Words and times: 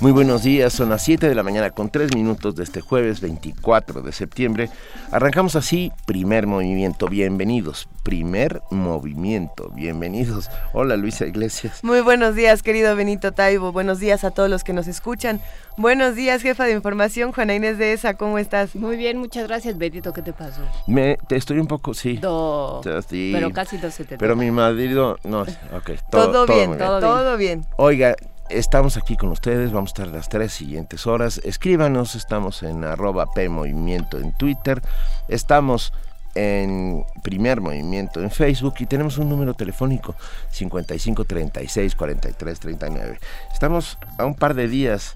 Muy 0.00 0.12
buenos 0.12 0.44
días, 0.44 0.72
son 0.72 0.90
las 0.90 1.02
7 1.02 1.28
de 1.28 1.34
la 1.34 1.42
mañana 1.42 1.70
con 1.70 1.90
3 1.90 2.14
minutos 2.14 2.54
de 2.54 2.62
este 2.62 2.80
jueves 2.80 3.20
24 3.20 4.00
de 4.00 4.12
septiembre. 4.12 4.70
Arrancamos 5.10 5.56
así, 5.56 5.90
primer 6.06 6.46
movimiento, 6.46 7.08
bienvenidos, 7.08 7.88
primer 8.04 8.62
movimiento, 8.70 9.72
bienvenidos. 9.74 10.50
Hola 10.72 10.96
Luisa 10.96 11.26
Iglesias. 11.26 11.82
Muy 11.82 12.00
buenos 12.00 12.36
días, 12.36 12.62
querido 12.62 12.94
Benito 12.94 13.32
Taibo, 13.32 13.72
buenos 13.72 13.98
días 13.98 14.22
a 14.22 14.30
todos 14.30 14.48
los 14.48 14.62
que 14.62 14.72
nos 14.72 14.86
escuchan. 14.86 15.40
Buenos 15.76 16.14
días, 16.14 16.42
jefa 16.42 16.64
de 16.64 16.74
información, 16.74 17.32
Juana 17.32 17.56
Inés 17.56 17.76
de 17.76 17.92
ESA, 17.92 18.14
¿cómo 18.14 18.38
estás? 18.38 18.76
Muy 18.76 18.96
bien, 18.96 19.18
muchas 19.18 19.48
gracias, 19.48 19.78
Benito, 19.78 20.12
¿qué 20.12 20.22
te 20.22 20.32
pasó? 20.32 20.60
Me, 20.86 21.18
te 21.26 21.34
estoy 21.34 21.58
un 21.58 21.66
poco, 21.66 21.92
sí. 21.92 22.18
Do, 22.18 22.82
sí 23.08 23.32
pero 23.34 23.50
casi 23.50 23.78
270. 23.78 24.18
Pero 24.18 24.36
mi 24.36 24.52
marido, 24.52 25.18
no, 25.24 25.40
ok. 25.40 25.90
Todo, 26.08 26.46
todo, 26.46 26.46
bien, 26.46 26.78
todo, 26.78 27.00
bien, 27.00 27.00
todo 27.00 27.36
bien. 27.36 27.66
Oiga, 27.78 28.14
Estamos 28.50 28.96
aquí 28.96 29.16
con 29.16 29.28
ustedes, 29.28 29.72
vamos 29.72 29.90
a 29.90 29.92
estar 29.92 30.08
las 30.08 30.30
tres 30.30 30.52
siguientes 30.52 31.06
horas. 31.06 31.38
Escríbanos, 31.44 32.14
estamos 32.14 32.62
en 32.62 32.82
arroba 32.82 33.30
P 33.34 33.50
Movimiento 33.50 34.16
en 34.16 34.32
Twitter, 34.32 34.80
estamos 35.28 35.92
en 36.34 37.04
Primer 37.22 37.60
Movimiento 37.60 38.22
en 38.22 38.30
Facebook 38.30 38.76
y 38.78 38.86
tenemos 38.86 39.18
un 39.18 39.28
número 39.28 39.52
telefónico 39.52 40.14
55 40.50 41.26
36 41.26 41.94
43 41.94 42.60
39. 42.60 43.20
Estamos 43.52 43.98
a 44.16 44.24
un 44.24 44.34
par 44.34 44.54
de 44.54 44.66
días 44.66 45.12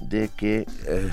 de 0.00 0.28
que 0.28 0.66
eh, 0.88 1.10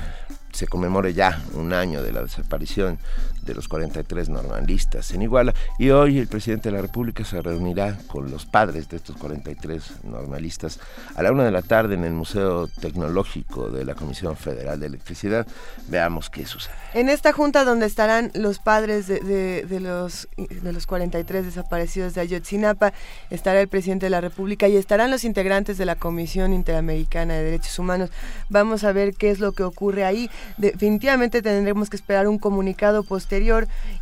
se 0.52 0.66
conmemore 0.66 1.14
ya 1.14 1.40
un 1.54 1.72
año 1.72 2.02
de 2.02 2.10
la 2.10 2.22
desaparición 2.22 2.98
de 3.42 3.54
los 3.54 3.68
43 3.68 4.28
normalistas 4.28 5.12
en 5.12 5.22
Iguala 5.22 5.54
y 5.78 5.90
hoy 5.90 6.18
el 6.18 6.28
presidente 6.28 6.70
de 6.70 6.76
la 6.76 6.82
República 6.82 7.24
se 7.24 7.40
reunirá 7.40 7.96
con 8.06 8.30
los 8.30 8.46
padres 8.46 8.88
de 8.88 8.96
estos 8.96 9.16
43 9.16 10.04
normalistas 10.04 10.78
a 11.14 11.22
la 11.22 11.32
una 11.32 11.44
de 11.44 11.50
la 11.50 11.62
tarde 11.62 11.94
en 11.94 12.04
el 12.04 12.12
Museo 12.12 12.68
Tecnológico 12.68 13.70
de 13.70 13.84
la 13.84 13.94
Comisión 13.94 14.36
Federal 14.36 14.78
de 14.78 14.86
Electricidad. 14.86 15.46
Veamos 15.88 16.30
qué 16.30 16.46
sucede. 16.46 16.74
En 16.94 17.08
esta 17.08 17.32
junta 17.32 17.64
donde 17.64 17.86
estarán 17.86 18.30
los 18.34 18.58
padres 18.58 19.06
de, 19.06 19.80
los, 19.80 20.28
de 20.36 20.72
los 20.72 20.86
43 20.86 21.44
desaparecidos 21.46 22.14
de 22.14 22.20
Ayotzinapa, 22.20 22.92
estará 23.30 23.60
el 23.60 23.68
presidente 23.68 24.06
de 24.06 24.10
la 24.10 24.20
República 24.20 24.68
y 24.68 24.76
estarán 24.76 25.10
los 25.10 25.24
integrantes 25.24 25.78
de 25.78 25.86
la 25.86 25.96
Comisión 25.96 26.52
Interamericana 26.52 27.34
de 27.34 27.44
Derechos 27.44 27.78
Humanos. 27.78 28.10
Vamos 28.48 28.84
a 28.84 28.92
ver 28.92 29.14
qué 29.14 29.30
es 29.30 29.38
lo 29.38 29.52
que 29.52 29.62
ocurre 29.62 30.04
ahí. 30.04 30.30
Definitivamente 30.58 31.42
tendremos 31.42 31.90
que 31.90 31.96
esperar 31.96 32.28
un 32.28 32.38
comunicado 32.38 33.02
posterior 33.02 33.29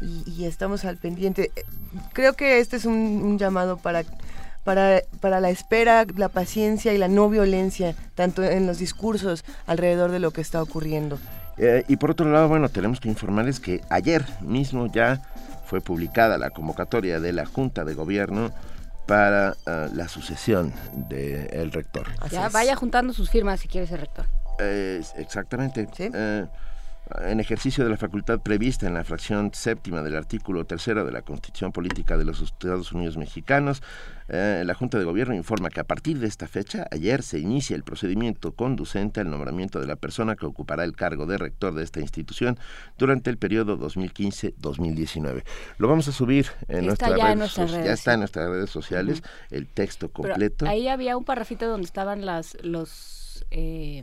y, 0.01 0.45
estamos 0.45 0.85
al 0.85 0.97
pendiente. 0.97 1.51
Creo 2.13 2.35
que 2.35 2.61
este 2.61 2.77
es 2.77 2.85
un, 2.85 3.39
llamado 3.39 3.77
para, 3.77 4.05
para, 4.65 5.03
para 5.21 5.41
la 5.41 5.51
espera, 5.51 6.07
la 6.17 6.29
paciencia 6.29 6.93
y 6.93 6.99
la 6.99 7.09
no 7.09 7.29
violencia, 7.29 7.95
tanto 8.15 8.43
en 8.43 8.67
los 8.67 8.79
discursos 8.79 9.45
alrededor 9.67 10.11
de 10.11 10.19
lo 10.19 10.31
que 10.31 10.41
está 10.41 10.63
ocurriendo. 10.63 11.19
Eh, 11.59 11.85
y 11.89 11.97
por 11.97 12.13
otro 12.13 12.31
lado, 12.31 12.49
bueno, 12.49 12.69
tenemos 12.69 13.01
que 13.01 13.09
informarles 13.09 13.61
que 13.61 13.81
ayer 13.91 14.25
mismo 14.41 14.87
ya 14.87 15.23
fue 15.67 15.81
publicada 15.81 16.39
la 16.39 16.51
convocatoria 16.51 17.21
de 17.21 17.33
la 17.33 17.45
Junta 17.45 17.85
de 17.85 17.95
Gobierno 17.95 18.53
para 19.07 19.57
eh, 19.67 19.89
la 19.93 20.09
sucesión 20.09 20.73
del 20.95 21.73
rector. 21.73 22.07
ya 22.31 22.49
vaya 22.49 22.77
juntando 22.77 23.13
sus 23.13 23.31
firmas 23.31 23.61
si 23.61 23.69
quiere 23.69 23.87
ser 23.87 24.01
rector. 24.01 24.27
Eh, 24.61 25.03
exactamente. 25.17 25.89
¿Sí? 25.97 26.11
En 27.21 27.41
ejercicio 27.41 27.85
de 27.85 27.91
la 27.91 27.97
facultad 27.97 28.41
prevista 28.41 28.87
en 28.87 28.95
la 28.95 29.05
fracción 29.05 29.51
séptima 29.55 30.03
del 30.03 30.17
artículo 30.17 30.65
tercero 30.65 31.05
de 31.05 31.13
la 31.13 31.23
Constitución 31.23 31.73
Política 31.73 32.17
de 32.17 32.25
los 32.25 32.41
Estados 32.41 32.93
Unidos 32.93 33.17
Mexicanos, 33.17 33.83
eh, 34.29 34.63
la 34.67 34.75
Junta 34.75 34.99
de 34.99 35.05
Gobierno 35.05 35.35
informa 35.35 35.71
que 35.71 35.81
a 35.81 35.85
partir 35.85 36.19
de 36.19 36.27
esta 36.27 36.47
fecha, 36.47 36.87
ayer 36.91 37.23
se 37.23 37.39
inicia 37.39 37.75
el 37.75 37.83
procedimiento 37.83 38.53
conducente 38.53 39.21
al 39.21 39.31
nombramiento 39.31 39.81
de 39.81 39.87
la 39.87 39.97
persona 39.97 40.37
que 40.37 40.45
ocupará 40.45 40.85
el 40.85 40.95
cargo 40.95 41.25
de 41.25 41.39
rector 41.39 41.75
de 41.75 41.83
esta 41.83 42.01
institución 42.01 42.59
durante 42.99 43.31
el 43.31 43.39
periodo 43.39 43.79
2015-2019. 43.79 45.45
Lo 45.79 45.89
vamos 45.89 46.09
a 46.09 46.13
subir 46.13 46.47
en 46.69 46.87
nuestras 46.87 47.13
redes. 47.13 47.87
Ya 47.87 47.93
está 47.93 48.15
en 48.15 48.21
nuestras 48.21 48.51
redes 48.51 48.71
sociales 48.71 49.23
el 49.51 49.67
texto 49.67 50.11
completo. 50.11 50.67
ahí 50.67 50.89
había 50.89 51.17
un 51.17 51.25
parrafito 51.25 51.67
donde 51.67 51.87
estaban 51.87 52.27
las 52.27 52.57
los 52.63 53.47
eh, 53.51 54.03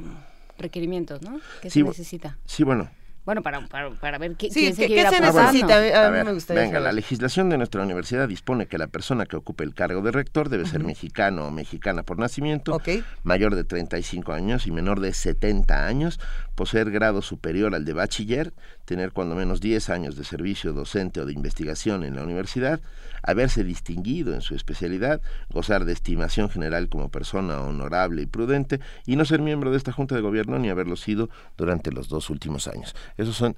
requerimientos, 0.57 1.21
¿no? 1.21 1.39
¿Qué 1.61 1.69
se 1.69 1.83
necesita? 1.83 2.37
Sí, 2.45 2.63
bueno, 2.63 2.89
bueno, 3.25 3.41
para, 3.41 3.59
para, 3.67 4.17
ver 4.19 4.35
qué, 4.35 4.51
sí, 4.51 4.71
se, 4.71 4.87
necesita. 4.87 6.05
A, 6.05 6.11
mí 6.11 6.23
me 6.23 6.33
gustaría 6.33 6.61
venga, 6.61 6.79
la 6.79 6.91
legislación 6.91 7.49
de 7.49 7.57
nuestra 7.57 7.81
universidad 7.81 8.27
dispone 8.27 8.67
que 8.67 8.77
la 8.77 8.85
persona 8.85 9.25
que 9.25 9.35
ocupe 9.35 9.63
el 9.63 9.73
cargo 9.73 10.03
de 10.03 10.11
rector 10.11 10.47
debe 10.47 10.67
ser 10.67 10.83
mexicano 10.83 11.47
o 11.47 11.51
mexicana 11.51 12.03
por 12.03 12.19
nacimiento, 12.19 12.79
mayor 13.23 13.55
de 13.55 13.63
35 13.63 14.31
años 14.31 14.67
y 14.67 14.71
menor 14.71 14.99
de 14.99 15.11
70 15.11 15.87
años, 15.87 16.19
poseer 16.53 16.91
grado 16.91 17.23
superior 17.23 17.73
al 17.73 17.83
de 17.83 17.93
bachiller, 17.93 18.53
tener 18.85 19.11
cuando 19.11 19.33
menos 19.33 19.59
10 19.59 19.89
años 19.89 20.15
de 20.17 20.23
servicio 20.23 20.73
docente 20.73 21.19
o 21.19 21.25
de 21.25 21.33
investigación 21.33 22.03
en 22.03 22.15
la 22.15 22.23
universidad, 22.23 22.79
haberse 23.25 23.63
distinguido 23.63 24.33
en 24.33 24.41
su 24.41 24.55
especialidad, 24.55 25.21
gozar 25.49 25.85
de 25.85 25.93
estimación 25.93 26.49
general 26.49 26.89
como 26.89 27.09
persona 27.09 27.59
honorable 27.61 28.21
y 28.21 28.25
prudente 28.25 28.79
y 29.05 29.15
no 29.15 29.25
ser 29.25 29.41
miembro 29.41 29.71
de 29.71 29.77
esta 29.77 29.91
Junta 29.91 30.15
de 30.15 30.21
Gobierno 30.21 30.59
ni 30.59 30.69
haberlo 30.69 30.95
sido 30.95 31.29
durante 31.57 31.91
los 31.91 32.07
dos 32.07 32.29
últimos 32.29 32.67
años. 32.67 32.95
Esos 33.17 33.35
son 33.35 33.55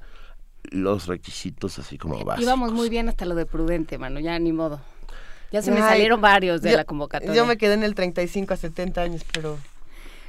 los 0.71 1.07
requisitos 1.07 1.79
así 1.79 1.97
como 1.97 2.15
básicos. 2.23 2.43
Íbamos 2.43 2.71
muy 2.71 2.89
bien 2.89 3.09
hasta 3.09 3.25
lo 3.25 3.35
de 3.35 3.45
prudente, 3.45 3.97
mano, 3.97 4.19
ya 4.19 4.37
ni 4.39 4.53
modo. 4.53 4.81
Ya 5.51 5.61
se 5.61 5.71
me 5.71 5.79
salieron 5.79 6.19
varios 6.19 6.61
de 6.61 6.75
la 6.75 6.83
convocatoria. 6.83 7.33
Yo 7.33 7.45
me 7.45 7.57
quedé 7.57 7.73
en 7.73 7.83
el 7.83 7.95
35 7.95 8.53
a 8.53 8.57
70 8.57 9.01
años, 9.01 9.25
pero... 9.33 9.57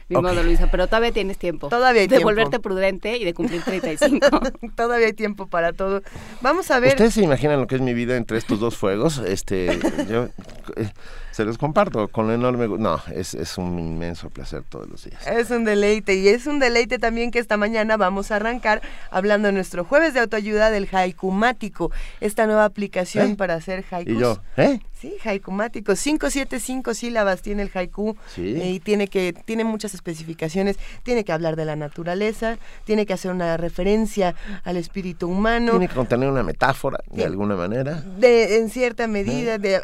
Ni 0.08 0.16
modo, 0.16 0.42
Luisa, 0.42 0.70
pero 0.70 0.86
todavía 0.86 1.12
tienes 1.12 1.36
tiempo. 1.36 1.68
Todavía 1.68 2.00
hay 2.02 2.08
de 2.08 2.16
tiempo. 2.16 2.28
De 2.28 2.34
volverte 2.34 2.60
prudente 2.60 3.16
y 3.18 3.24
de 3.24 3.34
cumplir 3.34 3.62
35. 3.62 4.26
todavía 4.76 5.06
hay 5.06 5.12
tiempo 5.12 5.46
para 5.46 5.72
todo. 5.72 6.02
Vamos 6.40 6.70
a 6.70 6.80
ver. 6.80 6.90
¿Ustedes 6.90 7.14
se 7.14 7.22
imaginan 7.22 7.60
lo 7.60 7.66
que 7.66 7.74
es 7.74 7.80
mi 7.82 7.92
vida 7.92 8.16
entre 8.16 8.38
estos 8.38 8.58
dos 8.58 8.76
fuegos? 8.76 9.18
Este, 9.18 9.78
yo 10.08 10.28
eh, 10.76 10.90
se 11.38 11.44
los 11.44 11.56
comparto 11.56 12.08
con 12.08 12.32
enorme 12.32 12.66
no 12.66 13.00
es, 13.14 13.32
es 13.34 13.58
un 13.58 13.78
inmenso 13.78 14.28
placer 14.28 14.64
todos 14.68 14.88
los 14.88 15.04
días 15.04 15.24
es 15.24 15.52
un 15.52 15.62
deleite 15.62 16.16
y 16.16 16.26
es 16.26 16.48
un 16.48 16.58
deleite 16.58 16.98
también 16.98 17.30
que 17.30 17.38
esta 17.38 17.56
mañana 17.56 17.96
vamos 17.96 18.32
a 18.32 18.36
arrancar 18.36 18.82
hablando 19.12 19.46
en 19.46 19.54
nuestro 19.54 19.84
jueves 19.84 20.14
de 20.14 20.20
autoayuda 20.20 20.72
del 20.72 20.88
haikumático 20.90 21.92
esta 22.20 22.46
nueva 22.46 22.64
aplicación 22.64 23.30
¿Eh? 23.30 23.36
para 23.36 23.54
hacer 23.54 23.84
haikus 23.88 24.14
y 24.16 24.18
yo 24.18 24.40
¿eh? 24.56 24.80
sí 25.00 25.14
haikumático 25.24 25.94
575 25.94 26.92
sílabas 26.94 27.40
tiene 27.40 27.62
el 27.62 27.70
haiku 27.72 28.16
¿Sí? 28.34 28.56
Eh, 28.56 28.70
y 28.72 28.80
tiene 28.80 29.06
que 29.06 29.32
tiene 29.32 29.62
muchas 29.62 29.94
especificaciones 29.94 30.76
tiene 31.04 31.22
que 31.22 31.30
hablar 31.30 31.54
de 31.54 31.66
la 31.66 31.76
naturaleza 31.76 32.58
tiene 32.82 33.06
que 33.06 33.12
hacer 33.12 33.30
una 33.30 33.56
referencia 33.56 34.34
al 34.64 34.76
espíritu 34.76 35.28
humano 35.28 35.70
tiene 35.70 35.86
que 35.86 35.94
contener 35.94 36.28
una 36.28 36.42
metáfora 36.42 36.98
de 37.12 37.24
alguna 37.24 37.54
manera 37.54 38.02
de 38.18 38.56
en 38.56 38.70
cierta 38.70 39.06
medida 39.06 39.54
¿Eh? 39.54 39.58
de 39.60 39.80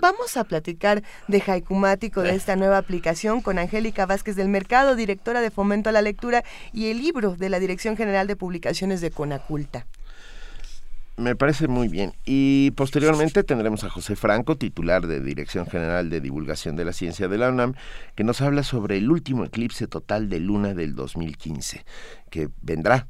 vamos 0.00 0.36
a 0.36 0.44
platicar 0.44 1.02
de 1.28 1.42
Haikumático, 1.46 2.22
de 2.22 2.34
esta 2.34 2.56
nueva 2.56 2.78
aplicación, 2.78 3.40
con 3.40 3.58
Angélica 3.58 4.06
Vázquez 4.06 4.36
del 4.36 4.48
Mercado, 4.48 4.96
directora 4.96 5.40
de 5.40 5.50
Fomento 5.50 5.90
a 5.90 5.92
la 5.92 6.02
Lectura, 6.02 6.44
y 6.72 6.90
el 6.90 6.98
libro 6.98 7.36
de 7.36 7.48
la 7.48 7.60
Dirección 7.60 7.96
General 7.96 8.26
de 8.26 8.36
Publicaciones 8.36 9.00
de 9.00 9.10
Conaculta. 9.10 9.86
Me 11.16 11.34
parece 11.34 11.66
muy 11.66 11.88
bien. 11.88 12.12
Y 12.24 12.70
posteriormente 12.72 13.42
tendremos 13.42 13.82
a 13.82 13.90
José 13.90 14.14
Franco, 14.14 14.56
titular 14.56 15.06
de 15.06 15.20
Dirección 15.20 15.66
General 15.66 16.08
de 16.10 16.20
Divulgación 16.20 16.76
de 16.76 16.84
la 16.84 16.92
Ciencia 16.92 17.26
de 17.26 17.38
la 17.38 17.48
UNAM, 17.48 17.74
que 18.14 18.22
nos 18.22 18.40
habla 18.40 18.62
sobre 18.62 18.98
el 18.98 19.10
último 19.10 19.44
eclipse 19.44 19.88
total 19.88 20.28
de 20.28 20.38
luna 20.38 20.74
del 20.74 20.94
2015, 20.94 21.84
que 22.30 22.50
vendrá, 22.62 23.08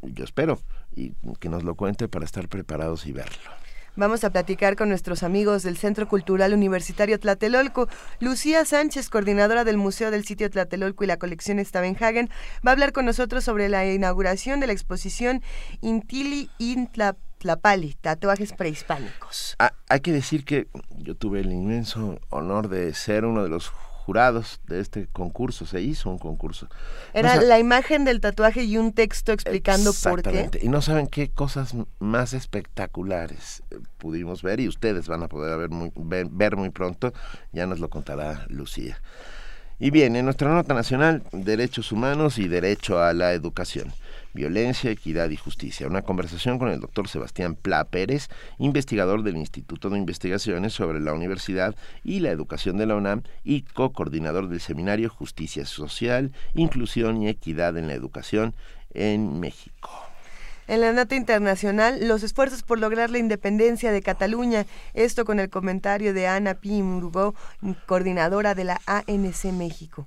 yo 0.00 0.24
espero, 0.24 0.60
y 0.96 1.12
que 1.40 1.50
nos 1.50 1.62
lo 1.62 1.74
cuente 1.74 2.08
para 2.08 2.24
estar 2.24 2.48
preparados 2.48 3.06
y 3.06 3.12
verlo. 3.12 3.61
Vamos 3.94 4.24
a 4.24 4.30
platicar 4.30 4.74
con 4.74 4.88
nuestros 4.88 5.22
amigos 5.22 5.62
del 5.62 5.76
Centro 5.76 6.08
Cultural 6.08 6.54
Universitario 6.54 7.20
Tlatelolco. 7.20 7.88
Lucía 8.20 8.64
Sánchez, 8.64 9.10
coordinadora 9.10 9.64
del 9.64 9.76
Museo 9.76 10.10
del 10.10 10.24
Sitio 10.24 10.48
Tlatelolco 10.48 11.04
y 11.04 11.06
la 11.06 11.18
colección 11.18 11.62
Stavenhagen, 11.62 12.30
va 12.66 12.70
a 12.70 12.72
hablar 12.72 12.92
con 12.92 13.04
nosotros 13.04 13.44
sobre 13.44 13.68
la 13.68 13.84
inauguración 13.84 14.60
de 14.60 14.68
la 14.68 14.72
exposición 14.72 15.42
Intili 15.82 16.48
Intlapali, 16.56 17.94
tatuajes 18.00 18.54
prehispánicos. 18.54 19.56
Ah, 19.58 19.74
hay 19.90 20.00
que 20.00 20.12
decir 20.12 20.46
que 20.46 20.68
yo 20.96 21.14
tuve 21.14 21.40
el 21.40 21.52
inmenso 21.52 22.18
honor 22.30 22.68
de 22.68 22.94
ser 22.94 23.26
uno 23.26 23.42
de 23.42 23.50
los 23.50 23.72
jurados 24.04 24.60
de 24.66 24.80
este 24.80 25.06
concurso, 25.06 25.64
se 25.64 25.80
hizo 25.80 26.10
un 26.10 26.18
concurso. 26.18 26.68
Era 27.14 27.36
la 27.36 27.60
imagen 27.60 28.04
del 28.04 28.20
tatuaje 28.20 28.64
y 28.64 28.76
un 28.76 28.92
texto 28.92 29.32
explicando 29.32 29.92
por 30.02 30.22
qué. 30.22 30.50
Y 30.60 30.68
no 30.68 30.82
saben 30.82 31.06
qué 31.06 31.30
cosas 31.30 31.74
más 32.00 32.32
espectaculares 32.32 33.62
eh, 33.70 33.78
pudimos 33.98 34.42
ver 34.42 34.58
y 34.58 34.66
ustedes 34.66 35.06
van 35.06 35.22
a 35.22 35.28
poder 35.28 35.56
ver 35.56 35.70
muy, 35.70 35.92
ver, 35.94 36.56
muy 36.56 36.70
pronto, 36.70 37.12
ya 37.52 37.66
nos 37.66 37.78
lo 37.78 37.90
contará 37.90 38.44
Lucía. 38.48 39.00
Y 39.78 39.90
bien, 39.90 40.16
en 40.16 40.24
nuestra 40.24 40.52
nota 40.52 40.74
nacional, 40.74 41.22
derechos 41.32 41.92
humanos 41.92 42.38
y 42.38 42.48
derecho 42.48 43.00
a 43.00 43.12
la 43.12 43.32
educación. 43.32 43.92
Violencia, 44.34 44.90
Equidad 44.90 45.30
y 45.30 45.36
Justicia. 45.36 45.86
Una 45.86 46.02
conversación 46.02 46.58
con 46.58 46.68
el 46.68 46.80
doctor 46.80 47.08
Sebastián 47.08 47.54
Pla 47.54 47.84
Pérez, 47.84 48.28
investigador 48.58 49.22
del 49.22 49.36
Instituto 49.36 49.90
de 49.90 49.98
Investigaciones 49.98 50.72
sobre 50.72 51.00
la 51.00 51.12
Universidad 51.12 51.74
y 52.04 52.20
la 52.20 52.30
Educación 52.30 52.76
de 52.78 52.86
la 52.86 52.96
UNAM 52.96 53.22
y 53.44 53.62
co-coordinador 53.62 54.48
del 54.48 54.60
seminario 54.60 55.10
Justicia 55.10 55.66
Social, 55.66 56.32
Inclusión 56.54 57.22
y 57.22 57.28
Equidad 57.28 57.76
en 57.76 57.88
la 57.88 57.94
Educación 57.94 58.54
en 58.94 59.40
México. 59.40 59.90
En 60.68 60.80
la 60.80 60.92
nota 60.92 61.16
internacional, 61.16 62.06
los 62.06 62.22
esfuerzos 62.22 62.62
por 62.62 62.78
lograr 62.78 63.10
la 63.10 63.18
independencia 63.18 63.90
de 63.90 64.00
Cataluña, 64.00 64.64
esto 64.94 65.24
con 65.24 65.40
el 65.40 65.50
comentario 65.50 66.14
de 66.14 66.28
Ana 66.28 66.54
P. 66.54 66.68
Murugó, 66.82 67.34
coordinadora 67.86 68.54
de 68.54 68.64
la 68.64 68.80
ANC 68.86 69.44
México. 69.52 70.06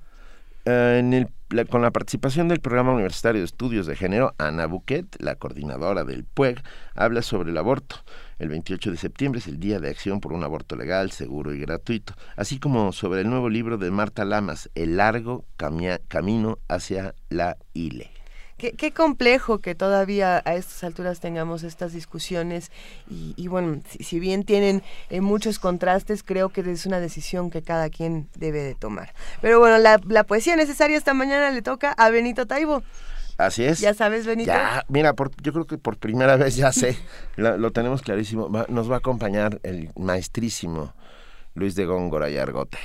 Eh, 0.66 0.98
en 0.98 1.14
el 1.14 1.28
con 1.70 1.80
la 1.80 1.92
participación 1.92 2.48
del 2.48 2.58
Programa 2.58 2.92
Universitario 2.92 3.40
de 3.40 3.44
Estudios 3.44 3.86
de 3.86 3.94
Género, 3.94 4.34
Ana 4.36 4.66
Buquet, 4.66 5.06
la 5.20 5.36
coordinadora 5.36 6.02
del 6.02 6.24
PUEG, 6.24 6.60
habla 6.96 7.22
sobre 7.22 7.52
el 7.52 7.56
aborto. 7.56 7.96
El 8.40 8.48
28 8.48 8.90
de 8.90 8.96
septiembre 8.96 9.38
es 9.38 9.46
el 9.46 9.60
Día 9.60 9.78
de 9.78 9.88
Acción 9.88 10.20
por 10.20 10.32
un 10.32 10.42
Aborto 10.42 10.74
Legal, 10.74 11.12
Seguro 11.12 11.54
y 11.54 11.60
Gratuito, 11.60 12.14
así 12.36 12.58
como 12.58 12.92
sobre 12.92 13.20
el 13.20 13.30
nuevo 13.30 13.48
libro 13.48 13.78
de 13.78 13.92
Marta 13.92 14.24
Lamas, 14.24 14.68
El 14.74 14.96
largo 14.96 15.44
camino 15.56 16.58
hacia 16.68 17.14
la 17.28 17.56
ILE. 17.72 18.15
Qué, 18.58 18.90
complejo 18.92 19.58
que 19.58 19.74
todavía 19.74 20.42
a 20.46 20.54
estas 20.54 20.82
alturas 20.82 21.20
tengamos 21.20 21.62
estas 21.62 21.92
discusiones 21.92 22.72
y, 23.06 23.48
bueno, 23.48 23.82
si, 24.00 24.18
bien 24.18 24.44
tienen 24.44 24.82
eh, 25.10 25.20
muchos 25.20 25.58
contrastes, 25.58 26.22
creo 26.22 26.48
que 26.48 26.62
es 26.62 26.86
una 26.86 26.98
decisión 26.98 27.50
que 27.50 27.60
cada 27.60 27.90
quien 27.90 28.28
debe 28.34 28.62
de 28.62 28.74
tomar. 28.74 29.12
Pero 29.42 29.60
bueno, 29.60 29.76
la, 29.76 30.24
poesía 30.24 30.56
necesaria 30.56 30.96
esta 30.96 31.12
mañana 31.12 31.50
le 31.50 31.60
toca 31.60 31.92
a 31.92 32.08
Benito 32.08 32.46
Taibo. 32.46 32.82
Así 33.36 33.62
es. 33.62 33.80
¿Ya 33.80 33.92
sabes, 33.92 34.24
Benito? 34.24 34.52
Ya, 34.52 34.86
mira, 34.88 35.14
yo 35.42 35.52
creo 35.52 35.66
que 35.66 35.76
por 35.76 35.98
primera 35.98 36.36
vez 36.36 36.56
ya 36.56 36.72
sé, 36.72 36.96
lo, 37.36 37.70
tenemos 37.72 38.00
clarísimo. 38.00 38.48
nos 38.68 38.90
va 38.90 38.94
a 38.94 38.98
acompañar 38.98 39.60
el 39.64 39.90
maestrísimo 39.98 40.94
Luis 41.54 41.74
de 41.74 41.84
Góngora 41.84 42.30
y 42.30 42.38
Argote. 42.38 42.78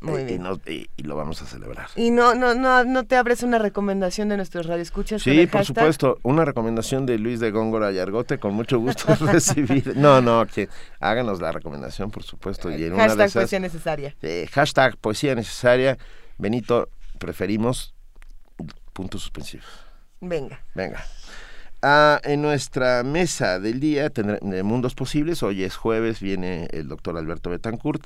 Muy 0.00 0.24
bien. 0.24 0.44
Y, 0.66 1.02
lo 1.02 1.16
vamos 1.16 1.42
a 1.42 1.46
celebrar. 1.46 1.88
¿Y 1.96 2.10
no, 2.10 2.34
no, 2.34 2.54
no, 2.54 2.84
no 2.84 3.04
te 3.04 3.16
abres 3.16 3.42
una 3.42 3.58
recomendación 3.58 4.28
de 4.28 4.36
nuestros 4.36 4.66
radioescuchas? 4.66 5.22
Sí, 5.22 5.46
por 5.46 5.64
supuesto. 5.64 6.18
Una 6.22 6.44
recomendación 6.44 7.04
de 7.04 7.18
Luis 7.18 7.40
de 7.40 7.50
Góngora 7.50 7.90
y 7.90 7.98
Argote, 7.98 8.38
con 8.38 8.54
mucho 8.54 8.78
gusto 8.78 9.12
recibir. 9.20 9.96
No, 9.96 10.20
no, 10.20 10.46
que 10.46 10.68
háganos 11.00 11.40
la 11.40 11.50
recomendación, 11.50 12.10
por 12.10 12.22
supuesto. 12.22 12.70
Y 12.70 12.84
en 12.84 12.96
hashtag 12.96 13.32
poesía 13.32 13.60
necesaria. 13.60 14.14
hashtag 14.52 14.96
poesía 14.98 15.34
necesaria. 15.34 15.98
Benito, 16.38 16.88
preferimos 17.18 17.94
puntos 18.92 19.22
suspensivos. 19.22 19.66
Venga. 20.20 20.62
Venga. 20.74 21.04
Ah, 21.82 22.20
en 22.24 22.42
nuestra 22.42 23.04
mesa 23.04 23.60
del 23.60 23.78
día 23.78 24.08
de 24.08 24.62
Mundos 24.64 24.96
Posibles, 24.96 25.44
hoy 25.44 25.62
es 25.62 25.76
jueves, 25.76 26.20
viene 26.20 26.66
el 26.72 26.88
doctor 26.88 27.16
Alberto 27.16 27.50
Betancourt 27.50 28.04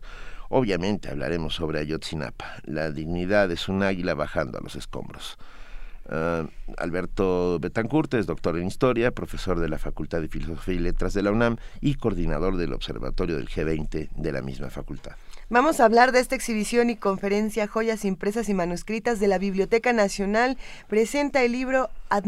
Obviamente 0.55 1.09
hablaremos 1.09 1.55
sobre 1.55 1.79
Ayotzinapa. 1.79 2.57
La 2.65 2.91
dignidad 2.91 3.51
es 3.51 3.71
un 3.71 3.83
águila 3.83 4.13
bajando 4.13 4.59
a 4.59 4.61
los 4.61 4.77
escombros. 4.77 5.39
Ah, 6.11 6.45
Alberto 6.77 7.59
Betancourt 7.59 8.13
es 8.13 8.27
doctor 8.27 8.59
en 8.59 8.67
Historia, 8.67 9.13
profesor 9.13 9.61
de 9.61 9.71
la 9.71 9.79
Facultad 9.79 10.21
de 10.21 10.29
Filosofía 10.29 10.75
y 10.75 10.79
Letras 10.79 11.15
de 11.15 11.23
la 11.23 11.31
UNAM 11.31 11.57
y 11.81 11.95
coordinador 11.95 12.59
del 12.59 12.75
Observatorio 12.75 13.37
del 13.37 13.49
G20 13.49 14.11
de 14.11 14.33
la 14.33 14.43
misma 14.43 14.69
facultad. 14.69 15.13
Vamos 15.53 15.81
a 15.81 15.85
hablar 15.85 16.13
de 16.13 16.21
esta 16.21 16.35
exhibición 16.35 16.89
y 16.89 16.97
conferencia 16.97 17.67
Joyas 17.67 18.07
impresas 18.07 18.49
y 18.49 18.55
manuscritas 18.55 19.21
de 19.21 19.29
la 19.29 19.37
Biblioteca 19.37 19.93
Nacional. 19.93 20.57
Presenta 20.89 21.45
el 21.45 21.53
libro 21.53 21.91
a 22.09 22.21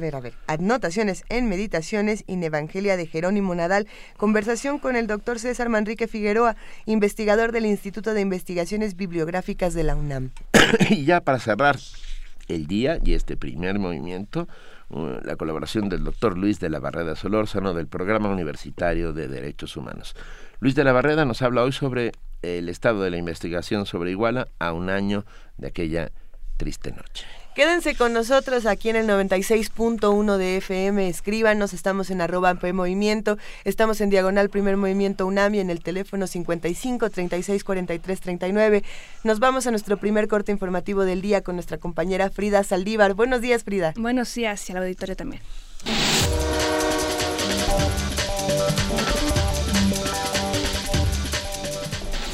ver, 0.00 0.16
a 0.16 0.20
ver, 0.20 0.32
Anotaciones 0.46 1.24
en 1.28 1.50
Meditaciones 1.50 2.24
in 2.26 2.42
Evangelia 2.42 2.96
de 2.96 3.06
Jerónimo 3.06 3.54
Nadal. 3.54 3.88
Conversación 4.16 4.78
con 4.78 4.96
el 4.96 5.06
doctor 5.06 5.38
César 5.38 5.68
Manrique 5.68 6.08
Figueroa, 6.08 6.56
investigador 6.86 7.52
del 7.52 7.66
Instituto 7.66 8.14
de 8.14 8.22
Investigaciones 8.22 8.96
Bibliográficas 8.96 9.74
de 9.74 9.82
la 9.82 9.94
UNAM. 9.94 10.30
y 10.88 11.04
ya 11.04 11.20
para 11.20 11.40
cerrar 11.40 11.76
el 12.48 12.66
día 12.66 12.98
y 13.04 13.12
este 13.12 13.36
primer 13.36 13.78
movimiento, 13.78 14.48
uh, 14.88 15.18
la 15.22 15.36
colaboración 15.36 15.90
del 15.90 16.04
doctor 16.04 16.38
Luis 16.38 16.58
de 16.58 16.70
la 16.70 16.80
Barreda 16.80 17.16
Solórzano 17.16 17.74
del 17.74 17.86
Programa 17.86 18.30
Universitario 18.30 19.12
de 19.12 19.28
Derechos 19.28 19.76
Humanos. 19.76 20.16
Luis 20.60 20.74
de 20.74 20.84
la 20.84 20.92
Barreda 20.92 21.26
nos 21.26 21.42
habla 21.42 21.64
hoy 21.64 21.72
sobre 21.72 22.12
el 22.42 22.68
estado 22.68 23.02
de 23.02 23.10
la 23.10 23.16
investigación 23.16 23.86
sobre 23.86 24.10
Iguala 24.10 24.48
a 24.58 24.72
un 24.72 24.90
año 24.90 25.24
de 25.56 25.68
aquella 25.68 26.10
triste 26.56 26.92
noche. 26.92 27.24
Quédense 27.54 27.94
con 27.94 28.14
nosotros 28.14 28.64
aquí 28.64 28.88
en 28.88 28.96
el 28.96 29.06
96.1 29.06 30.36
de 30.38 30.56
FM, 30.56 31.06
escríbanos, 31.06 31.74
estamos 31.74 32.08
en 32.10 32.22
arroba 32.22 32.54
P 32.54 32.72
Movimiento, 32.72 33.36
estamos 33.64 34.00
en 34.00 34.08
Diagonal 34.08 34.48
Primer 34.48 34.78
Movimiento 34.78 35.26
UNAMI 35.26 35.60
en 35.60 35.68
el 35.68 35.82
teléfono 35.82 36.26
55 36.26 37.10
36 37.10 37.62
43 37.62 38.20
39. 38.22 38.82
Nos 39.24 39.38
vamos 39.38 39.66
a 39.66 39.70
nuestro 39.70 39.98
primer 39.98 40.28
corte 40.28 40.50
informativo 40.50 41.04
del 41.04 41.20
día 41.20 41.42
con 41.42 41.56
nuestra 41.56 41.76
compañera 41.76 42.30
Frida 42.30 42.64
Saldívar. 42.64 43.12
Buenos 43.12 43.42
días, 43.42 43.64
Frida. 43.64 43.92
Buenos 43.96 44.34
días 44.34 44.70
y 44.70 44.72
al 44.72 44.78
auditorio 44.78 45.14
también. 45.14 45.42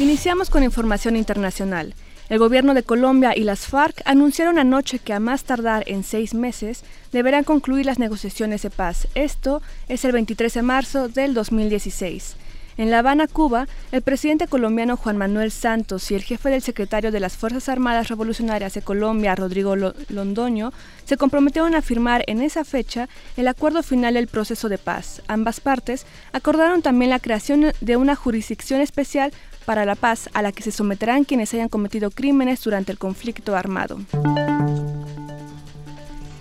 Iniciamos 0.00 0.48
con 0.48 0.62
información 0.62 1.16
internacional. 1.16 1.92
El 2.28 2.38
gobierno 2.38 2.72
de 2.72 2.84
Colombia 2.84 3.36
y 3.36 3.42
las 3.42 3.66
FARC 3.66 4.00
anunciaron 4.04 4.60
anoche 4.60 5.00
que 5.00 5.12
a 5.12 5.18
más 5.18 5.42
tardar 5.42 5.82
en 5.88 6.04
seis 6.04 6.34
meses 6.34 6.84
deberán 7.10 7.42
concluir 7.42 7.84
las 7.84 7.98
negociaciones 7.98 8.62
de 8.62 8.70
paz. 8.70 9.08
Esto 9.16 9.60
es 9.88 10.04
el 10.04 10.12
23 10.12 10.54
de 10.54 10.62
marzo 10.62 11.08
del 11.08 11.34
2016. 11.34 12.36
En 12.78 12.92
La 12.92 13.00
Habana, 13.00 13.26
Cuba, 13.26 13.66
el 13.90 14.02
presidente 14.02 14.46
colombiano 14.46 14.96
Juan 14.96 15.16
Manuel 15.16 15.50
Santos 15.50 16.12
y 16.12 16.14
el 16.14 16.22
jefe 16.22 16.48
del 16.48 16.62
secretario 16.62 17.10
de 17.10 17.18
las 17.18 17.36
Fuerzas 17.36 17.68
Armadas 17.68 18.06
Revolucionarias 18.06 18.74
de 18.74 18.82
Colombia, 18.82 19.34
Rodrigo 19.34 19.74
Londoño, 19.74 20.72
se 21.04 21.16
comprometieron 21.16 21.74
a 21.74 21.82
firmar 21.82 22.22
en 22.28 22.40
esa 22.40 22.64
fecha 22.64 23.08
el 23.36 23.48
acuerdo 23.48 23.82
final 23.82 24.14
del 24.14 24.28
proceso 24.28 24.68
de 24.68 24.78
paz. 24.78 25.22
Ambas 25.26 25.58
partes 25.58 26.06
acordaron 26.32 26.80
también 26.80 27.10
la 27.10 27.18
creación 27.18 27.72
de 27.80 27.96
una 27.96 28.14
jurisdicción 28.14 28.80
especial 28.80 29.32
para 29.68 29.84
la 29.84 29.96
paz 29.96 30.30
a 30.32 30.40
la 30.40 30.50
que 30.50 30.62
se 30.62 30.72
someterán 30.72 31.24
quienes 31.24 31.52
hayan 31.52 31.68
cometido 31.68 32.10
crímenes 32.10 32.64
durante 32.64 32.90
el 32.90 32.96
conflicto 32.96 33.54
armado. 33.54 33.98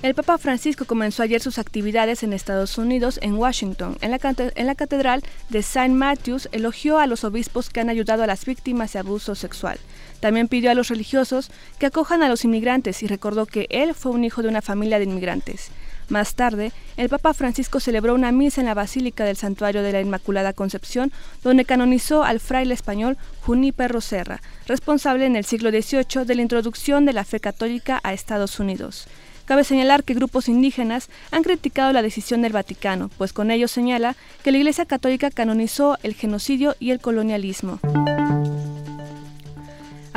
El 0.02 0.16
Papa 0.16 0.38
Francisco 0.38 0.86
comenzó 0.86 1.24
ayer 1.24 1.42
sus 1.42 1.60
actividades 1.60 2.24
en 2.24 2.32
Estados 2.32 2.78
Unidos, 2.78 3.20
en 3.22 3.36
Washington. 3.36 3.98
En 4.00 4.12
la, 4.12 4.76
Catedral 4.76 5.24
de 5.50 5.60
St. 5.60 5.90
Matthews 5.90 6.48
elogió 6.54 7.00
a 7.00 7.08
los 7.08 7.26
obispos 7.26 7.70
que 7.70 7.82
han 7.82 7.90
ayudado 7.90 8.24
a 8.24 8.28
las 8.28 8.46
víctimas 8.46 8.94
de 8.94 9.00
abuso 9.00 9.36
sexual. 9.36 9.78
También 10.22 10.48
pidió 10.48 10.72
a 10.72 10.74
los 10.74 10.88
religiosos 10.88 11.52
que 11.80 11.88
acojan 11.88 12.24
a 12.24 12.30
los 12.30 12.46
inmigrantes 12.46 13.04
y 13.04 13.08
recordó 13.08 13.46
que 13.46 13.68
él 13.70 13.94
fue 13.94 14.14
un 14.14 14.24
hijo 14.24 14.42
de 14.42 14.48
una 14.48 14.62
familia 14.62 15.00
de 15.00 15.04
inmigrantes. 15.04 15.70
Más 16.10 16.36
tarde, 16.36 16.72
el 16.96 17.10
Papa 17.10 17.34
Francisco 17.34 17.80
celebró 17.80 18.14
una 18.14 18.32
misa 18.32 18.62
en 18.62 18.68
la 18.68 18.74
Basílica 18.74 19.26
del 19.26 19.36
Santuario 19.36 19.84
de 19.84 19.92
la 19.92 20.00
Inmaculada 20.00 20.54
Concepción, 20.54 21.12
donde 21.44 21.66
canonizó 21.66 22.24
al 22.24 22.40
fraile 22.40 22.74
español 22.74 23.18
Juníper 23.42 24.02
Serra, 24.02 24.42
responsable 24.68 25.26
en 25.26 25.36
el 25.36 25.44
siglo 25.44 25.70
XVIII 25.70 26.26
de 26.26 26.36
la 26.36 26.42
introducción 26.42 27.06
de 27.06 27.14
la 27.14 27.26
fe 27.26 27.40
católica 27.40 28.00
a 28.04 28.14
Estados 28.14 28.60
Unidos. 28.60 29.08
Cabe 29.46 29.64
señalar 29.64 30.04
que 30.04 30.14
grupos 30.14 30.50
indígenas 30.50 31.10
han 31.32 31.44
criticado 31.44 31.94
la 31.94 32.02
decisión 32.02 32.42
del 32.42 32.52
Vaticano, 32.52 33.10
pues 33.18 33.32
con 33.32 33.50
ello 33.52 33.68
señala 33.68 34.16
que 34.44 34.52
la 34.52 34.58
Iglesia 34.58 34.86
Católica 34.86 35.32
canonizó 35.32 35.98
el 36.04 36.16
genocidio 36.16 36.76
y 36.80 36.92
el 36.92 37.00
colonialismo. 37.00 37.80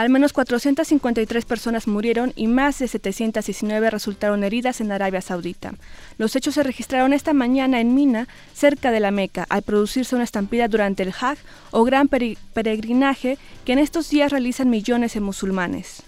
Al 0.00 0.09
menos 0.09 0.33
453 0.33 1.45
personas 1.45 1.87
murieron 1.87 2.33
y 2.35 2.47
más 2.47 2.78
de 2.78 2.88
719 2.88 3.90
resultaron 3.90 4.45
heridas 4.45 4.80
en 4.80 4.92
Arabia 4.92 5.21
Saudita. 5.21 5.75
Los 6.16 6.35
hechos 6.37 6.54
se 6.54 6.62
registraron 6.62 7.12
esta 7.12 7.35
mañana 7.35 7.83
en 7.83 7.95
Mina, 7.95 8.26
cerca 8.54 8.92
de 8.92 9.00
la 9.00 9.11
Meca, 9.11 9.45
al 9.50 9.61
producirse 9.61 10.14
una 10.14 10.25
estampida 10.25 10.69
durante 10.69 11.02
el 11.02 11.11
Hajj 11.11 11.40
o 11.71 11.85
gran 11.85 12.09
peregrinaje 12.09 13.37
que 13.66 13.75
en 13.75 13.78
estos 13.78 14.09
días 14.09 14.33
realizan 14.33 14.71
millones 14.71 15.12
de 15.12 15.21
musulmanes. 15.21 16.02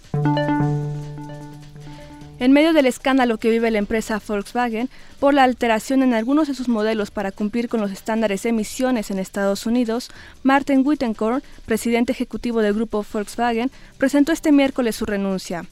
En 2.43 2.51
medio 2.51 2.73
del 2.73 2.87
escándalo 2.87 3.39
que 3.39 3.51
vive 3.51 3.71
la 3.71 3.79
empresa 3.79 4.21
Volkswagen 4.27 4.91
por 5.21 5.33
la 5.33 5.45
alteración 5.45 6.03
en 6.03 6.13
algunos 6.13 6.49
de 6.49 6.55
sus 6.55 6.67
modelos 6.67 7.13
para 7.13 7.31
cumplir 7.31 7.69
con 7.69 7.81
los 7.81 7.93
estándares 7.93 8.43
de 8.43 8.49
emisiones 8.49 9.13
en 9.13 9.21
Estados 9.21 9.65
Unidos, 9.65 10.11
Martin 10.43 10.85
Wittenkorn, 10.85 11.41
presidente 11.67 12.11
ejecutivo 12.11 12.61
del 12.61 12.75
grupo 12.75 13.07
Volkswagen, 13.13 13.71
presentó 13.97 14.33
este 14.33 14.51
miércoles 14.51 14.97
su 14.97 15.07
renuncia. 15.07 15.67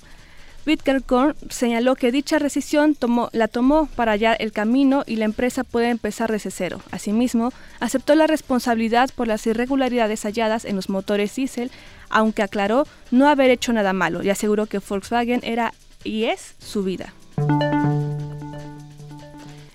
Wittgenkorn 0.64 1.34
señaló 1.48 1.96
que 1.96 2.12
dicha 2.12 2.38
rescisión 2.38 2.96
la 3.32 3.48
tomó 3.48 3.86
para 3.96 4.12
hallar 4.12 4.36
el 4.38 4.52
camino 4.52 5.02
y 5.08 5.16
la 5.16 5.24
empresa 5.24 5.64
puede 5.64 5.88
empezar 5.88 6.30
desde 6.30 6.52
cero. 6.52 6.80
Asimismo, 6.92 7.52
aceptó 7.80 8.14
la 8.14 8.28
responsabilidad 8.28 9.10
por 9.16 9.26
las 9.26 9.44
irregularidades 9.44 10.22
halladas 10.22 10.64
en 10.64 10.76
los 10.76 10.88
motores 10.88 11.34
diésel, 11.34 11.72
aunque 12.10 12.44
aclaró 12.44 12.86
no 13.10 13.28
haber 13.28 13.50
hecho 13.50 13.72
nada 13.72 13.92
malo 13.92 14.22
y 14.22 14.30
aseguró 14.30 14.66
que 14.66 14.78
Volkswagen 14.78 15.40
era 15.42 15.72
y 16.04 16.24
es 16.24 16.54
su 16.58 16.82
vida. 16.82 17.12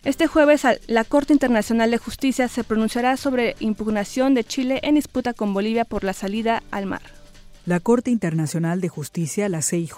Este 0.03 0.27
jueves 0.27 0.63
la 0.87 1.03
Corte 1.03 1.33
Internacional 1.33 1.89
de 1.89 1.97
Justicia 1.97 2.47
se 2.47 2.63
pronunciará 2.63 3.17
sobre 3.17 3.55
impugnación 3.59 4.35
de 4.35 4.43
Chile 4.43 4.79
en 4.83 4.95
disputa 4.95 5.33
con 5.33 5.53
Bolivia 5.53 5.83
por 5.83 6.03
la 6.03 6.13
salida 6.13 6.61
al 6.69 6.85
mar. 6.85 7.14
La 7.65 7.79
Corte 7.79 8.11
Internacional 8.11 8.79
de 8.79 8.89
Justicia, 8.89 9.49
la 9.49 9.63
CIJ, 9.63 9.95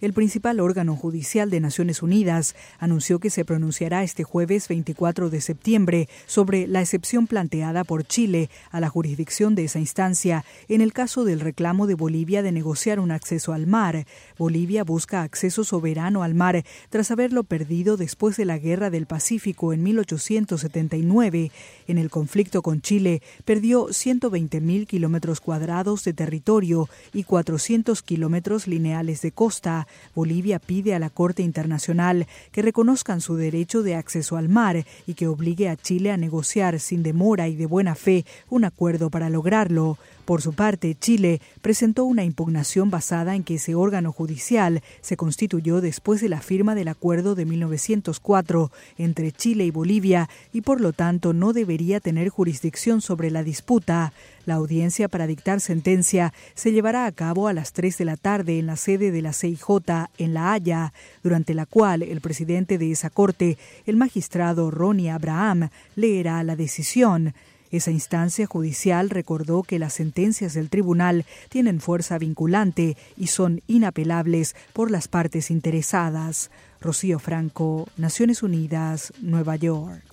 el 0.00 0.14
principal 0.14 0.58
órgano 0.58 0.96
judicial 0.96 1.50
de 1.50 1.60
Naciones 1.60 2.02
Unidas, 2.02 2.56
anunció 2.78 3.18
que 3.18 3.28
se 3.28 3.44
pronunciará 3.44 4.02
este 4.02 4.24
jueves 4.24 4.68
24 4.68 5.28
de 5.28 5.42
septiembre 5.42 6.08
sobre 6.24 6.66
la 6.66 6.80
excepción 6.80 7.26
planteada 7.26 7.84
por 7.84 8.06
Chile 8.06 8.48
a 8.70 8.80
la 8.80 8.88
jurisdicción 8.88 9.54
de 9.54 9.64
esa 9.64 9.80
instancia 9.80 10.46
en 10.68 10.80
el 10.80 10.94
caso 10.94 11.24
del 11.24 11.40
reclamo 11.40 11.86
de 11.86 11.94
Bolivia 11.94 12.42
de 12.42 12.52
negociar 12.52 12.98
un 12.98 13.10
acceso 13.10 13.52
al 13.52 13.66
mar. 13.66 14.06
Bolivia 14.38 14.82
busca 14.82 15.20
acceso 15.20 15.62
soberano 15.62 16.22
al 16.22 16.34
mar 16.34 16.64
tras 16.88 17.10
haberlo 17.10 17.44
perdido 17.44 17.98
después 17.98 18.38
de 18.38 18.46
la 18.46 18.56
Guerra 18.56 18.88
del 18.88 19.04
Pacífico 19.04 19.74
en 19.74 19.82
1879. 19.82 21.52
En 21.86 21.98
el 21.98 22.08
conflicto 22.08 22.62
con 22.62 22.80
Chile, 22.80 23.20
perdió 23.44 23.88
120.000 23.88 24.86
kilómetros 24.86 25.42
cuadrados 25.42 26.02
de 26.04 26.14
territorio 26.14 26.88
y 27.12 27.24
400 27.24 28.02
kilómetros 28.02 28.66
lineales 28.66 29.22
de 29.22 29.32
costa. 29.32 29.86
Bolivia 30.14 30.58
pide 30.58 30.94
a 30.94 30.98
la 30.98 31.10
Corte 31.10 31.42
Internacional 31.42 32.26
que 32.52 32.62
reconozcan 32.62 33.20
su 33.20 33.36
derecho 33.36 33.82
de 33.82 33.94
acceso 33.94 34.36
al 34.36 34.48
mar 34.48 34.84
y 35.06 35.14
que 35.14 35.26
obligue 35.26 35.68
a 35.68 35.76
Chile 35.76 36.10
a 36.10 36.16
negociar 36.16 36.80
sin 36.80 37.02
demora 37.02 37.48
y 37.48 37.56
de 37.56 37.66
buena 37.66 37.94
fe 37.94 38.24
un 38.50 38.64
acuerdo 38.64 39.10
para 39.10 39.30
lograrlo. 39.30 39.98
Por 40.24 40.40
su 40.40 40.54
parte, 40.54 40.96
Chile 40.98 41.42
presentó 41.60 42.04
una 42.04 42.24
impugnación 42.24 42.90
basada 42.90 43.34
en 43.34 43.44
que 43.44 43.56
ese 43.56 43.74
órgano 43.74 44.10
judicial 44.10 44.82
se 45.02 45.18
constituyó 45.18 45.82
después 45.82 46.22
de 46.22 46.30
la 46.30 46.40
firma 46.40 46.74
del 46.74 46.88
acuerdo 46.88 47.34
de 47.34 47.44
1904 47.44 48.72
entre 48.96 49.32
Chile 49.32 49.66
y 49.66 49.70
Bolivia 49.70 50.30
y 50.50 50.62
por 50.62 50.80
lo 50.80 50.94
tanto 50.94 51.34
no 51.34 51.52
debería 51.52 52.00
tener 52.00 52.30
jurisdicción 52.30 53.02
sobre 53.02 53.30
la 53.30 53.42
disputa. 53.42 54.14
La 54.46 54.54
audiencia 54.54 55.08
para 55.08 55.26
dictar 55.26 55.60
sentencia 55.60 56.32
se 56.54 56.72
llevará 56.72 57.04
a 57.04 57.12
cabo 57.12 57.46
a 57.46 57.52
las 57.52 57.74
3 57.74 57.98
de 57.98 58.04
la 58.06 58.16
tarde 58.16 58.58
en 58.58 58.66
la 58.66 58.76
sede 58.76 59.10
de 59.10 59.20
la 59.20 59.34
CIJ 59.34 60.08
en 60.16 60.32
La 60.32 60.52
Haya, 60.52 60.94
durante 61.22 61.52
la 61.52 61.66
cual 61.66 62.02
el 62.02 62.22
presidente 62.22 62.78
de 62.78 62.90
esa 62.90 63.10
corte, 63.10 63.58
el 63.84 63.96
magistrado 63.96 64.70
Ronnie 64.70 65.10
Abraham, 65.10 65.68
leerá 65.96 66.42
la 66.44 66.56
decisión. 66.56 67.34
Esa 67.74 67.90
instancia 67.90 68.46
judicial 68.46 69.10
recordó 69.10 69.64
que 69.64 69.80
las 69.80 69.94
sentencias 69.94 70.54
del 70.54 70.70
tribunal 70.70 71.24
tienen 71.48 71.80
fuerza 71.80 72.18
vinculante 72.18 72.96
y 73.16 73.26
son 73.26 73.62
inapelables 73.66 74.54
por 74.72 74.92
las 74.92 75.08
partes 75.08 75.50
interesadas. 75.50 76.52
Rocío 76.80 77.18
Franco, 77.18 77.88
Naciones 77.96 78.44
Unidas, 78.44 79.12
Nueva 79.20 79.56
York. 79.56 80.04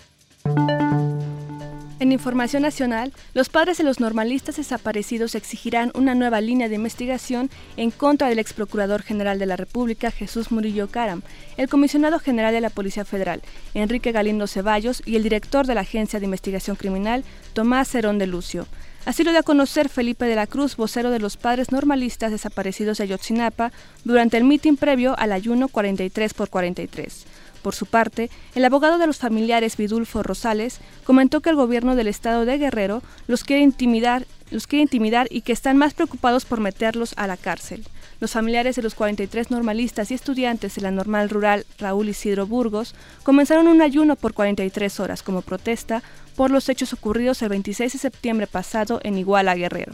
En 2.02 2.12
información 2.12 2.64
nacional, 2.64 3.14
los 3.36 3.50
padres 3.50 3.78
de 3.78 3.84
los 3.84 4.00
normalistas 4.00 4.56
desaparecidos 4.56 5.36
exigirán 5.36 5.92
una 5.94 6.16
nueva 6.16 6.42
línea 6.42 6.68
de 6.68 6.74
investigación 6.74 7.52
en 7.78 7.92
contra 7.92 8.28
del 8.28 8.40
ex 8.40 8.54
procurador 8.54 9.04
general 9.04 9.38
de 9.38 9.46
la 9.46 9.56
República, 9.56 10.10
Jesús 10.10 10.52
Murillo 10.52 10.88
Caram, 10.88 11.22
el 11.58 11.70
comisionado 11.70 12.18
general 12.18 12.56
de 12.56 12.62
la 12.62 12.72
Policía 12.72 13.06
Federal, 13.06 13.44
Enrique 13.76 14.12
Galindo 14.12 14.48
Ceballos, 14.48 15.04
y 15.06 15.16
el 15.16 15.22
director 15.22 15.68
de 15.68 15.76
la 15.76 15.82
Agencia 15.82 16.20
de 16.20 16.26
Investigación 16.26 16.76
Criminal, 16.76 17.24
Tomás 17.54 17.90
Cerón 17.90 18.18
de 18.18 18.26
Lucio. 18.26 18.66
Así 19.06 19.24
lo 19.24 19.30
dio 19.30 19.42
a 19.42 19.44
conocer 19.44 19.88
Felipe 19.88 20.26
de 20.26 20.36
la 20.36 20.48
Cruz, 20.48 20.78
vocero 20.78 21.12
de 21.12 21.20
los 21.20 21.38
padres 21.38 21.72
normalistas 21.72 22.32
desaparecidos 22.32 22.98
de 22.98 23.04
Ayotzinapa, 23.04 23.72
durante 24.06 24.38
el 24.38 24.44
mitin 24.44 24.76
previo 24.76 25.14
al 25.20 25.32
ayuno 25.32 25.68
43 25.68 26.34
por 26.34 26.50
43. 26.50 27.28
Por 27.62 27.76
su 27.76 27.86
parte, 27.86 28.30
el 28.56 28.66
abogado 28.66 28.98
de 28.98 29.08
los 29.08 29.18
familiares 29.18 29.78
Vidulfo 29.78 30.24
Rosales 30.24 30.80
comentó 31.04 31.42
que 31.42 31.50
el 31.50 31.56
gobierno 31.56 31.96
del 31.96 32.08
estado 32.08 32.46
de 32.46 32.58
Guerrero 32.58 33.04
los 33.28 33.44
quiere 33.44 33.62
intimidar, 33.62 34.26
los 34.50 34.68
quiere 34.68 34.84
intimidar 34.84 35.28
y 35.30 35.42
que 35.42 35.54
están 35.54 35.78
más 35.78 35.94
preocupados 35.94 36.46
por 36.46 36.60
meterlos 36.60 37.14
a 37.18 37.28
la 37.28 37.38
cárcel. 37.38 37.86
Los 38.20 38.32
familiares 38.32 38.76
de 38.76 38.84
los 38.84 38.94
43 38.94 39.50
normalistas 39.50 40.12
y 40.12 40.14
estudiantes 40.14 40.76
de 40.76 40.82
la 40.82 40.92
normal 40.92 41.30
rural 41.30 41.66
Raúl 41.80 42.10
Isidro 42.10 42.46
Burgos 42.46 42.94
comenzaron 43.24 43.68
un 43.68 43.82
ayuno 43.82 44.16
por 44.16 44.34
43 44.34 45.00
horas 45.00 45.24
como 45.24 45.42
protesta 45.42 46.04
por 46.36 46.52
los 46.52 46.70
hechos 46.70 46.94
ocurridos 46.94 47.42
el 47.42 47.50
26 47.50 47.94
de 47.94 48.00
septiembre 48.00 48.48
pasado 48.48 49.00
en 49.04 49.18
Iguala, 49.18 49.56
Guerrero. 49.56 49.94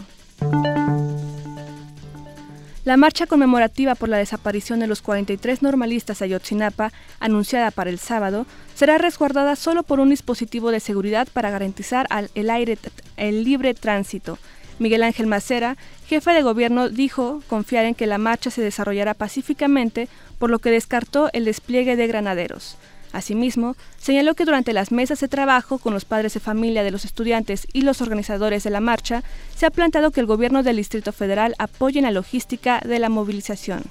La 2.88 2.96
marcha 2.96 3.28
conmemorativa 3.28 3.96
por 3.96 4.08
la 4.08 4.18
desaparición 4.18 4.80
de 4.80 4.88
los 4.88 5.02
43 5.02 5.62
normalistas 5.62 6.20
de 6.20 6.26
Ayotzinapa, 6.26 6.94
anunciada 7.20 7.70
para 7.70 7.90
el 7.90 8.00
sábado, 8.00 8.46
será 8.76 8.98
resguardada 8.98 9.58
solo 9.58 9.84
por 9.84 10.00
un 10.00 10.10
dispositivo 10.10 10.72
de 10.72 10.80
seguridad 10.80 11.28
para 11.34 11.50
garantizar 11.50 12.08
el, 12.34 12.50
aire, 12.50 12.78
el 13.18 13.44
libre 13.44 13.74
tránsito. 13.74 14.40
Miguel 14.80 15.04
Ángel 15.04 15.28
Macera, 15.28 15.76
jefe 16.08 16.32
de 16.32 16.44
gobierno, 16.44 16.88
dijo 16.88 17.44
confiar 17.50 17.84
en 17.84 17.94
que 17.94 18.08
la 18.08 18.20
marcha 18.20 18.52
se 18.52 18.62
desarrollará 18.62 19.16
pacíficamente, 19.16 20.08
por 20.40 20.50
lo 20.50 20.60
que 20.60 20.72
descartó 20.72 21.30
el 21.34 21.44
despliegue 21.44 21.98
de 21.98 22.08
granaderos. 22.08 22.78
Asimismo, 23.12 23.76
señaló 23.98 24.36
que 24.36 24.46
durante 24.46 24.74
las 24.74 24.92
mesas 24.92 25.20
de 25.20 25.28
trabajo 25.28 25.78
con 25.78 25.94
los 25.94 26.06
padres 26.06 26.34
de 26.34 26.40
familia 26.40 26.84
de 26.84 26.92
los 26.92 27.06
estudiantes 27.06 27.68
y 27.74 27.82
los 27.82 28.02
organizadores 28.02 28.64
de 28.64 28.70
la 28.70 28.80
marcha, 28.80 29.24
se 29.56 29.66
ha 29.66 29.72
planteado 29.72 30.12
que 30.12 30.20
el 30.20 30.26
gobierno 30.26 30.64
del 30.64 30.78
Distrito 30.78 31.12
Federal 31.12 31.56
apoye 31.58 32.02
la 32.02 32.12
logística 32.12 32.82
de 32.82 33.00
la 33.00 33.10
movilización. 33.10 33.84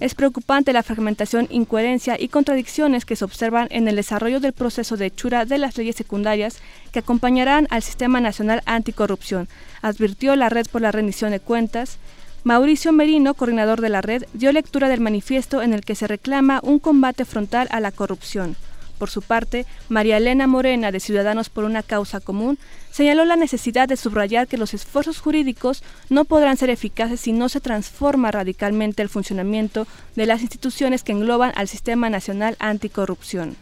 Es 0.00 0.14
preocupante 0.14 0.72
la 0.72 0.82
fragmentación, 0.82 1.46
incoherencia 1.50 2.16
y 2.18 2.28
contradicciones 2.28 3.04
que 3.04 3.16
se 3.16 3.24
observan 3.24 3.68
en 3.70 3.86
el 3.86 3.96
desarrollo 3.96 4.40
del 4.40 4.54
proceso 4.54 4.96
de 4.96 5.06
hechura 5.06 5.44
de 5.44 5.58
las 5.58 5.76
leyes 5.76 5.94
secundarias 5.94 6.58
que 6.90 7.00
acompañarán 7.00 7.66
al 7.68 7.82
Sistema 7.82 8.18
Nacional 8.18 8.62
Anticorrupción, 8.64 9.46
advirtió 9.82 10.34
la 10.36 10.48
Red 10.48 10.68
por 10.72 10.80
la 10.80 10.90
Rendición 10.90 11.32
de 11.32 11.40
Cuentas, 11.40 11.98
Mauricio 12.42 12.92
Merino, 12.92 13.34
coordinador 13.34 13.80
de 13.80 13.90
la 13.90 14.00
red, 14.00 14.24
dio 14.32 14.50
lectura 14.52 14.88
del 14.88 15.00
manifiesto 15.00 15.60
en 15.60 15.74
el 15.74 15.82
que 15.82 15.94
se 15.94 16.06
reclama 16.06 16.60
un 16.62 16.78
combate 16.78 17.24
frontal 17.24 17.68
a 17.70 17.80
la 17.80 17.92
corrupción. 17.92 18.56
Por 18.98 19.10
su 19.10 19.22
parte, 19.22 19.64
María 19.88 20.18
Elena 20.18 20.46
Morena, 20.46 20.92
de 20.92 21.00
Ciudadanos 21.00 21.48
por 21.48 21.64
una 21.64 21.82
Causa 21.82 22.20
Común, 22.20 22.58
señaló 22.90 23.24
la 23.24 23.36
necesidad 23.36 23.88
de 23.88 23.96
subrayar 23.96 24.46
que 24.46 24.58
los 24.58 24.74
esfuerzos 24.74 25.20
jurídicos 25.20 25.82
no 26.10 26.24
podrán 26.24 26.58
ser 26.58 26.68
eficaces 26.68 27.20
si 27.20 27.32
no 27.32 27.48
se 27.48 27.60
transforma 27.60 28.30
radicalmente 28.30 29.02
el 29.02 29.08
funcionamiento 29.08 29.86
de 30.16 30.26
las 30.26 30.42
instituciones 30.42 31.02
que 31.02 31.12
engloban 31.12 31.52
al 31.56 31.68
Sistema 31.68 32.10
Nacional 32.10 32.56
Anticorrupción. 32.58 33.56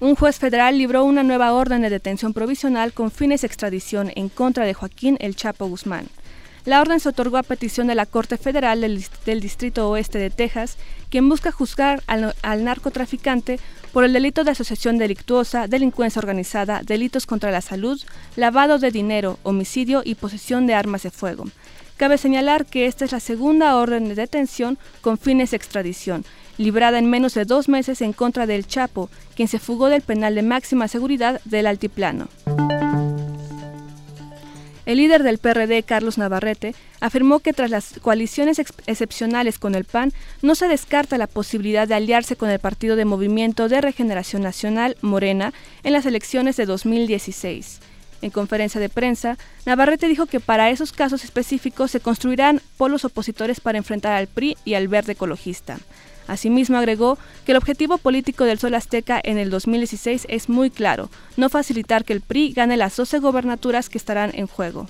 Un 0.00 0.16
juez 0.16 0.38
federal 0.38 0.76
libró 0.76 1.04
una 1.04 1.22
nueva 1.22 1.52
orden 1.52 1.82
de 1.82 1.88
detención 1.88 2.34
provisional 2.34 2.92
con 2.92 3.10
fines 3.10 3.42
de 3.42 3.46
extradición 3.46 4.10
en 4.16 4.28
contra 4.28 4.64
de 4.64 4.74
Joaquín 4.74 5.16
El 5.20 5.36
Chapo 5.36 5.66
Guzmán. 5.66 6.08
La 6.64 6.80
orden 6.80 6.98
se 6.98 7.10
otorgó 7.10 7.36
a 7.36 7.42
petición 7.42 7.86
de 7.86 7.94
la 7.94 8.06
Corte 8.06 8.36
Federal 8.36 8.80
del, 8.80 9.40
Distrito 9.40 9.88
Oeste 9.88 10.18
de 10.18 10.30
Texas, 10.30 10.78
quien 11.10 11.28
busca 11.28 11.52
juzgar 11.52 12.02
al, 12.06 12.34
al, 12.42 12.64
narcotraficante 12.64 13.60
por 13.92 14.02
el 14.02 14.14
delito 14.14 14.44
de 14.44 14.50
asociación 14.50 14.98
delictuosa, 14.98 15.68
delincuencia 15.68 16.20
organizada, 16.20 16.82
delitos 16.82 17.26
contra 17.26 17.50
la 17.50 17.60
salud, 17.60 18.00
lavado 18.34 18.78
de 18.78 18.90
dinero, 18.90 19.38
homicidio 19.42 20.02
y 20.04 20.16
posesión 20.16 20.66
de 20.66 20.74
armas 20.74 21.02
de 21.02 21.10
fuego. 21.10 21.44
Cabe 21.98 22.18
señalar 22.18 22.66
que 22.66 22.86
esta 22.86 23.04
es 23.04 23.12
la 23.12 23.20
segunda 23.20 23.76
orden 23.76 24.08
de 24.08 24.16
detención 24.16 24.78
con 25.02 25.18
fines 25.18 25.52
de 25.52 25.58
extradición 25.58 26.24
librada 26.58 26.98
en 26.98 27.10
menos 27.10 27.34
de 27.34 27.44
dos 27.44 27.68
meses 27.68 28.00
en 28.00 28.12
contra 28.12 28.46
del 28.46 28.66
Chapo, 28.66 29.10
quien 29.34 29.48
se 29.48 29.58
fugó 29.58 29.88
del 29.88 30.02
penal 30.02 30.34
de 30.34 30.42
máxima 30.42 30.88
seguridad 30.88 31.40
del 31.44 31.66
Altiplano. 31.66 32.28
El 34.86 34.98
líder 34.98 35.22
del 35.22 35.38
PRD, 35.38 35.82
Carlos 35.82 36.18
Navarrete, 36.18 36.74
afirmó 37.00 37.38
que 37.38 37.54
tras 37.54 37.70
las 37.70 37.94
coaliciones 38.02 38.58
excepcionales 38.58 39.58
con 39.58 39.74
el 39.74 39.84
PAN, 39.84 40.12
no 40.42 40.54
se 40.54 40.68
descarta 40.68 41.16
la 41.16 41.26
posibilidad 41.26 41.88
de 41.88 41.94
aliarse 41.94 42.36
con 42.36 42.50
el 42.50 42.58
Partido 42.58 42.94
de 42.94 43.06
Movimiento 43.06 43.68
de 43.68 43.80
Regeneración 43.80 44.42
Nacional, 44.42 44.96
Morena, 45.00 45.54
en 45.84 45.94
las 45.94 46.04
elecciones 46.04 46.56
de 46.56 46.66
2016. 46.66 47.80
En 48.20 48.30
conferencia 48.30 48.80
de 48.80 48.90
prensa, 48.90 49.38
Navarrete 49.64 50.08
dijo 50.08 50.26
que 50.26 50.40
para 50.40 50.70
esos 50.70 50.92
casos 50.92 51.24
específicos 51.24 51.90
se 51.90 52.00
construirán 52.00 52.60
polos 52.76 53.04
opositores 53.04 53.60
para 53.60 53.78
enfrentar 53.78 54.12
al 54.12 54.26
PRI 54.26 54.56
y 54.64 54.74
al 54.74 54.88
verde 54.88 55.12
ecologista. 55.12 55.78
Asimismo, 56.26 56.76
agregó 56.76 57.18
que 57.44 57.52
el 57.52 57.58
objetivo 57.58 57.98
político 57.98 58.44
del 58.44 58.58
Sol 58.58 58.74
Azteca 58.74 59.20
en 59.22 59.38
el 59.38 59.50
2016 59.50 60.26
es 60.28 60.48
muy 60.48 60.70
claro, 60.70 61.10
no 61.36 61.48
facilitar 61.48 62.04
que 62.04 62.12
el 62.12 62.20
PRI 62.20 62.52
gane 62.52 62.76
las 62.76 62.96
12 62.96 63.18
gobernaturas 63.18 63.88
que 63.88 63.98
estarán 63.98 64.30
en 64.34 64.46
juego. 64.46 64.86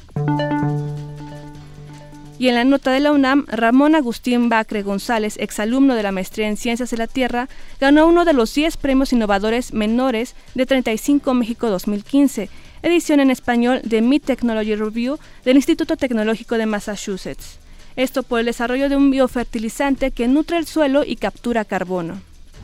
Y 2.38 2.48
en 2.48 2.56
la 2.56 2.64
nota 2.64 2.90
de 2.90 3.00
la 3.00 3.12
UNAM, 3.12 3.46
Ramón 3.46 3.94
Agustín 3.94 4.48
Bacre 4.48 4.82
González, 4.82 5.36
exalumno 5.38 5.94
de 5.94 6.02
la 6.02 6.12
maestría 6.12 6.48
en 6.48 6.56
Ciencias 6.56 6.90
de 6.90 6.96
la 6.96 7.06
Tierra, 7.06 7.48
ganó 7.80 8.06
uno 8.06 8.24
de 8.24 8.32
los 8.32 8.52
10 8.54 8.76
premios 8.76 9.12
innovadores 9.12 9.72
menores 9.72 10.34
de 10.54 10.66
35 10.66 11.32
México 11.32 11.70
2015, 11.70 12.50
edición 12.82 13.20
en 13.20 13.30
español 13.30 13.80
de 13.84 14.02
Mid 14.02 14.22
Technology 14.22 14.74
Review 14.74 15.18
del 15.44 15.56
Instituto 15.56 15.96
Tecnológico 15.96 16.58
de 16.58 16.66
Massachusetts. 16.66 17.63
Esto 17.96 18.24
por 18.24 18.40
el 18.40 18.46
desarrollo 18.46 18.88
de 18.88 18.96
un 18.96 19.12
biofertilizante 19.12 20.10
que 20.10 20.26
nutre 20.26 20.56
el 20.56 20.66
suelo 20.66 21.04
y 21.04 21.14
captura 21.14 21.64
carbono. 21.64 22.14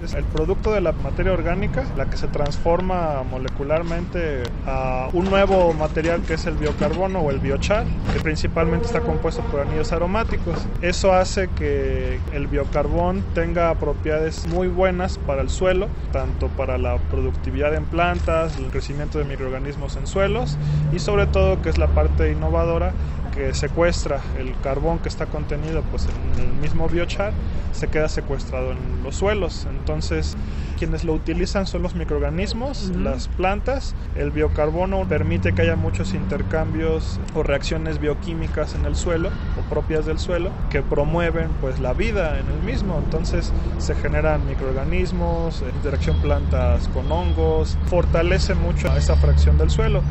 Es 0.02 0.14
el 0.14 0.24
producto 0.24 0.72
de 0.72 0.80
la 0.80 0.90
materia 0.90 1.32
orgánica, 1.32 1.84
la 1.96 2.06
que 2.10 2.16
se 2.16 2.26
transforma 2.26 3.22
molecularmente 3.30 4.42
a 4.66 5.08
un 5.12 5.26
nuevo 5.26 5.72
material 5.74 6.22
que 6.22 6.34
es 6.34 6.46
el 6.46 6.54
biocarbono 6.54 7.20
o 7.20 7.30
el 7.30 7.38
biochar, 7.38 7.84
que 8.12 8.18
principalmente 8.18 8.86
está 8.86 9.02
compuesto 9.02 9.42
por 9.42 9.60
anillos 9.60 9.92
aromáticos. 9.92 10.66
Eso 10.82 11.12
hace 11.12 11.48
que 11.48 12.18
el 12.32 12.48
biocarbón 12.48 13.22
tenga 13.34 13.72
propiedades 13.76 14.48
muy 14.48 14.66
buenas 14.66 15.18
para 15.18 15.42
el 15.42 15.50
suelo, 15.50 15.88
tanto 16.12 16.48
para 16.48 16.76
la 16.76 16.96
productividad 16.96 17.74
en 17.74 17.84
plantas, 17.84 18.56
el 18.56 18.70
crecimiento 18.70 19.18
de 19.18 19.26
microorganismos 19.26 19.96
en 19.96 20.08
suelos 20.08 20.56
y 20.92 20.98
sobre 20.98 21.26
todo 21.26 21.62
que 21.62 21.68
es 21.68 21.78
la 21.78 21.88
parte 21.88 22.32
innovadora 22.32 22.94
que 23.34 23.54
secuestra 23.54 24.20
el 24.38 24.54
carbón 24.62 24.98
que 24.98 25.08
está 25.08 25.26
contenido 25.26 25.82
pues, 25.90 26.06
en 26.06 26.42
el 26.42 26.52
mismo 26.54 26.88
biochar, 26.88 27.32
se 27.72 27.88
queda 27.88 28.08
secuestrado 28.08 28.72
en 28.72 29.02
los 29.02 29.16
suelos. 29.16 29.66
Entonces, 29.70 30.36
quienes 30.78 31.04
lo 31.04 31.12
utilizan 31.12 31.66
son 31.66 31.82
los 31.82 31.94
microorganismos, 31.94 32.90
las 32.96 33.28
plantas. 33.28 33.94
El 34.16 34.30
biocarbono 34.30 35.06
permite 35.08 35.54
que 35.54 35.62
haya 35.62 35.76
muchos 35.76 36.14
intercambios 36.14 37.20
o 37.34 37.42
reacciones 37.42 38.00
bioquímicas 38.00 38.74
en 38.74 38.84
el 38.86 38.96
suelo 38.96 39.30
o 39.58 39.68
propias 39.68 40.06
del 40.06 40.18
suelo 40.18 40.50
que 40.70 40.82
promueven 40.82 41.48
pues, 41.60 41.80
la 41.80 41.92
vida 41.92 42.38
en 42.38 42.46
el 42.46 42.62
mismo. 42.62 43.00
Entonces, 43.04 43.52
se 43.78 43.94
generan 43.94 44.46
microorganismos, 44.46 45.62
interacción 45.76 46.20
plantas 46.20 46.88
con 46.88 47.10
hongos, 47.10 47.76
fortalece 47.86 48.54
mucho 48.54 48.94
esa 48.96 49.16
fracción 49.16 49.58
del 49.58 49.70
suelo. 49.70 50.02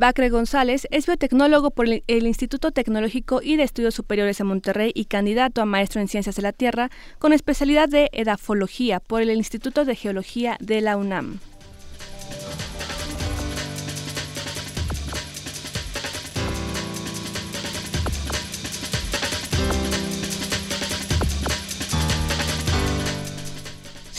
Bacre 0.00 0.30
González 0.30 0.88
es 0.90 1.04
biotecnólogo 1.04 1.72
por 1.72 1.86
el 1.86 2.26
Instituto 2.26 2.70
Tecnológico 2.70 3.42
y 3.42 3.56
de 3.56 3.64
Estudios 3.64 3.94
Superiores 3.94 4.38
de 4.38 4.44
Monterrey 4.44 4.92
y 4.94 5.04
candidato 5.04 5.60
a 5.60 5.66
maestro 5.66 6.00
en 6.00 6.08
Ciencias 6.08 6.36
de 6.36 6.40
la 6.40 6.54
Tierra 6.54 6.88
con 7.18 7.34
especialidad 7.34 7.86
de 7.86 8.08
edafología 8.14 9.00
por 9.00 9.20
el 9.20 9.30
Instituto 9.30 9.84
de 9.84 9.94
Geología 9.94 10.56
de 10.58 10.80
la 10.80 10.96
UNAM. 10.96 11.38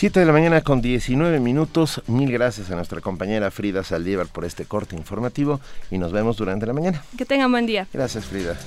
Siete 0.02 0.20
de 0.20 0.26
la 0.26 0.34
mañana 0.34 0.62
con 0.62 0.82
19 0.82 1.40
minutos. 1.40 2.02
Mil 2.08 2.32
gracias 2.32 2.72
a 2.72 2.76
nuestra 2.76 3.02
compañera 3.02 3.52
Frida 3.52 3.84
Saldívar 3.84 4.26
por 4.26 4.46
este 4.46 4.66
corte 4.66 4.96
informativo 4.96 5.60
y 5.92 6.00
nos 6.00 6.12
vemos 6.12 6.38
durante 6.38 6.66
la 6.66 6.74
mañana. 6.74 7.04
Que 7.16 7.24
tengan 7.24 7.52
buen 7.52 7.68
día. 7.68 7.88
Gracias, 7.94 8.26
Frida. 8.26 8.58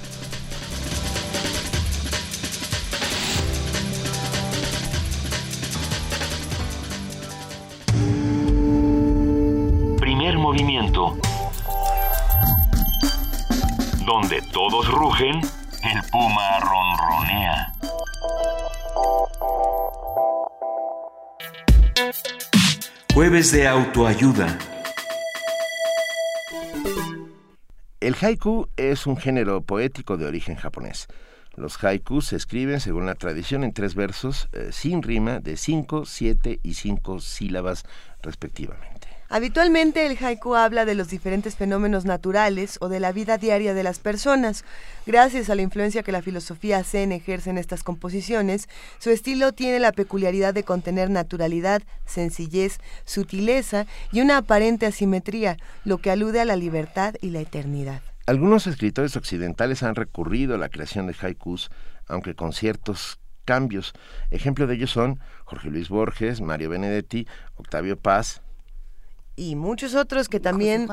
Primer 9.98 10.38
movimiento. 10.38 11.18
Donde 14.06 14.40
todos 14.52 14.88
rugen, 14.88 15.40
el 15.82 16.10
puma 16.12 16.60
ronronea. 16.60 17.73
Jueves 23.24 23.52
de 23.52 23.66
autoayuda. 23.66 24.58
El 27.98 28.14
haiku 28.20 28.68
es 28.76 29.06
un 29.06 29.16
género 29.16 29.62
poético 29.62 30.18
de 30.18 30.26
origen 30.26 30.56
japonés. 30.56 31.06
Los 31.56 31.82
haikus 31.82 32.26
se 32.26 32.36
escriben, 32.36 32.80
según 32.80 33.06
la 33.06 33.14
tradición, 33.14 33.64
en 33.64 33.72
tres 33.72 33.94
versos 33.94 34.50
eh, 34.52 34.68
sin 34.72 35.02
rima 35.02 35.40
de 35.40 35.56
cinco, 35.56 36.04
siete 36.04 36.60
y 36.62 36.74
cinco 36.74 37.18
sílabas 37.18 37.84
respectivamente. 38.22 39.13
Habitualmente 39.34 40.06
el 40.06 40.16
haiku 40.16 40.54
habla 40.54 40.84
de 40.84 40.94
los 40.94 41.08
diferentes 41.08 41.56
fenómenos 41.56 42.04
naturales 42.04 42.78
o 42.80 42.88
de 42.88 43.00
la 43.00 43.10
vida 43.10 43.36
diaria 43.36 43.74
de 43.74 43.82
las 43.82 43.98
personas. 43.98 44.64
Gracias 45.06 45.50
a 45.50 45.56
la 45.56 45.62
influencia 45.62 46.04
que 46.04 46.12
la 46.12 46.22
filosofía 46.22 46.84
zen 46.84 47.10
ejerce 47.10 47.50
en 47.50 47.58
estas 47.58 47.82
composiciones, 47.82 48.68
su 49.00 49.10
estilo 49.10 49.50
tiene 49.50 49.80
la 49.80 49.90
peculiaridad 49.90 50.54
de 50.54 50.62
contener 50.62 51.10
naturalidad, 51.10 51.82
sencillez, 52.06 52.78
sutileza 53.06 53.86
y 54.12 54.20
una 54.20 54.36
aparente 54.36 54.86
asimetría, 54.86 55.56
lo 55.84 55.98
que 55.98 56.12
alude 56.12 56.40
a 56.40 56.44
la 56.44 56.54
libertad 56.54 57.16
y 57.20 57.30
la 57.30 57.40
eternidad. 57.40 58.02
Algunos 58.26 58.68
escritores 58.68 59.16
occidentales 59.16 59.82
han 59.82 59.96
recurrido 59.96 60.54
a 60.54 60.58
la 60.58 60.68
creación 60.68 61.08
de 61.08 61.16
haikus, 61.20 61.72
aunque 62.06 62.36
con 62.36 62.52
ciertos 62.52 63.18
cambios. 63.44 63.94
Ejemplo 64.30 64.68
de 64.68 64.76
ellos 64.76 64.92
son 64.92 65.18
Jorge 65.44 65.70
Luis 65.70 65.88
Borges, 65.88 66.40
Mario 66.40 66.70
Benedetti, 66.70 67.26
Octavio 67.56 67.98
Paz, 67.98 68.43
y 69.36 69.56
muchos 69.56 69.94
otros 69.94 70.28
que 70.28 70.40
también... 70.40 70.86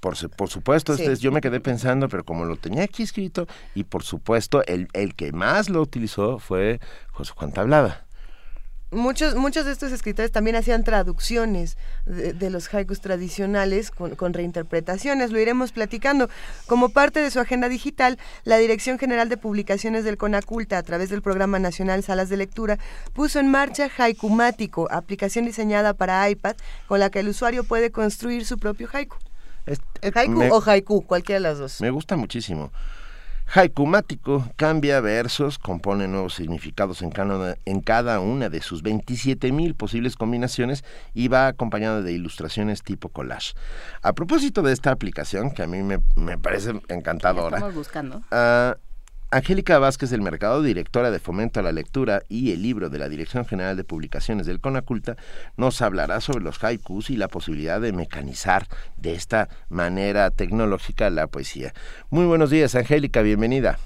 Por, 0.00 0.16
por 0.30 0.48
supuesto, 0.48 0.94
este 0.94 1.12
es, 1.12 1.20
yo 1.20 1.30
me 1.30 1.40
quedé 1.40 1.60
pensando, 1.60 2.08
pero 2.08 2.24
como 2.24 2.44
lo 2.44 2.56
tenía 2.56 2.82
aquí 2.82 3.04
escrito, 3.04 3.46
y 3.74 3.84
por 3.84 4.02
supuesto, 4.02 4.64
el, 4.66 4.88
el 4.94 5.14
que 5.14 5.32
más 5.32 5.68
lo 5.68 5.80
utilizó 5.80 6.38
fue 6.38 6.80
José 7.12 7.32
Juan 7.36 7.52
Tablada 7.52 8.06
muchos, 8.92 9.34
muchos 9.34 9.64
de 9.64 9.72
estos 9.72 9.92
escritores 9.92 10.30
también 10.30 10.56
hacían 10.56 10.84
traducciones 10.84 11.76
de, 12.06 12.50
los 12.50 12.72
haikus 12.72 13.00
tradicionales 13.00 13.90
con, 13.90 14.32
reinterpretaciones. 14.32 15.32
Lo 15.32 15.40
iremos 15.40 15.72
platicando. 15.72 16.28
Como 16.66 16.90
parte 16.90 17.20
de 17.20 17.30
su 17.30 17.40
agenda 17.40 17.68
digital, 17.68 18.18
la 18.44 18.58
Dirección 18.58 18.98
General 18.98 19.28
de 19.28 19.36
Publicaciones 19.36 20.04
del 20.04 20.16
CONACULTA, 20.16 20.78
a 20.78 20.82
través 20.82 21.10
del 21.10 21.22
Programa 21.22 21.58
Nacional 21.58 22.02
Salas 22.02 22.28
de 22.28 22.36
Lectura, 22.36 22.78
puso 23.12 23.40
en 23.40 23.50
marcha 23.50 23.90
Haikumático, 23.96 24.88
aplicación 24.90 25.44
diseñada 25.44 25.94
para 25.94 26.28
iPad 26.28 26.56
con 26.86 27.00
la 27.00 27.10
que 27.10 27.20
el 27.20 27.28
usuario 27.28 27.64
puede 27.64 27.90
construir 27.90 28.44
su 28.44 28.58
propio 28.58 28.88
haiku. 28.92 29.16
haiku 30.14 30.42
o 30.50 30.62
haiku, 30.64 31.02
cualquiera 31.02 31.40
de 31.40 31.48
las 31.48 31.58
dos. 31.58 31.80
Me 31.80 31.90
gusta 31.90 32.16
muchísimo. 32.16 32.70
Haikumático 33.46 34.48
cambia 34.56 35.00
versos, 35.00 35.58
compone 35.58 36.08
nuevos 36.08 36.34
significados 36.34 37.02
en 37.02 37.10
cada, 37.10 37.56
en 37.64 37.80
cada 37.80 38.20
una 38.20 38.48
de 38.48 38.62
sus 38.62 38.82
27.000 38.82 39.74
posibles 39.74 40.16
combinaciones 40.16 40.84
y 41.12 41.28
va 41.28 41.48
acompañado 41.48 42.02
de 42.02 42.12
ilustraciones 42.12 42.82
tipo 42.82 43.10
collage. 43.10 43.54
A 44.00 44.14
propósito 44.14 44.62
de 44.62 44.72
esta 44.72 44.90
aplicación, 44.90 45.50
que 45.50 45.62
a 45.62 45.66
mí 45.66 45.82
me, 45.82 46.38
parece 46.38 46.80
encantadora. 46.88 47.58
Estamos 47.58 47.74
buscando. 47.74 48.22
Ah, 48.30 48.76
Angélica 49.32 49.78
Vázquez 49.78 50.10
del 50.10 50.20
Mercado, 50.20 50.62
directora 50.62 51.10
de 51.10 51.18
Fomento 51.18 51.58
a 51.58 51.62
la 51.62 51.72
Lectura 51.72 52.20
y 52.28 52.52
el 52.52 52.62
libro 52.62 52.90
de 52.90 52.98
la 52.98 53.08
Dirección 53.08 53.46
General 53.46 53.78
de 53.78 53.82
Publicaciones 53.82 54.46
del 54.46 54.60
CONACULTA, 54.60 55.16
nos 55.56 55.80
hablará 55.80 56.20
sobre 56.20 56.44
los 56.44 56.62
haikus 56.62 57.08
y 57.08 57.16
la 57.16 57.28
posibilidad 57.28 57.80
de 57.80 57.94
mecanizar 57.94 58.66
de 58.98 59.14
esta 59.14 59.48
manera 59.70 60.30
tecnológica 60.30 61.08
la 61.08 61.28
poesía. 61.28 61.72
Muy 62.10 62.26
buenos 62.26 62.50
días, 62.50 62.74
Angélica, 62.74 63.22
bienvenida. 63.22 63.78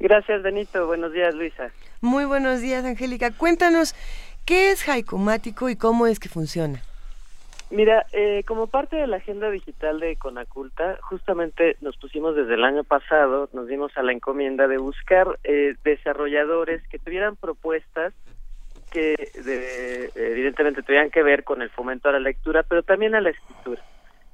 Gracias, 0.00 0.42
Benito. 0.42 0.86
Buenos 0.86 1.12
días, 1.12 1.34
Luisa. 1.34 1.70
Muy 2.00 2.24
buenos 2.24 2.62
días, 2.62 2.82
Angélica. 2.82 3.30
Cuéntanos, 3.30 3.94
¿qué 4.46 4.70
es 4.70 4.88
haikumático 4.88 5.68
y 5.68 5.76
cómo 5.76 6.06
es 6.06 6.18
que 6.18 6.30
funciona? 6.30 6.80
Mira, 7.70 8.06
eh, 8.12 8.44
como 8.46 8.66
parte 8.66 8.96
de 8.96 9.06
la 9.06 9.18
agenda 9.18 9.50
digital 9.50 10.00
de 10.00 10.16
Conaculta, 10.16 10.98
justamente 11.02 11.76
nos 11.82 11.98
pusimos 11.98 12.34
desde 12.34 12.54
el 12.54 12.64
año 12.64 12.82
pasado, 12.82 13.50
nos 13.52 13.68
dimos 13.68 13.94
a 13.98 14.02
la 14.02 14.12
encomienda 14.12 14.66
de 14.68 14.78
buscar 14.78 15.38
eh, 15.44 15.74
desarrolladores 15.84 16.82
que 16.88 16.98
tuvieran 16.98 17.36
propuestas 17.36 18.14
que 18.90 19.14
evidentemente 20.14 20.82
tuvieran 20.82 21.10
que 21.10 21.22
ver 21.22 21.44
con 21.44 21.60
el 21.60 21.68
fomento 21.68 22.08
a 22.08 22.12
la 22.12 22.20
lectura, 22.20 22.62
pero 22.62 22.82
también 22.82 23.14
a 23.14 23.20
la 23.20 23.28
escritura. 23.28 23.82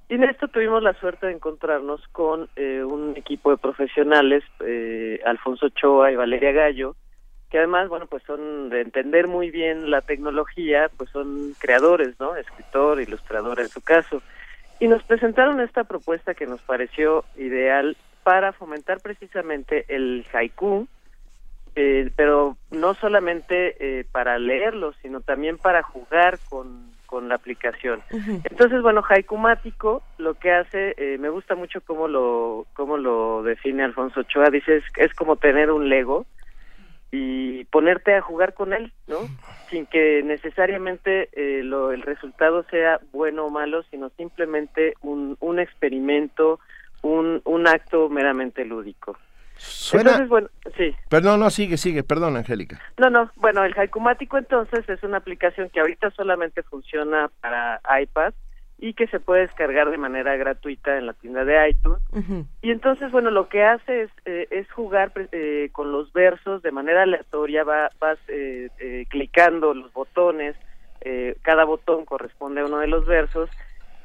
Y 0.09 0.14
en 0.14 0.23
esto 0.23 0.47
tuvimos 0.47 0.81
la 0.81 0.92
suerte 0.94 1.27
de 1.27 1.33
encontrarnos 1.33 2.07
con 2.12 2.49
eh, 2.55 2.85
un 2.85 3.16
equipo 3.16 3.51
de 3.51 3.57
profesionales, 3.57 4.44
Alfonso 5.27 5.70
Choa 5.70 6.12
y 6.12 6.16
Valeria 6.16 6.53
Gallo, 6.53 6.94
que 7.55 7.59
además, 7.59 7.88
bueno, 7.88 8.09
pues 8.09 8.25
son 8.25 8.69
de 8.69 8.81
entender 8.81 9.29
muy 9.29 9.53
bien 9.53 9.88
la 9.88 10.01
tecnología, 10.01 10.90
pues 10.97 11.09
son 11.11 11.55
creadores, 11.61 12.19
¿no? 12.19 12.35
Escritor, 12.35 13.01
ilustrador 13.01 13.61
en 13.61 13.69
su 13.69 13.81
caso. 13.81 14.23
Y 14.81 14.88
nos 14.88 15.05
presentaron 15.05 15.61
esta 15.61 15.85
propuesta 15.85 16.35
que 16.35 16.49
nos 16.49 16.61
pareció 16.62 17.25
ideal 17.37 17.97
para 18.25 18.53
fomentar 18.53 18.99
precisamente 18.99 19.85
el 19.87 20.27
haiku, 20.33 20.88
eh, 21.77 22.11
pero 22.17 22.57
no 22.73 22.95
solamente 22.95 23.77
eh, 23.79 24.05
para 24.11 24.37
leerlo, 24.40 24.93
sino 25.01 25.21
también 25.21 25.57
para 25.57 25.85
jugar 25.85 26.40
con, 26.49 26.90
con 27.07 27.29
la 27.29 27.37
aplicación. 27.37 28.03
Entonces, 28.11 28.83
bueno, 28.83 29.05
Haikumático 29.09 30.03
lo 30.19 30.35
que 30.35 30.51
hace, 30.51 30.95
eh, 30.97 31.19
me 31.19 31.29
gusta 31.29 31.55
mucho 31.55 31.81
cómo 31.83 32.09
lo, 32.09 32.67
cómo 32.73 32.97
lo 32.97 33.45
define 33.45 33.85
Alfonso 33.85 34.23
Ochoa, 34.23 34.51
dice, 34.51 34.79
es, 34.79 34.85
es 34.97 35.14
como 35.14 35.37
tener 35.37 35.71
un 35.71 35.88
Lego 35.88 36.27
y 37.16 37.64
ponerte 37.66 38.12
a 38.12 38.22
jugar 38.22 38.55
con 38.55 38.72
él, 38.72 38.92
¿no? 39.07 39.18
Sin 39.70 39.87
que 39.87 40.20
necesariamente 40.24 41.29
eh, 41.33 41.62
lo, 41.62 41.92
el 41.92 42.03
resultado 42.03 42.64
sea 42.64 42.98
bueno 43.12 43.46
o 43.46 43.50
malo, 43.50 43.85
sino 43.85 44.11
simplemente 44.16 44.94
un, 45.00 45.37
un 45.38 45.61
experimento, 45.61 46.59
un, 47.03 47.40
un 47.44 47.68
acto 47.68 48.09
meramente 48.09 48.64
lúdico. 48.64 49.16
Suena... 49.57 50.27
bueno, 50.27 50.48
sí. 50.77 50.92
Perdón, 51.09 51.38
no, 51.38 51.50
sigue, 51.50 51.77
sigue, 51.77 52.03
perdón, 52.03 52.37
Angélica. 52.37 52.81
No, 52.98 53.11
no, 53.11 53.31
bueno, 53.37 53.62
el 53.64 53.79
Haikumático 53.79 54.37
entonces 54.37 54.88
es 54.88 55.00
una 55.05 55.18
aplicación 55.18 55.70
que 55.70 55.79
ahorita 55.79 56.11
solamente 56.11 56.64
funciona 56.64 57.31
para 57.40 57.81
iPad 58.03 58.35
y 58.85 58.92
que 58.92 59.07
se 59.07 59.18
puede 59.18 59.40
descargar 59.40 59.90
de 59.90 59.97
manera 59.97 60.37
gratuita 60.37 60.99
en 60.99 61.07
la 61.07 61.14
tienda 61.14 61.42
de 61.47 61.70
iTunes. 61.70 62.03
Y 62.61 62.70
entonces, 62.70 63.11
bueno, 63.11 63.31
lo 63.31 63.49
que 63.49 63.62
hace 63.62 64.03
es, 64.03 64.11
eh, 64.27 64.47
es 64.51 64.70
jugar 64.73 65.11
eh, 65.33 65.70
con 65.73 65.90
los 65.90 66.12
versos 66.12 66.61
de 66.61 66.70
manera 66.70 67.05
aleatoria, 67.05 67.64
va, 67.64 67.90
vas 67.99 68.18
eh, 68.29 68.68
eh 68.79 69.07
clicando 69.09 69.73
los 69.73 69.90
botones, 69.94 70.55
cada 71.42 71.64
botón 71.64 72.07
corresponde 72.07 72.62
a 72.62 72.64
uno 72.64 72.79
de 72.79 72.87
los 72.87 73.05
versos 73.05 73.51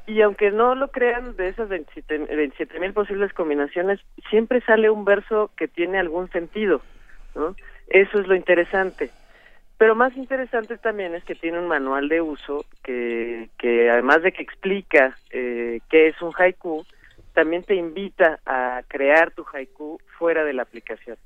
y 0.06 0.20
aunque 0.20 0.50
no 0.50 0.74
lo 0.74 0.88
crean, 0.88 1.34
de 1.36 1.48
esas 1.48 1.68
27 1.70 2.78
mil 2.78 2.92
posibles 2.92 3.32
combinaciones, 3.32 4.00
siempre 4.28 4.60
sale 4.62 4.90
un 4.90 5.06
verso 5.06 5.50
que 5.56 5.66
tiene 5.66 5.98
algún 5.98 6.30
sentido, 6.30 6.82
¿no? 7.34 7.54
Eso 7.88 8.20
es 8.20 8.26
lo 8.26 8.34
interesante. 8.34 9.12
Pero 9.80 9.94
más 9.94 10.14
interesante 10.14 10.76
también 10.76 11.14
es 11.14 11.24
que 11.24 11.34
tiene 11.34 11.58
un 11.58 11.66
manual 11.66 12.10
de 12.10 12.20
uso 12.20 12.66
que, 12.82 13.48
que 13.56 13.88
además 13.88 14.22
de 14.22 14.30
que 14.30 14.42
explica 14.42 15.16
eh, 15.30 15.80
qué 15.88 16.08
es 16.08 16.20
un 16.20 16.34
haiku, 16.36 16.84
también 17.32 17.62
te 17.62 17.76
invita 17.76 18.40
a 18.44 18.82
crear 18.88 19.30
tu 19.30 19.42
haiku 19.50 19.98
fuera 20.18 20.44
de 20.44 20.52
la 20.52 20.64
aplicación. 20.64 21.16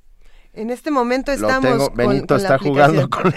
En 0.56 0.70
este 0.70 0.90
momento 0.90 1.32
estamos. 1.32 1.92
Benito 1.94 2.36
está 2.36 2.58
jugando 2.58 3.10
con 3.10 3.24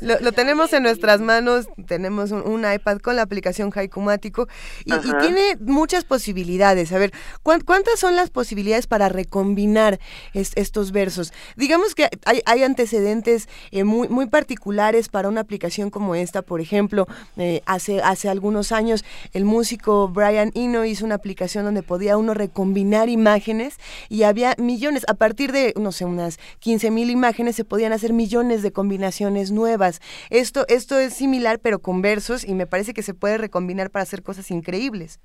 lo, 0.00 0.20
lo, 0.20 0.32
tenemos 0.32 0.72
en 0.72 0.84
nuestras 0.84 1.20
manos. 1.20 1.66
Tenemos 1.86 2.30
un, 2.30 2.64
iPad 2.64 2.98
con 2.98 3.16
la 3.16 3.22
aplicación 3.22 3.72
Haikumático 3.74 4.46
y, 4.84 4.94
y, 4.94 5.12
tiene 5.20 5.56
muchas 5.60 6.04
posibilidades. 6.04 6.92
A 6.92 6.98
ver, 6.98 7.12
¿cuántas 7.42 7.98
son 7.98 8.14
las 8.14 8.30
posibilidades 8.30 8.86
para 8.86 9.08
recombinar 9.08 9.98
estos 10.32 10.92
versos? 10.92 11.32
Digamos 11.56 11.94
que 11.94 12.08
hay, 12.24 12.62
antecedentes 12.62 13.48
eh, 13.72 13.82
muy, 13.82 14.08
muy 14.08 14.26
particulares 14.26 15.08
para 15.08 15.28
una 15.28 15.40
aplicación 15.40 15.90
como 15.90 16.14
esta. 16.14 16.42
Por 16.42 16.60
ejemplo, 16.60 17.08
eh, 17.36 17.62
hace, 17.66 18.00
hace 18.02 18.28
algunos 18.28 18.70
años 18.70 19.04
el 19.32 19.44
músico 19.44 20.08
Brian 20.08 20.52
Eno 20.54 20.84
hizo 20.84 21.04
una 21.04 21.16
aplicación 21.16 21.64
donde 21.64 21.82
podía 21.82 22.16
uno 22.16 22.34
recombinar 22.34 23.08
imágenes 23.08 23.78
y 24.08 24.22
había 24.22 24.54
millones 24.58 25.04
a 25.08 25.14
partir 25.14 25.50
de 25.50 25.71
no 25.78 25.92
sé, 25.92 26.04
unas 26.04 26.38
15 26.60 26.90
mil 26.90 27.10
imágenes, 27.10 27.56
se 27.56 27.64
podían 27.64 27.92
hacer 27.92 28.12
millones 28.12 28.62
de 28.62 28.72
combinaciones 28.72 29.50
nuevas. 29.50 30.00
Esto, 30.30 30.64
esto 30.68 30.98
es 30.98 31.14
similar, 31.14 31.58
pero 31.60 31.80
con 31.80 32.02
versos, 32.02 32.44
y 32.46 32.54
me 32.54 32.66
parece 32.66 32.94
que 32.94 33.02
se 33.02 33.14
puede 33.14 33.38
recombinar 33.38 33.90
para 33.90 34.02
hacer 34.02 34.22
cosas 34.22 34.50
increíbles. 34.50 35.20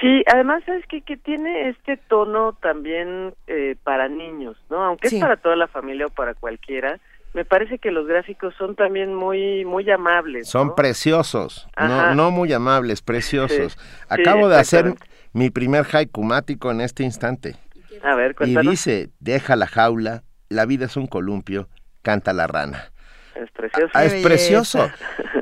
Sí, 0.00 0.22
además, 0.32 0.62
¿sabes 0.66 0.84
qué? 0.88 1.02
Que 1.02 1.16
tiene 1.16 1.68
este 1.68 1.96
tono 1.96 2.52
también 2.54 3.34
eh, 3.46 3.76
para 3.84 4.08
niños, 4.08 4.56
¿no? 4.68 4.82
Aunque 4.82 5.08
es 5.08 5.14
para 5.14 5.36
toda 5.36 5.56
la 5.56 5.68
familia 5.68 6.06
o 6.06 6.10
para 6.10 6.34
cualquiera, 6.34 6.98
me 7.32 7.44
parece 7.44 7.78
que 7.78 7.90
los 7.90 8.06
gráficos 8.06 8.54
son 8.56 8.76
también 8.76 9.14
muy 9.14 9.64
muy 9.64 9.88
amables. 9.90 10.48
Son 10.48 10.74
preciosos, 10.74 11.68
no, 11.78 12.14
no 12.14 12.30
muy 12.30 12.52
amables, 12.52 13.02
preciosos. 13.02 13.78
Acabo 14.08 14.48
de 14.48 14.58
hacer 14.58 14.94
mi 15.32 15.50
primer 15.50 15.84
haikumático 15.92 16.70
en 16.70 16.80
este 16.80 17.02
instante. 17.02 17.56
A 18.04 18.14
ver, 18.14 18.36
Y 18.40 18.54
dice, 18.56 19.10
deja 19.18 19.56
la 19.56 19.66
jaula, 19.66 20.24
la 20.50 20.66
vida 20.66 20.84
es 20.84 20.96
un 20.96 21.06
columpio, 21.06 21.68
canta 22.02 22.34
la 22.34 22.46
rana. 22.46 22.92
Es 23.34 23.50
precioso. 23.50 23.90
Ah, 23.94 24.04
es 24.04 24.22
precioso. 24.22 24.90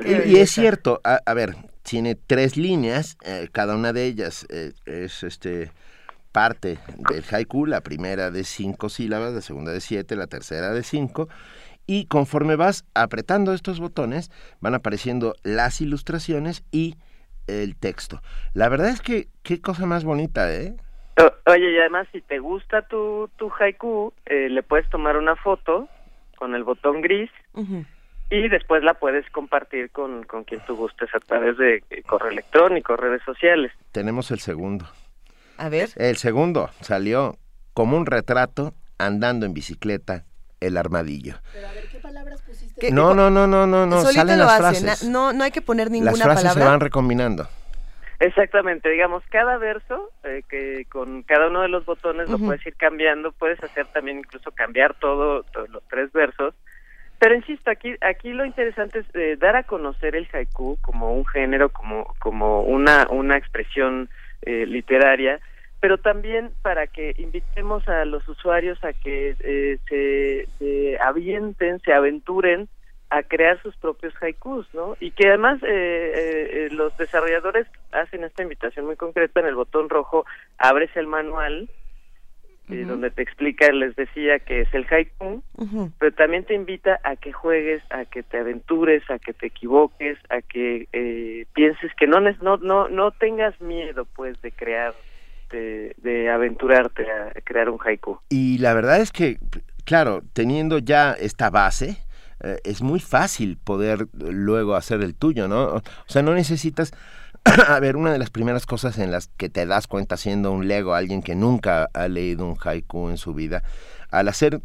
y, 0.05 0.37
es 0.37 0.49
cierto, 0.51 1.01
a, 1.03 1.33
ver, 1.33 1.55
tiene 1.83 2.15
tres 2.15 2.55
líneas, 2.55 3.17
eh, 3.25 3.49
cada 3.51 3.75
una 3.75 3.91
de 3.91 4.05
ellas 4.05 4.47
eh, 4.49 4.71
es 4.85 5.23
este 5.23 5.71
parte 6.31 6.79
del 7.09 7.23
haiku, 7.29 7.65
la 7.65 7.81
primera 7.81 8.31
de 8.31 8.45
cinco 8.45 8.89
sílabas, 8.89 9.33
la 9.33 9.41
segunda 9.41 9.71
de 9.71 9.81
siete, 9.81 10.15
la 10.15 10.27
tercera 10.27 10.71
de 10.71 10.83
cinco, 10.83 11.27
y 11.85 12.05
conforme 12.05 12.55
vas 12.55 12.85
apretando 12.93 13.53
estos 13.53 13.81
botones, 13.81 14.31
van 14.61 14.73
apareciendo 14.73 15.35
las 15.43 15.81
ilustraciones 15.81 16.63
y 16.71 16.95
el 17.47 17.75
texto. 17.75 18.21
La 18.53 18.69
verdad 18.69 18.87
es 18.87 19.01
que 19.01 19.27
qué 19.43 19.59
cosa 19.59 19.85
más 19.85 20.05
bonita, 20.05 20.51
¿eh? 20.53 20.75
Oye, 21.45 21.71
y 21.71 21.77
además 21.77 22.07
si 22.11 22.21
te 22.21 22.39
gusta 22.39 22.83
tu, 22.83 23.29
tu 23.37 23.51
haiku, 23.59 24.13
eh, 24.25 24.49
le 24.49 24.63
puedes 24.63 24.89
tomar 24.89 25.17
una 25.17 25.35
foto 25.35 25.87
con 26.37 26.55
el 26.55 26.63
botón 26.63 27.01
gris 27.01 27.29
y 28.29 28.49
después 28.49 28.83
la 28.83 28.95
puedes 28.95 29.29
compartir 29.29 29.91
con, 29.91 30.23
con 30.23 30.43
quien 30.43 30.59
tú 30.65 30.75
gustes 30.75 31.09
a 31.13 31.19
través 31.19 31.57
de 31.57 31.83
eh, 31.89 32.03
correo 32.03 32.31
electrónico, 32.31 32.95
redes 32.95 33.21
sociales. 33.23 33.71
Tenemos 33.91 34.31
el 34.31 34.39
segundo. 34.39 34.85
A 35.57 35.69
ver. 35.69 35.89
El 35.95 36.17
segundo 36.17 36.69
salió 36.81 37.37
como 37.73 37.95
un 37.95 38.05
retrato 38.05 38.73
andando 38.97 39.45
en 39.45 39.53
bicicleta 39.53 40.25
el 40.59 40.77
armadillo. 40.77 41.35
Pero 41.53 41.67
a 41.67 41.73
ver, 41.73 41.87
¿qué 41.87 41.99
palabras 41.99 42.41
pusiste? 42.41 42.91
No, 42.91 43.13
no, 43.13 43.29
no, 43.29 43.45
no, 43.47 43.67
no, 43.67 43.85
no, 43.85 44.01
salen 44.01 44.39
las 44.39 44.57
frases. 44.57 45.03
No, 45.03 45.33
no 45.33 45.43
hay 45.43 45.51
que 45.51 45.61
poner 45.61 45.91
ninguna 45.91 46.11
palabra. 46.11 46.33
Las 46.33 46.41
frases 46.43 46.63
se 46.63 46.69
van 46.69 46.79
recombinando. 46.79 47.47
Exactamente, 48.23 48.89
digamos, 48.89 49.21
cada 49.29 49.57
verso, 49.57 50.09
eh, 50.23 50.43
que 50.47 50.85
con 50.85 51.23
cada 51.23 51.49
uno 51.49 51.61
de 51.61 51.67
los 51.67 51.83
botones 51.83 52.29
lo 52.29 52.37
puedes 52.37 52.65
ir 52.65 52.73
cambiando, 52.77 53.33
puedes 53.33 53.61
hacer 53.61 53.85
también 53.87 54.19
incluso 54.19 54.49
cambiar 54.51 54.93
todo, 54.93 55.43
todos 55.43 55.69
los 55.69 55.83
tres 55.89 56.09
versos, 56.13 56.55
pero 57.19 57.35
insisto, 57.35 57.69
aquí, 57.69 57.95
aquí 57.99 58.31
lo 58.31 58.45
interesante 58.45 58.99
es 58.99 59.05
eh, 59.13 59.35
dar 59.37 59.57
a 59.57 59.63
conocer 59.63 60.15
el 60.15 60.29
haiku 60.31 60.77
como 60.81 61.13
un 61.13 61.25
género, 61.25 61.67
como, 61.67 62.15
como 62.19 62.61
una, 62.61 63.07
una 63.09 63.35
expresión 63.35 64.07
eh, 64.43 64.65
literaria, 64.67 65.41
pero 65.81 65.97
también 65.97 66.51
para 66.61 66.87
que 66.87 67.13
invitemos 67.17 67.85
a 67.89 68.05
los 68.05 68.25
usuarios 68.29 68.81
a 68.85 68.93
que 68.93 69.35
se, 69.89 70.47
se 70.59 70.97
avienten, 71.01 71.81
se 71.81 71.91
aventuren 71.91 72.69
a 73.13 73.21
crear 73.21 73.61
sus 73.61 73.75
propios 73.77 74.13
haikus, 74.21 74.67
¿no? 74.73 74.97
Y 74.99 75.11
que 75.11 75.27
además 75.27 75.61
eh, 75.61 75.67
eh, 75.67 76.69
los 76.71 76.97
desarrolladores 76.97 77.67
hacen 77.91 78.23
esta 78.23 78.41
invitación 78.41 78.87
muy 78.87 78.95
concreta 78.95 79.39
en 79.39 79.45
el 79.45 79.55
botón 79.55 79.87
rojo, 79.87 80.25
abres 80.57 80.89
el 80.95 81.05
manual 81.05 81.69
eh, 82.69 82.85
donde 82.87 83.11
te 83.11 83.21
explica, 83.21 83.71
les 83.71 83.95
decía 83.95 84.39
que 84.39 84.61
es 84.61 84.73
el 84.73 84.87
haiku, 84.89 85.43
pero 85.99 86.11
también 86.13 86.45
te 86.45 86.55
invita 86.55 86.99
a 87.03 87.15
que 87.17 87.31
juegues, 87.31 87.83
a 87.91 88.05
que 88.05 88.23
te 88.23 88.39
aventures, 88.39 89.03
a 89.11 89.19
que 89.19 89.33
te 89.33 89.47
equivoques, 89.47 90.17
a 90.29 90.41
que 90.41 90.87
pienses 91.53 91.93
que 91.95 92.07
no, 92.07 92.19
no 92.19 92.57
no 92.57 92.87
no 92.87 93.11
tengas 93.11 93.59
miedo 93.61 94.05
pues 94.15 94.41
de 94.41 94.51
crear 94.51 94.95
de, 95.51 95.93
de 95.97 96.31
aventurarte 96.31 97.05
a 97.11 97.31
crear 97.43 97.69
un 97.69 97.77
haiku. 97.85 98.17
Y 98.29 98.57
la 98.57 98.73
verdad 98.73 99.01
es 99.01 99.11
que 99.11 99.37
claro, 99.83 100.21
teniendo 100.33 100.79
ya 100.79 101.11
esta 101.11 101.49
base, 101.51 101.97
eh, 102.41 102.59
es 102.63 102.81
muy 102.81 102.99
fácil 102.99 103.57
poder 103.57 104.07
luego 104.13 104.75
hacer 104.75 105.01
el 105.01 105.15
tuyo, 105.15 105.47
¿no? 105.47 105.75
O 105.75 105.81
sea, 106.07 106.21
no 106.21 106.33
necesitas... 106.33 106.93
a 107.67 107.79
ver, 107.79 107.97
una 107.97 108.11
de 108.11 108.19
las 108.19 108.29
primeras 108.29 108.65
cosas 108.65 108.97
en 108.97 109.11
las 109.11 109.27
que 109.27 109.49
te 109.49 109.65
das 109.65 109.87
cuenta 109.87 110.15
siendo 110.17 110.51
un 110.51 110.67
Lego, 110.67 110.93
alguien 110.93 111.21
que 111.21 111.35
nunca 111.35 111.89
ha 111.93 112.07
leído 112.07 112.45
un 112.45 112.57
haiku 112.63 113.09
en 113.09 113.17
su 113.17 113.33
vida, 113.33 113.63
al 114.11 114.27
hacer 114.27 114.61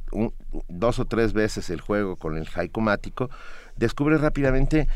dos 0.68 0.98
o 0.98 1.04
tres 1.04 1.33
veces 1.33 1.70
el 1.70 1.81
juego 1.81 2.16
con 2.16 2.37
el 2.37 2.48
haiku 2.54 2.81
mático, 2.81 3.31
descubres 3.76 4.20
rápidamente 4.20 4.87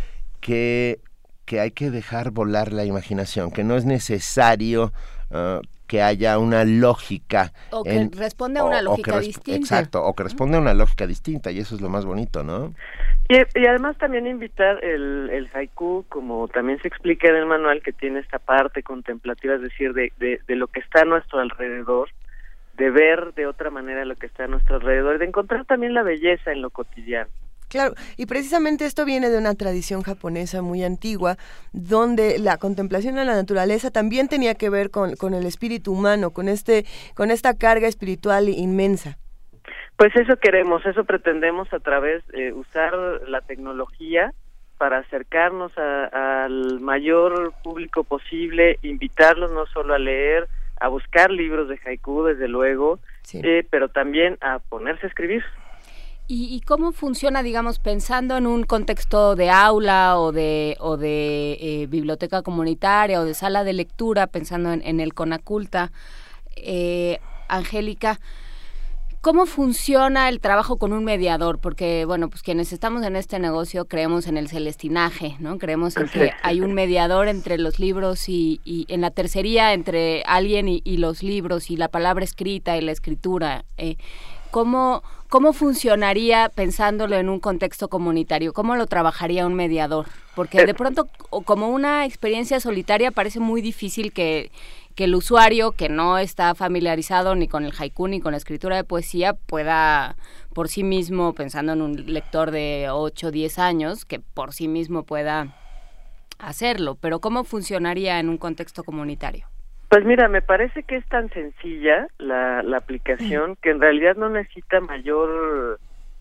que, 0.41 1.01
que 1.45 1.61
hay 1.61 1.73
que 1.73 1.91
dejar 1.91 2.31
volar 2.31 2.73
la 2.73 2.85
imaginación, 2.85 3.51
que 3.51 3.65
no 3.65 3.77
es 3.77 3.85
necesario 3.85 4.93
ah, 5.31 5.61
que 5.87 6.03
haya 6.03 6.39
una 6.39 6.65
lógica. 6.65 7.53
O 7.71 7.85
que 7.85 8.09
responde 8.17 8.61
a 8.61 8.65
una 8.65 8.83
lógica 8.83 9.19
distinta. 9.21 9.59
Exacto, 9.59 10.05
o 10.05 10.15
que 10.15 10.23
responde 10.23 10.57
a 10.57 10.61
una 10.61 10.75
lógica 10.75 11.07
distinta, 11.07 11.51
y 11.51 11.59
eso 11.59 11.75
es 11.75 11.81
lo 11.81 11.89
más 11.89 12.05
bonito, 12.05 12.43
¿no? 12.43 12.75
Y, 13.29 13.67
además 13.67 13.97
también 13.99 14.27
invitar 14.27 14.83
el, 14.85 15.31
el, 15.31 15.49
haiku, 15.55 16.05
como 16.09 16.49
también 16.49 16.81
se 16.83 16.89
explica 16.89 17.29
en 17.29 17.37
el 17.37 17.47
manual, 17.47 17.83
que 17.83 17.93
tiene 17.93 18.21
esta 18.21 18.39
parte 18.39 18.83
contemplativa, 18.83 19.55
es 19.55 19.63
decir, 19.63 19.95
de, 19.95 20.13
de, 20.19 20.41
de 20.47 20.57
lo 20.57 20.67
que 20.67 20.81
está 20.81 21.03
a 21.03 21.05
nuestro 21.05 21.41
alrededor, 21.41 22.11
de 22.77 22.91
ver 22.91 23.33
de 23.35 23.47
otra 23.47 23.71
manera 23.71 24.05
lo 24.05 24.17
que 24.17 24.27
está 24.27 24.45
a 24.45 24.49
nuestro 24.49 24.77
alrededor, 24.77 25.19
de 25.19 25.27
encontrar 25.27 25.65
también 25.65 25.95
la 25.95 26.03
belleza 26.03 26.53
en 26.53 26.63
lo 26.63 26.71
cotidiano. 26.71 27.31
Claro, 27.73 27.95
y 28.19 28.27
precisamente 28.27 28.85
esto 28.85 29.07
viene 29.07 29.31
de 29.31 29.39
una 29.39 29.55
tradición 29.55 30.03
japonesa 30.03 30.61
muy 30.61 30.85
antigua, 30.85 31.39
donde 31.73 32.39
la 32.39 32.59
contemplación 32.59 33.15
de 33.15 33.25
la 33.25 33.35
naturaleza 33.35 33.91
también 33.91 34.29
tenía 34.29 34.55
que 34.57 34.69
ver 34.69 34.91
con, 34.91 35.17
con 35.17 35.33
el 35.33 35.47
espíritu 35.47 35.95
humano, 35.95 36.33
con, 36.33 36.49
este, 36.49 36.85
con 37.15 37.31
esta 37.31 37.57
carga 37.57 37.89
espiritual 37.89 38.51
inmensa. 38.51 39.17
Pues 39.97 40.15
eso 40.17 40.37
queremos, 40.37 40.85
eso 40.85 41.05
pretendemos 41.05 41.73
a 41.73 41.81
través 41.81 42.23
de 42.27 42.53
usar 42.53 42.93
la 43.27 43.41
tecnología 43.41 44.35
para 44.77 44.99
acercarnos 44.99 45.73
al 45.79 46.79
mayor 46.81 47.55
público 47.65 48.05
posible, 48.05 48.81
invitarlos 48.83 49.51
no 49.51 49.65
solo 49.65 49.95
a 49.95 49.99
leer, 49.99 50.47
a 50.79 50.89
buscar 50.89 51.31
libros 51.31 51.71
de 51.71 51.81
haiku, 51.87 52.25
desde 52.25 52.49
luego, 52.49 52.99
eh, 53.33 53.67
pero 53.71 53.89
también 53.89 54.37
a 54.43 54.59
ponerse 54.59 55.07
a 55.07 55.09
escribir. 55.09 55.43
¿Y, 56.29 56.61
cómo 56.63 56.93
funciona, 56.93 57.43
digamos, 57.43 57.79
pensando 57.79 58.39
en 58.39 58.47
un 58.47 58.65
contexto 58.65 59.37
de 59.37 59.51
aula 59.51 60.19
o 60.19 60.33
de, 60.33 60.79
o 60.81 60.97
de 60.97 61.59
eh, 61.61 61.87
biblioteca 61.89 62.41
comunitaria 62.41 63.21
o 63.21 63.25
de 63.25 63.35
sala 63.35 63.65
de 63.65 63.75
lectura, 63.75 64.29
pensando 64.29 64.73
en, 64.73 65.01
el 65.01 65.13
Conaculta? 65.13 65.93
Eh, 66.57 67.19
Angélica, 67.49 68.19
¿Cómo 69.23 69.47
funciona 69.47 70.29
el 70.29 70.41
trabajo 70.41 70.79
con 70.79 70.93
un 70.93 71.05
mediador? 71.05 71.61
Porque, 71.61 72.05
bueno, 72.07 72.29
pues 72.29 72.43
quienes 72.43 72.73
estamos 72.73 73.05
en 73.05 73.15
este 73.15 73.39
negocio 73.39 73.85
creemos 73.85 74.27
en 74.27 74.37
el 74.37 74.49
celestinaje, 74.49 75.37
¿no? 75.39 75.59
Creemos 75.59 75.97
en 75.97 76.09
que 76.09 76.33
hay 76.43 76.61
un 76.61 76.75
mediador 76.75 77.29
entre 77.29 77.57
los 77.57 77.79
libros 77.79 78.29
y, 78.29 78.61
en 78.89 79.01
la 79.01 79.13
tercería 79.13 79.75
entre 79.75 80.25
alguien 80.27 80.67
y, 80.69 80.97
los 80.97 81.23
libros 81.23 81.71
y 81.71 81.77
la 81.77 81.87
palabra 81.87 82.25
escrita 82.25 82.77
y 82.77 82.81
la 82.81 82.91
escritura. 82.91 83.65
Eh, 83.77 83.95
¿cómo, 84.51 85.05
¿Cómo 85.33 85.55
funcionaría 85.55 86.51
pensándolo 86.51 87.17
en 87.17 87.31
un 87.31 87.41
contexto 87.41 87.89
comunitario? 87.89 88.53
¿Cómo 88.53 88.77
lo 88.77 88.87
trabajaría 88.87 89.47
un 89.47 89.55
mediador? 89.55 90.05
Porque 90.35 90.67
de 90.67 90.75
pronto, 90.75 91.09
como 91.47 91.71
una 91.71 92.05
experiencia 92.05 92.61
solitaria, 92.61 93.13
parece 93.13 93.41
muy 93.41 93.63
difícil 93.63 94.13
que 94.13 94.51
que 94.95 95.05
el 95.05 95.15
usuario 95.15 95.73
que 95.73 95.89
no 95.89 96.19
está 96.19 96.55
familiarizado 96.55 97.35
ni 97.35 97.49
con 97.49 97.65
el 97.65 97.73
haiku 97.73 98.09
ni 98.09 98.21
con 98.21 98.33
la 98.33 98.37
escritura 98.37 98.77
de 98.77 98.85
poesía 98.85 99.33
pueda 99.33 100.17
por 100.53 100.69
sí 100.69 100.85
mismo, 100.85 101.33
pensando 101.33 101.73
en 101.73 101.81
un 101.81 102.13
lector 102.13 102.51
de 102.51 102.89
8 102.91 103.29
o 103.29 103.31
10 103.31 103.59
años, 103.59 104.05
que 104.05 104.21
por 104.21 104.53
sí 104.53 104.69
mismo 104.69 105.05
pueda 105.05 105.57
hacerlo. 106.39 106.97
Pero 106.97 107.23
¿cómo 107.23 107.45
funcionaría 107.45 108.21
en 108.21 108.29
un 108.29 108.37
contexto 108.37 108.85
comunitario? 108.85 109.47
Pues 109.93 110.07
mira, 110.07 110.27
me 110.27 110.41
parece 110.41 110.85
que 110.85 110.97
es 110.97 111.07
tan 111.09 111.29
sencilla 111.29 112.09
la, 112.17 112.63
la 112.63 112.79
aplicación 112.79 113.57
que 113.57 113.69
en 113.69 113.79
realidad 113.79 114.17
no 114.17 114.31
necesita 114.31 114.81
mayor 114.81 115.79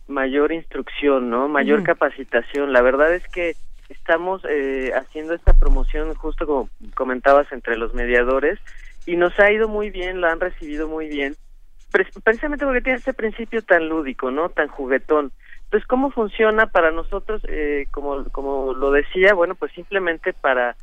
mayor 0.09 0.51
instrucción, 0.51 1.29
¿no? 1.29 1.47
Mayor 1.47 1.81
capacitación. 1.83 2.73
La 2.73 2.81
verdad 2.81 3.13
es 3.13 3.25
que 3.29 3.55
estamos 3.87 4.41
eh, 4.49 4.91
haciendo 4.93 5.33
esta 5.33 5.53
promoción 5.57 6.13
justo 6.15 6.45
como 6.45 6.69
comentabas 6.95 7.49
entre 7.53 7.77
los 7.77 7.93
mediadores 7.93 8.59
y 9.05 9.15
nos 9.15 9.39
ha 9.39 9.49
ido 9.53 9.69
muy 9.69 9.89
bien, 9.89 10.19
la 10.19 10.33
han 10.33 10.41
recibido 10.41 10.89
muy 10.89 11.07
bien, 11.07 11.37
precisamente 12.23 12.65
porque 12.65 12.81
tiene 12.81 12.99
este 12.99 13.13
principio 13.13 13.61
tan 13.61 13.87
lúdico, 13.87 14.31
¿no? 14.31 14.49
Tan 14.49 14.67
juguetón. 14.67 15.31
Entonces, 15.63 15.87
¿cómo 15.87 16.11
funciona 16.11 16.67
para 16.67 16.91
nosotros? 16.91 17.41
Eh, 17.47 17.87
como, 17.91 18.25
como 18.33 18.73
lo 18.73 18.91
decía, 18.91 19.33
bueno, 19.33 19.55
pues 19.55 19.71
simplemente 19.71 20.33
para 20.33 20.75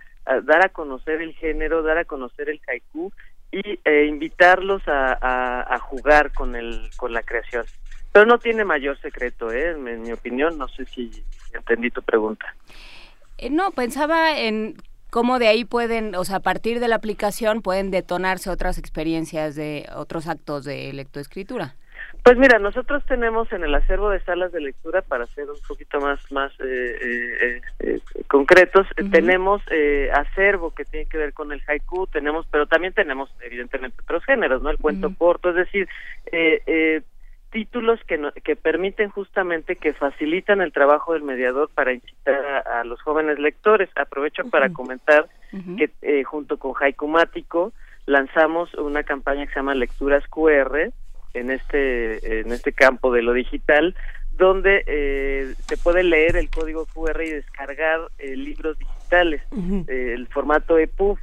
dar 0.44 0.64
a 0.64 0.68
conocer 0.68 1.20
el 1.22 1.34
género, 1.34 1.82
dar 1.82 1.98
a 1.98 2.04
conocer 2.04 2.48
el 2.50 2.60
haiku 2.66 3.12
y 3.50 3.80
eh, 3.84 4.06
invitarlos 4.06 4.82
a, 4.86 5.78
jugar 5.80 6.32
con 6.32 6.54
el 6.54 6.90
con 6.96 7.12
la 7.12 7.22
creación. 7.22 7.64
Pero 8.12 8.26
no 8.26 8.38
tiene 8.38 8.64
mayor 8.64 9.00
secreto, 9.00 9.50
¿eh? 9.52 9.70
en 9.70 10.02
mi 10.02 10.12
opinión. 10.12 10.58
No 10.58 10.68
sé 10.68 10.84
si 10.86 11.10
entendí 11.54 11.90
tu 11.90 12.02
pregunta. 12.02 12.54
Eh, 13.38 13.50
no, 13.50 13.70
pensaba 13.70 14.38
en 14.38 14.76
cómo 15.10 15.38
de 15.38 15.48
ahí 15.48 15.64
pueden, 15.64 16.14
o 16.14 16.24
sea, 16.24 16.36
a 16.36 16.40
partir 16.40 16.80
de 16.80 16.88
la 16.88 16.96
aplicación 16.96 17.62
pueden 17.62 17.90
detonarse 17.90 18.50
otras 18.50 18.78
experiencias 18.78 19.54
de 19.54 19.88
otros 19.94 20.26
actos 20.26 20.64
de 20.64 20.92
lectoescritura. 20.92 21.74
Pues 22.22 22.36
mira, 22.36 22.58
nosotros 22.58 23.04
tenemos 23.06 23.50
en 23.52 23.64
el 23.64 23.74
acervo 23.74 24.10
de 24.10 24.20
salas 24.20 24.52
de 24.52 24.60
lectura, 24.60 25.02
para 25.02 25.26
ser 25.28 25.48
un 25.48 25.56
poquito 25.66 26.00
más 26.00 26.20
más 26.30 26.52
eh, 26.60 27.60
eh, 27.80 28.00
concretos, 28.26 28.86
tenemos 29.10 29.62
acervo 30.12 30.74
que 30.74 30.84
tiene 30.84 31.06
que 31.06 31.18
ver 31.18 31.32
con 31.32 31.52
el 31.52 31.62
haiku, 31.66 32.06
tenemos, 32.08 32.46
pero 32.50 32.66
también 32.66 32.92
tenemos 32.92 33.30
evidentemente 33.40 34.02
otros 34.02 34.24
géneros, 34.24 34.62
¿no? 34.62 34.70
El 34.70 34.78
cuento 34.78 35.10
corto, 35.16 35.50
es 35.50 35.56
decir, 35.56 35.88
eh, 36.32 37.02
títulos 37.50 38.00
que, 38.06 38.20
que 38.44 38.56
permiten 38.56 39.10
justamente 39.10 39.76
que 39.76 39.92
facilitan 39.94 40.60
el 40.60 40.72
trabajo 40.72 41.14
del 41.14 41.22
mediador 41.22 41.70
para 41.74 41.92
incitar 41.92 42.66
a, 42.66 42.84
los 42.84 43.00
jóvenes 43.02 43.38
lectores. 43.38 43.88
Aprovecho 43.96 44.48
para 44.50 44.70
comentar 44.70 45.28
que 45.76 45.90
eh, 46.02 46.24
junto 46.24 46.58
con 46.58 46.74
Haikumático 46.78 47.72
lanzamos 48.06 48.72
una 48.74 49.02
campaña 49.02 49.46
que 49.46 49.52
se 49.52 49.56
llama 49.60 49.74
Lecturas 49.74 50.24
QR 50.28 50.90
en 51.34 51.50
este 51.50 52.40
en 52.40 52.52
este 52.52 52.72
campo 52.72 53.12
de 53.12 53.22
lo 53.22 53.32
digital 53.32 53.94
donde 54.32 54.84
eh, 54.86 55.54
se 55.66 55.76
puede 55.76 56.04
leer 56.04 56.36
el 56.36 56.48
código 56.48 56.86
QR 56.86 57.20
y 57.22 57.30
descargar 57.30 58.00
eh, 58.18 58.36
libros 58.36 58.78
digitales, 58.78 59.42
el 59.88 60.28
formato 60.28 60.78
EPUB. 60.78 61.18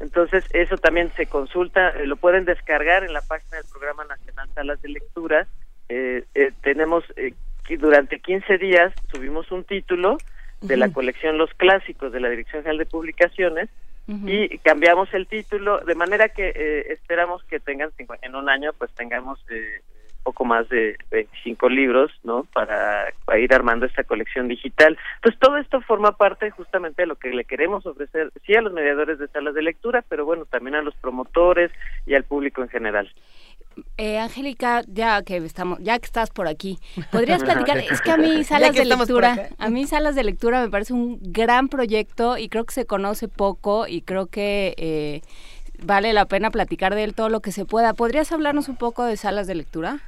Entonces, 0.00 0.44
eso 0.50 0.76
también 0.76 1.10
se 1.16 1.26
consulta, 1.26 1.92
lo 2.04 2.16
pueden 2.16 2.44
descargar 2.44 3.04
en 3.04 3.12
la 3.12 3.22
página 3.22 3.56
del 3.56 3.66
Programa 3.70 4.04
Nacional 4.04 4.48
Salas 4.54 4.80
de 4.82 4.90
Lectura. 4.90 5.48
Eh, 5.88 6.24
eh, 6.34 6.52
tenemos 6.62 7.04
eh, 7.16 7.32
durante 7.78 8.20
15 8.20 8.58
días 8.58 8.92
subimos 9.12 9.50
un 9.50 9.64
título 9.64 10.18
de 10.60 10.76
la 10.76 10.90
colección 10.90 11.38
Los 11.38 11.52
Clásicos 11.54 12.12
de 12.12 12.20
la 12.20 12.28
Dirección 12.28 12.62
General 12.62 12.78
de 12.78 12.86
Publicaciones 12.86 13.68
y 14.08 14.56
cambiamos 14.58 15.12
el 15.12 15.26
título 15.26 15.80
de 15.80 15.94
manera 15.94 16.30
que 16.30 16.48
eh, 16.48 16.92
esperamos 16.92 17.44
que 17.44 17.60
tengan 17.60 17.90
en 18.22 18.34
un 18.34 18.48
año 18.48 18.72
pues 18.78 18.90
tengamos 18.92 19.38
poco 20.28 20.44
más 20.44 20.68
de 20.68 20.96
25 21.10 21.68
libros, 21.70 22.10
¿no? 22.22 22.44
Para, 22.52 23.06
para, 23.24 23.38
ir 23.38 23.54
armando 23.54 23.86
esta 23.86 24.04
colección 24.04 24.46
digital. 24.46 24.98
Entonces, 25.16 25.40
todo 25.40 25.56
esto 25.56 25.80
forma 25.80 26.12
parte 26.12 26.50
justamente 26.50 27.02
de 27.02 27.06
lo 27.06 27.16
que 27.16 27.30
le 27.30 27.44
queremos 27.44 27.86
ofrecer, 27.86 28.30
sí 28.44 28.54
a 28.54 28.60
los 28.60 28.74
mediadores 28.74 29.18
de 29.18 29.28
salas 29.28 29.54
de 29.54 29.62
lectura, 29.62 30.04
pero 30.06 30.26
bueno, 30.26 30.44
también 30.44 30.74
a 30.74 30.82
los 30.82 30.94
promotores 30.96 31.70
y 32.04 32.14
al 32.14 32.24
público 32.24 32.62
en 32.62 32.68
general. 32.68 33.10
Eh, 33.96 34.18
Angélica, 34.18 34.82
ya 34.86 35.22
que 35.22 35.36
estamos, 35.38 35.78
ya 35.80 35.98
que 35.98 36.06
estás 36.06 36.30
por 36.30 36.48
aquí, 36.48 36.78
podrías 37.12 37.42
platicar. 37.42 37.78
es 37.78 38.00
que 38.00 38.10
a 38.10 38.16
mí 38.16 38.44
salas 38.44 38.74
de 38.74 38.84
lectura, 38.84 39.48
a 39.58 39.70
mí 39.70 39.86
salas 39.86 40.14
de 40.14 40.24
lectura 40.24 40.62
me 40.62 40.70
parece 40.70 40.92
un 40.92 41.18
gran 41.20 41.68
proyecto 41.68 42.38
y 42.38 42.48
creo 42.48 42.64
que 42.64 42.74
se 42.74 42.86
conoce 42.86 43.28
poco 43.28 43.86
y 43.86 44.02
creo 44.02 44.26
que 44.26 44.74
eh, 44.76 45.22
vale 45.82 46.12
la 46.12 46.26
pena 46.26 46.50
platicar 46.50 46.94
de 46.94 47.04
él 47.04 47.14
todo 47.14 47.28
lo 47.28 47.40
que 47.40 47.52
se 47.52 47.64
pueda. 47.64 47.94
¿Podrías 47.94 48.32
hablarnos 48.32 48.68
un 48.68 48.76
poco 48.76 49.04
de 49.04 49.16
salas 49.16 49.46
de 49.46 49.54
lectura? 49.54 49.98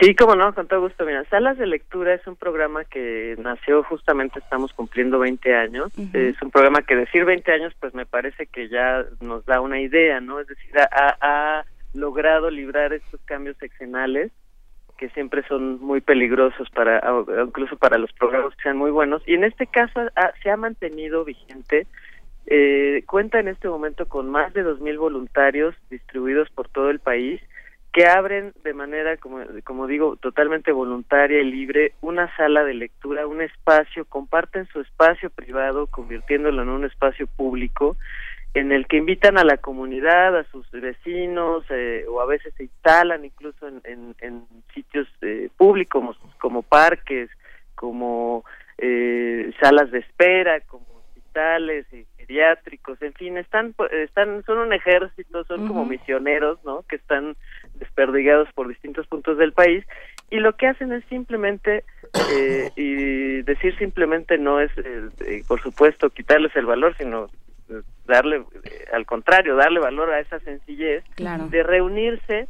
Sí, 0.00 0.14
como 0.14 0.36
no, 0.36 0.54
con 0.54 0.68
todo 0.68 0.80
gusto. 0.80 1.04
Mira, 1.04 1.24
Salas 1.24 1.58
de 1.58 1.66
Lectura 1.66 2.14
es 2.14 2.26
un 2.26 2.36
programa 2.36 2.84
que 2.84 3.34
nació 3.38 3.82
justamente, 3.82 4.38
estamos 4.38 4.72
cumpliendo 4.72 5.18
20 5.18 5.54
años. 5.54 5.92
Es 6.12 6.40
un 6.40 6.50
programa 6.50 6.82
que 6.82 6.94
decir 6.94 7.24
20 7.24 7.52
años, 7.52 7.74
pues 7.80 7.92
me 7.92 8.06
parece 8.06 8.46
que 8.46 8.68
ya 8.68 9.04
nos 9.20 9.44
da 9.44 9.60
una 9.60 9.80
idea, 9.80 10.20
¿no? 10.20 10.40
Es 10.40 10.46
decir, 10.46 10.70
a 10.78 11.64
logrado 11.94 12.50
librar 12.50 12.92
estos 12.92 13.20
cambios 13.22 13.56
seccionales 13.58 14.32
que 14.98 15.08
siempre 15.10 15.42
son 15.48 15.80
muy 15.80 16.00
peligrosos 16.00 16.70
para 16.70 17.02
incluso 17.44 17.76
para 17.76 17.98
los 17.98 18.12
programas 18.12 18.54
que 18.54 18.62
sean 18.62 18.76
muy 18.76 18.90
buenos. 18.90 19.22
Y 19.26 19.34
en 19.34 19.44
este 19.44 19.66
caso 19.66 20.00
se 20.42 20.50
ha 20.50 20.56
mantenido 20.56 21.24
vigente 21.24 21.86
eh, 22.46 23.04
cuenta 23.06 23.38
en 23.38 23.48
este 23.48 23.68
momento 23.68 24.06
con 24.06 24.28
más 24.30 24.52
de 24.52 24.62
dos 24.62 24.80
mil 24.80 24.98
voluntarios 24.98 25.74
distribuidos 25.90 26.50
por 26.50 26.68
todo 26.68 26.90
el 26.90 26.98
país 26.98 27.40
que 27.92 28.06
abren 28.06 28.52
de 28.64 28.74
manera 28.74 29.16
como 29.16 29.40
como 29.64 29.86
digo 29.86 30.16
totalmente 30.16 30.72
voluntaria 30.72 31.40
y 31.40 31.44
libre 31.44 31.92
una 32.00 32.34
sala 32.36 32.64
de 32.64 32.74
lectura 32.74 33.28
un 33.28 33.42
espacio 33.42 34.04
comparten 34.06 34.66
su 34.66 34.80
espacio 34.80 35.30
privado 35.30 35.86
convirtiéndolo 35.86 36.62
en 36.62 36.68
un 36.70 36.84
espacio 36.84 37.28
público 37.28 37.96
en 38.54 38.70
el 38.70 38.86
que 38.86 38.98
invitan 38.98 39.38
a 39.38 39.44
la 39.44 39.56
comunidad, 39.56 40.36
a 40.36 40.44
sus 40.44 40.70
vecinos, 40.70 41.64
eh, 41.70 42.04
o 42.08 42.20
a 42.20 42.26
veces 42.26 42.52
se 42.56 42.64
instalan 42.64 43.24
incluso 43.24 43.66
en, 43.66 44.14
en, 44.20 44.44
sitios 44.74 45.08
eh, 45.22 45.48
públicos 45.56 46.18
como, 46.38 46.62
parques, 46.62 47.30
como 47.74 48.44
eh, 48.76 49.52
salas 49.60 49.90
de 49.90 50.00
espera, 50.00 50.60
como 50.60 50.84
hospitales 50.98 51.86
y 51.92 52.04
geriátricos, 52.18 53.00
en 53.00 53.14
fin, 53.14 53.38
están, 53.38 53.74
están, 53.90 54.44
son 54.44 54.58
un 54.58 54.72
ejército, 54.74 55.44
son 55.44 55.66
como 55.66 55.86
misioneros, 55.86 56.62
¿no? 56.62 56.84
Que 56.88 56.96
están 56.96 57.36
desperdigados 57.76 58.48
por 58.52 58.68
distintos 58.68 59.06
puntos 59.06 59.38
del 59.38 59.52
país 59.52 59.84
y 60.30 60.36
lo 60.36 60.56
que 60.56 60.66
hacen 60.66 60.92
es 60.92 61.04
simplemente 61.06 61.84
y 62.76 63.42
decir 63.42 63.76
simplemente 63.78 64.38
no 64.38 64.60
es, 64.60 64.70
por 65.48 65.60
supuesto, 65.60 66.10
quitarles 66.10 66.54
el 66.54 66.66
valor, 66.66 66.94
sino 66.96 67.28
darle, 68.06 68.44
eh, 68.64 68.84
al 68.92 69.06
contrario, 69.06 69.56
darle 69.56 69.80
valor 69.80 70.10
a 70.10 70.20
esa 70.20 70.38
sencillez 70.40 71.04
de 71.16 71.62
reunirse 71.62 72.48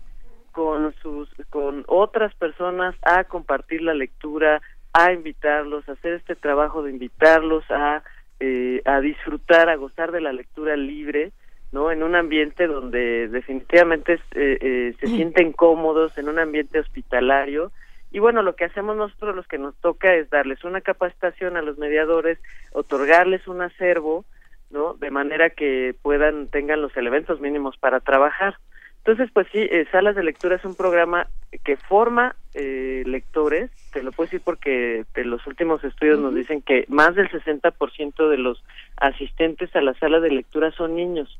con 0.52 0.92
sus, 1.02 1.28
con 1.50 1.84
otras 1.88 2.34
personas 2.34 2.94
a 3.02 3.24
compartir 3.24 3.82
la 3.82 3.94
lectura, 3.94 4.60
a 4.92 5.12
invitarlos, 5.12 5.88
a 5.88 5.92
hacer 5.92 6.14
este 6.14 6.36
trabajo 6.36 6.82
de 6.82 6.90
invitarlos 6.90 7.64
a, 7.70 8.02
eh, 8.40 8.82
a 8.84 9.00
disfrutar, 9.00 9.68
a 9.68 9.76
gozar 9.76 10.12
de 10.12 10.20
la 10.20 10.32
lectura 10.32 10.76
libre, 10.76 11.32
¿no? 11.72 11.90
En 11.90 12.02
un 12.02 12.14
ambiente 12.14 12.66
donde 12.66 13.28
definitivamente 13.28 14.20
eh, 14.32 14.94
se 15.00 15.06
sienten 15.06 15.52
cómodos, 15.52 16.18
en 16.18 16.28
un 16.28 16.38
ambiente 16.38 16.78
hospitalario. 16.78 17.72
Y 18.10 18.18
bueno, 18.18 18.42
lo 18.42 18.54
que 18.56 18.66
hacemos 18.66 18.94
nosotros, 18.94 19.34
los 19.34 19.46
que 19.46 19.56
nos 19.56 19.74
toca, 19.76 20.14
es 20.14 20.28
darles 20.28 20.64
una 20.64 20.82
capacitación 20.82 21.56
a 21.56 21.62
los 21.62 21.78
mediadores, 21.78 22.38
otorgarles 22.72 23.48
un 23.48 23.62
acervo, 23.62 24.26
¿no? 24.72 24.94
De 24.94 25.10
manera 25.10 25.50
que 25.50 25.94
puedan, 26.02 26.48
tengan 26.48 26.82
los 26.82 26.96
elementos 26.96 27.40
mínimos 27.40 27.76
para 27.76 28.00
trabajar. 28.00 28.56
Entonces, 28.98 29.30
pues 29.32 29.46
sí, 29.52 29.58
eh, 29.58 29.86
Salas 29.90 30.14
de 30.14 30.22
Lectura 30.22 30.56
es 30.56 30.64
un 30.64 30.76
programa 30.76 31.26
que 31.64 31.76
forma 31.76 32.36
eh, 32.54 33.02
lectores, 33.04 33.70
te 33.92 34.02
lo 34.02 34.12
puedo 34.12 34.26
decir 34.26 34.42
porque 34.44 35.04
de 35.14 35.24
los 35.24 35.46
últimos 35.46 35.82
estudios 35.82 36.20
nos 36.20 36.34
dicen 36.34 36.62
que 36.62 36.84
más 36.88 37.14
del 37.14 37.28
60% 37.30 38.28
de 38.28 38.38
los 38.38 38.62
asistentes 38.96 39.74
a 39.74 39.80
la 39.80 39.94
sala 39.94 40.20
de 40.20 40.30
lectura 40.30 40.70
son 40.72 40.94
niños. 40.94 41.38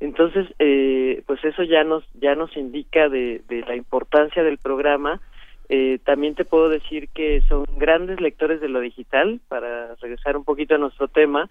Entonces, 0.00 0.46
eh, 0.58 1.22
pues 1.26 1.44
eso 1.44 1.62
ya 1.62 1.84
nos 1.84 2.04
ya 2.14 2.34
nos 2.34 2.56
indica 2.56 3.08
de, 3.08 3.42
de 3.48 3.60
la 3.60 3.76
importancia 3.76 4.42
del 4.42 4.58
programa. 4.58 5.20
Eh, 5.68 6.00
también 6.04 6.34
te 6.34 6.44
puedo 6.44 6.68
decir 6.68 7.08
que 7.14 7.42
son 7.42 7.64
grandes 7.76 8.20
lectores 8.20 8.60
de 8.60 8.68
lo 8.68 8.80
digital, 8.80 9.40
para 9.46 9.94
regresar 9.96 10.36
un 10.36 10.44
poquito 10.44 10.74
a 10.74 10.78
nuestro 10.78 11.06
tema, 11.06 11.48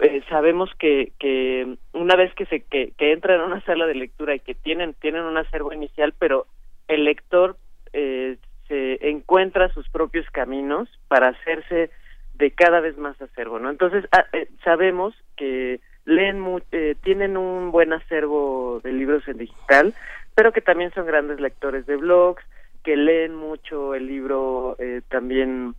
eh, 0.00 0.22
sabemos 0.28 0.70
que, 0.78 1.12
que 1.18 1.76
una 1.92 2.16
vez 2.16 2.34
que 2.34 2.46
se 2.46 2.60
que, 2.62 2.92
entran 2.98 3.40
a 3.40 3.46
una 3.46 3.60
sala 3.62 3.86
de 3.86 3.94
lectura 3.94 4.34
y 4.34 4.40
que 4.40 4.54
tienen 4.54 4.94
tienen 4.94 5.22
un 5.22 5.36
acervo 5.36 5.72
inicial 5.72 6.14
pero 6.18 6.46
el 6.88 7.04
lector 7.04 7.56
eh, 7.92 8.36
se 8.68 9.08
encuentra 9.08 9.72
sus 9.72 9.88
propios 9.88 10.28
caminos 10.30 10.88
para 11.08 11.28
hacerse 11.28 11.90
de 12.34 12.50
cada 12.50 12.80
vez 12.80 12.98
más 12.98 13.20
acervo 13.22 13.58
no 13.58 13.70
entonces 13.70 14.04
ah, 14.12 14.26
eh, 14.32 14.48
sabemos 14.64 15.14
que 15.36 15.80
leen 16.04 16.44
eh, 16.72 16.96
tienen 17.02 17.36
un 17.36 17.70
buen 17.70 17.92
acervo 17.92 18.80
de 18.82 18.92
libros 18.92 19.26
en 19.28 19.38
digital 19.38 19.94
pero 20.34 20.52
que 20.52 20.60
también 20.60 20.92
son 20.92 21.06
grandes 21.06 21.40
lectores 21.40 21.86
de 21.86 21.96
blogs 21.96 22.42
que 22.82 22.96
leen 22.96 23.34
mucho 23.34 23.94
el 23.94 24.06
libro 24.06 24.76
eh, 24.78 25.02
también 25.08 25.74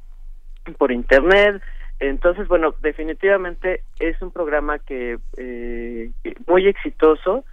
por 0.78 0.92
internet 0.92 1.62
entonces, 2.00 2.48
bueno, 2.48 2.74
definitivamente 2.82 3.82
es 4.00 4.22
un 4.22 4.32
programa 4.32 4.80
que 4.80 5.18
eh, 5.38 6.12
muy 6.48 6.68
exitoso, 6.68 7.46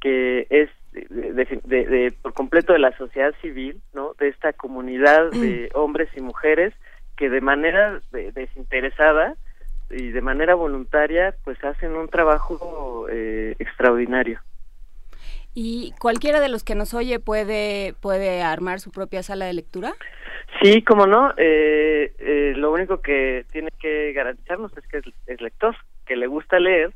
que 0.00 0.46
es 0.50 0.70
de, 0.92 1.60
de, 1.64 2.14
por 2.22 2.34
completo 2.34 2.72
de 2.72 2.78
la 2.78 2.96
sociedad 2.96 3.34
civil, 3.40 3.80
¿no? 3.94 4.14
De 4.18 4.28
esta 4.28 4.52
comunidad 4.52 5.30
de 5.32 5.70
hombres 5.74 6.08
y 6.16 6.20
mujeres 6.20 6.74
que 7.16 7.28
de 7.28 7.40
manera 7.40 8.00
desinteresada 8.12 9.34
y 9.90 10.10
de 10.10 10.20
manera 10.20 10.54
voluntaria, 10.54 11.34
pues 11.44 11.62
hacen 11.64 11.96
un 11.96 12.08
trabajo 12.08 13.06
eh, 13.10 13.56
extraordinario. 13.58 14.40
¿Y 15.60 15.92
cualquiera 15.98 16.38
de 16.38 16.48
los 16.48 16.62
que 16.62 16.76
nos 16.76 16.94
oye 16.94 17.18
puede, 17.18 17.92
puede 18.00 18.42
armar 18.42 18.78
su 18.78 18.92
propia 18.92 19.24
sala 19.24 19.46
de 19.46 19.54
lectura? 19.54 19.92
Sí, 20.62 20.82
como 20.82 21.04
no. 21.08 21.32
Eh, 21.36 22.12
eh, 22.20 22.52
lo 22.54 22.70
único 22.70 23.00
que 23.00 23.44
tiene 23.50 23.70
que 23.80 24.12
garantizarnos 24.12 24.70
es 24.78 24.86
que 24.86 25.02
es, 25.26 25.40
lector, 25.40 25.74
que 26.06 26.14
le 26.14 26.28
gusta 26.28 26.60
leer 26.60 26.92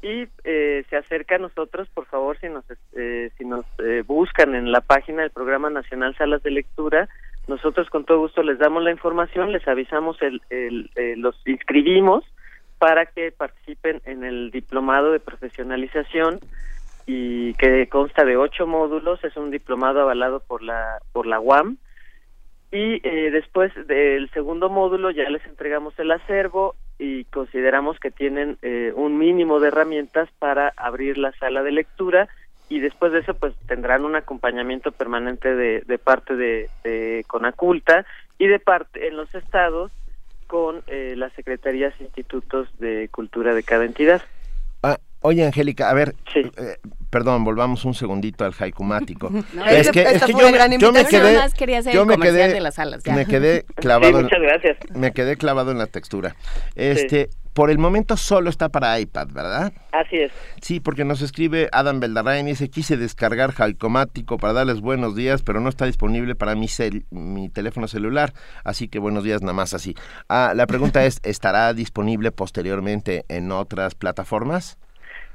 y 0.00 0.28
eh, 0.44 0.84
se 0.88 0.96
acerca 0.96 1.34
a 1.34 1.38
nosotros, 1.38 1.88
por 1.92 2.06
favor, 2.06 2.38
si 2.38 2.48
nos 2.48 2.64
eh, 2.92 3.32
si 3.36 3.44
nos 3.44 3.66
eh, 3.80 4.04
buscan 4.06 4.54
en 4.54 4.70
la 4.70 4.80
página 4.80 5.22
del 5.22 5.32
Programa 5.32 5.68
Nacional 5.68 6.14
Salas 6.16 6.44
de 6.44 6.52
Lectura, 6.52 7.08
nosotros 7.48 7.90
con 7.90 8.04
todo 8.04 8.20
gusto 8.20 8.44
les 8.44 8.60
damos 8.60 8.84
la 8.84 8.92
información, 8.92 9.50
les 9.50 9.66
avisamos, 9.66 10.22
el, 10.22 10.40
el 10.50 10.88
los 11.20 11.34
inscribimos 11.46 12.22
para 12.78 13.06
que 13.06 13.32
participen 13.32 14.02
en 14.04 14.22
el 14.22 14.52
diplomado 14.52 15.10
de 15.10 15.18
profesionalización 15.18 16.38
y 17.06 17.54
que 17.54 17.88
consta 17.88 18.24
de 18.24 18.36
ocho 18.36 18.66
módulos, 18.66 19.22
es 19.24 19.36
un 19.36 19.50
diplomado 19.50 20.00
avalado 20.00 20.40
por 20.40 20.62
la 20.62 20.98
por 21.12 21.26
la 21.26 21.40
UAM 21.40 21.76
y 22.74 23.00
eh, 23.06 23.30
después 23.30 23.72
del 23.86 24.28
segundo 24.30 24.68
módulo 24.68 25.12
ya 25.12 25.28
les 25.30 25.44
entregamos 25.46 25.96
el 25.98 26.10
acervo 26.10 26.74
y 26.98 27.24
consideramos 27.26 28.00
que 28.00 28.10
tienen 28.10 28.58
eh, 28.62 28.92
un 28.96 29.16
mínimo 29.16 29.60
de 29.60 29.68
herramientas 29.68 30.28
para 30.38 30.72
abrir 30.76 31.16
la 31.18 31.30
sala 31.32 31.62
de 31.62 31.70
lectura 31.70 32.28
y 32.68 32.80
después 32.80 33.12
de 33.12 33.20
eso 33.20 33.34
pues 33.34 33.54
tendrán 33.68 34.04
un 34.04 34.16
acompañamiento 34.16 34.90
permanente 34.90 35.54
de, 35.54 35.82
de 35.82 35.98
parte 35.98 36.34
de, 36.34 36.68
de 36.82 37.24
Conaculta 37.28 38.06
y 38.38 38.48
de 38.48 38.58
parte 38.58 39.06
en 39.06 39.16
los 39.16 39.32
estados 39.34 39.92
con 40.46 40.82
eh, 40.86 41.14
las 41.16 41.32
secretarías 41.34 41.94
e 42.00 42.04
institutos 42.04 42.68
de 42.78 43.08
cultura 43.10 43.54
de 43.54 43.62
cada 43.62 43.84
entidad. 43.84 44.22
Oye, 45.26 45.46
Angélica, 45.46 45.88
a 45.88 45.94
ver, 45.94 46.14
sí. 46.34 46.40
eh, 46.58 46.76
perdón, 47.08 47.44
volvamos 47.44 47.86
un 47.86 47.94
segundito 47.94 48.44
al 48.44 48.52
jaikumático. 48.52 49.30
No, 49.54 49.64
es, 49.64 49.90
que, 49.90 50.02
es 50.02 50.22
que 50.22 50.32
yo, 50.32 50.50
me, 50.50 50.78
yo 50.78 50.92
me 50.92 51.04
quedé, 51.06 51.38
yo 51.92 52.04
me 52.04 52.18
quedé, 52.18 52.52
de 52.52 52.60
las 52.60 52.74
salas, 52.74 53.02
me 53.06 53.24
quedé 53.24 53.64
clavado, 53.76 54.18
sí, 54.18 54.24
muchas 54.24 54.40
gracias. 54.42 54.76
En, 54.92 55.00
me 55.00 55.12
quedé 55.12 55.36
clavado 55.36 55.70
en 55.70 55.78
la 55.78 55.86
textura. 55.86 56.36
Este, 56.74 57.30
sí. 57.30 57.38
por 57.54 57.70
el 57.70 57.78
momento 57.78 58.18
solo 58.18 58.50
está 58.50 58.68
para 58.68 59.00
iPad, 59.00 59.28
¿verdad? 59.32 59.72
Así 59.92 60.16
es. 60.16 60.32
Sí, 60.60 60.80
porque 60.80 61.06
nos 61.06 61.22
escribe 61.22 61.68
Adam 61.72 62.00
Beldarrain 62.00 62.46
y 62.46 62.50
dice, 62.50 62.68
quise 62.68 62.98
descargar 62.98 63.52
Jaikomático 63.52 64.36
para 64.36 64.52
darles 64.52 64.80
buenos 64.80 65.16
días, 65.16 65.42
pero 65.42 65.60
no 65.60 65.70
está 65.70 65.86
disponible 65.86 66.34
para 66.34 66.54
mi, 66.54 66.68
cel 66.68 67.06
mi 67.10 67.48
teléfono 67.48 67.88
celular, 67.88 68.34
así 68.62 68.88
que 68.88 68.98
buenos 68.98 69.24
días 69.24 69.40
nada 69.40 69.54
más 69.54 69.72
así. 69.72 69.94
Ah, 70.28 70.52
la 70.54 70.66
pregunta 70.66 71.06
es, 71.06 71.20
¿estará 71.22 71.72
disponible 71.72 72.30
posteriormente 72.30 73.24
en 73.28 73.52
otras 73.52 73.94
plataformas? 73.94 74.76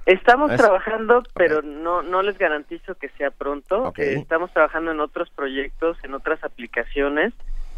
Estamos 0.06 0.52
es... 0.52 0.58
trabajando, 0.58 1.24
pero 1.36 1.60
okay. 1.60 1.70
no 1.70 2.02
no 2.02 2.22
les 2.22 2.38
garantizo 2.38 2.96
que 2.96 3.10
sea 3.10 3.32
pronto. 3.32 3.84
Okay. 3.86 4.16
Eh, 4.16 4.20
estamos 4.20 4.52
trabajando 4.52 4.92
en 4.92 5.00
otros 5.00 5.30
proyectos, 5.30 5.98
en 6.04 6.14
otras 6.14 6.44
aplicaciones. 6.44 7.34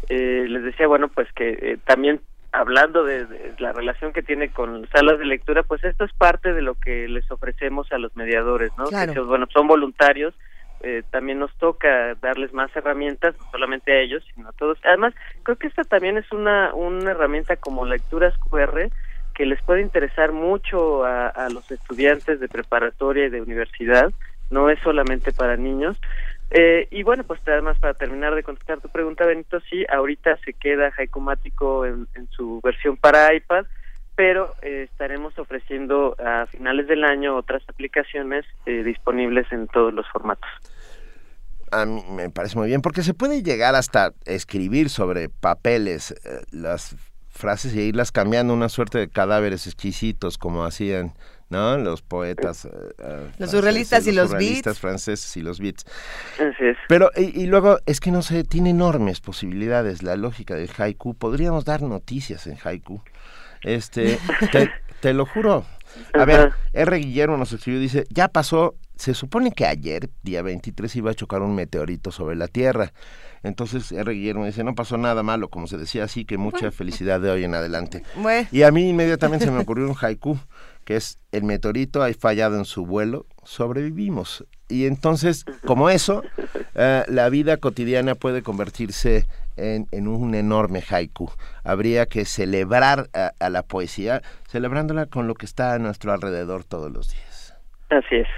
Eh, 0.08 0.46
les 0.48 0.62
decía, 0.62 0.86
bueno, 0.86 1.08
pues 1.08 1.32
que 1.32 1.50
eh, 1.50 1.78
también 1.84 2.20
hablando 2.52 3.04
de, 3.04 3.24
de, 3.24 3.54
la 3.58 3.72
relación 3.72 4.12
que 4.12 4.22
tiene 4.22 4.50
con 4.50 4.86
salas 4.88 5.18
de 5.18 5.24
lectura, 5.24 5.62
pues 5.62 5.82
esto 5.84 6.04
es 6.04 6.12
parte 6.12 6.52
de 6.52 6.62
lo 6.62 6.74
que 6.74 7.08
les 7.08 7.30
ofrecemos 7.30 7.90
a 7.92 7.98
los 7.98 8.14
mediadores, 8.14 8.70
¿no? 8.76 8.84
Claro. 8.84 9.12
Que, 9.14 9.20
bueno, 9.20 9.46
son 9.52 9.66
voluntarios. 9.66 10.34
Eh, 10.84 11.04
también 11.10 11.38
nos 11.38 11.54
toca 11.58 12.16
darles 12.16 12.52
más 12.52 12.74
herramientas, 12.74 13.36
no 13.38 13.50
solamente 13.52 13.92
a 13.92 14.00
ellos, 14.00 14.24
sino 14.34 14.48
a 14.48 14.52
todos. 14.52 14.78
Además, 14.84 15.14
creo 15.44 15.56
que 15.56 15.68
esta 15.68 15.84
también 15.84 16.18
es 16.18 16.30
una, 16.32 16.74
una 16.74 17.12
herramienta 17.12 17.56
como 17.56 17.86
lecturas 17.86 18.34
QR, 18.38 18.90
que 19.42 19.46
les 19.46 19.62
puede 19.62 19.82
interesar 19.82 20.30
mucho 20.30 21.04
a, 21.04 21.48
los 21.52 21.68
estudiantes 21.68 22.38
de 22.38 22.46
preparatoria 22.46 23.26
y 23.26 23.28
de 23.28 23.42
universidad, 23.42 24.12
no 24.50 24.70
es 24.70 24.78
solamente 24.84 25.32
para 25.32 25.56
niños. 25.56 25.98
Eh, 26.52 26.86
y 26.92 27.02
bueno, 27.02 27.24
pues 27.24 27.40
además 27.44 27.76
para 27.80 27.94
terminar 27.94 28.36
de 28.36 28.44
contestar 28.44 28.80
tu 28.80 28.88
pregunta, 28.88 29.26
Benito, 29.26 29.58
sí, 29.68 29.84
ahorita 29.92 30.36
se 30.44 30.52
queda 30.52 30.92
Haikumático 30.96 31.84
en, 31.84 32.06
su 32.30 32.60
versión 32.62 32.96
para 32.96 33.34
iPad, 33.34 33.66
pero 34.14 34.54
eh, 34.62 34.86
estaremos 34.88 35.36
ofreciendo 35.36 36.14
a 36.24 36.46
finales 36.46 36.86
del 36.86 37.02
año 37.02 37.34
otras 37.34 37.64
aplicaciones 37.68 38.44
eh, 38.66 38.84
disponibles 38.84 39.50
en 39.50 39.66
todos 39.66 39.92
los 39.92 40.06
formatos. 40.12 40.48
A 41.72 41.84
mí 41.84 42.00
me 42.12 42.30
parece 42.30 42.56
muy 42.56 42.68
bien, 42.68 42.80
porque 42.80 43.02
se 43.02 43.12
puede 43.12 43.42
llegar 43.42 43.74
hasta 43.74 44.12
escribir 44.24 44.88
sobre 44.88 45.28
papeles 45.28 46.14
las 46.52 46.94
frases 47.42 47.74
y 47.74 47.80
irlas 47.80 48.12
cambiando, 48.12 48.54
una 48.54 48.70
suerte 48.70 48.98
de 48.98 49.08
cadáveres 49.08 49.66
exquisitos 49.66 50.38
como 50.38 50.64
hacían 50.64 51.12
¿no? 51.50 51.76
Los 51.76 52.00
poetas. 52.00 52.64
Uh, 52.64 53.28
los 53.38 53.50
surrealistas 53.50 54.06
y 54.06 54.12
los, 54.12 54.30
surrealistas 54.30 54.78
franceses 54.78 55.36
y 55.36 55.42
los 55.42 55.60
beats. 55.60 55.84
Así 56.36 56.64
es. 56.64 56.78
Pero, 56.88 57.10
y, 57.14 57.42
y, 57.42 57.46
luego, 57.46 57.78
es 57.84 58.00
que 58.00 58.10
no 58.10 58.22
sé, 58.22 58.42
tiene 58.42 58.70
enormes 58.70 59.20
posibilidades 59.20 60.02
la 60.02 60.16
lógica 60.16 60.54
del 60.54 60.70
haiku. 60.76 61.14
Podríamos 61.14 61.66
dar 61.66 61.82
noticias 61.82 62.46
en 62.46 62.56
haiku. 62.64 63.02
Este, 63.62 64.18
te, 64.50 64.70
te 65.00 65.12
lo 65.12 65.26
juro. 65.26 65.66
A 66.14 66.24
ver, 66.24 66.52
R. 66.72 66.96
Guillermo 66.96 67.36
nos 67.36 67.52
escribió, 67.52 67.80
dice, 67.80 68.06
ya 68.08 68.28
pasó, 68.28 68.74
se 69.02 69.14
supone 69.14 69.50
que 69.50 69.66
ayer, 69.66 70.10
día 70.22 70.42
23, 70.42 70.94
iba 70.94 71.10
a 71.10 71.14
chocar 71.14 71.42
un 71.42 71.56
meteorito 71.56 72.12
sobre 72.12 72.36
la 72.36 72.46
Tierra. 72.46 72.92
Entonces 73.42 73.90
R. 73.90 74.12
Guillermo 74.12 74.46
dice, 74.46 74.62
no 74.62 74.76
pasó 74.76 74.96
nada 74.96 75.24
malo, 75.24 75.48
como 75.48 75.66
se 75.66 75.76
decía 75.76 76.04
así, 76.04 76.24
que 76.24 76.38
mucha 76.38 76.70
felicidad 76.70 77.20
de 77.20 77.28
hoy 77.28 77.42
en 77.42 77.56
adelante. 77.56 78.04
Bueno. 78.14 78.46
Y 78.52 78.62
a 78.62 78.70
mí 78.70 78.88
inmediatamente 78.88 79.44
se 79.44 79.50
me 79.50 79.58
ocurrió 79.58 79.88
un 79.88 79.96
haiku 80.00 80.38
que 80.84 80.94
es 80.94 81.18
el 81.32 81.42
meteorito 81.42 82.04
ha 82.04 82.12
fallado 82.14 82.56
en 82.56 82.64
su 82.64 82.86
vuelo, 82.86 83.26
sobrevivimos. 83.42 84.46
Y 84.68 84.86
entonces, 84.86 85.46
como 85.66 85.90
eso, 85.90 86.22
eh, 86.76 87.02
la 87.08 87.28
vida 87.28 87.56
cotidiana 87.56 88.14
puede 88.14 88.42
convertirse 88.42 89.26
en, 89.56 89.88
en, 89.90 90.06
un 90.06 90.36
enorme 90.36 90.80
haiku. 90.88 91.32
Habría 91.64 92.06
que 92.06 92.24
celebrar 92.24 93.10
a, 93.14 93.32
a, 93.40 93.50
la 93.50 93.64
poesía, 93.64 94.22
celebrándola 94.46 95.06
con 95.06 95.26
lo 95.26 95.34
que 95.34 95.46
está 95.46 95.74
a 95.74 95.78
nuestro 95.80 96.12
alrededor 96.12 96.62
todos 96.62 96.92
los 96.92 97.10
días. 97.10 97.56
Así 97.90 98.14
es. 98.14 98.28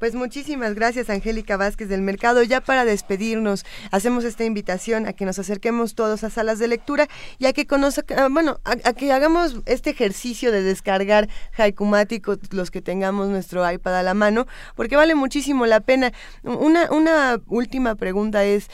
Pues 0.00 0.14
muchísimas 0.14 0.74
gracias, 0.74 1.10
Angélica 1.10 1.58
Vázquez 1.58 1.90
del 1.90 2.00
Mercado. 2.00 2.42
Ya 2.42 2.62
para 2.62 2.86
despedirnos, 2.86 3.66
hacemos 3.90 4.24
esta 4.24 4.46
invitación 4.46 5.06
a 5.06 5.12
que 5.12 5.26
nos 5.26 5.38
acerquemos 5.38 5.94
todos 5.94 6.24
a 6.24 6.30
salas 6.30 6.58
de 6.58 6.68
lectura 6.68 7.06
y 7.38 7.44
a 7.44 7.52
que 7.52 7.66
conozca, 7.66 8.28
bueno, 8.30 8.60
a, 8.64 8.94
que 8.94 9.12
hagamos 9.12 9.60
este 9.66 9.90
ejercicio 9.90 10.52
de 10.52 10.62
descargar 10.62 11.28
haikumáticos, 11.54 12.38
los 12.50 12.70
que 12.70 12.80
tengamos 12.80 13.28
nuestro 13.28 13.70
iPad 13.70 13.98
a 13.98 14.02
la 14.02 14.14
mano, 14.14 14.46
porque 14.74 14.96
vale 14.96 15.14
muchísimo 15.14 15.66
la 15.66 15.80
pena. 15.80 16.12
Una, 16.44 16.90
una 16.90 17.38
última 17.48 17.94
pregunta 17.94 18.42
es, 18.42 18.70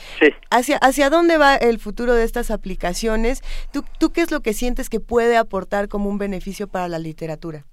¿hacia, 0.51 0.77
¿hacia 0.77 1.11
dónde 1.11 1.39
va 1.39 1.57
el 1.57 1.81
futuro 1.81 2.15
de 2.15 2.23
estas 2.23 2.53
aplicaciones? 2.53 3.43
¿Tú, 3.73 3.85
¿Tú 3.99 4.13
qué 4.13 4.21
es 4.21 4.31
lo 4.31 4.43
que 4.43 4.53
sientes 4.53 4.89
que 4.89 5.01
puede 5.01 5.37
aportar 5.37 5.89
como 5.89 6.09
un 6.09 6.19
beneficio 6.19 6.69
para 6.69 6.87
la 6.87 7.01
literatura? 7.01 7.65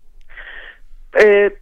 Eh, 1.19 1.53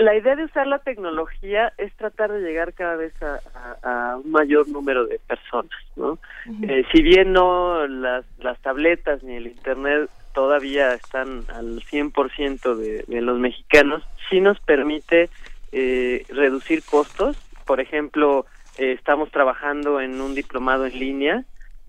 la 0.00 0.16
idea 0.16 0.34
de 0.34 0.44
usar 0.44 0.66
la 0.66 0.78
tecnología 0.78 1.72
es 1.76 1.92
tratar 1.94 2.32
de 2.32 2.40
llegar 2.40 2.72
cada 2.72 2.96
vez 2.96 3.12
a, 3.22 4.16
un 4.16 4.30
mayor 4.30 4.68
número 4.68 5.06
de 5.06 5.18
personas, 5.18 5.78
¿no? 5.96 6.18
Eh, 6.62 6.84
si 6.92 7.02
bien 7.02 7.32
no 7.32 7.86
las, 7.86 8.24
las 8.38 8.58
tabletas 8.60 9.22
ni 9.22 9.36
el 9.36 9.46
internet 9.46 10.08
todavía 10.32 10.94
están 10.94 11.44
al 11.54 11.82
100% 11.82 12.74
de, 12.76 13.04
de 13.06 13.20
los 13.20 13.38
mexicanos, 13.38 14.02
sí 14.28 14.40
nos 14.40 14.58
permite 14.60 15.28
eh, 15.72 16.24
reducir 16.28 16.82
costos. 16.82 17.36
Por 17.66 17.80
ejemplo, 17.80 18.46
eh, 18.78 18.92
estamos 18.92 19.30
trabajando 19.30 20.00
en 20.00 20.20
un 20.20 20.34
diplomado 20.34 20.86
en 20.86 20.98
línea 20.98 21.44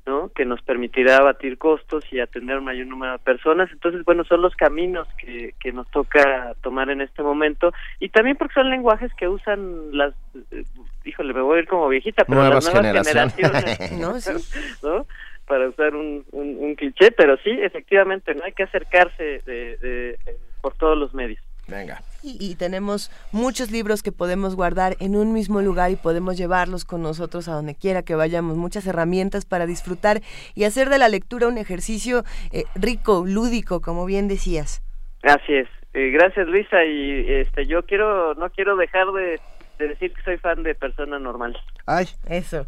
¿no? 0.06 0.30
que 0.30 0.46
nos 0.46 0.62
permitirá 0.62 1.18
abatir 1.18 1.58
costos 1.58 2.04
y 2.12 2.20
atender 2.20 2.58
un 2.58 2.66
mayor 2.66 2.88
número 2.88 3.14
de 3.14 3.20
personas. 3.20 3.70
Entonces, 3.72 4.04
bueno, 4.04 4.24
son 4.24 4.42
los 4.42 4.56
caminos 4.56 5.08
que, 5.18 5.54
que 5.60 5.72
nos 5.72 5.90
toca 5.92 6.54
tomar 6.62 6.90
en 6.90 7.02
este 7.02 7.22
momento 7.22 7.72
y 8.00 8.10
también 8.10 8.38
porque 8.38 8.56
son 8.56 8.70
lenguajes 8.70 9.12
que 9.16 9.28
usan 9.28 9.96
las, 9.96 10.14
eh, 10.52 10.64
híjole, 11.06 11.34
me 11.34 11.42
voy 11.42 11.58
a 11.58 11.62
ir 11.62 11.68
como 11.68 11.88
viejita, 11.88 12.26
pero 12.26 12.50
las 12.50 12.66
nuevas 12.66 13.04
generaciones, 13.04 13.92
¿no? 14.84 15.06
Para 15.48 15.68
usar 15.68 15.96
un, 15.96 16.24
un, 16.32 16.76
cliché, 16.76 17.12
pero 17.12 17.36
sí, 17.38 17.50
efectivamente, 17.50 18.34
no 18.34 18.44
hay 18.46 18.54
que 18.54 18.64
acercarse 18.64 19.42
de, 19.46 19.78
de, 19.78 20.20
por 20.62 20.74
todos 20.76 20.98
los 20.98 21.14
medios. 21.14 21.44
Venga. 21.68 22.02
Y, 22.24 22.56
tenemos 22.56 23.10
muchos 23.32 23.72
libros 23.72 24.04
que 24.04 24.12
podemos 24.12 24.56
guardar 24.56 24.96
en 25.00 25.16
un 25.16 25.34
mismo 25.34 25.62
lugar 25.62 25.90
y 25.90 25.96
podemos 25.96 26.38
llevarlos 26.38 26.86
con 26.86 27.02
nosotros 27.02 27.48
a 27.48 27.54
donde 27.54 27.74
quiera 27.74 28.04
que 28.04 28.14
vayamos. 28.14 28.58
Muchas 28.58 28.86
herramientas 28.86 29.46
para 29.46 29.66
disfrutar 29.66 30.22
y 30.54 30.66
hacer 30.66 30.90
de 30.90 31.00
la 31.00 31.10
lectura 31.10 31.48
un 31.48 31.58
ejercicio 31.58 32.24
eh, 32.52 32.66
rico, 32.76 33.24
lúdico, 33.26 33.82
como 33.82 34.06
bien 34.06 34.28
decías. 34.28 34.84
Así 35.24 35.54
es. 35.54 35.68
Eh, 35.94 36.12
gracias 36.12 36.48
Luisa 36.48 36.86
y 36.86 37.26
este 37.28 37.68
yo 37.68 37.84
quiero 37.84 38.34
no 38.36 38.50
quiero 38.50 38.78
dejar 38.78 39.08
de, 39.12 39.42
decir 39.78 40.14
que 40.14 40.22
soy 40.22 40.38
fan 40.38 40.64
de 40.64 40.76
persona 40.76 41.20
normal. 41.20 41.58
Ay, 41.86 42.06
eso. 42.30 42.66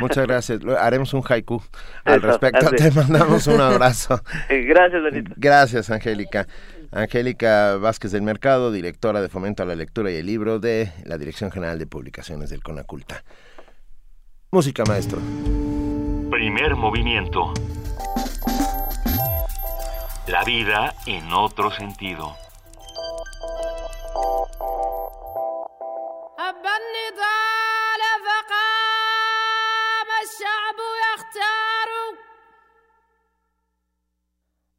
muchas 0.00 0.26
gracias. 0.26 0.60
Haremos 0.78 1.12
un 1.12 1.22
haiku 1.28 1.60
al 2.04 2.22
respecto. 2.22 2.70
Te 2.70 2.90
mandamos 2.92 3.46
un 3.48 3.60
abrazo. 3.60 4.20
Gracias, 4.48 5.02
Benito. 5.02 5.32
Gracias, 5.36 5.90
Angélica. 5.90 6.46
Angélica 6.91 7.77
Vázquez 7.77 8.11
del 8.11 8.21
Mercado, 8.21 8.71
directora 8.71 9.21
de 9.21 9.29
Fomento 9.29 9.63
a 9.63 9.65
la 9.65 9.75
Lectura 9.75 10.11
y 10.11 10.15
el 10.15 10.25
Libro 10.25 10.59
de 10.59 10.91
la 11.05 11.17
Dirección 11.17 11.51
General 11.51 11.79
de 11.79 11.87
Publicaciones 11.87 12.49
del 12.49 12.63
Conaculta. 12.63 13.23
Música, 14.51 14.83
maestro. 14.85 15.19
Primer 16.29 16.75
movimiento. 16.75 17.53
La 20.27 20.43
vida 20.43 20.93
en 21.05 21.31
otro 21.31 21.71
sentido. 21.71 22.35
فقام 28.25 30.09
الشعب 30.23 30.79
يختار 31.03 31.89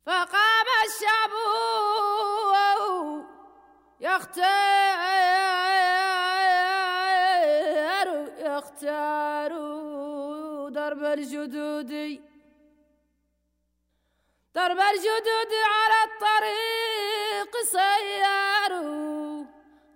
فقام 0.07 0.67
الشعب 0.85 1.31
يختار 3.99 4.47
يختار 8.37 9.51
ضرب 10.69 11.03
الجدود. 11.03 12.21
ضرب 14.55 14.79
الجدود 14.79 15.51
على 15.75 15.99
الطريق 16.07 17.53
سيار. 17.63 18.73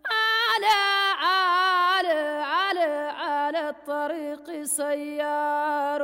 على 0.05 0.80
على 1.20 2.20
على 2.43 2.89
على 3.18 3.70
الطريق 3.70 4.64
سيار. 4.64 6.01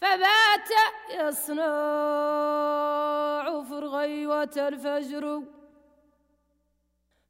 فبات 0.00 0.70
يصنع 1.10 1.64
فرغيوة 3.62 4.54
الفجر. 4.56 5.42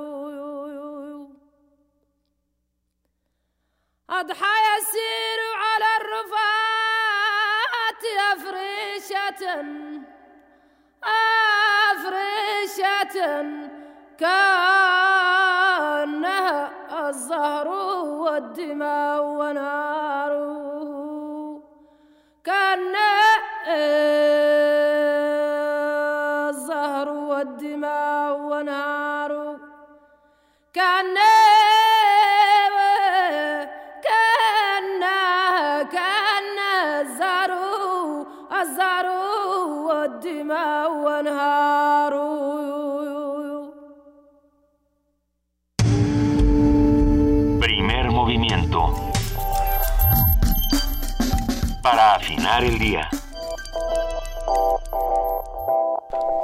أضحى 4.10 4.56
يسير 4.78 5.40
أفرشة 11.94 13.16
كأنها 14.20 15.50
الزهر 17.10 17.68
والدماء 17.68 19.24
ونار 19.24 20.34
كأنها 22.44 23.34
El 52.62 52.78
día. 52.78 53.10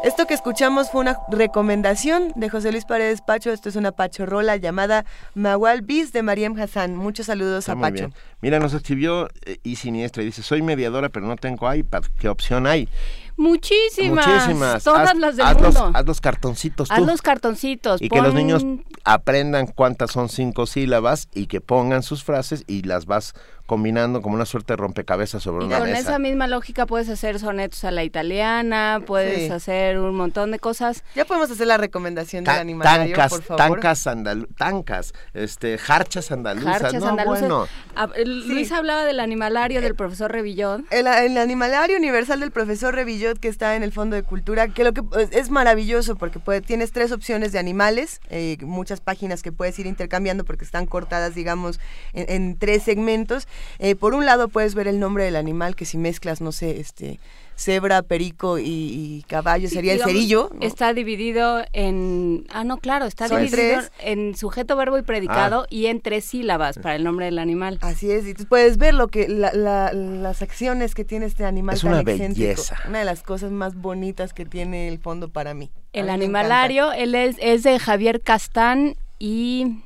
Esto 0.04 0.26
que 0.26 0.34
escuchamos 0.34 0.90
fue 0.90 1.02
una 1.02 1.20
recomendación 1.30 2.34
de 2.36 2.50
José 2.50 2.72
Luis 2.72 2.84
Paredes 2.84 3.22
Pacho. 3.22 3.52
Esto 3.52 3.70
es 3.70 3.76
una 3.76 3.92
pachorrola 3.92 4.58
llamada 4.58 5.06
Mawal 5.36 5.82
Bis 5.82 6.12
de 6.12 6.24
Mariam 6.24 6.60
Hassan. 6.60 6.96
Muchos 6.96 7.28
saludos 7.28 7.70
a 7.70 7.76
Pacho. 7.76 8.10
Mira, 8.42 8.60
nos 8.60 8.74
escribió 8.74 9.30
eh, 9.46 9.60
y 9.64 9.76
Siniestra 9.76 10.24
y 10.24 10.26
dice, 10.26 10.42
soy 10.42 10.62
mediadora 10.62 11.10
pero 11.10 11.28
no 11.28 11.36
tengo 11.36 11.72
iPad. 11.74 12.04
¿Qué 12.18 12.28
opción 12.28 12.66
hay? 12.66 12.90
Muchísimas. 13.38 14.28
Muchísimas. 14.28 14.84
Todas 14.84 15.16
las 15.16 15.38
del 15.38 15.46
mundo. 15.46 15.70
Los, 15.70 15.96
haz 15.96 16.06
los 16.06 16.22
cartoncitos 16.22 16.92
Haz 16.92 17.02
los 17.02 17.22
cartoncitos. 17.22 18.02
Y 18.02 18.10
que 18.10 18.22
los 18.22 18.34
niños 18.34 18.66
aprendan 19.06 19.68
cuántas 19.68 20.12
son 20.12 20.28
cinco 20.28 20.66
sílabas 20.66 21.30
y 21.34 21.48
que 21.48 21.62
pongan 21.62 22.04
sus 22.04 22.24
frases 22.24 22.64
y 22.68 22.82
las 22.82 23.06
vas 23.06 23.34
combinando 23.70 24.22
como 24.24 24.34
una 24.36 24.46
suerte 24.46 24.74
de 24.74 24.78
rompecabezas 24.78 25.44
sobre 25.44 25.64
y 25.64 25.68
una 25.68 25.78
con 25.78 25.88
mesa. 25.92 26.00
esa 26.02 26.20
misma 26.20 26.48
lógica 26.48 26.88
puedes 26.88 27.08
hacer 27.08 27.38
sonetos 27.40 27.84
a 27.84 27.92
la 27.92 28.04
italiana, 28.04 29.00
puedes 29.06 29.46
Sí. 29.46 29.52
hacer 29.52 30.00
un 30.00 30.16
montón 30.16 30.50
de 30.50 30.58
cosas. 30.58 31.04
Ya 31.16 31.24
podemos 31.26 31.52
hacer 31.52 31.68
la 31.68 31.78
recomendación 31.78 32.44
del 32.44 32.56
Ta- 32.56 32.60
animalario, 32.60 33.16
tancas, 33.16 33.32
por 33.32 33.44
favor. 33.44 33.58
tancas, 33.80 34.08
andalu- 34.08 34.48
tancas, 34.58 35.14
este, 35.36 35.78
jarchas 35.78 36.32
andaluzas. 36.32 36.82
Jarchas 36.82 37.02
no, 37.04 37.10
andaluzas. 37.10 37.40
bueno. 37.42 37.68
Ah, 37.96 38.10
el- 38.16 38.48
Luis 38.48 38.72
hablaba 38.72 39.06
del 39.06 39.20
animalario 39.20 39.82
del 39.82 39.94
profesor 39.96 40.32
Revillón. 40.32 40.88
El, 40.90 41.06
el 41.06 41.38
animalario 41.38 41.96
universal 41.98 42.40
del 42.40 42.50
profesor 42.52 42.96
Revillot 42.96 43.38
que 43.40 43.50
está 43.50 43.76
en 43.76 43.84
el 43.84 43.92
Fondo 43.92 44.16
de 44.16 44.24
Cultura, 44.24 44.68
que 44.70 44.84
lo 44.84 44.94
que 44.94 45.02
es, 45.20 45.30
es 45.32 45.50
maravilloso 45.52 46.16
porque 46.16 46.40
puede- 46.40 46.62
tienes 46.62 46.92
tres 46.92 47.12
opciones 47.12 47.52
de 47.52 47.60
animales, 47.60 48.20
eh, 48.32 48.58
muchas 48.62 49.00
páginas 49.00 49.44
que 49.44 49.52
puedes 49.52 49.78
ir 49.78 49.86
intercambiando 49.86 50.44
porque 50.44 50.66
están 50.66 50.88
cortadas, 50.88 51.36
digamos, 51.36 51.80
en, 52.14 52.26
en 52.30 52.58
tres 52.58 52.82
segmentos. 52.84 53.48
Eh, 53.80 53.96
por 53.96 54.14
un 54.14 54.26
lado 54.26 54.48
puedes 54.50 54.76
ver 54.76 54.88
el 54.88 55.00
nombre 55.00 55.24
del 55.24 55.36
animal, 55.36 55.76
que 55.76 55.86
si 55.86 55.98
mezclas, 55.98 56.42
no 56.42 56.52
sé, 56.52 56.80
este 56.80 57.20
cebra, 57.56 58.02
perico 58.04 58.58
y, 58.58 58.64
y 58.66 59.26
caballo 59.28 59.68
Sí, 59.68 59.76
sería 59.76 59.92
el 59.92 60.02
cerillo. 60.02 60.50
¿no? 60.54 60.66
Está 60.66 60.94
dividido 60.94 61.62
en... 61.74 62.46
Ah, 62.54 62.64
no, 62.64 62.78
claro, 62.78 63.06
está 63.06 63.28
Son 63.28 63.44
dividido 63.44 63.80
tres. 63.82 63.92
en 64.00 64.34
sujeto, 64.38 64.78
verbo 64.78 64.98
y 64.98 65.02
predicado 65.02 65.68
y 65.70 65.88
en 65.88 66.00
tres 66.00 66.24
sílabas 66.24 66.80
para 66.80 66.96
el 66.96 67.04
nombre 67.04 67.26
del 67.26 67.38
animal. 67.38 67.78
Así 67.82 68.10
es, 68.12 68.26
y 68.28 68.34
tú 68.34 68.46
puedes 68.46 68.78
ver 68.78 68.94
lo 68.94 69.10
que 69.10 69.28
la- 69.28 69.52
la- 69.52 69.92
las 69.92 70.42
acciones 70.42 70.96
que 70.96 71.04
tiene 71.04 71.26
este 71.26 71.44
animal 71.44 71.76
Es 71.76 71.82
tan 71.82 71.92
una 71.92 72.00
excéntrico. 72.00 72.48
belleza. 72.48 72.78
Una 72.88 73.00
de 73.00 73.06
las 73.06 73.24
cosas 73.24 73.52
más 73.52 73.76
bonitas 73.76 74.32
que 74.34 74.46
tiene 74.46 74.88
el 74.88 74.98
fondo 75.00 75.28
para 75.28 75.54
mí. 75.54 75.70
El 75.92 76.10
animalario, 76.10 76.94
él 76.94 77.14
es, 77.14 77.36
es 77.42 77.64
de 77.64 77.78
Javier 77.78 78.22
Castán 78.22 78.96
y... 79.20 79.80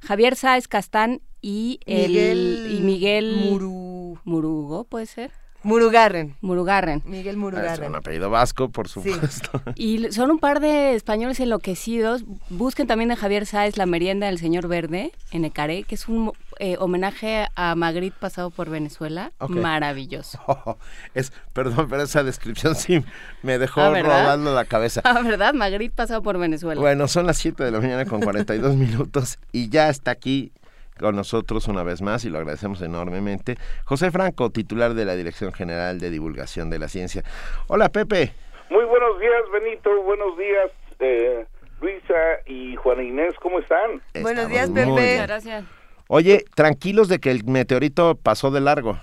Javier 0.00 0.36
Sáez 0.36 0.68
Castán 0.68 1.20
y 1.40 1.80
el... 1.86 2.08
Miguel 2.10 2.68
y 2.72 2.80
Miguel... 2.82 3.50
Muru- 3.50 4.18
Murugo, 4.24 4.84
¿puede 4.84 5.06
ser? 5.06 5.30
Murugarren. 5.64 6.36
Murugarren. 6.40 7.02
Miguel 7.04 7.34
Es 7.34 7.36
Murugarren. 7.36 7.88
un 7.90 7.96
apellido 7.96 8.30
vasco, 8.30 8.68
por 8.68 8.88
supuesto. 8.88 9.60
Y 9.74 10.10
son 10.12 10.30
un 10.30 10.38
par 10.38 10.60
de 10.60 10.94
españoles 10.94 11.40
enloquecidos. 11.40 12.22
Busquen 12.48 12.86
también 12.86 13.08
de 13.08 13.16
Javier 13.16 13.44
Sáez 13.44 13.76
La 13.76 13.84
merienda 13.84 14.28
del 14.28 14.38
señor 14.38 14.68
Verde 14.68 15.10
en 15.32 15.44
Ecaré, 15.44 15.82
que 15.82 15.96
es 15.96 16.06
un 16.08 16.32
eh, 16.60 16.76
homenaje 16.78 17.48
a 17.56 17.74
Magritte 17.74 18.16
pasado 18.20 18.50
por 18.50 18.70
Venezuela. 18.70 19.32
Maravilloso. 19.48 20.38
es, 21.14 21.32
perdón, 21.52 21.88
pero 21.90 22.02
esa 22.04 22.22
descripción 22.22 22.74
sí 22.76 23.04
me 23.42 23.58
dejó 23.58 23.80
Ah, 23.80 24.00
rodando 24.00 24.54
la 24.54 24.64
cabeza. 24.64 25.00
Ah, 25.04 25.20
¿verdad? 25.22 25.54
Magritte 25.54 25.94
pasado 25.94 26.22
por 26.22 26.38
Venezuela. 26.38 26.80
Bueno, 26.80 27.08
son 27.08 27.26
las 27.26 27.36
7 27.38 27.64
de 27.64 27.70
la 27.72 27.80
mañana 27.80 28.04
con 28.06 28.20
42 28.20 28.76
minutos 28.76 29.38
y 29.52 29.68
ya 29.70 29.88
está 29.88 30.12
aquí 30.12 30.52
con 30.98 31.16
nosotros 31.16 31.68
una 31.68 31.82
vez 31.82 32.02
más 32.02 32.24
y 32.24 32.30
lo 32.30 32.38
agradecemos 32.38 32.82
enormemente. 32.82 33.56
José 33.84 34.10
Franco, 34.10 34.50
titular 34.50 34.94
de 34.94 35.04
la 35.04 35.14
Dirección 35.16 35.52
General 35.52 35.98
de 35.98 36.10
Divulgación 36.10 36.70
de 36.70 36.78
la 36.78 36.88
Ciencia. 36.88 37.22
Hola, 37.68 37.88
Pepe. 37.88 38.32
Muy 38.70 38.84
buenos 38.84 39.18
días, 39.18 39.42
Benito. 39.52 40.02
Buenos 40.02 40.36
días, 40.36 40.70
eh, 40.98 41.46
Luisa 41.80 42.40
y 42.46 42.76
Juana 42.76 43.02
Inés. 43.02 43.34
¿Cómo 43.40 43.60
están? 43.60 44.02
Buenos 44.20 44.48
días, 44.48 44.68
Pepe. 44.70 44.86
Muchas 44.86 45.26
gracias. 45.26 45.64
Oye, 46.08 46.44
tranquilos 46.54 47.08
de 47.08 47.18
que 47.18 47.30
el 47.30 47.44
meteorito 47.44 48.14
pasó 48.14 48.50
de 48.50 48.60
largo. 48.60 48.98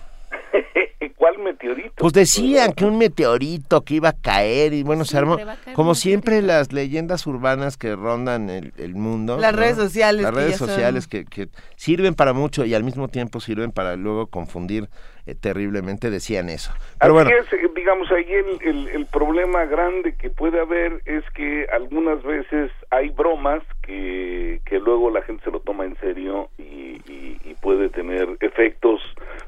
¿Cuál 1.25 1.39
meteorito? 1.39 1.93
Pues 1.97 2.13
decían 2.13 2.73
que 2.73 2.85
un 2.85 2.99
meteorito 2.99 3.81
que 3.83 3.95
iba 3.95 4.09
a 4.09 4.13
caer 4.13 4.73
y 4.73 4.83
bueno, 4.83 5.05
se 5.05 5.17
armó. 5.17 5.37
Como 5.73 5.95
siempre 5.95 6.43
las 6.43 6.71
leyendas 6.71 7.25
urbanas 7.25 7.77
que 7.77 7.95
rondan 7.95 8.51
el, 8.51 8.73
el 8.77 8.93
mundo. 8.93 9.35
Las 9.39 9.53
¿no? 9.53 9.59
redes 9.59 9.75
sociales 9.77 10.21
Las 10.21 10.31
que 10.31 10.37
redes 10.37 10.57
sociales 10.57 11.07
que, 11.07 11.25
que 11.25 11.47
sirven 11.77 12.13
para 12.13 12.33
mucho 12.33 12.63
y 12.63 12.75
al 12.75 12.83
mismo 12.83 13.07
tiempo 13.07 13.39
sirven 13.39 13.71
para 13.71 13.95
luego 13.95 14.27
confundir 14.27 14.87
eh, 15.25 15.33
terriblemente, 15.33 16.11
decían 16.11 16.47
eso. 16.49 16.71
Pero 16.99 17.17
Así 17.17 17.31
bueno, 17.31 17.43
es, 17.43 17.51
eh, 17.53 17.71
digamos, 17.75 18.11
ahí 18.11 18.27
el, 18.31 18.61
el, 18.61 18.87
el 18.89 19.05
problema 19.07 19.65
grande 19.65 20.13
que 20.13 20.29
puede 20.29 20.59
haber 20.59 21.01
es 21.05 21.23
que 21.33 21.65
algunas 21.73 22.21
veces 22.21 22.69
hay 22.91 23.09
bromas 23.09 23.63
que, 23.81 24.61
que 24.63 24.77
luego 24.77 25.09
la 25.09 25.23
gente 25.23 25.43
se 25.43 25.49
lo 25.49 25.59
toma 25.59 25.85
en 25.85 25.97
serio 25.99 26.49
y, 26.59 26.63
y- 27.11 27.37
y 27.45 27.53
puede 27.61 27.89
tener 27.89 28.27
efectos 28.41 29.01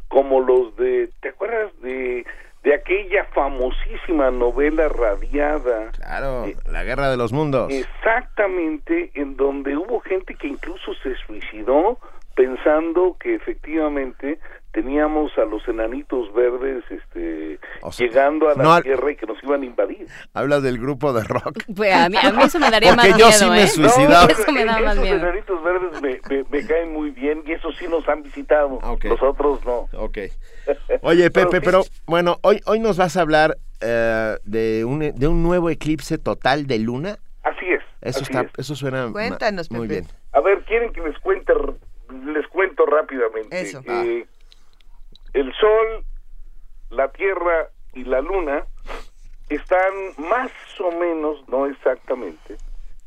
como 0.08 0.40
los 0.40 0.76
de, 0.78 1.10
¿te 1.22 1.30
acuerdas 1.30 1.72
de, 1.82 2.26
de 2.64 2.74
aquella 2.74 3.26
famosísima 3.34 4.32
novela 4.32 4.88
radiada? 4.90 5.92
claro, 5.92 6.46
Eh, 6.46 6.56
la 6.72 6.84
guerra 6.84 7.10
de 7.10 7.18
los 7.18 7.32
mundos. 7.34 7.72
Exactamente, 7.72 9.12
en 9.16 9.36
donde 9.38 9.76
hubo 9.78 10.00
gente 10.02 10.36
que 10.36 10.48
incluso 10.48 10.94
se 11.04 11.16
suicidó 11.26 11.98
pensando 12.36 13.16
que 13.20 13.36
efectivamente 13.36 14.40
teníamos 14.72 15.32
a 15.38 15.46
los 15.46 15.68
enanitos 15.68 16.32
verdes 16.34 16.84
este, 16.90 17.60
O 17.82 17.92
sea, 17.92 18.06
llegando 18.08 18.50
a 18.50 18.56
la 18.56 18.64
no 18.64 18.82
Tierra 18.82 19.12
y 19.12 19.16
que 19.16 19.26
nos 19.26 19.42
iban 19.44 19.62
a 19.64 19.66
invadir. 19.66 20.08
Hablas 20.34 20.62
del 20.64 20.78
grupo 20.78 21.14
de 21.14 21.24
rock. 21.24 21.64
Pues 21.76 21.94
a, 21.94 22.10
mí, 22.10 22.18
a 22.22 22.32
mí 22.32 22.44
eso 22.44 22.60
me 22.60 22.70
daría 22.70 22.92
Porque 22.96 23.10
más 23.10 23.18
yo 23.20 23.26
miedo, 23.28 23.32
sí 23.40 23.50
me 23.50 23.64
¿eh? 23.64 23.68
suicidaba. 23.68 24.26
Eso 24.32 24.52
me 24.52 24.66
da 24.66 24.74
esos 24.74 24.86
más 24.86 24.98
miedo. 25.00 25.16
enanitos 25.18 25.64
verdes 25.64 26.02
me, 26.02 26.20
me- 26.30 26.44
me 26.50 26.66
caen 26.68 26.94
muy 26.94 27.10
bien 27.12 27.42
y 27.46 27.54
esos 27.54 27.76
sí 27.78 27.88
nos 27.88 28.08
han 28.08 28.22
visitado. 28.24 28.76
Ok. 28.84 29.06
Nosotros 29.06 29.66
no. 29.66 29.88
Ok. 30.00 30.18
Oye, 31.02 31.32
Pepe, 31.32 31.62
pero 31.62 31.84
bueno, 32.06 32.38
hoy, 32.42 32.62
hoy 32.66 32.80
nos 32.80 32.98
vas 32.98 33.18
a 33.18 33.22
hablar 33.22 33.58
eh, 33.82 34.38
de, 34.44 34.86
un, 34.86 35.00
de 35.00 35.28
un 35.28 35.44
nuevo 35.44 35.70
eclipse 35.70 36.18
total 36.18 36.68
de 36.68 36.80
luna. 36.80 37.18
Así 37.44 37.66
es. 37.68 37.82
Eso 38.02 38.20
así 38.22 38.32
está, 38.32 38.42
es. 38.42 38.52
eso 38.58 38.76
suena 38.76 39.10
Cuéntanos, 39.12 39.72
muy 39.72 39.88
Pepe. 39.88 40.02
bien. 40.02 40.12
A 40.34 40.42
ver, 40.42 40.60
quieren 40.66 40.92
que 40.94 41.02
les 41.02 41.18
cuente, 41.20 41.54
les 42.26 42.48
cuento 42.48 42.86
rápidamente. 42.86 43.60
Eso. 43.62 43.82
Eh, 43.88 44.26
el 45.38 45.54
Sol, 45.54 46.04
la 46.90 47.10
Tierra 47.10 47.70
y 47.94 48.06
la 48.06 48.22
Luna 48.22 48.66
están 49.50 49.94
más 50.18 50.52
o 50.80 50.92
menos, 50.92 51.48
no 51.48 51.68
exactamente, 51.68 52.58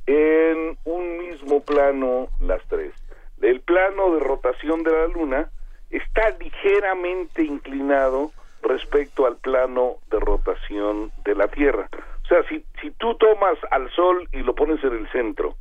en 0.07 0.79
un 0.85 1.19
mismo 1.19 1.61
plano 1.65 2.29
las 2.41 2.63
tres. 2.69 2.95
El 3.43 3.61
plano 3.63 4.15
de 4.15 4.21
rotación 4.21 4.85
de 4.85 4.93
la 4.93 5.09
Luna 5.09 5.51
está 5.91 6.31
ligeramente 6.39 7.43
inclinado 7.43 8.31
respecto 8.63 9.27
al 9.27 9.37
plano 9.39 9.97
de 10.13 10.21
rotación 10.21 11.11
de 11.25 11.35
la 11.35 11.49
Tierra. 11.49 11.89
O 12.23 12.27
sea, 12.29 12.45
si, 12.45 12.65
si 12.81 12.93
tú 12.93 13.17
tomas 13.17 13.59
al 13.73 13.91
Sol 13.91 14.29
y 14.31 14.45
lo 14.45 14.55
pones 14.55 14.85
en 14.85 14.93
el 14.93 15.11
centro, 15.11 15.57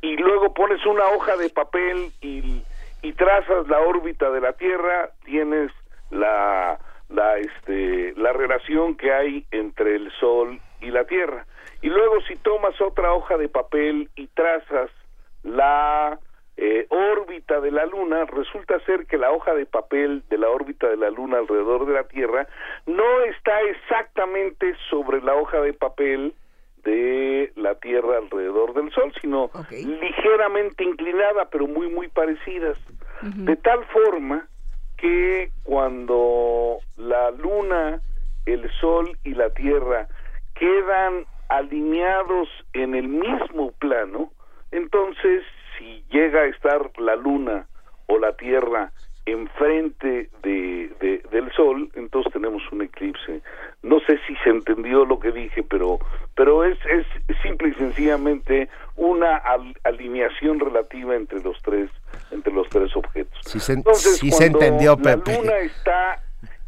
y 0.00 0.16
luego 0.16 0.52
pones 0.52 0.84
una 0.84 1.06
hoja 1.10 1.36
de 1.36 1.48
papel 1.50 2.10
y, 2.20 2.64
y 3.02 3.12
trazas 3.12 3.68
la 3.68 3.80
órbita 3.82 4.30
de 4.30 4.40
la 4.40 4.52
Tierra, 4.54 5.10
tienes 5.24 5.70
la, 6.10 6.78
la, 7.08 7.38
este, 7.38 8.14
la 8.16 8.32
relación 8.32 8.96
que 8.96 9.12
hay 9.12 9.46
entre 9.50 9.96
el 9.96 10.10
Sol 10.12 10.60
y 10.80 10.90
la 10.90 11.04
Tierra. 11.04 11.46
Y 11.82 11.88
luego 11.88 12.20
si 12.22 12.36
tomas 12.36 12.80
otra 12.80 13.12
hoja 13.12 13.36
de 13.36 13.48
papel 13.48 14.10
y 14.16 14.26
trazas 14.28 14.90
la 15.42 16.18
eh, 16.56 16.86
órbita 16.90 17.60
de 17.60 17.70
la 17.70 17.86
Luna, 17.86 18.24
resulta 18.24 18.80
ser 18.80 19.06
que 19.06 19.16
la 19.16 19.30
hoja 19.30 19.54
de 19.54 19.64
papel 19.64 20.24
de 20.28 20.38
la 20.38 20.48
órbita 20.48 20.88
de 20.88 20.96
la 20.96 21.10
Luna 21.10 21.38
alrededor 21.38 21.86
de 21.86 21.94
la 21.94 22.04
Tierra 22.04 22.48
no 22.86 23.20
está 23.22 23.60
exactamente 23.62 24.74
sobre 24.90 25.22
la 25.22 25.34
hoja 25.36 25.60
de 25.60 25.72
papel 25.72 26.34
de 26.82 27.52
la 27.54 27.76
Tierra 27.76 28.18
alrededor 28.18 28.74
del 28.74 28.90
Sol, 28.92 29.12
sino 29.20 29.50
ligeramente 29.70 30.82
inclinada, 30.82 31.48
pero 31.50 31.68
muy, 31.68 31.88
muy 31.88 32.08
parecidas. 32.08 32.76
De 33.22 33.56
tal 33.56 33.84
forma 33.86 34.48
que 34.98 35.50
cuando 35.64 36.78
la 36.96 37.30
Luna, 37.32 38.00
el 38.46 38.70
Sol 38.80 39.16
y 39.24 39.34
la 39.34 39.50
Tierra 39.50 40.06
quedan 40.54 41.24
alineados 41.48 42.48
en 42.74 42.94
el 42.94 43.08
mismo 43.08 43.72
plano, 43.78 44.32
entonces 44.70 45.42
si 45.78 46.04
llega 46.10 46.40
a 46.42 46.46
estar 46.46 46.90
la 46.98 47.16
Luna 47.16 47.66
o 48.06 48.18
la 48.18 48.32
Tierra 48.36 48.92
enfrente 49.24 50.30
de, 50.42 50.90
de- 51.00 51.22
del 51.30 51.50
Sol, 51.52 51.90
entonces 51.94 52.32
tenemos 52.32 52.62
un 52.72 52.82
eclipse. 52.82 53.42
No 53.82 54.00
sé 54.00 54.18
si 54.26 54.34
se 54.36 54.50
entendió 54.50 55.04
lo 55.04 55.20
que 55.20 55.30
dije, 55.32 55.62
pero 55.62 55.98
pero 56.34 56.64
es, 56.64 56.78
es 56.86 57.06
simple 57.42 57.68
y 57.68 57.74
sencillamente 57.74 58.68
una 58.98 59.36
al- 59.36 59.74
alineación 59.84 60.60
relativa 60.60 61.14
entre 61.16 61.40
los 61.40 61.56
tres 61.62 61.88
entre 62.30 62.52
los 62.52 62.68
tres 62.68 62.94
objetos. 62.96 63.38
Sí 63.46 63.58
se, 63.60 63.72
Entonces, 63.72 64.18
sí 64.18 64.30
se 64.30 64.36
cuando 64.50 64.58
entendió, 64.60 64.96
la 65.02 65.16
Pepe. 65.16 65.38
Luna 65.38 65.58
está 65.60 66.22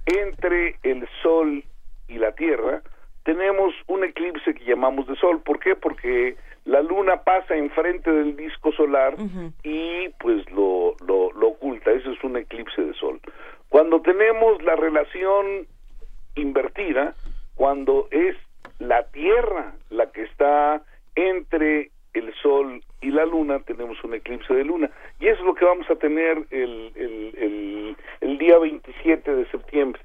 entre 0.07 0.77
el 0.83 1.07
Sol 1.23 1.63
y 2.09 2.15
la 2.19 2.33
Tierra, 2.33 2.83
tenemos 3.25 3.75
un 3.87 4.05
eclipse 4.05 4.55
que 4.55 4.65
llamamos 4.65 5.07
de 5.07 5.15
Sol. 5.17 5.41
¿Por 5.43 5.59
qué? 5.61 5.77
Porque 5.77 6.37
la 6.65 6.83
Luna 6.83 7.23
pasa 7.23 7.55
enfrente 7.57 8.11
del 8.11 8.37
disco 8.37 8.73
solar 8.73 9.15
y 9.63 10.09
pues 10.21 10.49
lo, 10.51 10.95
lo, 11.07 11.31
lo 11.33 11.49
oculta. 11.49 11.91
Eso 11.93 12.11
es 12.11 12.25
un 12.25 12.37
eclipse 12.37 12.81
de 12.83 12.95
Sol. 12.95 13.21
Cuando 13.69 14.01
tenemos 14.03 14.63
la 14.63 14.75
relación 14.77 15.67
invertida, 16.35 17.15
cuando 17.55 18.09
es 18.11 18.37
la 18.79 19.05
Tierra 19.11 19.75
la 19.91 20.11
que 20.11 20.23
está 20.23 20.83
entre 21.15 21.91
el 22.15 22.33
Sol 22.35 22.83
y 23.01 23.11
la 23.11 23.25
Luna, 23.25 23.61
tenemos 23.61 24.03
un 24.05 24.15
eclipse 24.15 24.55
de 24.55 24.65
Luna. 24.65 24.91
Y 25.19 25.29
eso 25.29 25.41
es 25.41 25.47
lo 25.47 25.55
que 25.55 25.65
vamos 25.65 25.89
a 25.91 25.97
tener 25.97 26.45
el, 26.51 26.93
el, 26.95 27.97
el, 28.21 28.39
día 28.39 28.59
27 28.59 29.35
de 29.35 29.47
septiembre. 29.51 30.01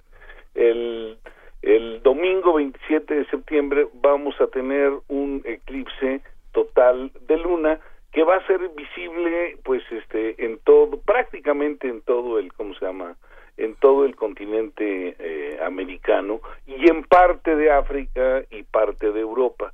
El, 0.54 1.18
el 1.62 2.02
domingo 2.04 2.54
27 2.54 3.14
de 3.14 3.26
septiembre 3.26 3.88
vamos 3.94 4.40
a 4.40 4.48
tener 4.48 4.92
un 5.08 5.42
eclipse 5.46 6.22
total 6.52 7.12
de 7.28 7.38
luna 7.38 7.80
que 8.12 8.24
va 8.24 8.38
a 8.38 8.48
ser 8.48 8.70
visible 8.70 9.58
pues 9.64 9.84
este 9.92 10.46
en 10.46 10.58
todo 10.60 11.02
prácticamente 11.02 11.90
en 11.90 12.02
todo 12.02 12.40
el 12.40 12.54
cómo 12.54 12.74
se 12.76 12.86
llama 12.86 13.18
en 13.58 13.76
todo 13.76 14.06
el 14.06 14.16
continente 14.16 15.16
eh, 15.20 15.60
americano 15.62 16.40
y 16.66 16.90
en 16.90 17.04
parte 17.04 17.56
de 17.56 17.72
África 17.72 18.44
y 18.52 18.64
parte 18.64 19.12
de 19.12 19.20
Europa 19.20 19.74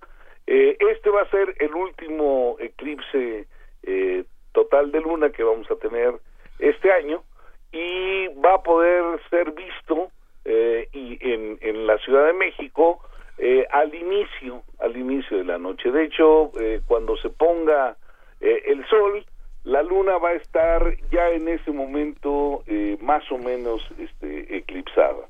Eh, 0.54 0.76
este 0.92 1.10
va 1.10 1.22
a 1.22 1.30
ser 1.30 1.56
el 1.60 1.74
último 1.74 2.58
eclipse 2.60 3.48
eh, 3.84 4.26
total 4.52 4.92
de 4.92 5.00
luna 5.00 5.30
que 5.30 5.44
vamos 5.44 5.72
a 5.72 5.78
tener 5.78 6.14
este 6.60 6.92
año 6.92 7.24
y 7.72 8.28
va 8.44 8.56
a 8.56 8.62
poder 8.62 9.02
ser 9.30 9.54
visto 9.54 10.12
eh, 10.44 10.90
y 10.92 11.18
en, 11.22 11.58
en 11.62 11.88
las 11.88 12.02
Ciudad 12.02 12.26
de 12.26 12.34
México 12.34 13.00
eh, 13.38 13.66
al 13.72 13.96
inicio, 13.96 14.64
al 14.80 14.98
inicio 14.98 15.38
de 15.38 15.46
la 15.46 15.58
noche. 15.58 15.90
De 15.90 16.04
hecho, 16.04 16.52
eh, 16.60 16.82
cuando 16.86 17.16
se 17.16 17.30
ponga 17.30 17.96
eh, 18.42 18.64
el 18.66 18.86
sol, 18.88 19.26
la 19.64 19.84
luna 19.84 20.18
va 20.18 20.32
a 20.32 20.34
estar 20.34 20.98
ya 21.12 21.30
en 21.30 21.48
ese 21.48 21.72
momento 21.72 22.66
más 23.00 23.24
o 23.32 23.38
menos 23.38 23.82
este, 23.98 24.58
eclipsada. 24.58 25.30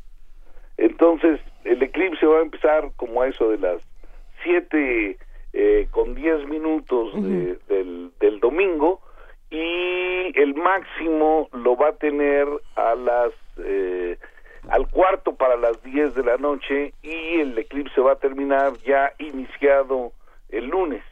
Entonces, 0.78 1.40
el 1.64 1.84
eclipse 1.84 2.26
va 2.26 2.40
a 2.40 2.42
empezar 2.42 2.90
como 2.96 3.22
a 3.22 3.28
eso 3.28 3.52
de 3.52 3.60
las 3.60 3.84
7 4.44 5.18
eh, 5.54 5.88
con 5.92 6.16
10 6.16 6.48
minutos 6.48 7.14
de- 7.24 7.58
del, 7.68 8.12
del 8.20 8.40
domingo 8.40 9.02
y 9.50 10.32
el 10.40 10.56
máximo 10.56 11.50
lo 11.52 11.76
va 11.76 11.90
a 11.90 11.94
tener 11.94 12.48
a 12.76 12.96
las 12.96 13.32
eh, 13.58 14.18
al 14.70 14.88
cuarto 14.90 15.36
para 15.36 15.58
las 15.58 15.82
10 15.84 16.16
de 16.16 16.24
la 16.24 16.38
noche 16.38 16.94
y 17.02 17.40
el 17.40 17.58
eclipse 17.58 18.00
va 18.00 18.14
a 18.14 18.16
terminar 18.20 18.74
ya 18.86 19.12
iniciado 19.20 20.14
el 20.50 20.68
lunes 20.68 21.04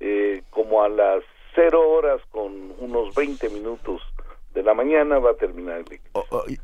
eh, 0.00 0.42
como 0.50 0.82
a 0.82 0.88
las 0.88 1.22
0 1.54 1.80
horas 1.90 2.20
con 2.30 2.72
unos 2.78 3.14
20 3.14 3.48
minutos 3.50 4.00
de 4.54 4.62
la 4.62 4.72
mañana 4.74 5.18
va 5.18 5.32
a 5.32 5.34
terminar 5.34 5.76
el 5.76 5.82
eclipse. 5.82 6.10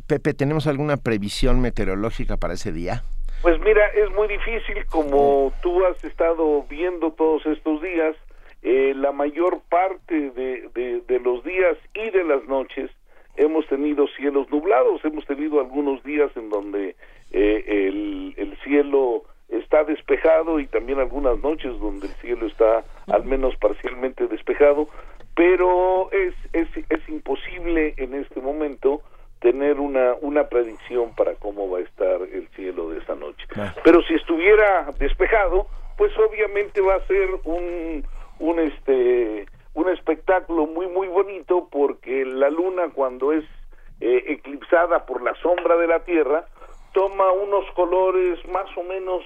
Pepe, 0.06 0.32
¿tenemos 0.34 0.66
alguna 0.66 0.96
previsión 0.96 1.60
meteorológica 1.60 2.36
para 2.38 2.54
ese 2.54 2.72
día? 2.72 3.02
Pues 3.42 3.58
mira, 3.60 3.86
es 3.94 4.10
muy 4.12 4.26
difícil 4.28 4.84
como 4.86 5.52
tú 5.60 5.84
has 5.86 6.02
estado 6.04 6.64
viendo 6.64 7.12
todos 7.12 7.46
estos 7.46 7.80
días, 7.82 8.16
eh, 8.62 8.92
la 8.96 9.12
mayor 9.12 9.60
parte 9.68 10.30
de, 10.30 10.68
de- 10.74 11.20
los 11.20 11.44
días 11.44 11.76
y 11.94 12.10
de 12.10 12.24
las 12.24 12.44
noches 12.44 12.90
hemos 13.36 13.66
tenido 13.68 14.06
cielos 14.16 14.50
nublados, 14.50 15.04
hemos 15.04 15.24
tenido 15.26 15.60
algunos 15.60 16.02
días 16.02 16.30
en 16.36 16.48
donde 16.50 16.96
eh, 17.30 17.64
el, 17.66 18.34
el 18.36 18.56
cielo 18.64 19.22
está 19.48 19.84
despejado 19.84 20.58
y 20.58 20.66
también 20.66 20.98
algunas 20.98 21.38
noches 21.42 21.78
donde 21.78 22.08
el 22.08 22.14
cielo 22.14 22.46
está 22.46 22.84
al 23.06 23.24
menos 23.24 23.54
parcialmente 23.56 24.26
despejado, 24.26 24.88
pero 25.36 26.10
es, 26.10 26.34
es, 26.52 26.68
es 26.88 27.08
imposible 27.08 27.94
en 27.98 28.14
este 28.14 28.40
momento 28.40 29.02
tener 29.40 29.78
una, 29.80 30.14
una 30.20 30.48
predicción 30.48 31.14
para 31.14 31.34
cómo 31.36 31.70
va 31.70 31.78
a 31.78 31.82
estar 31.82 32.22
el 32.22 32.48
cielo 32.56 32.90
de 32.90 32.98
esta 32.98 33.14
noche. 33.14 33.46
Pero 33.84 34.02
si 34.02 34.14
estuviera 34.14 34.88
despejado, 34.98 35.66
pues 35.96 36.12
obviamente 36.18 36.80
va 36.80 36.96
a 36.96 37.06
ser 37.06 37.28
un, 37.44 38.04
un 38.40 38.58
este 38.60 39.46
un 39.74 39.88
espectáculo 39.90 40.66
muy 40.66 40.86
muy 40.88 41.06
bonito 41.08 41.68
porque 41.70 42.24
la 42.24 42.50
luna 42.50 42.88
cuando 42.92 43.32
es 43.32 43.44
eh, 44.00 44.24
eclipsada 44.26 45.06
por 45.06 45.22
la 45.22 45.34
sombra 45.36 45.76
de 45.76 45.86
la 45.86 46.00
tierra 46.04 46.46
toma 46.92 47.30
unos 47.30 47.64
colores 47.72 48.38
más 48.48 48.66
o 48.76 48.82
menos 48.82 49.22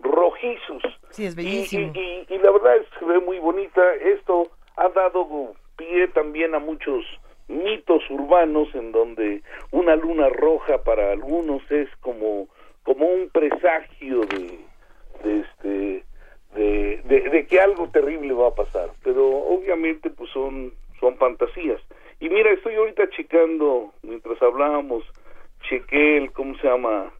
rojizos 0.00 0.82
Sí, 1.10 1.26
es 1.26 1.34
y, 1.34 1.36
bellísimo. 1.36 1.92
y- 1.94 1.98
y- 2.28 2.34
y 2.34 2.38
la 2.38 2.50
verdad 2.50 2.76
es 2.76 2.88
que 2.88 2.98
se 3.00 3.04
ve 3.04 3.20
muy 3.20 3.38
bonita. 3.38 3.94
Esto 3.94 4.48
ha 4.76 4.88
dado 4.88 5.52
pie 5.76 6.08
también 6.08 6.54
a 6.54 6.58
muchos 6.58 7.04
mitos 7.48 8.02
urbanos 8.10 8.74
en 8.74 8.92
donde 8.92 9.42
una 9.70 9.96
luna 9.96 10.28
roja 10.28 10.82
para 10.82 11.12
algunos 11.12 11.62
es 11.70 11.88
como 12.00 12.48
como 12.84 13.06
un 13.06 13.28
presagio 13.30 14.20
de, 14.22 14.58
de 15.22 15.40
este 15.40 16.04
de, 16.54 17.46
que 17.48 17.60
algo 17.60 17.88
terrible 17.88 18.32
va 18.34 18.48
a 18.48 18.54
pasar. 18.54 18.90
Pero 19.02 19.26
obviamente 19.26 20.10
pues 20.10 20.30
son 20.30 20.72
son 21.00 21.16
fantasías. 21.16 21.80
Y 22.20 22.28
mira 22.28 22.50
estoy 22.52 22.74
ahorita 22.76 23.08
checando 23.10 23.92
mientras 24.02 24.40
hablábamos 24.42 25.04
chequé 25.68 26.18
el 26.18 26.32
cómo 26.32 26.56
se 26.58 26.68
llama 26.68 27.12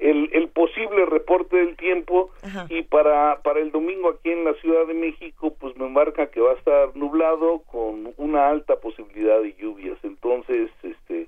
el, 0.00 0.30
el 0.32 0.48
posible 0.48 1.04
reporte 1.06 1.56
del 1.56 1.76
tiempo 1.76 2.30
y 2.68 2.82
para, 2.82 3.40
para 3.42 3.60
el 3.60 3.70
domingo 3.70 4.08
aquí 4.10 4.30
en 4.30 4.44
la 4.44 4.54
Ciudad 4.54 4.86
de 4.86 4.94
México 4.94 5.54
pues 5.60 5.76
me 5.76 5.88
marca 5.88 6.26
que 6.28 6.40
va 6.40 6.52
a 6.52 6.54
estar 6.56 6.96
nublado 6.96 7.60
con 7.70 8.12
una 8.16 8.48
alta 8.48 8.76
posibilidad 8.76 9.40
de 9.40 9.54
lluvias 9.60 9.98
entonces 10.02 10.70
este 10.82 11.26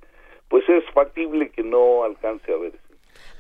pues 0.48 0.68
es 0.68 0.84
factible 0.92 1.50
que 1.50 1.62
no 1.62 2.04
alcance 2.04 2.52
a 2.52 2.56
verse 2.56 2.78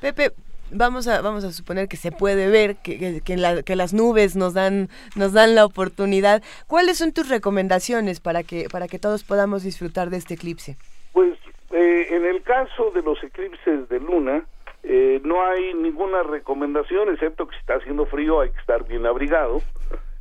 Pepe, 0.00 0.30
vamos 0.70 1.06
a 1.08 1.20
vamos 1.22 1.44
a 1.44 1.52
suponer 1.52 1.88
que 1.88 1.96
se 1.96 2.10
puede 2.12 2.48
ver 2.48 2.76
que, 2.76 2.98
que, 2.98 3.20
que 3.20 3.36
la- 3.36 3.62
que 3.62 3.76
las 3.76 3.92
nubes 3.94 4.36
nos 4.36 4.52
dan 4.54 4.88
nos 5.16 5.32
dan 5.32 5.54
la 5.54 5.64
oportunidad. 5.64 6.42
¿Cuáles 6.66 6.98
son 6.98 7.12
tus 7.12 7.28
recomendaciones 7.28 8.20
para 8.20 8.42
que 8.42 8.66
para 8.70 8.88
que 8.88 8.98
todos 8.98 9.22
podamos 9.24 9.62
disfrutar 9.62 10.10
de 10.10 10.16
este 10.16 10.34
eclipse? 10.34 10.76
Pues 11.12 11.38
eh, 11.72 12.06
en 12.10 12.24
el 12.24 12.42
caso 12.42 12.90
de 12.90 13.02
los 13.02 13.22
eclipses 13.22 13.88
de 13.88 14.00
luna, 14.00 14.44
eh, 14.82 15.20
no 15.24 15.44
hay 15.44 15.74
ninguna 15.74 16.22
recomendación, 16.22 17.10
excepto 17.10 17.46
que 17.46 17.54
si 17.54 17.60
está 17.60 17.74
haciendo 17.74 18.06
frío 18.06 18.40
hay 18.40 18.50
que 18.50 18.60
estar 18.60 18.86
bien 18.86 19.06
abrigado. 19.06 19.60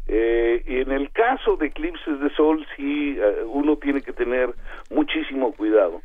Eh, 0.07 0.63
y 0.67 0.81
en 0.81 0.91
el 0.91 1.11
caso 1.11 1.57
de 1.57 1.67
eclipses 1.67 2.19
de 2.19 2.29
sol, 2.31 2.65
sí, 2.75 3.17
eh, 3.17 3.43
uno 3.45 3.77
tiene 3.77 4.01
que 4.01 4.13
tener 4.13 4.53
muchísimo 4.89 5.53
cuidado, 5.53 6.01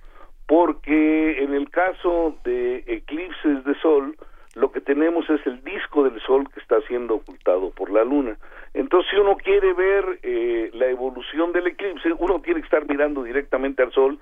porque 0.47 1.43
en 1.43 1.55
el 1.55 1.71
caso 1.71 2.37
de 2.45 2.85
eclipses 2.87 3.65
de 3.65 3.75
sol, 3.81 4.17
lo 4.55 4.73
que 4.73 4.81
tenemos 4.81 5.29
es 5.29 5.47
el 5.47 5.63
disco 5.65 6.05
del 6.05 6.21
sol 6.23 6.49
que 6.53 6.61
está 6.61 6.81
siendo 6.83 7.17
ocultado 7.17 7.71
por 7.71 7.91
la 7.91 8.05
luna. 8.05 8.39
Entonces, 8.73 9.11
si 9.11 9.19
uno 9.19 9.37
quiere 9.37 9.73
ver 9.75 10.19
eh, 10.23 10.71
la 10.73 10.87
evolución 10.87 11.53
del 11.53 11.67
eclipse, 11.67 12.13
uno 12.19 12.41
tiene 12.41 12.61
que 12.61 12.67
estar 12.67 12.89
mirando 12.89 13.23
directamente 13.23 13.83
al 13.83 13.93
sol 13.93 14.19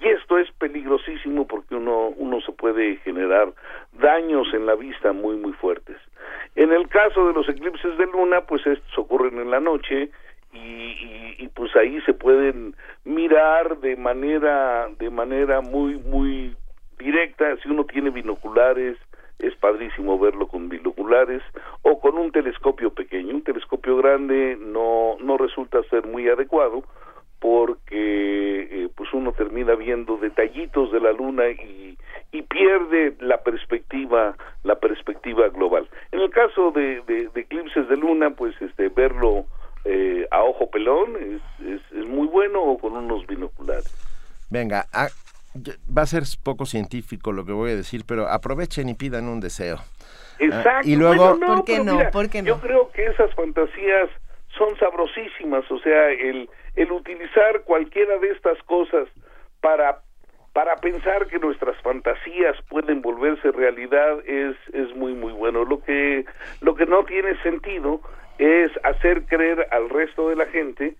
y 0.00 0.08
esto 0.08 0.38
es 0.38 0.50
peligrosísimo 0.52 1.46
porque 1.46 1.74
uno, 1.74 2.08
uno 2.16 2.40
se 2.40 2.52
puede 2.52 2.96
generar 2.98 3.52
daños 3.92 4.46
en 4.54 4.66
la 4.66 4.74
vista 4.74 5.12
muy, 5.12 5.36
muy 5.36 5.52
fuertes. 5.54 5.96
En 6.54 6.72
el 6.72 6.88
caso 6.88 7.26
de 7.26 7.32
los 7.34 7.48
eclipses 7.48 7.96
de 7.98 8.06
luna, 8.06 8.42
pues 8.42 8.66
estos 8.66 8.96
ocurren 8.98 9.38
en 9.38 9.50
la 9.50 9.60
noche 9.60 10.10
y, 10.52 10.58
y- 10.58 11.34
y, 11.38 11.48
pues 11.48 11.74
ahí 11.76 12.00
se 12.02 12.14
pueden 12.14 12.74
mirar 13.04 13.78
de 13.78 13.96
manera, 13.96 14.88
de 14.98 15.10
manera 15.10 15.60
muy, 15.60 15.96
muy 15.96 16.56
directa. 16.98 17.56
Si 17.62 17.68
uno 17.68 17.84
tiene 17.84 18.10
binoculares, 18.10 18.96
es 19.38 19.54
padrísimo 19.56 20.18
verlo 20.18 20.48
con 20.48 20.68
binoculares 20.68 21.42
o 21.82 22.00
con 22.00 22.16
un 22.18 22.32
telescopio 22.32 22.90
pequeño. 22.92 23.34
Un 23.34 23.42
telescopio 23.42 23.96
grande 23.96 24.56
no, 24.60 25.16
no 25.20 25.36
resulta 25.38 25.82
ser 25.90 26.06
muy 26.06 26.28
adecuado 26.28 26.82
porque 27.40 28.84
eh, 28.84 28.88
pues 28.94 29.12
uno 29.12 29.32
termina 29.32 29.74
viendo 29.74 30.16
detallitos 30.16 30.92
de 30.92 31.00
la 31.00 31.12
luna 31.12 31.48
y, 31.48 31.96
y 32.32 32.42
pierde 32.42 33.14
la 33.20 33.42
perspectiva 33.42 34.36
la 34.64 34.76
perspectiva 34.80 35.48
global 35.48 35.88
en 36.12 36.20
el 36.20 36.30
caso 36.30 36.70
de, 36.72 37.02
de- 37.06 37.28
de 37.28 37.40
eclipses 37.40 37.88
de 37.88 37.96
luna 37.96 38.30
pues 38.30 38.54
este 38.60 38.88
verlo 38.88 39.46
eh, 39.84 40.26
a 40.30 40.42
ojo 40.42 40.68
pelón 40.70 41.16
es, 41.16 41.66
es, 41.66 41.80
es 41.92 42.06
muy 42.06 42.26
bueno 42.26 42.62
o 42.62 42.78
con 42.78 42.96
unos 42.96 43.26
binoculares 43.26 43.94
Venga, 44.50 44.86
ah, 44.94 45.08
yo- 45.54 45.74
va 45.94 46.02
a 46.02 46.06
ser 46.06 46.22
poco 46.42 46.64
científico 46.64 47.32
lo 47.32 47.44
que 47.44 47.52
voy 47.52 47.72
a 47.72 47.76
decir, 47.76 48.04
pero 48.06 48.26
aprovechen 48.28 48.88
y 48.88 48.94
pidan 48.94 49.28
un 49.28 49.40
deseo. 49.40 49.76
Ah, 49.76 50.34
Exacto. 50.38 50.88
y 50.88 50.96
luego, 50.96 51.36
Bueno, 51.36 51.56
no, 51.56 51.64
pero 51.66 51.84
mira, 51.84 52.10
Yo 52.44 52.58
creo 52.60 52.90
que 52.92 53.04
esas 53.04 53.34
fantasías 53.34 54.08
son 54.56 54.74
sabrosísimas, 54.78 55.70
o 55.70 55.78
sea, 55.80 56.10
el, 56.12 56.48
el 56.76 56.92
utilizar 56.92 57.62
cualquiera 57.64 58.18
de 58.18 58.30
estas 58.30 58.62
cosas 58.64 59.08
para 59.60 60.02
para 60.52 60.76
pensar 60.76 61.28
que 61.28 61.38
nuestras 61.38 61.80
fantasías 61.82 62.56
pueden 62.68 63.00
volverse 63.00 63.52
realidad 63.52 64.18
es 64.26 64.56
es 64.72 64.94
muy 64.96 65.14
muy 65.14 65.32
bueno. 65.32 65.64
Lo 65.64 65.80
que 65.82 66.24
lo 66.60 66.74
que 66.74 66.86
no 66.86 67.04
tiene 67.04 67.40
sentido 67.42 68.00
es 68.38 68.70
hacer 68.82 69.24
creer 69.26 69.68
al 69.70 69.88
resto 69.88 70.28
de 70.28 70.36
la 70.36 70.46
gente 70.46 70.94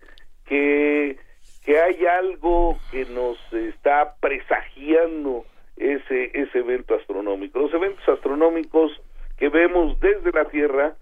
que 0.46 1.18
que 1.64 1.80
hay 1.80 2.06
algo 2.06 2.78
que 2.90 3.04
nos 3.06 3.36
está 3.52 4.14
presagiando 4.20 5.44
ese 5.76 6.30
ese 6.34 6.58
evento 6.58 6.94
astronómico. 6.94 7.58
Los 7.58 7.74
eventos 7.74 8.08
astronómicos 8.08 8.92
que 9.38 9.48
vemos 9.48 9.98
desde 10.00 10.32
la 10.32 10.44
Tierra 10.46 10.94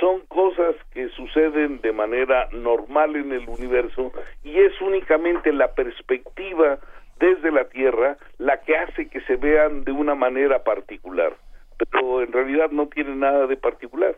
son 0.00 0.20
cosas 0.26 0.74
que 0.92 1.08
suceden 1.10 1.80
de 1.80 1.92
manera 1.92 2.48
normal 2.52 3.16
en 3.16 3.32
el 3.32 3.48
universo 3.48 4.12
y 4.42 4.58
es 4.58 4.80
únicamente 4.80 5.52
la 5.52 5.74
perspectiva 5.74 6.78
desde 7.18 7.52
la 7.52 7.68
Tierra 7.68 8.16
la 8.38 8.60
que 8.60 8.76
hace 8.76 9.08
que 9.08 9.20
se 9.22 9.36
vean 9.36 9.84
de 9.84 9.92
una 9.92 10.14
manera 10.14 10.64
particular, 10.64 11.36
pero 11.78 12.22
en 12.22 12.32
realidad 12.32 12.70
no 12.70 12.88
tiene 12.88 13.14
nada 13.14 13.46
de 13.46 13.56
particular. 13.56 14.16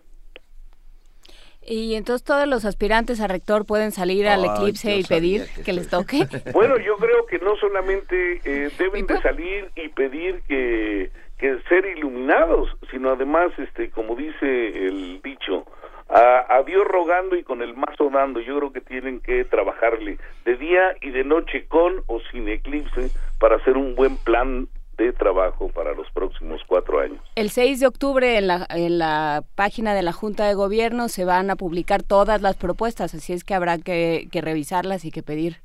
Y 1.68 1.96
entonces 1.96 2.24
todos 2.24 2.46
los 2.46 2.64
aspirantes 2.64 3.20
a 3.20 3.26
rector 3.26 3.66
pueden 3.66 3.90
salir 3.90 4.28
al 4.28 4.44
eclipse 4.44 4.96
y 4.96 5.02
pedir 5.02 5.46
que 5.56 5.62
que 5.64 5.72
les 5.72 5.88
toque. 5.88 6.26
Bueno, 6.52 6.78
yo 6.78 6.96
creo 6.96 7.26
que 7.26 7.38
no 7.40 7.56
solamente 7.56 8.40
eh, 8.44 8.70
deben 8.78 9.06
de 9.06 9.20
salir 9.20 9.68
y 9.74 9.88
pedir 9.88 10.42
que, 10.46 11.10
que 11.38 11.58
ser 11.68 11.86
iluminados, 11.86 12.68
sino 12.90 13.10
además, 13.10 13.52
este, 13.58 13.90
como 13.90 14.16
dice 14.16 14.86
el 14.86 15.20
dicho, 15.22 15.66
a, 16.08 16.56
a 16.56 16.62
Dios 16.62 16.84
rogando 16.86 17.36
y 17.36 17.42
con 17.42 17.62
el 17.62 17.74
mazo 17.74 18.10
dando. 18.10 18.40
Yo 18.40 18.56
creo 18.58 18.72
que 18.72 18.80
tienen 18.80 19.20
que 19.20 19.44
trabajarle 19.44 20.18
de 20.44 20.56
día 20.56 20.96
y 21.02 21.10
de 21.10 21.24
noche 21.24 21.66
con 21.66 22.02
o 22.06 22.20
sin 22.30 22.48
eclipse 22.48 23.10
para 23.38 23.56
hacer 23.56 23.76
un 23.76 23.94
buen 23.94 24.16
plan 24.16 24.68
de 24.96 25.12
trabajo 25.12 25.68
para 25.68 25.92
los 25.92 26.10
próximos 26.12 26.62
cuatro 26.66 27.00
años. 27.00 27.20
El 27.34 27.50
6 27.50 27.80
de 27.80 27.86
octubre 27.86 28.38
en 28.38 28.46
la, 28.46 28.66
en 28.70 28.98
la 28.98 29.44
página 29.54 29.94
de 29.94 30.02
la 30.02 30.12
Junta 30.12 30.46
de 30.46 30.54
Gobierno 30.54 31.08
se 31.08 31.24
van 31.24 31.50
a 31.50 31.56
publicar 31.56 32.02
todas 32.02 32.40
las 32.40 32.56
propuestas, 32.56 33.14
así 33.14 33.34
es 33.34 33.44
que 33.44 33.54
habrá 33.54 33.76
que, 33.78 34.28
que 34.32 34.40
revisarlas 34.40 35.04
y 35.04 35.10
que 35.10 35.22
pedir 35.22 35.58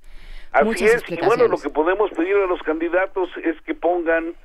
Así 0.51 0.65
muchas 0.65 0.95
es, 0.95 1.03
y 1.09 1.25
bueno, 1.25 1.47
lo 1.47 1.57
que 1.57 1.69
podemos 1.69 2.11
pedir 2.11 2.35
a 2.35 2.45
los 2.45 2.61
candidatos 2.63 3.29
es 3.41 3.59
que 3.61 3.73
pongan 3.73 4.35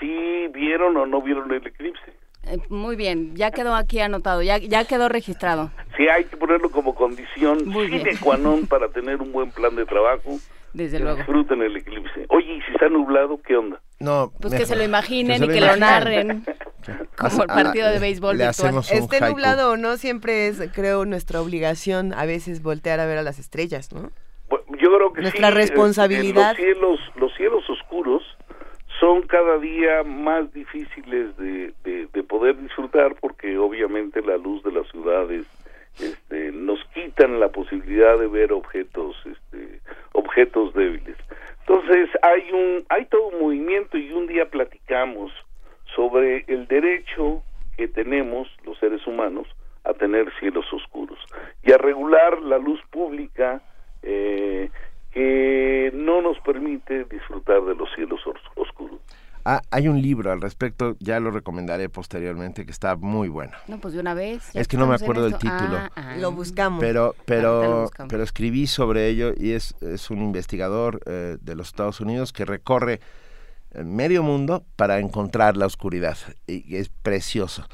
si 0.00 0.48
vieron 0.48 0.96
o 0.96 1.06
no 1.06 1.22
vieron 1.22 1.50
el 1.52 1.66
eclipse. 1.66 2.12
Eh, 2.46 2.58
muy 2.68 2.94
bien, 2.96 3.34
ya 3.36 3.50
quedó 3.50 3.74
aquí 3.74 4.00
anotado, 4.00 4.42
ya, 4.42 4.58
ya 4.58 4.84
quedó 4.84 5.08
registrado. 5.08 5.70
Si 5.96 6.06
hay 6.08 6.24
que 6.24 6.36
ponerlo 6.36 6.70
como 6.70 6.94
condición 6.94 7.58
sine 7.72 8.16
qua 8.20 8.36
non 8.36 8.66
para 8.66 8.88
tener 8.88 9.22
un 9.22 9.32
buen 9.32 9.50
plan 9.50 9.74
de 9.76 9.86
trabajo, 9.86 10.36
Desde 10.74 10.98
que 10.98 11.04
luego. 11.04 11.16
disfruten 11.18 11.62
el 11.62 11.76
eclipse. 11.76 12.26
Oye, 12.28 12.52
¿y 12.56 12.60
si 12.62 12.72
está 12.72 12.88
nublado, 12.90 13.40
qué 13.40 13.56
onda? 13.56 13.80
No, 14.00 14.30
Pues 14.40 14.52
que 14.52 14.66
se 14.66 14.74
lo 14.76 14.82
imaginen 14.82 15.38
Que 15.40 15.46
y 15.46 15.48
se 15.48 15.54
que 15.54 15.60
lo 15.62 15.76
narren 15.76 16.44
como 17.16 17.44
el 17.44 17.50
Ah, 17.50 17.54
partido 17.62 17.88
de 17.88 17.98
béisbol 18.00 18.36
le 18.36 18.44
virtual. 18.48 18.78
Esté 18.90 19.16
haiku. 19.16 19.28
nublado 19.30 19.70
o 19.70 19.76
no, 19.78 19.96
siempre 19.96 20.48
es, 20.48 20.60
creo, 20.74 21.06
nuestra 21.06 21.40
obligación 21.40 22.12
a 22.12 22.26
veces 22.26 22.60
voltear 22.60 22.98
a 23.00 23.06
ver 23.06 23.16
a 23.18 23.22
las 23.22 23.38
estrellas, 23.38 23.90
¿no? 23.92 24.10
Bueno, 24.50 24.64
Yo 24.78 24.92
creo 24.94 25.12
que 25.14 25.22
Nuestra 25.22 25.48
sí, 25.48 25.54
responsabilidad. 25.54 26.48
los 26.50 26.56
cielos, 26.58 27.00
los 27.16 27.34
cielos 27.36 27.70
oscuros 27.70 28.22
son 29.04 29.20
cada 29.26 29.58
día 29.58 30.02
más 30.02 30.50
difíciles 30.54 31.36
de, 31.36 31.74
de- 31.84 32.06
de 32.10 32.22
poder 32.22 32.56
disfrutar 32.58 33.14
porque 33.20 33.58
obviamente 33.58 34.22
la 34.22 34.38
luz 34.38 34.62
de 34.62 34.72
las 34.72 34.88
ciudades 34.88 35.44
este, 36.00 36.50
nos 36.52 36.82
quitan 36.94 37.38
la 37.38 37.48
posibilidad 37.50 38.18
de 38.18 38.28
ver 38.28 38.50
objetos, 38.50 39.14
este, 39.26 39.80
objetos 40.12 40.72
débiles. 40.72 41.18
Entonces 41.60 42.08
hay 42.22 42.50
un, 42.50 42.84
hay 42.88 43.04
todo 43.04 43.26
un 43.28 43.40
movimiento 43.40 43.98
y 43.98 44.10
un 44.10 44.26
día 44.26 44.48
platicamos 44.48 45.30
sobre 45.94 46.44
el 46.48 46.66
derecho 46.66 47.42
que 47.76 47.88
tenemos 47.88 48.48
los 48.64 48.78
seres 48.78 49.06
humanos 49.06 49.46
a 49.84 49.92
tener 49.92 50.32
cielos 50.40 50.64
oscuros 50.72 51.18
y 51.62 51.72
a 51.72 51.76
regular 51.76 52.40
la 52.40 52.56
luz 52.56 52.80
pública 52.90 53.60
eh, 54.02 54.70
que 55.14 55.90
no 55.94 56.20
nos 56.20 56.38
permite 56.40 57.04
disfrutar 57.04 57.62
de 57.62 57.74
los 57.76 57.88
cielos 57.94 58.20
os- 58.26 58.36
oscuros. 58.56 58.98
Ah, 59.46 59.60
hay 59.70 59.88
un 59.88 60.00
libro 60.00 60.32
al 60.32 60.40
respecto, 60.40 60.96
ya 61.00 61.20
lo 61.20 61.30
recomendaré 61.30 61.90
posteriormente, 61.90 62.64
que 62.64 62.70
está 62.72 62.96
muy 62.96 63.28
bueno. 63.28 63.52
No, 63.68 63.78
pues 63.78 63.92
de 63.94 64.00
una 64.00 64.14
vez. 64.14 64.50
Es 64.56 64.66
que 64.68 64.78
no 64.78 64.86
me 64.86 64.94
acuerdo 64.94 65.24
del 65.24 65.34
esto. 65.34 65.40
título. 65.46 65.76
Ah, 65.78 65.90
ah. 65.96 66.16
Lo 66.18 66.32
buscamos. 66.32 66.80
Pero, 66.80 67.14
pero, 67.26 67.82
buscamos. 67.82 68.10
pero 68.10 68.22
escribí 68.22 68.66
sobre 68.66 69.06
ello 69.08 69.32
y 69.36 69.52
es, 69.52 69.74
es 69.82 70.10
un 70.10 70.22
investigador 70.22 71.00
eh, 71.06 71.36
de 71.40 71.54
los 71.56 71.68
Estados 71.68 72.00
Unidos 72.00 72.32
que 72.32 72.46
recorre 72.46 73.00
eh, 73.74 73.84
medio 73.84 74.22
mundo 74.22 74.64
para 74.76 74.98
encontrar 74.98 75.58
la 75.58 75.66
oscuridad 75.66 76.16
y 76.46 76.76
es 76.76 76.88
precioso. 76.88 77.66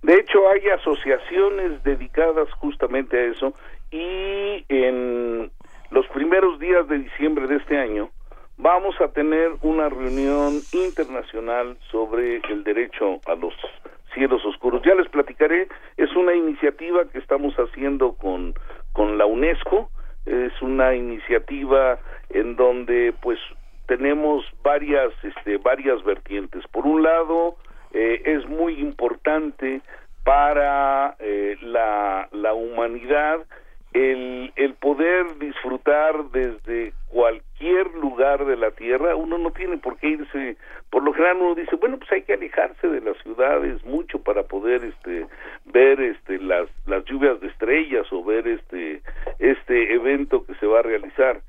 De 0.00 0.14
hecho, 0.14 0.48
hay 0.48 0.66
asociaciones 0.80 1.82
dedicadas 1.84 2.50
justamente 2.54 3.18
a 3.18 3.24
eso 3.32 3.52
y 3.90 4.64
en 4.70 5.50
los 5.90 6.06
primeros 6.08 6.58
días 6.58 6.86
de 6.88 6.98
diciembre 6.98 7.46
de 7.46 7.56
este 7.56 7.78
año 7.78 8.10
vamos 8.58 9.00
a 9.00 9.08
tener 9.08 9.52
una 9.62 9.88
reunión 9.88 10.60
internacional 10.72 11.76
sobre 11.90 12.40
el 12.48 12.64
derecho 12.64 13.20
a 13.26 13.34
los 13.34 13.54
cielos 14.14 14.44
oscuros. 14.44 14.82
Ya 14.84 14.94
les 14.94 15.08
platicaré, 15.08 15.68
es 15.96 16.14
una 16.16 16.34
iniciativa 16.34 17.04
que 17.06 17.18
estamos 17.18 17.54
haciendo 17.54 18.14
con, 18.14 18.54
con 18.92 19.16
la 19.16 19.26
UNESCO, 19.26 19.90
es 20.26 20.52
una 20.60 20.94
iniciativa 20.94 21.98
en 22.30 22.56
donde 22.56 23.14
pues 23.22 23.38
tenemos 23.86 24.44
varias 24.62 25.12
este, 25.22 25.56
varias 25.56 26.04
vertientes. 26.04 26.66
Por 26.68 26.84
un 26.84 27.02
lado, 27.02 27.56
eh, 27.92 28.20
es 28.24 28.46
muy 28.46 28.74
importante 28.80 29.80
para 30.24 31.16
eh, 31.20 31.56
la, 31.62 32.28
la 32.32 32.52
humanidad 32.52 33.46
el, 33.92 34.52
el 34.56 34.74
poder 34.74 35.38
disfrutar 35.38 36.30
desde 36.30 36.92
cualquier 37.08 37.94
lugar 37.94 38.44
de 38.44 38.56
la 38.56 38.70
tierra, 38.72 39.16
uno 39.16 39.38
no 39.38 39.50
tiene 39.50 39.78
por 39.78 39.96
qué 39.96 40.08
irse, 40.08 40.56
por 40.90 41.02
lo 41.02 41.12
general 41.12 41.38
uno 41.38 41.54
dice, 41.54 41.76
bueno, 41.76 41.98
pues 41.98 42.12
hay 42.12 42.22
que 42.22 42.34
alejarse 42.34 42.86
de 42.86 43.00
las 43.00 43.16
ciudades 43.22 43.84
mucho 43.84 44.22
para 44.22 44.42
poder 44.42 44.84
este 44.84 45.26
ver 45.66 46.00
este 46.00 46.38
las 46.38 46.68
las 46.86 47.04
lluvias 47.04 47.40
de 47.40 47.48
estrellas 47.48 48.06
o 48.12 48.22
ver 48.22 48.46
este 48.46 49.00
este 49.38 49.94
evento 49.94 50.44
que 50.44 50.54
se 50.56 50.66
va 50.66 50.80
a 50.80 50.82
realizar. 50.82 51.40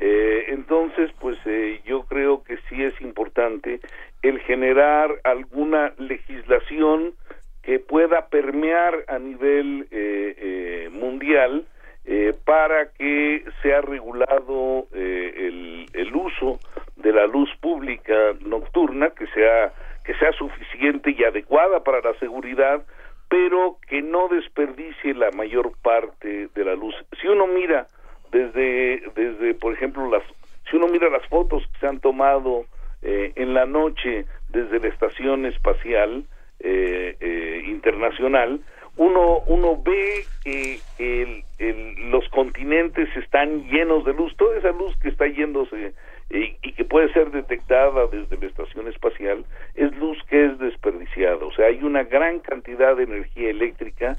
Eh, 0.00 0.44
entonces, 0.48 1.10
pues 1.20 1.36
eh, 1.44 1.80
yo 1.84 2.04
creo 2.04 2.44
que 2.44 2.56
sí 2.68 2.82
es 2.84 2.98
importante 3.00 3.80
el 4.22 4.38
generar 4.40 5.20
alguna 5.24 5.92
legislación 5.98 7.14
que 7.62 7.78
pueda 7.78 8.28
permear 8.28 9.04
a 9.08 9.18
nivel 9.18 9.88
eh, 9.90 10.34
eh, 10.38 10.88
mundial 10.90 11.66
eh, 12.10 12.34
para 12.46 12.90
que 12.92 13.44
sea 13.60 13.82
regulado 13.82 14.86
eh, 14.94 15.34
el, 15.36 15.86
el 15.92 16.16
uso 16.16 16.58
de 16.96 17.12
la 17.12 17.26
luz 17.26 17.50
pública 17.60 18.32
nocturna, 18.40 19.10
que 19.10 19.26
sea 19.28 19.74
que 20.06 20.14
sea 20.14 20.32
suficiente 20.32 21.14
y 21.16 21.22
adecuada 21.22 21.84
para 21.84 22.00
la 22.00 22.18
seguridad, 22.18 22.82
pero 23.28 23.76
que 23.86 24.00
no 24.00 24.28
desperdicie 24.28 25.12
la 25.12 25.30
mayor 25.32 25.72
parte 25.82 26.48
de 26.54 26.64
la 26.64 26.74
luz. 26.74 26.94
Si 27.20 27.28
uno 27.28 27.46
mira 27.46 27.86
desde 28.32 29.02
desde 29.14 29.52
por 29.52 29.74
ejemplo 29.74 30.10
las 30.10 30.22
si 30.70 30.76
uno 30.76 30.88
mira 30.88 31.10
las 31.10 31.26
fotos 31.28 31.62
que 31.72 31.80
se 31.80 31.88
han 31.88 32.00
tomado 32.00 32.64
eh, 33.02 33.32
en 33.36 33.52
la 33.52 33.66
noche 33.66 34.24
desde 34.48 34.80
la 34.80 34.88
estación 34.88 35.44
espacial 35.44 36.24
eh, 36.60 37.16
eh, 37.20 37.62
internacional 37.66 38.60
uno 38.98 39.38
uno 39.46 39.80
ve 39.82 40.24
que 40.44 40.78
el, 40.98 41.42
el- 41.58 42.10
los 42.10 42.28
continentes 42.28 43.08
están 43.16 43.64
llenos 43.70 44.04
de 44.04 44.12
luz 44.12 44.36
toda 44.36 44.58
esa 44.58 44.70
luz 44.72 44.94
que 45.00 45.08
está 45.08 45.26
yéndose 45.26 45.94
eh, 46.30 46.56
y 46.62 46.72
que 46.72 46.84
puede 46.84 47.10
ser 47.12 47.30
detectada 47.30 48.06
desde 48.08 48.36
la 48.36 48.46
estación 48.46 48.86
espacial 48.88 49.44
es 49.74 49.96
luz 49.96 50.18
que 50.28 50.44
es 50.46 50.58
desperdiciada. 50.58 51.36
O 51.44 51.52
sea 51.52 51.66
hay 51.66 51.82
una 51.82 52.02
gran 52.04 52.40
cantidad 52.40 52.96
de 52.96 53.04
energía 53.04 53.50
eléctrica 53.50 54.16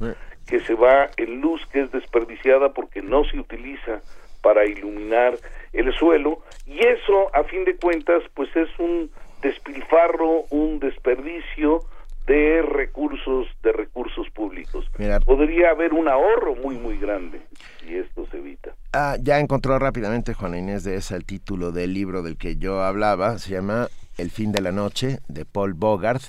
que 0.48 0.60
se 0.62 0.74
va 0.74 1.10
en 1.18 1.42
luz 1.42 1.64
que 1.72 1.82
es 1.82 1.92
desperdiciada 1.92 2.74
porque 2.74 3.02
no 3.02 3.24
se 3.26 3.40
utiliza 3.40 4.02
para 4.42 4.66
iluminar 4.66 5.34
el 5.74 5.94
suelo 5.94 6.40
y 6.66 6.80
eso 6.80 7.30
a 7.36 7.44
fin 7.44 7.66
de 7.66 7.76
cuentas 7.76 8.24
pues 8.34 8.50
es 8.56 8.70
un 8.80 9.12
despilfarro, 9.42 10.46
un 10.50 10.80
desperdicio 10.80 11.82
de 12.30 12.62
recursos 12.62 13.48
de 13.64 13.72
recursos 13.74 14.30
públicos. 14.30 14.86
Mira. 15.00 15.20
Podría 15.20 15.72
haber 15.72 15.94
un 15.94 16.08
ahorro 16.08 16.56
muy 16.56 16.78
muy 16.78 17.00
grande 17.00 17.42
y 17.90 17.96
esto 17.96 18.28
se 18.30 18.38
evita. 18.38 18.76
Ah, 18.94 19.18
ya 19.20 19.40
encontró 19.40 19.80
rápidamente 19.80 20.36
Juana 20.36 20.60
Inés 20.60 20.84
de 20.84 20.96
esa 20.96 21.16
el 21.16 21.26
título 21.26 21.72
del 21.72 21.92
libro 21.96 22.22
del 22.22 22.38
que 22.38 22.58
yo 22.58 22.84
hablaba, 22.84 23.40
se 23.40 23.54
llama 23.54 23.88
El 24.20 24.30
fin 24.30 24.52
de 24.52 24.62
la 24.62 24.72
noche, 24.72 25.18
de 25.28 25.44
Paul 25.44 25.74
Bogart, 25.74 26.22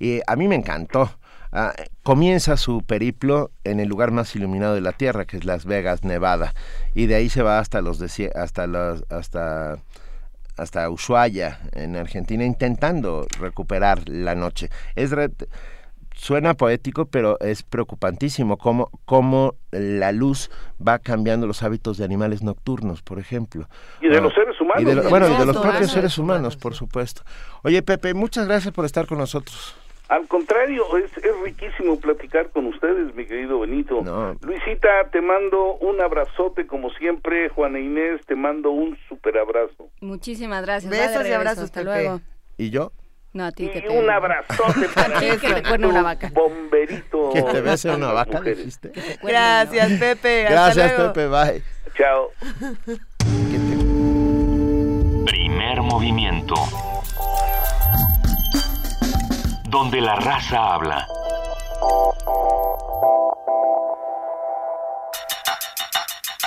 y 0.00 0.20
a 0.26 0.34
mí 0.34 0.48
me 0.48 0.56
encantó. 0.56 1.10
Ah, 1.52 1.72
comienza 2.02 2.56
su 2.56 2.82
periplo 2.82 3.52
en 3.62 3.78
el 3.78 3.88
lugar 3.88 4.10
más 4.10 4.34
iluminado 4.34 4.74
de 4.74 4.80
la 4.80 4.92
Tierra, 4.92 5.26
que 5.26 5.36
es 5.36 5.44
Las 5.44 5.64
Vegas, 5.64 6.02
Nevada, 6.02 6.54
y 6.92 7.06
de 7.06 7.14
ahí 7.14 7.28
se 7.28 7.42
va 7.42 7.60
hasta 7.60 7.80
los 7.82 8.02
hasta 8.34 8.66
los 8.66 9.04
hasta 9.10 9.78
hasta 10.56 10.88
Ushuaia 10.90 11.58
en 11.72 11.96
Argentina 11.96 12.44
intentando 12.44 13.26
recuperar 13.40 14.08
la 14.08 14.34
noche. 14.34 14.70
Es 14.94 15.10
re- 15.10 15.30
suena 16.14 16.54
poético, 16.54 17.04
pero 17.06 17.38
es 17.40 17.62
preocupantísimo 17.62 18.56
cómo, 18.56 18.90
cómo 19.04 19.54
la 19.70 20.12
luz 20.12 20.50
va 20.86 20.98
cambiando 20.98 21.46
los 21.46 21.62
hábitos 21.62 21.98
de 21.98 22.04
animales 22.06 22.42
nocturnos, 22.42 23.02
por 23.02 23.18
ejemplo. 23.18 23.68
Y 24.00 24.08
de 24.08 24.16
Ah, 24.16 24.20
los 24.22 24.32
seres 24.32 24.58
humanos. 24.60 24.82
y 24.82 24.84
de 24.86 24.94
bueno, 25.08 25.28
y 25.28 25.36
de 25.38 25.44
los 25.44 25.56
propios 25.56 25.76
claro. 25.76 25.92
seres 25.92 26.16
humanos, 26.18 26.56
por 26.56 26.74
supuesto. 26.74 27.22
Oye, 27.62 27.82
Pepe, 27.82 28.14
muchas 28.14 28.46
gracias 28.46 28.72
por 28.72 28.86
estar 28.86 29.06
con 29.06 29.18
nosotros. 29.18 29.76
Al 30.08 30.28
contrario, 30.28 30.84
es, 30.98 31.10
es 31.24 31.40
riquísimo 31.42 31.98
platicar 31.98 32.50
con 32.50 32.66
ustedes, 32.66 33.12
mi 33.16 33.26
querido 33.26 33.58
Benito. 33.60 34.02
No. 34.02 34.34
Luisita, 34.42 34.88
te 35.10 35.20
mando 35.20 35.74
un 35.78 36.00
abrazote 36.00 36.66
como 36.66 36.90
siempre. 36.90 37.48
Juana 37.48 37.80
Inés, 37.80 38.20
te 38.26 38.36
mando 38.36 38.70
un 38.70 38.96
super 39.08 39.36
abrazo. 39.36 39.88
Muchísimas 40.00 40.62
gracias. 40.64 40.90
Besos 40.90 41.10
y 41.10 41.16
regreso, 41.18 41.36
abrazos, 41.36 41.64
Hasta 41.64 41.80
Pepe. 41.80 41.84
luego. 41.92 42.20
¿Y 42.56 42.70
yo? 42.70 42.92
No, 43.32 43.44
a 43.46 43.50
ti 43.52 43.68
que 43.68 43.80
Y 43.80 43.82
te... 43.82 43.88
un 43.88 44.08
abrazote 44.08 44.88
para 44.94 45.18
ti 45.18 45.26
que 45.40 45.54
te 45.54 45.62
cuerne 45.64 45.88
una 45.88 46.02
vaca. 46.02 46.30
bomberito. 46.32 47.30
Que 47.32 47.42
te 47.42 47.60
bese 47.60 47.90
una 47.90 48.12
vaca, 48.12 48.40
dijiste. 48.40 48.92
Gracias, 49.22 49.92
Pepe. 49.98 50.46
hasta 50.46 50.54
Gracias, 50.74 50.98
luego. 50.98 51.12
Pepe, 51.12 51.28
bye. 51.28 51.62
Chao. 51.96 52.30
Que 53.50 53.58
te- 53.58 55.30
Primer 55.32 55.82
movimiento. 55.82 56.54
Donde 59.76 60.00
la 60.00 60.14
raza 60.14 60.72
habla. 60.72 61.06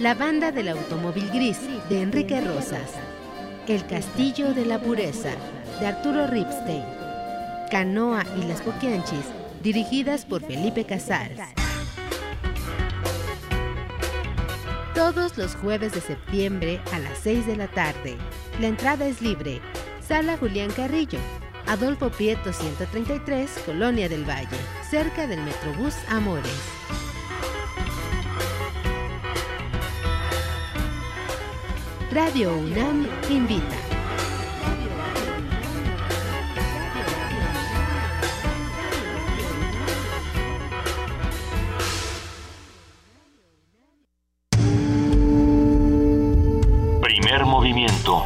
La 0.00 0.12
banda 0.14 0.50
del 0.50 0.68
automóvil 0.68 1.30
gris 1.30 1.60
de 1.88 2.02
Enrique 2.02 2.40
Rosas. 2.40 2.90
El 3.68 3.86
castillo 3.86 4.52
de 4.52 4.66
la 4.66 4.80
pureza 4.80 5.30
de 5.78 5.86
Arturo 5.86 6.26
Ripstein. 6.26 6.82
Canoa 7.70 8.24
y 8.36 8.42
las 8.48 8.60
Poquianchis, 8.62 9.24
dirigidas 9.62 10.24
por 10.24 10.44
Felipe 10.44 10.84
Casals. 10.84 11.40
Todos 14.96 15.38
los 15.38 15.54
jueves 15.54 15.92
de 15.92 16.00
septiembre 16.00 16.80
a 16.92 16.98
las 16.98 17.16
6 17.18 17.46
de 17.46 17.56
la 17.56 17.68
tarde. 17.68 18.16
La 18.60 18.66
entrada 18.66 19.06
es 19.06 19.22
libre. 19.22 19.60
Sala 20.00 20.36
Julián 20.36 20.72
Carrillo, 20.72 21.20
Adolfo 21.68 22.10
Prieto 22.10 22.52
133, 22.52 23.62
Colonia 23.64 24.08
del 24.08 24.28
Valle, 24.28 24.58
cerca 24.90 25.28
del 25.28 25.40
Metrobús 25.42 25.94
Amores. 26.08 26.52
Radio 32.14 32.52
UNAM 32.56 33.08
invita. 33.28 33.74
Primer 47.00 47.44
movimiento. 47.46 48.22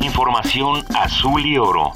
Información 0.00 0.82
azul 0.94 1.44
y 1.44 1.58
oro. 1.58 1.92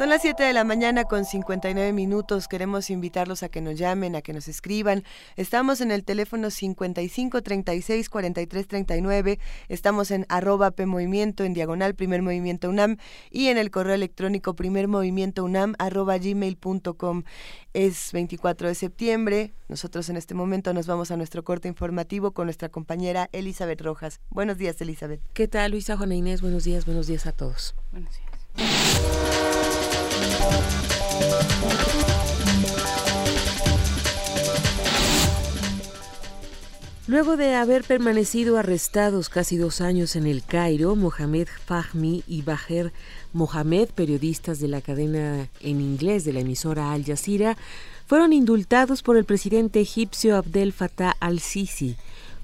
Son 0.00 0.08
las 0.08 0.22
7 0.22 0.42
de 0.42 0.54
la 0.54 0.64
mañana 0.64 1.04
con 1.04 1.26
59 1.26 1.92
minutos. 1.92 2.48
Queremos 2.48 2.88
invitarlos 2.88 3.42
a 3.42 3.50
que 3.50 3.60
nos 3.60 3.76
llamen, 3.76 4.16
a 4.16 4.22
que 4.22 4.32
nos 4.32 4.48
escriban. 4.48 5.04
Estamos 5.36 5.82
en 5.82 5.90
el 5.90 6.04
teléfono 6.04 6.48
55 6.48 7.42
36 7.42 8.08
43 8.08 8.66
39. 8.66 9.38
Estamos 9.68 10.10
en 10.10 10.24
arroba 10.30 10.70
PMovimiento, 10.70 11.44
en 11.44 11.52
diagonal 11.52 11.94
Primer 11.96 12.22
Movimiento 12.22 12.70
UNAM 12.70 12.96
y 13.30 13.48
en 13.48 13.58
el 13.58 13.70
correo 13.70 13.92
electrónico 13.92 14.56
Primer 14.56 14.88
Movimiento 14.88 15.44
UNAM 15.44 15.74
arroba 15.78 16.16
gmail.com. 16.16 17.24
Es 17.74 18.12
24 18.14 18.68
de 18.68 18.74
septiembre. 18.74 19.52
Nosotros 19.68 20.08
en 20.08 20.16
este 20.16 20.32
momento 20.32 20.72
nos 20.72 20.86
vamos 20.86 21.10
a 21.10 21.18
nuestro 21.18 21.44
corte 21.44 21.68
informativo 21.68 22.30
con 22.30 22.46
nuestra 22.46 22.70
compañera 22.70 23.28
Elizabeth 23.32 23.82
Rojas. 23.82 24.22
Buenos 24.30 24.56
días, 24.56 24.80
Elizabeth. 24.80 25.20
¿Qué 25.34 25.46
tal, 25.46 25.72
Luisa 25.72 25.98
Juana 25.98 26.14
Inés? 26.14 26.40
Buenos 26.40 26.64
días, 26.64 26.86
buenos 26.86 27.06
días 27.06 27.26
a 27.26 27.32
todos. 27.32 27.74
Buenos 27.92 28.16
días. 28.16 29.49
Luego 37.10 37.36
de 37.36 37.56
haber 37.56 37.82
permanecido 37.82 38.56
arrestados 38.56 39.28
casi 39.28 39.56
dos 39.56 39.80
años 39.80 40.14
en 40.14 40.28
el 40.28 40.44
Cairo, 40.44 40.94
Mohamed 40.94 41.48
Fahmi 41.66 42.22
y 42.28 42.42
Baher 42.42 42.92
Mohamed, 43.32 43.88
periodistas 43.88 44.60
de 44.60 44.68
la 44.68 44.80
cadena 44.80 45.48
en 45.60 45.80
inglés 45.80 46.24
de 46.24 46.32
la 46.32 46.40
emisora 46.40 46.92
Al 46.92 47.04
Jazeera, 47.04 47.56
fueron 48.06 48.32
indultados 48.32 49.02
por 49.02 49.16
el 49.16 49.24
presidente 49.24 49.80
egipcio 49.80 50.36
Abdel 50.36 50.72
Fattah 50.72 51.16
al-Sisi 51.18 51.96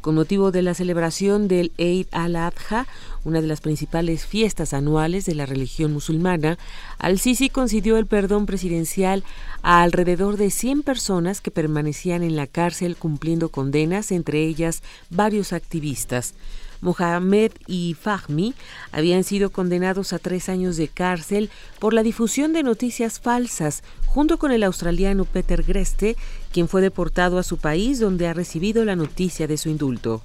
con 0.06 0.14
motivo 0.14 0.52
de 0.52 0.62
la 0.62 0.72
celebración 0.72 1.48
del 1.48 1.72
Eid 1.78 2.06
al-Adha, 2.12 2.86
una 3.24 3.40
de 3.40 3.48
las 3.48 3.60
principales 3.60 4.24
fiestas 4.24 4.72
anuales 4.72 5.24
de 5.24 5.34
la 5.34 5.46
religión 5.46 5.92
musulmana, 5.92 6.58
al-Sisi 6.98 7.48
concedió 7.48 7.98
el 7.98 8.06
perdón 8.06 8.46
presidencial 8.46 9.24
a 9.62 9.82
alrededor 9.82 10.36
de 10.36 10.52
100 10.52 10.84
personas 10.84 11.40
que 11.40 11.50
permanecían 11.50 12.22
en 12.22 12.36
la 12.36 12.46
cárcel 12.46 12.94
cumpliendo 12.94 13.48
condenas, 13.48 14.12
entre 14.12 14.44
ellas 14.44 14.84
varios 15.10 15.52
activistas. 15.52 16.34
Mohamed 16.80 17.52
y 17.66 17.96
Fahmi 18.00 18.54
habían 18.92 19.24
sido 19.24 19.50
condenados 19.50 20.12
a 20.12 20.18
tres 20.18 20.48
años 20.48 20.76
de 20.76 20.88
cárcel 20.88 21.50
por 21.78 21.94
la 21.94 22.02
difusión 22.02 22.52
de 22.52 22.62
noticias 22.62 23.20
falsas, 23.20 23.82
junto 24.06 24.38
con 24.38 24.52
el 24.52 24.62
australiano 24.62 25.24
Peter 25.24 25.62
Greste, 25.62 26.16
quien 26.52 26.68
fue 26.68 26.80
deportado 26.80 27.38
a 27.38 27.42
su 27.42 27.58
país 27.58 28.00
donde 28.00 28.28
ha 28.28 28.34
recibido 28.34 28.84
la 28.84 28.96
noticia 28.96 29.46
de 29.46 29.56
su 29.56 29.68
indulto. 29.68 30.22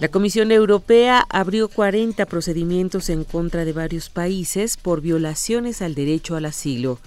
La 0.00 0.08
Comisión 0.10 0.52
Europea 0.52 1.24
abrió 1.30 1.68
40 1.68 2.26
procedimientos 2.26 3.08
en 3.08 3.24
contra 3.24 3.64
de 3.64 3.72
varios 3.72 4.10
países 4.10 4.76
por 4.76 5.00
violaciones 5.00 5.80
al 5.80 5.94
derecho 5.94 6.36
al 6.36 6.44
asilo. 6.44 6.98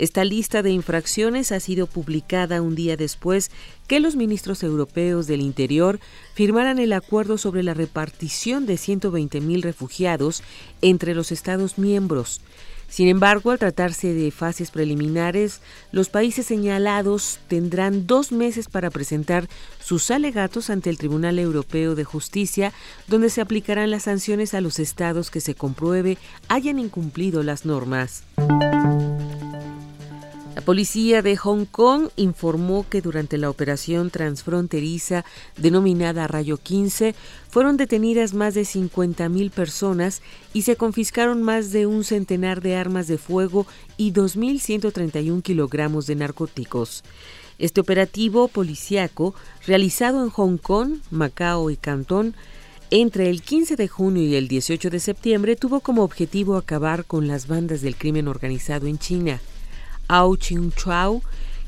Esta 0.00 0.24
lista 0.24 0.62
de 0.62 0.70
infracciones 0.70 1.52
ha 1.52 1.60
sido 1.60 1.86
publicada 1.86 2.62
un 2.62 2.74
día 2.74 2.96
después 2.96 3.50
que 3.86 4.00
los 4.00 4.16
ministros 4.16 4.62
europeos 4.62 5.26
del 5.26 5.42
Interior 5.42 6.00
firmaran 6.32 6.78
el 6.78 6.94
acuerdo 6.94 7.36
sobre 7.36 7.62
la 7.62 7.74
repartición 7.74 8.64
de 8.64 8.76
120.000 8.76 9.60
refugiados 9.60 10.42
entre 10.80 11.14
los 11.14 11.32
Estados 11.32 11.76
miembros. 11.76 12.40
Sin 12.88 13.08
embargo, 13.08 13.50
al 13.50 13.58
tratarse 13.58 14.14
de 14.14 14.30
fases 14.30 14.70
preliminares, 14.70 15.60
los 15.92 16.08
países 16.08 16.46
señalados 16.46 17.38
tendrán 17.48 18.06
dos 18.06 18.32
meses 18.32 18.68
para 18.70 18.88
presentar 18.88 19.50
sus 19.84 20.10
alegatos 20.10 20.70
ante 20.70 20.88
el 20.88 20.96
Tribunal 20.96 21.38
Europeo 21.38 21.94
de 21.94 22.04
Justicia, 22.04 22.72
donde 23.06 23.28
se 23.28 23.42
aplicarán 23.42 23.90
las 23.90 24.04
sanciones 24.04 24.54
a 24.54 24.62
los 24.62 24.78
estados 24.78 25.30
que 25.30 25.42
se 25.42 25.54
compruebe 25.54 26.16
hayan 26.48 26.78
incumplido 26.78 27.42
las 27.42 27.66
normas. 27.66 28.24
La 30.54 30.62
policía 30.62 31.22
de 31.22 31.36
Hong 31.36 31.64
Kong 31.64 32.08
informó 32.16 32.84
que 32.88 33.00
durante 33.00 33.38
la 33.38 33.48
operación 33.48 34.10
transfronteriza 34.10 35.24
denominada 35.56 36.26
Rayo 36.26 36.56
15 36.56 37.14
fueron 37.48 37.76
detenidas 37.76 38.34
más 38.34 38.54
de 38.54 38.62
50.000 38.62 39.50
personas 39.52 40.22
y 40.52 40.62
se 40.62 40.74
confiscaron 40.74 41.44
más 41.44 41.70
de 41.70 41.86
un 41.86 42.02
centenar 42.02 42.62
de 42.62 42.74
armas 42.74 43.06
de 43.06 43.16
fuego 43.16 43.64
y 43.96 44.12
2.131 44.12 45.40
kilogramos 45.42 46.08
de 46.08 46.16
narcóticos. 46.16 47.04
Este 47.60 47.80
operativo 47.80 48.48
policiaco, 48.48 49.34
realizado 49.66 50.24
en 50.24 50.30
Hong 50.30 50.56
Kong, 50.56 50.94
Macao 51.12 51.70
y 51.70 51.76
Cantón, 51.76 52.34
entre 52.90 53.30
el 53.30 53.42
15 53.42 53.76
de 53.76 53.86
junio 53.86 54.24
y 54.24 54.34
el 54.34 54.48
18 54.48 54.90
de 54.90 54.98
septiembre 54.98 55.54
tuvo 55.54 55.78
como 55.78 56.02
objetivo 56.02 56.56
acabar 56.56 57.04
con 57.04 57.28
las 57.28 57.46
bandas 57.46 57.82
del 57.82 57.94
crimen 57.94 58.26
organizado 58.26 58.88
en 58.88 58.98
China. 58.98 59.40
Ao 60.10 60.34
Ching 60.34 60.72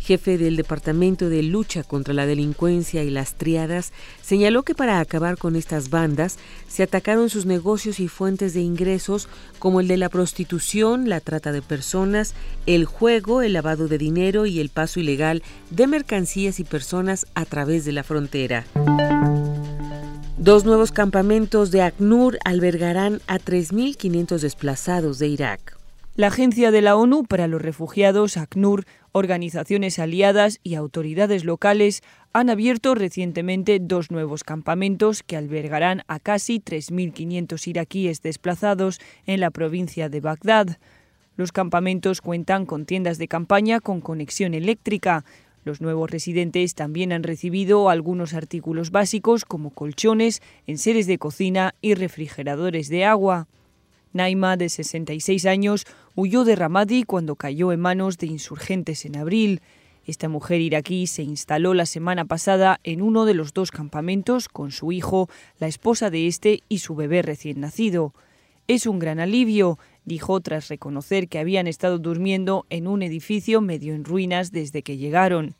jefe 0.00 0.36
del 0.36 0.56
Departamento 0.56 1.28
de 1.28 1.44
Lucha 1.44 1.84
contra 1.84 2.12
la 2.12 2.26
Delincuencia 2.26 3.04
y 3.04 3.10
las 3.10 3.34
Triadas, 3.34 3.92
señaló 4.20 4.64
que 4.64 4.74
para 4.74 4.98
acabar 4.98 5.38
con 5.38 5.54
estas 5.54 5.90
bandas 5.90 6.38
se 6.66 6.82
atacaron 6.82 7.30
sus 7.30 7.46
negocios 7.46 8.00
y 8.00 8.08
fuentes 8.08 8.52
de 8.52 8.62
ingresos 8.62 9.28
como 9.60 9.80
el 9.80 9.86
de 9.86 9.96
la 9.96 10.08
prostitución, 10.08 11.08
la 11.08 11.20
trata 11.20 11.52
de 11.52 11.62
personas, 11.62 12.34
el 12.66 12.84
juego, 12.84 13.42
el 13.42 13.52
lavado 13.52 13.86
de 13.86 13.98
dinero 13.98 14.44
y 14.44 14.58
el 14.58 14.70
paso 14.70 14.98
ilegal 14.98 15.44
de 15.70 15.86
mercancías 15.86 16.58
y 16.58 16.64
personas 16.64 17.26
a 17.34 17.44
través 17.44 17.84
de 17.84 17.92
la 17.92 18.02
frontera. 18.02 18.64
Dos 20.36 20.64
nuevos 20.64 20.90
campamentos 20.90 21.70
de 21.70 21.82
ACNUR 21.82 22.40
albergarán 22.44 23.20
a 23.28 23.38
3.500 23.38 24.40
desplazados 24.40 25.20
de 25.20 25.28
Irak. 25.28 25.81
La 26.14 26.26
Agencia 26.26 26.70
de 26.70 26.82
la 26.82 26.94
ONU 26.94 27.24
para 27.24 27.46
los 27.46 27.62
Refugiados, 27.62 28.36
ACNUR, 28.36 28.84
organizaciones 29.12 29.98
aliadas 29.98 30.60
y 30.62 30.74
autoridades 30.74 31.42
locales 31.46 32.02
han 32.34 32.50
abierto 32.50 32.94
recientemente 32.94 33.78
dos 33.80 34.10
nuevos 34.10 34.44
campamentos 34.44 35.22
que 35.22 35.38
albergarán 35.38 36.02
a 36.08 36.18
casi 36.18 36.60
3.500 36.60 37.66
iraquíes 37.66 38.20
desplazados 38.20 39.00
en 39.24 39.40
la 39.40 39.50
provincia 39.50 40.10
de 40.10 40.20
Bagdad. 40.20 40.76
Los 41.38 41.50
campamentos 41.50 42.20
cuentan 42.20 42.66
con 42.66 42.84
tiendas 42.84 43.16
de 43.16 43.28
campaña 43.28 43.80
con 43.80 44.02
conexión 44.02 44.52
eléctrica. 44.52 45.24
Los 45.64 45.80
nuevos 45.80 46.10
residentes 46.10 46.74
también 46.74 47.12
han 47.12 47.22
recibido 47.22 47.88
algunos 47.88 48.34
artículos 48.34 48.90
básicos 48.90 49.46
como 49.46 49.70
colchones, 49.70 50.42
enseres 50.66 51.06
de 51.06 51.16
cocina 51.16 51.74
y 51.80 51.94
refrigeradores 51.94 52.90
de 52.90 53.06
agua. 53.06 53.48
Naima, 54.12 54.56
de 54.56 54.68
66 54.68 55.46
años, 55.46 55.86
huyó 56.14 56.44
de 56.44 56.56
Ramadi 56.56 57.04
cuando 57.04 57.36
cayó 57.36 57.72
en 57.72 57.80
manos 57.80 58.18
de 58.18 58.26
insurgentes 58.26 59.04
en 59.04 59.16
abril. 59.16 59.60
Esta 60.04 60.28
mujer 60.28 60.60
iraquí 60.60 61.06
se 61.06 61.22
instaló 61.22 61.74
la 61.74 61.86
semana 61.86 62.24
pasada 62.24 62.80
en 62.82 63.02
uno 63.02 63.24
de 63.24 63.34
los 63.34 63.54
dos 63.54 63.70
campamentos 63.70 64.48
con 64.48 64.72
su 64.72 64.92
hijo, 64.92 65.28
la 65.58 65.68
esposa 65.68 66.10
de 66.10 66.26
este 66.26 66.62
y 66.68 66.78
su 66.78 66.94
bebé 66.94 67.22
recién 67.22 67.60
nacido. 67.60 68.12
Es 68.68 68.86
un 68.86 68.98
gran 68.98 69.20
alivio, 69.20 69.78
dijo 70.04 70.40
tras 70.40 70.68
reconocer 70.68 71.28
que 71.28 71.38
habían 71.38 71.66
estado 71.66 71.98
durmiendo 71.98 72.66
en 72.70 72.86
un 72.86 73.02
edificio 73.02 73.60
medio 73.60 73.94
en 73.94 74.04
ruinas 74.04 74.50
desde 74.52 74.82
que 74.82 74.96
llegaron. 74.96 75.54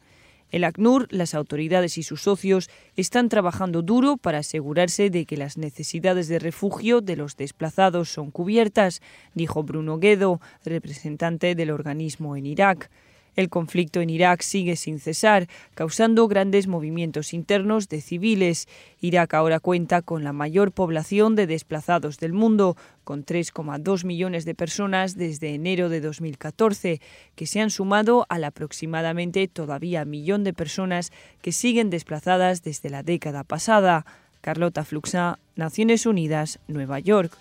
El 0.52 0.64
ACNUR, 0.64 1.08
las 1.10 1.34
autoridades 1.34 1.96
y 1.96 2.02
sus 2.02 2.22
socios 2.22 2.68
están 2.94 3.30
trabajando 3.30 3.80
duro 3.80 4.18
para 4.18 4.38
asegurarse 4.38 5.08
de 5.08 5.24
que 5.24 5.38
las 5.38 5.56
necesidades 5.56 6.28
de 6.28 6.38
refugio 6.38 7.00
de 7.00 7.16
los 7.16 7.38
desplazados 7.38 8.10
son 8.10 8.30
cubiertas, 8.30 9.00
dijo 9.34 9.62
Bruno 9.62 9.98
Guedo, 9.98 10.42
representante 10.62 11.54
del 11.54 11.70
organismo 11.70 12.36
en 12.36 12.44
Irak. 12.44 12.90
El 13.34 13.48
conflicto 13.48 14.00
en 14.00 14.10
Irak 14.10 14.42
sigue 14.42 14.76
sin 14.76 14.98
cesar, 14.98 15.48
causando 15.74 16.28
grandes 16.28 16.66
movimientos 16.66 17.32
internos 17.32 17.88
de 17.88 18.00
civiles. 18.00 18.68
Irak 19.00 19.34
ahora 19.34 19.58
cuenta 19.58 20.02
con 20.02 20.22
la 20.22 20.32
mayor 20.32 20.72
población 20.72 21.34
de 21.34 21.46
desplazados 21.46 22.18
del 22.18 22.32
mundo, 22.32 22.76
con 23.04 23.24
3,2 23.24 24.04
millones 24.04 24.44
de 24.44 24.54
personas 24.54 25.16
desde 25.16 25.54
enero 25.54 25.88
de 25.88 26.00
2014, 26.00 27.00
que 27.34 27.46
se 27.46 27.60
han 27.60 27.70
sumado 27.70 28.26
al 28.28 28.44
aproximadamente 28.44 29.48
todavía 29.48 30.04
millón 30.04 30.44
de 30.44 30.52
personas 30.52 31.10
que 31.40 31.52
siguen 31.52 31.90
desplazadas 31.90 32.62
desde 32.62 32.90
la 32.90 33.02
década 33.02 33.44
pasada. 33.44 34.04
Carlota 34.42 34.84
Fluxa, 34.84 35.38
Naciones 35.54 36.04
Unidas, 36.04 36.58
Nueva 36.66 36.98
York. 36.98 37.38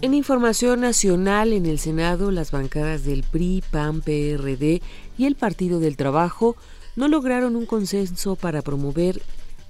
En 0.00 0.14
información 0.14 0.80
nacional, 0.80 1.52
en 1.52 1.66
el 1.66 1.80
Senado, 1.80 2.30
las 2.30 2.52
bancadas 2.52 3.04
del 3.04 3.24
PRI, 3.24 3.64
PAN, 3.68 4.00
PRD 4.00 4.80
y 5.18 5.24
el 5.24 5.34
Partido 5.34 5.80
del 5.80 5.96
Trabajo 5.96 6.54
no 6.94 7.08
lograron 7.08 7.56
un 7.56 7.66
consenso 7.66 8.36
para 8.36 8.62
promover 8.62 9.20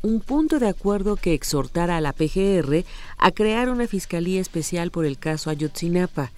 un 0.03 0.21
punto 0.21 0.59
de 0.59 0.69
acuerdo 0.69 1.17
que 1.17 1.33
exhortara 1.33 1.97
a 1.97 2.03
la 2.03 2.13
PGR 2.13 2.85
a 3.17 3.31
crear 3.31 3.71
una 3.71 3.87
fiscalía 3.87 4.39
especial 4.39 4.91
por 4.91 5.07
el 5.07 5.17
caso 5.17 5.49
Ayotzinapa. 5.49 6.31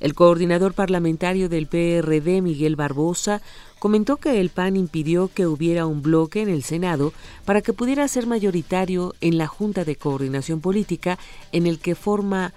El 0.00 0.14
coordinador 0.14 0.74
parlamentario 0.74 1.48
del 1.48 1.68
PRD, 1.68 2.42
Miguel 2.42 2.74
Barbosa, 2.74 3.40
comentó 3.78 4.16
que 4.16 4.40
el 4.40 4.50
PAN 4.50 4.76
impidió 4.76 5.30
que 5.32 5.46
hubiera 5.46 5.86
un 5.86 6.02
bloque 6.02 6.42
en 6.42 6.48
el 6.48 6.64
Senado 6.64 7.12
para 7.44 7.62
que 7.62 7.72
pudiera 7.72 8.06
ser 8.08 8.26
mayoritario 8.26 9.14
en 9.20 9.38
la 9.38 9.46
Junta 9.46 9.84
de 9.84 9.94
Coordinación 9.94 10.60
Política 10.60 11.20
en 11.52 11.68
el 11.68 11.78
que 11.78 11.94
forma 11.94 12.52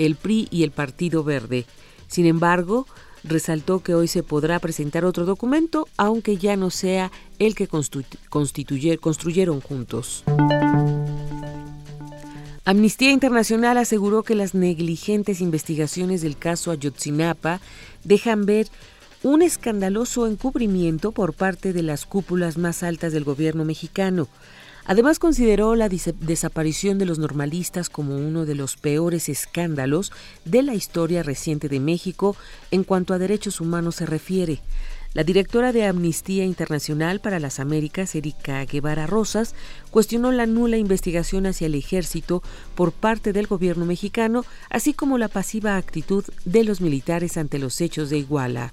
el 0.00 0.16
PRI 0.16 0.48
y 0.50 0.64
el 0.64 0.70
Partido 0.70 1.22
Verde. 1.22 1.66
Sin 2.08 2.26
embargo, 2.26 2.86
resaltó 3.22 3.80
que 3.80 3.94
hoy 3.94 4.08
se 4.08 4.22
podrá 4.22 4.58
presentar 4.58 5.04
otro 5.04 5.26
documento, 5.26 5.86
aunque 5.98 6.38
ya 6.38 6.56
no 6.56 6.70
sea 6.70 7.12
el 7.38 7.54
que 7.54 7.68
construyeron 7.68 9.60
juntos. 9.60 10.24
Amnistía 12.64 13.10
Internacional 13.10 13.76
aseguró 13.76 14.22
que 14.22 14.34
las 14.34 14.54
negligentes 14.54 15.40
investigaciones 15.40 16.22
del 16.22 16.38
caso 16.38 16.70
Ayotzinapa 16.70 17.60
dejan 18.04 18.46
ver 18.46 18.68
un 19.22 19.42
escandaloso 19.42 20.26
encubrimiento 20.26 21.12
por 21.12 21.34
parte 21.34 21.74
de 21.74 21.82
las 21.82 22.06
cúpulas 22.06 22.56
más 22.56 22.82
altas 22.82 23.12
del 23.12 23.24
gobierno 23.24 23.66
mexicano. 23.66 24.28
Además 24.84 25.18
consideró 25.18 25.74
la 25.76 25.88
desaparición 25.88 26.98
de 26.98 27.06
los 27.06 27.18
normalistas 27.18 27.88
como 27.88 28.16
uno 28.16 28.46
de 28.46 28.54
los 28.54 28.76
peores 28.76 29.28
escándalos 29.28 30.12
de 30.44 30.62
la 30.62 30.74
historia 30.74 31.22
reciente 31.22 31.68
de 31.68 31.80
México 31.80 32.36
en 32.70 32.84
cuanto 32.84 33.14
a 33.14 33.18
derechos 33.18 33.60
humanos 33.60 33.96
se 33.96 34.06
refiere. 34.06 34.60
La 35.12 35.24
directora 35.24 35.72
de 35.72 35.86
Amnistía 35.86 36.44
Internacional 36.44 37.18
para 37.18 37.40
las 37.40 37.58
Américas, 37.58 38.14
Erika 38.14 38.64
Guevara 38.64 39.08
Rosas, 39.08 39.56
cuestionó 39.90 40.30
la 40.30 40.46
nula 40.46 40.76
investigación 40.76 41.46
hacia 41.46 41.66
el 41.66 41.74
ejército 41.74 42.44
por 42.76 42.92
parte 42.92 43.32
del 43.32 43.48
gobierno 43.48 43.86
mexicano, 43.86 44.44
así 44.70 44.94
como 44.94 45.18
la 45.18 45.26
pasiva 45.26 45.76
actitud 45.76 46.24
de 46.44 46.62
los 46.62 46.80
militares 46.80 47.36
ante 47.36 47.58
los 47.58 47.80
hechos 47.80 48.08
de 48.08 48.18
Iguala. 48.18 48.72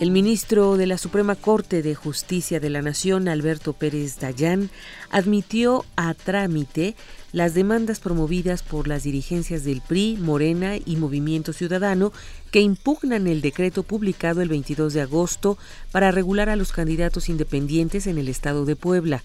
El 0.00 0.12
ministro 0.12 0.78
de 0.78 0.86
la 0.86 0.96
Suprema 0.96 1.34
Corte 1.34 1.82
de 1.82 1.94
Justicia 1.94 2.58
de 2.58 2.70
la 2.70 2.80
Nación, 2.80 3.28
Alberto 3.28 3.74
Pérez 3.74 4.18
Dayán, 4.18 4.70
admitió 5.10 5.84
a 5.94 6.14
trámite 6.14 6.96
las 7.32 7.52
demandas 7.52 8.00
promovidas 8.00 8.62
por 8.62 8.88
las 8.88 9.02
dirigencias 9.02 9.62
del 9.62 9.82
PRI, 9.82 10.16
Morena 10.18 10.78
y 10.82 10.96
Movimiento 10.96 11.52
Ciudadano 11.52 12.14
que 12.50 12.62
impugnan 12.62 13.26
el 13.26 13.42
decreto 13.42 13.82
publicado 13.82 14.40
el 14.40 14.48
22 14.48 14.94
de 14.94 15.02
agosto 15.02 15.58
para 15.92 16.10
regular 16.12 16.48
a 16.48 16.56
los 16.56 16.72
candidatos 16.72 17.28
independientes 17.28 18.06
en 18.06 18.16
el 18.16 18.28
estado 18.28 18.64
de 18.64 18.76
Puebla. 18.76 19.22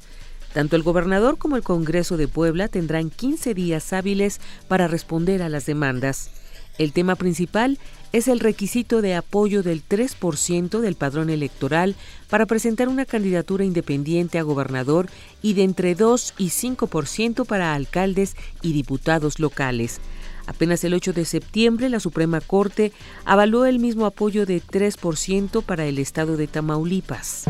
Tanto 0.53 0.75
el 0.75 0.83
gobernador 0.83 1.37
como 1.37 1.55
el 1.55 1.63
Congreso 1.63 2.17
de 2.17 2.27
Puebla 2.27 2.67
tendrán 2.67 3.11
15 3.11 3.53
días 3.53 3.93
hábiles 3.93 4.41
para 4.67 4.89
responder 4.89 5.41
a 5.41 5.47
las 5.47 5.65
demandas. 5.65 6.31
El 6.77 6.91
tema 6.91 7.15
principal 7.15 7.79
es 8.11 8.27
el 8.27 8.39
requisito 8.39 9.01
de 9.01 9.15
apoyo 9.15 9.63
del 9.63 9.83
3% 9.87 10.79
del 10.79 10.95
padrón 10.95 11.29
electoral 11.29 11.95
para 12.29 12.45
presentar 12.45 12.87
una 12.87 13.05
candidatura 13.05 13.65
independiente 13.65 14.39
a 14.39 14.43
gobernador 14.43 15.09
y 15.41 15.53
de 15.53 15.63
entre 15.63 15.95
2 15.95 16.35
y 16.37 16.47
5% 16.47 17.45
para 17.45 17.73
alcaldes 17.73 18.35
y 18.61 18.73
diputados 18.73 19.39
locales. 19.39 19.99
Apenas 20.47 20.83
el 20.83 20.93
8 20.93 21.13
de 21.13 21.25
septiembre, 21.25 21.89
la 21.89 21.99
Suprema 21.99 22.39
Corte 22.39 22.91
avaló 23.25 23.65
el 23.65 23.79
mismo 23.79 24.05
apoyo 24.05 24.45
de 24.45 24.61
3% 24.61 25.63
para 25.63 25.85
el 25.85 25.97
estado 25.97 26.37
de 26.37 26.47
Tamaulipas. 26.47 27.45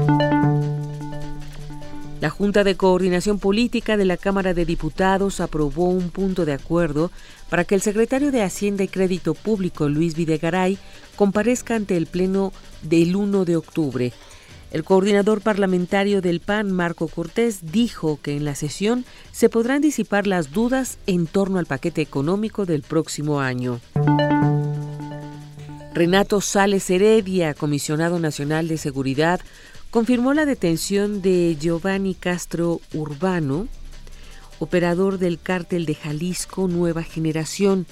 La 2.22 2.30
Junta 2.30 2.64
de 2.64 2.76
Coordinación 2.76 3.40
Política 3.40 3.98
de 3.98 4.06
la 4.06 4.16
Cámara 4.18 4.54
de 4.54 4.66
Diputados 4.66 5.42
aprobó 5.42 5.90
un 5.90 6.10
punto 6.10 6.46
de 6.46 6.54
acuerdo 6.54 7.12
para 7.50 7.66
que 7.66 7.76
el 7.76 7.82
secretario 7.82 8.32
de 8.32 8.42
Hacienda 8.42 8.84
y 8.84 8.88
Crédito 8.88 9.34
Público, 9.34 9.90
Luis 9.90 10.16
Videgaray, 10.16 10.78
comparezca 11.18 11.76
ante 11.76 11.98
el 11.98 12.08
Pleno 12.08 12.54
del 12.82 13.16
1 13.16 13.44
de 13.44 13.58
octubre. 13.58 14.14
El 14.72 14.84
coordinador 14.84 15.42
parlamentario 15.42 16.22
del 16.22 16.40
PAN, 16.40 16.72
Marco 16.72 17.08
Cortés, 17.08 17.72
dijo 17.72 18.20
que 18.22 18.36
en 18.36 18.46
la 18.46 18.56
sesión 18.56 19.06
se 19.32 19.50
podrán 19.50 19.82
disipar 19.82 20.26
las 20.26 20.52
dudas 20.52 20.98
en 21.08 21.28
torno 21.28 21.60
al 21.60 21.66
paquete 21.66 22.02
económico 22.02 22.66
del 22.66 22.82
próximo 22.82 23.42
año. 23.42 23.80
Renato 25.94 26.42
Sales 26.42 26.90
Heredia, 26.90 27.54
comisionado 27.54 28.20
nacional 28.20 28.68
de 28.68 28.78
seguridad, 28.78 29.40
confirmó 29.96 30.34
la 30.34 30.46
detención 30.46 31.22
de 31.22 31.56
Giovanni 31.58 32.16
Castro 32.16 32.82
Urbano, 32.94 33.70
operador 34.60 35.20
del 35.20 35.40
cártel 35.40 35.86
de 35.86 35.96
Jalisco 35.96 36.68
Nueva 36.68 37.02
Generación. 37.02 37.86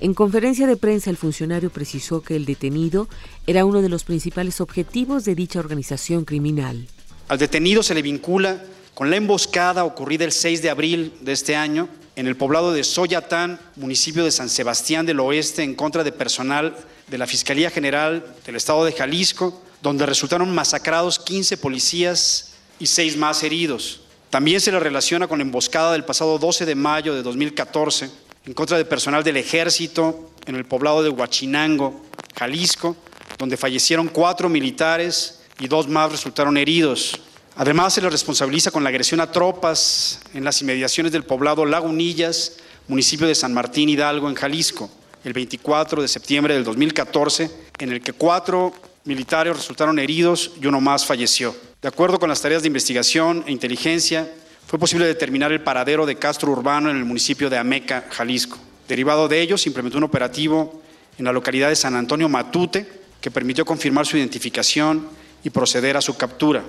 En 0.00 0.14
conferencia 0.14 0.66
de 0.66 0.78
prensa 0.78 1.10
el 1.10 1.18
funcionario 1.18 1.68
precisó 1.68 2.22
que 2.22 2.34
el 2.34 2.46
detenido 2.46 3.10
era 3.46 3.66
uno 3.66 3.82
de 3.82 3.90
los 3.90 4.04
principales 4.04 4.62
objetivos 4.62 5.26
de 5.26 5.34
dicha 5.34 5.58
organización 5.58 6.24
criminal. 6.24 6.88
Al 7.28 7.36
detenido 7.36 7.82
se 7.82 7.94
le 7.94 8.00
vincula 8.00 8.64
con 8.94 9.10
la 9.10 9.16
emboscada 9.16 9.84
ocurrida 9.84 10.24
el 10.24 10.32
6 10.32 10.62
de 10.62 10.70
abril 10.70 11.12
de 11.20 11.32
este 11.32 11.56
año 11.56 11.90
en 12.16 12.26
el 12.26 12.38
poblado 12.38 12.72
de 12.72 12.84
Soyatán, 12.84 13.60
municipio 13.76 14.24
de 14.24 14.30
San 14.30 14.48
Sebastián 14.48 15.04
del 15.04 15.20
Oeste, 15.20 15.62
en 15.62 15.74
contra 15.74 16.04
de 16.04 16.12
personal 16.12 16.74
de 17.08 17.18
la 17.18 17.26
Fiscalía 17.26 17.68
General 17.68 18.24
del 18.46 18.56
Estado 18.56 18.82
de 18.86 18.92
Jalisco, 18.92 19.60
donde 19.82 20.06
resultaron 20.06 20.54
masacrados 20.54 21.18
15 21.18 21.56
policías 21.56 22.52
y 22.78 22.86
6 22.86 23.16
más 23.16 23.42
heridos. 23.42 24.00
También 24.30 24.60
se 24.60 24.70
le 24.72 24.80
relaciona 24.80 25.26
con 25.26 25.38
la 25.38 25.44
emboscada 25.44 25.92
del 25.92 26.04
pasado 26.04 26.38
12 26.38 26.66
de 26.66 26.74
mayo 26.74 27.14
de 27.14 27.22
2014 27.22 28.10
en 28.46 28.54
contra 28.54 28.78
de 28.78 28.84
personal 28.84 29.22
del 29.22 29.36
ejército 29.36 30.30
en 30.46 30.56
el 30.56 30.64
poblado 30.64 31.02
de 31.02 31.10
Huachinango, 31.10 32.00
Jalisco, 32.38 32.96
donde 33.38 33.56
fallecieron 33.56 34.08
cuatro 34.08 34.48
militares 34.48 35.40
y 35.58 35.68
dos 35.68 35.88
más 35.88 36.10
resultaron 36.10 36.56
heridos. 36.56 37.20
Además, 37.56 37.94
se 37.94 38.00
le 38.00 38.08
responsabiliza 38.08 38.70
con 38.70 38.82
la 38.82 38.88
agresión 38.88 39.20
a 39.20 39.30
tropas 39.30 40.20
en 40.32 40.44
las 40.44 40.62
inmediaciones 40.62 41.12
del 41.12 41.24
poblado 41.24 41.66
Lagunillas, 41.66 42.56
municipio 42.88 43.26
de 43.26 43.34
San 43.34 43.52
Martín 43.52 43.88
Hidalgo, 43.88 44.28
en 44.28 44.34
Jalisco, 44.34 44.90
el 45.24 45.32
24 45.32 46.00
de 46.00 46.08
septiembre 46.08 46.54
del 46.54 46.64
2014, 46.64 47.50
en 47.78 47.92
el 47.92 48.00
que 48.00 48.12
cuatro 48.12 48.72
militares 49.04 49.56
resultaron 49.56 49.98
heridos 49.98 50.52
y 50.60 50.66
uno 50.66 50.80
más 50.80 51.06
falleció. 51.06 51.54
De 51.80 51.88
acuerdo 51.88 52.18
con 52.18 52.28
las 52.28 52.42
tareas 52.42 52.62
de 52.62 52.68
investigación 52.68 53.44
e 53.46 53.52
inteligencia, 53.52 54.30
fue 54.66 54.78
posible 54.78 55.06
determinar 55.06 55.50
el 55.52 55.62
paradero 55.62 56.06
de 56.06 56.16
Castro 56.16 56.52
Urbano 56.52 56.90
en 56.90 56.96
el 56.96 57.04
municipio 57.04 57.50
de 57.50 57.58
Ameca, 57.58 58.04
Jalisco. 58.10 58.58
Derivado 58.86 59.28
de 59.28 59.40
ello, 59.40 59.56
se 59.56 59.68
implementó 59.68 59.98
un 59.98 60.04
operativo 60.04 60.82
en 61.18 61.24
la 61.24 61.32
localidad 61.32 61.68
de 61.68 61.76
San 61.76 61.94
Antonio 61.94 62.28
Matute 62.28 62.86
que 63.20 63.30
permitió 63.30 63.64
confirmar 63.64 64.06
su 64.06 64.16
identificación 64.16 65.08
y 65.42 65.50
proceder 65.50 65.96
a 65.96 66.00
su 66.00 66.16
captura. 66.16 66.64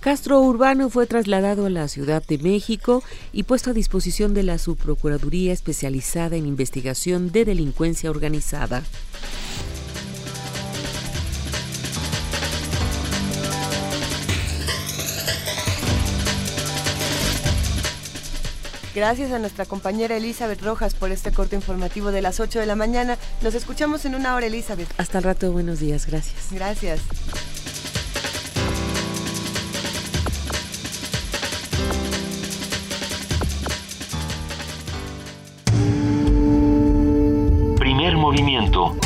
Castro 0.00 0.40
Urbano 0.40 0.88
fue 0.88 1.06
trasladado 1.06 1.66
a 1.66 1.70
la 1.70 1.88
Ciudad 1.88 2.22
de 2.24 2.38
México 2.38 3.02
y 3.32 3.42
puesto 3.42 3.70
a 3.70 3.72
disposición 3.72 4.34
de 4.34 4.44
la 4.44 4.58
Subprocuraduría 4.58 5.52
especializada 5.52 6.36
en 6.36 6.46
investigación 6.46 7.32
de 7.32 7.44
delincuencia 7.44 8.10
organizada. 8.10 8.84
Gracias 18.96 19.30
a 19.30 19.38
nuestra 19.38 19.66
compañera 19.66 20.16
Elizabeth 20.16 20.62
Rojas 20.62 20.94
por 20.94 21.12
este 21.12 21.30
corte 21.30 21.54
informativo 21.54 22.12
de 22.12 22.22
las 22.22 22.40
8 22.40 22.60
de 22.60 22.64
la 22.64 22.76
mañana. 22.76 23.18
Nos 23.42 23.54
escuchamos 23.54 24.06
en 24.06 24.14
una 24.14 24.34
hora, 24.34 24.46
Elizabeth. 24.46 24.88
Hasta 24.96 25.18
el 25.18 25.24
rato, 25.24 25.52
buenos 25.52 25.80
días, 25.80 26.06
gracias. 26.06 26.46
Gracias. 26.50 27.02
Primer 37.78 38.16
movimiento. 38.16 38.96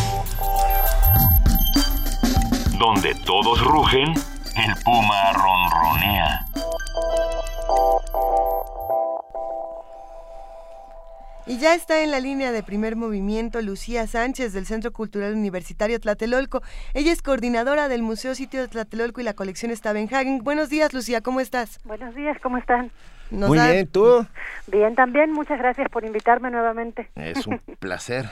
Donde 2.78 3.16
todos 3.26 3.61
rugen, 3.64 4.14
el 4.55 4.84
puma 4.84 5.32
ronronea. 5.32 6.47
Y 11.51 11.59
ya 11.59 11.74
está 11.74 12.05
en 12.05 12.12
la 12.12 12.20
línea 12.20 12.53
de 12.53 12.62
primer 12.62 12.94
movimiento 12.94 13.61
Lucía 13.61 14.07
Sánchez 14.07 14.53
del 14.53 14.66
Centro 14.66 14.92
Cultural 14.92 15.34
Universitario 15.34 15.98
Tlatelolco. 15.98 16.62
Ella 16.94 17.11
es 17.11 17.22
coordinadora 17.22 17.88
del 17.88 18.05
Museo 18.05 18.36
Sitio 18.36 18.61
de 18.61 18.68
Tlatelolco 18.68 19.20
y 19.20 19.24
la 19.24 19.34
colección 19.34 19.74
Stavenhagen. 19.74 20.44
Buenos 20.44 20.68
días, 20.68 20.94
Lucía, 20.94 21.22
¿cómo 21.22 21.40
estás? 21.40 21.80
Buenos 21.82 22.14
días, 22.14 22.38
¿cómo 22.40 22.57
están? 22.57 22.92
Muy 23.32 23.59
bien, 23.59 23.88
¿tú? 23.88 24.24
Bien, 24.68 24.94
también. 24.94 25.32
Muchas 25.32 25.59
gracias 25.59 25.88
por 25.88 26.05
invitarme 26.05 26.53
nuevamente. 26.53 27.11
Es 27.16 27.44
un 27.48 27.59
placer. 27.80 28.26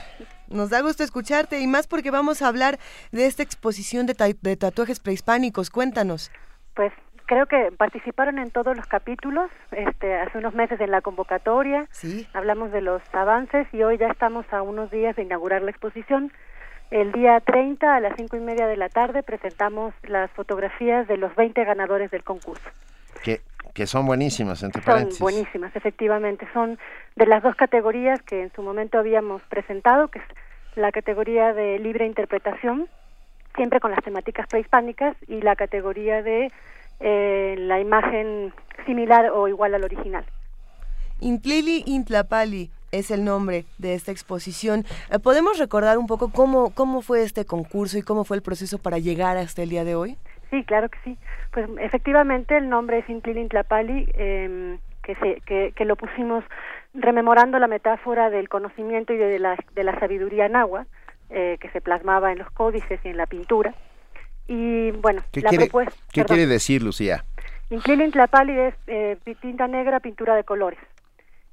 Nos 0.47 0.69
da 0.69 0.79
gusto 0.79 1.03
escucharte 1.03 1.59
y 1.59 1.67
más 1.67 1.87
porque 1.87 2.11
vamos 2.11 2.41
a 2.41 2.47
hablar 2.47 2.79
de 3.11 3.25
esta 3.25 3.43
exposición 3.43 4.05
de, 4.05 4.37
de 4.39 4.55
tatuajes 4.55 5.01
prehispánicos. 5.01 5.69
Cuéntanos. 5.71 6.31
Pues 6.73 6.93
creo 7.29 7.45
que 7.45 7.71
participaron 7.77 8.39
en 8.39 8.49
todos 8.49 8.75
los 8.75 8.87
capítulos, 8.87 9.51
este, 9.71 10.15
hace 10.15 10.39
unos 10.39 10.55
meses 10.55 10.81
en 10.81 10.89
la 10.89 11.01
convocatoria, 11.01 11.85
sí. 11.91 12.27
hablamos 12.33 12.71
de 12.71 12.81
los 12.81 13.03
avances 13.13 13.67
y 13.71 13.83
hoy 13.83 13.99
ya 13.99 14.07
estamos 14.07 14.51
a 14.51 14.63
unos 14.63 14.89
días 14.89 15.15
de 15.15 15.21
inaugurar 15.21 15.61
la 15.61 15.69
exposición. 15.69 16.31
El 16.89 17.11
día 17.11 17.39
30 17.39 17.95
a 17.95 17.99
las 17.99 18.13
cinco 18.17 18.35
y 18.35 18.39
media 18.39 18.65
de 18.65 18.77
la 18.77 18.89
tarde 18.89 19.21
presentamos 19.21 19.93
las 20.07 20.31
fotografías 20.31 21.07
de 21.07 21.17
los 21.17 21.35
20 21.35 21.63
ganadores 21.65 22.09
del 22.09 22.23
concurso. 22.23 22.67
Que, 23.23 23.41
que 23.75 23.85
son 23.85 24.07
buenísimas, 24.07 24.63
entre 24.63 24.81
Son 24.81 24.93
paréntesis. 24.93 25.21
buenísimas, 25.21 25.75
efectivamente. 25.75 26.47
Son 26.51 26.79
de 27.15 27.27
las 27.27 27.43
dos 27.43 27.55
categorías 27.55 28.23
que 28.23 28.41
en 28.41 28.51
su 28.53 28.63
momento 28.63 28.97
habíamos 28.97 29.43
presentado, 29.43 30.07
que 30.07 30.17
es 30.17 30.25
la 30.75 30.91
categoría 30.91 31.53
de 31.53 31.77
libre 31.77 32.07
interpretación, 32.07 32.87
siempre 33.55 33.79
con 33.79 33.91
las 33.91 34.03
temáticas 34.03 34.47
prehispánicas, 34.47 35.15
y 35.27 35.41
la 35.41 35.55
categoría 35.55 36.23
de 36.23 36.51
eh, 36.99 37.55
la 37.57 37.79
imagen 37.79 38.53
similar 38.85 39.31
o 39.31 39.47
igual 39.47 39.75
al 39.75 39.83
original. 39.83 40.25
Intlili 41.21 41.83
Intlapali 41.85 42.69
es 42.91 43.11
el 43.11 43.23
nombre 43.23 43.65
de 43.77 43.93
esta 43.93 44.11
exposición. 44.11 44.85
Eh, 45.11 45.19
¿Podemos 45.19 45.59
recordar 45.59 45.97
un 45.97 46.07
poco 46.07 46.31
cómo, 46.31 46.71
cómo 46.73 47.01
fue 47.01 47.23
este 47.23 47.45
concurso 47.45 47.97
y 47.97 48.01
cómo 48.01 48.23
fue 48.23 48.37
el 48.37 48.43
proceso 48.43 48.77
para 48.77 48.97
llegar 48.97 49.37
hasta 49.37 49.61
el 49.63 49.69
día 49.69 49.83
de 49.83 49.95
hoy? 49.95 50.17
Sí, 50.49 50.63
claro 50.63 50.89
que 50.89 50.97
sí. 51.03 51.17
Pues 51.51 51.69
efectivamente 51.79 52.57
el 52.57 52.69
nombre 52.69 52.99
es 52.99 53.09
Intlili 53.09 53.41
Intlapali, 53.41 54.09
eh, 54.13 54.77
que, 55.03 55.15
se, 55.15 55.41
que, 55.41 55.73
que, 55.75 55.85
lo 55.85 55.95
pusimos 55.95 56.43
rememorando 56.93 57.59
la 57.59 57.67
metáfora 57.67 58.29
del 58.29 58.49
conocimiento 58.49 59.13
y 59.13 59.17
de 59.17 59.39
la, 59.39 59.55
de 59.75 59.83
la 59.83 59.99
sabiduría 59.99 60.49
náhuatl, 60.49 60.87
eh, 61.29 61.57
que 61.59 61.69
se 61.69 61.81
plasmaba 61.81 62.31
en 62.31 62.39
los 62.39 62.49
códices 62.51 62.99
y 63.03 63.09
en 63.09 63.17
la 63.17 63.27
pintura. 63.27 63.75
Y 64.49 64.89
bueno, 64.91 65.21
¿Qué, 65.31 65.41
la 65.41 65.49
quiere, 65.49 65.65
propuesta. 65.65 65.93
¿qué 66.11 66.25
quiere 66.25 66.47
decir, 66.47 66.81
Lucía? 66.81 67.23
Inclilin 67.69 68.11
Tlapali 68.11 68.59
es 68.59 68.73
eh, 68.87 69.15
tinta 69.41 69.67
negra, 69.67 69.99
pintura 69.99 70.35
de 70.35 70.43
colores. 70.43 70.79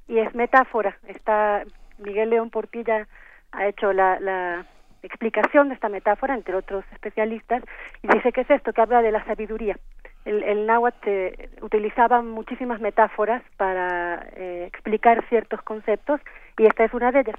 Y 0.07 0.17
es 0.17 0.33
metáfora. 0.33 0.97
Está 1.07 1.63
Miguel 1.99 2.31
León 2.31 2.49
Portilla 2.49 3.07
ha 3.51 3.67
hecho 3.67 3.93
la, 3.93 4.19
la 4.19 4.65
explicación 5.03 5.69
de 5.69 5.75
esta 5.75 5.89
metáfora, 5.89 6.33
entre 6.33 6.55
otros 6.55 6.83
especialistas, 6.91 7.61
y 8.01 8.07
dice 8.07 8.31
que 8.31 8.41
es 8.41 8.49
esto, 8.49 8.73
que 8.73 8.81
habla 8.81 9.03
de 9.03 9.11
la 9.11 9.23
sabiduría. 9.25 9.77
El, 10.25 10.41
el 10.41 10.65
náhuatl 10.65 11.07
eh, 11.07 11.49
utilizaba 11.61 12.23
muchísimas 12.23 12.81
metáforas 12.81 13.43
para 13.57 14.27
eh, 14.35 14.65
explicar 14.67 15.23
ciertos 15.29 15.61
conceptos, 15.61 16.19
y 16.57 16.65
esta 16.65 16.83
es 16.83 16.93
una 16.93 17.11
de 17.11 17.19
ellas. 17.19 17.35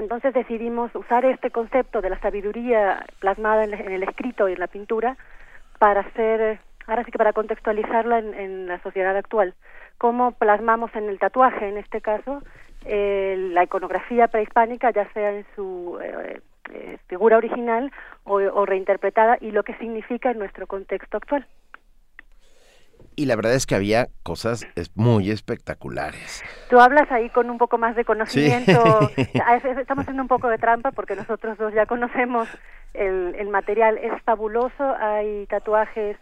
Entonces 0.00 0.32
decidimos 0.32 0.94
usar 0.94 1.26
este 1.26 1.50
concepto 1.50 2.00
de 2.00 2.08
la 2.08 2.18
sabiduría 2.20 3.04
plasmada 3.18 3.64
en, 3.64 3.74
el 3.74 4.02
escrito 4.02 4.48
y 4.48 4.54
en 4.54 4.58
la 4.58 4.66
pintura 4.66 5.18
para 5.78 6.00
hacer, 6.00 6.58
ahora 6.86 7.04
sí 7.04 7.12
que 7.12 7.18
para 7.18 7.34
contextualizarla 7.34 8.18
en, 8.18 8.66
la 8.66 8.82
sociedad 8.82 9.14
actual. 9.14 9.54
Cómo 9.98 10.32
plasmamos 10.32 10.90
en 10.94 11.10
el 11.10 11.18
tatuaje, 11.18 11.68
en 11.68 11.76
este 11.76 12.00
caso, 12.00 12.42
eh, 12.86 13.50
la 13.52 13.64
iconografía 13.64 14.28
prehispánica, 14.28 14.90
ya 14.90 15.06
sea 15.12 15.32
en 15.32 15.44
su 15.54 15.98
eh, 16.02 16.40
eh, 16.72 16.96
figura 17.08 17.36
original 17.36 17.92
o 18.24 18.64
reinterpretada, 18.64 19.36
y 19.38 19.50
lo 19.50 19.64
que 19.64 19.74
significa 19.74 20.30
en 20.30 20.38
nuestro 20.38 20.66
contexto 20.66 21.18
actual 21.18 21.46
y 23.20 23.26
la 23.26 23.36
verdad 23.36 23.52
es 23.52 23.66
que 23.66 23.74
había 23.74 24.08
cosas 24.22 24.66
muy 24.94 25.30
espectaculares. 25.30 26.42
Tú 26.70 26.80
hablas 26.80 27.12
ahí 27.12 27.28
con 27.28 27.50
un 27.50 27.58
poco 27.58 27.76
más 27.76 27.94
de 27.94 28.06
conocimiento. 28.06 28.72
Sí. 29.14 29.28
Estamos 29.78 30.04
haciendo 30.04 30.22
un 30.22 30.28
poco 30.28 30.48
de 30.48 30.56
trampa 30.56 30.90
porque 30.92 31.14
nosotros 31.14 31.58
dos 31.58 31.74
ya 31.74 31.84
conocemos 31.84 32.48
el, 32.94 33.34
el 33.38 33.48
material. 33.48 33.98
Es 33.98 34.22
fabuloso. 34.22 34.96
Hay 34.98 35.44
tatuajes 35.48 36.16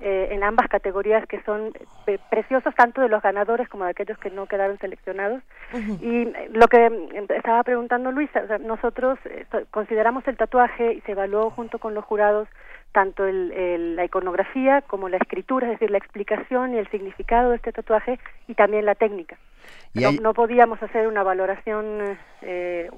eh, 0.00 0.28
en 0.32 0.44
ambas 0.44 0.68
categorías 0.68 1.26
que 1.26 1.40
son 1.44 1.72
eh, 2.06 2.18
preciosos, 2.28 2.74
tanto 2.74 3.00
de 3.00 3.08
los 3.08 3.22
ganadores 3.22 3.66
como 3.70 3.84
de 3.84 3.92
aquellos 3.92 4.18
que 4.18 4.28
no 4.28 4.44
quedaron 4.44 4.76
seleccionados. 4.80 5.42
Uh 5.72 5.76
-huh. 5.78 6.02
Y 6.02 6.52
lo 6.58 6.66
que 6.66 7.08
estaba 7.34 7.62
preguntando 7.62 8.12
Luisa, 8.12 8.42
o 8.44 8.46
sea, 8.48 8.58
nosotros 8.58 9.18
eh, 9.24 9.46
consideramos 9.70 10.28
el 10.28 10.36
tatuaje 10.36 10.92
y 10.92 11.00
se 11.02 11.12
evaluó 11.12 11.48
junto 11.48 11.78
con 11.78 11.94
los 11.94 12.04
jurados 12.04 12.48
tanto 12.94 13.26
el, 13.26 13.50
el, 13.52 13.96
la 13.96 14.04
iconografía 14.04 14.80
como 14.82 15.08
la 15.08 15.16
escritura, 15.16 15.66
es 15.66 15.72
decir, 15.72 15.90
la 15.90 15.98
explicación 15.98 16.74
y 16.74 16.78
el 16.78 16.88
significado 16.90 17.50
de 17.50 17.56
este 17.56 17.72
tatuaje 17.72 18.20
y 18.46 18.54
también 18.54 18.86
la 18.86 18.94
técnica. 18.94 19.36
No, 19.94 20.08
hay... 20.08 20.18
no, 20.18 20.34
podíamos 20.34 20.82
hacer 20.82 21.06
una 21.06 21.22
valoración 21.22 22.18
eh, 22.42 22.90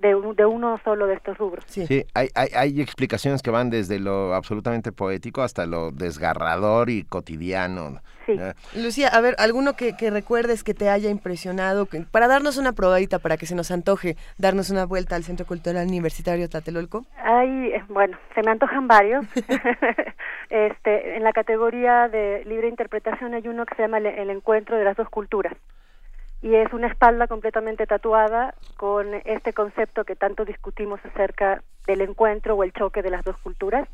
de, 0.00 0.34
de, 0.36 0.44
uno 0.46 0.80
solo 0.84 1.06
de 1.06 1.14
estos 1.14 1.38
rubros. 1.38 1.64
Sí, 1.68 1.86
sí 1.86 2.04
hay, 2.14 2.28
hay, 2.34 2.48
hay, 2.54 2.80
explicaciones 2.80 3.42
que 3.42 3.50
van 3.50 3.70
desde 3.70 3.98
lo 3.98 4.34
absolutamente 4.34 4.92
poético 4.92 5.42
hasta 5.42 5.66
lo 5.66 5.92
desgarrador 5.92 6.90
y 6.90 7.04
cotidiano. 7.04 8.00
Sí. 8.26 8.32
¿Eh? 8.32 8.54
Lucía, 8.74 9.08
a 9.08 9.20
ver, 9.20 9.34
alguno 9.38 9.74
que, 9.74 9.96
que, 9.96 10.10
recuerdes 10.10 10.64
que 10.64 10.74
te 10.74 10.88
haya 10.88 11.10
impresionado, 11.10 11.86
que, 11.86 12.00
para 12.00 12.28
darnos 12.28 12.58
una 12.58 12.72
probadita, 12.72 13.18
para 13.18 13.36
que 13.36 13.46
se 13.46 13.54
nos 13.54 13.70
antoje, 13.70 14.16
darnos 14.36 14.70
una 14.70 14.84
vuelta 14.84 15.16
al 15.16 15.24
Centro 15.24 15.46
Cultural 15.46 15.86
Universitario 15.86 16.48
Tlatelolco. 16.48 17.04
Hay, 17.24 17.72
bueno, 17.88 18.18
se 18.34 18.42
me 18.42 18.50
antojan 18.50 18.88
varios. 18.88 19.24
este, 20.50 21.16
en 21.16 21.22
la 21.22 21.32
categoría 21.32 22.08
de 22.08 22.44
libre 22.44 22.68
interpretación 22.68 23.34
hay 23.34 23.46
uno 23.48 23.64
que 23.64 23.74
se 23.74 23.82
llama 23.82 23.98
el, 23.98 24.06
el 24.06 24.30
encuentro 24.30 24.76
de 24.76 24.84
las 24.84 24.96
dos 24.96 25.08
culturas 25.08 25.54
y 26.42 26.56
es 26.56 26.72
una 26.72 26.88
espalda 26.88 27.28
completamente 27.28 27.86
tatuada 27.86 28.54
con 28.76 29.14
este 29.24 29.52
concepto 29.52 30.04
que 30.04 30.16
tanto 30.16 30.44
discutimos 30.44 31.00
acerca 31.04 31.62
del 31.86 32.00
encuentro 32.00 32.56
o 32.56 32.64
el 32.64 32.72
choque 32.72 33.00
de 33.00 33.10
las 33.10 33.24
dos 33.24 33.36
culturas. 33.38 33.88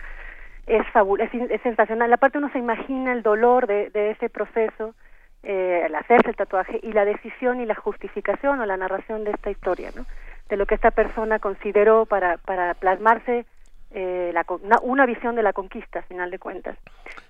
Es, 0.67 0.87
fabuloso, 0.89 1.31
es, 1.33 1.61
sensacional. 1.63 2.13
Aparte 2.13 2.39
uno 2.39 2.51
se 2.53 2.59
imagina 2.59 3.13
el 3.13 3.23
dolor 3.23 3.67
de, 3.67 3.91
de 3.91 4.11
ese 4.11 4.29
proceso 4.31 4.95
eh, 5.43 5.83
al 5.85 5.95
hacerse 5.95 6.31
el 6.31 6.37
tatuaje 6.37 6.81
y 6.83 6.93
la 6.93 7.05
decisión 7.05 7.61
y 7.61 7.67
la 7.67 7.75
justificación 7.75 8.61
o 8.61 8.67
la 8.67 8.77
narración 8.77 9.25
de 9.25 9.31
esta 9.31 9.51
historia, 9.51 9.91
¿no? 9.95 10.05
de 10.49 10.57
lo 10.57 10.67
que 10.67 10.75
esta 10.75 10.91
persona 10.91 11.39
consideró 11.39 12.07
para, 12.07 12.39
para 12.39 12.75
plasmarse 12.75 13.45
eh, 13.91 14.33
la, 14.35 14.45
una, 14.83 15.07
visión 15.07 15.37
de 15.37 15.43
la 15.43 15.53
conquista, 15.53 16.01
a 16.01 16.03
final 16.03 16.31
de 16.31 16.39
cuentas. 16.39 16.77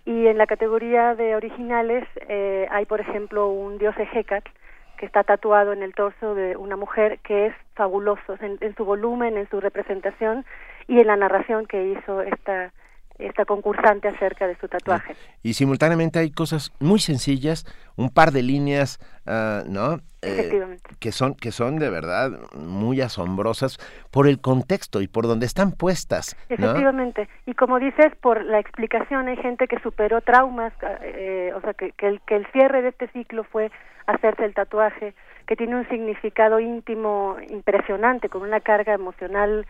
Y 0.05 0.27
en 0.27 0.39
la 0.39 0.47
categoría 0.47 1.15
de 1.15 1.37
originales 1.37 2.05
eh, 2.29 2.67
hay, 2.71 2.87
por 2.87 3.01
ejemplo, 3.01 3.49
un 3.49 3.79
dios 3.79 3.95
Hecatl 3.97 4.51
que 4.99 5.07
está 5.07 5.25
tatuado 5.25 5.73
en 5.73 5.83
el 5.83 5.95
torso 5.95 6.35
de 6.35 6.57
una 6.57 6.77
mujer 6.77 7.21
que 7.21 7.47
es 7.47 7.55
fabuloso 7.75 8.37
en, 8.41 8.59
en, 8.61 8.75
su 8.75 8.85
volumen, 8.85 9.39
en 9.39 9.49
su 9.49 9.61
representación 9.61 10.45
y 10.87 11.01
en 11.01 11.07
la 11.07 11.17
narración 11.17 11.67
que 11.67 11.85
hizo 11.85 12.21
esta 12.21 12.73
esta 13.19 13.45
concursante 13.45 14.09
acerca 14.09 14.47
de 14.47 14.57
su 14.57 14.69
tatuaje. 14.69 15.15
Y 15.43 15.55
simultáneamente 15.55 16.19
hay 16.19 16.31
cosas 16.31 16.73
muy 16.81 17.01
sencillas, 17.01 17.65
un 17.97 18.11
par 18.11 18.31
de 18.31 18.43
líneas, 18.43 18.99
uh, 19.27 19.69
¿no? 19.69 20.01
Eh, 20.23 20.79
que 20.99 21.13
son 21.13 21.37
que 21.37 21.53
son 21.53 21.79
de 21.79 21.91
verdad 21.91 22.31
muy 22.53 23.01
asombrosas 23.01 23.79
por 24.11 24.27
el 24.27 24.41
contexto 24.41 25.01
y 25.01 25.07
por 25.07 25.29
donde 25.29 25.47
están 25.47 25.71
puestas. 25.71 26.37
Efectivamente. 26.49 27.29
Y 27.47 27.55
como 27.55 27.79
dices, 27.79 28.13
por 28.21 28.45
la 28.45 28.59
explicación 28.59 29.29
hay 29.29 29.37
gente 29.37 29.69
que 29.69 29.79
superó 29.79 30.21
traumas, 30.21 30.73
eh, 31.03 31.53
o 31.55 31.61
sea, 31.61 31.75
que, 31.75 31.93
que, 31.93 32.09
el, 32.09 32.21
que 32.23 32.35
el 32.35 32.47
cierre 32.53 32.83
de 32.83 32.89
este 32.89 33.07
ciclo 33.09 33.45
fue 33.45 33.71
hacerse 34.07 34.45
el 34.45 34.55
tatuaje, 34.55 35.15
que 35.47 35.55
tiene 35.55 35.77
un 35.77 35.89
significado 35.89 36.59
íntimo 36.59 37.37
impresionante, 37.49 38.29
con 38.29 38.43
una 38.43 38.61
carga 38.61 38.95
emocional 38.95 39.67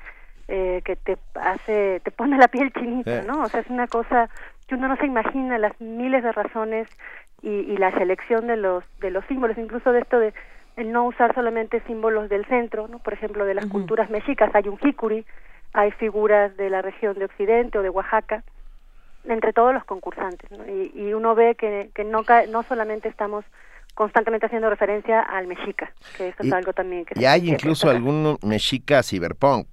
eh, 0.49 0.83
que 0.85 0.97
te 0.97 1.19
hace, 1.35 2.01
te 2.03 2.11
pone 2.11 2.39
la 2.39 2.49
piel 2.49 2.73
chinita, 2.73 3.23
¿no? 3.23 3.43
O 3.43 3.49
sea, 3.49 3.61
es 3.61 3.69
una 3.69 3.87
cosa 3.87 4.29
que 4.67 4.75
uno 4.75 4.89
no 4.89 4.97
se 4.97 5.07
imagina 5.07 5.59
las 5.59 5.79
miles 5.81 6.23
de 6.23 6.33
razones 6.33 6.89
y, 7.43 7.51
y 7.51 7.77
la 7.77 7.93
selección 7.93 8.47
de 8.47 8.57
los 8.57 8.85
de 9.01 9.11
los 9.11 9.25
símbolos, 9.27 9.59
incluso 9.59 9.93
de 9.93 10.01
esto 10.01 10.19
de 10.19 10.33
el 10.77 10.93
no 10.93 11.05
usar 11.05 11.35
solamente 11.35 11.83
símbolos 11.87 12.29
del 12.29 12.47
centro, 12.47 12.87
¿no? 12.89 12.99
Por 13.01 13.13
ejemplo, 13.13 13.45
de 13.45 13.55
las 13.55 13.67
culturas 13.67 14.11
mexicas 14.11 14.55
hay 14.55 14.69
un 14.69 14.79
jicuri, 14.79 15.27
hay 15.73 15.91
figuras 15.93 16.57
de 16.57 16.71
la 16.71 16.83
región 16.83 17.19
de 17.19 17.25
Occidente 17.25 17.79
o 17.79 17.83
de 17.83 17.91
Oaxaca, 17.91 18.45
entre 19.25 19.53
todos 19.53 19.75
los 19.75 19.85
concursantes, 19.85 20.51
¿no? 20.53 20.65
y, 20.67 20.93
y, 20.95 21.13
uno 21.13 21.35
ve 21.35 21.57
que, 21.57 21.91
que 21.95 22.05
no, 22.05 22.23
no 22.49 22.63
solamente 22.63 23.09
estamos 23.09 23.45
constantemente 23.95 24.47
haciendo 24.47 24.71
referencia 24.71 25.21
al 25.21 25.49
mexica, 25.49 25.93
que 26.17 26.29
eso 26.29 26.45
es 26.45 26.53
algo 26.53 26.73
también 26.73 27.05
que... 27.05 27.19
Y 27.21 27.25
hay 27.25 27.51
incluso 27.51 27.91
algún 27.91 28.39
mexica 28.43 29.03
cyberpunk. 29.03 29.67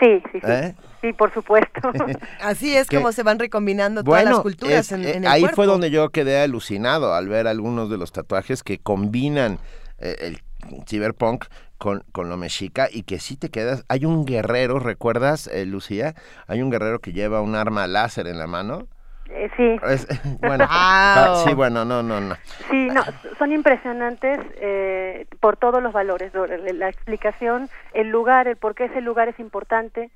Sí, 0.00 0.22
sí, 0.32 0.40
sí. 0.40 0.50
¿Eh? 0.50 0.74
Sí, 1.00 1.12
por 1.12 1.32
supuesto. 1.32 1.92
Así 2.40 2.76
es 2.76 2.88
como 2.88 3.12
se 3.12 3.22
van 3.22 3.38
recombinando 3.38 4.02
todas 4.02 4.24
las 4.24 4.40
culturas 4.40 4.90
en, 4.92 5.04
en, 5.04 5.24
el 5.24 5.30
Ahí 5.30 5.42
cuerpo. 5.42 5.56
fue 5.56 5.66
donde 5.66 5.90
yo 5.90 6.10
quedé 6.10 6.40
alucinado 6.40 7.14
al 7.14 7.28
ver 7.28 7.46
algunos 7.46 7.90
de 7.90 7.96
los 7.98 8.12
tatuajes 8.12 8.62
que 8.62 8.78
combinan 8.78 9.58
eh, 9.98 10.16
el 10.20 10.42
cyberpunk 10.86 11.46
con, 11.78 12.04
con 12.12 12.28
lo 12.28 12.36
mexica 12.36 12.88
y 12.90 13.04
que 13.04 13.18
sí 13.18 13.36
te 13.36 13.48
quedas. 13.48 13.84
Hay 13.88 14.04
un 14.04 14.26
guerrero, 14.26 14.78
¿recuerdas, 14.78 15.46
eh, 15.46 15.64
Lucía? 15.64 16.14
Hay 16.46 16.60
un 16.60 16.70
guerrero 16.70 17.00
que 17.00 17.12
lleva 17.12 17.40
un 17.40 17.54
arma 17.54 17.86
láser 17.86 18.26
en 18.26 18.38
la 18.38 18.46
mano. 18.46 18.88
Eh, 19.32 19.50
sí. 19.56 19.80
Es, 19.88 20.06
bueno, 20.40 20.66
wow. 20.66 21.36
sí, 21.46 21.54
bueno, 21.54 21.84
no, 21.84 22.02
no, 22.02 22.20
no. 22.20 22.36
Sí, 22.70 22.88
no, 22.88 23.02
son 23.38 23.52
impresionantes 23.52 24.40
eh, 24.60 25.26
por 25.40 25.56
todos 25.56 25.82
los 25.82 25.92
valores, 25.92 26.32
la 26.34 26.88
explicación, 26.88 27.68
el 27.94 28.08
lugar, 28.08 28.48
el 28.48 28.56
por 28.56 28.74
qué 28.74 28.84
ese 28.86 29.00
lugar 29.00 29.28
es 29.28 29.38
importante, 29.38 30.10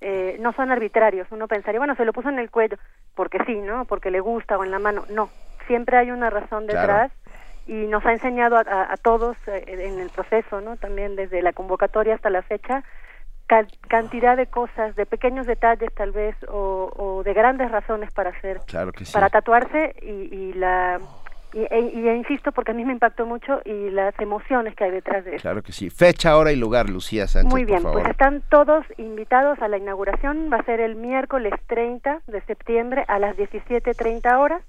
eh, 0.00 0.36
no 0.40 0.52
son 0.52 0.70
arbitrarios. 0.70 1.28
Uno 1.30 1.48
pensaría, 1.48 1.78
bueno, 1.80 1.94
se 1.94 2.04
lo 2.04 2.12
puso 2.12 2.28
en 2.28 2.38
el 2.38 2.50
cuello, 2.50 2.78
porque 3.14 3.38
sí, 3.46 3.56
¿no? 3.56 3.84
Porque 3.84 4.10
le 4.10 4.20
gusta 4.20 4.56
o 4.56 4.64
en 4.64 4.70
la 4.70 4.78
mano. 4.78 5.04
No, 5.10 5.30
siempre 5.66 5.96
hay 5.98 6.10
una 6.10 6.30
razón 6.30 6.66
detrás. 6.66 7.10
Claro. 7.12 7.20
Y 7.66 7.86
nos 7.86 8.04
ha 8.04 8.12
enseñado 8.12 8.56
a, 8.56 8.62
a, 8.62 8.92
a 8.92 8.96
todos 8.96 9.36
eh, 9.46 9.62
en 9.68 10.00
el 10.00 10.08
proceso, 10.10 10.60
¿no? 10.60 10.76
También 10.76 11.14
desde 11.14 11.42
la 11.42 11.52
convocatoria 11.52 12.14
hasta 12.14 12.30
la 12.30 12.42
fecha, 12.42 12.82
cantidad 13.88 14.36
de 14.36 14.46
cosas, 14.46 14.94
de 14.96 15.06
pequeños 15.06 15.46
detalles 15.46 15.92
tal 15.94 16.12
vez, 16.12 16.36
o, 16.48 16.90
o 16.96 17.22
de 17.22 17.34
grandes 17.34 17.70
razones 17.70 18.10
para 18.12 18.30
hacer, 18.30 18.60
claro 18.66 18.92
que 18.92 19.04
sí. 19.04 19.12
para 19.12 19.28
tatuarse 19.28 19.94
y, 20.02 20.34
y 20.34 20.52
la 20.54 21.00
y, 21.52 21.62
e, 21.62 21.80
y, 21.80 22.08
insisto 22.08 22.52
porque 22.52 22.70
a 22.70 22.74
mí 22.74 22.84
me 22.84 22.92
impactó 22.92 23.26
mucho 23.26 23.60
y 23.64 23.90
las 23.90 24.18
emociones 24.20 24.74
que 24.76 24.84
hay 24.84 24.90
detrás 24.92 25.24
de 25.24 25.32
eso. 25.34 25.42
Claro 25.42 25.62
que 25.62 25.72
sí. 25.72 25.90
Fecha, 25.90 26.36
hora 26.36 26.52
y 26.52 26.56
lugar, 26.56 26.88
Lucía 26.88 27.26
Sánchez. 27.26 27.50
Muy 27.50 27.64
bien, 27.64 27.82
por 27.82 27.92
pues 27.92 28.06
están 28.08 28.42
todos 28.48 28.84
invitados 28.98 29.58
a 29.60 29.68
la 29.68 29.76
inauguración. 29.76 30.48
Va 30.52 30.58
a 30.58 30.64
ser 30.64 30.80
el 30.80 30.94
miércoles 30.94 31.52
30 31.66 32.20
de 32.26 32.40
septiembre 32.42 33.04
a 33.08 33.18
las 33.18 33.36
17.30 33.36 34.38
horas 34.38 34.62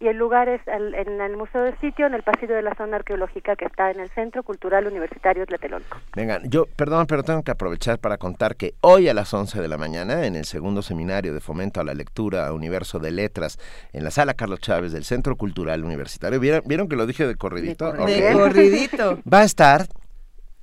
y 0.00 0.08
el 0.08 0.16
lugar 0.16 0.48
es 0.48 0.66
al, 0.66 0.94
en 0.94 1.20
el 1.20 1.36
Museo 1.36 1.62
del 1.62 1.78
Sitio, 1.78 2.06
en 2.06 2.14
el 2.14 2.22
pasillo 2.22 2.54
de 2.54 2.62
la 2.62 2.74
zona 2.74 2.96
arqueológica 2.96 3.54
que 3.54 3.66
está 3.66 3.90
en 3.90 4.00
el 4.00 4.08
Centro 4.10 4.42
Cultural 4.42 4.86
Universitario 4.86 5.44
Tlatelolco. 5.44 5.98
Venga, 6.16 6.40
yo, 6.44 6.64
perdón, 6.74 7.06
pero 7.06 7.22
tengo 7.22 7.42
que 7.42 7.50
aprovechar 7.50 7.98
para 7.98 8.16
contar 8.16 8.56
que 8.56 8.74
hoy 8.80 9.08
a 9.08 9.14
las 9.14 9.32
11 9.32 9.60
de 9.60 9.68
la 9.68 9.76
mañana, 9.76 10.26
en 10.26 10.36
el 10.36 10.46
segundo 10.46 10.80
seminario 10.80 11.34
de 11.34 11.40
fomento 11.40 11.80
a 11.80 11.84
la 11.84 11.92
lectura 11.92 12.50
Universo 12.54 12.98
de 12.98 13.10
Letras, 13.10 13.58
en 13.92 14.02
la 14.02 14.10
sala 14.10 14.32
Carlos 14.32 14.60
Chávez 14.60 14.92
del 14.92 15.04
Centro 15.04 15.36
Cultural 15.36 15.84
Universitario, 15.84 16.40
¿vieron, 16.40 16.62
¿vieron 16.64 16.88
que 16.88 16.96
lo 16.96 17.06
dije 17.06 17.26
de 17.26 17.36
corridito? 17.36 17.92
De, 17.92 17.98
corridito. 17.98 18.20
Okay. 18.20 18.20
de 18.20 18.32
corridito. 18.32 19.18
Va 19.30 19.40
a 19.40 19.44
estar 19.44 19.86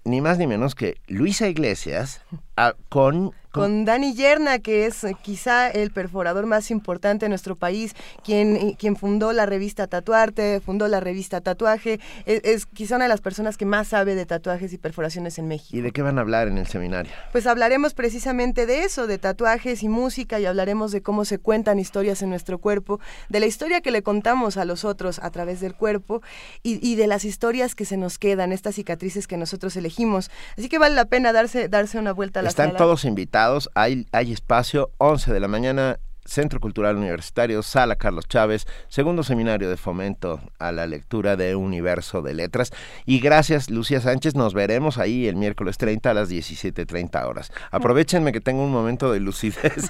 ni 0.04 0.20
más 0.20 0.40
ni 0.40 0.48
menos 0.48 0.74
que 0.74 0.96
Luisa 1.08 1.48
Iglesias 1.48 2.24
a, 2.58 2.74
con 2.90 3.34
con 3.58 3.86
Dani 3.86 4.14
Yerna, 4.14 4.60
que 4.60 4.86
es 4.86 5.06
quizá 5.24 5.70
el 5.70 5.92
perforador 5.92 6.46
más 6.46 6.70
importante 6.70 7.26
de 7.26 7.30
nuestro 7.30 7.56
país, 7.56 7.96
quien, 8.24 8.74
quien 8.74 8.96
fundó 8.96 9.34
la 9.34 9.46
revista 9.46 9.88
Tatuarte, 9.88 10.62
fundó 10.64 10.88
la 10.88 11.00
revista 11.00 11.42
Tatuaje, 11.42 12.00
es, 12.26 12.42
es, 12.44 12.66
quizá 12.66 12.98
una 12.98 13.06
de 13.06 13.10
las 13.10 13.22
personas 13.22 13.58
que 13.58 13.66
más 13.66 13.88
sabe 13.88 14.16
de 14.16 14.26
tatuajes 14.26 14.74
y 14.74 14.78
perforaciones 14.78 15.40
en 15.40 15.48
México. 15.48 15.76
¿Y 15.76 15.82
de 15.82 15.92
qué 15.92 16.02
van 16.02 16.18
a 16.18 16.22
hablar 16.22 16.48
en 16.48 16.58
el 16.58 16.68
seminario? 16.68 17.12
Pues 17.32 17.48
hablaremos 17.48 17.94
precisamente 17.94 18.66
de 18.66 18.84
eso, 18.84 19.08
de 19.08 19.18
tatuajes 19.18 19.82
y 19.82 19.90
música, 19.90 20.40
y 20.40 20.46
hablaremos 20.46 20.92
de 20.92 21.02
cómo 21.02 21.26
se 21.26 21.40
cuentan 21.40 21.80
historias 21.80 22.22
en 22.22 22.30
nuestro 22.30 22.60
cuerpo, 22.60 23.00
de 23.30 23.40
la 23.40 23.48
historia 23.48 23.82
que 23.82 23.92
le 23.92 24.04
contamos 24.04 24.58
a 24.58 24.66
los 24.66 24.86
otros 24.86 25.20
a 25.20 25.32
través 25.32 25.62
del 25.62 25.74
cuerpo, 25.74 26.22
y, 26.62 26.86
y 26.88 26.96
de 26.96 27.08
las 27.08 27.26
historias 27.26 27.76
que 27.76 27.86
se 27.86 27.98
nos 27.98 28.20
quedan, 28.20 28.52
estas 28.52 28.76
cicatrices 28.76 29.26
que 29.26 29.38
nosotros 29.38 29.76
elegimos. 29.78 30.30
Así 30.58 30.70
que 30.70 30.78
vale 30.78 30.96
la 30.96 31.06
pena 31.06 31.34
darse, 31.34 31.70
darse 31.70 31.98
una 31.98 32.12
vuelta 32.12 32.42
a 32.42 32.44
la 32.44 32.47
Están 32.48 32.70
sala. 32.70 32.78
todos 32.78 33.06
invitados 33.06 33.70
hay, 33.76 34.08
hay 34.12 34.32
espacio, 34.32 34.92
11 34.98 35.34
de 35.34 35.40
la 35.40 35.48
mañana, 35.48 36.00
Centro 36.28 36.60
Cultural 36.60 36.98
Universitario, 36.98 37.64
Sala 37.64 37.96
Carlos 37.96 38.28
Chávez, 38.28 38.66
segundo 38.90 39.24
seminario 39.24 39.70
de 39.70 39.78
fomento 39.78 40.42
a 40.60 40.72
la 40.72 40.86
lectura 40.86 41.36
de 41.36 41.56
Universo 41.56 42.22
de 42.22 42.34
Letras. 42.34 42.72
Y 43.06 43.20
gracias, 43.20 43.70
Lucía 43.70 44.00
Sánchez, 44.02 44.36
nos 44.36 44.54
veremos 44.54 44.98
ahí 44.98 45.28
el 45.28 45.36
miércoles 45.36 45.78
30 45.78 46.12
a 46.12 46.14
las 46.14 46.30
17.30 46.30 47.26
horas. 47.26 47.52
Aprovechenme 47.72 48.32
que 48.32 48.42
tengo 48.42 48.64
un 48.64 48.72
momento 48.72 49.12
de 49.12 49.20
lucidez. 49.20 49.90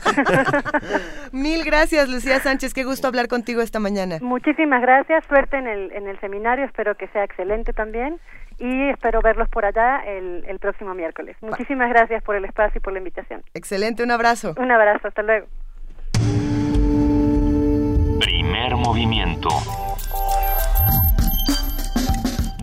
Mil 1.31 1.63
gracias, 1.63 2.07
Lucía 2.07 2.39
Sánchez, 2.39 2.73
qué 2.73 2.83
gusto 2.83 3.07
hablar 3.07 3.27
contigo 3.27 3.61
esta 3.61 3.79
mañana. 3.79 4.19
Muchísimas 4.21 4.81
gracias, 4.81 5.25
suerte 5.27 5.57
en 5.57 5.67
el, 5.67 5.91
en 5.91 6.07
el 6.07 6.19
seminario, 6.19 6.65
espero 6.65 6.95
que 6.95 7.07
sea 7.07 7.23
excelente 7.23 7.73
también 7.73 8.19
y 8.59 8.89
espero 8.89 9.21
verlos 9.21 9.49
por 9.49 9.65
allá 9.65 10.03
el, 10.05 10.43
el 10.47 10.59
próximo 10.59 10.93
miércoles. 10.93 11.37
Muchísimas 11.41 11.89
gracias 11.89 12.23
por 12.23 12.35
el 12.35 12.45
espacio 12.45 12.79
y 12.79 12.81
por 12.81 12.93
la 12.93 12.99
invitación. 12.99 13.43
Excelente, 13.53 14.03
un 14.03 14.11
abrazo. 14.11 14.55
Un 14.57 14.71
abrazo, 14.71 15.07
hasta 15.07 15.21
luego. 15.21 15.47
Primer 18.19 18.75
movimiento. 18.75 19.49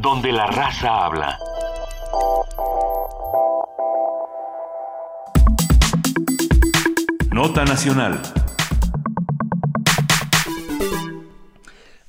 Donde 0.01 0.33
la 0.33 0.47
raza 0.47 1.07
habla. 1.07 1.39
Nota 7.33 7.65
Nacional. 7.65 8.21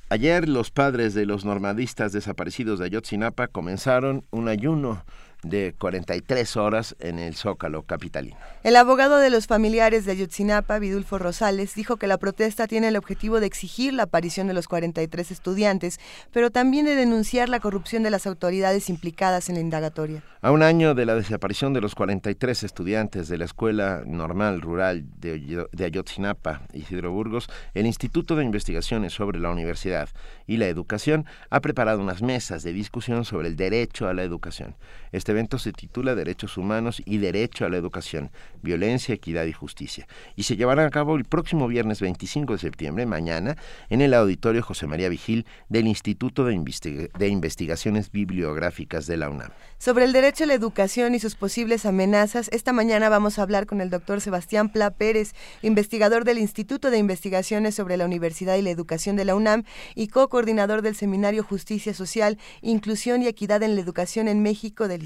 Ayer 0.08 0.48
los 0.48 0.70
padres 0.70 1.14
de 1.14 1.26
los 1.26 1.44
normalistas 1.44 2.12
desaparecidos 2.12 2.78
de 2.78 2.84
Ayotzinapa 2.84 3.48
comenzaron 3.48 4.24
un 4.30 4.46
ayuno 4.46 5.04
de 5.48 5.74
43 5.78 6.56
horas 6.56 6.96
en 7.00 7.18
el 7.18 7.34
Zócalo 7.34 7.82
capitalino. 7.82 8.36
El 8.62 8.76
abogado 8.76 9.18
de 9.18 9.30
los 9.30 9.46
familiares 9.46 10.04
de 10.04 10.12
Ayotzinapa, 10.12 10.78
Vidulfo 10.78 11.18
Rosales, 11.18 11.74
dijo 11.74 11.96
que 11.96 12.06
la 12.06 12.18
protesta 12.18 12.66
tiene 12.66 12.88
el 12.88 12.96
objetivo 12.96 13.40
de 13.40 13.46
exigir 13.46 13.94
la 13.94 14.04
aparición 14.04 14.46
de 14.46 14.54
los 14.54 14.68
43 14.68 15.30
estudiantes, 15.30 16.00
pero 16.32 16.50
también 16.50 16.86
de 16.86 16.94
denunciar 16.94 17.48
la 17.48 17.60
corrupción 17.60 18.02
de 18.02 18.10
las 18.10 18.26
autoridades 18.26 18.90
implicadas 18.90 19.48
en 19.48 19.54
la 19.56 19.60
indagatoria. 19.60 20.22
A 20.42 20.50
un 20.50 20.62
año 20.62 20.94
de 20.94 21.06
la 21.06 21.14
desaparición 21.14 21.72
de 21.72 21.80
los 21.80 21.94
43 21.94 22.62
estudiantes 22.62 23.28
de 23.28 23.38
la 23.38 23.44
Escuela 23.44 24.02
Normal 24.06 24.60
Rural 24.60 25.04
de, 25.18 25.66
de 25.72 25.84
Ayotzinapa, 25.84 26.62
Isidro 26.72 27.12
Burgos, 27.12 27.48
el 27.74 27.86
Instituto 27.86 28.36
de 28.36 28.44
Investigaciones 28.44 29.12
sobre 29.12 29.40
la 29.40 29.50
Universidad 29.50 30.08
y 30.46 30.56
la 30.56 30.66
Educación 30.66 31.26
ha 31.50 31.60
preparado 31.60 32.00
unas 32.00 32.22
mesas 32.22 32.62
de 32.62 32.72
discusión 32.72 33.24
sobre 33.24 33.48
el 33.48 33.56
derecho 33.56 34.08
a 34.08 34.14
la 34.14 34.22
educación. 34.22 34.76
Este 35.12 35.32
evento 35.36 35.58
se 35.58 35.72
titula 35.72 36.14
Derechos 36.14 36.56
Humanos 36.56 37.02
y 37.04 37.18
Derecho 37.18 37.66
a 37.66 37.68
la 37.68 37.76
Educación, 37.76 38.30
Violencia, 38.62 39.14
Equidad 39.14 39.44
y 39.44 39.52
Justicia, 39.52 40.08
y 40.34 40.44
se 40.44 40.56
llevará 40.56 40.86
a 40.86 40.90
cabo 40.90 41.16
el 41.16 41.24
próximo 41.24 41.68
viernes 41.68 42.00
25 42.00 42.54
de 42.54 42.58
septiembre, 42.58 43.04
mañana, 43.04 43.56
en 43.90 44.00
el 44.00 44.14
Auditorio 44.14 44.62
José 44.62 44.86
María 44.86 45.10
Vigil 45.10 45.44
del 45.68 45.86
Instituto 45.86 46.44
de, 46.44 47.10
de 47.18 47.28
Investigaciones 47.28 48.10
Bibliográficas 48.10 49.06
de 49.06 49.18
la 49.18 49.28
UNAM. 49.28 49.50
Sobre 49.78 50.06
el 50.06 50.14
derecho 50.14 50.44
a 50.44 50.46
la 50.46 50.54
educación 50.54 51.14
y 51.14 51.20
sus 51.20 51.34
posibles 51.34 51.84
amenazas, 51.84 52.48
esta 52.50 52.72
mañana 52.72 53.10
vamos 53.10 53.38
a 53.38 53.42
hablar 53.42 53.66
con 53.66 53.82
el 53.82 53.90
doctor 53.90 54.22
Sebastián 54.22 54.70
Pla 54.70 54.90
Pérez, 54.90 55.34
investigador 55.60 56.24
del 56.24 56.38
Instituto 56.38 56.90
de 56.90 56.96
Investigaciones 56.96 57.74
sobre 57.74 57.98
la 57.98 58.06
Universidad 58.06 58.56
y 58.56 58.62
la 58.62 58.70
Educación 58.70 59.16
de 59.16 59.26
la 59.26 59.34
UNAM 59.34 59.64
y 59.94 60.08
co-coordinador 60.08 60.80
del 60.80 60.96
Seminario 60.96 61.44
Justicia 61.44 61.92
Social, 61.92 62.38
Inclusión 62.62 63.22
y 63.22 63.26
Equidad 63.26 63.62
en 63.62 63.74
la 63.74 63.82
Educación 63.82 64.28
en 64.28 64.42
México 64.42 64.88
del 64.88 65.02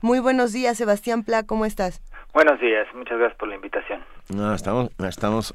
Muy 0.00 0.18
buenos 0.18 0.52
días, 0.52 0.76
Sebastián 0.76 1.24
Pla, 1.24 1.44
¿cómo 1.44 1.64
estás? 1.64 2.02
Buenos 2.34 2.60
días, 2.60 2.86
muchas 2.94 3.18
gracias 3.18 3.38
por 3.38 3.48
la 3.48 3.56
invitación. 3.56 4.00
No, 4.34 4.54
estamos, 4.54 4.90
estamos 5.06 5.54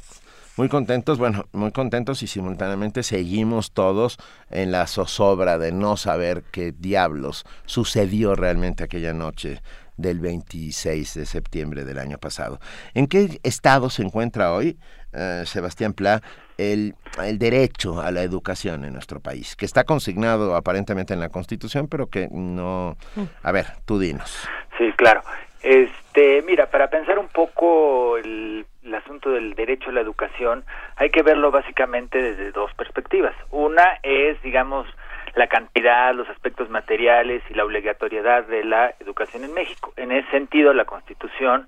muy 0.57 0.69
contentos, 0.69 1.17
bueno, 1.17 1.45
muy 1.51 1.71
contentos 1.71 2.23
y 2.23 2.27
simultáneamente 2.27 3.03
seguimos 3.03 3.73
todos 3.73 4.17
en 4.49 4.71
la 4.71 4.87
zozobra 4.87 5.57
de 5.57 5.71
no 5.71 5.97
saber 5.97 6.43
qué 6.51 6.71
diablos 6.71 7.45
sucedió 7.65 8.35
realmente 8.35 8.83
aquella 8.83 9.13
noche 9.13 9.61
del 9.97 10.19
26 10.19 11.13
de 11.13 11.25
septiembre 11.25 11.83
del 11.83 11.99
año 11.99 12.17
pasado. 12.17 12.59
¿En 12.93 13.07
qué 13.07 13.39
estado 13.43 13.89
se 13.89 14.03
encuentra 14.03 14.53
hoy, 14.53 14.79
eh, 15.13 15.43
Sebastián 15.45 15.93
Pla, 15.93 16.21
el, 16.57 16.95
derecho 17.33 18.01
a 18.01 18.11
la 18.11 18.21
educación 18.21 18.85
en 18.85 18.93
nuestro 18.93 19.19
país, 19.19 19.55
que 19.55 19.65
está 19.65 19.83
consignado 19.83 20.55
aparentemente 20.55 21.13
en 21.13 21.19
la 21.19 21.29
Constitución, 21.29 21.87
pero 21.87 22.07
que 22.07 22.27
no... 22.31 22.97
A 23.43 23.51
ver, 23.51 23.65
tú 23.85 23.99
dinos. 23.99 24.47
Sí, 24.77 24.91
claro. 24.95 25.21
Este, 25.61 26.41
mira, 26.43 26.67
para 26.67 26.89
pensar 26.89 27.19
un 27.19 27.27
poco 27.27 28.17
el 28.17 28.65
asunto 28.95 29.31
del 29.31 29.53
derecho 29.53 29.89
a 29.89 29.93
la 29.93 30.01
educación, 30.01 30.63
hay 30.95 31.09
que 31.09 31.23
verlo 31.23 31.51
básicamente 31.51 32.21
desde 32.21 32.51
dos 32.51 32.73
perspectivas. 32.75 33.35
Una 33.51 33.99
es, 34.03 34.41
digamos, 34.41 34.87
la 35.35 35.47
cantidad, 35.47 36.13
los 36.15 36.27
aspectos 36.29 36.69
materiales 36.69 37.43
y 37.49 37.53
la 37.53 37.63
obligatoriedad 37.63 38.45
de 38.45 38.63
la 38.63 38.95
educación 38.99 39.43
en 39.43 39.53
México. 39.53 39.93
En 39.95 40.11
ese 40.11 40.29
sentido, 40.31 40.73
la 40.73 40.85
Constitución 40.85 41.67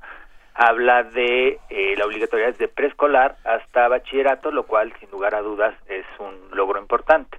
habla 0.59 1.03
de 1.03 1.57
eh, 1.69 1.95
la 1.97 2.05
obligatoriedad 2.05 2.53
de 2.57 2.67
preescolar 2.67 3.37
hasta 3.45 3.87
bachillerato, 3.87 4.51
lo 4.51 4.63
cual, 4.63 4.93
sin 4.99 5.09
lugar 5.09 5.33
a 5.33 5.41
dudas, 5.41 5.73
es 5.87 6.05
un 6.19 6.35
logro 6.51 6.81
importante. 6.81 7.37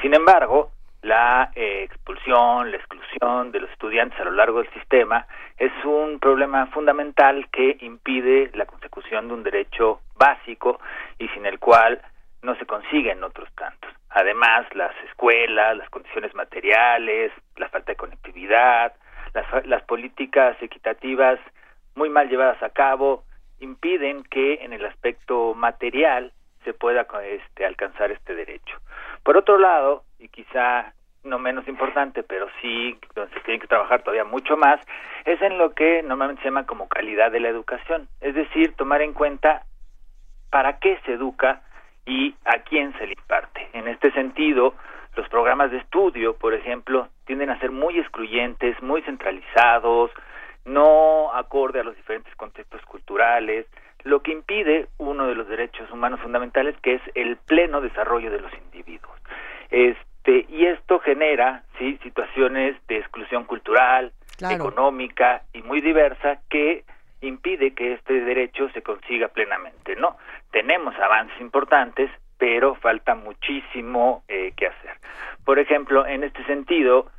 Sin 0.00 0.14
embargo, 0.14 0.70
la 1.02 1.50
eh, 1.56 1.82
expulsión, 1.82 2.70
la 2.70 2.76
exclusión 2.76 3.50
de 3.50 3.58
los 3.58 3.70
estudiantes 3.72 4.20
a 4.20 4.24
lo 4.24 4.30
largo 4.30 4.62
del 4.62 4.72
sistema 4.72 5.26
es 5.58 5.72
un 5.84 6.20
problema 6.20 6.66
fundamental 6.66 7.48
que 7.50 7.76
impide 7.80 8.52
la 8.54 8.66
consecución 8.66 9.26
de 9.26 9.34
un 9.34 9.42
derecho 9.42 10.02
básico 10.14 10.80
y 11.18 11.26
sin 11.30 11.46
el 11.46 11.58
cual 11.58 12.00
no 12.42 12.54
se 12.54 12.66
consiguen 12.66 13.24
otros 13.24 13.48
tantos. 13.56 13.90
Además, 14.10 14.64
las 14.76 14.94
escuelas, 15.08 15.76
las 15.76 15.90
condiciones 15.90 16.32
materiales, 16.36 17.32
la 17.56 17.68
falta 17.68 17.90
de 17.90 17.96
conectividad, 17.96 18.92
las, 19.34 19.66
las 19.66 19.82
políticas 19.82 20.56
equitativas 20.62 21.40
muy 22.00 22.08
mal 22.08 22.30
llevadas 22.30 22.62
a 22.62 22.70
cabo 22.70 23.24
impiden 23.58 24.22
que 24.22 24.64
en 24.64 24.72
el 24.72 24.86
aspecto 24.86 25.52
material 25.52 26.32
se 26.64 26.72
pueda 26.72 27.06
este, 27.24 27.66
alcanzar 27.66 28.10
este 28.10 28.34
derecho. 28.34 28.78
Por 29.22 29.36
otro 29.36 29.58
lado, 29.58 30.04
y 30.18 30.28
quizá 30.28 30.94
no 31.24 31.38
menos 31.38 31.68
importante, 31.68 32.22
pero 32.22 32.46
sí 32.62 32.98
donde 33.14 33.34
se 33.34 33.40
tiene 33.40 33.60
que 33.60 33.66
trabajar 33.66 34.00
todavía 34.00 34.24
mucho 34.24 34.56
más, 34.56 34.80
es 35.26 35.42
en 35.42 35.58
lo 35.58 35.74
que 35.74 36.02
normalmente 36.02 36.40
se 36.40 36.48
llama 36.48 36.64
como 36.64 36.88
calidad 36.88 37.30
de 37.30 37.40
la 37.40 37.50
educación, 37.50 38.08
es 38.22 38.34
decir, 38.34 38.72
tomar 38.76 39.02
en 39.02 39.12
cuenta 39.12 39.64
para 40.50 40.78
qué 40.78 40.98
se 41.04 41.12
educa 41.12 41.60
y 42.06 42.34
a 42.46 42.60
quién 42.60 42.94
se 42.96 43.08
le 43.08 43.12
imparte. 43.12 43.68
En 43.74 43.88
este 43.88 44.10
sentido, 44.12 44.72
los 45.16 45.28
programas 45.28 45.70
de 45.70 45.76
estudio, 45.76 46.34
por 46.34 46.54
ejemplo, 46.54 47.08
tienden 47.26 47.50
a 47.50 47.60
ser 47.60 47.70
muy 47.72 47.98
excluyentes, 47.98 48.80
muy 48.80 49.02
centralizados, 49.02 50.10
no 50.72 51.32
acorde 51.34 51.80
a 51.80 51.84
los 51.84 51.96
diferentes 51.96 52.34
contextos 52.36 52.80
culturales, 52.82 53.66
lo 54.04 54.20
que 54.20 54.32
impide 54.32 54.88
uno 54.98 55.26
de 55.26 55.34
los 55.34 55.48
derechos 55.48 55.90
humanos 55.90 56.20
fundamentales 56.20 56.76
que 56.82 56.94
es 56.94 57.02
el 57.14 57.36
pleno 57.36 57.80
desarrollo 57.80 58.30
de 58.30 58.40
los 58.40 58.52
individuos. 58.54 59.18
Este, 59.70 60.46
y 60.48 60.66
esto 60.66 60.98
genera 61.00 61.64
sí 61.78 61.98
situaciones 62.02 62.76
de 62.88 62.98
exclusión 62.98 63.44
cultural, 63.44 64.12
económica 64.48 65.42
y 65.52 65.62
muy 65.62 65.80
diversa 65.80 66.40
que 66.48 66.84
impide 67.20 67.74
que 67.74 67.92
este 67.94 68.20
derecho 68.22 68.70
se 68.70 68.82
consiga 68.82 69.28
plenamente, 69.28 69.96
¿no? 69.96 70.16
Tenemos 70.50 70.94
avances 70.98 71.38
importantes, 71.40 72.10
pero 72.38 72.74
falta 72.76 73.14
muchísimo 73.14 74.24
eh, 74.28 74.52
que 74.56 74.68
hacer. 74.68 74.96
Por 75.44 75.58
ejemplo, 75.58 76.06
en 76.06 76.24
este 76.24 76.42
sentido, 76.44 77.10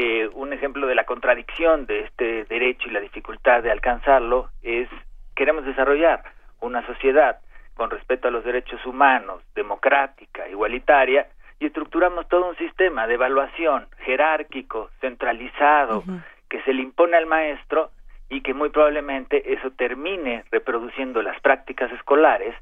eh, 0.00 0.30
un 0.32 0.52
ejemplo 0.52 0.86
de 0.86 0.94
la 0.94 1.02
contradicción 1.02 1.84
de 1.86 2.02
este 2.02 2.44
derecho 2.44 2.88
y 2.88 2.92
la 2.92 3.00
dificultad 3.00 3.64
de 3.64 3.72
alcanzarlo 3.72 4.48
es 4.62 4.88
queremos 5.34 5.64
desarrollar 5.64 6.22
una 6.60 6.86
sociedad 6.86 7.40
con 7.74 7.90
respeto 7.90 8.28
a 8.28 8.30
los 8.30 8.44
derechos 8.44 8.86
humanos, 8.86 9.42
democrática, 9.56 10.48
igualitaria, 10.48 11.26
y 11.58 11.66
estructuramos 11.66 12.28
todo 12.28 12.48
un 12.48 12.56
sistema 12.58 13.08
de 13.08 13.14
evaluación 13.14 13.88
jerárquico, 13.98 14.88
centralizado, 15.00 16.04
que 16.48 16.62
se 16.62 16.72
le 16.74 16.82
impone 16.82 17.16
al 17.16 17.26
maestro 17.26 17.90
y 18.28 18.42
que 18.42 18.54
muy 18.54 18.68
probablemente 18.68 19.52
eso 19.52 19.72
termine 19.72 20.44
reproduciendo 20.52 21.22
las 21.22 21.40
prácticas 21.40 21.90
escolares 21.90 22.54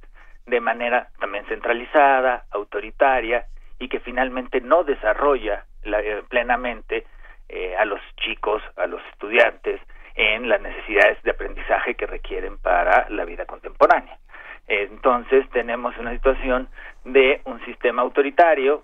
de 0.46 0.60
manera 0.62 1.08
también 1.20 1.44
centralizada, 1.48 2.44
autoritaria 2.50 3.44
y 3.78 3.88
que 3.88 4.00
finalmente 4.00 4.62
no 4.62 4.84
desarrolla 4.84 5.66
eh, 5.84 6.22
plenamente 6.30 7.04
eh, 7.48 7.76
a 7.76 7.84
los 7.84 8.00
chicos, 8.16 8.62
a 8.76 8.86
los 8.86 9.02
estudiantes 9.12 9.80
en 10.14 10.48
las 10.48 10.60
necesidades 10.60 11.22
de 11.22 11.30
aprendizaje 11.30 11.94
que 11.94 12.06
requieren 12.06 12.58
para 12.58 13.08
la 13.10 13.24
vida 13.24 13.44
contemporánea. 13.44 14.18
Entonces 14.66 15.48
tenemos 15.50 15.96
una 15.98 16.12
situación 16.12 16.68
de 17.04 17.40
un 17.44 17.64
sistema 17.64 18.02
autoritario, 18.02 18.82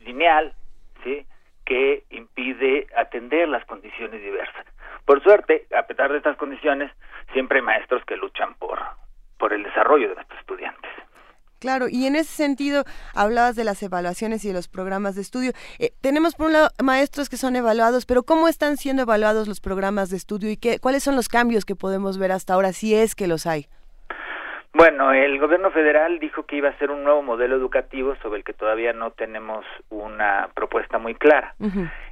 lineal, 0.00 0.52
¿sí? 1.04 1.24
que 1.64 2.04
impide 2.10 2.86
atender 2.96 3.48
las 3.48 3.64
condiciones 3.64 4.22
diversas. 4.22 4.66
Por 5.04 5.22
suerte, 5.22 5.66
a 5.76 5.82
pesar 5.84 6.10
de 6.10 6.18
estas 6.18 6.36
condiciones, 6.36 6.90
siempre 7.32 7.58
hay 7.58 7.64
maestros 7.64 8.04
que 8.04 8.16
luchan 8.16 8.54
por, 8.54 8.78
por 9.38 9.52
el 9.52 9.62
desarrollo 9.62 10.08
de 10.08 10.14
nuestros 10.16 10.40
estudiantes. 10.40 10.90
Claro, 11.66 11.86
y 11.90 12.06
en 12.06 12.14
ese 12.14 12.30
sentido 12.30 12.84
hablabas 13.12 13.56
de 13.56 13.64
las 13.64 13.82
evaluaciones 13.82 14.44
y 14.44 14.48
de 14.48 14.54
los 14.54 14.68
programas 14.68 15.16
de 15.16 15.22
estudio. 15.22 15.50
Eh, 15.80 15.90
tenemos 16.00 16.36
por 16.36 16.46
un 16.46 16.52
lado 16.52 16.68
maestros 16.80 17.28
que 17.28 17.36
son 17.36 17.56
evaluados, 17.56 18.06
pero 18.06 18.22
¿cómo 18.22 18.46
están 18.46 18.76
siendo 18.76 19.02
evaluados 19.02 19.48
los 19.48 19.60
programas 19.60 20.08
de 20.10 20.16
estudio 20.16 20.48
y 20.48 20.56
qué, 20.56 20.78
cuáles 20.78 21.02
son 21.02 21.16
los 21.16 21.28
cambios 21.28 21.64
que 21.64 21.74
podemos 21.74 22.18
ver 22.18 22.30
hasta 22.30 22.54
ahora, 22.54 22.72
si 22.72 22.94
es 22.94 23.16
que 23.16 23.26
los 23.26 23.48
hay? 23.48 23.66
Bueno, 24.76 25.10
el 25.14 25.38
gobierno 25.38 25.70
federal 25.70 26.18
dijo 26.18 26.44
que 26.44 26.56
iba 26.56 26.68
a 26.68 26.76
ser 26.76 26.90
un 26.90 27.02
nuevo 27.02 27.22
modelo 27.22 27.56
educativo 27.56 28.14
sobre 28.16 28.40
el 28.40 28.44
que 28.44 28.52
todavía 28.52 28.92
no 28.92 29.10
tenemos 29.10 29.64
una 29.88 30.50
propuesta 30.52 30.98
muy 30.98 31.14
clara. 31.14 31.54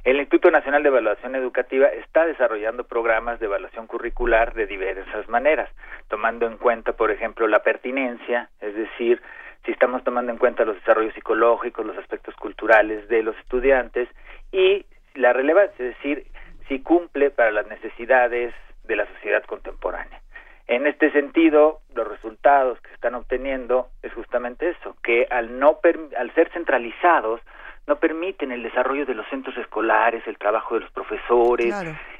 El 0.03 0.17
Instituto 0.17 0.49
Nacional 0.49 0.81
de 0.81 0.89
Evaluación 0.89 1.35
Educativa 1.35 1.89
está 1.89 2.25
desarrollando 2.25 2.83
programas 2.83 3.39
de 3.39 3.45
evaluación 3.45 3.85
curricular 3.85 4.55
de 4.55 4.65
diversas 4.65 5.29
maneras, 5.29 5.69
tomando 6.07 6.47
en 6.47 6.57
cuenta, 6.57 6.93
por 6.93 7.11
ejemplo, 7.11 7.47
la 7.47 7.59
pertinencia, 7.59 8.49
es 8.59 8.73
decir, 8.73 9.21
si 9.65 9.71
estamos 9.71 10.03
tomando 10.03 10.31
en 10.31 10.37
cuenta 10.37 10.63
los 10.63 10.75
desarrollos 10.75 11.13
psicológicos, 11.13 11.85
los 11.85 11.97
aspectos 11.97 12.35
culturales 12.35 13.07
de 13.07 13.23
los 13.23 13.37
estudiantes 13.37 14.07
y 14.51 14.85
la 15.15 15.33
relevancia, 15.33 15.85
es 15.85 15.95
decir, 15.95 16.27
si 16.67 16.81
cumple 16.81 17.31
para 17.31 17.51
las 17.51 17.67
necesidades 17.67 18.53
de 18.83 18.95
la 18.95 19.07
sociedad 19.07 19.43
contemporánea. 19.43 20.21
En 20.67 20.87
este 20.87 21.11
sentido, 21.11 21.81
los 21.93 22.07
resultados 22.07 22.79
que 22.81 22.93
están 22.93 23.15
obteniendo 23.15 23.89
es 24.01 24.13
justamente 24.13 24.69
eso, 24.69 24.95
que 25.03 25.27
al 25.29 25.59
no 25.59 25.79
al 26.17 26.33
ser 26.33 26.51
centralizados 26.51 27.41
no 27.87 27.97
permiten 27.97 28.51
el 28.51 28.63
desarrollo 28.63 29.05
de 29.05 29.13
los 29.13 29.27
centros 29.29 29.55
escolares, 29.57 30.25
el 30.25 30.39
trabajo 30.39 30.73
de 30.73 30.81
los 30.81 30.91
profesores, 30.91 31.75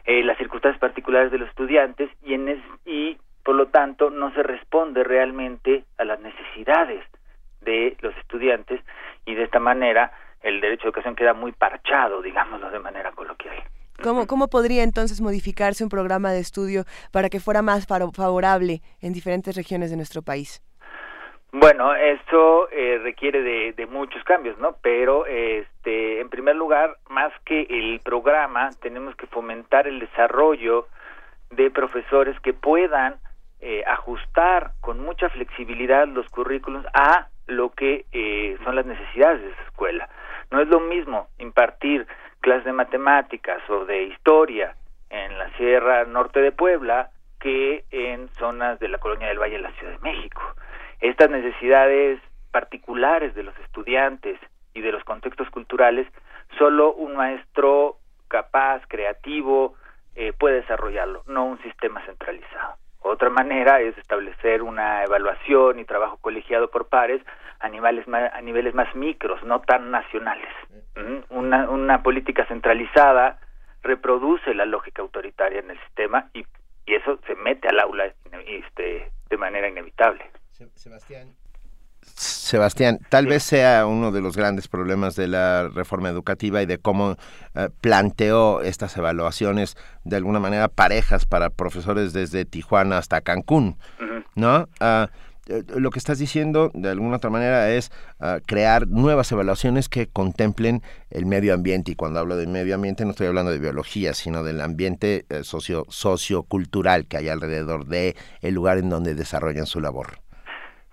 eh, 0.06 0.24
las 0.24 0.38
circunstancias 0.38 0.80
particulares 0.80 1.32
de 1.32 1.40
los 1.40 1.50
estudiantes 1.50 2.10
y, 2.24 2.36
en 2.36 2.64
y 2.86 3.18
por 3.44 3.56
lo 3.56 3.68
tanto 3.68 4.12
no 4.12 4.32
se 4.34 4.44
responde 4.44 5.04
realmente 5.04 5.84
a 5.98 6.06
las 6.06 6.20
necesidades 6.20 7.04
de 7.66 7.98
los 8.00 8.16
estudiantes 8.18 8.80
y 9.26 9.36
de 9.36 9.44
esta 9.44 9.60
manera 9.60 10.12
el 10.42 10.62
derecho 10.62 10.84
a 10.84 10.88
educación 10.90 11.16
queda 11.16 11.34
muy 11.34 11.52
parchado, 11.52 12.22
digámoslo 12.22 12.70
de 12.70 12.80
manera 12.80 13.12
coloquial. 13.12 13.56
¿Cómo, 14.02 14.28
¿Cómo 14.28 14.48
podría 14.48 14.84
entonces 14.84 15.22
modificarse 15.22 15.84
un 15.84 15.90
programa 15.90 16.32
de 16.32 16.40
estudio 16.40 16.84
para 17.12 17.30
que 17.30 17.40
fuera 17.40 17.62
más 17.62 17.88
favorable 17.88 18.82
en 19.02 19.14
diferentes 19.14 19.56
regiones 19.56 19.90
de 19.90 19.98
nuestro 19.98 20.22
país? 20.22 20.62
Bueno, 21.58 21.96
esto 21.96 22.70
eh, 22.70 23.00
requiere 23.02 23.42
de, 23.42 23.86
muchos 23.88 24.22
cambios, 24.26 24.58
¿no? 24.58 24.76
Pero, 24.82 25.26
este, 25.26 26.20
en 26.20 26.30
primer 26.30 26.58
lugar, 26.58 26.98
más 27.10 27.32
que 27.46 27.62
el 27.70 28.02
programa, 28.02 28.72
tenemos 28.82 29.16
que 29.16 29.26
fomentar 29.28 29.88
el 29.88 30.02
desarrollo 30.02 30.88
de 31.52 31.72
profesores 31.72 32.38
que 32.42 32.54
puedan 32.54 33.16
eh, 33.62 33.84
ajustar 33.88 34.74
con 34.82 35.00
mucha 35.00 35.30
flexibilidad 35.30 36.08
los 36.10 36.28
currículos 36.28 36.86
a 36.94 37.30
lo 37.48 37.72
que 37.72 38.06
eh, 38.12 38.58
son 38.64 38.76
las 38.76 38.86
necesidades 38.86 39.42
de 39.42 39.50
esa 39.50 39.62
escuela. 39.64 40.10
No 40.52 40.62
es 40.62 40.68
lo 40.68 40.80
mismo 40.80 41.28
impartir 41.40 42.08
clases 42.40 42.66
de 42.66 42.74
matemáticas 42.74 43.62
o 43.70 43.86
de 43.86 44.04
historia 44.04 44.76
en 45.10 45.38
la 45.38 45.50
Sierra 45.58 46.06
Norte 46.06 46.42
de 46.42 46.52
Puebla 46.52 47.10
que 47.40 47.86
en 47.92 48.30
zonas 48.30 48.80
de 48.80 48.88
la 48.88 48.98
Colonia 48.98 49.28
del 49.28 49.40
Valle 49.40 49.56
en 49.56 49.64
la 49.64 49.72
Ciudad 49.74 49.94
de 49.94 50.00
México 50.00 50.42
estas 51.02 51.30
necesidades 51.30 52.20
particulares 52.52 53.36
de 53.36 53.44
los 53.44 53.58
estudiantes 53.60 54.40
y 54.74 54.82
de 54.82 54.92
los 54.92 55.04
contextos 55.04 55.50
culturales, 55.50 56.08
solo 56.58 56.94
un 56.94 57.16
maestro 57.16 57.98
capaz, 58.28 58.82
creativo, 58.88 59.76
eh, 60.16 60.34
puede 60.34 60.62
desarrollarlo, 60.62 61.24
no 61.28 61.46
un 61.46 61.62
sistema 61.62 62.04
centralizado. 62.06 62.76
Otra 63.08 63.30
manera 63.30 63.82
es 63.82 63.96
establecer 64.00 64.64
una 64.64 65.04
evaluación 65.04 65.78
y 65.78 65.86
trabajo 65.86 66.18
colegiado 66.18 66.72
por 66.72 66.88
pares 66.88 67.22
a 67.60 67.70
niveles 67.70 68.08
más, 68.08 68.34
a 68.34 68.42
niveles 68.42 68.74
más 68.74 68.96
micros, 68.96 69.44
no 69.44 69.62
tan 69.62 69.92
nacionales. 69.92 70.50
¿Mm? 70.96 71.34
Una, 71.38 71.70
una 71.70 72.02
política 72.02 72.48
centralizada 72.48 73.40
reproduce 73.84 74.56
la 74.56 74.66
lógica 74.66 75.04
autoritaria 75.04 75.60
en 75.60 75.70
el 75.70 75.80
sistema 75.82 76.32
y, 76.34 76.48
y 76.88 76.96
eso 76.96 77.20
se 77.28 77.36
mete 77.36 77.68
al 77.68 77.80
aula 77.80 78.12
este, 78.48 79.12
de 79.30 79.38
manera 79.38 79.70
inevitable. 79.70 80.26
Sebastián. 80.74 81.28
Sebastián, 82.46 83.00
tal 83.10 83.26
vez 83.26 83.42
sea 83.42 83.88
uno 83.88 84.12
de 84.12 84.22
los 84.22 84.38
grandes 84.38 84.68
problemas 84.68 85.16
de 85.16 85.28
la 85.28 85.68
reforma 85.68 86.10
educativa 86.10 86.62
y 86.62 86.68
de 86.68 86.78
cómo 86.78 87.16
eh, 87.56 87.70
planteó 87.82 88.62
estas 88.62 88.96
evaluaciones 88.98 89.76
de 90.04 90.16
alguna 90.18 90.40
manera 90.40 90.68
parejas 90.68 91.26
para 91.26 91.50
profesores 91.50 92.14
desde 92.14 92.46
Tijuana 92.46 93.00
hasta 93.00 93.22
Cancún, 93.22 93.78
¿no? 94.36 94.68
Ah, 94.80 95.10
eh, 95.48 95.64
lo 95.76 95.90
que 95.90 95.98
estás 95.98 96.20
diciendo 96.20 96.70
de 96.76 96.90
alguna 96.90 97.18
otra 97.18 97.32
manera 97.32 97.72
es 97.72 97.92
ah, 98.20 98.38
crear 98.46 98.88
nuevas 98.88 99.32
evaluaciones 99.32 99.90
que 99.90 100.06
contemplen 100.06 100.82
el 101.10 101.26
medio 101.26 101.54
ambiente 101.54 101.92
y 101.92 101.96
cuando 101.96 102.20
hablo 102.20 102.36
de 102.36 102.46
medio 102.46 102.76
ambiente 102.76 103.06
no 103.06 103.12
estoy 103.12 103.28
hablando 103.28 103.52
de 103.52 103.60
biología 103.60 104.14
sino 104.14 104.44
del 104.44 104.62
ambiente 104.62 105.26
eh, 105.30 105.44
socio 105.44 105.86
sociocultural 105.90 107.08
que 107.08 107.18
hay 107.18 107.30
alrededor 107.30 107.86
de 107.86 108.16
el 108.42 108.54
lugar 108.54 108.78
en 108.78 108.90
donde 108.90 109.16
desarrollan 109.16 109.66
su 109.66 109.80
labor. 109.82 110.20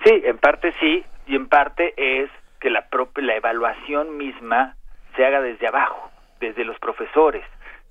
Sí, 0.04 0.20
en 0.24 0.36
parte 0.38 0.72
sí, 0.80 1.04
y 1.32 1.36
en 1.36 1.48
parte 1.48 1.94
es 1.96 2.30
que 2.60 2.68
la, 2.68 2.90
propia, 2.90 3.24
la 3.24 3.36
evaluación 3.36 4.18
misma 4.18 4.76
se 5.16 5.24
haga 5.24 5.40
desde 5.40 5.66
abajo, 5.66 6.10
desde 6.40 6.62
los 6.62 6.78
profesores, 6.78 7.42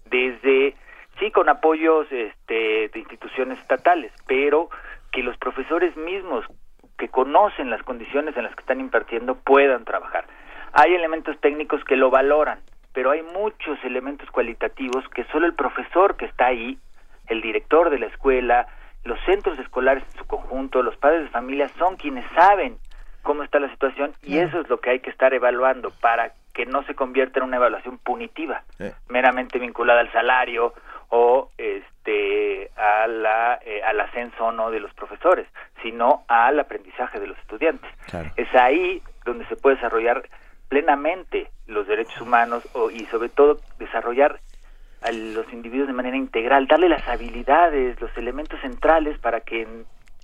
desde, 0.06 0.76
sí, 1.18 1.32
con 1.32 1.50
apoyos 1.50 2.06
este, 2.12 2.90
de 2.90 3.00
instituciones 3.00 3.58
estatales, 3.58 4.12
pero 4.28 4.70
que 5.12 5.24
los 5.24 5.36
profesores 5.38 5.98
mismos 5.98 6.46
que 7.00 7.10
conocen 7.10 7.72
las 7.72 7.82
condiciones 7.82 8.38
en 8.38 8.44
las 8.44 8.54
que 8.54 8.62
están 8.62 8.80
impartiendo 8.80 9.34
puedan 9.34 9.86
trabajar. 9.86 10.28
Hay 10.74 10.94
elementos 10.94 11.36
técnicos 11.42 11.84
que 11.84 11.96
lo 11.96 12.12
valoran, 12.12 12.60
pero 12.94 13.10
hay 13.10 13.24
muchos 13.24 13.84
elementos 13.84 14.30
cualitativos 14.30 15.04
que 15.16 15.24
solo 15.32 15.48
el 15.48 15.56
profesor 15.56 16.16
que 16.16 16.26
está 16.26 16.46
ahí, 16.46 16.78
el 17.26 17.42
director 17.42 17.90
de 17.90 17.98
la 17.98 18.06
escuela, 18.06 18.68
los 19.04 19.20
centros 19.26 19.58
escolares 19.58 20.04
en 20.12 20.20
su 20.20 20.28
conjunto, 20.28 20.84
los 20.84 20.96
padres 20.98 21.24
de 21.24 21.30
familia 21.30 21.70
son 21.80 21.96
quienes 21.96 22.24
saben 22.36 22.78
cómo 23.22 23.44
está 23.44 23.60
la 23.60 23.70
situación 23.70 24.14
y 24.22 24.38
eso 24.38 24.62
es 24.62 24.70
lo 24.70 24.80
que 24.80 24.92
hay 24.92 25.00
que 25.00 25.10
estar 25.10 25.34
evaluando 25.34 25.92
para 26.02 26.34
que 26.54 26.66
no 26.66 26.84
se 26.84 26.96
convierta 26.96 27.40
en 27.40 27.46
una 27.46 27.58
evaluación 27.58 27.98
punitiva, 27.98 28.64
meramente 29.08 29.60
vinculada 29.60 30.02
al 30.02 30.12
salario 30.12 30.74
o 31.10 31.50
este 31.58 32.72
a 32.76 33.08
la 33.08 33.60
eh, 33.66 33.82
al 33.84 34.00
ascenso 34.00 34.52
no 34.52 34.72
de 34.72 34.80
los 34.80 34.94
profesores, 34.94 35.48
sino 35.82 36.24
al 36.28 36.60
aprendizaje 36.60 37.20
de 37.20 37.28
los 37.28 37.38
estudiantes. 37.40 37.90
Es 38.36 38.54
ahí 38.56 39.02
donde 39.26 39.46
se 39.46 39.56
puede 39.56 39.76
desarrollar 39.76 40.24
plenamente 40.70 41.50
los 41.68 41.88
derechos 41.88 42.22
humanos 42.22 42.68
o, 42.74 42.90
y 42.90 43.06
sobre 43.08 43.30
todo 43.30 43.60
desarrollar 43.78 44.40
a 45.02 45.12
los 45.12 45.52
individuos 45.52 45.88
de 45.88 45.94
manera 45.94 46.16
integral, 46.16 46.68
darle 46.68 46.88
las 46.88 47.06
habilidades, 47.08 48.00
los 48.00 48.16
elementos 48.18 48.60
centrales 48.62 49.18
para 49.20 49.42
que 49.42 49.68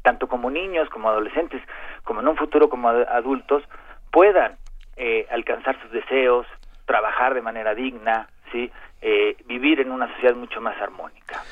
tanto 0.07 0.29
como 0.29 0.49
niños, 0.49 0.87
como 0.89 1.09
adolescentes, 1.09 1.61
como 2.05 2.21
en 2.21 2.29
un 2.29 2.37
futuro 2.37 2.69
como 2.69 2.87
adultos, 2.87 3.61
puedan 4.09 4.55
eh, 4.95 5.27
alcanzar 5.29 5.77
sus 5.81 5.91
deseos, 5.91 6.47
trabajar 6.85 7.33
de 7.33 7.41
manera 7.41 7.75
digna, 7.75 8.29
sí, 8.49 8.71
eh, 9.01 9.35
vivir 9.47 9.81
en 9.81 9.91
una 9.91 10.07
sociedad 10.13 10.33
mucho 10.33 10.61
más 10.61 10.81
armónica. 10.81 11.43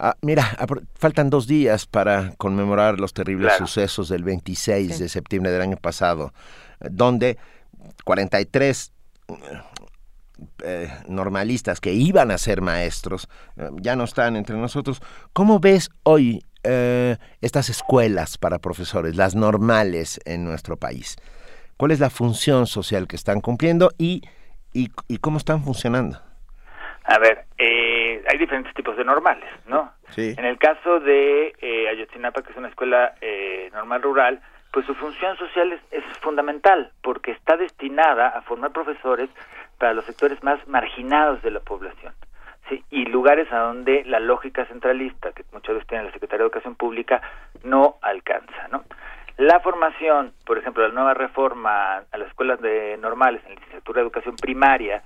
Ah, 0.00 0.14
mira, 0.22 0.42
faltan 0.98 1.28
dos 1.28 1.46
días 1.46 1.84
para 1.84 2.30
conmemorar 2.38 2.98
los 2.98 3.12
terribles 3.12 3.58
sucesos 3.58 4.08
del 4.08 4.24
26 4.24 4.98
de 4.98 5.10
septiembre 5.10 5.52
del 5.52 5.60
año 5.60 5.76
pasado, 5.76 6.32
donde 6.80 7.36
43 8.04 8.90
eh, 10.64 10.88
normalistas 11.08 11.80
que 11.80 11.92
iban 11.92 12.30
a 12.30 12.38
ser 12.38 12.62
maestros 12.62 13.28
eh, 13.56 13.68
ya 13.80 13.96
no 13.96 14.04
están 14.04 14.36
entre 14.36 14.56
nosotros. 14.56 15.00
¿Cómo 15.32 15.60
ves 15.60 15.90
hoy 16.04 16.40
eh, 16.64 17.16
estas 17.40 17.68
escuelas 17.68 18.38
para 18.38 18.58
profesores, 18.58 19.16
las 19.16 19.34
normales 19.34 20.20
en 20.24 20.44
nuestro 20.44 20.76
país? 20.76 21.16
¿Cuál 21.76 21.90
es 21.90 22.00
la 22.00 22.10
función 22.10 22.66
social 22.66 23.06
que 23.06 23.16
están 23.16 23.40
cumpliendo 23.40 23.90
y, 23.98 24.22
y, 24.72 24.88
cómo 25.18 25.38
están 25.38 25.62
funcionando? 25.62 26.18
A 27.04 27.18
ver, 27.18 27.44
hay 27.58 28.38
diferentes 28.38 28.72
tipos 28.74 28.96
de 28.96 29.04
normales, 29.04 29.48
¿no? 29.66 29.92
En 30.16 30.44
el 30.44 30.58
caso 30.58 31.00
de 31.00 31.52
Ayotzinapa, 31.90 32.42
que 32.42 32.52
es 32.52 32.56
una 32.56 32.68
escuela 32.68 33.14
normal 33.72 34.02
rural, 34.02 34.40
pues 34.72 34.86
su 34.86 34.94
función 34.94 35.36
social 35.36 35.78
es, 35.90 36.02
fundamental 36.20 36.92
porque 37.02 37.32
está 37.32 37.56
destinada 37.56 38.28
a 38.28 38.42
formar 38.42 38.72
profesores 38.72 39.28
para 39.82 39.94
los 39.94 40.04
sectores 40.04 40.40
más 40.44 40.64
marginados 40.68 41.42
de 41.42 41.50
la 41.50 41.58
población 41.58 42.14
¿sí? 42.68 42.84
y 42.90 43.04
lugares 43.06 43.52
a 43.52 43.58
donde 43.58 44.04
la 44.04 44.20
lógica 44.20 44.64
centralista 44.66 45.32
que 45.32 45.42
muchas 45.52 45.74
veces 45.74 45.88
tiene 45.88 46.04
la 46.04 46.12
Secretaría 46.12 46.44
de 46.44 46.44
Educación 46.44 46.76
Pública 46.76 47.20
no 47.64 47.96
alcanza. 48.00 48.68
¿no? 48.70 48.84
La 49.38 49.58
formación, 49.58 50.34
por 50.46 50.56
ejemplo, 50.56 50.86
la 50.86 50.94
nueva 50.94 51.14
reforma 51.14 51.96
a 51.96 52.16
las 52.16 52.28
escuelas 52.28 52.60
de 52.60 52.96
normales 52.98 53.42
en 53.42 53.48
la 53.48 53.54
licenciatura 53.56 53.96
de 53.96 54.02
educación 54.02 54.36
primaria 54.36 55.02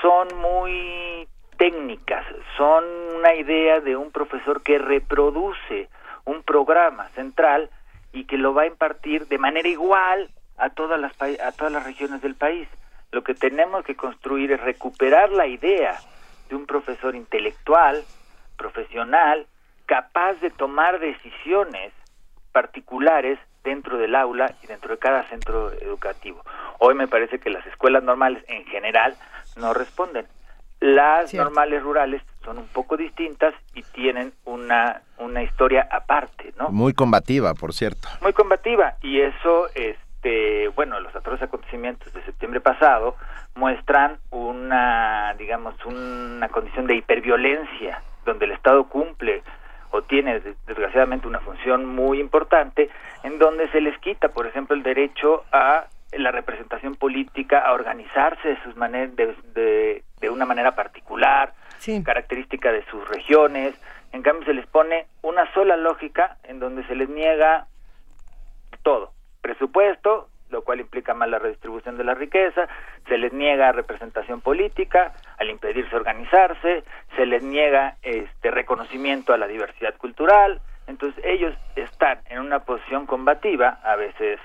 son 0.00 0.28
muy 0.38 1.28
técnicas, 1.58 2.24
son 2.56 2.82
una 3.18 3.34
idea 3.34 3.80
de 3.80 3.94
un 3.94 4.10
profesor 4.10 4.62
que 4.62 4.78
reproduce 4.78 5.90
un 6.24 6.42
programa 6.44 7.08
central 7.08 7.68
y 8.14 8.24
que 8.24 8.38
lo 8.38 8.54
va 8.54 8.62
a 8.62 8.68
impartir 8.68 9.26
de 9.28 9.36
manera 9.36 9.68
igual 9.68 10.30
a 10.56 10.70
todas 10.70 10.98
las 10.98 11.12
a 11.20 11.52
todas 11.52 11.70
las 11.70 11.84
regiones 11.84 12.22
del 12.22 12.36
país. 12.36 12.66
Lo 13.14 13.22
que 13.22 13.34
tenemos 13.34 13.84
que 13.84 13.94
construir 13.94 14.50
es 14.50 14.60
recuperar 14.60 15.30
la 15.30 15.46
idea 15.46 16.00
de 16.48 16.56
un 16.56 16.66
profesor 16.66 17.14
intelectual, 17.14 18.02
profesional, 18.56 19.46
capaz 19.86 20.32
de 20.40 20.50
tomar 20.50 20.98
decisiones 20.98 21.92
particulares 22.50 23.38
dentro 23.62 23.98
del 23.98 24.16
aula 24.16 24.52
y 24.64 24.66
dentro 24.66 24.90
de 24.90 24.98
cada 24.98 25.22
centro 25.28 25.70
educativo. 25.74 26.42
Hoy 26.80 26.96
me 26.96 27.06
parece 27.06 27.38
que 27.38 27.50
las 27.50 27.64
escuelas 27.68 28.02
normales 28.02 28.42
en 28.48 28.64
general 28.64 29.14
no 29.56 29.72
responden. 29.72 30.26
Las 30.80 31.32
normales 31.34 31.84
rurales 31.84 32.20
son 32.44 32.58
un 32.58 32.66
poco 32.66 32.96
distintas 32.96 33.54
y 33.74 33.82
tienen 33.82 34.32
una, 34.44 35.02
una 35.18 35.44
historia 35.44 35.86
aparte, 35.88 36.52
¿no? 36.58 36.70
Muy 36.70 36.94
combativa, 36.94 37.54
por 37.54 37.74
cierto. 37.74 38.08
Muy 38.22 38.32
combativa 38.32 38.96
y 39.02 39.20
eso, 39.20 39.68
este, 39.68 40.02
bueno, 40.74 41.00
los 41.00 41.14
atroces 41.14 41.42
acontecimientos 41.42 42.12
de 42.12 42.22
septiembre 42.22 42.60
pasado 42.60 43.16
muestran 43.54 44.18
una, 44.30 45.34
digamos, 45.38 45.74
una 45.84 46.48
condición 46.48 46.86
de 46.86 46.96
hiperviolencia 46.96 48.02
donde 48.24 48.46
el 48.46 48.52
Estado 48.52 48.84
cumple 48.84 49.42
o 49.90 50.02
tiene 50.02 50.40
desgraciadamente 50.66 51.28
una 51.28 51.40
función 51.40 51.86
muy 51.86 52.18
importante 52.20 52.90
en 53.22 53.38
donde 53.38 53.68
se 53.68 53.80
les 53.80 53.96
quita, 53.98 54.28
por 54.28 54.46
ejemplo, 54.46 54.74
el 54.74 54.82
derecho 54.82 55.44
a 55.52 55.86
la 56.12 56.30
representación 56.30 56.96
política 56.96 57.60
a 57.60 57.72
organizarse 57.72 58.48
de, 58.48 58.62
sus 58.62 58.76
maner 58.76 59.10
de, 59.12 59.34
de, 59.54 60.04
de 60.20 60.30
una 60.30 60.46
manera 60.46 60.72
particular, 60.72 61.52
característica 62.04 62.72
de 62.72 62.84
sus 62.86 63.06
regiones. 63.08 63.74
En 64.12 64.22
cambio, 64.22 64.46
se 64.46 64.54
les 64.54 64.66
pone 64.66 65.06
una 65.22 65.52
sola 65.52 65.76
lógica 65.76 66.38
en 66.44 66.58
donde 66.58 66.84
se 66.86 66.94
les 66.94 67.08
niega 67.08 67.66
todo. 68.82 69.13
Presupuesto, 69.44 70.30
lo 70.48 70.62
cual 70.62 70.80
implica 70.80 71.12
más 71.12 71.28
la 71.28 71.38
redistribución 71.38 71.98
de 71.98 72.04
la 72.04 72.14
riqueza, 72.14 72.66
se 73.06 73.18
les 73.18 73.30
niega 73.34 73.72
representación 73.72 74.40
política 74.40 75.12
al 75.38 75.50
impedirse 75.50 75.94
organizarse, 75.94 76.82
se 77.14 77.26
les 77.26 77.42
niega 77.42 77.98
este 78.00 78.50
reconocimiento 78.50 79.34
a 79.34 79.36
la 79.36 79.46
diversidad 79.46 79.94
cultural, 79.98 80.62
entonces 80.86 81.22
ellos 81.26 81.54
están 81.76 82.20
en 82.30 82.38
una 82.38 82.60
posición 82.60 83.04
combativa, 83.04 83.80
a 83.84 83.96
veces 83.96 84.40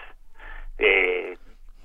eh, 0.80 1.38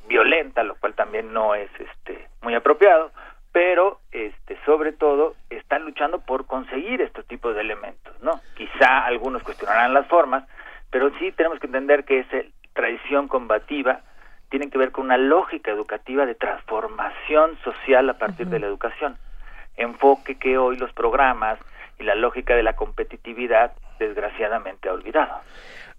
violenta, 0.08 0.64
lo 0.64 0.74
cual 0.74 0.94
también 0.94 1.32
no 1.32 1.54
es 1.54 1.70
este 1.78 2.26
muy 2.42 2.56
apropiado, 2.56 3.12
pero 3.52 4.00
este 4.10 4.58
sobre 4.64 4.90
todo 4.90 5.36
están 5.50 5.84
luchando 5.84 6.18
por 6.18 6.46
conseguir 6.46 7.00
estos 7.00 7.24
tipos 7.28 7.54
de 7.54 7.60
elementos, 7.60 8.20
¿no? 8.22 8.40
Quizá 8.56 9.04
algunos 9.06 9.44
cuestionarán 9.44 9.94
las 9.94 10.08
formas, 10.08 10.48
pero 10.90 11.16
sí 11.20 11.30
tenemos 11.30 11.60
que 11.60 11.66
entender 11.66 12.04
que 12.04 12.18
esa 12.18 12.38
tradición 12.74 13.28
combativa 13.28 14.00
tiene 14.50 14.70
que 14.70 14.78
ver 14.78 14.92
con 14.92 15.06
una 15.06 15.16
lógica 15.16 15.70
educativa 15.70 16.26
de 16.26 16.34
transformación 16.34 17.58
social 17.64 18.08
a 18.10 18.18
partir 18.18 18.48
de 18.48 18.60
la 18.60 18.66
educación. 18.66 19.16
Enfoque 19.76 20.36
que 20.36 20.58
hoy 20.58 20.76
los 20.76 20.92
programas 20.92 21.58
y 21.98 22.04
la 22.04 22.14
lógica 22.14 22.54
de 22.54 22.62
la 22.62 22.74
competitividad 22.74 23.72
desgraciadamente 23.98 24.88
ha 24.88 24.92
olvidado. 24.92 25.40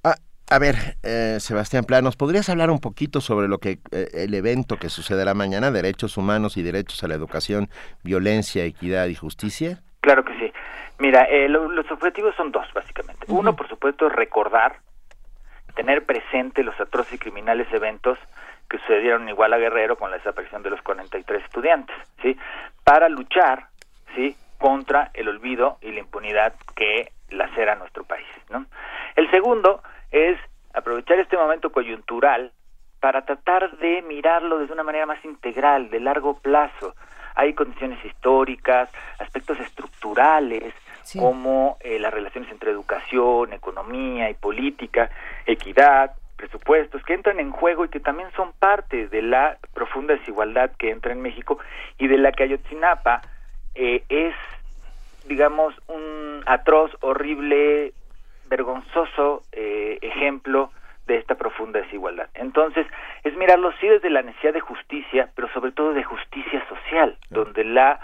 Ah, 0.04 0.16
a 0.50 0.60
ver, 0.60 0.76
eh, 1.04 1.38
Sebastián 1.40 1.86
Planos, 1.86 2.16
¿podrías 2.16 2.48
hablar 2.50 2.70
un 2.70 2.80
poquito 2.80 3.20
sobre 3.20 3.48
lo 3.48 3.58
que 3.58 3.80
eh, 3.92 4.08
el 4.14 4.34
evento 4.34 4.78
que 4.78 4.90
sucederá 4.90 5.34
mañana, 5.34 5.72
Derechos 5.72 6.18
Humanos 6.18 6.56
y 6.56 6.64
Derechos 6.64 7.04
a 7.04 7.08
la 7.08 7.16
Educación, 7.16 7.68
Violencia, 8.04 8.64
Equidad 8.64 9.08
y 9.08 9.16
Justicia? 9.16 9.82
Claro 10.02 10.24
que 10.24 10.34
sí. 10.38 10.54
Mira, 11.00 11.24
eh, 11.24 11.50
lo, 11.50 11.70
los 11.70 11.90
objetivos 11.92 12.36
son 12.36 12.52
dos, 12.52 12.68
básicamente. 12.74 13.26
Uno, 13.28 13.56
por 13.56 13.68
supuesto, 13.68 14.08
es 14.08 14.14
recordar, 14.14 14.78
tener 15.76 16.06
presente 16.06 16.64
los 16.64 16.80
atroces 16.80 17.14
y 17.14 17.20
criminales 17.20 17.72
eventos 17.72 18.18
que 18.70 18.80
sucedieron 18.80 19.30
igual 19.30 19.54
a 19.54 19.58
Guerrero 19.58 19.98
con 19.98 20.10
la 20.10 20.18
desaparición 20.18 20.64
de 20.64 20.72
los 20.72 20.82
43 20.82 21.44
estudiantes, 21.44 21.96
¿sí? 22.22 22.38
Para 22.84 23.10
luchar, 23.10 23.68
¿sí? 24.16 24.36
contra 24.58 25.12
el 25.14 25.28
olvido 25.28 25.78
y 25.82 25.92
la 25.92 26.00
impunidad 26.00 26.54
que 26.76 27.12
lacera 27.30 27.76
nuestro 27.76 28.04
país, 28.04 28.28
¿no? 28.50 28.66
El 29.16 29.30
segundo 29.30 29.84
es 30.12 30.40
aprovechar 30.74 31.20
este 31.20 31.38
momento 31.38 31.72
coyuntural 31.72 32.52
para 33.00 33.26
tratar 33.26 33.78
de 33.78 34.02
mirarlo 34.02 34.60
desde 34.60 34.74
una 34.74 34.84
manera 34.84 35.06
más 35.06 35.24
integral, 35.24 35.90
de 35.90 36.00
largo 36.00 36.40
plazo. 36.40 36.96
Hay 37.36 37.54
condiciones 37.54 38.04
históricas, 38.04 38.90
aspectos 39.20 39.60
estructurales, 39.60 40.74
como 41.18 41.78
eh, 41.82 42.00
las 42.00 42.14
relaciones 42.14 42.52
entre 42.52 42.72
educación, 42.72 43.54
economía 43.54 44.30
y 44.30 44.34
política, 44.34 45.10
equidad, 45.46 46.12
presupuestos 46.36 47.04
que 47.04 47.14
entran 47.14 47.40
en 47.40 47.52
juego 47.52 47.86
y 47.86 47.90
que 47.90 48.00
también 48.00 48.30
son 48.36 48.54
parte 48.54 49.08
de 49.08 49.22
la 49.22 49.58
profunda 49.74 50.16
desigualdad 50.16 50.72
que 50.78 50.92
entra 50.92 51.14
en 51.14 51.22
México 51.22 51.60
y 51.98 52.08
de 52.08 52.18
la 52.18 52.32
que 52.32 52.44
Ayotzinapa 52.44 53.22
eh, 53.76 54.04
es, 54.10 54.36
digamos, 55.28 55.74
un 55.88 56.42
atroz, 56.46 56.92
horrible, 57.02 57.94
vergonzoso 58.48 59.44
eh, 59.52 59.98
ejemplo 60.02 60.72
de 61.08 61.18
esta 61.18 61.36
profunda 61.36 61.82
desigualdad. 61.82 62.30
Entonces, 62.34 62.88
es 63.24 63.36
mirarlo 63.38 63.72
sí 63.80 63.88
desde 63.88 64.10
la 64.10 64.22
necesidad 64.22 64.54
de 64.54 64.60
justicia, 64.60 65.30
pero 65.36 65.48
sobre 65.54 65.72
todo 65.72 65.94
de 65.94 66.04
justicia 66.04 66.68
social, 66.68 67.18
donde 67.30 67.64
la 67.64 68.00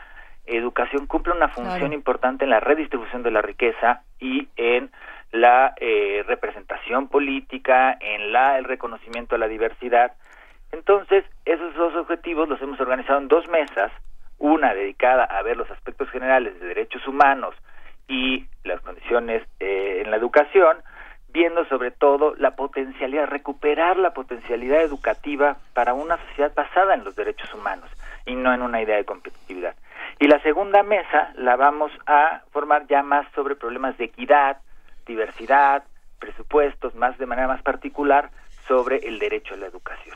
educación 0.57 1.07
cumple 1.07 1.34
una 1.34 1.49
función 1.49 1.94
importante 1.94 2.44
en 2.44 2.49
la 2.49 2.60
redistribución 2.60 3.23
de 3.23 3.32
la 3.32 3.41
riqueza 3.41 4.03
y 4.19 4.48
en 4.56 4.91
la 5.32 5.73
eh, 5.78 6.23
representación 6.28 7.07
política, 7.07 7.98
en 7.99 8.34
la 8.34 8.57
el 8.57 8.65
reconocimiento 8.65 9.36
a 9.36 9.38
la 9.38 9.48
diversidad. 9.48 10.14
Entonces, 10.72 11.26
esos 11.45 11.73
dos 11.76 11.95
objetivos 11.95 12.49
los 12.49 12.61
hemos 12.61 12.80
organizado 12.80 13.19
en 13.19 13.28
dos 13.28 13.48
mesas, 13.48 13.91
una 14.40 14.73
dedicada 14.73 15.23
a 15.23 15.41
ver 15.41 15.57
los 15.57 15.69
aspectos 15.72 16.10
generales 16.10 16.60
de 16.60 16.68
derechos 16.68 17.07
humanos 17.07 17.56
y 18.07 18.45
las 18.64 18.82
condiciones 18.82 19.44
eh, 19.60 20.02
en 20.03 20.11
la 20.11 20.18
educación, 20.18 20.78
viendo 21.31 21.65
sobre 21.65 21.91
todo 21.91 22.35
la 22.35 22.55
potencialidad, 22.55 23.27
recuperar 23.27 23.97
la 23.97 24.13
potencialidad 24.13 24.81
educativa 24.81 25.57
para 25.73 25.93
una 25.93 26.17
sociedad 26.27 26.53
basada 26.53 26.93
en 26.93 27.03
los 27.03 27.15
derechos 27.15 27.53
humanos 27.53 27.89
y 28.25 28.35
no 28.35 28.53
en 28.53 28.61
una 28.61 28.81
idea 28.81 28.97
de 28.97 29.05
competitividad. 29.05 29.75
Y 30.19 30.27
la 30.27 30.41
segunda 30.41 30.83
mesa 30.83 31.31
la 31.35 31.55
vamos 31.55 31.91
a 32.05 32.41
formar 32.51 32.87
ya 32.87 33.01
más 33.01 33.25
sobre 33.33 33.55
problemas 33.55 33.97
de 33.97 34.05
equidad, 34.05 34.57
diversidad, 35.05 35.83
presupuestos, 36.19 36.95
más 36.95 37.17
de 37.17 37.25
manera 37.25 37.47
más 37.47 37.61
particular 37.63 38.29
sobre 38.67 38.97
el 38.97 39.19
derecho 39.19 39.55
a 39.55 39.57
la 39.57 39.67
educación. 39.67 40.15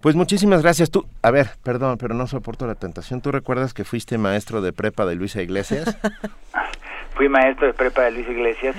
Pues 0.00 0.14
muchísimas 0.14 0.62
gracias. 0.62 0.90
Tú, 0.90 1.06
a 1.22 1.30
ver, 1.30 1.48
perdón, 1.62 1.98
pero 1.98 2.14
no 2.14 2.26
soporto 2.26 2.66
la 2.66 2.74
tentación. 2.74 3.20
¿Tú 3.20 3.32
recuerdas 3.32 3.74
que 3.74 3.84
fuiste 3.84 4.18
maestro 4.18 4.60
de 4.60 4.72
prepa 4.72 5.06
de 5.06 5.14
Luisa 5.14 5.42
Iglesias? 5.42 5.96
Fui 7.14 7.28
maestro 7.30 7.66
de 7.66 7.72
prepa 7.72 8.02
de 8.02 8.10
Luisa 8.10 8.30
Iglesias. 8.30 8.76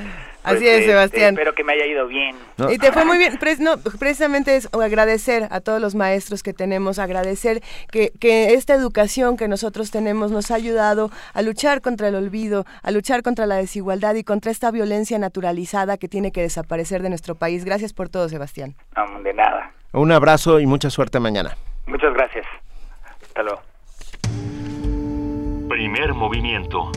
Así 0.48 0.68
es, 0.68 0.80
este, 0.80 0.88
Sebastián. 0.88 1.34
espero 1.34 1.54
que 1.54 1.64
me 1.64 1.74
haya 1.74 1.86
ido 1.86 2.08
bien. 2.08 2.36
Y 2.70 2.78
te 2.78 2.92
fue 2.92 3.06
muy 3.06 3.18
bien. 3.18 3.38
no, 3.60 3.78
precisamente 3.78 4.56
es 4.56 4.70
agradecer 4.74 5.48
a 5.50 5.60
todos 5.62 5.82
los 5.82 5.96
maestros 5.96 6.44
que 6.44 6.54
tenemos, 6.54 7.00
agradecer 7.00 7.62
que, 7.92 8.12
que 8.20 8.54
esta 8.54 8.74
educación 8.74 9.38
que 9.38 9.48
nosotros 9.48 9.92
tenemos 9.92 10.32
nos 10.32 10.52
ha 10.52 10.56
ayudado 10.56 11.12
a 11.34 11.42
luchar 11.42 11.82
contra 11.82 12.08
el 12.08 12.16
olvido, 12.16 12.66
a 12.82 12.92
luchar 12.92 13.24
contra 13.24 13.46
la 13.46 13.56
desigualdad 13.56 14.16
y 14.16 14.24
contra 14.24 14.52
esta 14.52 14.72
violencia 14.72 15.20
naturalizada 15.20 15.98
que 15.98 16.08
tiene 16.08 16.32
que 16.32 16.42
desaparecer 16.42 17.02
de 17.02 17.10
nuestro 17.10 17.36
país. 17.36 17.66
Gracias 17.66 17.94
por 17.94 18.10
todo, 18.10 18.30
Sebastián. 18.30 18.76
No, 18.96 19.22
de 19.22 19.34
nada. 19.34 19.72
Un 19.94 20.12
abrazo 20.12 20.60
y 20.60 20.66
mucha 20.66 20.90
suerte 20.90 21.20
mañana. 21.20 21.56
Muchas 21.88 22.14
gracias. 22.14 22.46
Hasta 23.22 23.44
luego. 23.44 23.62
Primer 25.70 26.14
movimiento 26.14 26.92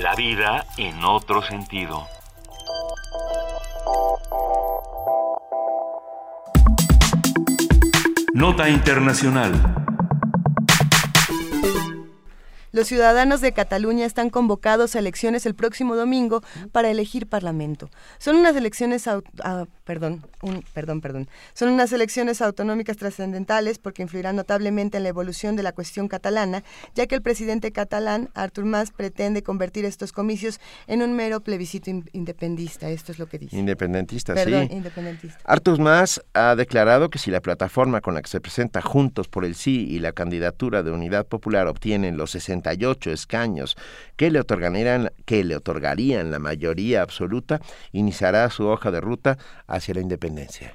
la 0.00 0.14
vida 0.14 0.64
en 0.78 1.04
otro 1.04 1.42
sentido. 1.42 2.06
Nota 8.32 8.70
Internacional. 8.70 9.52
Los 12.72 12.86
ciudadanos 12.86 13.42
de 13.42 13.52
Cataluña 13.52 14.06
están 14.06 14.30
convocados 14.30 14.96
a 14.96 15.00
elecciones 15.00 15.44
el 15.44 15.54
próximo 15.54 15.96
domingo 15.96 16.42
para 16.72 16.88
elegir 16.88 17.28
parlamento. 17.28 17.90
Son 18.18 18.36
unas 18.36 18.56
elecciones, 18.56 19.06
ah, 19.06 19.66
perdón, 19.90 20.22
perdón, 20.72 21.00
perdón, 21.00 21.28
son 21.52 21.70
unas 21.70 21.92
elecciones 21.92 22.40
autonómicas 22.42 22.96
trascendentales 22.96 23.80
porque 23.80 24.02
influirán 24.02 24.36
notablemente 24.36 24.98
en 24.98 25.02
la 25.02 25.08
evolución 25.08 25.56
de 25.56 25.64
la 25.64 25.72
cuestión 25.72 26.06
catalana, 26.06 26.62
ya 26.94 27.08
que 27.08 27.16
el 27.16 27.22
presidente 27.22 27.72
catalán, 27.72 28.28
Artur 28.34 28.66
Mas, 28.66 28.92
pretende 28.92 29.42
convertir 29.42 29.84
estos 29.84 30.12
comicios 30.12 30.60
en 30.86 31.02
un 31.02 31.14
mero 31.14 31.40
plebiscito 31.40 31.90
independista. 32.12 32.88
Esto 32.88 33.10
es 33.10 33.18
lo 33.18 33.26
que 33.26 33.40
dice. 33.40 33.56
Independentista, 33.56 34.32
perdón, 34.32 34.68
sí. 34.68 34.76
Independentista. 34.76 35.40
Artur 35.42 35.80
Mas 35.80 36.22
ha 36.34 36.54
declarado 36.54 37.10
que 37.10 37.18
si 37.18 37.32
la 37.32 37.40
plataforma 37.40 38.00
con 38.00 38.14
la 38.14 38.22
que 38.22 38.28
se 38.28 38.40
presenta 38.40 38.80
Juntos 38.82 39.26
por 39.26 39.44
el 39.44 39.56
Sí 39.56 39.88
y 39.90 39.98
la 39.98 40.12
candidatura 40.12 40.84
de 40.84 40.92
Unidad 40.92 41.26
Popular 41.26 41.66
obtienen 41.66 42.16
los 42.16 42.30
68 42.30 43.10
escaños 43.10 43.76
que 44.16 44.30
le 44.30 44.38
otorgarían, 44.38 45.10
que 45.24 45.42
le 45.42 45.56
otorgarían 45.56 46.30
la 46.30 46.38
mayoría 46.38 47.02
absoluta, 47.02 47.60
iniciará 47.90 48.48
su 48.50 48.68
hoja 48.68 48.92
de 48.92 49.00
ruta 49.00 49.36
hacia 49.80 49.94
la 49.94 50.00
independencia. 50.00 50.74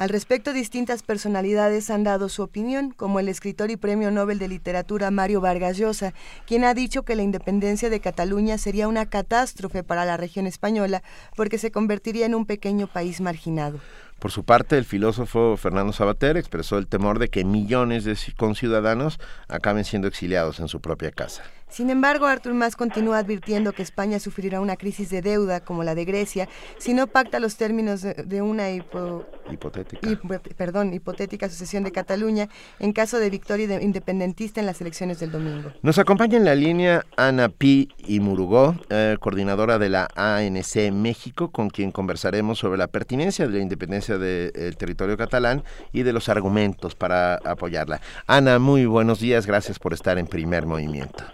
Al 0.00 0.08
respecto, 0.08 0.54
distintas 0.54 1.02
personalidades 1.02 1.90
han 1.90 2.04
dado 2.04 2.30
su 2.30 2.42
opinión, 2.42 2.90
como 2.90 3.20
el 3.20 3.28
escritor 3.28 3.70
y 3.70 3.76
premio 3.76 4.10
Nobel 4.10 4.38
de 4.38 4.48
Literatura 4.48 5.10
Mario 5.10 5.42
Vargas 5.42 5.76
Llosa, 5.76 6.14
quien 6.46 6.64
ha 6.64 6.72
dicho 6.72 7.02
que 7.02 7.16
la 7.16 7.22
independencia 7.22 7.90
de 7.90 8.00
Cataluña 8.00 8.56
sería 8.56 8.88
una 8.88 9.04
catástrofe 9.04 9.82
para 9.82 10.06
la 10.06 10.16
región 10.16 10.46
española 10.46 11.02
porque 11.36 11.58
se 11.58 11.70
convertiría 11.70 12.24
en 12.24 12.34
un 12.34 12.46
pequeño 12.46 12.86
país 12.86 13.20
marginado. 13.20 13.78
Por 14.18 14.30
su 14.30 14.42
parte, 14.42 14.78
el 14.78 14.86
filósofo 14.86 15.58
Fernando 15.58 15.92
Sabater 15.92 16.38
expresó 16.38 16.78
el 16.78 16.86
temor 16.86 17.18
de 17.18 17.28
que 17.28 17.44
millones 17.44 18.04
de 18.04 18.16
conciudadanos 18.38 19.18
acaben 19.48 19.84
siendo 19.84 20.08
exiliados 20.08 20.60
en 20.60 20.68
su 20.68 20.80
propia 20.80 21.10
casa. 21.10 21.42
Sin 21.70 21.88
embargo, 21.88 22.26
Artur 22.26 22.52
Mas 22.52 22.74
continúa 22.74 23.18
advirtiendo 23.18 23.72
que 23.72 23.82
España 23.82 24.18
sufrirá 24.18 24.60
una 24.60 24.76
crisis 24.76 25.08
de 25.08 25.22
deuda 25.22 25.60
como 25.60 25.84
la 25.84 25.94
de 25.94 26.04
Grecia 26.04 26.48
si 26.78 26.94
no 26.94 27.06
pacta 27.06 27.38
los 27.38 27.56
términos 27.56 28.02
de, 28.02 28.42
una 28.42 28.70
hipotética. 28.70 30.08
perdón, 30.56 30.92
hipotética 30.92 31.48
sucesión 31.48 31.84
de 31.84 31.92
Cataluña 31.92 32.48
en 32.80 32.92
caso 32.92 33.18
de 33.18 33.30
victoria 33.30 33.80
independentista 33.80 34.60
en 34.60 34.66
las 34.66 34.80
elecciones 34.80 35.20
del 35.20 35.30
domingo. 35.30 35.72
Nos 35.82 35.98
acompaña 35.98 36.36
en 36.36 36.44
la 36.44 36.54
línea 36.54 37.04
Ana 37.16 37.48
Pi 37.48 37.88
y 37.98 38.20
Murugó, 38.20 38.74
eh, 38.88 39.16
coordinadora 39.20 39.78
de 39.78 39.88
la 39.90 40.08
ANC 40.16 40.90
México, 40.92 41.50
con 41.50 41.70
quien 41.70 41.92
conversaremos 41.92 42.58
sobre 42.58 42.78
la 42.78 42.88
pertinencia 42.88 43.46
de 43.46 43.52
la 43.52 43.62
independencia 43.62 44.18
del 44.18 44.76
territorio 44.76 45.16
catalán 45.16 45.62
y 45.92 46.02
de 46.02 46.12
los 46.12 46.28
argumentos 46.28 46.94
para 46.94 47.36
apoyarla. 47.36 48.00
Ana, 48.26 48.58
muy 48.58 48.86
buenos 48.86 49.20
días, 49.20 49.46
gracias 49.46 49.78
por 49.78 49.92
estar 49.92 50.18
en 50.18 50.26
primer 50.26 50.66
movimiento. 50.66 51.24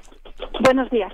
Buenos 0.61 0.91
días. 0.91 1.13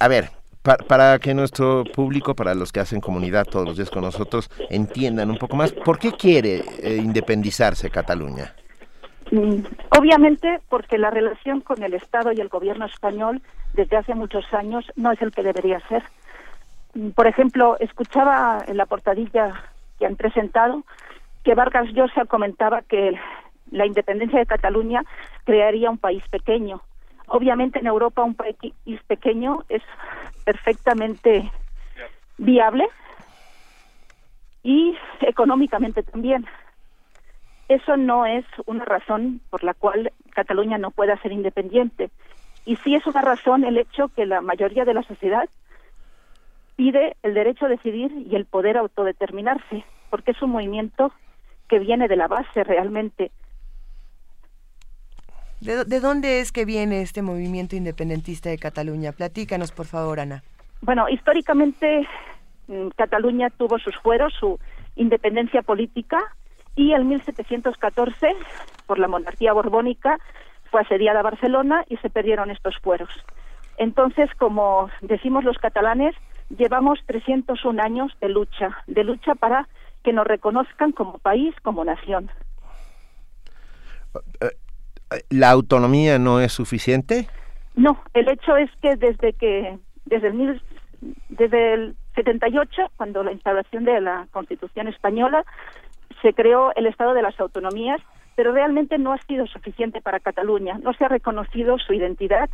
A, 0.00 0.08
ver, 0.08 0.30
para 0.62 1.18
que 1.18 1.34
nuestro 1.34 1.84
público, 1.84 2.34
para 2.34 2.54
los 2.54 2.72
que 2.72 2.80
hacen 2.80 3.00
comunidad 3.00 3.44
todos 3.44 3.66
los 3.66 3.76
días 3.76 3.90
con 3.90 4.02
nosotros, 4.02 4.50
entiendan 4.70 5.30
un 5.30 5.38
poco 5.38 5.56
más, 5.56 5.72
¿por 5.72 5.98
qué 5.98 6.12
quiere 6.12 6.62
eh, 6.82 6.96
independizarse 6.96 7.90
Cataluña? 7.90 8.54
Mm, 9.30 9.64
obviamente 9.98 10.60
porque 10.68 10.98
la 10.98 11.10
relación 11.10 11.60
con 11.60 11.82
el 11.82 11.94
Estado 11.94 12.32
y 12.32 12.40
el 12.40 12.48
gobierno 12.48 12.86
español 12.86 13.42
desde 13.72 13.96
hace 13.96 14.14
muchos 14.14 14.44
años 14.52 14.84
no 14.96 15.12
es 15.12 15.20
el 15.22 15.32
que 15.32 15.42
debería 15.42 15.80
ser. 15.88 16.02
Mm, 16.94 17.10
por 17.10 17.26
ejemplo, 17.26 17.76
escuchaba 17.80 18.64
en 18.66 18.76
la 18.76 18.86
portadilla 18.86 19.64
que 19.98 20.06
han 20.06 20.16
presentado 20.16 20.84
que 21.42 21.54
Vargas 21.54 21.88
Llosa 21.92 22.24
comentaba 22.24 22.82
que 22.82 23.18
la 23.70 23.86
independencia 23.86 24.38
de 24.38 24.46
Cataluña 24.46 25.02
crearía 25.44 25.90
un 25.90 25.98
país 25.98 26.26
pequeño. 26.28 26.80
Obviamente 27.26 27.78
en 27.78 27.86
Europa 27.86 28.22
un 28.22 28.34
país 28.34 28.56
pequeño 29.06 29.64
es 29.68 29.82
perfectamente 30.44 31.50
viable 32.36 32.86
y 34.62 34.96
económicamente 35.20 36.02
también. 36.02 36.46
Eso 37.68 37.96
no 37.96 38.26
es 38.26 38.44
una 38.66 38.84
razón 38.84 39.40
por 39.50 39.64
la 39.64 39.74
cual 39.74 40.12
Cataluña 40.34 40.76
no 40.78 40.90
pueda 40.90 41.20
ser 41.22 41.32
independiente. 41.32 42.10
Y 42.66 42.76
sí 42.76 42.94
es 42.94 43.06
una 43.06 43.22
razón 43.22 43.64
el 43.64 43.78
hecho 43.78 44.08
que 44.08 44.26
la 44.26 44.40
mayoría 44.40 44.84
de 44.84 44.94
la 44.94 45.02
sociedad 45.02 45.48
pide 46.76 47.16
el 47.22 47.34
derecho 47.34 47.66
a 47.66 47.68
decidir 47.68 48.12
y 48.12 48.34
el 48.36 48.46
poder 48.46 48.76
autodeterminarse, 48.76 49.84
porque 50.10 50.32
es 50.32 50.42
un 50.42 50.50
movimiento 50.50 51.12
que 51.68 51.78
viene 51.78 52.08
de 52.08 52.16
la 52.16 52.28
base 52.28 52.64
realmente 52.64 53.30
¿De, 55.60 56.00
dónde 56.00 56.40
es 56.40 56.52
que 56.52 56.64
viene 56.64 57.00
este 57.00 57.22
movimiento 57.22 57.76
independentista 57.76 58.50
de 58.50 58.58
Cataluña? 58.58 59.12
Platícanos, 59.12 59.72
por 59.72 59.86
favor, 59.86 60.20
Ana. 60.20 60.42
Bueno, 60.82 61.08
históricamente 61.08 62.06
mm, 62.66 62.88
Cataluña 62.96 63.48
tuvo 63.50 63.78
sus 63.78 63.96
fueros, 63.96 64.34
su 64.38 64.58
independencia 64.96 65.62
política, 65.62 66.20
y 66.76 66.92
en 66.92 67.08
1714, 67.08 68.34
por 68.86 68.98
la 68.98 69.08
monarquía 69.08 69.52
borbónica, 69.52 70.18
fue 70.70 70.80
asediada 70.80 71.22
Barcelona 71.22 71.84
y 71.88 71.96
se 71.98 72.10
perdieron 72.10 72.50
estos 72.50 72.76
fueros. 72.78 73.08
Entonces, 73.78 74.28
como 74.36 74.90
decimos 75.00 75.44
los 75.44 75.56
catalanes, 75.58 76.14
llevamos 76.50 76.98
301 77.06 77.82
años 77.82 78.12
de 78.20 78.28
lucha, 78.28 78.76
de 78.86 79.04
lucha 79.04 79.34
para 79.34 79.68
que 80.02 80.12
nos 80.12 80.26
reconozcan 80.26 80.92
como 80.92 81.18
país, 81.18 81.54
como 81.62 81.84
nación. 81.84 82.30
¿La 85.30 85.50
autonomía 85.50 86.18
no 86.18 86.40
es 86.40 86.52
suficiente? 86.52 87.28
No, 87.74 88.02
el 88.14 88.28
hecho 88.28 88.56
es 88.56 88.70
que 88.80 88.96
desde 88.96 89.32
que 89.32 89.78
desde 90.04 90.28
el 90.28 90.62
desde 91.28 91.74
el 91.74 91.96
78, 92.14 92.92
cuando 92.96 93.22
la 93.22 93.32
instalación 93.32 93.84
de 93.84 94.00
la 94.00 94.26
Constitución 94.30 94.88
española, 94.88 95.44
se 96.22 96.32
creó 96.32 96.72
el 96.76 96.86
Estado 96.86 97.12
de 97.12 97.22
las 97.22 97.38
Autonomías, 97.40 98.00
pero 98.36 98.52
realmente 98.52 98.98
no 98.98 99.12
ha 99.12 99.18
sido 99.26 99.46
suficiente 99.46 100.00
para 100.00 100.20
Cataluña. 100.20 100.78
No 100.82 100.92
se 100.94 101.04
ha 101.04 101.08
reconocido 101.08 101.78
su 101.78 101.92
identidad 101.92 102.48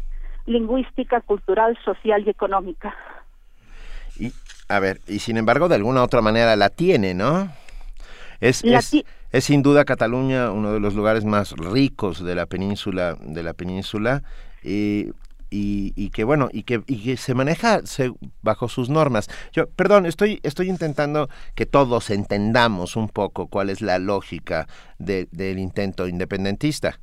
lingüística, 0.47 1.20
cultural, 1.20 1.78
social 1.85 2.24
y 2.27 2.31
económica. 2.31 2.94
Y, 4.18 4.32
a 4.68 4.81
ver, 4.81 5.01
y 5.06 5.20
sin 5.20 5.36
embargo, 5.36 5.68
de 5.68 5.77
alguna 5.77 6.02
otra 6.02 6.22
manera 6.22 6.56
la 6.56 6.70
tiene, 6.70 7.14
¿no? 7.14 7.48
Es, 8.41 8.65
es 8.65 9.45
sin 9.45 9.62
duda 9.62 9.85
Cataluña 9.85 10.51
uno 10.51 10.73
de 10.73 10.81
los 10.81 10.95
lugares 10.95 11.25
más 11.25 11.53
ricos 11.53 12.25
de 12.25 12.35
la 12.35 12.47
península, 12.47 13.17
de 13.21 13.43
la 13.43 13.53
península, 13.53 14.23
y, 14.62 15.12
y, 15.51 16.11
que 16.11 16.25
bueno, 16.25 16.49
y 16.53 16.62
que, 16.62 16.83
y 16.87 17.05
que 17.05 17.17
se 17.17 17.35
maneja 17.35 17.81
bajo 18.43 18.69
sus 18.69 18.89
normas. 18.89 19.29
Yo, 19.53 19.69
perdón, 19.69 20.07
estoy, 20.07 20.41
estoy 20.43 20.69
intentando 20.69 21.29
que 21.55 21.67
todos 21.67 22.11
entendamos 22.11 22.97
un 22.97 23.09
poco 23.09 23.49
cuál 23.49 23.69
es 23.71 23.83
la 23.83 23.99
lógica 23.99 24.67
del 24.99 25.59
intento 25.59 26.07
independentista. 26.07 26.99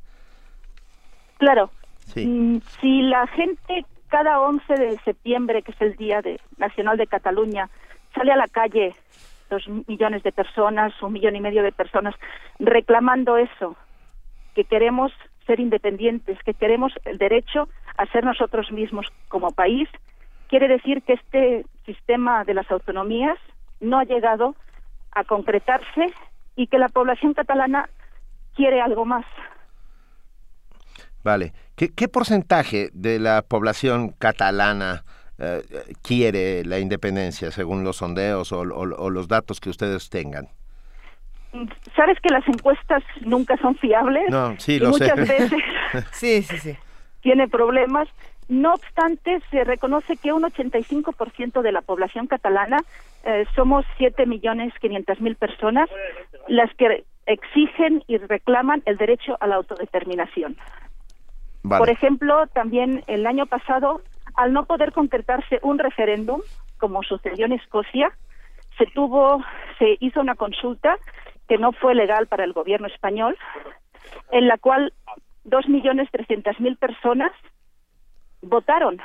Claro. 1.38 1.70
Mm, 2.16 2.58
si 2.82 3.02
la 3.02 3.28
gente 3.28 3.86
cada 4.08 4.40
11 4.40 4.74
de 4.74 4.98
septiembre, 5.00 5.62
que 5.62 5.72
es 5.72 5.82
el 5.82 5.96
Día 5.98 6.22
de, 6.22 6.40
Nacional 6.58 6.98
de 6.98 7.08
Cataluña, 7.08 7.70
sale 8.16 8.32
a 8.32 8.38
la 8.38 8.48
calle 8.48 8.96
dos 9.50 9.68
millones 9.88 10.24
de 10.24 10.32
personas, 10.32 10.94
un 11.02 11.14
millón 11.14 11.36
y 11.36 11.42
medio 11.42 11.64
de 11.64 11.72
personas, 11.72 12.16
reclamando 12.60 13.38
eso, 13.38 13.76
que 14.56 14.64
queremos 14.64 15.12
ser 15.46 15.60
independientes, 15.60 16.38
que 16.44 16.54
queremos 16.54 16.94
el 17.06 17.18
derecho 17.18 17.70
a 17.98 18.06
ser 18.08 18.24
nosotros 18.24 18.72
mismos 18.72 19.08
como 19.30 19.52
país, 19.52 19.90
quiere 20.50 20.68
decir 20.68 21.02
que 21.04 21.14
este 21.14 21.66
sistema 21.86 22.44
de 22.44 22.54
las 22.54 22.70
autonomías 22.70 23.38
no 23.80 24.00
ha 24.00 24.04
llegado 24.04 24.56
a 25.12 25.24
concretarse 25.24 26.14
y 26.56 26.68
que 26.68 26.78
la 26.78 26.90
población 26.90 27.34
catalana 27.34 27.90
quiere 28.56 28.82
algo 28.82 29.06
más. 29.06 29.26
Vale. 31.24 31.54
¿Qué, 31.76 31.90
qué 31.94 32.08
porcentaje 32.08 32.90
de 32.94 33.20
la 33.20 33.42
población 33.42 34.10
catalana 34.10 35.04
eh, 35.40 35.62
quiere 36.02 36.64
la 36.66 36.80
independencia 36.80 37.52
según 37.52 37.84
los 37.84 37.98
sondeos 37.98 38.52
o, 38.52 38.66
los 38.66 39.28
datos 39.28 39.60
que 39.60 39.70
ustedes 39.70 40.10
tengan? 40.10 40.48
Sabes 41.96 42.20
que 42.22 42.30
las 42.30 42.48
encuestas 42.48 43.04
nunca 43.22 43.58
son 43.58 43.76
fiables. 43.76 44.30
No, 44.30 44.56
sí, 44.60 44.74
y 44.74 44.80
lo 44.80 44.90
muchas 44.90 45.16
veces 45.16 45.52
sí, 46.12 46.42
sí, 46.44 46.58
sí. 46.58 46.78
tiene 47.22 47.48
problemas. 47.48 48.08
No 48.48 48.74
obstante, 48.74 49.42
se 49.52 49.64
reconoce 49.64 50.18
que 50.18 50.32
un 50.32 50.44
85% 50.44 51.62
de 51.62 51.72
la 51.72 51.82
población 51.82 52.28
catalana, 52.28 52.80
eh, 53.26 53.46
somos 53.56 53.86
7 53.98 54.26
millones 54.26 54.74
500 54.80 55.20
mil 55.20 55.36
personas, 55.36 55.90
las 56.48 56.74
que 56.76 57.04
exigen 57.26 58.04
y 58.08 58.18
reclaman 58.18 58.82
el 58.86 58.98
derecho 58.98 59.38
a 59.42 59.48
la 59.48 59.56
autodeterminación. 59.56 60.58
Por 61.62 61.90
ejemplo, 61.90 62.48
también 62.48 63.04
el 63.08 63.28
año 63.28 63.46
pasado 63.46 64.02
al 64.38 64.54
no 64.54 64.66
poder 64.66 64.94
concretarse 64.94 65.60
un 65.64 65.80
referéndum, 65.80 66.42
como 66.78 67.04
sucedió 67.04 67.48
en 67.48 67.54
Escocia, 67.54 68.12
se 68.78 68.86
tuvo, 68.86 69.44
se 69.80 69.98
hizo 70.00 70.22
una 70.22 70.36
consulta 70.36 70.98
que 71.48 71.58
no 71.58 71.72
fue 71.72 71.96
legal 71.96 72.28
para 72.28 72.44
el 72.44 72.54
gobierno 72.54 72.88
español, 72.88 73.36
en 74.32 74.48
la 74.48 74.58
cual 74.58 74.94
dos 75.44 75.68
millones 75.68 76.10
trescientas 76.12 76.60
mil 76.60 76.78
personas 76.78 77.32
votaron. 78.42 79.02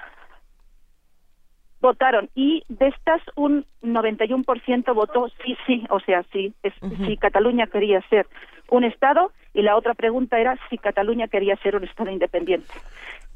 Votaron 1.81 2.29
y 2.35 2.63
de 2.69 2.89
estas 2.89 3.23
un 3.35 3.65
91% 3.83 4.95
votó 4.95 5.29
sí, 5.45 5.57
sí, 5.67 5.85
o 5.89 5.99
sea, 6.01 6.23
sí, 6.33 6.53
es, 6.63 6.75
si 7.07 7.17
Cataluña 7.17 7.67
quería 7.67 8.01
ser 8.09 8.27
un 8.71 8.85
Estado 8.85 9.33
y 9.55 9.63
la 9.63 9.77
otra 9.77 9.95
pregunta 9.95 10.39
era 10.39 10.59
si 10.69 10.79
Cataluña 10.79 11.29
quería 11.29 11.57
ser 11.57 11.75
un 11.75 11.85
Estado 11.85 12.11
independiente. 12.11 12.73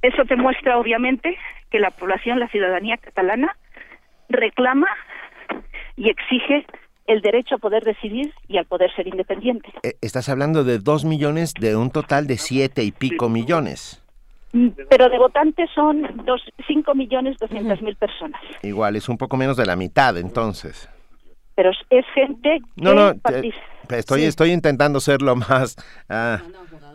Eso 0.03 0.25
te 0.25 0.37
muestra, 0.37 0.79
obviamente, 0.79 1.37
que 1.71 1.81
la 1.81 1.91
población, 1.91 2.39
la 2.39 2.49
ciudadanía 2.49 2.97
catalana, 2.97 3.57
reclama 4.29 4.89
y 5.97 6.11
exige 6.11 6.67
el 7.07 7.21
derecho 7.21 7.57
a 7.57 7.59
poder 7.59 7.85
decidir 7.85 8.33
y 8.49 8.59
al 8.59 8.67
poder 8.67 8.95
ser 8.95 9.07
independiente. 9.07 9.69
Eh, 9.83 9.95
estás 10.01 10.29
hablando 10.29 10.65
de 10.65 10.79
dos 10.79 11.05
millones 11.05 11.55
de 11.55 11.77
un 11.77 11.91
total 11.91 12.27
de 12.27 12.37
siete 12.37 12.83
y 12.83 12.93
pico 12.93 13.29
millones. 13.29 14.03
Mm, 14.53 14.69
pero 14.89 15.09
de 15.09 15.19
votantes 15.19 15.71
son 15.75 16.03
dos, 16.25 16.43
cinco 16.67 16.95
millones 16.95 17.37
doscientas 17.39 17.81
mil 17.83 17.97
personas. 17.97 18.41
Igual, 18.63 18.97
es 18.97 19.09
un 19.09 19.19
poco 19.19 19.37
menos 19.37 19.57
de 19.57 19.67
la 19.67 19.77
mitad 19.77 20.17
entonces. 20.17 20.89
Pero 21.57 21.71
es 21.91 22.07
gente 22.15 22.61
que 22.77 22.83
no, 22.83 22.95
no, 22.95 23.15
estoy, 23.91 24.23
estoy 24.23 24.53
intentando 24.53 25.01
ser 25.01 25.23
lo 25.23 25.35
más... 25.35 25.77
Ah, 26.09 26.41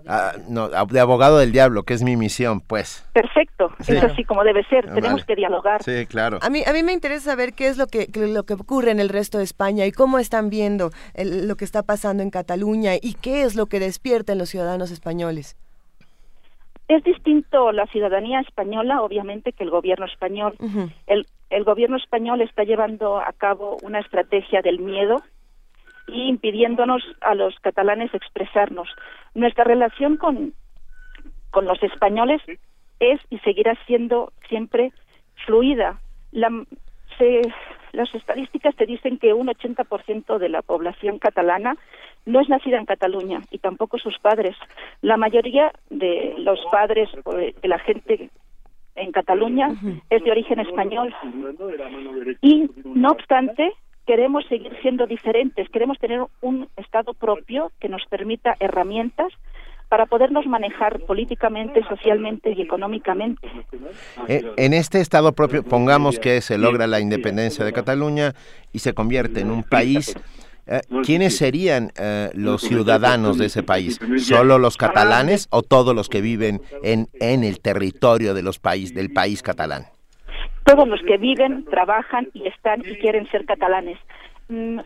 Ah, 0.07 0.33
no, 0.47 0.69
de 0.69 0.99
abogado 0.99 1.37
del 1.37 1.51
diablo, 1.51 1.83
que 1.83 1.93
es 1.93 2.03
mi 2.03 2.17
misión, 2.17 2.61
pues. 2.61 3.05
Perfecto, 3.13 3.71
es 3.79 4.03
así 4.03 4.23
como 4.23 4.43
debe 4.43 4.63
ser, 4.65 4.91
tenemos 4.93 5.25
que 5.25 5.35
dialogar. 5.35 5.83
Sí, 5.83 6.05
claro. 6.05 6.39
A 6.41 6.49
mí, 6.49 6.63
a 6.65 6.73
mí 6.73 6.83
me 6.83 6.93
interesa 6.93 7.31
saber 7.31 7.53
qué 7.53 7.67
es 7.67 7.77
lo 7.77 7.87
que, 7.87 8.07
lo 8.13 8.43
que 8.43 8.53
ocurre 8.53 8.91
en 8.91 8.99
el 8.99 9.09
resto 9.09 9.37
de 9.37 9.43
España 9.43 9.85
y 9.85 9.91
cómo 9.91 10.19
están 10.19 10.49
viendo 10.49 10.91
lo 11.15 11.55
que 11.55 11.65
está 11.65 11.83
pasando 11.83 12.23
en 12.23 12.29
Cataluña 12.29 12.95
y 12.95 13.13
qué 13.13 13.43
es 13.43 13.55
lo 13.55 13.67
que 13.67 13.79
despierta 13.79 14.33
en 14.33 14.39
los 14.39 14.49
ciudadanos 14.49 14.91
españoles. 14.91 15.55
Es 16.91 17.05
distinto 17.05 17.71
la 17.71 17.87
ciudadanía 17.87 18.41
española, 18.41 19.01
obviamente, 19.01 19.53
que 19.53 19.63
el 19.63 19.69
gobierno 19.69 20.05
español. 20.05 20.55
el, 21.07 21.25
el 21.49 21.63
gobierno 21.63 21.95
español 21.95 22.41
está 22.41 22.65
llevando 22.65 23.17
a 23.17 23.31
cabo 23.31 23.77
una 23.81 23.99
estrategia 23.99 24.61
del 24.61 24.79
miedo, 24.79 25.23
y 26.07 26.27
impidiéndonos 26.27 27.01
a 27.21 27.33
los 27.35 27.57
catalanes 27.59 28.13
expresarnos. 28.13 28.89
Nuestra 29.33 29.63
relación 29.63 30.17
con, 30.17 30.53
con 31.49 31.65
los 31.65 31.81
españoles 31.81 32.41
es 32.99 33.21
y 33.29 33.39
seguirá 33.39 33.77
siendo 33.85 34.33
siempre 34.49 34.91
fluida. 35.45 36.01
La, 36.31 36.49
las 37.93 38.13
estadísticas 38.13 38.75
te 38.75 38.85
dicen 38.85 39.17
que 39.17 39.33
un 39.33 39.47
80% 39.47 40.37
de 40.37 40.49
la 40.49 40.61
población 40.61 41.19
catalana 41.19 41.77
no 42.25 42.39
es 42.39 42.49
nacida 42.49 42.77
en 42.77 42.85
Cataluña 42.85 43.41
y 43.51 43.59
tampoco 43.59 43.97
sus 43.97 44.17
padres. 44.19 44.55
La 45.01 45.17
mayoría 45.17 45.71
de 45.89 46.35
los 46.37 46.59
padres 46.71 47.09
de 47.25 47.67
la 47.67 47.79
gente 47.79 48.29
en 48.95 49.11
Cataluña 49.11 49.69
es 50.09 50.23
de 50.23 50.31
origen 50.31 50.59
español. 50.59 51.13
Y 52.41 52.69
no 52.85 53.09
obstante, 53.09 53.71
queremos 54.05 54.45
seguir 54.47 54.77
siendo 54.81 55.07
diferentes, 55.07 55.69
queremos 55.69 55.97
tener 55.99 56.21
un 56.41 56.67
Estado 56.77 57.13
propio 57.13 57.71
que 57.79 57.89
nos 57.89 58.05
permita 58.09 58.55
herramientas 58.59 59.31
para 59.89 60.05
podernos 60.05 60.45
manejar 60.45 61.01
políticamente, 61.01 61.83
socialmente 61.83 62.53
y 62.55 62.61
económicamente. 62.61 63.45
Eh, 64.29 64.41
en 64.55 64.73
este 64.73 65.01
Estado 65.01 65.33
propio, 65.33 65.63
pongamos 65.63 66.17
que 66.17 66.39
se 66.39 66.57
logra 66.57 66.87
la 66.87 67.01
independencia 67.01 67.65
de 67.65 67.73
Cataluña 67.73 68.33
y 68.71 68.79
se 68.79 68.93
convierte 68.93 69.41
en 69.41 69.51
un 69.51 69.63
país 69.63 70.15
¿quiénes 71.03 71.37
serían 71.37 71.91
eh, 71.99 72.29
los 72.33 72.61
ciudadanos 72.61 73.37
de 73.37 73.47
ese 73.47 73.63
país? 73.63 73.99
¿Solo 74.17 74.57
los 74.57 74.77
catalanes 74.77 75.47
o 75.51 75.61
todos 75.61 75.95
los 75.95 76.09
que 76.09 76.21
viven 76.21 76.61
en, 76.83 77.07
en 77.19 77.43
el 77.43 77.59
territorio 77.59 78.33
de 78.33 78.43
los 78.43 78.59
país, 78.59 78.93
del 78.93 79.11
país 79.11 79.41
catalán? 79.41 79.85
todos 80.63 80.87
los 80.87 81.01
que 81.01 81.17
viven, 81.17 81.65
trabajan 81.65 82.29
y 82.33 82.47
están 82.47 82.81
y 82.81 82.95
quieren 82.95 83.27
ser 83.29 83.45
catalanes. 83.45 83.97
Mm, 84.47 84.79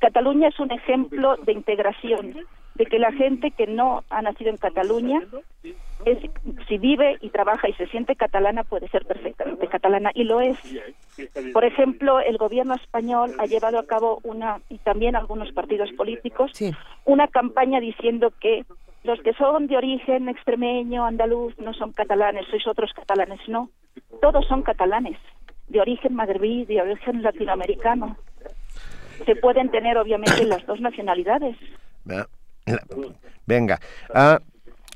Cataluña 0.00 0.48
es 0.48 0.58
un 0.58 0.70
ejemplo 0.70 1.36
de 1.44 1.52
integración, 1.52 2.34
de 2.80 2.86
que 2.86 2.98
la 2.98 3.12
gente 3.12 3.50
que 3.50 3.66
no 3.66 4.04
ha 4.08 4.22
nacido 4.22 4.48
en 4.48 4.56
Cataluña, 4.56 5.20
es, 6.06 6.18
si 6.66 6.78
vive 6.78 7.18
y 7.20 7.28
trabaja 7.28 7.68
y 7.68 7.74
se 7.74 7.86
siente 7.88 8.16
catalana, 8.16 8.64
puede 8.64 8.88
ser 8.88 9.04
perfectamente 9.04 9.68
catalana 9.68 10.12
y 10.14 10.24
lo 10.24 10.40
es. 10.40 10.56
Por 11.52 11.66
ejemplo, 11.66 12.20
el 12.20 12.38
gobierno 12.38 12.74
español 12.74 13.34
ha 13.38 13.44
llevado 13.44 13.78
a 13.78 13.86
cabo 13.86 14.20
una, 14.22 14.62
y 14.70 14.78
también 14.78 15.14
algunos 15.14 15.52
partidos 15.52 15.92
políticos, 15.92 16.52
una 17.04 17.28
campaña 17.28 17.80
diciendo 17.80 18.32
que 18.40 18.64
los 19.04 19.20
que 19.20 19.34
son 19.34 19.66
de 19.66 19.76
origen 19.76 20.30
extremeño, 20.30 21.04
andaluz, 21.04 21.58
no 21.58 21.74
son 21.74 21.92
catalanes, 21.92 22.46
sois 22.48 22.66
otros 22.66 22.94
catalanes, 22.94 23.46
no 23.46 23.68
todos 24.22 24.46
son 24.46 24.62
catalanes, 24.62 25.18
de 25.68 25.82
origen 25.82 26.14
magrebí, 26.14 26.64
de 26.64 26.80
origen 26.80 27.22
latinoamericano. 27.22 28.16
Se 29.26 29.36
pueden 29.36 29.70
tener, 29.70 29.98
obviamente, 29.98 30.46
las 30.46 30.64
dos 30.64 30.80
nacionalidades. 30.80 31.58
Venga, 33.46 33.80
ah, 34.14 34.40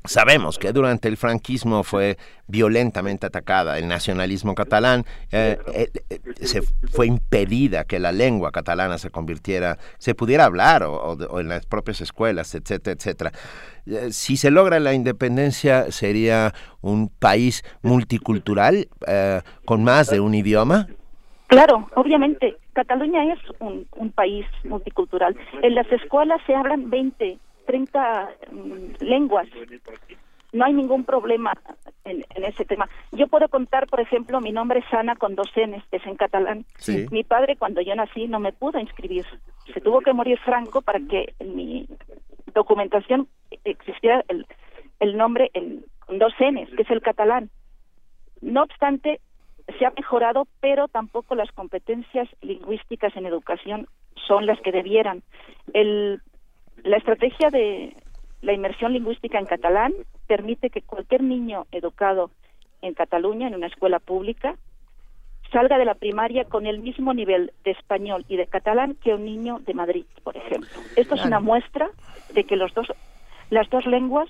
Sabemos 0.07 0.59
que 0.59 0.71
durante 0.71 1.07
el 1.07 1.17
franquismo 1.17 1.83
fue 1.83 2.17
violentamente 2.47 3.25
atacada 3.25 3.79
el 3.79 3.87
nacionalismo 3.87 4.53
catalán, 4.53 5.03
eh, 5.31 5.57
eh, 5.73 5.89
eh, 6.09 6.19
se 6.45 6.61
fue 6.61 7.07
impedida 7.07 7.85
que 7.85 7.99
la 7.99 8.11
lengua 8.11 8.51
catalana 8.51 8.97
se 8.97 9.09
convirtiera, 9.09 9.77
se 9.97 10.13
pudiera 10.13 10.45
hablar 10.45 10.83
o, 10.83 11.39
en 11.39 11.49
las 11.49 11.65
propias 11.65 12.01
escuelas, 12.01 12.53
etcétera, 12.53 12.95
etcétera. 12.95 13.31
si 14.11 14.37
se 14.37 14.51
logra 14.51 14.79
la 14.79 14.93
independencia, 14.93 15.91
sería 15.91 16.53
un 16.81 17.09
país 17.09 17.63
multicultural 17.81 18.87
con 19.65 19.83
más 19.83 20.09
de 20.09 20.19
un 20.19 20.35
idioma. 20.35 20.87
Claro, 21.47 21.89
obviamente. 21.95 22.57
Cataluña 22.73 23.33
es 23.33 23.39
un, 23.59 23.87
un 23.95 24.11
país 24.11 24.45
multicultural. 24.65 25.35
En 25.61 25.75
las 25.75 25.89
escuelas 25.91 26.41
se 26.45 26.53
hablan 26.53 26.89
20 26.89 27.39
30 27.65 28.29
mm, 28.51 29.03
lenguas. 29.03 29.47
No 30.53 30.65
hay 30.65 30.73
ningún 30.73 31.03
problema 31.03 31.53
en, 32.05 32.23
ese 32.35 32.63
tema. 32.63 32.87
Yo 33.11 33.27
puedo 33.27 33.49
contar, 33.49 33.87
por 33.87 33.99
ejemplo, 33.99 34.39
mi 34.39 34.51
nombre 34.51 34.79
es 34.79 34.93
Ana 34.93 35.15
con 35.15 35.35
dos 35.35 35.51
N's, 35.55 35.83
es 35.91 36.05
en 36.05 36.15
catalán. 36.15 36.65
Mi 37.11 37.23
padre, 37.23 37.57
cuando 37.57 37.81
yo 37.81 37.93
nací, 37.95 38.27
no 38.27 38.39
me 38.39 38.53
pudo 38.53 38.79
inscribir. 38.79 39.25
Se 39.73 39.81
tuvo 39.81 40.01
que 40.01 40.13
morir 40.13 40.39
Franco 40.39 40.81
para 40.81 40.99
que 40.99 41.33
en 41.39 41.55
mi 41.55 41.87
documentación 42.53 43.27
existiera 43.65 44.23
el, 44.29 44.45
el 44.99 45.17
nombre 45.17 45.51
en, 45.53 45.83
con 46.05 46.19
dos 46.19 46.33
N's, 46.39 46.69
que 46.75 46.83
es 46.83 46.91
el 46.91 47.01
catalán. 47.01 47.49
No 48.41 48.63
obstante, 48.63 49.19
se 49.77 49.85
ha 49.85 49.91
mejorado, 49.91 50.47
pero 50.61 50.87
tampoco 50.87 51.35
las 51.35 51.51
competencias 51.51 52.29
lingüísticas 52.41 53.15
en 53.17 53.25
educación 53.25 53.87
son 54.27 54.45
las 54.45 54.59
que 54.61 54.71
debieran. 54.71 55.23
El 55.73 56.21
la 56.83 56.97
estrategia 56.97 57.49
de 57.49 57.95
la 58.41 58.53
inmersión 58.53 58.93
lingüística 58.93 59.39
en 59.39 59.45
catalán 59.45 59.93
permite 60.27 60.69
que 60.69 60.81
cualquier 60.81 61.23
niño 61.23 61.65
educado 61.71 62.31
en 62.81 62.93
Cataluña, 62.93 63.47
en 63.47 63.55
una 63.55 63.67
escuela 63.67 63.99
pública, 63.99 64.55
salga 65.51 65.77
de 65.77 65.85
la 65.85 65.95
primaria 65.95 66.45
con 66.45 66.65
el 66.65 66.79
mismo 66.79 67.13
nivel 67.13 67.53
de 67.63 67.71
español 67.71 68.25
y 68.27 68.37
de 68.37 68.47
catalán 68.47 68.95
que 68.95 69.13
un 69.13 69.25
niño 69.25 69.59
de 69.59 69.73
Madrid, 69.73 70.05
por 70.23 70.35
ejemplo. 70.37 70.69
Esto 70.95 71.15
es 71.15 71.25
una 71.25 71.39
muestra 71.39 71.89
de 72.33 72.43
que 72.43 72.55
los 72.55 72.73
dos, 72.73 72.87
las 73.49 73.69
dos 73.69 73.85
lenguas 73.85 74.29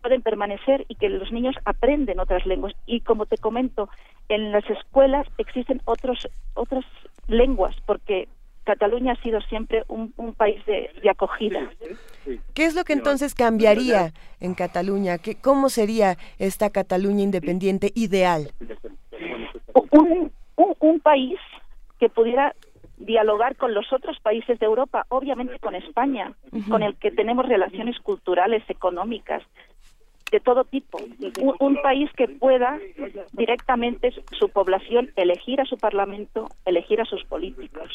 pueden 0.00 0.22
permanecer 0.22 0.84
y 0.88 0.96
que 0.96 1.08
los 1.08 1.32
niños 1.32 1.56
aprenden 1.64 2.20
otras 2.20 2.44
lenguas. 2.46 2.74
Y 2.86 3.00
como 3.00 3.26
te 3.26 3.38
comento, 3.38 3.88
en 4.28 4.52
las 4.52 4.68
escuelas 4.68 5.26
existen 5.38 5.80
otros, 5.86 6.28
otras 6.54 6.84
lenguas, 7.26 7.74
porque 7.86 8.28
Cataluña 8.64 9.12
ha 9.12 9.22
sido 9.22 9.40
siempre 9.42 9.84
un, 9.88 10.12
país 10.34 10.64
de, 10.66 10.90
acogida. 11.08 11.70
¿Qué 12.54 12.64
es 12.64 12.74
lo 12.74 12.84
que 12.84 12.94
entonces 12.94 13.34
cambiaría 13.34 14.12
en 14.40 14.54
Cataluña? 14.54 15.18
¿Qué, 15.18 15.36
¿Cómo 15.36 15.68
sería 15.68 16.16
esta 16.38 16.70
Cataluña 16.70 17.22
independiente 17.22 17.92
ideal? 17.94 18.50
Un, 19.92 20.32
un, 20.56 21.00
país 21.00 21.38
que 22.00 22.08
pudiera 22.08 22.54
dialogar 22.96 23.56
con 23.56 23.74
los 23.74 23.92
otros 23.92 24.18
países 24.20 24.58
de 24.58 24.66
Europa, 24.66 25.04
obviamente 25.08 25.58
con 25.58 25.74
España, 25.74 26.32
con 26.70 26.82
el 26.82 26.96
que 26.96 27.10
tenemos 27.10 27.46
relaciones 27.46 27.98
culturales, 28.00 28.62
económicas, 28.68 29.42
de 30.34 30.40
todo 30.40 30.64
tipo. 30.64 30.98
Un, 31.60 31.76
país 31.80 32.10
que 32.16 32.26
pueda 32.26 32.76
directamente 33.34 34.12
su 34.32 34.48
población 34.48 35.10
elegir 35.14 35.60
a 35.60 35.64
su 35.64 35.76
parlamento, 35.76 36.48
elegir 36.64 37.00
a 37.00 37.04
sus 37.04 37.22
políticos. 37.24 37.88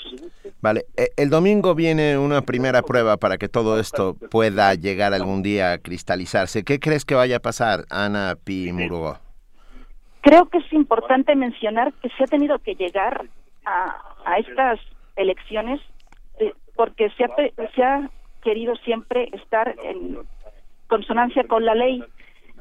Vale, 0.61 0.85
e, 0.95 1.09
el 1.17 1.29
domingo 1.29 1.75
viene 1.75 2.17
una 2.17 2.41
primera 2.41 2.81
prueba 2.81 3.17
para 3.17 3.37
que 3.37 3.49
todo 3.49 3.77
esto 3.77 4.15
pueda 4.31 4.73
llegar 4.75 5.13
algún 5.13 5.43
día 5.43 5.73
a 5.73 5.77
cristalizarse. 5.79 6.63
¿Qué 6.63 6.79
crees 6.79 7.03
que 7.03 7.15
vaya 7.15 7.37
a 7.37 7.39
pasar, 7.41 7.83
Ana 7.89 8.35
Pi 8.41 8.71
Murugo? 8.71 9.17
Creo 10.21 10.45
que 10.45 10.59
es 10.59 10.71
importante 10.71 11.35
mencionar 11.35 11.91
que 12.01 12.09
se 12.09 12.23
ha 12.23 12.27
tenido 12.27 12.59
que 12.59 12.75
llegar 12.75 13.25
a, 13.65 14.15
a 14.23 14.37
estas 14.37 14.79
elecciones 15.17 15.81
eh, 16.39 16.53
porque 16.75 17.09
se 17.17 17.25
ha, 17.25 17.29
se 17.75 17.83
ha 17.83 18.09
querido 18.43 18.75
siempre 18.77 19.29
estar 19.33 19.75
en 19.83 20.19
consonancia 20.87 21.43
con 21.45 21.65
la 21.65 21.75
ley 21.75 22.03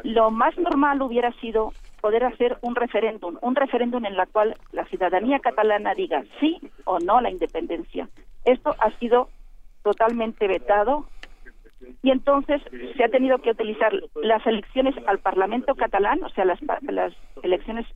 lo 0.03 0.31
más 0.31 0.57
normal 0.59 1.03
hubiera 1.03 1.33
sido 1.41 1.73
poder 2.01 2.25
hacer 2.25 2.59
un 2.63 2.75
referéndum, 2.77 3.39
un 3.41 3.57
referéndum 3.57 4.05
en 4.05 4.17
la 4.17 4.27
cual 4.27 4.57
la 4.73 4.85
ciudadanía 4.87 5.41
catalana 5.41 5.95
diga 5.95 6.23
sí 6.41 6.59
o 6.85 6.99
no 6.99 7.19
a 7.19 7.23
la 7.23 7.31
independencia. 7.31 8.09
Esto 8.45 8.75
ha 8.79 8.91
sido 8.99 9.29
totalmente 9.83 10.47
vetado 10.47 11.07
y 12.03 12.11
entonces 12.11 12.61
se 12.97 13.05
ha 13.05 13.09
tenido 13.09 13.39
que 13.39 13.51
utilizar 13.51 13.93
las 14.17 14.47
elecciones 14.47 14.95
al 15.07 15.19
Parlamento 15.19 15.75
catalán, 15.75 16.23
o 16.25 16.29
sea, 16.31 16.45
las, 16.45 16.59
las 16.83 17.13
elecciones 17.43 17.87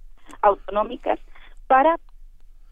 autonómicas, 0.40 1.18
para 1.66 1.96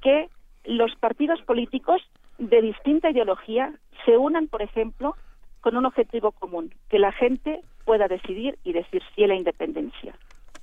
que 0.01 0.29
los 0.65 0.95
partidos 0.97 1.41
políticos 1.43 2.03
de 2.39 2.63
distinta 2.63 3.11
ideología 3.11 3.73
se 4.05 4.17
unan, 4.17 4.49
por 4.49 4.63
ejemplo, 4.63 5.15
con 5.61 5.77
un 5.77 5.85
objetivo 5.85 6.33
común, 6.33 6.73
que 6.89 6.99
la 6.99 7.13
gente 7.13 7.61
pueda 7.85 8.09
decidir 8.09 8.59
y 8.65 8.73
decir 8.73 9.03
sí 9.15 9.25
a 9.25 9.29
la 9.29 9.35
independencia. 9.35 10.15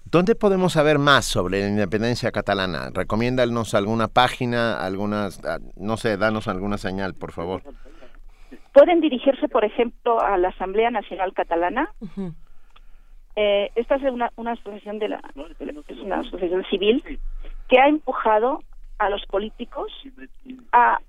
¿Dónde 0.09 0.35
podemos 0.35 0.73
saber 0.73 0.99
más 0.99 1.25
sobre 1.25 1.59
la 1.59 1.67
independencia 1.67 2.31
catalana? 2.31 2.91
Recomiéndanos 2.93 3.73
alguna 3.73 4.07
página, 4.07 4.79
algunas, 4.79 5.41
no 5.75 5.97
sé, 5.97 6.15
danos 6.15 6.47
alguna 6.47 6.77
señal, 6.77 7.13
por 7.13 7.33
favor. 7.33 7.61
Pueden 8.71 9.01
dirigirse, 9.01 9.49
por 9.49 9.65
ejemplo, 9.65 10.21
a 10.21 10.37
la 10.37 10.49
Asamblea 10.49 10.91
Nacional 10.91 11.33
Catalana. 11.33 11.91
Eh, 13.35 13.69
esta 13.75 13.95
es 13.95 14.03
una, 14.03 14.31
asociación 14.51 14.99
de 14.99 15.09
la, 15.09 15.21
es 15.89 15.99
una 15.99 16.21
asociación 16.21 16.63
civil 16.69 17.03
que 17.67 17.79
ha 17.79 17.87
empujado 17.87 18.63
a 18.99 19.09
los 19.09 19.25
políticos 19.25 19.91
a, 20.71 20.99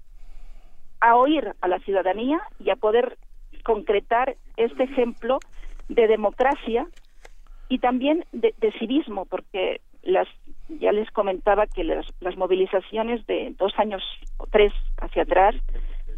a 1.01 1.16
oír 1.16 1.55
a 1.60 1.68
la 1.68 1.78
ciudadanía 1.80 2.40
y 2.59 2.70
a 2.70 2.76
poder 2.76 3.16
concretar 3.62 4.36
este 4.56 4.85
ejemplo 4.85 5.39
de 5.89 6.06
democracia 6.06 6.86
y 7.69 7.78
también 7.78 8.24
de, 8.32 8.55
civismo, 8.78 9.27
porque 9.27 9.81
las 10.02 10.28
ya 10.69 10.93
les 10.93 11.10
comentaba 11.10 11.66
que 11.66 11.82
las, 11.82 12.06
las 12.20 12.36
movilizaciones 12.36 13.27
de 13.27 13.55
dos 13.59 13.73
años 13.78 14.02
o 14.36 14.47
tres 14.47 14.73
hacia 14.98 15.23
atrás 15.23 15.55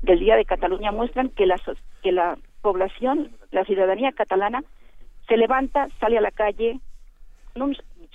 del 0.02 0.18
Día 0.18 0.36
de 0.36 0.44
Cataluña 0.44 0.90
muestran 0.90 1.28
que 1.30 1.46
la, 1.46 1.56
que 2.02 2.12
la 2.12 2.36
población, 2.62 3.30
la 3.52 3.64
ciudadanía 3.64 4.12
catalana, 4.12 4.62
se 5.28 5.36
levanta, 5.36 5.88
sale 6.00 6.18
a 6.18 6.20
la 6.20 6.30
calle, 6.30 6.80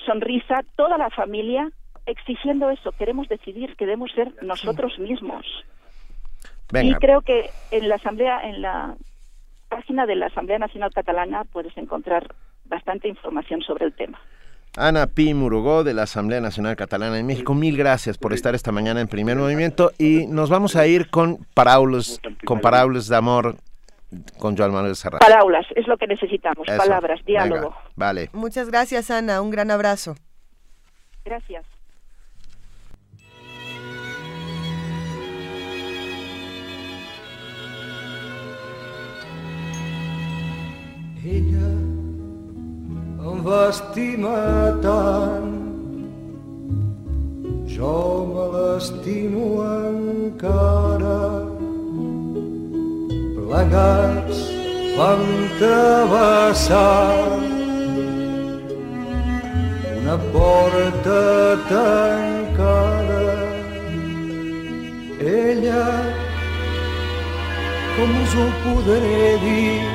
sonrisa, 0.06 0.62
toda 0.76 0.98
la 0.98 1.10
familia, 1.10 1.72
exigiendo 2.06 2.70
eso. 2.70 2.92
Queremos 2.92 3.28
decidir, 3.30 3.76
queremos 3.76 4.12
ser 4.12 4.34
nosotros 4.44 4.98
mismos. 5.00 5.46
Y 6.74 6.94
creo 6.96 7.22
que 7.22 7.50
en 7.72 7.88
la 7.88 7.96
asamblea, 7.96 8.42
en 8.42 8.62
la 8.62 8.96
página 9.76 10.06
de 10.06 10.16
la 10.16 10.28
Asamblea 10.28 10.58
Nacional 10.58 10.90
Catalana 10.94 11.44
puedes 11.44 11.78
encontrar 11.78 12.34
bastante 12.64 13.10
información 13.10 13.62
sobre 13.62 13.86
el 13.86 13.94
tema. 13.94 14.18
Ana 14.78 15.08
Pi 15.08 15.34
Murugó 15.34 15.84
de 15.84 15.94
la 15.94 16.04
Asamblea 16.04 16.40
Nacional 16.40 16.78
Catalana 16.78 17.20
en 17.20 17.26
México, 17.26 17.54
mil 17.54 17.76
gracias 17.76 18.18
por 18.18 18.32
estar 18.32 18.56
esta 18.56 18.72
mañana 18.72 19.02
en 19.02 19.10
Primer 19.10 19.36
Movimiento 19.36 19.92
y 19.98 20.28
nos 20.28 20.50
vamos 20.50 20.78
a 20.78 20.88
ir 20.88 21.10
con 21.10 21.46
parábolas, 21.54 22.22
con 22.46 22.62
parábolas 22.62 23.10
de 23.10 23.18
amor 23.18 23.58
con 24.40 24.56
Joan 24.56 24.72
Manuel 24.72 24.96
Serrat. 24.96 25.20
Palabras, 25.20 25.66
es 25.76 25.88
lo 25.88 25.98
que 25.98 26.08
necesitamos, 26.08 26.66
palabras, 26.66 27.20
diálogo. 27.26 27.76
vale. 27.98 28.30
Muchas 28.32 28.70
gracias 28.70 29.12
Ana, 29.12 29.42
un 29.42 29.50
gran 29.50 29.72
abrazo. 29.72 30.16
Gracias. 31.26 31.66
Ella 41.26 41.70
em 43.30 43.40
va 43.46 43.62
estimar 43.70 44.76
tant. 44.84 45.54
Jo 47.76 47.94
me 48.34 48.44
l'estimo 48.56 49.46
encara. 49.70 51.24
Plegats 53.40 54.44
vam 55.00 55.26
travessar 55.64 57.18
una 59.96 60.22
porta 60.38 61.26
tancada. 61.74 63.26
Ella 65.34 65.84
com 67.98 68.18
us 68.24 68.42
ho 68.42 68.50
podré 68.64 69.38
dir 69.50 69.95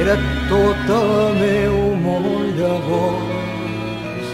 era 0.00 0.16
tot 0.48 0.90
el 0.96 1.12
meu 1.40 1.76
món 2.04 2.26
llavors. 2.58 4.28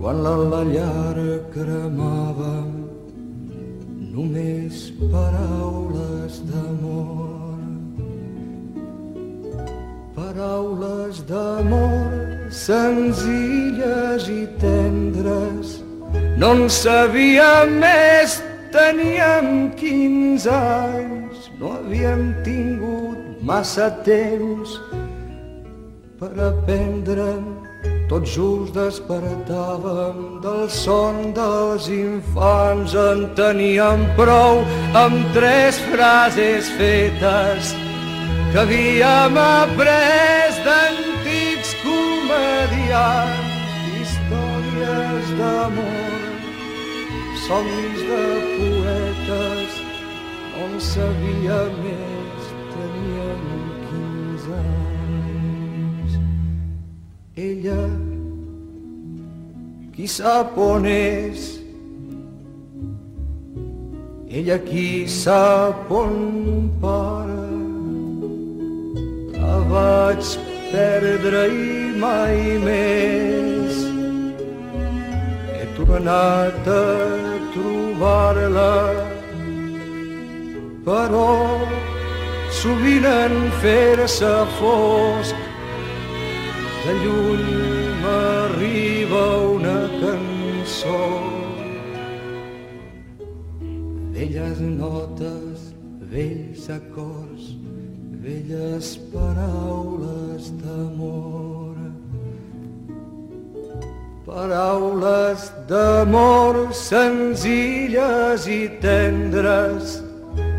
Quan 0.00 0.22
la, 0.26 0.34
la 0.52 0.62
llar 0.68 1.26
cremava 1.54 2.54
només 4.14 4.90
paraules 5.12 6.42
d'amor. 6.50 7.60
Paraules 10.18 11.22
d'amor 11.30 12.32
senzilles 12.52 14.28
i 14.28 14.42
tendres 14.60 15.78
no 16.36 16.50
en 16.52 16.66
sabíem 16.68 17.78
més 17.80 18.36
teníem 18.74 19.70
15 19.80 20.50
anys 20.52 21.48
no 21.60 21.72
havíem 21.78 22.28
tingut 22.44 23.01
massa 23.42 23.90
temps 24.04 24.78
per 26.18 26.30
aprendre. 26.38 27.42
Tot 28.08 28.26
just 28.28 28.74
despertàvem 28.76 30.40
del 30.44 30.68
son 30.70 31.32
dels 31.34 31.88
infants. 31.88 32.94
En 32.94 33.24
teníem 33.38 34.04
prou 34.18 34.62
amb 34.94 35.32
tres 35.34 35.80
frases 35.90 36.68
fetes 36.78 37.72
que 38.52 38.60
havíem 38.62 39.38
après 39.40 40.60
d'antics 40.66 41.72
comedians 41.82 43.48
històries 43.96 45.36
d'amor 45.40 46.12
somnis 47.48 48.00
de 48.10 48.24
poetes 48.58 49.80
on 50.62 50.78
sabia 50.78 51.62
més 51.80 52.21
teníem 52.21 52.21
15 52.21 52.21
anys. 52.21 52.21
Ella, 57.34 57.82
qui 59.94 60.06
sap 60.06 60.58
on 60.60 60.84
és, 60.84 61.46
ella 64.28 64.58
qui 64.66 65.08
sap 65.08 65.90
on 65.90 66.68
para, 66.82 67.46
la 69.38 69.56
vaig 69.72 70.34
perdre 70.74 71.46
i 71.56 71.88
mai 72.04 72.38
més. 72.68 73.80
He 75.56 75.64
tornat 75.80 76.68
a 76.76 76.84
trobar-la, 77.56 78.72
però 80.84 81.30
sovint 82.60 83.06
en 83.08 83.36
fer-se 83.64 84.34
fosc 84.58 85.36
de 86.84 86.98
lluny 87.04 87.52
m'arriba 88.02 89.26
una 89.56 89.78
cançó 90.00 91.00
velles 94.22 94.60
notes, 94.60 95.74
vells 96.10 96.68
acords, 96.70 97.56
velles 98.22 98.98
paraules 99.12 100.52
d'amor. 100.62 101.76
Paraules 104.26 105.50
d'amor 105.68 106.72
senzilles 106.72 108.46
i 108.46 108.68
tendres, 108.80 110.01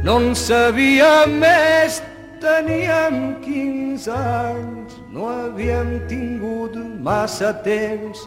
no 0.04 0.18
en 0.20 0.34
sabíem 0.36 1.38
més, 1.40 2.02
teníem 2.44 3.36
15 3.44 4.10
anys, 4.12 4.98
no 5.16 5.30
havíem 5.32 5.94
tingut 6.10 6.76
massa 7.00 7.54
temps 7.64 8.20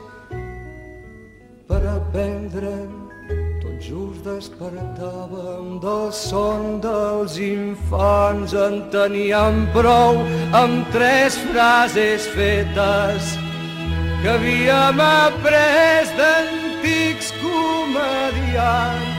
per 1.69 1.83
aprendre. 1.93 2.73
Tot 3.61 3.77
just 3.85 4.25
despertàvem 4.25 5.77
del 5.83 6.09
son 6.17 6.81
dels 6.81 7.37
infants, 7.43 8.55
en 8.57 8.81
teníem 8.95 9.67
prou 9.77 10.23
amb 10.57 10.89
tres 10.97 11.37
frases 11.51 12.25
fetes 12.33 13.37
que 14.23 14.33
havíem 14.33 15.05
après 15.05 16.09
d'antics 16.17 17.35
comedians 17.43 19.16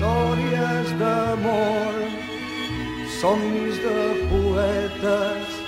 històries 0.00 0.88
d'amor, 0.96 1.92
somnis 3.20 3.76
de 3.84 3.96
poetes 4.30 5.58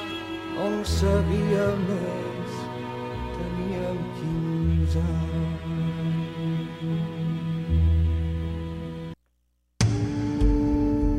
on 0.56 0.78
sabia 0.88 1.66
més, 1.82 2.54
teníem 3.36 3.98
15 4.22 5.02
anys. 5.02 5.52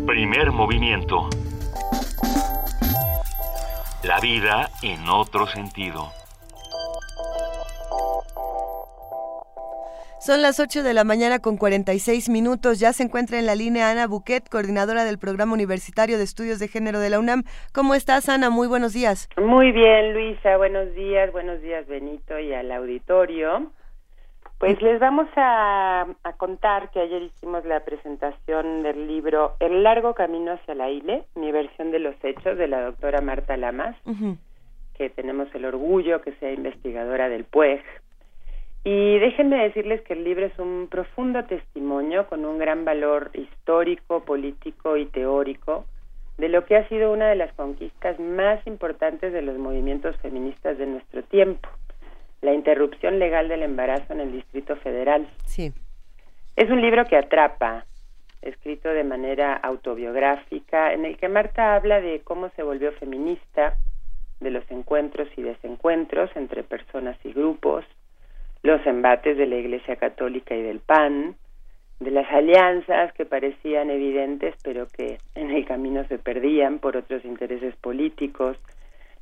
Primer 0.09 0.51
movimiento. 0.51 1.29
La 4.03 4.19
vida 4.19 4.71
en 4.81 5.07
otro 5.07 5.45
sentido. 5.45 6.22
Son 10.25 10.41
las 10.41 10.61
8 10.61 10.83
de 10.83 10.93
la 10.93 11.03
mañana 11.03 11.39
con 11.39 11.57
46 11.57 12.29
minutos. 12.29 12.79
Ya 12.79 12.93
se 12.93 13.03
encuentra 13.03 13.39
en 13.39 13.45
la 13.45 13.55
línea 13.55 13.91
Ana 13.91 14.07
Buquet, 14.07 14.47
coordinadora 14.47 15.03
del 15.03 15.19
Programa 15.19 15.51
Universitario 15.51 16.17
de 16.17 16.23
Estudios 16.23 16.59
de 16.59 16.69
Género 16.69 17.01
de 17.01 17.09
la 17.09 17.19
UNAM. 17.19 17.43
¿Cómo 17.73 17.93
estás, 17.93 18.29
Ana? 18.29 18.49
Muy 18.49 18.69
buenos 18.69 18.93
días. 18.93 19.27
Muy 19.35 19.73
bien, 19.73 20.13
Luisa. 20.13 20.55
Buenos 20.55 20.95
días. 20.95 21.29
Buenos 21.33 21.61
días, 21.61 21.85
Benito, 21.87 22.39
y 22.39 22.53
al 22.53 22.71
auditorio. 22.71 23.69
Pues 24.59 24.81
les 24.81 24.97
vamos 24.97 25.27
a, 25.35 26.07
contar 26.37 26.89
que 26.91 27.01
ayer 27.01 27.23
hicimos 27.23 27.65
la 27.65 27.81
presentación 27.81 28.81
del 28.81 29.07
libro 29.07 29.57
El 29.59 29.83
largo 29.83 30.13
camino 30.13 30.53
hacia 30.53 30.73
la 30.73 30.89
ILE, 30.89 31.25
mi 31.35 31.51
versión 31.51 31.91
de 31.91 31.99
los 31.99 32.15
hechos, 32.23 32.57
de 32.57 32.69
la 32.69 32.79
doctora 32.79 33.19
Marta 33.19 33.57
Lamas, 33.57 33.97
que 34.93 35.09
tenemos 35.09 35.53
el 35.53 35.65
orgullo 35.65 36.21
que 36.21 36.31
sea 36.35 36.53
investigadora 36.53 37.27
del 37.27 37.43
PUEG 37.43 37.83
y 38.83 39.19
déjenme 39.19 39.63
decirles 39.63 40.01
que 40.01 40.13
el 40.13 40.23
libro 40.23 40.45
es 40.45 40.59
un 40.59 40.87
profundo 40.89 41.45
testimonio 41.45 42.27
con 42.27 42.43
un 42.43 42.57
gran 42.57 42.83
valor 42.83 43.31
histórico, 43.33 44.25
político 44.25 44.97
y 44.97 45.05
teórico 45.05 45.85
de 46.37 46.49
lo 46.49 46.65
que 46.65 46.75
ha 46.75 46.87
sido 46.89 47.11
una 47.11 47.29
de 47.29 47.35
las 47.35 47.53
conquistas 47.53 48.19
más 48.19 48.65
importantes 48.67 49.31
de 49.31 49.41
los 49.41 49.57
movimientos 49.57 50.17
feministas 50.17 50.77
de 50.77 50.87
nuestro 50.87 51.23
tiempo, 51.23 51.69
la 52.41 52.53
interrupción 52.53 53.19
legal 53.19 53.47
del 53.47 53.63
embarazo 53.63 54.11
en 54.11 54.19
el 54.19 54.31
Distrito 54.31 54.75
Federal. 54.77 55.27
Sí. 55.45 55.71
Es 56.55 56.69
un 56.69 56.81
libro 56.81 57.05
que 57.05 57.15
atrapa, 57.15 57.85
escrito 58.41 58.89
de 58.89 59.03
manera 59.03 59.55
autobiográfica, 59.55 60.91
en 60.93 61.05
el 61.05 61.17
que 61.17 61.29
Marta 61.29 61.75
habla 61.75 62.01
de 62.01 62.21
cómo 62.21 62.49
se 62.55 62.63
volvió 62.63 62.91
feminista, 62.93 63.77
de 64.41 64.51
los 64.51 64.69
encuentros 64.69 65.29
y 65.37 65.41
desencuentros 65.41 66.29
entre 66.35 66.63
personas 66.63 67.17
y 67.23 67.31
grupos, 67.31 67.85
los 68.63 68.85
embates 68.87 69.37
de 69.37 69.45
la 69.45 69.57
Iglesia 69.57 69.97
Católica 69.97 70.55
y 70.55 70.61
del 70.61 70.79
PAN, 70.79 71.35
de 71.99 72.11
las 72.11 72.31
alianzas 72.31 73.13
que 73.13 73.25
parecían 73.25 73.89
evidentes 73.89 74.55
pero 74.63 74.87
que 74.87 75.17
en 75.35 75.51
el 75.51 75.65
camino 75.65 76.05
se 76.07 76.17
perdían 76.17 76.79
por 76.79 76.95
otros 76.95 77.23
intereses 77.25 77.75
políticos, 77.75 78.57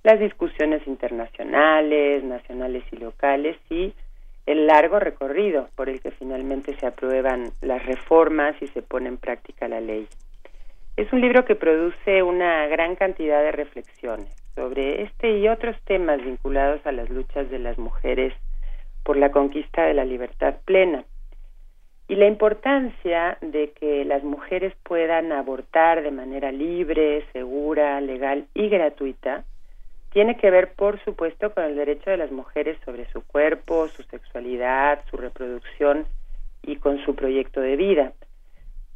las 0.03 0.19
discusiones 0.19 0.85
internacionales, 0.87 2.23
nacionales 2.23 2.83
y 2.91 2.97
locales 2.97 3.57
y 3.69 3.93
el 4.45 4.67
largo 4.67 4.99
recorrido 4.99 5.69
por 5.75 5.89
el 5.89 6.01
que 6.01 6.11
finalmente 6.11 6.75
se 6.77 6.85
aprueban 6.85 7.51
las 7.61 7.83
reformas 7.85 8.55
y 8.61 8.67
se 8.67 8.81
pone 8.81 9.09
en 9.09 9.17
práctica 9.17 9.67
la 9.67 9.81
ley. 9.81 10.07
Es 10.97 11.11
un 11.13 11.21
libro 11.21 11.45
que 11.45 11.55
produce 11.55 12.21
una 12.21 12.67
gran 12.67 12.95
cantidad 12.95 13.41
de 13.41 13.51
reflexiones 13.51 14.35
sobre 14.55 15.03
este 15.03 15.37
y 15.39 15.47
otros 15.47 15.75
temas 15.85 16.23
vinculados 16.23 16.85
a 16.85 16.91
las 16.91 17.09
luchas 17.09 17.49
de 17.49 17.59
las 17.59 17.77
mujeres 17.77 18.33
por 19.03 19.17
la 19.17 19.31
conquista 19.31 19.83
de 19.83 19.93
la 19.93 20.05
libertad 20.05 20.55
plena. 20.65 21.03
Y 22.07 22.15
la 22.15 22.27
importancia 22.27 23.37
de 23.41 23.71
que 23.71 24.03
las 24.03 24.23
mujeres 24.23 24.73
puedan 24.83 25.31
abortar 25.31 26.03
de 26.03 26.11
manera 26.11 26.51
libre, 26.51 27.25
segura, 27.31 28.01
legal 28.01 28.47
y 28.53 28.67
gratuita 28.67 29.45
tiene 30.11 30.35
que 30.35 30.51
ver, 30.51 30.73
por 30.73 31.01
supuesto, 31.05 31.53
con 31.53 31.63
el 31.63 31.75
derecho 31.75 32.09
de 32.09 32.17
las 32.17 32.31
mujeres 32.31 32.77
sobre 32.83 33.09
su 33.11 33.21
cuerpo, 33.21 33.87
su 33.87 34.03
sexualidad, 34.03 34.99
su 35.09 35.17
reproducción 35.17 36.05
y 36.61 36.75
con 36.75 37.03
su 37.05 37.15
proyecto 37.15 37.61
de 37.61 37.77
vida. 37.77 38.11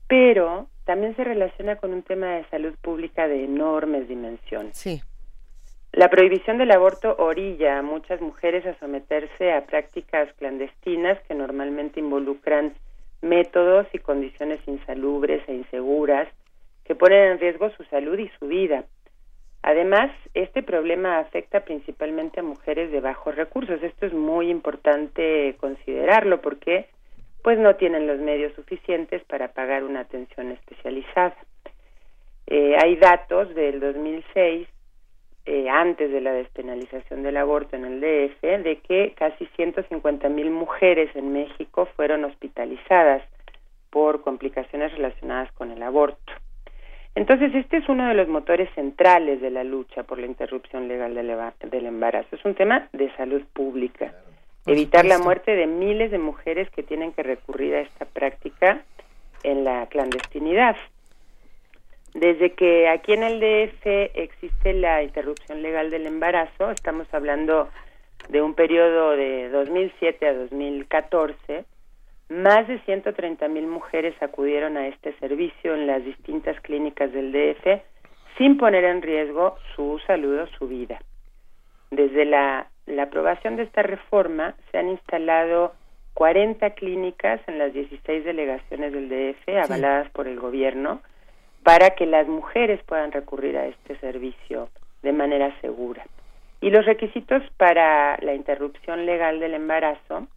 Pero 0.08 0.68
también 0.84 1.16
se 1.16 1.24
relaciona 1.24 1.78
con 1.78 1.94
un 1.94 2.04
tema 2.04 2.36
de 2.36 2.46
salud 2.50 2.76
pública 2.82 3.28
de 3.28 3.46
enormes 3.46 4.10
dimensiones. 4.10 4.78
Sí. 4.78 5.02
La 5.96 6.10
prohibición 6.10 6.58
del 6.58 6.72
aborto 6.72 7.16
orilla 7.20 7.80
a 7.80 7.82
muchas 7.82 8.20
mujeres 8.20 8.66
a 8.66 8.78
someterse 8.80 9.54
a 9.54 9.66
prácticas 9.66 10.28
clandestinas 10.34 11.18
que 11.22 11.34
normalmente 11.34 12.02
involucran 12.02 12.74
métodos 13.22 13.88
y 13.94 14.00
condiciones 14.00 14.60
insalubres 14.68 15.48
e 15.48 15.54
inseguras 15.54 16.28
que 16.84 16.96
ponen 16.96 17.32
en 17.32 17.40
riesgo 17.40 17.70
su 17.78 17.86
salud 17.86 18.20
y 18.20 18.30
su 18.38 18.48
vida. 18.48 18.84
Además, 19.62 20.12
este 20.34 20.64
problema 20.64 21.20
afecta 21.20 21.62
principalmente 21.62 22.42
a 22.42 22.44
mujeres 22.44 22.92
de 22.92 23.00
bajos 23.00 23.34
recursos. 23.34 23.82
Esto 23.82 24.06
es 24.06 24.14
muy 24.14 24.50
importante 24.50 25.56
considerarlo 25.62 26.42
porque 26.42 26.88
pues 27.42 27.58
no 27.58 27.78
tienen 27.78 28.06
los 28.06 28.20
medios 28.20 28.54
suficientes 28.56 29.24
para 29.24 29.54
pagar 29.54 29.86
una 29.86 30.02
atención 30.02 30.52
especializada. 30.52 31.38
Eh, 32.48 32.76
hay 32.84 32.98
datos 32.98 33.56
del 33.56 33.80
2006 33.80 34.68
eh, 35.46 35.70
antes 35.70 36.12
de 36.12 36.22
la 36.22 36.34
despenalización 36.34 37.22
del 37.24 37.38
aborto 37.38 37.76
en 37.76 37.86
el 37.86 38.02
DF, 38.02 38.42
de 38.64 38.80
que 38.88 39.14
casi 39.16 39.46
150 39.56 40.28
mil 40.30 40.50
mujeres 40.50 41.16
en 41.16 41.34
México 41.34 41.88
fueron 41.96 42.26
hospitalizadas 42.26 43.22
por 43.92 44.22
complicaciones 44.22 44.92
relacionadas 44.94 45.52
con 45.54 45.72
el 45.72 45.84
aborto. 45.84 46.34
Entonces, 47.16 47.56
este 47.56 47.78
es 47.78 47.88
uno 47.88 48.08
de 48.08 48.14
los 48.14 48.28
motores 48.28 48.70
centrales 48.76 49.40
de 49.40 49.50
la 49.50 49.64
lucha 49.64 50.04
por 50.04 50.20
la 50.20 50.26
interrupción 50.26 50.88
legal 50.90 51.16
del 51.16 51.86
embarazo. 51.86 52.36
Es 52.36 52.44
un 52.44 52.56
tema 52.56 52.90
de 52.92 53.10
salud 53.16 53.42
pública. 53.54 54.14
Evitar 54.66 55.06
la 55.06 55.20
muerte 55.20 55.56
de 55.56 55.68
miles 55.68 56.12
de 56.12 56.18
mujeres 56.18 56.70
que 56.72 56.84
tienen 56.84 57.14
que 57.14 57.24
recurrir 57.24 57.76
a 57.76 57.82
esta 57.82 58.06
práctica 58.06 58.84
en 59.44 59.64
la 59.64 59.86
clandestinidad. 59.88 60.76
Desde 62.16 62.54
que 62.54 62.88
aquí 62.88 63.12
en 63.12 63.24
el 63.24 63.42
DF 63.42 63.86
existe 64.14 64.74
la 64.74 65.04
interrupción 65.04 65.62
legal 65.62 65.92
del 65.92 66.08
embarazo, 66.08 66.72
estamos 66.72 67.14
hablando 67.14 67.68
de 68.30 68.42
un 68.42 68.54
periodo 68.54 69.18
de 69.18 69.50
2007 69.50 70.26
a 70.26 70.34
2014, 70.34 71.66
más 72.30 72.70
de 72.70 72.80
130 72.80 73.50
mil 73.50 73.68
mujeres 73.68 74.16
acudieron 74.22 74.78
a 74.78 74.88
este 74.88 75.12
servicio 75.20 75.76
en 75.76 75.88
las 75.88 76.06
distintas 76.06 76.58
clínicas 76.62 77.12
del 77.12 77.34
DF 77.34 77.82
sin 78.38 78.58
poner 78.58 78.86
en 78.86 79.02
riesgo 79.02 79.58
su 79.76 80.00
salud 80.08 80.40
o 80.40 80.48
su 80.58 80.70
vida. 80.70 81.02
Desde 81.92 82.24
la, 82.24 82.70
la 82.86 83.04
aprobación 83.04 83.58
de 83.58 83.64
esta 83.64 83.84
reforma 83.84 84.56
se 84.72 84.78
han 84.78 84.88
instalado 84.88 85.74
40 86.14 86.76
clínicas 86.76 87.42
en 87.48 87.60
las 87.60 87.74
16 87.74 88.24
delegaciones 88.24 88.94
del 88.94 89.10
DF 89.10 89.50
avaladas 89.66 90.10
por 90.12 90.30
el 90.30 90.40
gobierno 90.40 91.02
para 91.66 91.96
que 91.96 92.06
las 92.06 92.28
mujeres 92.28 92.80
puedan 92.84 93.12
recurrir 93.12 93.58
a 93.58 93.66
este 93.66 93.98
servicio 93.98 94.70
de 95.02 95.12
manera 95.12 95.52
segura. 95.62 96.06
Y 96.62 96.70
los 96.70 96.86
requisitos 96.86 97.42
para 97.58 98.20
la 98.22 98.36
interrupción 98.36 99.08
legal 99.08 99.40
del 99.40 99.56
embarazo 99.56 100.28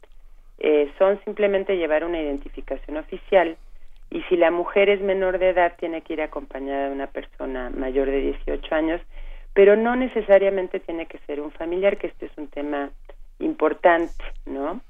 eh, 0.59 0.91
son 0.97 1.23
simplemente 1.27 1.77
llevar 1.77 2.07
una 2.07 2.19
identificación 2.19 2.97
oficial 2.97 3.59
y 4.11 4.23
si 4.23 4.39
la 4.39 4.51
mujer 4.51 4.89
es 4.89 5.03
menor 5.03 5.39
de 5.39 5.51
edad 5.51 5.75
tiene 5.79 6.01
que 6.01 6.15
ir 6.15 6.23
acompañada 6.23 6.87
de 6.87 6.95
una 6.95 7.09
persona 7.09 7.69
mayor 7.69 8.11
de 8.11 8.21
18 8.23 8.75
años, 8.75 9.03
pero 9.53 9.77
no 9.77 9.97
necesariamente 9.97 10.81
tiene 10.81 11.05
que 11.05 11.19
ser 11.27 11.43
un 11.43 11.51
familiar, 11.51 11.99
que 11.99 12.07
este 12.07 12.25
es 12.25 12.33
un 12.39 12.49
tema 12.49 12.89
importante, 13.39 14.25
¿no? 14.47 14.81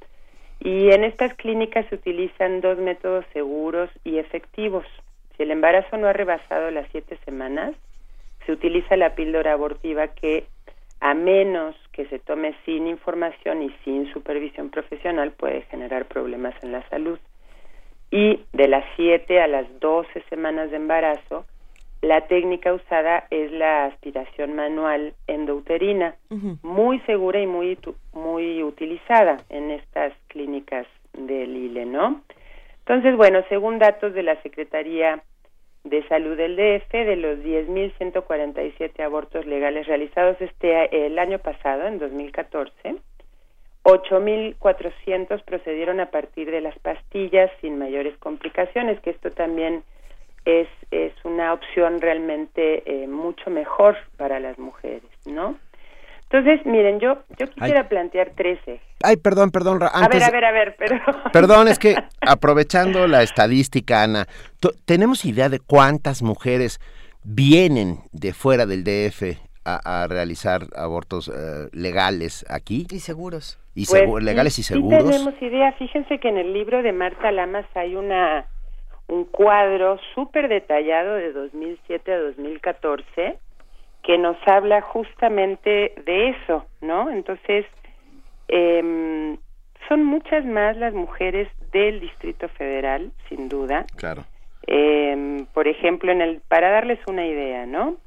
Y 0.61 0.93
en 0.93 1.03
estas 1.03 1.35
clínicas 1.35 1.85
se 1.89 1.97
utilizan 1.97 2.61
dos 2.61 2.79
métodos 2.79 3.25
seguros 3.33 3.91
y 4.05 4.19
efectivos. 4.19 4.87
Si 5.39 5.45
el 5.45 5.53
embarazo 5.53 5.97
no 5.97 6.09
ha 6.09 6.13
rebasado 6.13 6.73
las 6.73 6.89
siete 6.91 7.17
semanas, 7.25 7.73
se 8.45 8.51
utiliza 8.51 8.97
la 8.97 9.15
píldora 9.15 9.53
abortiva 9.53 10.09
que, 10.09 10.47
a 11.01 11.15
menos 11.15 11.77
que 11.93 12.07
se 12.07 12.19
tome 12.19 12.57
sin 12.65 12.89
información 12.89 13.63
y 13.63 13.71
sin 13.85 14.13
supervisión 14.13 14.71
profesional, 14.71 15.31
puede 15.31 15.63
generar 15.71 16.07
problemas 16.07 16.55
en 16.65 16.73
la 16.73 16.87
salud. 16.89 17.21
Y 18.11 18.41
de 18.53 18.67
las 18.67 18.85
siete 18.97 19.41
a 19.41 19.47
las 19.47 19.67
doce 19.79 20.25
semanas 20.29 20.73
de 20.73 20.77
embarazo, 20.79 21.47
la 22.03 22.27
técnica 22.27 22.75
usada 22.75 23.29
es 23.31 23.53
la 23.53 23.85
aspiración 23.85 24.57
manual 24.57 25.15
endouterina, 25.29 26.17
muy 26.63 26.99
segura 27.01 27.41
y 27.41 27.47
muy, 27.47 27.79
muy 28.13 28.63
utilizada 28.65 29.37
en 29.51 29.71
estas 29.71 30.13
clínicas 30.27 30.87
del 31.13 31.57
ILE, 31.57 31.87
¿no? 31.87 32.23
Entonces, 32.89 33.19
bueno, 33.19 33.45
según 33.51 33.79
datos 33.79 34.15
de 34.15 34.23
la 34.23 34.41
Secretaría 34.41 35.23
de 35.85 36.09
Salud 36.09 36.39
del 36.39 36.57
DF, 36.57 36.91
de 36.91 37.17
los 37.17 37.39
10.147 37.41 39.05
abortos 39.05 39.45
legales 39.45 39.87
realizados 39.87 40.41
este 40.41 41.07
el 41.07 41.19
año 41.19 41.39
pasado, 41.39 41.87
en 41.87 41.99
2014, 41.99 42.97
8.400 43.85 45.45
procedieron 45.45 46.01
a 46.01 46.11
partir 46.11 46.51
de 46.51 46.63
las 46.63 46.79
pastillas 46.79 47.51
sin 47.61 47.79
mayores 47.79 48.17
complicaciones, 48.17 48.99
que 49.01 49.11
esto 49.11 49.33
también 49.33 49.85
es, 50.47 50.69
es 50.91 51.13
una 51.25 51.53
opción 51.53 52.01
realmente 52.01 52.85
eh, 52.87 53.07
mucho 53.07 53.51
mejor 53.51 53.99
para 54.17 54.41
las 54.41 54.59
mujeres, 54.59 55.03
¿no? 55.27 55.59
Entonces, 56.31 56.65
miren, 56.67 57.01
yo, 57.01 57.19
yo 57.39 57.47
quisiera 57.49 57.89
plantear 57.89 58.33
13. 58.37 58.81
Ay, 59.03 59.17
perdón, 59.17 59.51
perdón. 59.51 59.83
a 59.83 60.09
ver, 60.09 60.23
a 60.23 60.31
ver, 60.31 60.45
a 60.45 60.53
ver, 60.53 60.77
pero... 60.79 61.01
Perdón, 61.33 61.69
es 61.69 61.79
que 61.79 61.95
aprovechando 62.21 63.07
la 63.07 63.23
estadística, 63.23 64.03
Ana, 64.03 64.27
¿tenemos 64.85 65.25
idea 65.25 65.49
de 65.49 65.59
cuántas 65.59 66.23
mujeres 66.23 66.81
vienen 67.25 68.01
de 68.13 68.35
fuera 68.35 68.67
del 68.67 68.85
DF 68.85 69.39
a, 69.65 70.07
realizar 70.07 70.63
abortos 70.77 71.29
eh, 71.29 71.69
legales 71.73 72.45
aquí? 72.51 72.87
Y 72.91 73.01
seguros. 73.01 73.59
Y 73.75 73.87
pues, 73.87 74.23
legales 74.23 74.59
y 74.59 74.63
seguros. 74.63 75.03
Sí 75.03 75.11
tenemos 75.11 75.43
idea. 75.43 75.73
Fíjense 75.79 76.19
que 76.19 76.29
en 76.29 76.37
el 76.37 76.53
libro 76.53 76.83
de 76.83 76.93
Marta 76.93 77.33
Lamas 77.33 77.65
hay 77.75 77.97
una 77.97 78.47
un 79.07 79.25
cuadro 79.25 79.99
súper 80.15 80.49
detallado 80.49 81.15
de 81.15 81.33
2007 81.33 82.13
a 82.13 82.19
2014 82.19 83.39
que 84.09 84.17
nos 84.17 84.39
habla 84.47 84.81
justamente 84.81 85.93
de 86.07 86.31
eso, 86.31 86.65
¿no? 86.81 87.11
Entonces, 87.11 87.67
eh, 88.49 89.37
son 89.87 90.03
muchas 90.03 90.47
más 90.47 90.79
las 90.79 90.95
mujeres 90.95 91.47
del 91.73 92.01
Distrito 92.01 92.49
Federal, 92.49 93.13
sin 93.29 93.51
duda. 93.51 93.85
Claro. 93.97 94.25
Eh, 94.67 95.45
por 95.53 95.69
ejemplo, 95.69 96.11
en 96.11 96.23
el 96.23 96.41
para 96.41 96.71
darles 96.71 96.99
una 97.07 97.27
idea, 97.27 97.67
¿no? 97.67 97.99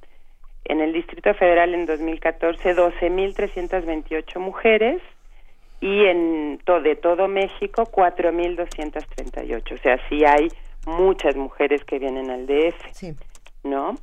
En 0.66 0.82
el 0.82 0.92
Distrito 0.92 1.36
Federal 1.36 1.76
en 1.76 1.86
2014 1.86 2.76
12.328 2.76 4.40
mujeres 4.40 5.04
y 5.82 6.06
en 6.06 6.60
todo 6.66 6.82
de 6.82 6.96
todo 6.96 7.28
México 7.28 7.84
4.238. 7.84 9.72
O 9.72 9.78
sea, 9.78 10.00
sí 10.10 10.26
hay 10.26 10.48
muchas 10.88 11.36
mujeres 11.36 11.84
que 11.86 12.00
vienen 12.00 12.32
al 12.32 12.48
DF, 12.48 12.92
sí. 12.92 13.14
¿no? 13.64 13.98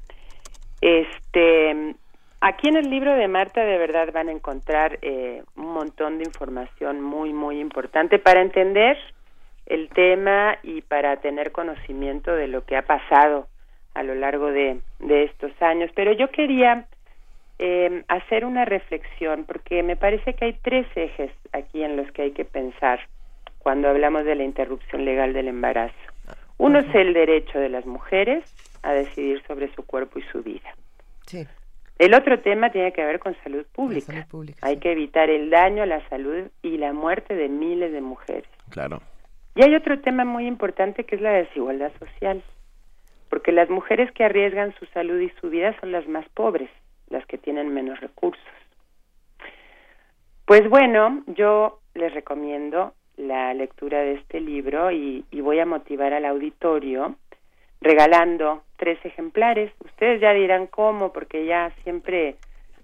Este, 0.81 1.95
aquí 2.41 2.69
en 2.69 2.77
el 2.77 2.91
libro 2.91 3.15
de 3.15 3.29
Marta 3.29 3.65
de 3.65 3.79
verdad 3.79 4.13
van 4.13 4.29
a 4.29 4.33
encontrar 4.33 4.99
eh, 5.03 5.43
un 5.57 5.73
montón 5.73 6.19
de 6.19 6.25
información 6.25 7.01
muy, 7.01 7.33
muy 7.33 7.61
importante 7.61 8.19
para 8.19 8.43
entender 8.43 8.97
el 9.67 9.89
tema 9.91 10.59
y 10.63 10.83
para 10.83 11.17
tener 11.17 11.53
conocimiento 11.53 12.33
de 12.33 12.49
lo 12.49 12.65
que 12.65 12.77
ha 12.77 12.83
pasado 12.83 13.49
a 13.95 14.03
lo 14.03 14.15
largo 14.15 14.47
de, 14.47 14.81
de 15.01 15.25
estos 15.25 15.51
años. 15.61 15.91
Pero 15.95 16.13
yo 16.13 16.31
quería 16.31 16.87
eh, 17.59 18.05
hacer 18.09 18.45
una 18.45 18.65
reflexión 18.65 19.45
porque 19.45 19.83
me 19.83 19.97
parece 19.97 20.35
que 20.35 20.45
hay 20.47 20.53
tres 20.63 20.87
ejes 20.95 21.33
aquí 21.53 21.83
en 21.83 21.97
los 21.97 22.11
que 22.13 22.23
hay 22.23 22.31
que 22.31 22.45
pensar 22.45 23.01
cuando 23.59 23.89
hablamos 23.89 24.25
de 24.25 24.37
la 24.37 24.45
interrupción 24.45 25.05
legal 25.05 25.33
del 25.33 25.49
embarazo. 25.49 25.95
Uno 26.57 26.79
es 26.79 26.95
el 26.95 27.13
derecho 27.13 27.59
de 27.59 27.69
las 27.69 27.85
mujeres 27.85 28.45
a 28.83 28.93
decidir 28.93 29.43
sobre 29.47 29.73
su 29.75 29.85
cuerpo 29.85 30.19
y 30.19 30.23
su 30.33 30.43
vida. 30.43 30.75
Sí. 31.27 31.47
El 31.99 32.15
otro 32.15 32.41
tema 32.41 32.71
tiene 32.71 32.93
que 32.93 33.05
ver 33.05 33.19
con 33.19 33.37
salud 33.43 33.67
pública. 33.73 34.27
Hay 34.63 34.77
que 34.79 34.93
evitar 34.93 35.31
el 35.31 35.51
daño 35.51 35.83
a 35.83 35.87
la 35.87 36.07
salud 36.09 36.45
y 36.63 36.79
la 36.79 36.93
muerte 36.93 37.35
de 37.35 37.49
miles 37.49 37.93
de 37.93 38.01
mujeres. 38.01 38.49
Claro. 38.71 39.03
Y 39.57 39.65
hay 39.65 39.75
otro 39.75 39.99
tema 40.01 40.25
muy 40.25 40.47
importante 40.47 41.05
que 41.05 41.17
es 41.17 41.21
la 41.21 41.33
desigualdad 41.33 41.91
social, 41.99 42.45
porque 43.29 43.51
las 43.51 43.69
mujeres 43.69 44.13
que 44.13 44.25
arriesgan 44.25 44.73
su 44.79 44.87
salud 44.87 45.19
y 45.21 45.31
su 45.41 45.51
vida 45.51 45.75
son 45.81 45.91
las 45.91 46.07
más 46.07 46.29
pobres, 46.29 46.71
las 47.09 47.27
que 47.27 47.39
tienen 47.39 47.75
menos 47.75 47.99
recursos. 48.01 48.45
Pues 50.45 50.69
bueno, 50.71 51.25
yo 51.27 51.81
les 51.95 52.15
recomiendo 52.15 52.95
la 53.17 53.53
lectura 53.53 53.99
de 53.99 54.15
este 54.15 54.41
libro 54.41 54.91
y, 54.93 55.25
voy 55.33 55.59
a 55.59 55.67
motivar 55.67 56.15
al 56.15 56.25
auditorio 56.25 57.17
regalando 57.81 58.63
tres 58.77 58.99
ejemplares. 59.05 59.73
Ustedes 59.85 60.21
ya 60.21 60.33
dirán 60.33 60.67
cómo, 60.67 61.13
porque 61.13 61.45
ya 61.45 61.73
siempre 61.85 62.37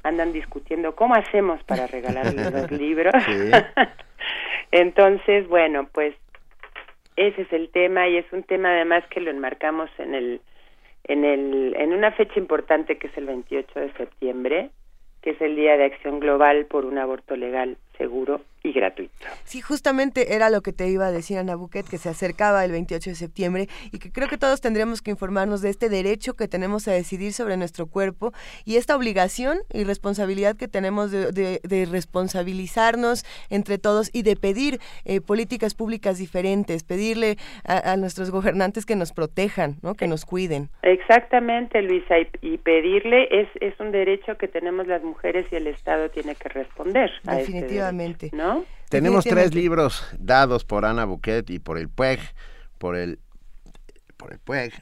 andan 0.02 0.32
discutiendo 0.32 0.94
cómo 0.94 1.14
hacemos 1.14 1.62
para 1.64 1.86
regalar 1.86 2.32
los 2.34 2.70
libros. 2.70 3.14
Entonces, 4.70 5.48
bueno, 5.48 5.88
pues 5.92 6.14
ese 7.16 7.42
es 7.42 7.52
el 7.52 7.70
tema 7.70 8.08
y 8.08 8.18
es 8.18 8.32
un 8.32 8.42
tema 8.42 8.70
además 8.70 9.04
que 9.08 9.20
lo 9.20 9.30
enmarcamos 9.30 9.88
en 9.98 10.14
el 10.14 10.40
en 11.04 11.24
el 11.24 11.76
en 11.78 11.92
una 11.92 12.12
fecha 12.12 12.38
importante 12.40 12.98
que 12.98 13.08
es 13.08 13.16
el 13.16 13.26
28 13.26 13.78
de 13.78 13.92
septiembre, 13.92 14.70
que 15.22 15.30
es 15.30 15.40
el 15.40 15.54
Día 15.54 15.76
de 15.76 15.84
Acción 15.84 16.18
Global 16.18 16.66
por 16.66 16.84
un 16.86 16.98
aborto 16.98 17.36
legal, 17.36 17.76
seguro 17.98 18.40
y 18.64 18.72
gratuito. 18.72 19.12
Sí, 19.44 19.60
justamente 19.60 20.34
era 20.34 20.48
lo 20.48 20.62
que 20.62 20.72
te 20.72 20.88
iba 20.88 21.06
a 21.06 21.12
decir 21.12 21.36
Ana 21.38 21.54
Buquet, 21.54 21.86
que 21.86 21.98
se 21.98 22.08
acercaba 22.08 22.64
el 22.64 22.72
28 22.72 23.10
de 23.10 23.16
septiembre 23.16 23.68
y 23.92 23.98
que 23.98 24.10
creo 24.10 24.26
que 24.26 24.38
todos 24.38 24.62
tendríamos 24.62 25.02
que 25.02 25.10
informarnos 25.10 25.60
de 25.60 25.68
este 25.68 25.90
derecho 25.90 26.34
que 26.34 26.48
tenemos 26.48 26.88
a 26.88 26.92
decidir 26.92 27.34
sobre 27.34 27.58
nuestro 27.58 27.86
cuerpo 27.86 28.32
y 28.64 28.76
esta 28.76 28.96
obligación 28.96 29.58
y 29.72 29.84
responsabilidad 29.84 30.56
que 30.56 30.66
tenemos 30.66 31.10
de, 31.10 31.60
responsabilizarnos 31.90 33.24
entre 33.50 33.76
todos 33.76 34.08
y 34.14 34.22
de 34.22 34.36
pedir 34.36 34.80
eh, 35.04 35.20
políticas 35.20 35.74
públicas 35.74 36.16
diferentes, 36.16 36.84
pedirle 36.84 37.36
a, 37.64 37.96
nuestros 37.96 38.30
gobernantes 38.30 38.86
que 38.86 38.96
nos 38.96 39.12
protejan, 39.12 39.76
¿no? 39.82 39.94
que 39.94 40.08
nos 40.08 40.24
cuiden. 40.24 40.70
Exactamente, 40.82 41.82
Luisa, 41.82 42.14
y, 42.40 42.58
pedirle 42.58 43.28
es, 43.30 43.48
es 43.60 43.78
un 43.78 43.92
derecho 43.92 44.38
que 44.38 44.48
tenemos 44.48 44.86
las 44.86 45.02
mujeres 45.02 45.46
y 45.52 45.56
el 45.56 45.66
Estado 45.66 46.08
tiene 46.08 46.34
que 46.34 46.48
responder. 46.48 47.10
Este 47.24 47.36
Definitivamente. 47.36 48.30
¿no? 48.32 48.53
Tenemos 48.94 49.24
tres 49.24 49.54
libros 49.54 50.06
dados 50.18 50.64
por 50.64 50.84
Ana 50.84 51.04
Buquet 51.04 51.50
y 51.50 51.58
por 51.58 51.78
el 51.78 51.88
PUEG, 51.88 52.20
por 52.78 52.96
el 52.96 53.18
por 54.16 54.32
el 54.32 54.38
PUEG. 54.38 54.72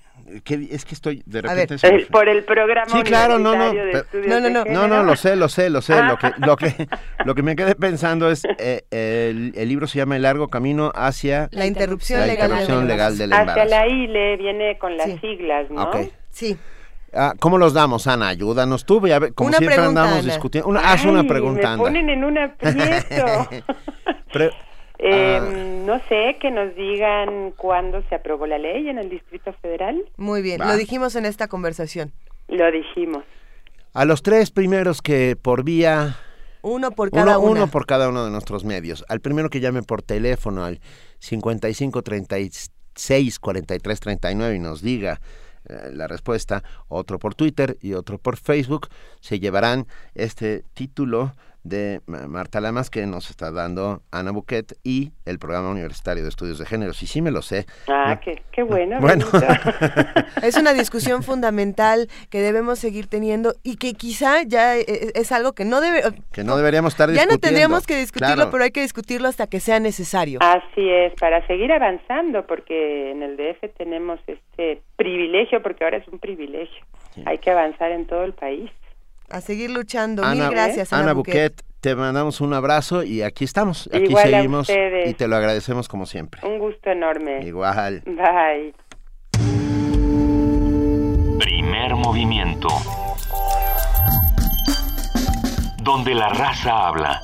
es 0.70 0.84
que 0.84 0.94
estoy 0.94 1.22
de 1.26 1.40
repente 1.40 2.06
por 2.10 2.28
el 2.28 2.44
programa 2.44 2.86
sí 2.92 3.02
claro 3.02 3.38
no 3.38 3.56
no 3.56 3.72
no 3.72 4.40
no 4.40 4.50
no. 4.50 4.64
No 4.64 4.86
no 4.86 5.02
lo 5.02 5.16
sé 5.16 5.34
lo 5.34 5.48
sé 5.48 5.70
lo 5.70 5.80
sé. 5.82 6.00
Lo 6.02 6.16
que 6.18 6.30
lo 6.38 6.56
que 6.56 6.88
lo 7.24 7.34
que 7.34 7.42
me 7.42 7.56
quedé 7.56 7.74
pensando 7.74 8.30
es 8.30 8.44
eh, 8.58 8.82
el, 8.90 9.52
el, 9.56 9.68
libro 9.68 9.86
se 9.86 9.98
llama 9.98 10.16
el 10.16 10.22
largo 10.22 10.48
camino 10.48 10.92
hacia 10.94 11.48
la 11.50 11.66
interrupción, 11.66 12.20
la 12.20 12.26
legal, 12.26 12.50
interrupción 12.50 12.86
legal, 12.86 13.18
del 13.18 13.32
embarazo. 13.32 13.60
Hacia 13.60 13.64
la 13.64 13.88
ILE 13.88 14.36
viene 14.36 14.78
con 14.78 14.96
las 14.96 15.08
siglas 15.20 15.70
no 15.70 15.84
okay. 15.84 16.12
sí 16.30 16.56
Ah, 17.14 17.34
¿Cómo 17.38 17.58
los 17.58 17.74
damos, 17.74 18.06
Ana? 18.06 18.28
Ayúdanos 18.28 18.86
tú. 18.86 19.06
Ya, 19.06 19.20
como 19.32 19.48
una 19.48 19.58
siempre 19.58 19.76
pregunta, 19.76 20.02
andamos 20.02 20.24
discutiendo. 20.24 20.68
Una, 20.68 20.80
haz 20.80 21.04
una 21.04 21.24
pregunta, 21.24 21.76
me 21.76 21.82
ponen 21.82 22.08
en 22.08 22.24
un 22.24 22.38
aprieto. 22.38 23.48
eh, 24.98 25.38
ah. 25.40 25.40
No 25.84 26.00
sé, 26.08 26.36
que 26.40 26.50
nos 26.50 26.74
digan 26.74 27.52
cuándo 27.56 28.02
se 28.08 28.14
aprobó 28.14 28.46
la 28.46 28.58
ley 28.58 28.88
en 28.88 28.98
el 28.98 29.10
Distrito 29.10 29.52
Federal. 29.60 30.02
Muy 30.16 30.40
bien, 30.40 30.60
lo 30.60 30.76
dijimos 30.76 31.14
en 31.16 31.26
esta 31.26 31.48
conversación. 31.48 32.12
Lo 32.48 32.70
dijimos. 32.70 33.24
A 33.92 34.04
los 34.04 34.22
tres 34.22 34.50
primeros 34.50 35.02
que 35.02 35.36
por 35.36 35.64
vía... 35.64 36.16
Uno 36.64 36.92
por 36.92 37.10
cada 37.10 37.38
uno, 37.38 37.50
uno 37.50 37.66
por 37.66 37.86
cada 37.86 38.08
uno 38.08 38.24
de 38.24 38.30
nuestros 38.30 38.64
medios. 38.64 39.04
Al 39.08 39.20
primero 39.20 39.50
que 39.50 39.58
llame 39.58 39.82
por 39.82 40.00
teléfono 40.00 40.64
al 40.64 40.80
55 41.18 42.02
36 42.02 43.38
43 43.40 44.00
39 44.00 44.54
y 44.54 44.58
nos 44.60 44.80
diga 44.80 45.20
la 45.64 46.08
respuesta, 46.08 46.62
otro 46.88 47.18
por 47.18 47.34
Twitter 47.34 47.78
y 47.80 47.94
otro 47.94 48.18
por 48.18 48.36
Facebook, 48.36 48.88
se 49.20 49.40
llevarán 49.40 49.86
este 50.14 50.64
título 50.74 51.34
de 51.64 52.00
Marta 52.06 52.60
Lamas 52.60 52.90
que 52.90 53.06
nos 53.06 53.30
está 53.30 53.50
dando 53.52 54.02
Ana 54.10 54.32
Buquet 54.32 54.76
y 54.82 55.12
el 55.24 55.38
programa 55.38 55.70
universitario 55.70 56.22
de 56.22 56.28
estudios 56.28 56.58
de 56.58 56.66
género. 56.66 56.92
Sí, 56.92 57.06
sí 57.06 57.22
me 57.22 57.30
lo 57.30 57.42
sé. 57.42 57.66
Ah, 57.88 58.20
qué, 58.20 58.62
bueno. 58.62 58.98
Bueno. 59.00 59.26
es 60.42 60.56
una 60.56 60.72
discusión 60.72 61.22
fundamental 61.22 62.08
que 62.30 62.40
debemos 62.40 62.78
seguir 62.78 63.06
teniendo 63.06 63.54
y 63.62 63.76
que 63.76 63.94
quizá 63.94 64.42
ya 64.42 64.76
e, 64.76 64.80
e, 64.80 65.12
es 65.14 65.32
algo 65.32 65.52
que 65.52 65.64
no 65.64 65.80
debe 65.80 66.02
que 66.32 66.44
no 66.44 66.56
deberíamos 66.56 66.94
estar 66.94 67.08
discutiendo. 67.08 67.32
Ya 67.32 67.36
no 67.36 67.40
tendríamos 67.40 67.86
que 67.86 67.96
discutirlo, 67.96 68.50
pero 68.50 68.64
hay 68.64 68.70
que 68.70 68.82
discutirlo 68.82 69.28
hasta 69.28 69.46
que 69.46 69.60
sea 69.60 69.78
necesario. 69.78 70.40
Así 70.42 70.88
es, 70.90 71.12
para 71.14 71.46
seguir 71.46 71.72
avanzando 71.72 72.46
porque 72.46 73.12
en 73.12 73.22
el 73.22 73.36
DF 73.36 73.72
tenemos 73.76 74.20
este 74.26 74.82
privilegio 74.96 75.62
porque 75.62 75.84
ahora 75.84 75.98
es 75.98 76.08
un 76.08 76.18
privilegio. 76.18 76.84
Hay 77.26 77.38
que 77.38 77.50
avanzar 77.50 77.92
en 77.92 78.06
todo 78.06 78.24
el 78.24 78.32
país 78.32 78.70
a 79.32 79.40
seguir 79.40 79.70
luchando. 79.70 80.22
Mil 80.24 80.48
gracias, 80.50 80.92
Ana, 80.92 81.02
Ana 81.02 81.12
Buquet. 81.14 81.62
Te 81.80 81.96
mandamos 81.96 82.40
un 82.40 82.54
abrazo 82.54 83.02
y 83.02 83.22
aquí 83.22 83.44
estamos. 83.44 83.90
Aquí 83.92 84.14
seguimos 84.14 84.70
y 84.70 85.14
te 85.14 85.26
lo 85.26 85.34
agradecemos 85.34 85.88
como 85.88 86.06
siempre. 86.06 86.40
Un 86.46 86.58
gusto 86.58 86.90
enorme. 86.90 87.44
Igual. 87.44 88.04
Bye. 88.06 88.72
Primer 91.40 91.96
movimiento. 91.96 92.68
Donde 95.82 96.14
la 96.14 96.28
raza 96.28 96.86
habla. 96.86 97.20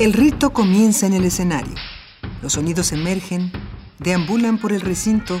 El 0.00 0.12
rito 0.14 0.52
comienza 0.52 1.06
en 1.06 1.12
el 1.12 1.24
escenario. 1.24 1.76
Los 2.42 2.54
sonidos 2.54 2.90
emergen, 2.90 3.52
deambulan 4.00 4.58
por 4.58 4.72
el 4.72 4.80
recinto 4.80 5.40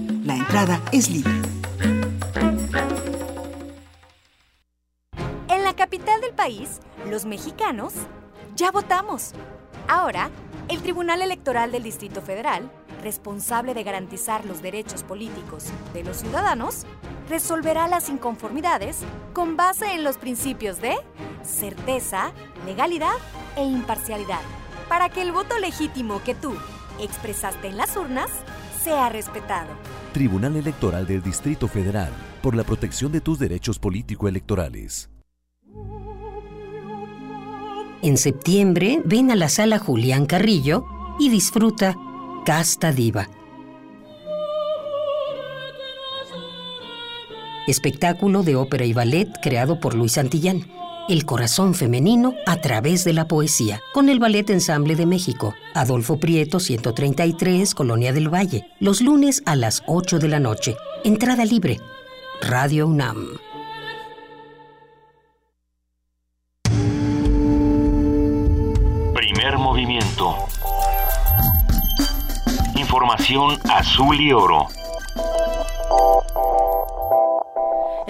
La 0.23 0.35
entrada 0.35 0.79
es 0.91 1.09
libre. 1.09 1.33
En 5.47 5.63
la 5.63 5.75
capital 5.75 6.21
del 6.21 6.33
país, 6.33 6.79
los 7.09 7.25
mexicanos 7.25 7.93
ya 8.55 8.69
votamos. 8.69 9.31
Ahora, 9.87 10.29
el 10.67 10.83
Tribunal 10.83 11.23
Electoral 11.23 11.71
del 11.71 11.81
Distrito 11.81 12.21
Federal, 12.21 12.71
responsable 13.01 13.73
de 13.73 13.81
garantizar 13.81 14.45
los 14.45 14.61
derechos 14.61 15.01
políticos 15.01 15.65
de 15.93 16.03
los 16.03 16.17
ciudadanos, 16.17 16.85
resolverá 17.27 17.87
las 17.87 18.07
inconformidades 18.09 18.99
con 19.33 19.57
base 19.57 19.93
en 19.93 20.03
los 20.03 20.17
principios 20.17 20.79
de 20.81 20.97
certeza, 21.41 22.31
legalidad 22.67 23.15
e 23.55 23.63
imparcialidad, 23.63 24.41
para 24.87 25.09
que 25.09 25.23
el 25.23 25.31
voto 25.31 25.57
legítimo 25.57 26.21
que 26.23 26.35
tú 26.35 26.55
expresaste 26.99 27.69
en 27.69 27.77
las 27.77 27.97
urnas 27.97 28.29
sea 28.83 29.09
respetado. 29.09 29.69
Tribunal 30.11 30.55
Electoral 30.57 31.07
del 31.07 31.23
Distrito 31.23 31.67
Federal, 31.67 32.09
por 32.41 32.55
la 32.55 32.63
protección 32.63 33.11
de 33.11 33.21
tus 33.21 33.39
derechos 33.39 33.79
político-electorales. 33.79 35.09
En 38.03 38.17
septiembre, 38.17 39.01
ven 39.05 39.31
a 39.31 39.35
la 39.35 39.47
sala 39.47 39.77
Julián 39.77 40.25
Carrillo 40.25 40.85
y 41.19 41.29
disfruta 41.29 41.95
Casta 42.45 42.91
Diva. 42.91 43.29
Espectáculo 47.67 48.41
de 48.41 48.55
ópera 48.55 48.85
y 48.85 48.93
ballet 48.93 49.29
creado 49.41 49.79
por 49.79 49.93
Luis 49.93 50.13
Santillán. 50.13 50.65
El 51.11 51.25
corazón 51.25 51.73
femenino 51.73 52.35
a 52.45 52.61
través 52.61 53.03
de 53.03 53.11
la 53.11 53.27
poesía, 53.27 53.81
con 53.93 54.07
el 54.07 54.17
Ballet 54.17 54.49
Ensamble 54.49 54.95
de 54.95 55.05
México, 55.05 55.53
Adolfo 55.73 56.21
Prieto 56.21 56.61
133, 56.61 57.75
Colonia 57.75 58.13
del 58.13 58.33
Valle, 58.33 58.67
los 58.79 59.01
lunes 59.01 59.43
a 59.45 59.57
las 59.57 59.83
8 59.87 60.19
de 60.19 60.29
la 60.29 60.39
noche. 60.39 60.77
Entrada 61.03 61.43
libre. 61.43 61.81
Radio 62.41 62.87
UNAM. 62.87 63.27
Primer 69.13 69.57
movimiento. 69.57 70.37
Información 72.77 73.59
azul 73.69 74.17
y 74.17 74.31
oro. 74.31 74.67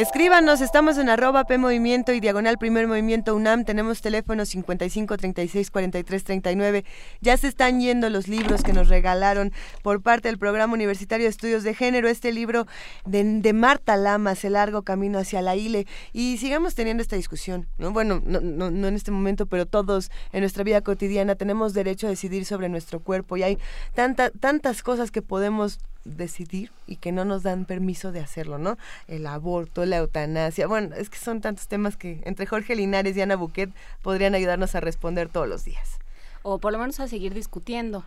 Escríbanos, 0.02 0.62
estamos 0.62 0.98
en 0.98 1.10
arroba 1.10 1.44
P 1.44 1.60
Movimiento 1.60 2.12
y 2.12 2.20
Diagonal 2.20 2.58
Primer 2.58 2.88
Movimiento 2.88 3.36
UNAM. 3.36 3.66
Tenemos 3.66 4.02
teléfono 4.02 4.46
55 4.48 5.16
36 5.16 5.70
43 5.70 6.24
39. 6.24 6.86
Ya 7.20 7.38
se 7.38 7.48
están 7.48 7.80
yendo 7.80 8.10
los 8.10 8.28
libros 8.28 8.64
que 8.64 8.74
nos 8.74 8.90
regalaron 8.90 9.54
por 9.84 10.02
parte 10.02 10.28
del 10.28 10.40
Programa 10.40 10.74
Universitario 10.74 11.26
de 11.26 11.30
Estudios 11.30 11.62
de 11.62 11.76
Género. 11.76 12.08
Este 12.08 12.34
libro 12.34 12.66
de, 13.06 13.54
Marta 13.54 13.96
Lamas, 13.96 14.44
El 14.44 14.54
largo 14.54 14.82
camino 14.82 15.20
hacia 15.20 15.44
la 15.44 15.56
ILE. 15.56 15.86
Y 16.14 16.38
sigamos 16.40 16.74
teniendo 16.74 17.04
esta 17.04 17.16
discusión. 17.16 17.68
¿no? 17.78 17.92
Bueno, 17.92 18.24
no, 18.26 18.42
no, 18.42 18.72
no 18.72 18.88
en 18.88 18.96
este 18.96 19.12
momento, 19.12 19.46
pero 19.46 19.68
todos 19.68 20.10
en 20.32 20.40
nuestra 20.40 20.64
vida 20.64 20.82
cotidiana 20.82 21.36
tenemos 21.36 21.76
derecho 21.76 22.08
a 22.08 22.10
decidir 22.10 22.46
sobre 22.46 22.70
nuestro 22.70 23.02
cuerpo. 23.02 23.38
Y 23.38 23.44
hay 23.44 23.60
tanta, 23.94 24.32
tantas 24.32 24.82
cosas 24.82 25.12
que 25.12 25.22
podemos 25.22 25.78
decidir 26.06 26.72
y 26.88 26.98
que 26.98 27.12
no 27.12 27.26
nos 27.26 27.44
dan 27.44 27.66
permiso 27.66 28.12
de 28.12 28.20
hacerlo, 28.20 28.58
¿no? 28.58 28.78
El 29.08 29.28
aborto, 29.28 29.86
la 29.86 29.98
eutanasia, 29.98 30.68
bueno, 30.68 30.96
es 30.96 31.10
que 31.10 31.18
son 31.18 31.42
tantos 31.42 31.68
temas 31.68 31.98
que 31.98 32.22
entre 32.26 32.46
Jorge 32.46 32.76
Linares 32.76 33.16
y 33.16 33.22
Ana 33.22 33.36
Buquet 33.36 33.72
podrían 34.02 34.36
ayudarnos 34.36 34.76
a 34.76 34.80
responder 34.80 35.30
todos 35.30 35.48
los 35.48 35.66
días. 35.66 36.00
O 36.44 36.58
por 36.58 36.72
lo 36.72 36.80
menos 36.80 37.00
a 37.00 37.08
seguir 37.08 37.34
discutiendo. 37.34 38.04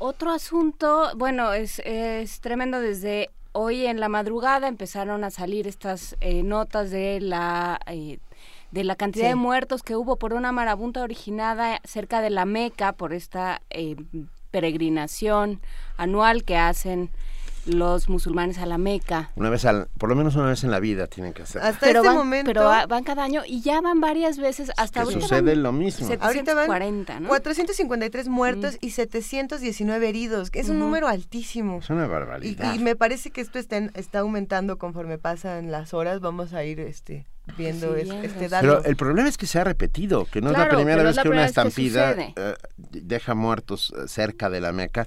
Otro 0.00 0.30
asunto, 0.30 1.10
bueno, 1.16 1.52
es, 1.52 1.80
es 1.84 2.40
tremendo 2.40 2.80
desde 2.80 3.30
hoy 3.52 3.86
en 3.86 3.98
la 3.98 4.08
madrugada 4.08 4.68
empezaron 4.68 5.24
a 5.24 5.30
salir 5.30 5.66
estas 5.66 6.16
eh, 6.20 6.42
notas 6.42 6.90
de 6.90 7.20
la 7.20 7.80
eh, 7.86 8.18
de 8.70 8.84
la 8.84 8.96
cantidad 8.96 9.28
de 9.28 9.34
muertos 9.34 9.82
que 9.82 9.96
hubo 9.96 10.16
por 10.16 10.34
una 10.34 10.52
marabunta 10.52 11.02
originada 11.02 11.80
cerca 11.84 12.20
de 12.20 12.30
la 12.30 12.44
Meca 12.44 12.92
por 12.92 13.14
esta 13.14 13.62
eh, 13.70 13.96
peregrinación 14.50 15.60
anual 15.96 16.44
que 16.44 16.56
hacen 16.56 17.10
los 17.68 18.08
musulmanes 18.08 18.58
a 18.58 18.66
la 18.66 18.78
Meca. 18.78 19.30
Una 19.36 19.50
vez 19.50 19.64
al, 19.64 19.88
por 19.98 20.08
lo 20.08 20.16
menos 20.16 20.34
una 20.36 20.46
vez 20.46 20.64
en 20.64 20.70
la 20.70 20.80
vida 20.80 21.06
tienen 21.06 21.32
que 21.32 21.42
hacer. 21.42 21.62
Hasta 21.62 21.86
este 21.86 22.10
momento. 22.10 22.48
Pero 22.48 22.64
van 22.88 23.04
cada 23.04 23.24
año 23.24 23.42
y 23.46 23.60
ya 23.60 23.80
van 23.80 24.00
varias 24.00 24.38
veces 24.38 24.70
hasta 24.76 25.02
ahorita. 25.02 25.20
Sucede 25.20 25.56
lo 25.56 25.72
mismo. 25.72 26.08
Ahorita 26.20 26.54
van 26.54 26.66
453 27.26 28.28
muertos 28.28 28.74
mm. 28.74 28.86
y 28.86 28.90
719 28.90 30.08
heridos, 30.08 30.50
que 30.50 30.60
es 30.60 30.68
un 30.68 30.78
número 30.78 31.08
altísimo. 31.08 31.78
Es 31.78 31.90
una 31.90 32.06
barbaridad. 32.06 32.74
Y, 32.74 32.78
me 32.78 32.96
parece 32.96 33.30
que 33.30 33.40
esto 33.40 33.58
está, 33.58 33.78
está 33.94 34.20
aumentando 34.20 34.78
conforme 34.78 35.18
pasan 35.18 35.70
las 35.70 35.94
horas. 35.94 36.20
Vamos 36.20 36.54
a 36.54 36.64
ir 36.64 36.80
este 36.80 37.26
viendo 37.56 37.96
este 37.96 38.48
dato. 38.48 38.60
Pero 38.60 38.84
el 38.84 38.96
problema 38.96 39.28
es 39.28 39.36
que 39.38 39.46
se 39.46 39.58
ha 39.58 39.64
repetido, 39.64 40.26
que 40.26 40.40
no 40.40 40.50
es 40.50 40.58
la 40.58 40.68
primera 40.68 41.02
vez 41.02 41.18
que 41.18 41.28
una 41.28 41.46
estampida 41.46 42.14
eh, 42.18 42.54
deja 42.76 43.34
muertos 43.34 43.92
eh, 43.96 44.08
cerca 44.08 44.50
de 44.50 44.60
la 44.60 44.72
Meca. 44.72 45.06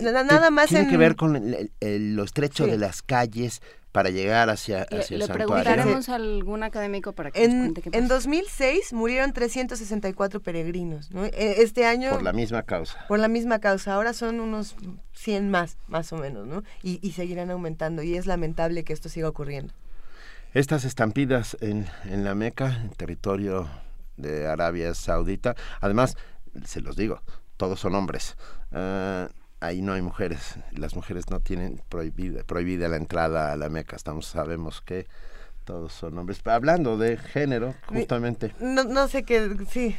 Nada 0.00 0.50
más 0.50 0.68
tiene 0.68 0.88
que 0.88 0.96
ver 0.96 1.16
con 1.16 1.40
lo 1.80 2.24
estrecho 2.24 2.66
de 2.66 2.78
las 2.78 3.02
calles 3.02 3.60
para 3.92 4.10
llegar 4.10 4.50
hacia, 4.50 4.82
hacia 4.82 5.16
le, 5.16 5.24
el 5.24 5.28
le 5.28 5.34
preguntaremos 5.34 6.08
a 6.08 6.16
algún 6.16 6.62
académico 6.62 7.14
para 7.14 7.30
que 7.30 7.42
en, 7.42 7.50
nos 7.50 7.60
cuente 7.60 7.82
qué 7.82 7.98
En 7.98 8.06
2006 8.06 8.92
murieron 8.92 9.32
364 9.32 10.40
peregrinos, 10.40 11.10
¿no? 11.10 11.24
E, 11.24 11.62
Este 11.62 11.86
año... 11.86 12.10
Por 12.10 12.22
la 12.22 12.32
misma 12.32 12.62
causa. 12.62 13.04
Por 13.08 13.18
la 13.18 13.28
misma 13.28 13.58
causa. 13.60 13.94
Ahora 13.94 14.12
son 14.12 14.40
unos 14.40 14.76
100 15.14 15.50
más, 15.50 15.78
más 15.88 16.12
o 16.12 16.16
menos, 16.16 16.46
¿no? 16.46 16.62
Y, 16.82 17.00
y 17.06 17.12
seguirán 17.12 17.50
aumentando. 17.50 18.02
Y 18.02 18.16
es 18.16 18.26
lamentable 18.26 18.84
que 18.84 18.92
esto 18.92 19.08
siga 19.08 19.28
ocurriendo. 19.28 19.72
Estas 20.54 20.84
estampidas 20.84 21.56
en, 21.60 21.86
en 22.04 22.24
la 22.24 22.34
Meca, 22.34 22.82
en 22.82 22.90
territorio 22.90 23.68
de 24.16 24.46
Arabia 24.46 24.94
Saudita, 24.94 25.54
además, 25.80 26.16
se 26.64 26.80
los 26.80 26.96
digo, 26.96 27.22
todos 27.56 27.80
son 27.80 27.94
hombres. 27.94 28.36
Uh, 28.70 29.28
ahí 29.60 29.82
no 29.82 29.92
hay 29.92 30.02
mujeres, 30.02 30.56
las 30.72 30.94
mujeres 30.94 31.30
no 31.30 31.40
tienen 31.40 31.80
prohibida, 31.88 32.42
prohibida 32.44 32.88
la 32.88 32.96
entrada 32.96 33.52
a 33.52 33.56
la 33.56 33.68
Meca, 33.68 33.96
estamos 33.96 34.26
sabemos 34.26 34.80
que 34.80 35.06
todos 35.64 35.92
son 35.92 36.16
hombres. 36.16 36.40
Hablando 36.46 36.96
de 36.96 37.18
género, 37.18 37.74
justamente. 37.86 38.54
No, 38.58 38.84
no 38.84 39.06
sé 39.06 39.22
qué, 39.24 39.54
sí. 39.70 39.94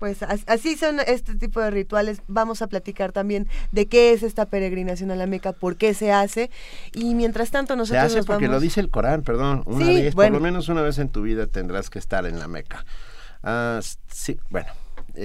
Pues 0.00 0.22
así 0.22 0.76
son 0.76 1.00
este 1.00 1.34
tipo 1.34 1.60
de 1.60 1.70
rituales. 1.70 2.20
Vamos 2.26 2.62
a 2.62 2.66
platicar 2.66 3.12
también 3.12 3.48
de 3.72 3.86
qué 3.86 4.12
es 4.12 4.24
esta 4.24 4.46
peregrinación 4.46 5.10
a 5.10 5.16
la 5.16 5.26
Meca, 5.26 5.52
por 5.52 5.76
qué 5.76 5.94
se 5.94 6.12
hace. 6.12 6.50
Y 6.94 7.14
mientras 7.14 7.50
tanto 7.50 7.76
nosotros... 7.76 8.12
Se 8.12 8.18
hace 8.18 8.26
porque 8.26 8.48
lo 8.48 8.58
dice 8.58 8.80
el 8.80 8.90
Corán, 8.90 9.22
perdón. 9.22 9.62
Una 9.66 9.86
vez, 9.86 10.14
por 10.14 10.30
lo 10.30 10.40
menos 10.40 10.68
una 10.68 10.82
vez 10.82 10.98
en 10.98 11.08
tu 11.08 11.22
vida 11.22 11.46
tendrás 11.46 11.90
que 11.90 11.98
estar 11.98 12.26
en 12.26 12.38
la 12.38 12.48
Meca. 12.48 12.84
Ah, 13.42 13.80
sí, 14.08 14.38
bueno, 14.50 14.68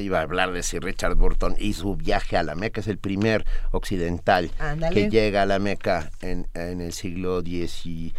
iba 0.02 0.20
a 0.20 0.24
hablar 0.24 0.52
de 0.52 0.64
si 0.64 0.80
Richard 0.80 1.16
Burton 1.16 1.56
y 1.58 1.74
su 1.74 1.96
viaje 1.96 2.38
a 2.38 2.44
la 2.44 2.56
Meca 2.56 2.82
es 2.82 2.88
el 2.88 2.98
primer 2.98 3.46
occidental 3.72 4.52
que 4.92 5.10
llega 5.10 5.44
a 5.44 5.46
la 5.46 5.60
Meca 5.60 6.12
en, 6.22 6.48
en 6.54 6.82
el 6.82 6.94
siglo 6.94 7.42
XVIII 7.42 8.14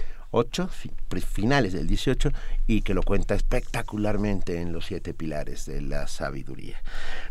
finales 1.21 1.73
del 1.73 1.87
18, 1.87 2.31
y 2.67 2.83
que 2.83 2.95
lo 2.95 3.03
cuenta 3.03 3.35
espectacularmente 3.35 4.61
en 4.61 4.73
los 4.73 4.87
siete 4.87 5.15
pilares 5.15 5.67
de 5.67 5.81
la 5.81 6.07
sabiduría. 6.09 6.83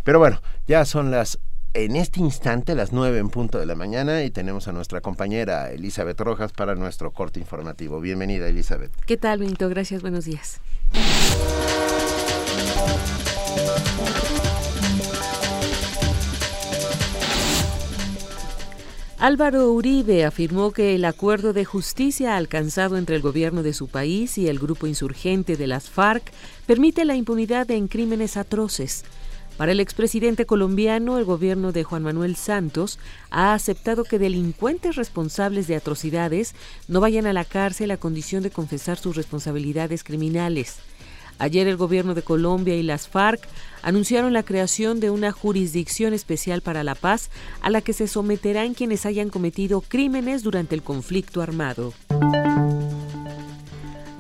Pero 0.04 0.20
bueno, 0.20 0.42
ya 0.68 0.86
son 0.86 1.12
las 1.12 1.40
en 1.76 1.96
este 1.96 2.20
instante, 2.20 2.76
las 2.76 2.92
nueve 2.92 3.18
en 3.18 3.30
punto 3.30 3.58
de 3.58 3.66
la 3.66 3.74
mañana, 3.74 4.24
y 4.24 4.30
tenemos 4.30 4.68
a 4.68 4.72
nuestra 4.72 5.02
compañera 5.02 5.72
Elizabeth 5.72 6.20
Rojas 6.22 6.54
para 6.54 6.76
nuestro 6.76 7.12
corte 7.12 7.40
informativo. 7.40 8.00
Bienvenida, 8.00 8.48
Elizabeth. 8.48 8.92
¿Qué 9.08 9.18
tal, 9.18 9.40
Benito? 9.40 9.70
Gracias, 9.70 10.04
buenos 10.04 10.26
días. 10.26 10.62
Álvaro 19.24 19.72
Uribe 19.72 20.26
afirmó 20.26 20.72
que 20.72 20.96
el 20.96 21.06
acuerdo 21.06 21.54
de 21.54 21.64
justicia 21.64 22.36
alcanzado 22.36 22.98
entre 22.98 23.16
el 23.16 23.22
gobierno 23.22 23.64
de 23.64 23.72
su 23.72 23.88
país 23.88 24.38
y 24.38 24.50
el 24.50 24.60
grupo 24.60 24.86
insurgente 24.86 25.56
de 25.56 25.66
las 25.66 25.90
FARC 25.90 26.30
permite 26.66 27.06
la 27.06 27.16
impunidad 27.16 27.72
en 27.72 27.88
crímenes 27.88 28.36
atroces. 28.36 29.06
Para 29.56 29.72
el 29.72 29.80
expresidente 29.80 30.46
colombiano, 30.46 31.18
el 31.20 31.24
gobierno 31.24 31.72
de 31.72 31.86
Juan 31.86 32.04
Manuel 32.04 32.36
Santos 32.36 33.00
ha 33.30 33.54
aceptado 33.54 34.04
que 34.04 34.20
delincuentes 34.20 34.98
responsables 34.98 35.68
de 35.68 35.78
atrocidades 35.78 36.54
no 36.90 37.00
vayan 37.00 37.26
a 37.26 37.32
la 37.32 37.46
cárcel 37.46 37.92
a 37.92 37.98
condición 37.98 38.44
de 38.44 38.52
confesar 38.52 38.98
sus 38.98 39.16
responsabilidades 39.16 40.04
criminales. 40.04 40.80
Ayer 41.40 41.68
el 41.70 41.78
gobierno 41.78 42.14
de 42.14 42.24
Colombia 42.24 42.76
y 42.76 42.84
las 42.84 43.08
FARC 43.08 43.48
anunciaron 43.84 44.34
la 44.34 44.42
creación 44.42 45.00
de 45.00 45.12
una 45.12 45.32
jurisdicción 45.32 46.14
especial 46.14 46.62
para 46.62 46.84
la 46.84 46.96
paz 46.96 47.30
a 47.62 47.70
la 47.70 47.82
que 47.82 47.94
se 47.94 48.08
someterán 48.08 48.74
quienes 48.74 49.06
hayan 49.06 49.30
cometido 49.30 49.82
crímenes 49.82 50.42
durante 50.42 50.74
el 50.74 50.82
conflicto 50.82 51.42
armado. 51.42 51.94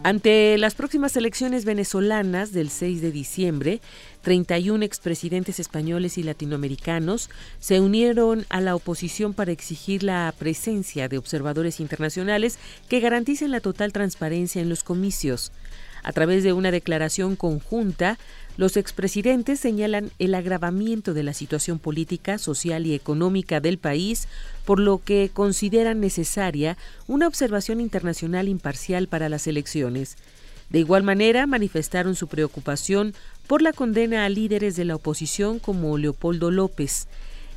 Ante 0.05 0.57
las 0.57 0.75
próximas 0.75 1.15
elecciones 1.15 1.63
venezolanas 1.63 2.51
del 2.51 2.69
6 2.69 3.01
de 3.01 3.11
diciembre, 3.13 3.79
31 4.21 4.83
expresidentes 4.83 5.61
españoles 5.61 6.17
y 6.17 6.23
latinoamericanos 6.23 7.29
se 7.59 7.79
unieron 7.79 8.45
a 8.49 8.59
la 8.59 8.75
oposición 8.75 9.33
para 9.33 9.53
exigir 9.53 10.03
la 10.03 10.33
presencia 10.37 11.07
de 11.07 11.17
observadores 11.17 11.79
internacionales 11.79 12.59
que 12.89 12.99
garanticen 12.99 13.51
la 13.51 13.61
total 13.61 13.93
transparencia 13.93 14.61
en 14.61 14.67
los 14.67 14.83
comicios. 14.83 15.53
A 16.03 16.11
través 16.11 16.43
de 16.43 16.51
una 16.51 16.71
declaración 16.71 17.37
conjunta, 17.37 18.19
los 18.55 18.77
expresidentes 18.77 19.59
señalan 19.59 20.11
el 20.19 20.35
agravamiento 20.35 21.13
de 21.13 21.23
la 21.23 21.33
situación 21.33 21.79
política, 21.79 22.37
social 22.37 22.85
y 22.85 22.93
económica 22.93 23.59
del 23.59 23.77
país, 23.77 24.27
por 24.65 24.79
lo 24.79 24.99
que 24.99 25.31
consideran 25.33 25.99
necesaria 25.99 26.77
una 27.07 27.27
observación 27.27 27.81
internacional 27.81 28.47
imparcial 28.47 29.07
para 29.07 29.29
las 29.29 29.47
elecciones. 29.47 30.17
De 30.69 30.79
igual 30.79 31.03
manera, 31.03 31.47
manifestaron 31.47 32.15
su 32.15 32.27
preocupación 32.27 33.13
por 33.47 33.61
la 33.61 33.73
condena 33.73 34.25
a 34.25 34.29
líderes 34.29 34.75
de 34.75 34.85
la 34.85 34.95
oposición 34.95 35.59
como 35.59 35.97
Leopoldo 35.97 36.51
López. 36.51 37.07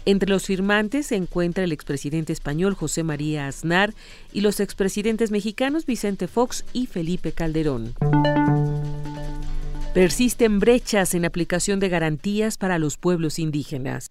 Entre 0.06 0.30
los 0.30 0.46
firmantes 0.46 1.08
se 1.08 1.16
encuentra 1.16 1.64
el 1.64 1.72
expresidente 1.72 2.32
español 2.32 2.74
José 2.74 3.02
María 3.02 3.48
Aznar 3.48 3.92
y 4.32 4.40
los 4.40 4.60
expresidentes 4.60 5.30
mexicanos 5.30 5.84
Vicente 5.84 6.28
Fox 6.28 6.64
y 6.72 6.86
Felipe 6.86 7.32
Calderón. 7.32 7.94
Persisten 9.96 10.58
brechas 10.58 11.14
en 11.14 11.24
aplicación 11.24 11.80
de 11.80 11.88
garantías 11.88 12.58
para 12.58 12.78
los 12.78 12.98
pueblos 12.98 13.38
indígenas. 13.38 14.10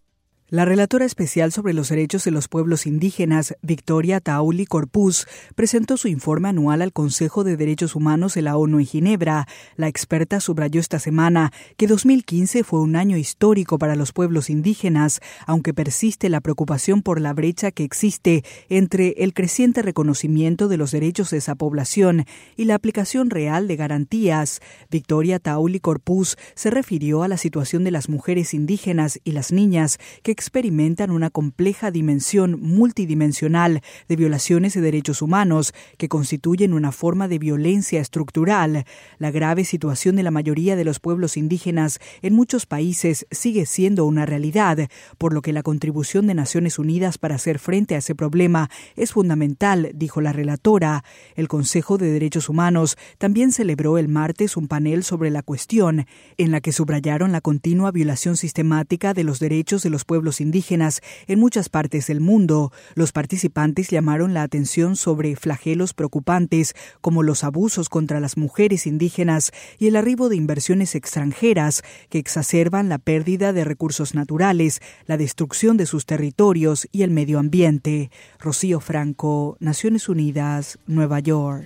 La 0.51 0.63
relatora 0.63 1.05
especial 1.05 1.51
sobre 1.51 1.73
los 1.73 1.89
derechos 1.89 2.23
de 2.23 2.29
los 2.29 2.47
pueblos 2.47 2.85
indígenas, 2.85 3.55
Victoria 3.63 4.19
Tauli 4.19 4.67
Corpus, 4.67 5.25
presentó 5.55 5.97
su 5.97 6.07
informe 6.07 6.49
anual 6.49 6.83
al 6.83 6.93
Consejo 6.93 7.43
de 7.43 7.57
Derechos 7.57 7.95
Humanos 7.95 8.35
de 8.35 8.43
la 8.43 8.55
ONU 8.55 8.77
en 8.77 8.85
Ginebra. 8.85 9.47
La 9.75 9.87
experta 9.87 10.39
subrayó 10.39 10.79
esta 10.79 10.99
semana 10.99 11.51
que 11.77 11.87
2015 11.87 12.63
fue 12.63 12.81
un 12.81 12.95
año 12.95 13.17
histórico 13.17 13.79
para 13.79 13.95
los 13.95 14.13
pueblos 14.13 14.51
indígenas, 14.51 15.19
aunque 15.47 15.73
persiste 15.73 16.29
la 16.29 16.41
preocupación 16.41 17.01
por 17.01 17.19
la 17.19 17.33
brecha 17.33 17.71
que 17.71 17.83
existe 17.83 18.43
entre 18.69 19.15
el 19.17 19.33
creciente 19.33 19.81
reconocimiento 19.81 20.67
de 20.67 20.77
los 20.77 20.91
derechos 20.91 21.31
de 21.31 21.37
esa 21.37 21.55
población 21.55 22.25
y 22.55 22.65
la 22.65 22.75
aplicación 22.75 23.31
real 23.31 23.67
de 23.67 23.77
garantías. 23.77 24.61
Victoria 24.91 25.39
Tauli 25.39 25.79
Corpus 25.79 26.37
se 26.53 26.69
refirió 26.69 27.23
a 27.23 27.27
la 27.27 27.37
situación 27.37 27.83
de 27.83 27.89
las 27.89 28.09
mujeres 28.09 28.53
indígenas 28.53 29.19
y 29.23 29.31
las 29.31 29.51
niñas 29.51 29.97
que 30.21 30.34
experimentan 30.35 31.11
una 31.11 31.29
compleja 31.29 31.91
dimensión 31.91 32.59
multidimensional 32.61 33.81
de 34.09 34.15
violaciones 34.17 34.73
de 34.73 34.81
derechos 34.81 35.21
humanos 35.21 35.73
que 35.97 36.09
constituyen 36.09 36.73
una 36.73 36.91
forma 36.91 37.29
de 37.29 37.39
violencia 37.39 38.01
estructural. 38.01 38.83
La 39.17 39.31
grave 39.31 39.63
situación 39.63 40.17
de 40.17 40.23
la 40.23 40.31
mayoría 40.31 40.75
de 40.75 40.83
los 40.83 40.99
pueblos 40.99 41.37
indígenas 41.37 41.99
en 42.21 42.33
muchos 42.33 42.65
países 42.65 43.25
sigue 43.31 43.65
siendo 43.65 44.03
una 44.03 44.25
realidad, 44.25 44.89
por 45.17 45.31
lo 45.31 45.41
que 45.41 45.53
la 45.53 45.63
contribución 45.63 46.27
de 46.27 46.33
Naciones 46.33 46.79
Unidas 46.79 47.17
para 47.17 47.35
hacer 47.35 47.57
frente 47.57 47.95
a 47.95 47.99
ese 47.99 48.13
problema 48.13 48.69
es 48.97 49.13
fundamental, 49.13 49.91
dijo 49.95 50.19
la 50.19 50.33
relatora. 50.33 51.05
El 51.35 51.47
Consejo 51.47 51.97
de 51.97 52.11
Derechos 52.11 52.49
Humanos 52.49 52.97
también 53.19 53.53
celebró 53.53 53.97
el 53.97 54.09
martes 54.09 54.57
un 54.57 54.67
panel 54.67 55.05
sobre 55.05 55.29
la 55.29 55.43
cuestión, 55.43 56.07
en 56.37 56.51
la 56.51 56.59
que 56.59 56.73
subrayaron 56.73 57.31
la 57.31 57.39
continua 57.39 57.91
violación 57.91 58.35
sistemática 58.35 59.13
de 59.13 59.23
los 59.23 59.39
derechos 59.39 59.81
de 59.83 59.89
los 59.89 60.03
pueblos 60.03 60.24
indígenas 60.41 61.01
en 61.27 61.39
muchas 61.39 61.69
partes 61.69 62.07
del 62.07 62.21
mundo. 62.21 62.71
Los 62.95 63.11
participantes 63.11 63.89
llamaron 63.89 64.33
la 64.33 64.43
atención 64.43 64.95
sobre 64.95 65.35
flagelos 65.35 65.93
preocupantes 65.93 66.75
como 67.01 67.23
los 67.23 67.43
abusos 67.43 67.89
contra 67.89 68.19
las 68.19 68.37
mujeres 68.37 68.87
indígenas 68.87 69.51
y 69.77 69.87
el 69.87 69.95
arribo 69.95 70.29
de 70.29 70.35
inversiones 70.35 70.95
extranjeras 70.95 71.83
que 72.09 72.19
exacerban 72.19 72.89
la 72.89 72.97
pérdida 72.97 73.53
de 73.53 73.63
recursos 73.63 74.15
naturales, 74.15 74.81
la 75.05 75.17
destrucción 75.17 75.77
de 75.77 75.85
sus 75.85 76.05
territorios 76.05 76.87
y 76.91 77.03
el 77.03 77.11
medio 77.11 77.39
ambiente. 77.39 78.11
Rocío 78.39 78.79
Franco, 78.79 79.57
Naciones 79.59 80.09
Unidas, 80.09 80.79
Nueva 80.87 81.19
York. 81.19 81.65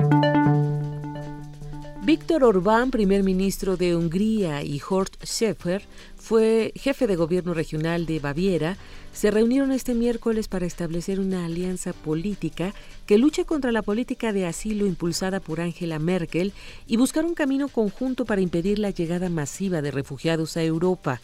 Víctor 2.09 2.43
Orbán, 2.43 2.89
primer 2.89 3.21
ministro 3.21 3.77
de 3.77 3.95
Hungría, 3.95 4.63
y 4.63 4.81
Horst 4.81 5.23
Schäfer, 5.23 5.83
fue 6.15 6.73
jefe 6.75 7.05
de 7.05 7.15
gobierno 7.15 7.53
regional 7.53 8.07
de 8.07 8.19
Baviera, 8.19 8.77
se 9.13 9.29
reunieron 9.29 9.71
este 9.71 9.93
miércoles 9.93 10.47
para 10.47 10.65
establecer 10.65 11.19
una 11.19 11.45
alianza 11.45 11.93
política 11.93 12.73
que 13.05 13.19
luche 13.19 13.45
contra 13.45 13.71
la 13.71 13.83
política 13.83 14.33
de 14.33 14.47
asilo 14.47 14.87
impulsada 14.87 15.39
por 15.39 15.61
Angela 15.61 15.99
Merkel 15.99 16.51
y 16.87 16.97
buscar 16.97 17.25
un 17.25 17.35
camino 17.35 17.67
conjunto 17.67 18.25
para 18.25 18.41
impedir 18.41 18.79
la 18.79 18.89
llegada 18.89 19.29
masiva 19.29 19.83
de 19.83 19.91
refugiados 19.91 20.57
a 20.57 20.63
Europa. 20.63 21.21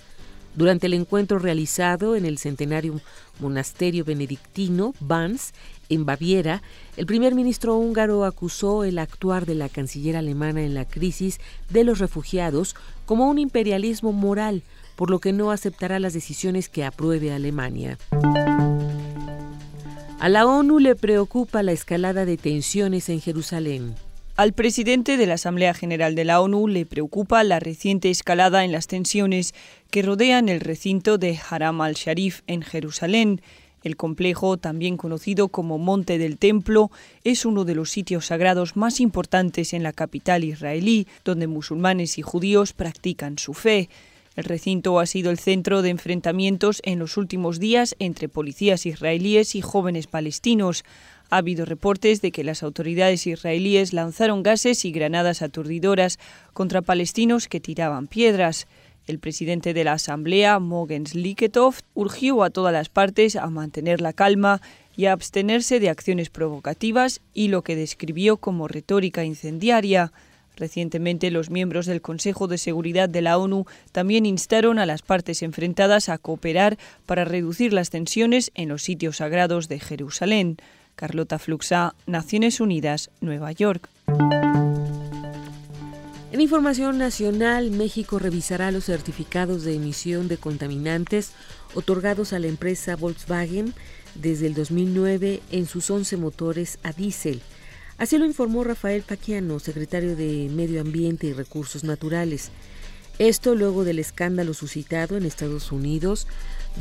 Durante 0.55 0.87
el 0.87 0.93
encuentro 0.93 1.37
realizado 1.37 2.15
en 2.15 2.25
el 2.25 2.37
centenario 2.37 3.01
monasterio 3.39 4.05
benedictino 4.05 4.93
Vans, 5.01 5.53
en 5.89 6.05
Baviera, 6.05 6.63
el 6.97 7.05
primer 7.05 7.35
ministro 7.35 7.75
húngaro 7.75 8.23
acusó 8.23 8.83
el 8.83 8.97
actuar 8.97 9.45
de 9.45 9.55
la 9.55 9.69
canciller 9.69 10.15
alemana 10.15 10.63
en 10.63 10.73
la 10.73 10.85
crisis 10.85 11.39
de 11.69 11.83
los 11.83 11.99
refugiados 11.99 12.75
como 13.05 13.29
un 13.29 13.37
imperialismo 13.37 14.13
moral, 14.13 14.63
por 14.95 15.09
lo 15.09 15.19
que 15.19 15.33
no 15.33 15.51
aceptará 15.51 15.99
las 15.99 16.13
decisiones 16.13 16.69
que 16.69 16.85
apruebe 16.85 17.33
Alemania. 17.33 17.97
A 20.19 20.29
la 20.29 20.47
ONU 20.47 20.79
le 20.79 20.95
preocupa 20.95 21.61
la 21.61 21.73
escalada 21.73 22.25
de 22.25 22.37
tensiones 22.37 23.09
en 23.09 23.19
Jerusalén. 23.19 23.95
Al 24.37 24.51
presidente 24.51 25.15
de 25.15 25.27
la 25.27 25.35
Asamblea 25.35 25.73
General 25.73 26.13
de 26.13 26.25
la 26.25 26.41
ONU 26.41 26.67
le 26.67 26.85
preocupa 26.85 27.41
la 27.45 27.61
reciente 27.61 28.09
escalada 28.09 28.65
en 28.65 28.73
las 28.73 28.87
tensiones 28.87 29.53
que 29.89 30.01
rodean 30.01 30.49
el 30.49 30.59
recinto 30.59 31.17
de 31.17 31.39
Haram 31.49 31.79
al-Sharif 31.79 32.41
en 32.45 32.61
Jerusalén. 32.61 33.41
El 33.81 33.95
complejo, 33.95 34.57
también 34.57 34.97
conocido 34.97 35.47
como 35.47 35.77
Monte 35.77 36.17
del 36.17 36.37
Templo, 36.37 36.91
es 37.23 37.45
uno 37.45 37.63
de 37.63 37.75
los 37.75 37.91
sitios 37.91 38.25
sagrados 38.25 38.75
más 38.75 38.99
importantes 38.99 39.71
en 39.71 39.83
la 39.83 39.93
capital 39.93 40.43
israelí, 40.43 41.07
donde 41.23 41.47
musulmanes 41.47 42.17
y 42.17 42.21
judíos 42.21 42.73
practican 42.73 43.37
su 43.37 43.53
fe. 43.53 43.87
El 44.35 44.43
recinto 44.43 44.99
ha 44.99 45.05
sido 45.05 45.31
el 45.31 45.39
centro 45.39 45.81
de 45.81 45.91
enfrentamientos 45.91 46.81
en 46.83 46.99
los 46.99 47.15
últimos 47.15 47.57
días 47.57 47.95
entre 47.99 48.27
policías 48.27 48.85
israelíes 48.85 49.55
y 49.55 49.61
jóvenes 49.61 50.07
palestinos. 50.07 50.83
Ha 51.35 51.39
habido 51.39 51.65
reportes 51.65 52.21
de 52.21 52.31
que 52.31 52.45
las 52.45 52.63
autoridades 52.63 53.27
israelíes 53.27 53.91
lanzaron 53.91 54.41
gases 54.41 54.85
y 54.85 54.93
granadas 54.93 55.41
aturdidoras 55.41 56.17
contra 56.53 56.81
palestinos 56.81 57.49
que 57.49 57.59
tiraban 57.59 58.07
piedras. 58.07 58.67
El 59.05 59.19
presidente 59.19 59.73
de 59.73 59.83
la 59.83 59.91
Asamblea, 59.91 60.59
Mogens 60.59 61.13
Liketov, 61.13 61.75
urgió 61.93 62.41
a 62.41 62.51
todas 62.51 62.71
las 62.71 62.87
partes 62.87 63.35
a 63.35 63.49
mantener 63.49 63.99
la 63.99 64.13
calma 64.13 64.61
y 64.95 65.07
a 65.07 65.11
abstenerse 65.11 65.81
de 65.81 65.89
acciones 65.89 66.29
provocativas 66.29 67.19
y 67.33 67.49
lo 67.49 67.63
que 67.63 67.75
describió 67.75 68.37
como 68.37 68.69
retórica 68.69 69.25
incendiaria. 69.25 70.13
Recientemente, 70.55 71.31
los 71.31 71.49
miembros 71.49 71.85
del 71.85 72.01
Consejo 72.01 72.47
de 72.47 72.57
Seguridad 72.57 73.09
de 73.09 73.21
la 73.21 73.37
ONU 73.37 73.65
también 73.91 74.25
instaron 74.25 74.79
a 74.79 74.85
las 74.85 75.01
partes 75.01 75.43
enfrentadas 75.43 76.07
a 76.07 76.17
cooperar 76.17 76.77
para 77.05 77.25
reducir 77.25 77.73
las 77.73 77.89
tensiones 77.89 78.51
en 78.55 78.69
los 78.69 78.83
sitios 78.83 79.17
sagrados 79.17 79.67
de 79.67 79.81
Jerusalén. 79.81 80.59
Carlota 80.95 81.39
Fluxa, 81.39 81.95
Naciones 82.07 82.59
Unidas, 82.59 83.09
Nueva 83.21 83.51
York. 83.51 83.89
En 86.31 86.41
información 86.41 86.97
nacional, 86.97 87.71
México 87.71 88.19
revisará 88.19 88.71
los 88.71 88.85
certificados 88.85 89.63
de 89.63 89.75
emisión 89.75 90.27
de 90.27 90.37
contaminantes 90.37 91.31
otorgados 91.75 92.33
a 92.33 92.39
la 92.39 92.47
empresa 92.47 92.95
Volkswagen 92.95 93.73
desde 94.15 94.47
el 94.47 94.53
2009 94.53 95.41
en 95.51 95.65
sus 95.65 95.89
11 95.89 96.17
motores 96.17 96.79
a 96.83 96.91
diésel. 96.91 97.41
Así 97.97 98.17
lo 98.17 98.25
informó 98.25 98.65
Rafael 98.65 99.03
Paquiano, 99.03 99.59
secretario 99.59 100.17
de 100.17 100.49
Medio 100.51 100.81
Ambiente 100.81 101.27
y 101.27 101.33
Recursos 101.33 101.85
Naturales. 101.85 102.51
Esto 103.17 103.55
luego 103.55 103.85
del 103.85 103.99
escándalo 103.99 104.53
suscitado 104.53 105.15
en 105.15 105.25
Estados 105.25 105.71
Unidos, 105.71 106.27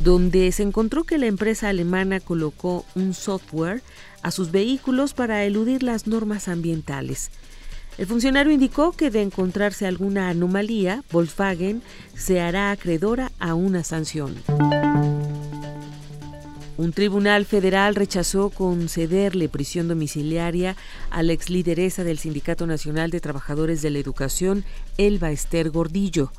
donde 0.03 0.51
se 0.51 0.63
encontró 0.63 1.03
que 1.03 1.17
la 1.17 1.27
empresa 1.27 1.69
alemana 1.69 2.19
colocó 2.19 2.85
un 2.95 3.13
software 3.13 3.81
a 4.21 4.31
sus 4.31 4.51
vehículos 4.51 5.13
para 5.13 5.43
eludir 5.43 5.83
las 5.83 6.07
normas 6.07 6.47
ambientales. 6.47 7.31
El 7.97 8.07
funcionario 8.07 8.51
indicó 8.51 8.91
que 8.91 9.09
de 9.09 9.21
encontrarse 9.21 9.87
alguna 9.87 10.29
anomalía, 10.29 11.03
Volkswagen 11.11 11.81
se 12.13 12.41
hará 12.41 12.71
acreedora 12.71 13.31
a 13.39 13.53
una 13.53 13.83
sanción. 13.83 14.35
Un 16.77 16.91
tribunal 16.91 17.45
federal 17.45 17.95
rechazó 17.95 18.49
concederle 18.49 19.47
prisión 19.47 19.87
domiciliaria 19.87 20.75
a 21.09 21.23
la 21.23 21.31
ex 21.31 21.49
lideresa 21.49 22.03
del 22.03 22.17
Sindicato 22.17 22.67
Nacional 22.67 23.11
de 23.11 23.21
Trabajadores 23.21 23.81
de 23.81 23.91
la 23.91 23.99
Educación, 23.99 24.65
Elba 24.97 25.31
Esther 25.31 25.69
Gordillo. 25.69 26.33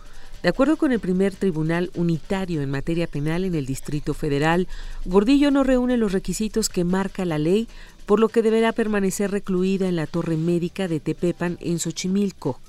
De 0.46 0.50
acuerdo 0.50 0.76
con 0.76 0.92
el 0.92 1.00
primer 1.00 1.34
tribunal 1.34 1.90
unitario 1.96 2.62
en 2.62 2.70
materia 2.70 3.08
penal 3.08 3.44
en 3.44 3.56
el 3.56 3.66
Distrito 3.66 4.14
Federal, 4.14 4.68
Gordillo 5.04 5.50
no 5.50 5.64
reúne 5.64 5.96
los 5.96 6.12
requisitos 6.12 6.68
que 6.68 6.84
marca 6.84 7.24
la 7.24 7.36
ley, 7.36 7.66
por 8.06 8.20
lo 8.20 8.28
que 8.28 8.42
deberá 8.42 8.70
permanecer 8.70 9.32
recluida 9.32 9.88
en 9.88 9.96
la 9.96 10.06
torre 10.06 10.36
médica 10.36 10.86
de 10.86 11.00
Tepepan 11.00 11.58
en 11.60 11.80
Xochimilco. 11.80 12.60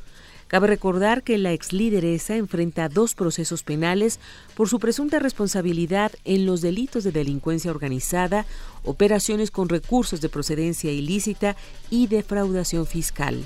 Cabe 0.48 0.66
recordar 0.66 1.22
que 1.22 1.38
la 1.38 1.54
ex 1.54 1.72
lideresa 1.72 2.36
enfrenta 2.36 2.90
dos 2.90 3.14
procesos 3.14 3.62
penales 3.62 4.20
por 4.56 4.68
su 4.70 4.80
presunta 4.80 5.20
responsabilidad 5.20 6.12
en 6.26 6.48
los 6.48 6.62
delitos 6.62 7.04
de 7.04 7.12
delincuencia 7.12 7.70
organizada, 7.70 8.48
operaciones 8.86 9.52
con 9.52 9.70
recursos 9.70 10.20
de 10.20 10.30
procedencia 10.30 10.91
ilícita 10.91 11.56
y 11.91 12.08
defraudación 12.08 12.88
fiscal. 12.88 13.45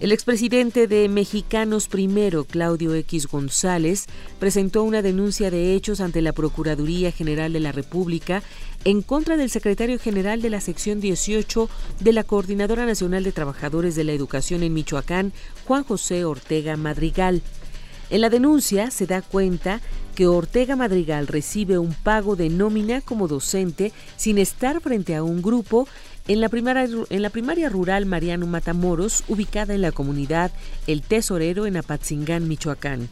El 0.00 0.12
expresidente 0.12 0.86
de 0.86 1.10
Mexicanos 1.10 1.86
Primero, 1.86 2.44
Claudio 2.44 2.94
X 2.94 3.26
González, 3.26 4.06
presentó 4.38 4.82
una 4.82 5.02
denuncia 5.02 5.50
de 5.50 5.74
hechos 5.74 6.00
ante 6.00 6.22
la 6.22 6.32
Procuraduría 6.32 7.12
General 7.12 7.52
de 7.52 7.60
la 7.60 7.70
República 7.70 8.42
en 8.84 9.02
contra 9.02 9.36
del 9.36 9.50
secretario 9.50 9.98
general 9.98 10.40
de 10.40 10.48
la 10.48 10.62
sección 10.62 11.02
18 11.02 11.68
de 12.00 12.12
la 12.14 12.24
Coordinadora 12.24 12.86
Nacional 12.86 13.24
de 13.24 13.32
Trabajadores 13.32 13.94
de 13.94 14.04
la 14.04 14.12
Educación 14.12 14.62
en 14.62 14.72
Michoacán, 14.72 15.34
Juan 15.66 15.84
José 15.84 16.24
Ortega 16.24 16.78
Madrigal. 16.78 17.42
En 18.08 18.22
la 18.22 18.30
denuncia 18.30 18.90
se 18.90 19.06
da 19.06 19.20
cuenta 19.20 19.82
que 20.14 20.26
Ortega 20.26 20.76
Madrigal 20.76 21.26
recibe 21.26 21.78
un 21.78 21.94
pago 21.94 22.36
de 22.36 22.48
nómina 22.48 23.02
como 23.02 23.28
docente 23.28 23.92
sin 24.16 24.38
estar 24.38 24.80
frente 24.80 25.14
a 25.14 25.22
un 25.22 25.42
grupo 25.42 25.86
en 26.30 26.40
la, 26.40 26.48
primaria, 26.48 26.88
en 27.10 27.22
la 27.22 27.30
primaria 27.30 27.68
rural 27.68 28.06
Mariano 28.06 28.46
Matamoros, 28.46 29.24
ubicada 29.26 29.74
en 29.74 29.82
la 29.82 29.90
comunidad 29.90 30.52
El 30.86 31.02
Tesorero 31.02 31.66
en 31.66 31.76
Apatzingán, 31.76 32.46
Michoacán. 32.46 33.08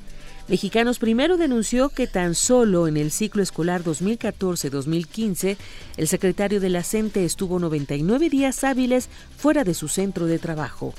Mexicanos 0.46 1.00
Primero 1.00 1.36
denunció 1.36 1.88
que 1.88 2.06
tan 2.06 2.36
solo 2.36 2.86
en 2.86 2.96
el 2.96 3.10
ciclo 3.10 3.42
escolar 3.42 3.82
2014-2015 3.82 5.56
el 5.96 6.06
secretario 6.06 6.60
de 6.60 6.70
la 6.70 6.84
estuvo 7.24 7.58
99 7.58 8.30
días 8.30 8.62
hábiles 8.62 9.08
fuera 9.36 9.64
de 9.64 9.74
su 9.74 9.88
centro 9.88 10.26
de 10.26 10.38
trabajo. 10.38 10.94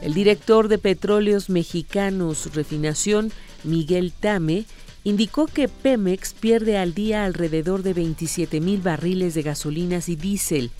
El 0.00 0.14
director 0.14 0.68
de 0.68 0.78
Petróleos 0.78 1.50
Mexicanos 1.50 2.54
Refinación, 2.54 3.32
Miguel 3.64 4.12
Tame, 4.12 4.64
indicó 5.04 5.46
que 5.46 5.68
Pemex 5.68 6.32
pierde 6.32 6.78
al 6.78 6.94
día 6.94 7.24
alrededor 7.24 7.82
de 7.82 7.92
27 7.92 8.60
mil 8.60 8.80
barriles 8.80 9.34
de 9.34 9.42
gasolinas 9.42 10.08
y 10.08 10.16
diésel 10.16 10.70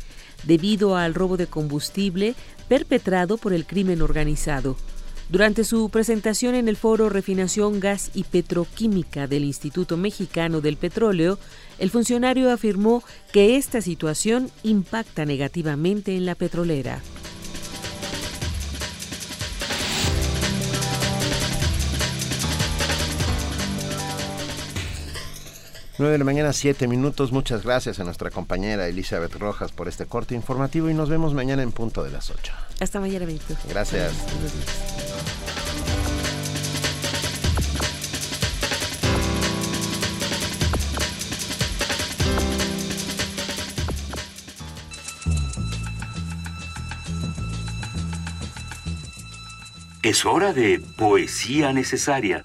debido 0.44 0.96
al 0.96 1.14
robo 1.14 1.36
de 1.36 1.46
combustible 1.46 2.34
perpetrado 2.68 3.36
por 3.36 3.52
el 3.52 3.66
crimen 3.66 4.02
organizado. 4.02 4.76
Durante 5.28 5.64
su 5.64 5.88
presentación 5.88 6.54
en 6.54 6.68
el 6.68 6.76
foro 6.76 7.08
Refinación 7.08 7.80
Gas 7.80 8.10
y 8.14 8.24
Petroquímica 8.24 9.26
del 9.26 9.44
Instituto 9.44 9.96
Mexicano 9.96 10.60
del 10.60 10.76
Petróleo, 10.76 11.38
el 11.78 11.90
funcionario 11.90 12.50
afirmó 12.50 13.02
que 13.32 13.56
esta 13.56 13.80
situación 13.80 14.50
impacta 14.62 15.24
negativamente 15.24 16.14
en 16.14 16.26
la 16.26 16.34
petrolera. 16.34 17.00
9 25.96 26.12
de 26.12 26.18
la 26.18 26.24
mañana, 26.24 26.52
7 26.52 26.88
minutos. 26.88 27.30
Muchas 27.30 27.62
gracias 27.62 28.00
a 28.00 28.04
nuestra 28.04 28.30
compañera 28.30 28.88
Elizabeth 28.88 29.34
Rojas 29.34 29.70
por 29.70 29.86
este 29.86 30.06
corte 30.06 30.34
informativo 30.34 30.90
y 30.90 30.94
nos 30.94 31.08
vemos 31.08 31.34
mañana 31.34 31.62
en 31.62 31.70
punto 31.70 32.02
de 32.02 32.10
las 32.10 32.30
8. 32.30 32.52
Hasta 32.80 32.98
mañana, 32.98 33.26
Benito. 33.26 33.54
Gracias. 33.68 34.12
Es 50.02 50.26
hora 50.26 50.52
de 50.52 50.82
poesía 50.98 51.72
necesaria. 51.72 52.44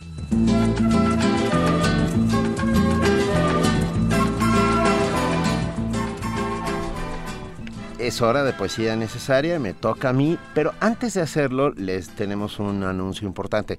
Es 8.00 8.22
hora 8.22 8.46
de 8.46 8.54
poesía 8.54 8.96
necesaria, 8.96 9.60
me 9.60 9.74
toca 9.74 10.10
a 10.10 10.14
mí, 10.14 10.40
pero 10.54 10.74
antes 10.80 11.16
de 11.16 11.22
hacerlo 11.22 11.72
les 11.72 12.08
tenemos 12.08 12.58
un 12.58 12.84
anuncio 12.84 13.28
importante. 13.28 13.78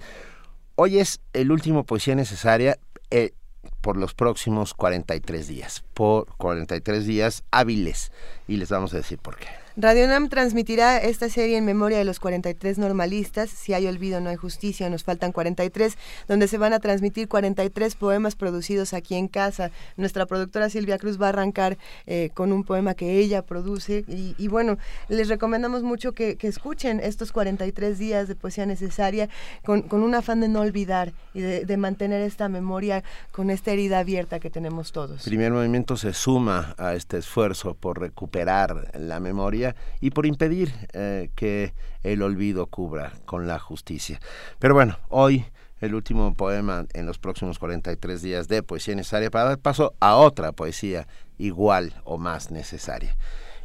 Hoy 0.74 0.98
es 0.98 1.20
el 1.32 1.50
último 1.50 1.84
poesía 1.84 2.14
necesaria 2.14 2.78
eh, 3.10 3.32
por 3.80 3.96
los 3.96 4.12
próximos 4.12 4.74
43 4.74 5.48
días, 5.48 5.84
por 5.94 6.26
43 6.36 7.06
días 7.06 7.44
hábiles, 7.50 8.12
y 8.46 8.58
les 8.58 8.68
vamos 8.68 8.92
a 8.92 8.98
decir 8.98 9.18
por 9.18 9.36
qué. 9.38 9.59
Radio 9.82 10.06
Nam 10.06 10.28
transmitirá 10.28 10.98
esta 10.98 11.30
serie 11.30 11.56
en 11.56 11.64
memoria 11.64 11.96
de 11.96 12.04
los 12.04 12.20
43 12.20 12.76
normalistas. 12.76 13.48
Si 13.48 13.72
hay 13.72 13.86
olvido, 13.86 14.20
no 14.20 14.28
hay 14.28 14.36
justicia, 14.36 14.90
nos 14.90 15.04
faltan 15.04 15.32
43, 15.32 15.96
donde 16.28 16.48
se 16.48 16.58
van 16.58 16.74
a 16.74 16.80
transmitir 16.80 17.28
43 17.28 17.94
poemas 17.94 18.36
producidos 18.36 18.92
aquí 18.92 19.14
en 19.14 19.26
casa. 19.26 19.70
Nuestra 19.96 20.26
productora 20.26 20.68
Silvia 20.68 20.98
Cruz 20.98 21.18
va 21.18 21.26
a 21.26 21.28
arrancar 21.30 21.78
eh, 22.06 22.28
con 22.34 22.52
un 22.52 22.64
poema 22.64 22.92
que 22.92 23.20
ella 23.20 23.40
produce. 23.40 24.04
Y, 24.06 24.48
bueno, 24.48 24.76
les 25.08 25.28
recomendamos 25.28 25.82
mucho 25.82 26.12
que, 26.12 26.36
escuchen 26.42 27.00
estos 27.00 27.32
43 27.32 27.98
días 27.98 28.28
de 28.28 28.34
poesía 28.34 28.66
necesaria 28.66 29.30
con, 29.64 29.86
un 29.90 30.14
afán 30.14 30.42
de 30.42 30.48
no 30.48 30.60
olvidar 30.60 31.14
y 31.32 31.40
de, 31.40 31.64
de 31.64 31.76
mantener 31.78 32.20
esta 32.20 32.50
memoria 32.50 33.02
con 33.32 33.48
esta 33.48 33.70
herida 33.70 34.00
abierta 34.00 34.40
que 34.40 34.50
tenemos 34.50 34.92
todos. 34.92 35.22
Primer 35.22 35.52
movimiento 35.52 35.96
se 35.96 36.12
suma 36.12 36.74
a 36.76 36.92
este 36.92 37.16
esfuerzo 37.16 37.72
por 37.72 37.98
recuperar 37.98 38.90
la 38.98 39.20
memoria 39.20 39.69
y 40.00 40.10
por 40.10 40.26
impedir 40.26 40.72
eh, 40.92 41.30
que 41.34 41.74
el 42.02 42.22
olvido 42.22 42.66
cubra 42.66 43.12
con 43.24 43.46
la 43.46 43.58
justicia. 43.58 44.20
Pero 44.58 44.74
bueno, 44.74 44.98
hoy 45.08 45.44
el 45.80 45.94
último 45.94 46.34
poema 46.34 46.86
en 46.92 47.06
los 47.06 47.18
próximos 47.18 47.58
43 47.58 48.22
días 48.22 48.48
de 48.48 48.62
poesía 48.62 48.94
necesaria 48.94 49.30
para 49.30 49.50
dar 49.50 49.58
paso 49.58 49.94
a 50.00 50.16
otra 50.16 50.52
poesía 50.52 51.06
igual 51.38 51.94
o 52.04 52.18
más 52.18 52.50
necesaria. 52.50 53.16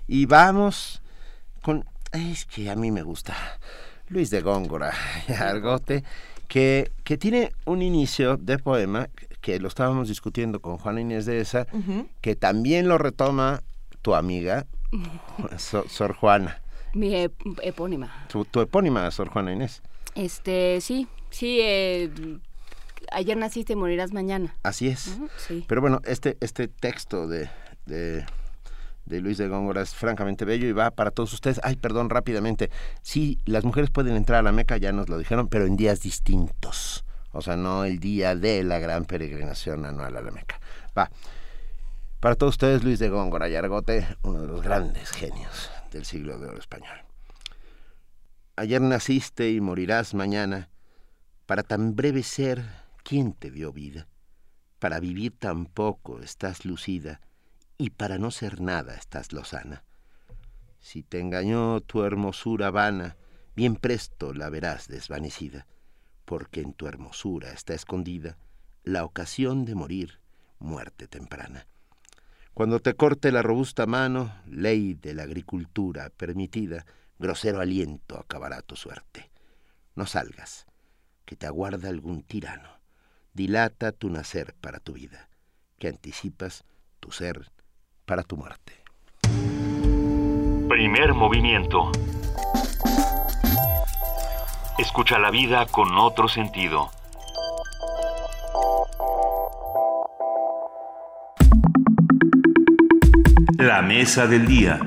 Y 0.08 0.26
vamos 0.26 1.02
con... 1.62 1.86
Es 2.14 2.46
que 2.46 2.70
a 2.70 2.76
mí 2.76 2.92
me 2.92 3.04
gusta. 3.04 3.36
Luis 4.08 4.30
de 4.30 4.42
Góngora 4.42 4.94
Argote, 5.40 6.04
que, 6.48 6.92
que 7.04 7.18
tiene 7.18 7.52
un 7.66 7.82
inicio 7.82 8.38
de 8.38 8.60
poema 8.60 9.10
que 9.42 9.60
lo 9.60 9.68
estábamos 9.68 10.08
discutiendo 10.08 10.60
con 10.60 10.78
Juana 10.78 11.02
Inés 11.02 11.26
de 11.26 11.40
esa, 11.40 11.68
que 12.22 12.36
también 12.36 12.88
lo 12.88 12.98
retoma 12.98 13.62
tu 14.02 14.16
amiga 14.16 14.66
Sor, 15.58 16.14
Juana. 16.14 16.62
Mi 16.94 17.30
epónima. 17.62 18.26
Tu, 18.28 18.46
epónima, 18.62 19.10
Sor 19.12 19.30
Juana 19.30 19.52
Inés. 19.52 19.82
Este, 20.16 20.80
sí, 20.82 21.08
sí, 21.30 21.60
eh, 21.62 22.10
ayer 23.12 23.38
naciste, 23.38 23.76
morirás 23.76 24.14
mañana. 24.14 24.56
Así 24.64 24.88
es. 24.88 25.18
Pero 25.68 25.82
bueno, 25.82 26.02
este, 26.06 26.38
este 26.40 26.68
texto 26.68 27.28
de, 27.28 27.50
de, 27.86 28.26
Luis 29.22 29.38
de 29.38 29.48
Góngora 29.48 29.82
es 29.82 29.94
francamente 29.94 30.46
bello 30.46 30.68
y 30.68 30.72
va 30.72 30.92
para 30.92 31.12
todos 31.12 31.34
ustedes. 31.34 31.60
Ay, 31.64 31.76
perdón, 31.76 32.10
rápidamente. 32.10 32.70
Sí, 33.02 33.40
las 33.46 33.64
mujeres 33.64 33.90
pueden 33.90 34.16
entrar 34.16 34.40
a 34.40 34.44
la 34.44 34.52
Meca, 34.52 34.78
ya 34.78 34.92
nos 34.92 35.10
lo 35.10 35.18
dijeron, 35.18 35.48
pero 35.48 35.66
en 35.66 35.76
días 35.76 36.02
distintos. 36.02 37.04
O 37.32 37.42
sea, 37.42 37.58
no 37.58 37.84
el 37.84 38.00
día 38.00 38.36
de 38.36 38.64
la 38.64 38.80
gran 38.80 39.04
peregrinación 39.04 39.86
anual 39.86 40.16
a 40.16 40.22
la 40.22 40.32
Meca. 40.32 40.60
Va. 40.98 41.12
Para 42.26 42.38
todos 42.38 42.56
ustedes, 42.56 42.84
Luis 42.84 42.98
de 42.98 43.10
Góngora 43.10 43.48
y 43.50 43.56
Argote, 43.56 44.08
uno 44.24 44.42
de 44.42 44.48
los 44.48 44.64
grandes 44.64 45.12
genios 45.12 45.70
del 45.92 46.06
siglo 46.06 46.40
de 46.40 46.48
oro 46.48 46.58
español. 46.58 47.06
Ayer 48.56 48.82
naciste 48.82 49.52
y 49.52 49.62
morirás 49.62 50.16
mañana. 50.16 50.72
Para 51.46 51.62
tan 51.62 51.96
breve 51.96 52.24
ser, 52.24 52.66
¿quién 53.04 53.34
te 53.34 53.52
dio 53.52 53.72
vida? 53.72 54.08
Para 54.80 55.00
vivir 55.00 55.38
tan 55.38 55.68
poco 55.68 56.20
estás 56.20 56.66
lucida 56.66 57.22
y 57.78 57.92
para 57.92 58.18
no 58.18 58.32
ser 58.32 58.60
nada 58.60 58.96
estás 58.96 59.32
lozana. 59.32 59.84
Si 60.80 61.04
te 61.04 61.20
engañó 61.20 61.80
tu 61.82 62.02
hermosura 62.06 62.72
vana, 62.72 63.18
bien 63.56 63.76
presto 63.76 64.34
la 64.34 64.50
verás 64.50 64.88
desvanecida, 64.88 65.68
porque 66.26 66.62
en 66.62 66.74
tu 66.74 66.88
hermosura 66.88 67.52
está 67.52 67.76
escondida 67.76 68.40
la 68.84 69.04
ocasión 69.04 69.64
de 69.64 69.76
morir, 69.76 70.22
muerte 70.58 71.08
temprana. 71.08 71.68
Cuando 72.56 72.80
te 72.80 72.94
corte 72.94 73.34
la 73.34 73.42
robusta 73.42 73.86
mano, 73.86 74.32
ley 74.48 74.94
de 74.94 75.14
la 75.14 75.24
agricultura 75.24 76.10
permitida, 76.10 76.86
grosero 77.20 77.60
aliento 77.60 78.18
acabará 78.18 78.62
tu 78.62 78.78
suerte. 78.78 79.30
No 79.94 80.06
salgas, 80.06 80.66
que 81.26 81.36
te 81.36 81.48
aguarda 81.48 81.90
algún 81.90 82.24
tirano. 82.24 82.70
Dilata 83.34 83.92
tu 83.92 84.10
nacer 84.10 84.56
para 84.62 84.80
tu 84.80 84.94
vida, 84.94 85.28
que 85.80 85.90
anticipas 85.90 86.64
tu 87.02 87.12
ser 87.12 87.52
para 88.06 88.24
tu 88.24 88.38
muerte. 88.38 88.72
Primer 90.70 91.14
movimiento. 91.14 91.92
Escucha 94.78 95.20
la 95.20 95.30
vida 95.30 95.66
con 95.66 95.98
otro 95.98 96.30
sentido. 96.30 96.90
La 103.66 103.82
mesa 103.82 104.28
del 104.28 104.46
día. 104.46 104.80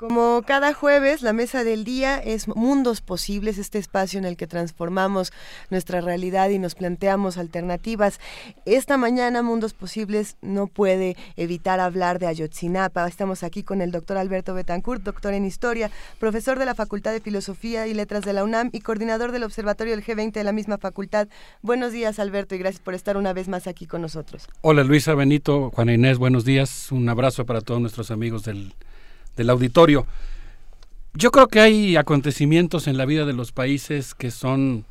Como 0.00 0.40
cada 0.46 0.72
jueves, 0.72 1.20
la 1.20 1.34
mesa 1.34 1.62
del 1.62 1.84
día 1.84 2.16
es 2.16 2.48
Mundos 2.48 3.02
Posibles, 3.02 3.58
este 3.58 3.76
espacio 3.76 4.18
en 4.18 4.24
el 4.24 4.38
que 4.38 4.46
transformamos 4.46 5.30
nuestra 5.68 6.00
realidad 6.00 6.48
y 6.48 6.58
nos 6.58 6.74
planteamos 6.74 7.36
alternativas. 7.36 8.18
Esta 8.64 8.96
mañana, 8.96 9.42
Mundos 9.42 9.74
Posibles 9.74 10.38
no 10.40 10.68
puede 10.68 11.18
evitar 11.36 11.80
hablar 11.80 12.18
de 12.18 12.28
Ayotzinapa. 12.28 13.06
Estamos 13.06 13.42
aquí 13.42 13.62
con 13.62 13.82
el 13.82 13.90
doctor 13.90 14.16
Alberto 14.16 14.54
Betancourt, 14.54 15.02
doctor 15.02 15.34
en 15.34 15.44
Historia, 15.44 15.90
profesor 16.18 16.58
de 16.58 16.64
la 16.64 16.74
Facultad 16.74 17.12
de 17.12 17.20
Filosofía 17.20 17.86
y 17.86 17.92
Letras 17.92 18.24
de 18.24 18.32
la 18.32 18.42
UNAM 18.42 18.70
y 18.72 18.80
coordinador 18.80 19.32
del 19.32 19.42
Observatorio 19.42 19.94
del 19.94 20.02
G20 20.02 20.32
de 20.32 20.44
la 20.44 20.52
misma 20.52 20.78
facultad. 20.78 21.28
Buenos 21.60 21.92
días, 21.92 22.18
Alberto, 22.18 22.54
y 22.54 22.58
gracias 22.58 22.80
por 22.82 22.94
estar 22.94 23.18
una 23.18 23.34
vez 23.34 23.48
más 23.48 23.66
aquí 23.66 23.84
con 23.84 24.00
nosotros. 24.00 24.48
Hola, 24.62 24.82
Luisa 24.82 25.14
Benito, 25.14 25.70
Juana 25.74 25.92
Inés, 25.92 26.16
buenos 26.16 26.46
días. 26.46 26.90
Un 26.90 27.06
abrazo 27.10 27.44
para 27.44 27.60
todos 27.60 27.82
nuestros 27.82 28.10
amigos 28.10 28.44
del 28.44 28.72
del 29.36 29.50
auditorio. 29.50 30.06
Yo 31.14 31.30
creo 31.30 31.48
que 31.48 31.60
hay 31.60 31.96
acontecimientos 31.96 32.86
en 32.86 32.96
la 32.96 33.04
vida 33.04 33.26
de 33.26 33.32
los 33.32 33.52
países 33.52 34.14
que 34.14 34.30
son 34.30 34.84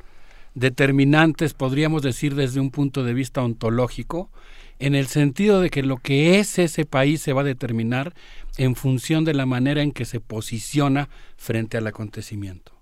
determinantes, 0.54 1.54
podríamos 1.54 2.02
decir 2.02 2.34
desde 2.34 2.60
un 2.60 2.70
punto 2.70 3.04
de 3.04 3.14
vista 3.14 3.42
ontológico, 3.42 4.30
en 4.78 4.94
el 4.94 5.06
sentido 5.06 5.60
de 5.60 5.70
que 5.70 5.82
lo 5.82 5.98
que 5.98 6.38
es 6.38 6.58
ese 6.58 6.84
país 6.86 7.20
se 7.20 7.32
va 7.32 7.42
a 7.42 7.44
determinar 7.44 8.14
en 8.56 8.74
función 8.74 9.24
de 9.24 9.34
la 9.34 9.46
manera 9.46 9.82
en 9.82 9.92
que 9.92 10.04
se 10.04 10.20
posiciona 10.20 11.08
frente 11.36 11.76
al 11.76 11.86
acontecimiento. 11.86 12.72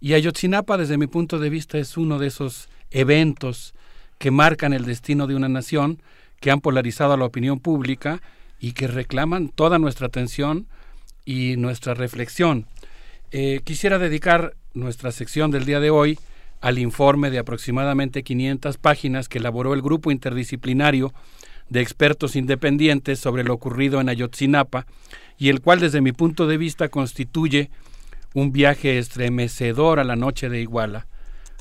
Y 0.00 0.12
Ayotzinapa, 0.12 0.76
desde 0.76 0.98
mi 0.98 1.06
punto 1.06 1.38
de 1.38 1.50
vista, 1.50 1.78
es 1.78 1.96
uno 1.96 2.18
de 2.18 2.28
esos 2.28 2.68
eventos 2.90 3.74
que 4.18 4.30
marcan 4.30 4.72
el 4.72 4.84
destino 4.84 5.26
de 5.26 5.34
una 5.34 5.48
nación, 5.48 6.00
que 6.40 6.50
han 6.50 6.60
polarizado 6.60 7.14
a 7.14 7.16
la 7.16 7.24
opinión 7.24 7.58
pública 7.58 8.22
y 8.60 8.72
que 8.72 8.88
reclaman 8.88 9.48
toda 9.48 9.78
nuestra 9.78 10.06
atención 10.06 10.66
y 11.24 11.56
nuestra 11.56 11.94
reflexión. 11.94 12.66
Eh, 13.30 13.60
quisiera 13.64 13.98
dedicar 13.98 14.54
nuestra 14.74 15.12
sección 15.12 15.50
del 15.50 15.64
día 15.64 15.80
de 15.80 15.90
hoy 15.90 16.18
al 16.60 16.78
informe 16.78 17.30
de 17.30 17.38
aproximadamente 17.38 18.22
500 18.22 18.78
páginas 18.78 19.28
que 19.28 19.38
elaboró 19.38 19.74
el 19.74 19.82
grupo 19.82 20.10
interdisciplinario 20.10 21.12
de 21.68 21.80
expertos 21.80 22.36
independientes 22.36 23.18
sobre 23.18 23.44
lo 23.44 23.54
ocurrido 23.54 24.00
en 24.00 24.08
Ayotzinapa 24.08 24.86
y 25.36 25.50
el 25.50 25.60
cual 25.60 25.80
desde 25.80 26.00
mi 26.00 26.12
punto 26.12 26.46
de 26.46 26.56
vista 26.56 26.88
constituye 26.88 27.70
un 28.34 28.52
viaje 28.52 28.98
estremecedor 28.98 30.00
a 30.00 30.04
la 30.04 30.16
noche 30.16 30.48
de 30.48 30.60
Iguala, 30.60 31.06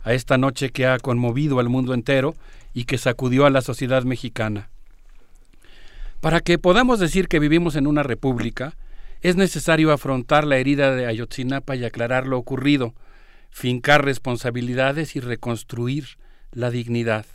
a 0.04 0.14
esta 0.14 0.38
noche 0.38 0.70
que 0.70 0.86
ha 0.86 0.98
conmovido 1.00 1.60
al 1.60 1.70
mundo 1.70 1.94
entero 1.94 2.36
y 2.74 2.86
que 2.86 2.98
sacudió 2.98 3.46
a 3.46 3.50
la 3.50 3.62
sociedad 3.62 4.04
mexicana. 4.04 4.70
Para 6.22 6.42
que 6.42 6.58
podamos 6.58 7.00
decir 7.00 7.28
que 7.28 7.40
vivimos 7.40 7.76
en 7.76 7.86
una 7.86 8.02
república, 8.04 8.76
es 9.22 9.36
necesario 9.36 9.92
afrontar 9.92 10.46
la 10.46 10.58
herida 10.58 10.96
de 10.96 11.06
Ayotzinapa 11.06 11.76
y 11.76 11.86
aclarar 11.86 12.28
lo 12.28 12.38
ocurrido, 12.38 12.96
fincar 13.52 14.04
responsabilidades 14.04 15.16
y 15.16 15.20
reconstruir 15.20 16.18
la 16.52 16.72
dignidad. 16.72 17.26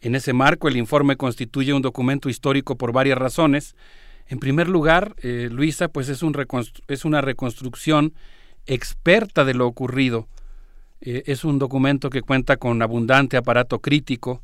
En 0.00 0.14
ese 0.14 0.32
marco, 0.32 0.68
el 0.68 0.76
informe 0.76 1.16
constituye 1.16 1.72
un 1.72 1.82
documento 1.82 2.28
histórico 2.28 2.76
por 2.76 2.92
varias 2.92 3.18
razones. 3.18 3.74
En 4.26 4.38
primer 4.38 4.68
lugar, 4.68 5.14
eh, 5.22 5.48
Luisa, 5.50 5.88
pues 5.88 6.08
es, 6.08 6.22
un 6.22 6.36
una 7.04 7.20
reconstrucción 7.20 8.14
experta 8.66 9.44
de 9.44 9.54
lo 9.54 9.66
ocurrido. 9.66 10.28
Eh, 11.00 11.22
es 11.26 11.44
un 11.44 11.58
documento 11.58 12.10
que 12.10 12.22
cuenta 12.22 12.56
con 12.56 12.82
abundante 12.82 13.36
aparato 13.36 13.80
crítico, 13.80 14.42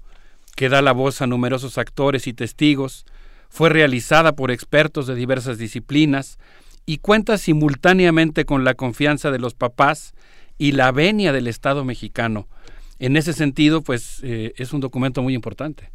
que 0.57 0.69
da 0.69 0.83
la 0.83 0.93
voz 0.93 1.23
a 1.23 1.27
numerosos 1.27 1.79
actores 1.79 2.27
y 2.27 2.33
testigos, 2.33 3.05
fue 3.55 3.69
realizada 3.69 4.35
por 4.35 4.51
expertos 4.51 5.07
de 5.07 5.15
diversas 5.15 5.59
disciplinas 5.59 6.41
y 6.87 6.99
cuenta 6.99 7.39
simultáneamente 7.39 8.45
con 8.45 8.65
la 8.65 8.75
confianza 8.75 9.31
de 9.31 9.39
los 9.39 9.55
papás 9.55 10.13
y 10.59 10.73
la 10.73 10.91
venia 10.91 11.33
del 11.33 11.47
Estado 11.47 11.85
mexicano. 11.85 12.49
En 12.99 13.17
ese 13.17 13.33
sentido, 13.33 13.81
pues 13.81 14.19
eh, 14.25 14.55
es 14.57 14.73
un 14.73 14.81
documento 14.81 15.23
muy 15.23 15.35
importante, 15.35 15.93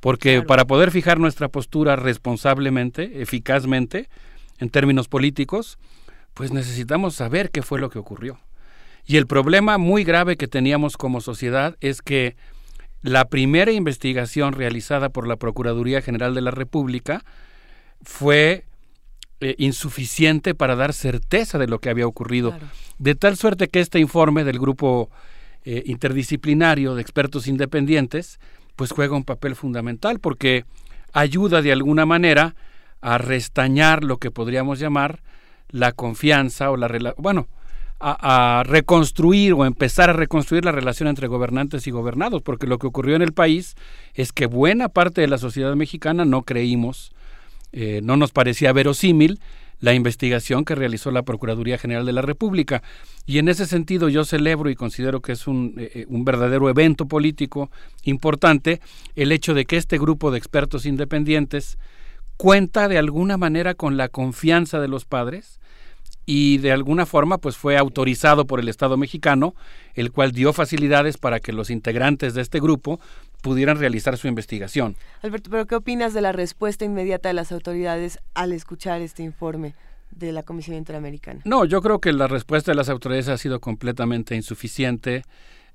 porque 0.00 0.42
para 0.42 0.66
poder 0.66 0.90
fijar 0.90 1.18
nuestra 1.18 1.48
postura 1.48 1.96
responsablemente, 1.96 3.22
eficazmente, 3.22 4.10
en 4.58 4.68
términos 4.68 5.08
políticos, 5.08 5.78
pues 6.34 6.52
necesitamos 6.52 7.14
saber 7.14 7.50
qué 7.50 7.62
fue 7.62 7.80
lo 7.80 7.88
que 7.88 7.98
ocurrió. 7.98 8.38
Y 9.06 9.16
el 9.16 9.26
problema 9.26 9.78
muy 9.78 10.04
grave 10.04 10.36
que 10.36 10.48
teníamos 10.48 10.98
como 10.98 11.22
sociedad 11.22 11.78
es 11.80 12.02
que 12.02 12.36
la 13.02 13.26
primera 13.26 13.72
investigación 13.72 14.52
realizada 14.52 15.08
por 15.08 15.26
la 15.26 15.36
Procuraduría 15.36 16.02
General 16.02 16.34
de 16.34 16.42
la 16.42 16.50
República 16.50 17.24
fue 18.02 18.64
eh, 19.40 19.54
insuficiente 19.58 20.54
para 20.54 20.76
dar 20.76 20.92
certeza 20.92 21.58
de 21.58 21.66
lo 21.66 21.78
que 21.78 21.90
había 21.90 22.06
ocurrido. 22.06 22.54
De 22.98 23.14
tal 23.14 23.36
suerte 23.36 23.68
que 23.68 23.80
este 23.80 23.98
informe 23.98 24.44
del 24.44 24.58
grupo 24.58 25.10
eh, 25.64 25.82
interdisciplinario 25.86 26.94
de 26.94 27.02
expertos 27.02 27.46
independientes, 27.46 28.38
pues 28.76 28.92
juega 28.92 29.16
un 29.16 29.24
papel 29.24 29.56
fundamental 29.56 30.20
porque 30.20 30.64
ayuda 31.12 31.62
de 31.62 31.72
alguna 31.72 32.06
manera 32.06 32.54
a 33.00 33.18
restañar 33.18 34.04
lo 34.04 34.18
que 34.18 34.30
podríamos 34.30 34.78
llamar 34.78 35.22
la 35.68 35.92
confianza 35.92 36.70
o 36.70 36.76
la 36.76 36.88
relación, 36.88 37.22
bueno, 37.22 37.48
a, 38.00 38.62
reconstruir 38.66 39.52
o 39.52 39.64
empezar 39.64 40.10
a 40.10 40.14
reconstruir 40.14 40.64
la 40.64 40.72
relación 40.72 41.08
entre 41.08 41.28
gobernantes 41.28 41.86
y 41.86 41.90
gobernados, 41.90 42.42
porque 42.42 42.66
lo 42.66 42.78
que 42.78 42.86
ocurrió 42.86 43.16
en 43.16 43.22
el 43.22 43.32
país 43.32 43.76
es 44.14 44.32
que 44.32 44.46
buena 44.46 44.88
parte 44.88 45.20
de 45.20 45.28
la 45.28 45.38
sociedad 45.38 45.74
mexicana 45.76 46.24
no 46.24 46.42
creímos, 46.42 47.12
eh, 47.72 48.00
no 48.02 48.16
nos 48.16 48.32
parecía 48.32 48.72
verosímil 48.72 49.38
la 49.80 49.94
investigación 49.94 50.64
que 50.64 50.74
realizó 50.74 51.10
la 51.10 51.22
Procuraduría 51.22 51.78
General 51.78 52.04
de 52.04 52.12
la 52.12 52.22
República. 52.22 52.82
Y 53.26 53.38
en 53.38 53.48
ese 53.48 53.66
sentido 53.66 54.08
yo 54.08 54.24
celebro 54.24 54.70
y 54.70 54.74
considero 54.74 55.20
que 55.20 55.32
es 55.32 55.46
un, 55.46 55.74
eh, 55.78 55.90
eh, 55.94 56.06
un 56.08 56.24
verdadero 56.24 56.68
evento 56.68 57.06
político 57.06 57.70
importante 58.04 58.80
el 59.16 59.32
hecho 59.32 59.54
de 59.54 59.64
que 59.64 59.76
este 59.76 59.98
grupo 59.98 60.30
de 60.30 60.38
expertos 60.38 60.84
independientes 60.84 61.78
cuenta 62.36 62.88
de 62.88 62.98
alguna 62.98 63.36
manera 63.36 63.74
con 63.74 63.96
la 63.96 64.08
confianza 64.08 64.80
de 64.80 64.88
los 64.88 65.04
padres, 65.04 65.59
y 66.32 66.58
de 66.58 66.70
alguna 66.70 67.06
forma 67.06 67.38
pues 67.38 67.56
fue 67.56 67.76
autorizado 67.76 68.46
por 68.46 68.60
el 68.60 68.68
Estado 68.68 68.96
mexicano, 68.96 69.56
el 69.94 70.12
cual 70.12 70.30
dio 70.30 70.52
facilidades 70.52 71.18
para 71.18 71.40
que 71.40 71.52
los 71.52 71.70
integrantes 71.70 72.34
de 72.34 72.40
este 72.40 72.60
grupo 72.60 73.00
pudieran 73.42 73.80
realizar 73.80 74.16
su 74.16 74.28
investigación. 74.28 74.94
Alberto, 75.22 75.50
pero 75.50 75.66
¿qué 75.66 75.74
opinas 75.74 76.14
de 76.14 76.20
la 76.20 76.30
respuesta 76.30 76.84
inmediata 76.84 77.30
de 77.30 77.34
las 77.34 77.50
autoridades 77.50 78.20
al 78.34 78.52
escuchar 78.52 79.00
este 79.00 79.24
informe? 79.24 79.74
de 80.10 80.32
la 80.32 80.42
Comisión 80.42 80.76
Interamericana. 80.76 81.40
No, 81.44 81.64
yo 81.64 81.80
creo 81.80 82.00
que 82.00 82.12
la 82.12 82.26
respuesta 82.26 82.72
de 82.72 82.74
las 82.74 82.88
autoridades 82.88 83.28
ha 83.28 83.38
sido 83.38 83.60
completamente 83.60 84.34
insuficiente. 84.34 85.22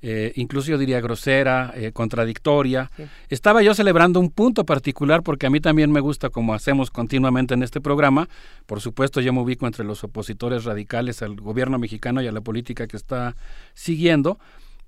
Eh, 0.01 0.33
incluso 0.35 0.69
yo 0.69 0.77
diría 0.77 1.01
grosera, 1.01 1.73
eh, 1.75 1.91
contradictoria. 1.91 2.91
Estaba 3.29 3.63
yo 3.63 3.73
celebrando 3.73 4.19
un 4.19 4.29
punto 4.29 4.65
particular 4.65 5.23
porque 5.23 5.47
a 5.47 5.49
mí 5.49 5.59
también 5.59 5.91
me 5.91 5.99
gusta, 5.99 6.29
como 6.29 6.53
hacemos 6.53 6.91
continuamente 6.91 7.53
en 7.53 7.63
este 7.63 7.81
programa, 7.81 8.29
por 8.65 8.81
supuesto 8.81 9.21
yo 9.21 9.33
me 9.33 9.41
ubico 9.41 9.65
entre 9.65 9.83
los 9.83 10.03
opositores 10.03 10.63
radicales 10.63 11.21
al 11.21 11.35
gobierno 11.35 11.79
mexicano 11.79 12.21
y 12.21 12.27
a 12.27 12.31
la 12.31 12.41
política 12.41 12.87
que 12.87 12.97
está 12.97 13.35
siguiendo, 13.73 14.37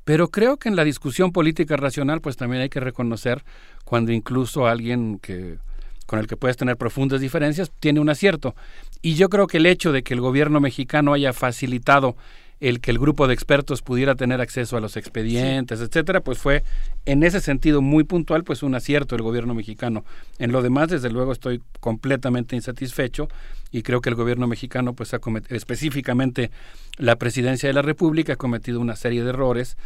pero 0.03 0.29
creo 0.29 0.57
que 0.57 0.69
en 0.69 0.75
la 0.75 0.83
discusión 0.83 1.31
política 1.31 1.77
racional 1.77 2.21
pues 2.21 2.37
también 2.37 2.61
hay 2.61 2.69
que 2.69 2.79
reconocer 2.79 3.43
cuando 3.85 4.11
incluso 4.11 4.67
alguien 4.67 5.19
que 5.19 5.57
con 6.05 6.19
el 6.19 6.27
que 6.27 6.37
puedes 6.37 6.57
tener 6.57 6.77
profundas 6.77 7.19
diferencias 7.19 7.71
tiene 7.79 7.99
un 7.99 8.09
acierto. 8.09 8.55
Y 9.01 9.15
yo 9.15 9.29
creo 9.29 9.45
que 9.45 9.57
el 9.57 9.65
hecho 9.65 9.91
de 9.91 10.03
que 10.03 10.13
el 10.13 10.21
gobierno 10.21 10.59
mexicano 10.59 11.13
haya 11.13 11.33
facilitado 11.33 12.15
el 12.59 12.81
que 12.81 12.91
el 12.91 12.99
grupo 12.99 13.27
de 13.27 13.33
expertos 13.33 13.81
pudiera 13.81 14.15
tener 14.15 14.41
acceso 14.41 14.77
a 14.77 14.81
los 14.81 14.97
expedientes, 14.97 15.79
etcétera, 15.79 16.21
pues 16.21 16.39
fue 16.39 16.63
en 17.05 17.23
ese 17.23 17.39
sentido 17.39 17.81
muy 17.81 18.03
puntual, 18.03 18.43
pues 18.43 18.63
un 18.63 18.73
acierto 18.73 19.15
del 19.15 19.23
gobierno 19.23 19.53
mexicano. 19.53 20.03
En 20.39 20.51
lo 20.51 20.61
demás, 20.61 20.89
desde 20.89 21.09
luego, 21.11 21.31
estoy 21.31 21.61
completamente 21.79 22.55
insatisfecho 22.55 23.27
y 23.71 23.83
creo 23.83 24.01
que 24.01 24.09
el 24.09 24.15
gobierno 24.15 24.47
mexicano, 24.47 24.93
pues 24.93 25.13
ha 25.13 25.19
cometido, 25.19 25.55
específicamente 25.55 26.51
la 26.97 27.15
presidencia 27.17 27.69
de 27.69 27.73
la 27.73 27.83
República, 27.83 28.33
ha 28.33 28.37
cometido 28.37 28.79
una 28.79 28.95
serie 28.95 29.23
de 29.23 29.29
errores 29.29 29.77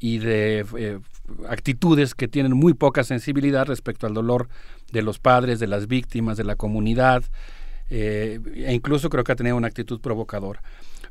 y 0.00 0.18
de 0.18 0.64
eh, 0.76 0.98
actitudes 1.48 2.14
que 2.14 2.28
tienen 2.28 2.52
muy 2.52 2.74
poca 2.74 3.04
sensibilidad 3.04 3.66
respecto 3.66 4.06
al 4.06 4.14
dolor 4.14 4.48
de 4.92 5.02
los 5.02 5.18
padres, 5.18 5.58
de 5.60 5.66
las 5.66 5.88
víctimas, 5.88 6.36
de 6.36 6.44
la 6.44 6.56
comunidad, 6.56 7.24
eh, 7.90 8.38
e 8.54 8.72
incluso 8.74 9.08
creo 9.08 9.24
que 9.24 9.32
ha 9.32 9.36
tenido 9.36 9.56
una 9.56 9.66
actitud 9.66 10.00
provocadora. 10.00 10.62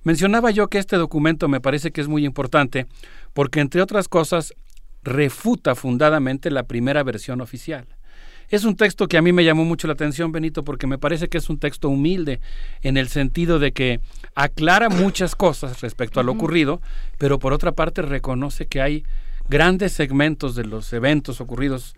Mencionaba 0.07 0.51
yo 0.51 0.69
que 0.69 0.77
este 0.77 0.95
documento 0.95 1.49
me 1.49 1.59
parece 1.59 1.91
que 1.91 1.99
es 1.99 2.07
muy 2.07 2.23
importante 2.23 2.88
porque, 3.34 3.59
entre 3.59 3.81
otras 3.81 4.07
cosas, 4.07 4.53
refuta 5.03 5.75
fundadamente 5.75 6.49
la 6.49 6.63
primera 6.63 7.03
versión 7.03 7.41
oficial. 7.41 7.85
Es 8.47 8.63
un 8.63 8.77
texto 8.77 9.09
que 9.09 9.17
a 9.17 9.21
mí 9.21 9.34
me 9.34 9.43
llamó 9.43 9.65
mucho 9.65 9.85
la 9.85 9.95
atención, 9.95 10.31
Benito, 10.31 10.63
porque 10.63 10.88
me 10.88 10.97
parece 10.97 11.27
que 11.27 11.38
es 11.38 11.49
un 11.49 11.59
texto 11.59 11.89
humilde 11.89 12.39
en 12.84 12.95
el 12.95 13.09
sentido 13.09 13.59
de 13.59 13.73
que 13.73 13.99
aclara 14.34 14.88
muchas 14.88 15.35
cosas 15.35 15.81
respecto 15.81 16.21
a 16.21 16.23
lo 16.23 16.31
ocurrido, 16.31 16.81
pero 17.17 17.38
por 17.38 17.51
otra 17.51 17.73
parte 17.73 18.01
reconoce 18.01 18.65
que 18.65 18.79
hay 18.79 19.03
grandes 19.49 19.91
segmentos 19.91 20.55
de 20.55 20.63
los 20.63 20.93
eventos 20.93 21.41
ocurridos 21.41 21.97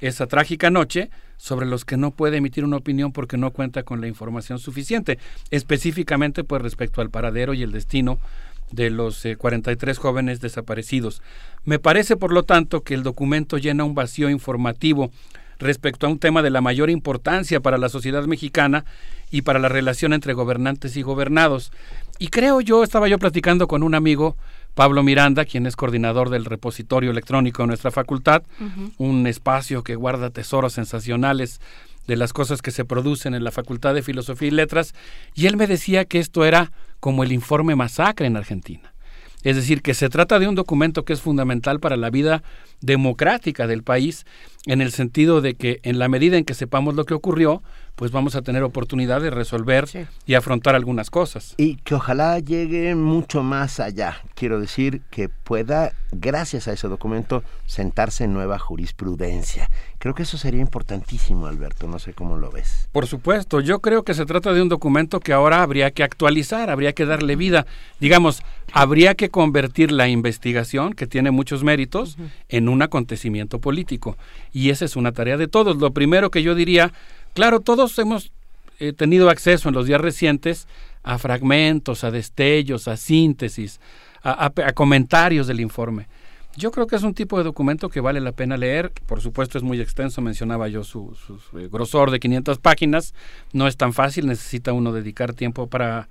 esa 0.00 0.26
trágica 0.26 0.70
noche 0.70 1.10
sobre 1.36 1.66
los 1.66 1.84
que 1.84 1.96
no 1.96 2.10
puede 2.10 2.38
emitir 2.38 2.64
una 2.64 2.76
opinión 2.76 3.12
porque 3.12 3.36
no 3.36 3.50
cuenta 3.50 3.82
con 3.82 4.00
la 4.00 4.08
información 4.08 4.58
suficiente, 4.58 5.18
específicamente 5.50 6.44
pues 6.44 6.62
respecto 6.62 7.00
al 7.00 7.10
paradero 7.10 7.54
y 7.54 7.62
el 7.62 7.72
destino 7.72 8.18
de 8.70 8.90
los 8.90 9.24
43 9.38 9.96
eh, 9.96 10.00
jóvenes 10.00 10.40
desaparecidos. 10.40 11.22
Me 11.64 11.78
parece, 11.78 12.16
por 12.16 12.32
lo 12.32 12.42
tanto, 12.42 12.82
que 12.82 12.94
el 12.94 13.02
documento 13.02 13.58
llena 13.58 13.84
un 13.84 13.94
vacío 13.94 14.28
informativo 14.28 15.10
respecto 15.58 16.06
a 16.06 16.10
un 16.10 16.18
tema 16.18 16.42
de 16.42 16.50
la 16.50 16.60
mayor 16.60 16.90
importancia 16.90 17.60
para 17.60 17.78
la 17.78 17.88
sociedad 17.88 18.24
mexicana 18.24 18.84
y 19.30 19.42
para 19.42 19.58
la 19.58 19.68
relación 19.68 20.12
entre 20.12 20.34
gobernantes 20.34 20.96
y 20.96 21.02
gobernados. 21.02 21.72
Y 22.18 22.28
creo 22.28 22.60
yo, 22.60 22.82
estaba 22.82 23.08
yo 23.08 23.18
platicando 23.18 23.68
con 23.68 23.82
un 23.82 23.94
amigo, 23.94 24.36
Pablo 24.76 25.02
Miranda, 25.02 25.46
quien 25.46 25.64
es 25.64 25.74
coordinador 25.74 26.28
del 26.28 26.44
repositorio 26.44 27.10
electrónico 27.10 27.62
de 27.62 27.68
nuestra 27.68 27.90
facultad, 27.90 28.42
un 28.98 29.26
espacio 29.26 29.82
que 29.82 29.94
guarda 29.94 30.28
tesoros 30.28 30.74
sensacionales 30.74 31.62
de 32.06 32.16
las 32.16 32.34
cosas 32.34 32.60
que 32.60 32.70
se 32.70 32.84
producen 32.84 33.32
en 33.32 33.42
la 33.42 33.50
Facultad 33.52 33.94
de 33.94 34.02
Filosofía 34.02 34.48
y 34.48 34.50
Letras, 34.50 34.94
y 35.34 35.46
él 35.46 35.56
me 35.56 35.66
decía 35.66 36.04
que 36.04 36.18
esto 36.18 36.44
era 36.44 36.72
como 37.00 37.24
el 37.24 37.32
informe 37.32 37.74
masacre 37.74 38.26
en 38.26 38.36
Argentina. 38.36 38.92
Es 39.42 39.56
decir, 39.56 39.80
que 39.80 39.94
se 39.94 40.10
trata 40.10 40.38
de 40.38 40.46
un 40.46 40.54
documento 40.54 41.06
que 41.06 41.14
es 41.14 41.22
fundamental 41.22 41.80
para 41.80 41.96
la 41.96 42.10
vida 42.10 42.42
democrática 42.82 43.66
del 43.66 43.82
país, 43.82 44.26
en 44.66 44.82
el 44.82 44.92
sentido 44.92 45.40
de 45.40 45.54
que 45.54 45.80
en 45.84 45.98
la 45.98 46.08
medida 46.08 46.36
en 46.36 46.44
que 46.44 46.52
sepamos 46.52 46.96
lo 46.96 47.06
que 47.06 47.14
ocurrió, 47.14 47.62
pues 47.96 48.10
vamos 48.12 48.36
a 48.36 48.42
tener 48.42 48.62
oportunidad 48.62 49.22
de 49.22 49.30
resolver 49.30 49.88
y 50.26 50.34
afrontar 50.34 50.74
algunas 50.74 51.10
cosas. 51.10 51.54
Y 51.56 51.76
que 51.76 51.94
ojalá 51.94 52.38
llegue 52.38 52.94
mucho 52.94 53.42
más 53.42 53.80
allá. 53.80 54.22
Quiero 54.34 54.60
decir 54.60 55.00
que 55.10 55.30
pueda, 55.30 55.92
gracias 56.12 56.68
a 56.68 56.72
ese 56.72 56.88
documento, 56.88 57.42
sentarse 57.64 58.24
en 58.24 58.34
nueva 58.34 58.58
jurisprudencia. 58.58 59.70
Creo 59.98 60.14
que 60.14 60.24
eso 60.24 60.36
sería 60.36 60.60
importantísimo, 60.60 61.46
Alberto. 61.46 61.88
No 61.88 61.98
sé 61.98 62.12
cómo 62.12 62.36
lo 62.36 62.50
ves. 62.50 62.88
Por 62.92 63.06
supuesto, 63.06 63.60
yo 63.60 63.80
creo 63.80 64.02
que 64.04 64.14
se 64.14 64.26
trata 64.26 64.52
de 64.52 64.60
un 64.60 64.68
documento 64.68 65.18
que 65.18 65.32
ahora 65.32 65.62
habría 65.62 65.90
que 65.90 66.02
actualizar, 66.02 66.68
habría 66.68 66.92
que 66.92 67.06
darle 67.06 67.34
vida. 67.34 67.66
Digamos, 67.98 68.42
habría 68.72 69.14
que 69.14 69.30
convertir 69.30 69.90
la 69.90 70.08
investigación, 70.08 70.92
que 70.92 71.06
tiene 71.06 71.30
muchos 71.30 71.64
méritos, 71.64 72.18
en 72.50 72.68
un 72.68 72.82
acontecimiento 72.82 73.58
político. 73.58 74.18
Y 74.52 74.68
esa 74.68 74.84
es 74.84 74.96
una 74.96 75.12
tarea 75.12 75.38
de 75.38 75.48
todos. 75.48 75.78
Lo 75.78 75.92
primero 75.92 76.30
que 76.30 76.42
yo 76.42 76.54
diría 76.54 76.92
Claro, 77.36 77.60
todos 77.60 77.98
hemos 77.98 78.32
eh, 78.78 78.94
tenido 78.94 79.28
acceso 79.28 79.68
en 79.68 79.74
los 79.74 79.84
días 79.84 80.00
recientes 80.00 80.66
a 81.02 81.18
fragmentos, 81.18 82.02
a 82.02 82.10
destellos, 82.10 82.88
a 82.88 82.96
síntesis, 82.96 83.78
a 84.22 84.72
comentarios 84.72 85.46
del 85.46 85.60
informe. 85.60 86.08
Yo 86.56 86.70
creo 86.70 86.86
que 86.86 86.96
es 86.96 87.02
un 87.02 87.12
tipo 87.12 87.36
de 87.36 87.44
documento 87.44 87.90
que 87.90 88.00
vale 88.00 88.20
la 88.20 88.32
pena 88.32 88.56
leer. 88.56 88.90
Por 89.06 89.20
supuesto 89.20 89.58
es 89.58 89.64
muy 89.64 89.78
extenso, 89.80 90.22
mencionaba 90.22 90.68
yo 90.68 90.84
su, 90.84 91.14
eh, 91.58 91.68
grosor 91.70 92.10
de 92.10 92.18
500 92.18 92.58
páginas. 92.58 93.14
No 93.52 93.66
es 93.66 93.76
tan 93.76 93.92
fácil, 93.92 94.26
necesita 94.26 94.72
uno 94.72 94.92
dedicar 94.92 95.34
tiempo 95.34 95.66
para, 95.66 96.08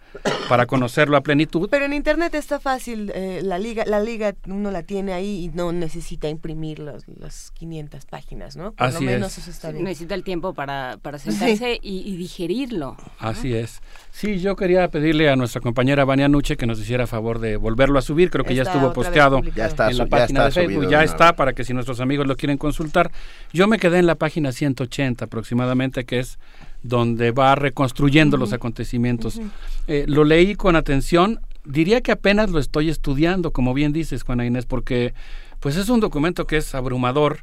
para 0.48 0.68
conocerlo 0.68 1.18
a 1.18 1.22
plenitud. 1.22 1.68
Pero 1.72 1.86
en 1.86 1.94
Internet 1.94 2.36
está 2.36 2.60
fácil, 2.60 3.12
eh, 3.16 3.42
la, 3.44 3.58
liga, 3.58 3.86
la 3.88 4.00
liga 4.00 4.36
uno 4.48 4.70
la 4.70 4.84
tiene 4.84 5.14
ahí 5.14 5.46
y 5.46 5.48
no 5.50 5.72
necesita 5.72 6.30
imprimir 6.30 6.78
los, 6.78 7.08
las 7.08 7.50
500 7.52 8.06
páginas, 8.06 8.56
¿no? 8.56 8.74
Por 8.74 8.94
lo 8.94 9.02
menos 9.02 9.38
eso 9.40 9.50
está 9.50 9.72
bien. 9.72 9.84
Necesita 9.86 10.14
el 10.14 10.24
tiempo 10.24 10.54
para, 10.54 10.98
para 11.02 11.18
sentarse 11.18 11.80
y, 11.82 12.16
digerirlo. 12.18 12.98
Así 13.20 13.54
es. 13.56 13.82
Sí, 14.12 14.40
yo 14.40 14.56
quería 14.56 14.88
pedirle 14.90 15.30
a 15.30 15.36
nuestra 15.36 15.60
compañera 15.60 16.06
Vania 16.06 16.28
Nuche 16.28 16.56
que 16.56 16.68
nos 16.68 16.80
hiciera 16.80 17.08
favor 17.08 17.40
de 17.40 17.58
volverlo 17.58 17.98
a 17.98 18.02
subir. 18.02 18.30
Creo 18.30 18.46
que 18.46 18.54
ya 18.54 18.64
estuvo 18.64 18.94
posteado 18.94 19.42
ya 19.56 19.66
está, 19.66 19.90
en 19.90 19.98
la 19.98 20.06
página 20.06 20.35
de 20.44 20.52
Facebook, 20.52 20.90
ya 20.90 21.04
está 21.04 21.36
para 21.36 21.54
que 21.54 21.64
si 21.64 21.74
nuestros 21.74 22.00
amigos 22.00 22.28
lo 22.28 22.36
quieren 22.36 22.58
consultar. 22.58 23.12
Yo 23.54 23.68
me 23.68 23.80
quedé 23.80 24.00
en 24.00 24.06
la 24.06 24.16
página 24.16 24.52
180 24.52 25.26
aproximadamente, 25.26 26.06
que 26.06 26.20
es 26.20 26.38
donde 26.84 27.32
va 27.32 27.56
reconstruyendo 27.56 28.38
los 28.38 28.54
acontecimientos. 28.54 29.40
Eh, 29.88 30.06
lo 30.08 30.24
leí 30.24 30.56
con 30.56 30.76
atención, 30.76 31.40
diría 31.64 32.02
que 32.02 32.12
apenas 32.12 32.52
lo 32.52 32.60
estoy 32.60 32.90
estudiando, 32.90 33.52
como 33.52 33.74
bien 33.74 33.94
dices, 33.94 34.24
Juana 34.24 34.46
Inés, 34.46 34.66
porque 34.66 35.14
pues 35.60 35.78
es 35.78 35.90
un 35.90 36.00
documento 36.00 36.46
que 36.46 36.58
es 36.58 36.76
abrumador 36.76 37.40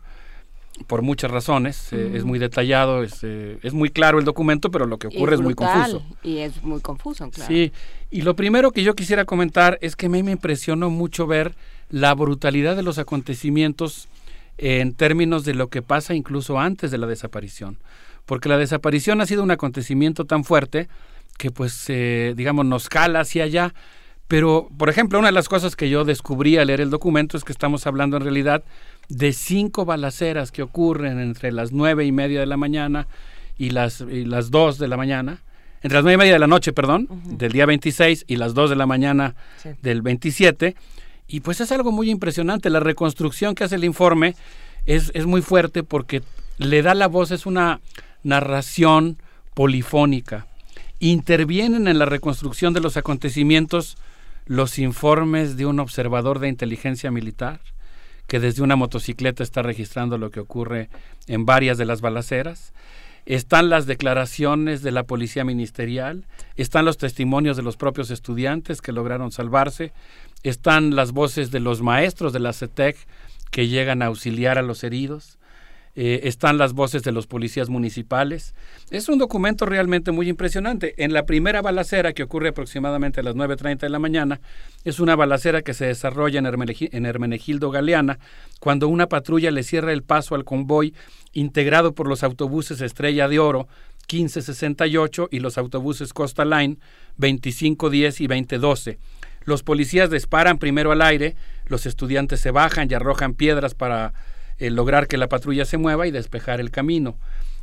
por 0.87 1.03
muchas 1.03 1.31
razones, 1.31 1.93
eh, 1.93 2.13
es 2.15 2.25
muy 2.25 2.39
detallado, 2.39 3.03
es, 3.03 3.21
eh, 3.23 3.59
es, 3.63 3.73
muy 3.73 3.91
claro 3.91 4.19
el 4.19 4.25
documento, 4.25 4.71
pero 4.71 4.87
lo 4.87 4.99
que 4.99 5.09
ocurre 5.09 5.35
es 5.35 5.41
muy 5.41 5.55
confuso. 5.55 6.03
Y 6.23 6.39
es 6.39 6.63
muy 6.63 6.81
confuso, 6.81 7.31
claro. 7.31 7.49
Sí, 7.49 7.73
y 8.11 8.23
lo 8.23 8.37
primero 8.37 8.73
que 8.73 8.83
yo 8.83 8.95
quisiera 8.95 9.25
comentar 9.25 9.79
es 9.81 9.97
que 9.97 10.07
a 10.07 10.09
mí 10.09 10.23
me 10.23 10.33
impresionó 10.33 10.91
mucho 10.91 11.27
ver 11.27 11.55
la 11.91 12.15
brutalidad 12.15 12.77
de 12.77 12.83
los 12.83 12.99
acontecimientos 12.99 14.09
en 14.59 14.95
términos 14.95 15.45
de 15.45 15.55
lo 15.55 15.69
que 15.69 15.83
pasa 15.83 16.15
incluso 16.15 16.59
antes 16.59 16.91
de 16.91 16.99
la 16.99 17.07
desaparición. 17.07 17.79
Porque 18.27 18.49
la 18.49 18.59
desaparición 18.59 19.21
ha 19.21 19.27
sido 19.27 19.43
un 19.43 19.51
acontecimiento 19.51 20.25
tan 20.25 20.45
fuerte 20.45 20.89
que 21.39 21.51
pues, 21.51 21.85
eh, 21.89 22.35
digamos, 22.37 22.67
nos 22.67 22.89
cala 22.89 23.21
hacia 23.21 23.45
allá. 23.45 23.75
Pero, 24.29 24.69
por 24.79 24.89
ejemplo, 24.89 25.19
una 25.19 25.29
de 25.29 25.33
las 25.33 25.49
cosas 25.49 25.77
que 25.77 25.91
yo 25.91 26.05
descubrí 26.05 26.57
al 26.57 26.69
leer 26.69 26.81
el 26.81 26.91
documento 26.91 27.37
es 27.37 27.45
que 27.45 27.53
estamos 27.53 27.87
hablando 27.87 28.17
en 28.17 28.23
realidad 28.23 28.63
de 29.13 29.35
cinco 29.35 29.85
balaceras 29.85 30.51
que 30.51 30.63
ocurren 30.63 31.21
entre 31.21 31.53
las 31.53 31.71
nueve 31.71 32.07
y 32.07 32.13
media 32.13 32.41
de 32.41 32.47
la 32.47 32.57
mañana 32.57 33.07
y 33.59 33.71
las, 33.71 34.01
y 34.01 34.25
las 34.25 34.51
dos 34.51 34.79
de 34.79 34.89
la 34.89 34.97
mañana, 34.97 35.43
entre 35.83 35.99
las 35.99 36.05
nueve 36.05 36.15
y 36.15 36.19
media 36.19 36.33
de 36.33 36.39
la 36.39 36.47
noche, 36.47 36.73
perdón, 36.73 37.09
del 37.27 37.53
día 37.53 37.67
26 37.67 38.25
y 38.27 38.37
las 38.37 38.55
dos 38.55 38.71
de 38.71 38.77
la 38.77 38.87
mañana 38.87 39.35
del 39.83 40.01
27, 40.01 40.77
y 41.29 41.41
pues 41.41 41.61
es 41.61 41.73
algo 41.73 41.93
muy 41.93 42.11
impresionante. 42.11 42.71
La 42.71 42.81
reconstrucción 42.81 43.55
que 43.55 43.65
hace 43.65 43.75
el 43.75 43.85
informe 43.85 44.35
es, 44.87 45.11
es 45.15 45.27
muy 45.27 45.43
fuerte 45.43 45.83
porque 45.83 46.23
le 46.57 46.81
da 46.83 46.95
la 46.95 47.09
voz, 47.09 47.33
es 47.33 47.45
una 47.45 47.81
narración 48.23 49.19
polifónica. 49.55 50.47
Intervienen 51.01 51.87
en 51.87 51.99
la 51.99 52.07
reconstrucción 52.07 52.73
de 52.73 52.81
los 52.81 52.97
acontecimientos 52.97 53.99
los 54.47 54.79
informes 54.79 55.57
de 55.57 55.67
un 55.67 55.81
observador 55.81 56.39
de 56.39 56.49
inteligencia 56.49 57.11
militar 57.11 57.61
que 58.33 58.41
desde 58.41 58.63
una 58.63 58.77
motocicleta 58.77 59.43
está 59.43 59.61
registrando 59.61 60.17
lo 60.17 60.31
que 60.31 60.41
ocurre 60.41 60.89
en 61.27 61.45
varias 61.45 61.77
de 61.77 61.85
las 61.85 62.01
balaceras. 62.01 62.73
Están 63.27 63.69
las 63.69 63.85
declaraciones 63.85 64.81
de 64.81 64.91
la 64.91 65.03
policía 65.03 65.45
ministerial, 65.45 66.25
están 66.57 66.87
los 66.87 66.97
testimonios 66.97 67.59
de 67.59 67.63
los 67.63 67.77
propios 67.77 68.11
estudiantes 68.11 68.81
que 68.81 68.93
lograron 68.93 69.33
salvarse, 69.33 69.93
están 70.45 70.97
las 70.97 71.13
voces 71.13 71.51
de 71.51 71.61
los 71.61 71.83
maestros 71.83 72.33
de 72.33 72.41
la 72.41 72.55
CETEC 72.55 72.97
que 73.51 73.69
llegan 73.69 74.01
a 74.01 74.07
auxiliar 74.07 74.57
a 74.57 74.63
los 74.63 74.83
heridos, 74.83 75.39
eh, 75.95 76.21
están 76.25 76.57
las 76.57 76.73
voces 76.73 77.03
de 77.03 77.13
los 77.13 77.27
policías 77.27 77.69
municipales. 77.69 78.55
Es 78.91 79.09
un 79.09 79.19
documento 79.19 79.67
realmente 79.67 80.11
muy 80.11 80.29
impresionante. 80.29 80.95
En 80.97 81.13
la 81.13 81.27
primera 81.27 81.61
balacera, 81.61 82.13
que 82.13 82.23
ocurre 82.23 82.49
aproximadamente 82.49 83.21
a 83.21 83.23
las 83.23 83.35
9.30 83.35 83.81
de 83.81 83.89
la 83.91 83.99
mañana, 83.99 84.41
es 84.85 85.01
una 85.01 85.17
balacera 85.17 85.63
que 85.63 85.75
se 85.75 85.87
desarrolla 85.87 86.39
en, 86.39 86.47
en 86.47 87.07
Hermenegildo 87.07 87.71
Galeana, 87.71 88.19
cuando 88.59 88.89
una 88.89 89.09
patrulla 89.09 89.51
le 89.51 89.63
cierra 89.63 89.93
el 89.93 90.03
paso 90.03 90.35
al 90.35 90.45
convoy 90.45 90.95
integrado 91.33 91.93
por 91.93 92.09
los 92.09 92.23
autobuses 92.23 92.81
Estrella 92.81 93.29
de 93.29 93.39
Oro 93.39 93.69
1568 94.11 95.29
y 95.31 95.41
los 95.41 95.59
autobuses 95.59 96.13
Costa 96.13 96.45
Line 96.45 96.79
2510 97.19 98.21
y 98.21 98.27
2012 98.27 98.99
los 99.45 99.63
policías 99.63 100.11
disparan 100.11 100.59
primero 100.59 100.93
al 100.93 101.03
aire, 101.03 101.35
los 101.67 101.87
estudiantes 101.87 102.41
se 102.41 102.51
bajan 102.51 102.89
y 102.91 102.95
arrojan 102.95 103.35
piedras 103.35 103.75
para 103.75 104.13
eh, 104.59 104.71
lograr 104.71 105.07
que 105.07 105.17
la 105.17 105.29
patrulla 105.29 105.65
se 105.65 105.79
mueva 105.79 106.07
y 106.07 106.11
despejar 106.11 106.61
el 106.61 106.71
camino. 106.71 107.17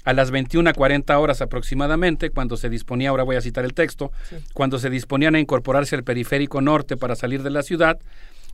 A 0.06 0.14
las 0.14 0.32
21.40 0.32 1.20
horas 1.20 1.42
aproximadamente, 1.42 2.30
cuando 2.30 2.58
se 2.58 2.70
disponía, 2.70 3.10
ahora 3.10 3.24
voy 3.24 3.36
a 3.36 3.42
citar 3.42 3.66
el 3.66 3.74
texto, 3.74 4.12
cuando 4.54 4.80
se 4.80 4.90
disponían 4.90 5.36
a 5.36 5.40
incorporarse 5.40 5.96
al 5.96 6.04
periférico 6.04 6.62
norte 6.62 6.98
para 6.98 7.16
salir 7.16 7.44
de 7.44 7.50
la 7.50 7.64
ciudad, 7.64 8.00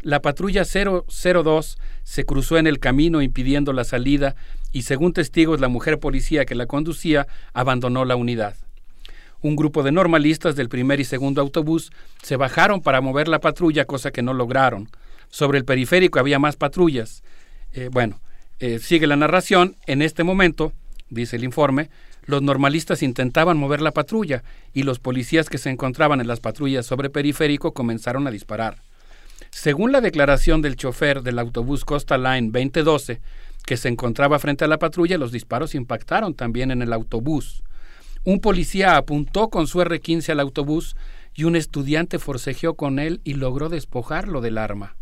la 0.01 0.22
patrulla 0.22 0.64
002 0.64 1.77
se 2.03 2.25
cruzó 2.25 2.57
en 2.57 2.67
el 2.67 2.80
camino 2.80 3.22
impidiendo 3.22 3.73
la 3.73 3.83
salida 3.83 4.35
y 4.72 4.83
según 4.83 5.14
testigos 5.14 5.59
la 5.59 5.67
mujer 5.67 5.99
policía 5.99 6.45
que 6.45 6.55
la 6.55 6.65
conducía 6.65 7.27
abandonó 7.53 8.05
la 8.05 8.15
unidad 8.15 8.55
un 9.45 9.55
grupo 9.55 9.83
de 9.83 9.91
normalistas 9.91 10.55
del 10.55 10.69
primer 10.69 10.99
y 10.99 11.05
segundo 11.05 11.41
autobús 11.41 11.91
se 12.23 12.35
bajaron 12.35 12.81
para 12.81 13.01
mover 13.01 13.27
la 13.27 13.39
patrulla, 13.39 13.85
cosa 13.85 14.11
que 14.11 14.23
no 14.23 14.33
lograron. 14.33 14.89
Sobre 15.30 15.59
el 15.59 15.65
periférico 15.65 16.19
había 16.19 16.39
más 16.39 16.55
patrullas. 16.55 17.23
Eh, 17.75 17.89
bueno, 17.91 18.21
eh, 18.59 18.79
sigue 18.79 19.05
la 19.05 19.17
narración. 19.17 19.75
En 19.85 20.01
este 20.01 20.23
momento, 20.23 20.71
dice 21.09 21.35
el 21.35 21.43
informe, 21.43 21.89
los 22.25 22.41
normalistas 22.41 23.03
intentaban 23.03 23.57
mover 23.57 23.81
la 23.81 23.91
patrulla 23.91 24.43
y 24.73 24.83
los 24.83 24.99
policías 24.99 25.49
que 25.49 25.57
se 25.57 25.69
encontraban 25.69 26.21
en 26.21 26.27
las 26.27 26.39
patrullas 26.39 26.85
sobre 26.85 27.09
periférico 27.09 27.73
comenzaron 27.73 28.27
a 28.27 28.31
disparar. 28.31 28.77
Según 29.51 29.91
la 29.91 30.01
declaración 30.01 30.61
del 30.61 30.77
chofer 30.77 31.21
del 31.21 31.37
autobús 31.37 31.83
Costa 31.83 32.17
Line 32.17 32.49
2012, 32.51 33.19
que 33.65 33.77
se 33.77 33.89
encontraba 33.89 34.39
frente 34.39 34.63
a 34.63 34.67
la 34.69 34.79
patrulla, 34.79 35.17
los 35.17 35.33
disparos 35.33 35.75
impactaron 35.75 36.33
también 36.33 36.71
en 36.71 36.81
el 36.81 36.93
autobús. 36.93 37.61
Un 38.23 38.39
policía 38.39 38.95
apuntó 38.95 39.49
con 39.49 39.67
su 39.67 39.81
R-15 39.81 40.29
al 40.29 40.39
autobús 40.39 40.95
y 41.33 41.43
un 41.43 41.55
estudiante 41.55 42.19
forcejeó 42.19 42.75
con 42.75 42.99
él 42.99 43.21
y 43.25 43.33
logró 43.33 43.67
despojarlo 43.69 44.39
del 44.39 44.57
arma. 44.57 44.95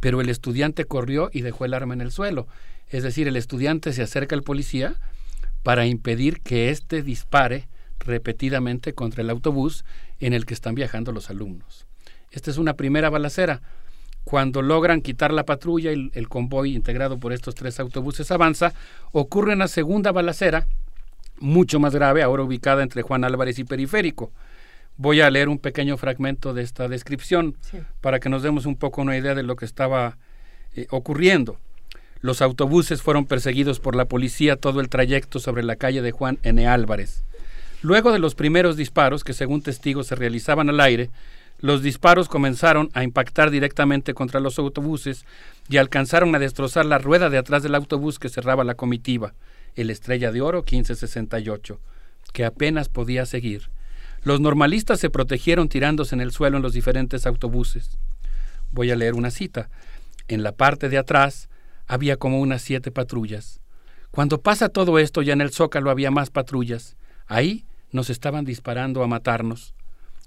Pero 0.00 0.20
el 0.20 0.28
estudiante 0.28 0.84
corrió 0.84 1.30
y 1.32 1.42
dejó 1.42 1.64
el 1.64 1.74
arma 1.74 1.94
en 1.94 2.00
el 2.00 2.10
suelo. 2.10 2.48
Es 2.88 3.02
decir, 3.02 3.28
el 3.28 3.36
estudiante 3.36 3.92
se 3.92 4.02
acerca 4.02 4.34
al 4.34 4.42
policía 4.42 4.96
para 5.62 5.86
impedir 5.86 6.40
que 6.40 6.70
éste 6.70 7.02
dispare 7.02 7.68
repetidamente 7.98 8.94
contra 8.94 9.22
el 9.22 9.30
autobús 9.30 9.84
en 10.18 10.32
el 10.32 10.46
que 10.46 10.54
están 10.54 10.74
viajando 10.74 11.12
los 11.12 11.30
alumnos. 11.30 11.86
Esta 12.30 12.50
es 12.50 12.58
una 12.58 12.74
primera 12.74 13.10
balacera. 13.10 13.60
Cuando 14.24 14.62
logran 14.62 15.00
quitar 15.00 15.32
la 15.32 15.44
patrulla 15.44 15.92
y 15.92 16.10
el 16.14 16.28
convoy 16.28 16.74
integrado 16.74 17.18
por 17.18 17.32
estos 17.32 17.54
tres 17.54 17.80
autobuses 17.80 18.30
avanza, 18.30 18.72
ocurre 19.12 19.54
una 19.54 19.68
segunda 19.68 20.12
balacera, 20.12 20.66
mucho 21.38 21.80
más 21.80 21.94
grave, 21.94 22.22
ahora 22.22 22.42
ubicada 22.42 22.82
entre 22.82 23.02
Juan 23.02 23.24
Álvarez 23.24 23.58
y 23.58 23.64
Periférico. 23.64 24.30
Voy 25.02 25.22
a 25.22 25.30
leer 25.30 25.48
un 25.48 25.56
pequeño 25.56 25.96
fragmento 25.96 26.52
de 26.52 26.60
esta 26.60 26.86
descripción 26.86 27.56
para 28.02 28.20
que 28.20 28.28
nos 28.28 28.42
demos 28.42 28.66
un 28.66 28.76
poco 28.76 29.00
una 29.00 29.16
idea 29.16 29.34
de 29.34 29.42
lo 29.42 29.56
que 29.56 29.64
estaba 29.64 30.18
eh, 30.74 30.88
ocurriendo. 30.90 31.58
Los 32.20 32.42
autobuses 32.42 33.00
fueron 33.00 33.24
perseguidos 33.24 33.80
por 33.80 33.96
la 33.96 34.04
policía 34.04 34.56
todo 34.56 34.78
el 34.82 34.90
trayecto 34.90 35.38
sobre 35.38 35.62
la 35.62 35.76
calle 35.76 36.02
de 36.02 36.10
Juan 36.10 36.38
N. 36.42 36.66
Álvarez. 36.66 37.24
Luego 37.80 38.12
de 38.12 38.18
los 38.18 38.34
primeros 38.34 38.76
disparos, 38.76 39.24
que 39.24 39.32
según 39.32 39.62
testigos 39.62 40.08
se 40.08 40.16
realizaban 40.16 40.68
al 40.68 40.80
aire, 40.80 41.08
los 41.60 41.82
disparos 41.82 42.28
comenzaron 42.28 42.90
a 42.92 43.02
impactar 43.02 43.50
directamente 43.50 44.12
contra 44.12 44.38
los 44.38 44.58
autobuses 44.58 45.24
y 45.70 45.78
alcanzaron 45.78 46.34
a 46.34 46.38
destrozar 46.38 46.84
la 46.84 46.98
rueda 46.98 47.30
de 47.30 47.38
atrás 47.38 47.62
del 47.62 47.74
autobús 47.74 48.18
que 48.18 48.28
cerraba 48.28 48.64
la 48.64 48.74
comitiva, 48.74 49.32
el 49.76 49.88
Estrella 49.88 50.30
de 50.30 50.42
Oro 50.42 50.58
1568, 50.58 51.80
que 52.34 52.44
apenas 52.44 52.90
podía 52.90 53.24
seguir. 53.24 53.70
Los 54.22 54.40
normalistas 54.40 55.00
se 55.00 55.10
protegieron 55.10 55.68
tirándose 55.68 56.14
en 56.14 56.20
el 56.20 56.32
suelo 56.32 56.56
en 56.56 56.62
los 56.62 56.74
diferentes 56.74 57.26
autobuses. 57.26 57.98
Voy 58.70 58.90
a 58.90 58.96
leer 58.96 59.14
una 59.14 59.30
cita. 59.30 59.70
En 60.28 60.42
la 60.42 60.52
parte 60.52 60.88
de 60.88 60.98
atrás 60.98 61.48
había 61.86 62.16
como 62.16 62.40
unas 62.40 62.62
siete 62.62 62.90
patrullas. 62.90 63.60
Cuando 64.10 64.40
pasa 64.40 64.68
todo 64.68 64.98
esto, 64.98 65.22
ya 65.22 65.32
en 65.32 65.40
el 65.40 65.50
zócalo 65.50 65.90
había 65.90 66.10
más 66.10 66.30
patrullas. 66.30 66.96
Ahí 67.26 67.64
nos 67.92 68.10
estaban 68.10 68.44
disparando 68.44 69.02
a 69.02 69.06
matarnos. 69.06 69.74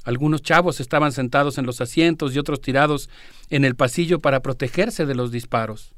Algunos 0.04 0.42
chavos 0.42 0.80
estaban 0.80 1.12
sentados 1.12 1.58
en 1.58 1.66
los 1.66 1.80
asientos 1.80 2.36
y 2.36 2.40
otros 2.40 2.60
tirados 2.60 3.10
en 3.50 3.64
el 3.64 3.76
pasillo 3.76 4.20
para 4.20 4.42
protegerse 4.42 5.06
de 5.06 5.16
los 5.16 5.32
disparos. 5.32 5.94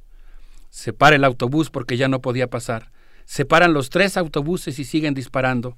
Se 0.69 0.93
para 0.93 1.15
el 1.15 1.23
autobús 1.23 1.69
porque 1.69 1.97
ya 1.97 2.07
no 2.07 2.21
podía 2.21 2.49
pasar. 2.49 2.91
Se 3.25 3.45
paran 3.45 3.73
los 3.73 3.89
tres 3.89 4.17
autobuses 4.17 4.77
y 4.77 4.83
siguen 4.83 5.13
disparando. 5.15 5.77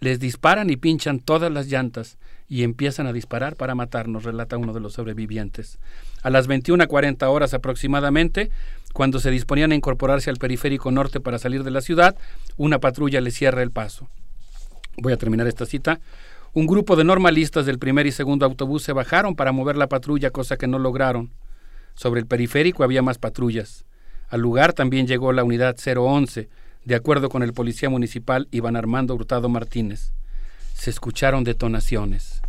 Les 0.00 0.20
disparan 0.20 0.70
y 0.70 0.76
pinchan 0.76 1.20
todas 1.20 1.50
las 1.50 1.68
llantas 1.68 2.18
y 2.48 2.62
empiezan 2.62 3.06
a 3.06 3.12
disparar 3.12 3.56
para 3.56 3.74
matarnos, 3.74 4.24
relata 4.24 4.56
uno 4.56 4.72
de 4.72 4.80
los 4.80 4.92
sobrevivientes. 4.92 5.78
A 6.22 6.30
las 6.30 6.48
21.40 6.48 7.26
horas 7.28 7.54
aproximadamente, 7.54 8.50
cuando 8.92 9.18
se 9.18 9.30
disponían 9.30 9.72
a 9.72 9.74
incorporarse 9.74 10.30
al 10.30 10.36
periférico 10.36 10.90
norte 10.90 11.20
para 11.20 11.38
salir 11.38 11.64
de 11.64 11.70
la 11.70 11.80
ciudad, 11.80 12.16
una 12.56 12.78
patrulla 12.78 13.20
les 13.20 13.34
cierra 13.34 13.62
el 13.62 13.70
paso. 13.70 14.08
Voy 14.98 15.12
a 15.12 15.18
terminar 15.18 15.46
esta 15.46 15.66
cita. 15.66 16.00
Un 16.52 16.66
grupo 16.66 16.96
de 16.96 17.04
normalistas 17.04 17.66
del 17.66 17.78
primer 17.78 18.06
y 18.06 18.12
segundo 18.12 18.46
autobús 18.46 18.82
se 18.82 18.92
bajaron 18.92 19.36
para 19.36 19.52
mover 19.52 19.76
la 19.76 19.88
patrulla, 19.88 20.30
cosa 20.30 20.56
que 20.56 20.66
no 20.66 20.78
lograron. 20.78 21.34
Sobre 21.94 22.20
el 22.20 22.26
periférico 22.26 22.84
había 22.84 23.02
más 23.02 23.18
patrullas. 23.18 23.84
Al 24.28 24.40
lugar 24.40 24.72
también 24.72 25.06
llegó 25.06 25.32
la 25.32 25.44
unidad 25.44 25.76
011, 25.76 26.48
de 26.86 26.94
acuerdo 26.94 27.28
con 27.28 27.42
el 27.42 27.52
policía 27.52 27.90
municipal 27.90 28.46
Iván 28.52 28.76
Armando 28.76 29.14
Hurtado 29.14 29.48
Martínez. 29.48 30.12
Se 30.72 30.88
escucharon 30.88 31.42
detonaciones. 31.42 32.40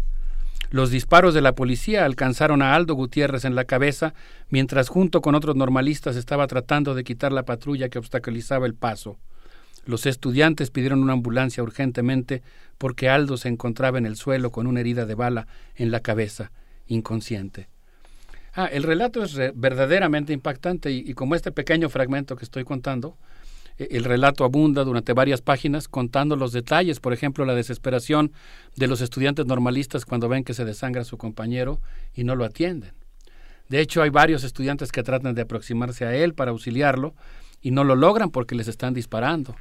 Los 0.70 0.92
disparos 0.92 1.34
de 1.34 1.42
la 1.42 1.56
policía 1.56 2.06
alcanzaron 2.06 2.62
a 2.62 2.76
Aldo 2.76 2.94
Gutiérrez 2.94 3.46
en 3.46 3.56
la 3.56 3.66
cabeza, 3.66 4.14
mientras 4.50 4.90
junto 4.90 5.22
con 5.22 5.34
otros 5.34 5.56
normalistas 5.56 6.16
estaba 6.16 6.46
tratando 6.46 6.94
de 6.94 7.04
quitar 7.04 7.32
la 7.32 7.46
patrulla 7.46 7.90
que 7.90 7.98
obstaculizaba 7.98 8.68
el 8.68 8.76
paso. 8.76 9.18
Los 9.86 10.06
estudiantes 10.06 10.70
pidieron 10.70 11.02
una 11.02 11.14
ambulancia 11.14 11.64
urgentemente 11.64 12.44
porque 12.78 13.10
Aldo 13.10 13.38
se 13.38 13.48
encontraba 13.48 13.98
en 13.98 14.06
el 14.06 14.18
suelo 14.18 14.52
con 14.52 14.68
una 14.68 14.82
herida 14.82 15.08
de 15.08 15.16
bala 15.16 15.48
en 15.76 15.90
la 15.90 16.02
cabeza, 16.02 16.52
inconsciente. 16.86 17.70
Ah, 18.54 18.68
el 18.68 18.84
relato 18.84 19.24
es 19.24 19.36
verdaderamente 19.56 20.32
impactante 20.32 20.92
y, 20.92 21.00
y 21.08 21.14
como 21.14 21.34
este 21.34 21.52
pequeño 21.52 21.90
fragmento 21.90 22.36
que 22.36 22.46
estoy 22.46 22.66
contando, 22.66 23.18
el 23.78 24.04
relato 24.04 24.44
abunda 24.44 24.84
durante 24.84 25.14
varias 25.14 25.42
páginas 25.42 25.88
contando 25.88 26.36
los 26.36 26.52
detalles, 26.52 27.00
por 27.00 27.14
ejemplo, 27.14 27.46
la 27.46 27.56
desesperación 27.56 28.32
de 28.76 28.88
los 28.88 29.02
estudiantes 29.02 29.46
normalistas 29.46 30.06
cuando 30.06 30.30
ven 30.30 30.44
que 30.44 30.54
se 30.54 30.66
desangra 30.66 31.04
su 31.04 31.18
compañero 31.18 31.80
y 32.14 32.24
no 32.24 32.36
lo 32.36 32.46
atienden. 32.46 32.92
De 33.70 33.82
hecho, 33.82 34.02
hay 34.02 34.10
varios 34.10 34.44
estudiantes 34.44 34.92
que 34.92 35.04
tratan 35.04 35.36
de 35.36 35.42
aproximarse 35.42 36.06
a 36.06 36.16
él 36.16 36.34
para 36.34 36.52
auxiliarlo 36.52 37.14
y 37.62 37.72
no 37.72 37.84
lo 37.84 37.96
logran 37.96 38.32
porque 38.32 38.56
les 38.56 38.68
están 38.68 38.94
disparando. 38.94 39.56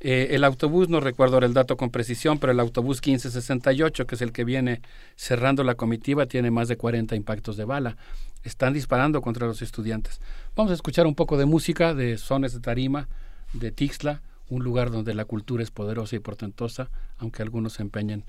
Eh, 0.00 0.34
el 0.34 0.44
autobús, 0.44 0.88
no 0.88 1.00
recuerdo 1.00 1.38
el 1.38 1.54
dato 1.54 1.76
con 1.76 1.90
precisión, 1.90 2.38
pero 2.38 2.52
el 2.52 2.60
autobús 2.60 2.98
1568, 2.98 4.06
que 4.06 4.14
es 4.16 4.22
el 4.22 4.32
que 4.32 4.44
viene 4.44 4.82
cerrando 5.16 5.64
la 5.64 5.76
comitiva, 5.76 6.26
tiene 6.26 6.50
más 6.50 6.68
de 6.68 6.76
40 6.76 7.16
impactos 7.16 7.56
de 7.56 7.64
bala. 7.64 7.96
Están 8.42 8.74
disparando 8.74 9.22
contra 9.22 9.46
los 9.46 9.62
estudiantes. 9.62 10.20
Vamos 10.56 10.72
a 10.72 10.74
escuchar 10.74 11.06
un 11.06 11.14
poco 11.14 11.38
de 11.38 11.46
música 11.46 11.94
de 11.94 12.18
Sones 12.18 12.52
de 12.52 12.60
Tarima, 12.60 13.08
de 13.54 13.72
Tixla, 13.72 14.22
un 14.48 14.62
lugar 14.62 14.90
donde 14.90 15.14
la 15.14 15.24
cultura 15.24 15.62
es 15.62 15.70
poderosa 15.70 16.16
y 16.16 16.18
portentosa, 16.18 16.90
aunque 17.18 17.42
algunos 17.42 17.74
se 17.74 17.82
empeñen 17.82 18.24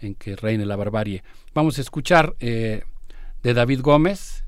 en 0.00 0.14
que 0.14 0.36
reine 0.36 0.64
la 0.66 0.76
barbarie. 0.76 1.22
Vamos 1.54 1.78
a 1.78 1.80
escuchar 1.80 2.36
eh, 2.38 2.84
de 3.42 3.54
David 3.54 3.80
Gómez 3.80 4.44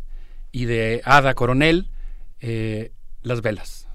y 0.53 0.67
de 0.67 1.03
Ada 1.05 1.35
Coronel 1.35 1.89
eh, 2.41 2.93
Las 3.23 3.43
Velas. 3.43 3.89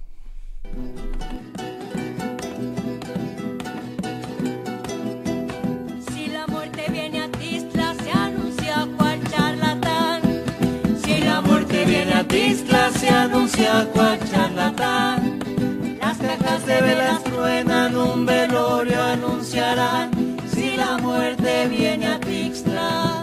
Tixla, 12.27 12.89
se 12.91 13.09
anuncia 13.09 13.87
cual 13.93 14.17
charlatán. 14.31 15.22
Velas 16.83 17.23
truenan, 17.23 17.95
un 17.95 18.25
velorio 18.25 19.01
anunciarán. 19.01 20.11
Si 20.53 20.75
la 20.75 20.97
muerte 20.97 21.67
viene 21.67 22.07
a 22.07 22.19
Tixla. 22.19 23.22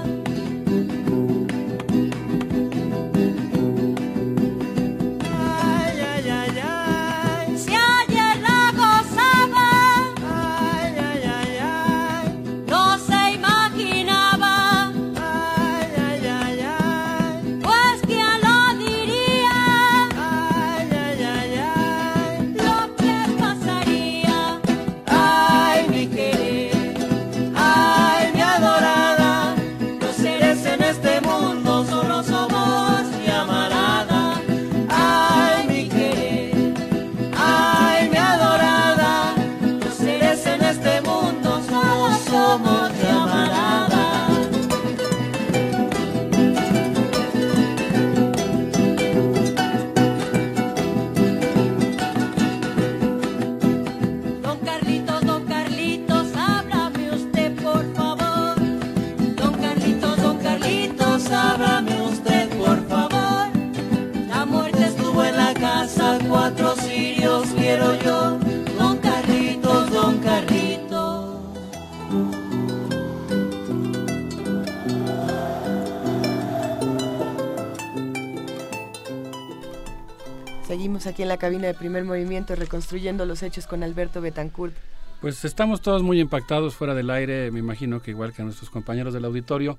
Seguimos 80.70 81.08
aquí 81.08 81.22
en 81.22 81.28
la 81.28 81.36
cabina 81.36 81.66
de 81.66 81.74
primer 81.74 82.04
movimiento 82.04 82.54
reconstruyendo 82.54 83.26
los 83.26 83.42
hechos 83.42 83.66
con 83.66 83.82
Alberto 83.82 84.20
Betancourt. 84.20 84.72
Pues 85.20 85.44
estamos 85.44 85.80
todos 85.80 86.04
muy 86.04 86.20
impactados 86.20 86.76
fuera 86.76 86.94
del 86.94 87.10
aire, 87.10 87.50
me 87.50 87.58
imagino 87.58 88.00
que 88.00 88.12
igual 88.12 88.32
que 88.32 88.44
nuestros 88.44 88.70
compañeros 88.70 89.12
del 89.12 89.24
auditorio. 89.24 89.76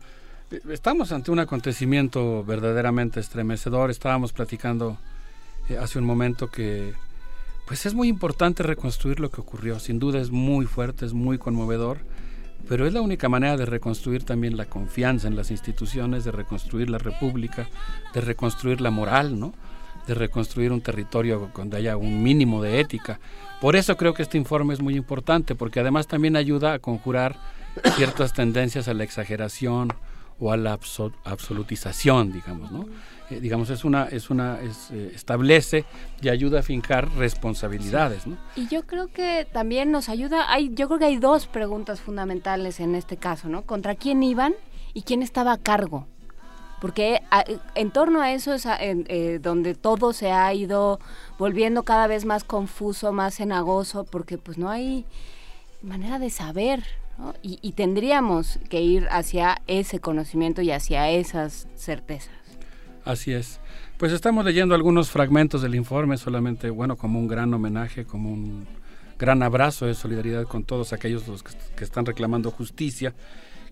Eh, 0.52 0.60
estamos 0.70 1.14
ante 1.14 1.32
un 1.32 1.40
acontecimiento 1.40 2.44
verdaderamente 2.44 3.22
estremecedor. 3.22 3.90
Estábamos 3.90 4.34
platicando 4.34 4.98
eh, 5.70 5.78
hace 5.78 5.98
un 5.98 6.04
momento 6.04 6.52
que 6.52 6.94
pues 7.68 7.86
es 7.86 7.94
muy 7.94 8.10
importante 8.10 8.62
reconstruir 8.62 9.22
lo 9.22 9.32
que 9.32 9.40
ocurrió. 9.40 9.80
Sin 9.80 9.98
duda 9.98 10.20
es 10.20 10.30
muy 10.30 10.66
fuerte, 10.66 11.06
es 11.06 11.14
muy 11.14 11.38
conmovedor, 11.38 12.00
pero 12.68 12.86
es 12.86 12.92
la 12.92 13.00
única 13.00 13.30
manera 13.30 13.56
de 13.56 13.66
reconstruir 13.66 14.26
también 14.26 14.58
la 14.58 14.66
confianza 14.66 15.30
en 15.30 15.38
las 15.38 15.52
instituciones, 15.52 16.26
de 16.26 16.34
reconstruir 16.34 16.90
la 16.90 16.98
república, 16.98 17.70
de 18.14 18.20
reconstruir 18.20 18.82
la 18.82 18.92
moral, 18.92 19.40
¿no? 19.40 19.54
De 20.08 20.14
reconstruir 20.14 20.72
un 20.72 20.82
territorio 20.82 21.50
donde 21.56 21.78
haya 21.78 21.98
un 21.98 22.24
mínimo 22.24 22.62
de 22.62 22.80
ética. 22.80 23.20
Por 23.60 23.76
eso 23.76 23.96
creo 23.98 24.14
que 24.14 24.24
este 24.24 24.38
informe 24.38 24.74
es 24.74 24.82
muy 24.82 24.96
importante, 24.96 25.56
porque 25.56 25.80
además 25.80 26.08
también 26.08 26.36
ayuda 26.36 26.74
a 26.74 26.80
conjurar 26.80 27.36
ciertas 27.96 28.34
tendencias 28.34 28.88
a 28.88 28.94
la 28.94 29.04
exageración 29.04 29.94
o 30.40 30.52
a 30.52 30.58
la 30.58 30.74
absolutización, 31.24 32.32
digamos, 32.32 32.72
¿no? 32.72 32.88
Eh, 33.30 33.40
digamos, 33.40 33.70
es 33.70 33.86
una, 33.86 34.06
es 34.06 34.30
una, 34.30 34.60
eh, 34.60 35.12
establece 35.16 35.86
y 36.22 36.30
ayuda 36.30 36.60
a 36.60 36.64
fincar 36.64 37.10
responsabilidades, 37.16 38.28
¿no? 38.28 38.38
Y 38.56 38.68
yo 38.68 38.84
creo 38.84 39.08
que 39.08 39.48
también 39.54 39.92
nos 39.92 40.10
ayuda, 40.10 40.52
hay, 40.52 40.72
yo 40.74 40.88
creo 40.88 41.00
que 41.00 41.06
hay 41.06 41.18
dos 41.18 41.48
preguntas 41.48 42.02
fundamentales 42.02 42.80
en 42.80 42.96
este 42.96 43.18
caso, 43.18 43.48
¿no? 43.48 43.62
¿Contra 43.62 43.96
quién 43.96 44.22
iban 44.24 44.54
y 44.94 45.04
quién 45.04 45.22
estaba 45.22 45.54
a 45.54 45.58
cargo? 45.58 46.08
Porque 46.82 47.22
en 47.76 47.92
torno 47.92 48.22
a 48.22 48.34
eso 48.34 48.54
es 48.56 48.66
eh, 48.66 49.40
donde 49.40 49.76
todo 49.76 50.14
se 50.14 50.32
ha 50.32 50.52
ido 50.52 51.00
volviendo 51.38 51.84
cada 51.84 52.08
vez 52.08 52.26
más 52.26 52.44
confuso, 52.44 53.14
más 53.14 53.36
cenagoso, 53.36 54.04
porque 54.04 54.40
pues 54.40 54.58
no 54.58 54.68
hay 54.68 55.06
manera 55.84 56.18
de 56.18 56.32
saber, 56.32 56.84
y, 57.44 57.60
y, 57.62 57.74
tendríamos 57.74 58.58
que 58.68 58.82
ir 58.82 59.08
hacia 59.12 59.62
ese 59.68 60.00
conocimiento 60.00 60.64
y 60.64 60.72
hacia 60.72 61.12
esas 61.12 61.68
certezas. 61.76 62.34
Así 63.06 63.32
es. 63.32 63.60
Pues 64.00 64.12
estamos 64.12 64.44
leyendo 64.44 64.74
algunos 64.74 65.12
fragmentos 65.12 65.62
del 65.62 65.76
informe, 65.76 66.18
solamente, 66.18 66.72
bueno, 66.72 66.96
como 66.96 67.20
un 67.20 67.28
gran 67.28 67.54
homenaje, 67.54 68.06
como 68.06 68.32
un 68.32 68.66
gran 69.20 69.44
abrazo 69.44 69.86
de 69.86 69.94
solidaridad 69.94 70.46
con 70.46 70.64
todos 70.64 70.94
aquellos 70.94 71.28
los 71.28 71.44
que 71.44 71.84
están 71.84 72.08
reclamando 72.08 72.50
justicia 72.50 73.14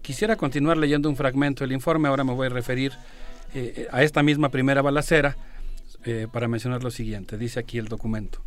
Quisiera 0.02 0.36
continuar 0.36 0.78
leyendo 0.78 1.10
un 1.10 1.16
fragmento 1.16 1.64
del 1.64 1.74
informe, 1.74 2.08
ahora 2.08 2.24
me 2.24 2.34
voy 2.34 2.48
a 2.48 2.50
referir 2.50 2.94
eh, 3.54 3.88
a 3.92 4.04
esta 4.04 4.24
misma 4.24 4.50
primera 4.50 4.82
balacera 4.82 5.36
eh, 6.06 6.28
para 6.32 6.48
mencionar 6.48 6.84
lo 6.84 6.92
siguiente. 6.92 7.38
Dice 7.38 7.60
aquí 7.60 7.78
el 7.78 7.88
documento. 7.88 8.42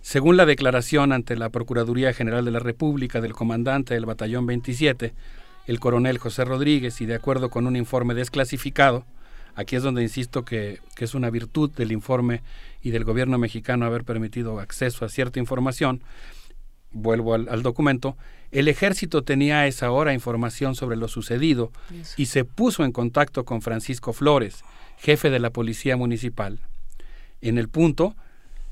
Según 0.00 0.36
la 0.36 0.46
declaración 0.46 1.12
ante 1.12 1.36
la 1.36 1.48
Procuraduría 1.48 2.12
General 2.12 2.44
de 2.44 2.50
la 2.50 2.60
República 2.60 3.20
del 3.20 3.32
comandante 3.32 3.94
del 3.94 4.06
Batallón 4.06 4.46
27, 4.46 5.12
el 5.66 5.80
coronel 5.80 6.18
José 6.18 6.44
Rodríguez, 6.44 7.00
y 7.00 7.06
de 7.06 7.14
acuerdo 7.14 7.50
con 7.50 7.66
un 7.66 7.76
informe 7.76 8.14
desclasificado, 8.14 9.04
aquí 9.54 9.76
es 9.76 9.82
donde 9.82 10.02
insisto 10.02 10.44
que, 10.44 10.80
es 10.98 11.14
una 11.14 11.30
virtud 11.30 11.70
del 11.70 11.92
informe 11.92 12.42
y 12.82 12.90
del 12.90 13.04
gobierno 13.04 13.38
mexicano 13.38 13.86
haber 13.86 14.04
permitido 14.04 14.60
acceso 14.60 15.04
a 15.04 15.08
cierta 15.08 15.40
información, 15.40 16.02
vuelvo 16.90 17.34
al 17.34 17.62
documento, 17.62 18.16
el 18.50 18.68
ejército 18.68 19.22
tenía 19.22 19.60
a 19.60 19.66
esa 19.66 19.90
hora 19.90 20.14
información 20.14 20.74
sobre 20.74 20.96
lo 20.96 21.08
sucedido 21.08 21.70
y 22.16 22.26
se 22.26 22.44
puso 22.44 22.84
en 22.84 22.92
contacto 22.92 23.44
con 23.44 23.62
Francisco 23.62 24.12
Flores, 24.12 24.64
jefe 24.98 25.30
de 25.30 25.38
la 25.38 25.50
Policía 25.50 25.96
Municipal. 25.96 26.60
En 27.40 27.58
el 27.58 27.68
punto 27.68 28.16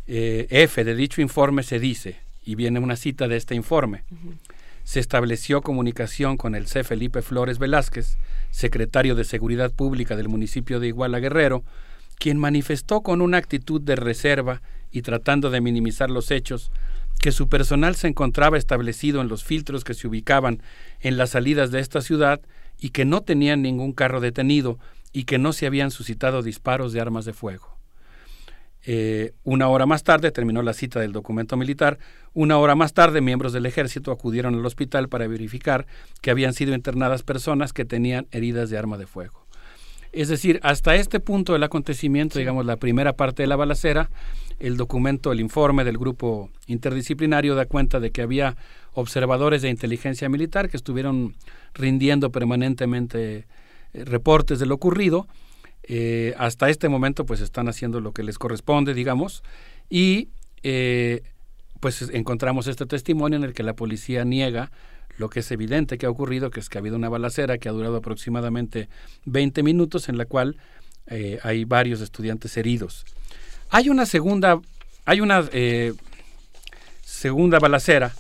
eh, 0.07 0.47
F 0.51 0.85
de 0.85 0.95
dicho 0.95 1.21
informe 1.21 1.63
se 1.63 1.79
dice, 1.79 2.17
y 2.45 2.55
viene 2.55 2.79
una 2.79 2.97
cita 2.97 3.29
de 3.29 3.37
este 3.37 3.55
informe, 3.55 4.05
se 4.85 5.01
estableció 5.01 5.63
comunicación 5.63 6.37
con 6.37 6.55
el 6.55 6.69
C. 6.69 6.85
Felipe 6.85 7.21
Flores 7.21 7.59
Velázquez, 7.59 8.17
secretario 8.51 9.15
de 9.15 9.25
Seguridad 9.25 9.73
Pública 9.73 10.17
del 10.17 10.29
municipio 10.29 10.81
de 10.81 10.87
Iguala 10.87 11.19
Guerrero, 11.19 11.65
quien 12.19 12.39
manifestó 12.39 13.03
con 13.03 13.21
una 13.21 13.39
actitud 13.39 13.81
de 13.81 13.97
reserva 13.97 14.63
y 14.93 15.03
tratando 15.03 15.51
de 15.51 15.61
minimizar 15.61 16.09
los 16.09 16.31
hechos, 16.31 16.71
que 17.27 17.33
su 17.33 17.49
personal 17.49 17.97
se 17.97 18.07
encontraba 18.07 18.57
establecido 18.57 19.21
en 19.21 19.27
los 19.27 19.43
filtros 19.43 19.83
que 19.83 19.95
se 19.95 20.07
ubicaban 20.07 20.63
en 21.01 21.17
las 21.17 21.31
salidas 21.31 21.73
de 21.73 21.81
esta 21.81 22.01
ciudad 22.01 22.41
y 22.79 22.91
que 22.91 23.05
no 23.05 23.21
tenían 23.23 23.63
ningún 23.63 23.95
carro 23.95 24.21
detenido 24.21 24.79
y 25.13 25.25
que 25.25 25.37
no 25.37 25.53
se 25.53 25.67
habían 25.67 25.91
suscitado 25.91 26.43
disparos 26.43 26.93
de 26.93 27.01
armas 27.01 27.25
de 27.25 27.33
fuego. 27.33 27.81
Eh, 28.85 29.33
una 29.43 29.67
hora 29.67 29.87
más 29.87 30.05
tarde 30.05 30.31
terminó 30.31 30.63
la 30.63 30.73
cita 30.73 31.01
del 31.01 31.11
documento 31.11 31.57
militar. 31.57 31.99
Una 32.33 32.59
hora 32.59 32.77
más 32.77 32.93
tarde, 32.93 33.21
miembros 33.21 33.53
del 33.53 33.67
ejército 33.67 34.13
acudieron 34.13 34.55
al 34.55 34.65
hospital 34.65 35.09
para 35.09 35.27
verificar 35.27 35.89
que 36.23 36.31
habían 36.31 36.53
sido 36.53 36.77
internadas 36.77 37.25
personas 37.25 37.73
que 37.73 37.85
tenían 37.85 38.29
heridas 38.31 38.71
de 38.71 38.79
arma 38.79 38.99
de 38.99 39.09
fuego. 39.09 39.46
Es 40.17 40.29
decir, 40.29 40.61
hasta 40.63 40.95
este 40.95 41.21
punto 41.21 41.53
del 41.53 41.63
acontecimiento, 41.63 42.39
digamos, 42.39 42.65
la 42.65 42.79
primera 42.79 43.13
parte 43.13 43.43
de 43.43 43.49
la 43.49 43.57
balacera, 43.57 44.09
el 44.59 44.79
documento, 44.79 45.31
el 45.31 45.41
informe 45.41 45.85
del 45.85 45.99
grupo 45.99 46.49
interdisciplinario 46.67 47.55
da 47.55 47.67
cuenta 47.67 48.01
de 48.01 48.11
que 48.11 48.23
había 48.23 48.57
observadores 48.95 49.61
de 49.61 49.69
inteligencia 49.69 50.31
militar 50.31 50.71
que 50.71 50.79
estuvieron 50.79 51.35
rindiendo 51.75 52.33
permanentemente 52.33 53.45
eh, 53.93 54.05
reportes 54.07 54.59
de 54.59 54.65
lo 54.65 54.77
ocurrido. 54.77 55.29
Eh, 55.83 56.35
hasta 56.39 56.71
este 56.71 56.89
momento 56.89 57.27
pues 57.27 57.43
están 57.43 57.69
haciendo 57.69 58.01
lo 58.01 58.13
que 58.13 58.23
les 58.23 58.39
corresponde, 58.39 58.95
digamos, 58.95 59.43
y 59.91 60.31
eh, 60.63 61.25
pues 61.81 62.09
encontramos 62.11 62.69
este 62.69 62.87
testimonio 62.87 63.37
en 63.37 63.45
el 63.45 63.53
que 63.53 63.63
la 63.63 63.75
policía 63.75 64.25
niega 64.25 64.71
lo 65.19 65.29
que 65.31 65.41
es 65.41 65.51
evidente 65.51 65.99
que 65.99 66.07
ha 66.07 66.11
ocurrido, 66.11 66.51
que 66.51 66.61
es 66.61 66.69
que 66.69 66.79
ha 66.79 66.81
habido 66.81 66.97
una 66.97 67.09
balacera 67.09 67.59
que 67.59 67.69
ha 67.69 67.73
durado 67.73 67.97
aproximadamente 67.97 68.89
20 69.25 69.63
minutos 69.63 70.09
en 70.09 70.19
la 70.19 70.27
cual 70.27 70.57
hay 71.43 71.65
varios 71.65 72.01
estudiantes 72.01 72.57
heridos. 72.57 73.05
Hay 73.71 73.89
una 73.89 74.07
segunda, 74.07 74.61
hay 75.05 75.21
una 75.21 75.45
eh, 75.53 75.93
segunda 77.05 77.59
balacera 77.59 78.15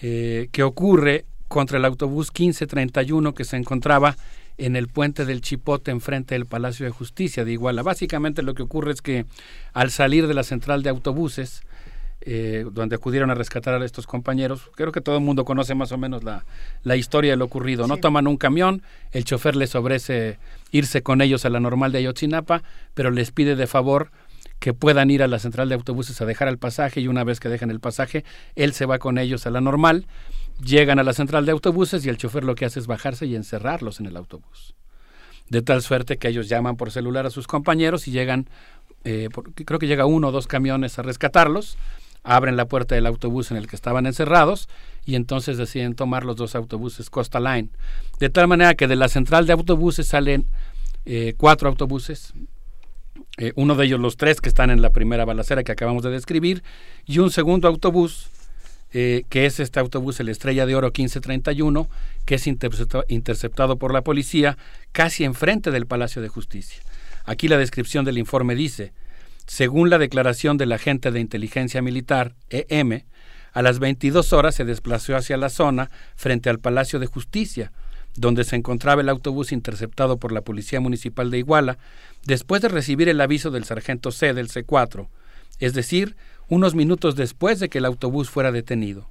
eh, 0.00 0.48
que 0.52 0.62
ocurre 0.62 1.24
contra 1.48 1.78
el 1.78 1.84
autobús 1.84 2.28
1531 2.28 3.34
que 3.34 3.44
se 3.44 3.56
encontraba 3.56 4.16
en 4.58 4.76
el 4.76 4.88
puente 4.88 5.24
del 5.24 5.40
Chipote 5.40 5.90
enfrente 5.90 6.34
del 6.34 6.46
Palacio 6.46 6.84
de 6.86 6.92
Justicia 6.92 7.44
de 7.44 7.52
Iguala. 7.52 7.82
Básicamente 7.82 8.42
lo 8.42 8.54
que 8.54 8.62
ocurre 8.62 8.92
es 8.92 9.00
que 9.00 9.26
al 9.72 9.90
salir 9.90 10.26
de 10.26 10.34
la 10.34 10.42
central 10.42 10.82
de 10.82 10.90
autobuses, 10.90 11.62
eh, 12.28 12.66
donde 12.72 12.96
acudieron 12.96 13.30
a 13.30 13.34
rescatar 13.34 13.80
a 13.80 13.84
estos 13.84 14.08
compañeros, 14.08 14.68
creo 14.74 14.90
que 14.90 15.00
todo 15.00 15.16
el 15.16 15.22
mundo 15.22 15.44
conoce 15.44 15.76
más 15.76 15.92
o 15.92 15.98
menos 15.98 16.24
la, 16.24 16.44
la 16.82 16.96
historia 16.96 17.30
de 17.30 17.36
lo 17.36 17.44
ocurrido. 17.44 17.86
No 17.86 17.98
toman 17.98 18.26
un 18.26 18.36
camión, 18.36 18.82
el 19.12 19.24
chofer 19.24 19.54
les 19.54 19.76
ofrece 19.76 20.40
irse 20.72 21.02
con 21.02 21.20
ellos 21.20 21.44
a 21.44 21.50
la 21.50 21.60
normal 21.60 21.92
de 21.92 21.98
Ayotzinapa, 21.98 22.64
pero 22.94 23.12
les 23.12 23.30
pide 23.30 23.54
de 23.54 23.68
favor 23.68 24.10
que 24.58 24.74
puedan 24.74 25.08
ir 25.12 25.22
a 25.22 25.28
la 25.28 25.38
central 25.38 25.68
de 25.68 25.76
autobuses 25.76 26.20
a 26.20 26.26
dejar 26.26 26.48
el 26.48 26.58
pasaje 26.58 27.00
y 27.00 27.06
una 27.06 27.22
vez 27.22 27.38
que 27.38 27.48
dejen 27.48 27.70
el 27.70 27.78
pasaje, 27.78 28.24
él 28.56 28.72
se 28.72 28.86
va 28.86 28.98
con 28.98 29.18
ellos 29.18 29.46
a 29.46 29.50
la 29.50 29.60
normal, 29.60 30.08
llegan 30.60 30.98
a 30.98 31.04
la 31.04 31.12
central 31.12 31.46
de 31.46 31.52
autobuses 31.52 32.04
y 32.04 32.08
el 32.08 32.16
chofer 32.16 32.42
lo 32.42 32.56
que 32.56 32.64
hace 32.64 32.80
es 32.80 32.88
bajarse 32.88 33.26
y 33.26 33.36
encerrarlos 33.36 34.00
en 34.00 34.06
el 34.06 34.16
autobús. 34.16 34.74
De 35.48 35.62
tal 35.62 35.80
suerte 35.80 36.16
que 36.16 36.26
ellos 36.26 36.48
llaman 36.48 36.76
por 36.76 36.90
celular 36.90 37.24
a 37.24 37.30
sus 37.30 37.46
compañeros 37.46 38.08
y 38.08 38.10
llegan, 38.10 38.48
eh, 39.04 39.28
creo 39.64 39.78
que 39.78 39.86
llega 39.86 40.06
uno 40.06 40.26
o 40.28 40.32
dos 40.32 40.48
camiones 40.48 40.98
a 40.98 41.02
rescatarlos, 41.02 41.78
abren 42.26 42.56
la 42.56 42.66
puerta 42.66 42.94
del 42.94 43.06
autobús 43.06 43.50
en 43.50 43.56
el 43.56 43.68
que 43.68 43.76
estaban 43.76 44.04
encerrados 44.04 44.68
y 45.06 45.14
entonces 45.14 45.56
deciden 45.56 45.94
tomar 45.94 46.24
los 46.24 46.36
dos 46.36 46.54
autobuses 46.54 47.08
Costa 47.08 47.38
Line. 47.38 47.68
De 48.18 48.28
tal 48.28 48.48
manera 48.48 48.74
que 48.74 48.88
de 48.88 48.96
la 48.96 49.08
central 49.08 49.46
de 49.46 49.52
autobuses 49.52 50.08
salen 50.08 50.46
eh, 51.06 51.34
cuatro 51.36 51.68
autobuses, 51.68 52.34
eh, 53.38 53.52
uno 53.54 53.76
de 53.76 53.86
ellos 53.86 54.00
los 54.00 54.16
tres 54.16 54.40
que 54.40 54.48
están 54.48 54.70
en 54.70 54.82
la 54.82 54.90
primera 54.90 55.24
balacera 55.24 55.62
que 55.62 55.72
acabamos 55.72 56.02
de 56.02 56.10
describir, 56.10 56.64
y 57.06 57.20
un 57.20 57.30
segundo 57.30 57.68
autobús, 57.68 58.28
eh, 58.92 59.22
que 59.28 59.46
es 59.46 59.60
este 59.60 59.78
autobús, 59.78 60.18
el 60.18 60.28
Estrella 60.28 60.66
de 60.66 60.74
Oro 60.74 60.88
1531, 60.88 61.88
que 62.24 62.34
es 62.34 62.46
interceptado 62.46 63.76
por 63.76 63.92
la 63.92 64.02
policía 64.02 64.58
casi 64.90 65.22
enfrente 65.22 65.70
del 65.70 65.86
Palacio 65.86 66.20
de 66.20 66.28
Justicia. 66.28 66.82
Aquí 67.24 67.46
la 67.46 67.58
descripción 67.58 68.04
del 68.04 68.18
informe 68.18 68.56
dice, 68.56 68.92
según 69.46 69.90
la 69.90 69.98
declaración 69.98 70.56
del 70.58 70.72
agente 70.72 71.10
de 71.10 71.20
inteligencia 71.20 71.82
militar, 71.82 72.34
EM, 72.50 73.04
a 73.52 73.62
las 73.62 73.78
22 73.78 74.32
horas 74.32 74.54
se 74.54 74.64
desplazó 74.64 75.16
hacia 75.16 75.36
la 75.36 75.48
zona 75.48 75.90
frente 76.14 76.50
al 76.50 76.58
Palacio 76.58 76.98
de 76.98 77.06
Justicia, 77.06 77.72
donde 78.16 78.44
se 78.44 78.56
encontraba 78.56 79.02
el 79.02 79.08
autobús 79.08 79.52
interceptado 79.52 80.18
por 80.18 80.32
la 80.32 80.42
Policía 80.42 80.80
Municipal 80.80 81.30
de 81.30 81.38
Iguala, 81.38 81.78
después 82.24 82.60
de 82.60 82.68
recibir 82.68 83.08
el 83.08 83.20
aviso 83.20 83.50
del 83.50 83.64
sargento 83.64 84.10
C 84.10 84.34
del 84.34 84.48
C4, 84.48 85.08
es 85.58 85.74
decir, 85.74 86.16
unos 86.48 86.74
minutos 86.74 87.16
después 87.16 87.60
de 87.60 87.68
que 87.68 87.78
el 87.78 87.84
autobús 87.84 88.28
fuera 88.28 88.52
detenido. 88.52 89.08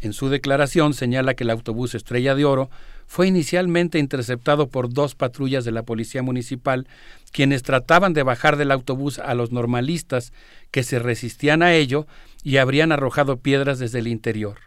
En 0.00 0.14
su 0.14 0.30
declaración 0.30 0.94
señala 0.94 1.34
que 1.34 1.44
el 1.44 1.50
autobús 1.50 1.94
Estrella 1.94 2.34
de 2.34 2.44
Oro 2.44 2.70
fue 3.10 3.26
inicialmente 3.26 3.98
interceptado 3.98 4.68
por 4.68 4.94
dos 4.94 5.16
patrullas 5.16 5.64
de 5.64 5.72
la 5.72 5.82
Policía 5.82 6.22
Municipal, 6.22 6.86
quienes 7.32 7.64
trataban 7.64 8.12
de 8.12 8.22
bajar 8.22 8.56
del 8.56 8.70
autobús 8.70 9.18
a 9.18 9.34
los 9.34 9.50
normalistas 9.50 10.32
que 10.70 10.84
se 10.84 11.00
resistían 11.00 11.64
a 11.64 11.74
ello 11.74 12.06
y 12.44 12.58
habrían 12.58 12.92
arrojado 12.92 13.38
piedras 13.38 13.80
desde 13.80 13.98
el 13.98 14.06
interior. 14.06 14.58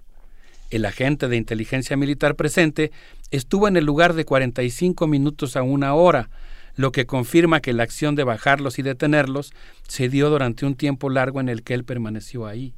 El 0.72 0.83
agente 0.83 1.30
de 1.30 1.38
inteligencia 1.38 1.95
militar 1.95 2.35
presente 2.35 2.91
estuvo 3.31 3.69
en 3.69 3.77
el 3.77 3.85
lugar 3.85 4.11
de 4.13 4.25
45 4.25 5.07
minutos 5.07 5.55
a 5.55 5.63
una 5.63 5.93
hora, 5.93 6.30
lo 6.75 6.91
que 6.91 7.05
confirma 7.05 7.61
que 7.61 7.72
la 7.72 7.83
acción 7.83 8.13
de 8.15 8.25
bajarlos 8.25 8.77
y 8.77 8.81
detenerlos 8.81 9.53
se 9.88 10.09
dio 10.09 10.30
durante 10.30 10.65
un 10.65 10.75
tiempo 10.75 11.09
largo 11.09 11.39
en 11.39 11.47
el 11.47 11.63
que 11.63 11.75
él 11.75 11.85
permaneció 11.85 12.45
ahí. 12.45 12.73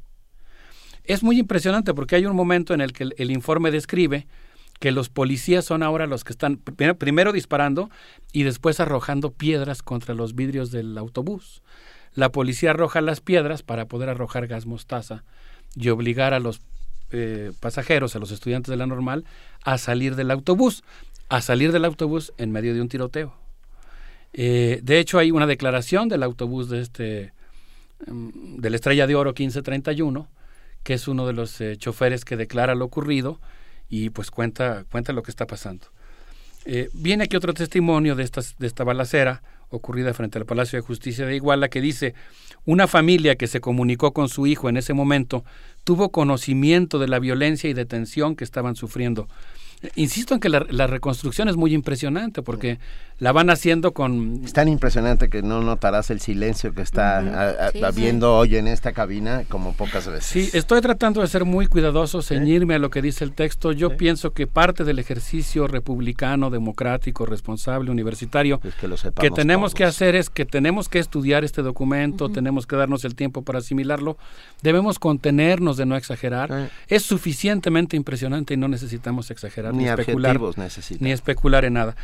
Es 1.05 1.23
muy 1.23 1.39
impresionante 1.39 1.95
porque 1.95 2.17
hay 2.17 2.27
un 2.27 2.35
momento 2.35 2.75
en 2.75 2.81
el 2.81 2.93
que 2.93 3.09
el, 3.17 3.31
informe 3.31 3.71
describe 3.71 4.27
que 4.79 4.91
los 4.91 5.09
policías 5.09 5.65
son 5.65 5.83
ahora 5.83 6.07
los 6.07 6.23
que 6.23 6.33
están 6.33 6.57
primero, 6.57 7.31
disparando 7.31 7.89
y 8.31 8.43
después 8.43 8.79
arrojando 8.79 9.31
piedras 9.31 9.81
contra 9.81 10.13
los 10.13 10.35
vidrios 10.35 10.71
del 10.71 10.97
autobús. 10.97 11.61
La 12.13 12.31
policía 12.31 12.71
arroja 12.71 13.01
las 13.01 13.21
piedras 13.21 13.63
para 13.63 13.85
poder 13.85 14.09
arrojar 14.09 14.47
gas 14.47 14.65
mostaza 14.65 15.23
y 15.75 15.89
obligar 15.89 16.33
a 16.33 16.39
los 16.39 16.61
eh, 17.11 17.51
pasajeros, 17.59 18.15
a 18.15 18.19
los 18.19 18.31
estudiantes 18.31 18.69
de 18.69 18.77
la 18.77 18.85
normal, 18.85 19.25
a 19.63 19.77
salir 19.77 20.15
del 20.15 20.31
autobús, 20.31 20.83
a 21.29 21.41
salir 21.41 21.71
del 21.71 21.85
autobús 21.85 22.33
en 22.37 22.51
medio 22.51 22.73
de 22.73 22.81
un 22.81 22.89
tiroteo. 22.89 23.33
Eh, 24.33 24.79
de 24.83 24.99
hecho, 24.99 25.17
hay 25.17 25.31
una 25.31 25.47
declaración 25.47 26.09
del 26.09 26.23
autobús 26.23 26.69
de 26.69 26.81
este, 26.81 27.33
mm, 28.07 28.57
de 28.57 28.69
la 28.69 28.75
Estrella 28.75 29.07
de 29.07 29.15
Oro 29.15 29.31
1531, 29.31 30.27
que 30.83 30.93
es 30.93 31.07
uno 31.07 31.25
de 31.25 31.33
los 31.33 31.59
eh, 31.61 31.77
choferes 31.77 32.25
que 32.25 32.37
declara 32.37 32.75
lo 32.75 32.85
ocurrido 32.85 33.39
y 33.89 34.09
pues 34.09 34.31
cuenta, 34.31 34.85
cuenta 34.91 35.13
lo 35.13 35.23
que 35.23 35.31
está 35.31 35.45
pasando. 35.45 35.87
Eh, 36.65 36.89
viene 36.93 37.25
aquí 37.25 37.35
otro 37.35 37.53
testimonio 37.53 38.15
de, 38.15 38.23
estas, 38.23 38.55
de 38.57 38.67
esta 38.67 38.83
balacera 38.83 39.43
ocurrida 39.69 40.13
frente 40.13 40.37
al 40.37 40.45
Palacio 40.45 40.77
de 40.77 40.85
Justicia 40.85 41.25
de 41.25 41.35
Iguala 41.35 41.69
que 41.69 41.81
dice, 41.81 42.15
una 42.65 42.87
familia 42.87 43.35
que 43.35 43.47
se 43.47 43.61
comunicó 43.61 44.13
con 44.13 44.29
su 44.29 44.47
hijo 44.47 44.69
en 44.69 44.77
ese 44.77 44.93
momento 44.93 45.43
tuvo 45.83 46.09
conocimiento 46.09 46.97
de 46.97 47.07
la 47.07 47.19
violencia 47.19 47.69
y 47.69 47.73
detención 47.73 48.35
que 48.35 48.43
estaban 48.43 48.75
sufriendo. 48.75 49.27
Insisto 49.95 50.33
en 50.33 50.39
que 50.39 50.49
la, 50.49 50.87
reconstrucción 50.87 51.49
es 51.49 51.55
muy 51.55 51.73
impresionante 51.73 52.41
porque 52.41 52.79
la 53.19 53.31
van 53.31 53.49
haciendo 53.49 53.93
con... 53.93 54.41
Es 54.43 54.53
tan 54.53 54.67
impresionante 54.67 55.29
que 55.29 55.41
no 55.41 55.61
notarás 55.61 56.09
el 56.09 56.19
silencio 56.19 56.73
que 56.73 56.81
está 56.81 57.69
habiendo 57.83 58.35
hoy 58.35 58.57
en 58.57 58.67
esta 58.67 58.91
cabina 58.91 59.43
como 59.47 59.73
pocas 59.73 60.07
veces. 60.07 60.25
Sí, 60.25 60.49
estoy 60.53 60.81
tratando 60.81 61.21
de 61.21 61.27
ser 61.27 61.45
muy 61.45 61.67
cuidadoso, 61.67 62.21
ceñirme 62.21 62.75
a 62.75 62.79
lo 62.79 62.89
que 62.89 63.01
dice 63.01 63.23
el 63.23 63.31
texto. 63.31 63.71
Yo 63.71 63.95
pienso 63.95 64.33
que 64.33 64.47
parte 64.47 64.83
del 64.83 64.99
ejercicio 64.99 65.67
republicano, 65.67 66.49
democrático, 66.49 67.25
responsable, 67.25 67.91
universitario, 67.91 68.59
que, 69.19 69.31
tenemos 69.31 69.73
que 69.73 69.85
hacer 69.85 70.15
es 70.15 70.29
que 70.29 70.45
tenemos 70.45 70.89
que 70.89 70.99
estudiar 70.99 71.43
este 71.43 71.61
documento, 71.61 72.29
tenemos 72.29 72.67
que 72.67 72.75
darnos 72.75 73.05
el 73.05 73.15
tiempo 73.15 73.43
para 73.43 73.59
asimilarlo, 73.59 74.17
debemos 74.61 74.99
contenernos 74.99 75.77
de 75.77 75.85
no 75.85 75.95
exagerar. 75.95 76.69
Es 76.87 77.03
suficientemente 77.03 77.95
impresionante 77.95 78.53
y 78.53 78.57
no 78.57 78.67
necesitamos 78.67 79.31
exagerar 79.31 79.73
ni, 79.77 79.87
especular, 79.87 80.39
ni 80.99 81.11
especular 81.11 81.65
en 81.65 81.73
nada. 81.73 81.95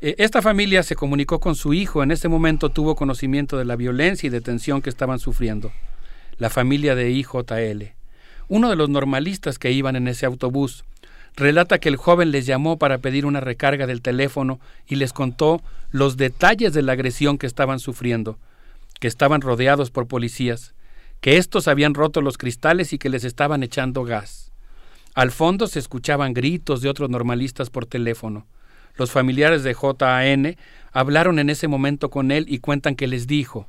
Eh, 0.00 0.16
esta 0.18 0.42
familia 0.42 0.82
se 0.82 0.96
comunicó 0.96 1.38
con 1.38 1.54
su 1.54 1.74
hijo, 1.74 2.02
en 2.02 2.10
ese 2.10 2.28
momento 2.28 2.70
tuvo 2.70 2.96
conocimiento 2.96 3.56
de 3.56 3.64
la 3.64 3.76
violencia 3.76 4.26
y 4.26 4.30
detención 4.30 4.82
que 4.82 4.90
estaban 4.90 5.18
sufriendo. 5.20 5.72
La 6.38 6.50
familia 6.50 6.94
de 6.94 7.10
IJL. 7.10 7.92
Uno 8.48 8.68
de 8.68 8.76
los 8.76 8.88
normalistas 8.88 9.58
que 9.60 9.70
iban 9.70 9.94
en 9.94 10.08
ese 10.08 10.26
autobús 10.26 10.84
relata 11.36 11.78
que 11.78 11.88
el 11.88 11.96
joven 11.96 12.32
les 12.32 12.46
llamó 12.46 12.78
para 12.78 12.98
pedir 12.98 13.26
una 13.26 13.40
recarga 13.40 13.86
del 13.86 14.02
teléfono 14.02 14.58
y 14.88 14.96
les 14.96 15.12
contó 15.12 15.62
los 15.92 16.16
detalles 16.16 16.72
de 16.72 16.82
la 16.82 16.92
agresión 16.92 17.38
que 17.38 17.46
estaban 17.46 17.78
sufriendo, 17.78 18.38
que 18.98 19.06
estaban 19.06 19.40
rodeados 19.40 19.92
por 19.92 20.08
policías, 20.08 20.74
que 21.20 21.36
estos 21.36 21.68
habían 21.68 21.94
roto 21.94 22.20
los 22.20 22.38
cristales 22.38 22.92
y 22.92 22.98
que 22.98 23.08
les 23.08 23.22
estaban 23.22 23.62
echando 23.62 24.02
gas. 24.02 24.41
Al 25.14 25.30
fondo 25.30 25.66
se 25.66 25.78
escuchaban 25.78 26.32
gritos 26.32 26.80
de 26.80 26.88
otros 26.88 27.10
normalistas 27.10 27.68
por 27.68 27.86
teléfono. 27.86 28.46
Los 28.96 29.10
familiares 29.10 29.62
de 29.62 29.74
JAN 29.74 30.56
hablaron 30.92 31.38
en 31.38 31.50
ese 31.50 31.68
momento 31.68 32.10
con 32.10 32.30
él 32.30 32.46
y 32.48 32.58
cuentan 32.58 32.96
que 32.96 33.06
les 33.06 33.26
dijo. 33.26 33.66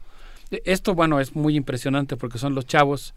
Esto, 0.52 0.96
bueno, 0.96 1.20
es 1.20 1.36
muy 1.36 1.56
impresionante 1.56 2.16
porque 2.16 2.38
son 2.38 2.56
los 2.56 2.66
chavos 2.66 3.14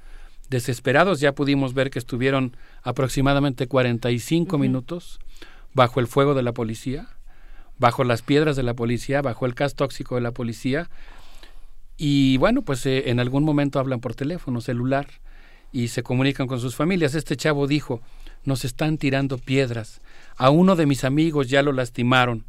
desesperados. 0.48 1.20
Ya 1.20 1.34
pudimos 1.34 1.74
ver 1.74 1.90
que 1.90 1.98
estuvieron 1.98 2.56
aproximadamente 2.82 3.66
45 3.66 4.58
minutos 4.58 5.20
bajo 5.74 6.00
el 6.00 6.06
fuego 6.06 6.34
de 6.34 6.42
la 6.42 6.52
policía, 6.52 7.08
bajo 7.78 8.02
las 8.02 8.22
piedras 8.22 8.56
de 8.56 8.62
la 8.62 8.74
policía, 8.74 9.22
bajo 9.22 9.46
el 9.46 9.52
gas 9.52 9.74
tóxico 9.74 10.14
de 10.14 10.20
la 10.22 10.32
policía. 10.32 10.88
Y 11.96 12.38
bueno, 12.38 12.62
pues 12.62 12.86
eh, 12.86 13.10
en 13.10 13.20
algún 13.20 13.44
momento 13.44 13.78
hablan 13.78 14.00
por 14.00 14.14
teléfono 14.14 14.60
celular 14.60 15.06
y 15.72 15.88
se 15.88 16.02
comunican 16.02 16.46
con 16.46 16.60
sus 16.60 16.74
familias. 16.74 17.14
Este 17.14 17.36
chavo 17.36 17.66
dijo, 17.66 18.00
nos 18.44 18.64
están 18.64 18.98
tirando 18.98 19.38
piedras, 19.38 20.00
a 20.36 20.50
uno 20.50 20.76
de 20.76 20.86
mis 20.86 21.04
amigos 21.04 21.48
ya 21.48 21.62
lo 21.62 21.72
lastimaron, 21.72 22.44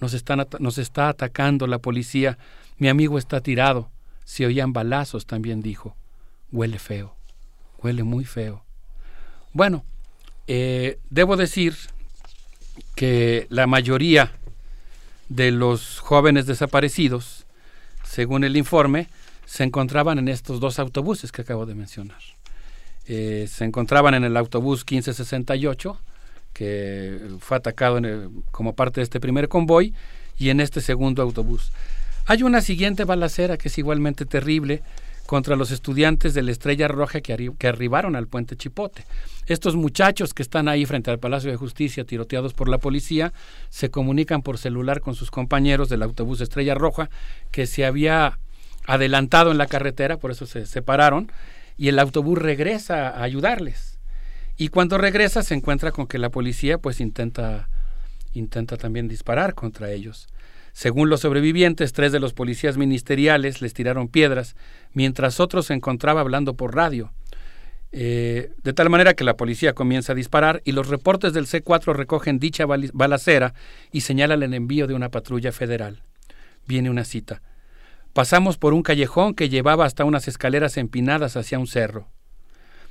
nos, 0.00 0.14
están 0.14 0.46
nos 0.60 0.78
está 0.78 1.08
atacando 1.08 1.66
la 1.66 1.78
policía, 1.78 2.38
mi 2.78 2.88
amigo 2.88 3.18
está 3.18 3.40
tirado, 3.40 3.90
se 4.24 4.46
oían 4.46 4.72
balazos, 4.72 5.26
también 5.26 5.62
dijo. 5.62 5.96
Huele 6.52 6.78
feo, 6.78 7.14
huele 7.82 8.04
muy 8.04 8.24
feo. 8.24 8.64
Bueno, 9.52 9.84
eh, 10.46 10.98
debo 11.10 11.36
decir 11.36 11.76
que 12.94 13.46
la 13.50 13.66
mayoría 13.66 14.32
de 15.28 15.50
los 15.50 15.98
jóvenes 15.98 16.46
desaparecidos, 16.46 17.46
según 18.04 18.44
el 18.44 18.56
informe, 18.56 19.08
se 19.44 19.64
encontraban 19.64 20.18
en 20.18 20.28
estos 20.28 20.60
dos 20.60 20.78
autobuses 20.78 21.32
que 21.32 21.42
acabo 21.42 21.66
de 21.66 21.74
mencionar. 21.74 22.18
Eh, 23.08 23.48
se 23.50 23.64
encontraban 23.64 24.14
en 24.14 24.24
el 24.24 24.36
autobús 24.36 24.80
1568, 24.80 25.98
que 26.52 27.18
fue 27.40 27.56
atacado 27.56 28.00
como 28.50 28.74
parte 28.74 29.00
de 29.00 29.04
este 29.04 29.18
primer 29.18 29.48
convoy, 29.48 29.94
y 30.36 30.50
en 30.50 30.60
este 30.60 30.80
segundo 30.80 31.22
autobús. 31.22 31.72
Hay 32.26 32.42
una 32.42 32.60
siguiente 32.60 33.04
balacera 33.04 33.56
que 33.56 33.68
es 33.68 33.78
igualmente 33.78 34.26
terrible 34.26 34.82
contra 35.26 35.56
los 35.56 35.70
estudiantes 35.70 36.34
de 36.34 36.42
la 36.42 36.52
Estrella 36.52 36.88
Roja 36.88 37.20
que, 37.20 37.52
que, 37.58 37.68
arribaron 37.68 38.16
al 38.16 38.28
puente 38.28 38.56
Chipote. 38.56 39.04
Estos 39.46 39.76
muchachos 39.76 40.32
que 40.32 40.42
están 40.42 40.68
ahí 40.68 40.86
frente 40.86 41.10
al 41.10 41.18
Palacio 41.18 41.50
de 41.50 41.56
Justicia, 41.56 42.04
tiroteados 42.04 42.54
por 42.54 42.68
la 42.68 42.78
policía, 42.78 43.32
se 43.70 43.90
comunican 43.90 44.42
por 44.42 44.58
celular 44.58 45.00
con 45.00 45.14
sus 45.14 45.30
compañeros 45.30 45.88
del 45.88 46.02
autobús 46.02 46.40
Estrella 46.40 46.74
Roja 46.74 47.10
que 47.50 47.66
se 47.66 47.84
había 47.84 48.38
adelantado 48.86 49.50
en 49.50 49.58
la 49.58 49.66
carretera, 49.66 50.16
por 50.16 50.30
eso 50.30 50.46
se 50.46 50.64
separaron, 50.64 51.30
y 51.78 51.88
el 51.88 51.98
autobús 51.98 52.36
regresa 52.36 53.08
a 53.08 53.22
ayudarles. 53.22 53.98
Y 54.58 54.68
cuando 54.68 54.98
regresa 54.98 55.42
se 55.42 55.54
encuentra 55.54 55.92
con 55.92 56.08
que 56.08 56.18
la 56.18 56.30
policía 56.30 56.78
pues 56.78 57.00
intenta, 57.00 57.68
intenta 58.34 58.76
también 58.76 59.08
disparar 59.08 59.54
contra 59.54 59.90
ellos. 59.92 60.26
Según 60.72 61.08
los 61.08 61.20
sobrevivientes, 61.20 61.92
tres 61.92 62.12
de 62.12 62.20
los 62.20 62.34
policías 62.34 62.76
ministeriales 62.76 63.62
les 63.62 63.72
tiraron 63.72 64.08
piedras, 64.08 64.56
mientras 64.92 65.40
otro 65.40 65.62
se 65.62 65.74
encontraba 65.74 66.20
hablando 66.20 66.54
por 66.54 66.74
radio. 66.74 67.12
Eh, 67.90 68.50
de 68.62 68.72
tal 68.74 68.90
manera 68.90 69.14
que 69.14 69.24
la 69.24 69.36
policía 69.36 69.72
comienza 69.72 70.12
a 70.12 70.16
disparar 70.16 70.60
y 70.64 70.72
los 70.72 70.88
reportes 70.88 71.32
del 71.32 71.46
C4 71.46 71.94
recogen 71.94 72.38
dicha 72.38 72.66
balacera 72.66 73.54
y 73.92 74.02
señalan 74.02 74.42
el 74.42 74.52
envío 74.52 74.86
de 74.86 74.94
una 74.94 75.08
patrulla 75.08 75.52
federal. 75.52 76.02
Viene 76.66 76.90
una 76.90 77.04
cita. 77.04 77.40
Pasamos 78.12 78.58
por 78.58 78.74
un 78.74 78.82
callejón 78.82 79.34
que 79.34 79.48
llevaba 79.48 79.84
hasta 79.84 80.04
unas 80.04 80.28
escaleras 80.28 80.76
empinadas 80.76 81.36
hacia 81.36 81.58
un 81.58 81.66
cerro. 81.66 82.08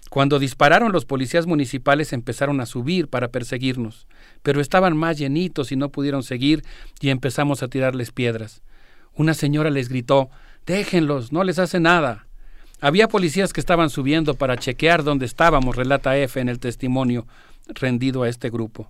Cuando 0.10 0.40
dispararon 0.40 0.94
los 0.94 1.06
policías 1.06 1.48
municipales 1.48 2.14
empezaron 2.14 2.62
a 2.62 2.66
subir 2.66 3.10
para 3.10 3.28
perseguirnos, 3.28 4.08
pero 4.42 4.62
estaban 4.62 4.96
más 4.96 5.18
llenitos 5.18 5.72
y 5.72 5.76
no 5.76 5.90
pudieron 5.90 6.24
seguir 6.24 6.64
y 7.02 7.10
empezamos 7.10 7.62
a 7.62 7.68
tirarles 7.68 8.12
piedras. 8.12 8.62
Una 9.14 9.34
señora 9.34 9.70
les 9.70 9.90
gritó 9.90 10.30
Déjenlos, 10.66 11.32
no 11.32 11.44
les 11.44 11.60
hace 11.60 11.80
nada. 11.80 12.28
Había 12.80 13.08
policías 13.08 13.54
que 13.54 13.60
estaban 13.60 13.90
subiendo 13.90 14.36
para 14.36 14.58
chequear 14.58 15.04
dónde 15.04 15.26
estábamos, 15.26 15.76
relata 15.76 16.18
F 16.18 16.40
en 16.40 16.50
el 16.50 16.60
testimonio 16.60 17.26
rendido 17.68 18.24
a 18.24 18.30
este 18.30 18.50
grupo. 18.50 18.88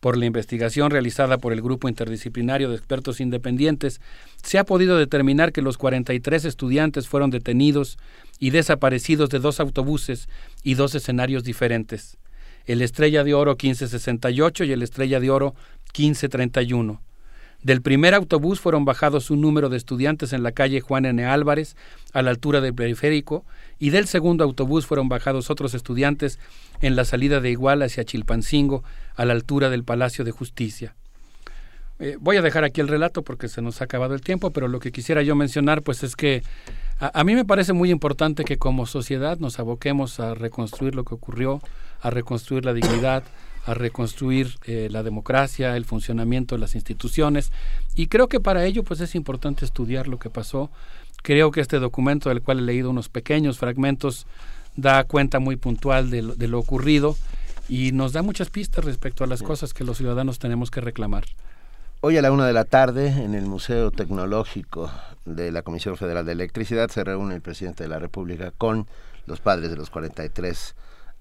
Por 0.00 0.16
la 0.16 0.24
investigación 0.24 0.90
realizada 0.90 1.36
por 1.36 1.52
el 1.52 1.60
Grupo 1.60 1.86
Interdisciplinario 1.86 2.70
de 2.70 2.76
Expertos 2.76 3.20
Independientes, 3.20 4.00
se 4.42 4.58
ha 4.58 4.64
podido 4.64 4.96
determinar 4.96 5.52
que 5.52 5.60
los 5.60 5.76
43 5.76 6.46
estudiantes 6.46 7.06
fueron 7.06 7.30
detenidos 7.30 7.98
y 8.38 8.48
desaparecidos 8.48 9.28
de 9.28 9.40
dos 9.40 9.60
autobuses 9.60 10.30
y 10.62 10.74
dos 10.74 10.94
escenarios 10.94 11.44
diferentes, 11.44 12.16
el 12.64 12.80
Estrella 12.80 13.24
de 13.24 13.34
Oro 13.34 13.52
1568 13.52 14.64
y 14.64 14.72
el 14.72 14.82
Estrella 14.82 15.20
de 15.20 15.30
Oro 15.30 15.54
1531. 15.94 17.02
Del 17.62 17.82
primer 17.82 18.14
autobús 18.14 18.58
fueron 18.58 18.84
bajados 18.84 19.30
un 19.30 19.42
número 19.42 19.68
de 19.68 19.76
estudiantes 19.76 20.32
en 20.32 20.42
la 20.42 20.52
calle 20.52 20.80
Juan 20.80 21.04
N. 21.04 21.24
Álvarez, 21.24 21.76
a 22.12 22.22
la 22.22 22.30
altura 22.30 22.60
del 22.60 22.74
periférico, 22.74 23.44
y 23.78 23.90
del 23.90 24.06
segundo 24.06 24.44
autobús 24.44 24.86
fueron 24.86 25.08
bajados 25.08 25.50
otros 25.50 25.74
estudiantes 25.74 26.38
en 26.80 26.96
la 26.96 27.04
salida 27.04 27.40
de 27.40 27.50
Iguala 27.50 27.84
hacia 27.84 28.04
Chilpancingo, 28.04 28.82
a 29.14 29.24
la 29.26 29.34
altura 29.34 29.68
del 29.68 29.84
Palacio 29.84 30.24
de 30.24 30.30
Justicia. 30.30 30.94
Eh, 31.98 32.16
voy 32.18 32.38
a 32.38 32.42
dejar 32.42 32.64
aquí 32.64 32.80
el 32.80 32.88
relato 32.88 33.22
porque 33.22 33.48
se 33.48 33.60
nos 33.60 33.82
ha 33.82 33.84
acabado 33.84 34.14
el 34.14 34.22
tiempo, 34.22 34.52
pero 34.52 34.68
lo 34.68 34.80
que 34.80 34.90
quisiera 34.90 35.22
yo 35.22 35.36
mencionar 35.36 35.82
pues 35.82 36.02
es 36.02 36.16
que 36.16 36.42
a, 36.98 37.24
mí 37.24 37.34
me 37.34 37.44
parece 37.44 37.74
muy 37.74 37.90
importante 37.90 38.44
que 38.44 38.56
como 38.56 38.86
sociedad 38.86 39.38
nos 39.38 39.58
aboquemos 39.58 40.18
a 40.18 40.34
reconstruir 40.34 40.94
lo 40.94 41.04
que 41.04 41.14
ocurrió, 41.14 41.60
a 42.00 42.10
reconstruir 42.10 42.64
la 42.64 42.72
dignidad, 42.72 43.22
a 43.66 43.74
reconstruir 43.74 44.56
eh, 44.64 44.88
la 44.90 45.02
democracia, 45.02 45.76
el 45.76 45.84
funcionamiento 45.84 46.54
de 46.54 46.60
las 46.60 46.74
instituciones 46.74 47.52
y 47.94 48.06
creo 48.06 48.28
que 48.28 48.40
para 48.40 48.64
ello 48.64 48.82
pues 48.82 49.00
es 49.00 49.14
importante 49.14 49.64
estudiar 49.64 50.08
lo 50.08 50.18
que 50.18 50.30
pasó. 50.30 50.70
Creo 51.22 51.50
que 51.50 51.60
este 51.60 51.78
documento 51.78 52.28
del 52.30 52.42
cual 52.42 52.60
he 52.60 52.62
leído 52.62 52.90
unos 52.90 53.08
pequeños 53.08 53.58
fragmentos 53.58 54.26
da 54.76 55.04
cuenta 55.04 55.38
muy 55.38 55.56
puntual 55.56 56.10
de 56.10 56.22
lo, 56.22 56.34
de 56.34 56.48
lo 56.48 56.58
ocurrido 56.58 57.16
y 57.68 57.92
nos 57.92 58.12
da 58.12 58.22
muchas 58.22 58.50
pistas 58.50 58.84
respecto 58.84 59.22
a 59.22 59.26
las 59.26 59.42
cosas 59.42 59.74
que 59.74 59.84
los 59.84 59.98
ciudadanos 59.98 60.38
tenemos 60.38 60.70
que 60.70 60.80
reclamar. 60.80 61.24
Hoy 62.02 62.16
a 62.16 62.22
la 62.22 62.32
una 62.32 62.46
de 62.46 62.54
la 62.54 62.64
tarde, 62.64 63.08
en 63.08 63.34
el 63.34 63.44
Museo 63.44 63.90
Tecnológico 63.90 64.90
de 65.26 65.52
la 65.52 65.60
Comisión 65.60 65.98
Federal 65.98 66.24
de 66.24 66.32
Electricidad, 66.32 66.88
se 66.88 67.04
reúne 67.04 67.34
el 67.34 67.42
presidente 67.42 67.84
de 67.84 67.90
la 67.90 67.98
República 67.98 68.52
con 68.56 68.86
los 69.26 69.40
padres 69.40 69.70
de 69.70 69.76
los 69.76 69.90
43 69.90 70.74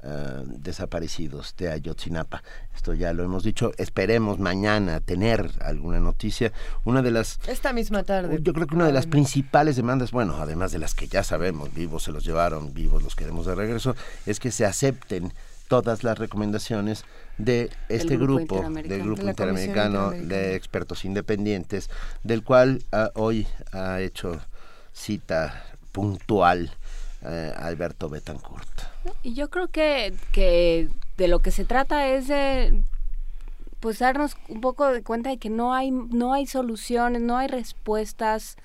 uh, 0.04 0.44
desaparecidos 0.48 1.56
de 1.58 1.72
Ayotzinapa. 1.72 2.44
Esto 2.76 2.94
ya 2.94 3.14
lo 3.14 3.24
hemos 3.24 3.44
dicho. 3.44 3.72
Esperemos 3.78 4.40
mañana 4.40 5.00
tener 5.00 5.52
alguna 5.62 6.00
noticia. 6.00 6.52
Una 6.86 7.02
de 7.02 7.12
las... 7.12 7.40
Esta 7.48 7.74
misma 7.74 8.04
tarde. 8.04 8.40
Yo 8.42 8.54
creo 8.54 8.68
que 8.68 8.76
una 8.76 8.86
de 8.86 8.94
las 8.94 9.08
principales 9.08 9.76
demandas, 9.76 10.12
bueno, 10.12 10.38
además 10.40 10.72
de 10.72 10.80
las 10.80 10.94
que 10.94 11.08
ya 11.08 11.24
sabemos, 11.24 11.74
vivos 11.74 12.04
se 12.04 12.12
los 12.12 12.24
llevaron, 12.24 12.74
vivos 12.74 13.04
los 13.04 13.16
queremos 13.16 13.46
de 13.46 13.56
regreso, 13.56 13.96
es 14.26 14.40
que 14.40 14.52
se 14.52 14.66
acepten 14.66 15.34
todas 15.68 16.04
las 16.04 16.18
recomendaciones 16.18 17.06
de 17.38 17.70
este 17.90 18.18
grupo, 18.18 18.68
del 18.70 19.04
grupo 19.04 19.22
de 19.22 19.30
interamericano, 19.30 20.12
de 20.12 20.56
expertos 20.56 21.06
independientes, 21.06 21.90
del 22.24 22.44
cual 22.44 22.84
uh, 22.92 23.08
hoy 23.14 23.48
ha 23.72 24.02
hecho 24.02 24.40
cita 24.94 25.64
puntual 25.92 26.72
uh, 27.22 27.28
Alberto 27.58 28.10
Betancourt. 28.10 28.68
Y 29.24 29.34
yo 29.34 29.50
creo 29.50 29.68
que, 29.68 30.14
que 30.32 30.90
de 31.18 31.28
lo 31.28 31.40
que 31.40 31.52
se 31.52 31.66
trata 31.66 32.08
es 32.08 32.28
de 32.28 32.84
pues 33.80 34.00
darnos 34.00 34.36
un 34.50 34.62
poco 34.62 34.88
de 34.88 35.04
cuenta 35.04 35.30
de 35.30 35.38
que 35.38 35.50
no 35.50 35.74
hay 35.74 35.92
no 35.92 36.34
hay 36.34 36.46
soluciones, 36.46 37.22
no 37.22 37.38
hay 37.38 37.48
respuestas 37.48 38.58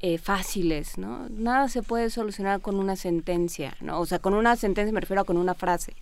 eh, 0.00 0.18
fáciles, 0.18 0.98
¿no? 0.98 1.28
Nada 1.30 1.68
se 1.68 1.82
puede 1.82 2.10
solucionar 2.10 2.60
con 2.60 2.76
una 2.76 2.94
sentencia, 2.94 3.76
¿no? 3.80 4.00
O 4.00 4.06
sea, 4.06 4.18
con 4.18 4.34
una 4.34 4.54
sentencia 4.54 4.92
me 4.92 5.00
refiero 5.00 5.22
a 5.22 5.24
con 5.24 5.38
una 5.38 5.54
frase, 5.54 5.94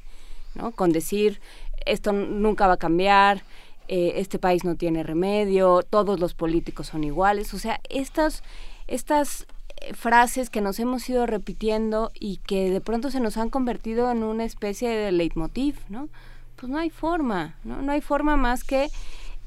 ¿no? 0.55 0.73
Con 0.73 0.93
decir 0.93 1.41
esto 1.87 2.13
nunca 2.13 2.67
va 2.67 2.75
a 2.75 2.79
cambiar, 2.79 3.43
eh, 3.89 4.15
este 4.17 4.39
país 4.39 4.65
no 4.65 4.77
tiene 4.77 5.03
remedio, 5.03 5.83
todos 5.83 6.21
los 6.21 6.35
políticos 6.35 6.89
son 6.89 7.05
iguales, 7.05 7.55
o 7.55 7.59
sea, 7.59 7.81
estas, 7.89 8.43
estas 8.87 9.43
eh, 9.43 9.47
frases 9.95 10.51
que 10.51 10.61
nos 10.61 10.79
hemos 10.79 11.09
ido 11.09 11.27
repitiendo 11.27 12.11
y 12.19 12.39
que 12.39 12.71
de 12.71 12.81
pronto 12.81 13.11
se 13.11 13.21
nos 13.21 13.37
han 13.37 13.51
convertido 13.51 14.11
en 14.11 14.23
una 14.23 14.45
especie 14.45 14.89
de 14.89 15.13
leitmotiv, 15.13 15.77
¿no? 15.89 16.09
Pues 16.57 16.71
no 16.71 16.79
hay 16.79 16.91
forma, 16.91 17.55
¿no? 17.65 17.83
No 17.83 17.93
hay 17.93 18.01
forma 18.01 18.37
más 18.37 18.65
que 18.65 18.89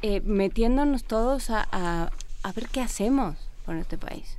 eh, 0.01 0.22
metiéndonos 0.22 1.03
todos 1.03 1.49
a, 1.49 1.67
a, 1.72 2.11
a, 2.43 2.51
ver 2.51 2.67
qué 2.69 2.81
hacemos 2.81 3.35
con 3.65 3.77
este 3.77 3.97
país. 3.97 4.38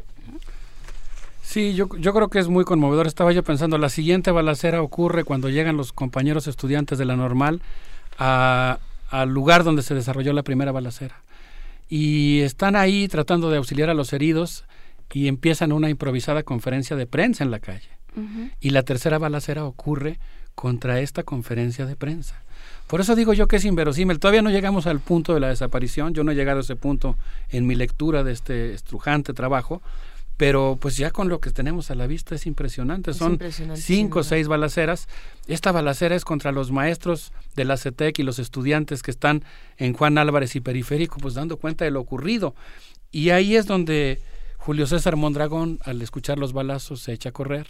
Sí, 1.42 1.74
yo, 1.74 1.88
yo 1.96 2.12
creo 2.12 2.28
que 2.28 2.38
es 2.38 2.48
muy 2.48 2.64
conmovedor. 2.64 3.06
Estaba 3.06 3.32
yo 3.32 3.42
pensando, 3.42 3.78
la 3.78 3.88
siguiente 3.88 4.30
balacera 4.30 4.82
ocurre 4.82 5.24
cuando 5.24 5.48
llegan 5.48 5.76
los 5.76 5.92
compañeros 5.92 6.48
estudiantes 6.48 6.98
de 6.98 7.04
la 7.04 7.16
normal 7.16 7.62
al 8.18 9.28
lugar 9.28 9.64
donde 9.64 9.82
se 9.82 9.94
desarrolló 9.94 10.32
la 10.32 10.42
primera 10.42 10.72
balacera. 10.72 11.22
Y 11.88 12.40
están 12.40 12.76
ahí 12.76 13.08
tratando 13.08 13.50
de 13.50 13.58
auxiliar 13.58 13.90
a 13.90 13.94
los 13.94 14.12
heridos 14.12 14.64
y 15.12 15.28
empiezan 15.28 15.72
una 15.72 15.88
improvisada 15.88 16.42
conferencia 16.42 16.96
de 16.96 17.06
prensa 17.06 17.44
en 17.44 17.50
la 17.50 17.60
calle. 17.60 17.88
Uh 18.16 18.20
-huh. 18.20 18.50
Y 18.60 18.70
la 18.70 18.82
tercera 18.82 19.18
balacera 19.18 19.64
ocurre 19.64 20.18
contra 20.54 21.00
esta 21.00 21.22
conferencia 21.22 21.86
de 21.86 21.96
prensa. 21.96 22.42
Por 22.86 23.00
eso 23.00 23.14
digo 23.14 23.34
yo 23.34 23.46
que 23.46 23.56
es 23.56 23.64
inverosímil. 23.64 24.18
Todavía 24.18 24.42
no 24.42 24.50
llegamos 24.50 24.86
al 24.86 25.00
punto 25.00 25.34
de 25.34 25.40
la 25.40 25.48
desaparición. 25.48 26.14
Yo 26.14 26.24
no 26.24 26.32
he 26.32 26.34
llegado 26.34 26.58
a 26.58 26.62
ese 26.62 26.76
punto 26.76 27.16
en 27.50 27.66
mi 27.66 27.74
lectura 27.74 28.24
de 28.24 28.32
este 28.32 28.72
estrujante 28.72 29.34
trabajo 29.34 29.82
pero 30.36 30.76
pues 30.80 30.96
ya 30.96 31.10
con 31.10 31.28
lo 31.28 31.40
que 31.40 31.50
tenemos 31.50 31.90
a 31.90 31.94
la 31.94 32.06
vista 32.06 32.34
es 32.34 32.46
impresionante. 32.46 33.12
Es 33.12 33.16
Son 33.16 33.32
impresionante, 33.32 33.80
cinco 33.80 34.20
o 34.20 34.22
seis 34.22 34.48
balaceras. 34.48 35.08
Esta 35.46 35.72
balacera 35.72 36.14
es 36.14 36.24
contra 36.24 36.52
los 36.52 36.70
maestros 36.70 37.32
de 37.54 37.64
la 37.64 37.76
CETEC 37.76 38.18
y 38.18 38.22
los 38.22 38.38
estudiantes 38.38 39.02
que 39.02 39.10
están 39.10 39.44
en 39.78 39.94
Juan 39.94 40.18
Álvarez 40.18 40.54
y 40.54 40.60
Periférico, 40.60 41.18
pues 41.18 41.34
dando 41.34 41.56
cuenta 41.56 41.84
de 41.86 41.90
lo 41.90 42.00
ocurrido. 42.00 42.54
Y 43.10 43.30
ahí 43.30 43.56
es 43.56 43.66
donde 43.66 44.20
Julio 44.58 44.86
César 44.86 45.16
Mondragón, 45.16 45.78
al 45.84 46.02
escuchar 46.02 46.38
los 46.38 46.52
balazos, 46.52 47.00
se 47.00 47.12
echa 47.12 47.30
a 47.30 47.32
correr. 47.32 47.66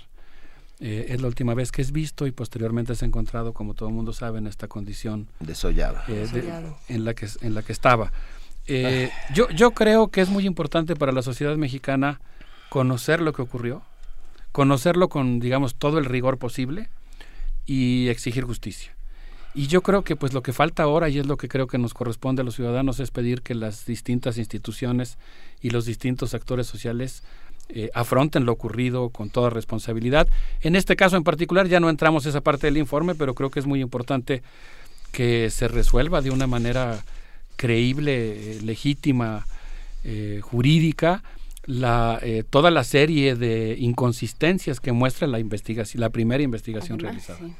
Eh, 0.78 1.06
es 1.08 1.22
la 1.22 1.28
última 1.28 1.54
vez 1.54 1.72
que 1.72 1.80
es 1.80 1.90
visto 1.90 2.26
y 2.26 2.32
posteriormente 2.32 2.92
es 2.92 3.02
encontrado, 3.02 3.54
como 3.54 3.74
todo 3.74 3.88
el 3.88 3.94
mundo 3.94 4.12
sabe, 4.12 4.38
en 4.38 4.46
esta 4.46 4.68
condición 4.68 5.26
desollada 5.40 6.04
eh, 6.06 6.28
de, 6.30 6.52
en 6.94 7.04
la 7.04 7.14
que 7.14 7.26
en 7.40 7.54
la 7.54 7.62
que 7.62 7.72
estaba. 7.72 8.12
Eh, 8.66 9.10
yo 9.32 9.48
yo 9.50 9.70
creo 9.70 10.08
que 10.08 10.20
es 10.20 10.28
muy 10.28 10.44
importante 10.44 10.94
para 10.94 11.12
la 11.12 11.22
sociedad 11.22 11.56
mexicana 11.56 12.20
conocer 12.68 13.22
lo 13.22 13.32
que 13.32 13.40
ocurrió, 13.40 13.82
conocerlo 14.52 15.08
con, 15.08 15.40
digamos, 15.40 15.76
todo 15.76 15.98
el 15.98 16.04
rigor 16.04 16.36
posible 16.36 16.90
y 17.64 18.08
exigir 18.08 18.44
justicia. 18.44 18.95
Y 19.56 19.68
yo 19.68 19.82
creo 19.82 20.04
que 20.04 20.16
pues 20.16 20.34
lo 20.34 20.42
que 20.42 20.52
falta 20.52 20.82
ahora 20.82 21.08
y 21.08 21.18
es 21.18 21.26
lo 21.26 21.38
que 21.38 21.48
creo 21.48 21.66
que 21.66 21.78
nos 21.78 21.94
corresponde 21.94 22.42
a 22.42 22.44
los 22.44 22.54
ciudadanos 22.56 23.00
es 23.00 23.10
pedir 23.10 23.40
que 23.40 23.54
las 23.54 23.86
distintas 23.86 24.36
instituciones 24.36 25.16
y 25.62 25.70
los 25.70 25.86
distintos 25.86 26.34
actores 26.34 26.66
sociales 26.66 27.22
eh, 27.70 27.90
afronten 27.94 28.44
lo 28.44 28.52
ocurrido 28.52 29.08
con 29.08 29.30
toda 29.30 29.48
responsabilidad. 29.48 30.28
En 30.60 30.76
este 30.76 30.94
caso 30.94 31.16
en 31.16 31.24
particular 31.24 31.68
ya 31.68 31.80
no 31.80 31.88
entramos 31.88 32.26
esa 32.26 32.42
parte 32.42 32.66
del 32.66 32.76
informe, 32.76 33.14
pero 33.14 33.34
creo 33.34 33.50
que 33.50 33.58
es 33.58 33.66
muy 33.66 33.80
importante 33.80 34.42
que 35.10 35.48
se 35.48 35.68
resuelva 35.68 36.20
de 36.20 36.30
una 36.30 36.46
manera 36.46 37.02
creíble, 37.56 38.56
eh, 38.58 38.60
legítima, 38.62 39.46
eh, 40.04 40.40
jurídica, 40.42 41.22
la, 41.64 42.18
eh, 42.22 42.44
toda 42.48 42.70
la 42.70 42.84
serie 42.84 43.34
de 43.34 43.76
inconsistencias 43.78 44.78
que 44.80 44.92
muestra 44.92 45.26
la 45.26 45.40
investigación, 45.40 46.00
la 46.00 46.10
primera 46.10 46.42
investigación 46.42 46.98
Además, 47.00 47.26
realizada. 47.26 47.38
Sí. 47.38 47.54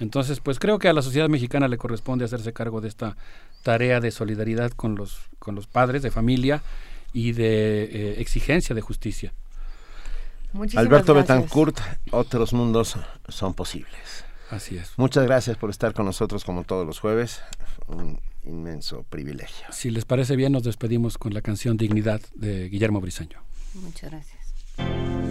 Entonces, 0.00 0.40
pues 0.40 0.58
creo 0.58 0.78
que 0.78 0.88
a 0.88 0.92
la 0.92 1.02
sociedad 1.02 1.28
mexicana 1.28 1.68
le 1.68 1.78
corresponde 1.78 2.24
hacerse 2.24 2.52
cargo 2.52 2.80
de 2.80 2.88
esta 2.88 3.16
tarea 3.62 4.00
de 4.00 4.10
solidaridad 4.10 4.72
con 4.72 4.96
los, 4.96 5.18
con 5.38 5.54
los 5.54 5.66
padres 5.66 6.02
de 6.02 6.10
familia 6.10 6.62
y 7.12 7.32
de 7.32 7.84
eh, 7.84 8.20
exigencia 8.20 8.74
de 8.74 8.80
justicia. 8.80 9.32
Muchísimas 10.52 10.86
Alberto 10.86 11.14
gracias. 11.14 11.36
Betancourt, 11.38 11.80
otros 12.10 12.52
mundos 12.52 12.96
son 13.28 13.54
posibles. 13.54 14.24
Así 14.50 14.76
es. 14.76 14.92
Muchas 14.96 15.24
gracias 15.24 15.56
por 15.56 15.70
estar 15.70 15.94
con 15.94 16.06
nosotros 16.06 16.44
como 16.44 16.64
todos 16.64 16.86
los 16.86 17.00
jueves. 17.00 17.40
Un 17.86 18.20
inmenso 18.44 19.04
privilegio. 19.04 19.66
Si 19.70 19.90
les 19.90 20.04
parece 20.04 20.36
bien, 20.36 20.52
nos 20.52 20.62
despedimos 20.62 21.18
con 21.18 21.34
la 21.34 21.40
canción 21.40 21.76
Dignidad 21.76 22.20
de 22.34 22.68
Guillermo 22.68 23.00
Briseño. 23.00 23.40
Muchas 23.74 24.10
gracias. 24.10 25.23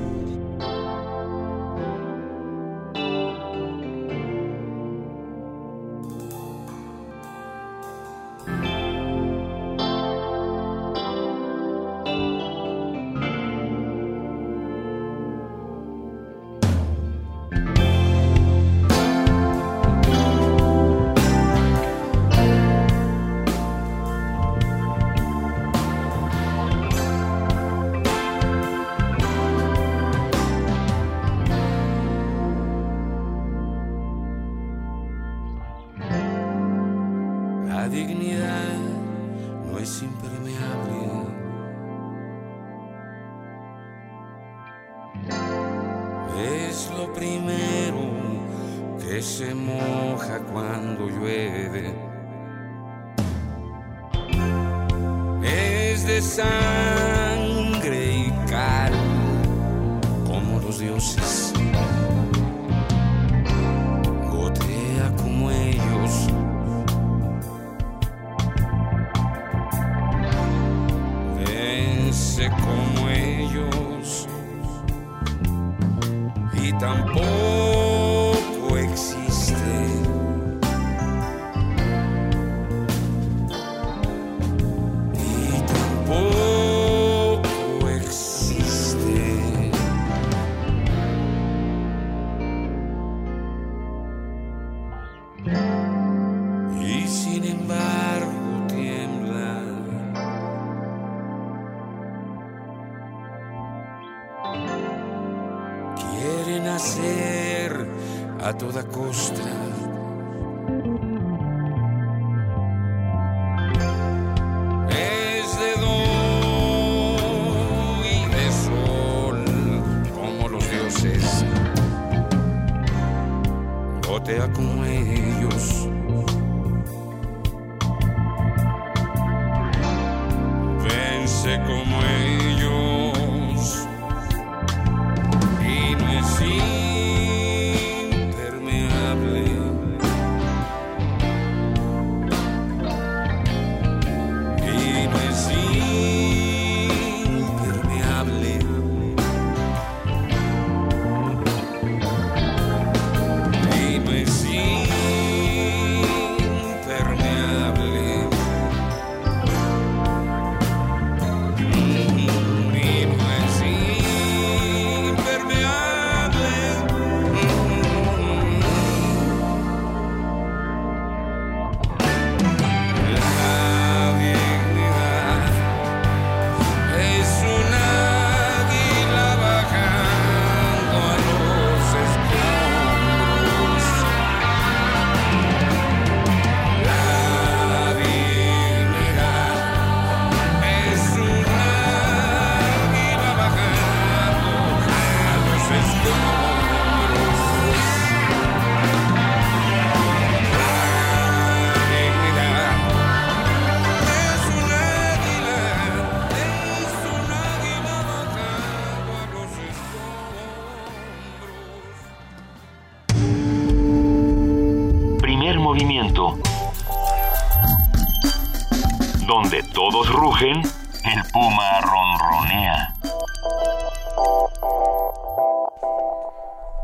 Rugen, 220.33 220.61
el 221.05 221.21
puma 221.31 221.81
ronronea. 221.81 222.93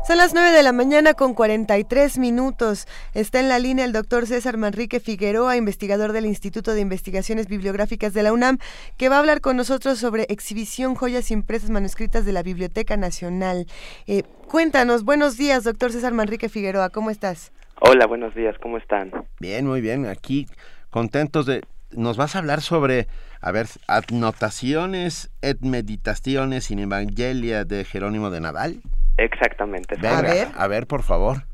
Son 0.06 0.18
las 0.18 0.34
9 0.34 0.50
de 0.50 0.62
la 0.62 0.72
mañana 0.72 1.14
con 1.14 1.34
43 1.34 2.18
minutos. 2.18 2.86
Está 3.14 3.40
en 3.40 3.48
la 3.48 3.58
línea 3.58 3.84
el 3.84 3.92
doctor 3.92 4.26
César 4.26 4.56
Manrique 4.56 5.00
Figueroa, 5.00 5.56
investigador 5.56 6.12
del 6.12 6.26
Instituto 6.26 6.74
de 6.74 6.80
Investigaciones 6.80 7.48
Bibliográficas 7.48 8.14
de 8.14 8.22
la 8.22 8.32
UNAM, 8.32 8.58
que 8.96 9.08
va 9.08 9.16
a 9.16 9.18
hablar 9.20 9.40
con 9.40 9.56
nosotros 9.56 9.98
sobre 9.98 10.26
exhibición 10.28 10.94
joyas 10.94 11.30
impresas 11.30 11.70
manuscritas 11.70 12.24
de 12.24 12.32
la 12.32 12.42
Biblioteca 12.42 12.96
Nacional. 12.96 13.66
Eh, 14.06 14.22
cuéntanos, 14.48 15.04
buenos 15.04 15.36
días, 15.36 15.64
doctor 15.64 15.92
César 15.92 16.12
Manrique 16.12 16.48
Figueroa, 16.48 16.90
¿cómo 16.90 17.10
estás? 17.10 17.52
Hola, 17.80 18.06
buenos 18.06 18.34
días, 18.34 18.56
¿cómo 18.60 18.78
están? 18.78 19.10
Bien, 19.40 19.66
muy 19.66 19.80
bien. 19.80 20.06
Aquí 20.06 20.46
contentos 20.90 21.46
de... 21.46 21.62
Nos 21.92 22.16
vas 22.16 22.36
a 22.36 22.38
hablar 22.38 22.60
sobre, 22.60 23.06
a 23.40 23.50
ver, 23.52 23.66
anotaciones 23.88 25.30
et 25.42 25.60
meditaciones 25.60 26.70
in 26.70 26.78
Evangelia 26.78 27.64
de 27.64 27.84
Jerónimo 27.84 28.30
de 28.30 28.40
Nadal. 28.40 28.80
Exactamente. 29.16 29.96
Venga, 29.96 30.52
a 30.56 30.66
ver, 30.68 30.86
por 30.86 31.02
favor. 31.02 31.44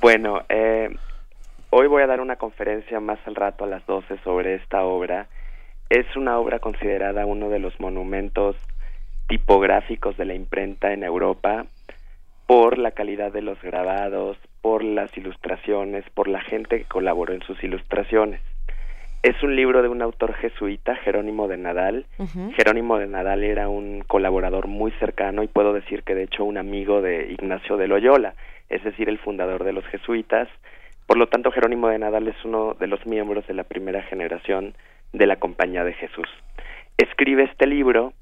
Bueno, 0.00 0.42
eh, 0.48 0.94
hoy 1.70 1.86
voy 1.88 2.02
a 2.02 2.06
dar 2.06 2.20
una 2.20 2.36
conferencia 2.36 3.00
más 3.00 3.18
al 3.26 3.34
rato 3.34 3.64
a 3.64 3.66
las 3.66 3.84
12 3.86 4.18
sobre 4.22 4.54
esta 4.54 4.84
obra. 4.84 5.26
Es 5.90 6.16
una 6.16 6.38
obra 6.38 6.60
considerada 6.60 7.26
uno 7.26 7.48
de 7.48 7.58
los 7.58 7.78
monumentos 7.80 8.56
tipográficos 9.28 10.16
de 10.16 10.24
la 10.24 10.34
imprenta 10.34 10.92
en 10.92 11.02
Europa 11.02 11.66
por 12.46 12.78
la 12.78 12.92
calidad 12.92 13.32
de 13.32 13.42
los 13.42 13.60
grabados, 13.60 14.38
por 14.62 14.82
las 14.82 15.14
ilustraciones, 15.16 16.04
por 16.14 16.28
la 16.28 16.40
gente 16.40 16.78
que 16.78 16.84
colaboró 16.84 17.34
en 17.34 17.42
sus 17.42 17.62
ilustraciones. 17.62 18.40
Es 19.22 19.42
un 19.42 19.56
libro 19.56 19.82
de 19.82 19.88
un 19.88 20.00
autor 20.00 20.34
jesuita, 20.34 20.94
Jerónimo 20.94 21.48
de 21.48 21.56
Nadal. 21.56 22.06
Jerónimo 22.54 22.98
de 22.98 23.08
Nadal 23.08 23.42
era 23.42 23.68
un 23.68 24.04
colaborador 24.06 24.68
muy 24.68 24.92
cercano 24.92 25.42
y 25.42 25.48
puedo 25.48 25.72
decir 25.72 26.04
que 26.04 26.14
de 26.14 26.22
hecho 26.22 26.44
un 26.44 26.56
amigo 26.56 27.02
de 27.02 27.32
Ignacio 27.32 27.76
de 27.76 27.88
Loyola, 27.88 28.34
es 28.68 28.84
decir, 28.84 29.08
el 29.08 29.18
fundador 29.18 29.64
de 29.64 29.72
los 29.72 29.84
jesuitas. 29.86 30.48
Por 31.06 31.18
lo 31.18 31.26
tanto, 31.26 31.50
Jerónimo 31.50 31.88
de 31.88 31.98
Nadal 31.98 32.28
es 32.28 32.36
uno 32.44 32.74
de 32.78 32.86
los 32.86 33.04
miembros 33.06 33.44
de 33.48 33.54
la 33.54 33.64
primera 33.64 34.02
generación 34.02 34.74
de 35.12 35.26
la 35.26 35.36
Compañía 35.36 35.82
de 35.82 35.94
Jesús. 35.94 36.28
Escribe 36.96 37.42
este 37.42 37.66
libro. 37.66 38.12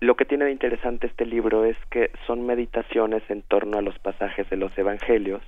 Lo 0.00 0.16
que 0.16 0.24
tiene 0.24 0.46
de 0.46 0.50
interesante 0.50 1.06
este 1.06 1.24
libro 1.24 1.64
es 1.64 1.76
que 1.88 2.10
son 2.26 2.44
meditaciones 2.44 3.22
en 3.28 3.42
torno 3.42 3.78
a 3.78 3.82
los 3.82 3.96
pasajes 4.00 4.50
de 4.50 4.56
los 4.56 4.76
evangelios 4.76 5.42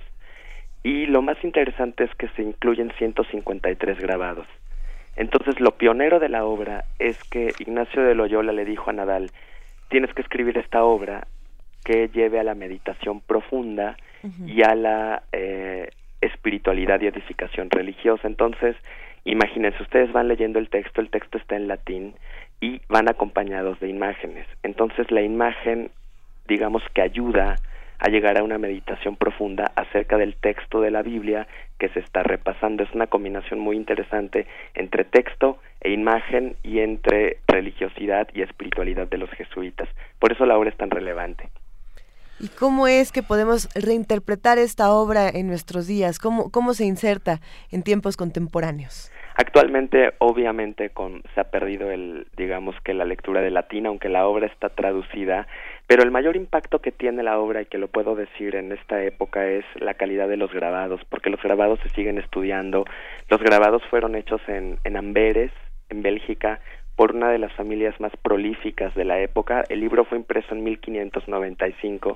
y 0.83 1.05
lo 1.07 1.21
más 1.21 1.37
interesante 1.43 2.05
es 2.05 2.15
que 2.15 2.29
se 2.29 2.41
incluyen 2.41 2.91
153 2.97 3.99
grabados. 3.99 4.47
Entonces, 5.19 5.59
lo 5.59 5.71
pionero 5.71 6.17
de 6.21 6.29
la 6.29 6.45
obra 6.45 6.85
es 6.97 7.21
que 7.25 7.53
Ignacio 7.59 8.01
de 8.01 8.15
Loyola 8.15 8.53
le 8.53 8.63
dijo 8.63 8.89
a 8.89 8.93
Nadal, 8.93 9.31
tienes 9.89 10.13
que 10.13 10.21
escribir 10.21 10.57
esta 10.57 10.85
obra 10.85 11.27
que 11.83 12.07
lleve 12.07 12.39
a 12.39 12.43
la 12.45 12.55
meditación 12.55 13.19
profunda 13.19 13.97
y 14.45 14.61
a 14.61 14.75
la 14.75 15.23
eh, 15.33 15.89
espiritualidad 16.21 17.01
y 17.01 17.07
edificación 17.07 17.69
religiosa. 17.69 18.29
Entonces, 18.29 18.77
imagínense, 19.25 19.83
ustedes 19.83 20.09
van 20.13 20.29
leyendo 20.29 20.57
el 20.57 20.69
texto, 20.69 21.01
el 21.01 21.09
texto 21.09 21.37
está 21.37 21.57
en 21.57 21.67
latín 21.67 22.15
y 22.61 22.79
van 22.87 23.09
acompañados 23.09 23.77
de 23.81 23.89
imágenes. 23.89 24.47
Entonces, 24.63 25.11
la 25.11 25.21
imagen, 25.21 25.91
digamos 26.47 26.81
que 26.93 27.01
ayuda 27.01 27.57
a 27.99 28.09
llegar 28.09 28.37
a 28.37 28.43
una 28.43 28.57
meditación 28.57 29.15
profunda 29.15 29.71
acerca 29.75 30.17
del 30.17 30.35
texto 30.35 30.81
de 30.81 30.91
la 30.91 31.01
Biblia 31.01 31.47
que 31.77 31.89
se 31.89 31.99
está 31.99 32.23
repasando. 32.23 32.83
Es 32.83 32.93
una 32.93 33.07
combinación 33.07 33.59
muy 33.59 33.75
interesante 33.75 34.47
entre 34.73 35.03
texto 35.03 35.59
e 35.81 35.91
imagen 35.91 36.55
y 36.63 36.79
entre 36.79 37.37
religiosidad 37.47 38.27
y 38.33 38.41
espiritualidad 38.41 39.07
de 39.07 39.17
los 39.17 39.29
jesuitas. 39.31 39.87
Por 40.19 40.31
eso 40.31 40.45
la 40.45 40.57
obra 40.57 40.69
es 40.69 40.77
tan 40.77 40.89
relevante. 40.89 41.49
¿Y 42.41 42.47
cómo 42.47 42.87
es 42.87 43.11
que 43.11 43.21
podemos 43.21 43.67
reinterpretar 43.75 44.57
esta 44.59 44.93
obra 44.93 45.27
en 45.27 45.47
nuestros 45.47 45.87
días? 45.87 46.19
¿Cómo, 46.19 46.51
cómo 46.51 46.73
se 46.73 46.85
inserta 46.85 47.41
en 47.69 47.83
tiempos 47.83 48.15
contemporáneos? 48.15 49.11
Actualmente, 49.35 50.13
obviamente, 50.19 50.89
con, 50.89 51.21
se 51.33 51.39
ha 51.39 51.45
perdido 51.45 51.91
el, 51.91 52.27
digamos 52.35 52.75
que 52.83 52.93
la 52.93 53.05
lectura 53.05 53.41
de 53.41 53.51
latín, 53.51 53.85
aunque 53.85 54.09
la 54.09 54.27
obra 54.27 54.47
está 54.47 54.69
traducida, 54.69 55.47
pero 55.89 56.03
el 56.03 56.11
mayor 56.11 56.35
impacto 56.35 56.83
que 56.83 56.91
tiene 56.91 57.23
la 57.23 57.39
obra, 57.39 57.63
y 57.63 57.65
que 57.65 57.79
lo 57.79 57.87
puedo 57.87 58.13
decir 58.13 58.55
en 58.55 58.71
esta 58.71 59.03
época, 59.03 59.47
es 59.47 59.65
la 59.73 59.95
calidad 59.95 60.27
de 60.27 60.37
los 60.37 60.53
grabados, 60.53 61.01
porque 61.09 61.31
los 61.31 61.41
grabados 61.41 61.79
se 61.79 61.89
siguen 61.89 62.19
estudiando. 62.19 62.85
Los 63.27 63.41
grabados 63.41 63.81
fueron 63.89 64.13
hechos 64.13 64.39
en, 64.47 64.77
en 64.83 64.97
Amberes, 64.97 65.51
en 65.89 66.03
Bélgica, 66.03 66.59
por 66.95 67.15
una 67.15 67.31
de 67.31 67.39
las 67.39 67.51
familias 67.53 67.99
más 67.99 68.11
prolíficas 68.21 68.93
de 68.93 69.03
la 69.03 69.19
época. 69.19 69.63
El 69.67 69.79
libro 69.79 70.05
fue 70.05 70.19
impreso 70.19 70.53
en 70.53 70.63
1595. 70.63 72.15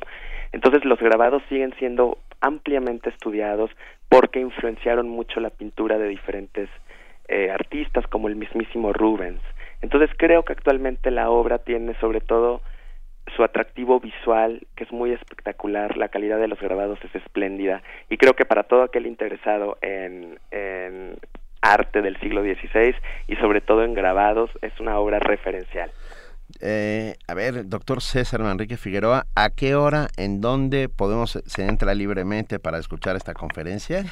Entonces 0.52 0.86
los 0.86 1.00
grabados 1.00 1.42
siguen 1.50 1.74
siendo 1.80 2.20
ampliamente 2.42 3.10
estudiados 3.10 3.72
porque 4.08 4.40
influenciaron 4.40 5.10
mucho 5.10 5.40
la 5.40 5.50
pintura 5.50 5.98
de 5.98 6.10
diferentes 6.10 6.70
eh, 7.28 7.50
artistas 7.50 8.06
como 8.06 8.28
el 8.28 8.36
mismísimo 8.36 8.94
Rubens. 8.94 9.42
Entonces 9.82 10.12
creo 10.16 10.44
que 10.44 10.54
actualmente 10.54 11.10
la 11.10 11.32
obra 11.32 11.58
tiene 11.58 11.96
sobre 12.00 12.22
todo 12.22 12.62
su 13.36 13.44
atractivo 13.44 14.00
visual, 14.00 14.66
que 14.76 14.84
es 14.84 14.92
muy 14.92 15.12
espectacular, 15.12 15.98
la 15.98 16.10
calidad 16.10 16.40
de 16.40 16.48
los 16.48 16.60
grabados 16.60 17.00
es 17.04 17.16
espléndida 17.16 17.82
y 18.10 18.18
creo 18.18 18.34
que 18.34 18.46
para 18.46 18.64
todo 18.64 18.84
aquel 18.84 19.08
interesado 19.08 19.78
en, 19.82 20.40
en 20.52 21.18
arte 21.62 22.02
del 22.02 22.20
siglo 22.20 22.42
XVI 22.44 22.96
y 23.28 23.36
sobre 23.38 23.62
todo 23.62 23.84
en 23.84 23.94
grabados 23.94 24.52
es 24.62 24.78
una 24.80 25.00
obra 25.00 25.20
referencial. 25.20 25.92
Eh, 26.62 27.16
a 27.28 27.34
ver, 27.34 27.68
doctor 27.68 28.02
César 28.02 28.42
Manrique 28.42 28.78
Figueroa, 28.78 29.26
¿a 29.36 29.50
qué 29.50 29.76
hora, 29.76 30.08
en 30.18 30.42
dónde 30.42 30.90
podemos, 30.90 31.42
se 31.46 31.68
entra 31.68 31.94
libremente 31.94 32.60
para 32.60 32.78
escuchar 32.78 33.16
esta 33.16 33.34
conferencia? 33.34 34.04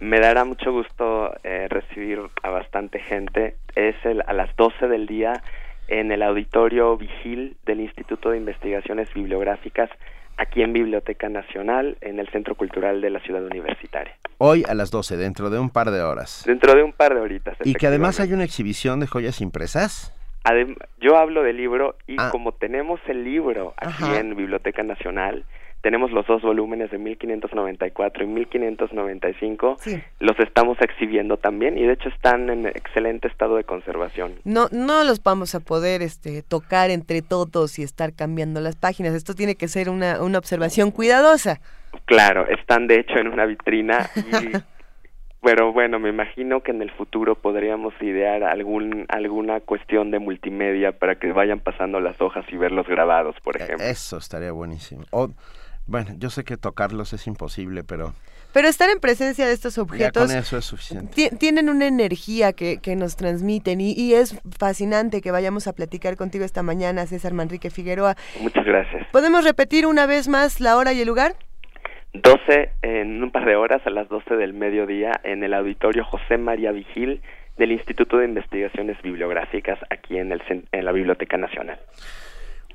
Me 0.00 0.20
dará 0.20 0.44
mucho 0.44 0.70
gusto 0.70 1.34
eh, 1.42 1.66
recibir 1.68 2.20
a 2.42 2.50
bastante 2.50 3.00
gente. 3.00 3.56
Es 3.74 3.96
el, 4.04 4.22
a 4.26 4.32
las 4.32 4.54
12 4.54 4.86
del 4.86 5.06
día 5.06 5.42
en 5.88 6.12
el 6.12 6.22
auditorio 6.22 6.96
Vigil 6.96 7.56
del 7.66 7.80
Instituto 7.80 8.30
de 8.30 8.38
Investigaciones 8.38 9.12
Bibliográficas 9.14 9.90
aquí 10.36 10.62
en 10.62 10.72
Biblioteca 10.72 11.28
Nacional, 11.28 11.96
en 12.00 12.20
el 12.20 12.28
Centro 12.28 12.54
Cultural 12.54 13.00
de 13.00 13.10
la 13.10 13.18
Ciudad 13.20 13.44
Universitaria. 13.44 14.14
Hoy 14.38 14.64
a 14.68 14.74
las 14.74 14.90
12, 14.92 15.16
dentro 15.16 15.50
de 15.50 15.58
un 15.58 15.70
par 15.70 15.90
de 15.90 16.00
horas. 16.00 16.44
Dentro 16.46 16.74
de 16.74 16.84
un 16.84 16.92
par 16.92 17.12
de 17.14 17.20
horitas. 17.20 17.56
Y 17.64 17.74
que 17.74 17.88
además 17.88 18.20
hay 18.20 18.32
una 18.32 18.44
exhibición 18.44 19.00
de 19.00 19.08
joyas 19.08 19.40
impresas. 19.40 20.14
yo 21.00 21.16
hablo 21.16 21.42
del 21.42 21.56
libro 21.56 21.96
y 22.06 22.14
Ah. 22.18 22.28
como 22.30 22.52
tenemos 22.52 23.00
el 23.08 23.24
libro 23.24 23.74
aquí 23.76 24.04
Ajá. 24.04 24.20
en 24.20 24.34
Biblioteca 24.36 24.82
Nacional, 24.82 25.44
tenemos 25.80 26.10
los 26.10 26.26
dos 26.26 26.42
volúmenes 26.42 26.90
de 26.90 26.98
1594 26.98 28.24
y 28.24 28.26
1595, 28.26 29.76
los 30.18 30.38
estamos 30.40 30.76
exhibiendo 30.80 31.36
también 31.36 31.78
y 31.78 31.86
de 31.86 31.92
hecho 31.92 32.08
están 32.08 32.50
en 32.50 32.66
excelente 32.66 33.28
estado 33.28 33.56
de 33.56 33.64
conservación. 33.64 34.34
No, 34.44 34.68
no 34.72 35.04
los 35.04 35.22
vamos 35.22 35.54
a 35.54 35.60
poder 35.60 36.02
este, 36.02 36.42
tocar 36.42 36.90
entre 36.90 37.22
todos 37.22 37.78
y 37.78 37.82
estar 37.82 38.12
cambiando 38.12 38.60
las 38.60 38.76
páginas. 38.76 39.14
Esto 39.14 39.34
tiene 39.34 39.54
que 39.54 39.68
ser 39.68 39.88
una, 39.88 40.22
una 40.22 40.38
observación 40.38 40.90
cuidadosa. 40.90 41.60
Claro, 42.06 42.46
están 42.48 42.86
de 42.86 43.00
hecho 43.00 43.18
en 43.18 43.28
una 43.28 43.46
vitrina 43.46 44.10
y 44.16 44.52
pero 45.42 45.72
bueno, 45.72 45.98
me 45.98 46.08
imagino 46.08 46.62
que 46.62 46.72
en 46.72 46.82
el 46.82 46.90
futuro 46.90 47.36
podríamos 47.36 47.94
idear 48.00 48.42
algún 48.42 49.06
alguna 49.08 49.60
cuestión 49.60 50.10
de 50.10 50.18
multimedia 50.18 50.92
para 50.92 51.14
que 51.14 51.32
vayan 51.32 51.60
pasando 51.60 52.00
las 52.00 52.20
hojas 52.20 52.44
y 52.50 52.56
ver 52.56 52.72
los 52.72 52.86
grabados, 52.86 53.36
por 53.42 53.56
ejemplo. 53.56 53.86
Eso 53.86 54.18
estaría 54.18 54.52
buenísimo. 54.52 55.04
O, 55.10 55.30
bueno, 55.88 56.10
yo 56.18 56.30
sé 56.30 56.44
que 56.44 56.56
tocarlos 56.56 57.12
es 57.12 57.26
imposible, 57.26 57.82
pero 57.82 58.14
Pero 58.52 58.68
estar 58.68 58.88
en 58.90 59.00
presencia 59.00 59.46
de 59.46 59.52
estos 59.52 59.76
ya 59.76 59.82
objetos 59.82 60.26
con 60.28 60.36
eso 60.36 60.56
es 60.58 60.64
suficiente. 60.64 61.12
ti- 61.30 61.36
tienen 61.36 61.68
una 61.68 61.86
energía 61.86 62.52
que, 62.52 62.78
que 62.78 62.94
nos 62.96 63.16
transmiten 63.16 63.80
y, 63.80 63.92
y 63.92 64.14
es 64.14 64.38
fascinante 64.58 65.20
que 65.20 65.30
vayamos 65.30 65.66
a 65.66 65.72
platicar 65.72 66.16
contigo 66.16 66.44
esta 66.44 66.62
mañana, 66.62 67.06
César 67.06 67.32
Manrique 67.34 67.70
Figueroa. 67.70 68.16
Muchas 68.40 68.64
gracias. 68.64 69.06
¿Podemos 69.12 69.44
repetir 69.44 69.86
una 69.86 70.06
vez 70.06 70.28
más 70.28 70.60
la 70.60 70.76
hora 70.76 70.92
y 70.92 71.00
el 71.00 71.08
lugar? 71.08 71.34
12 72.14 72.70
en 72.82 73.22
un 73.22 73.30
par 73.30 73.44
de 73.44 73.54
horas 73.56 73.82
a 73.86 73.90
las 73.90 74.08
12 74.08 74.34
del 74.36 74.54
mediodía 74.54 75.20
en 75.24 75.44
el 75.44 75.52
auditorio 75.54 76.04
José 76.04 76.38
María 76.38 76.72
Vigil 76.72 77.20
del 77.58 77.72
Instituto 77.72 78.16
de 78.18 78.24
Investigaciones 78.24 78.96
Bibliográficas 79.02 79.78
aquí 79.90 80.16
en 80.16 80.32
el 80.32 80.40
en 80.72 80.84
la 80.84 80.92
Biblioteca 80.92 81.36
Nacional. 81.36 81.78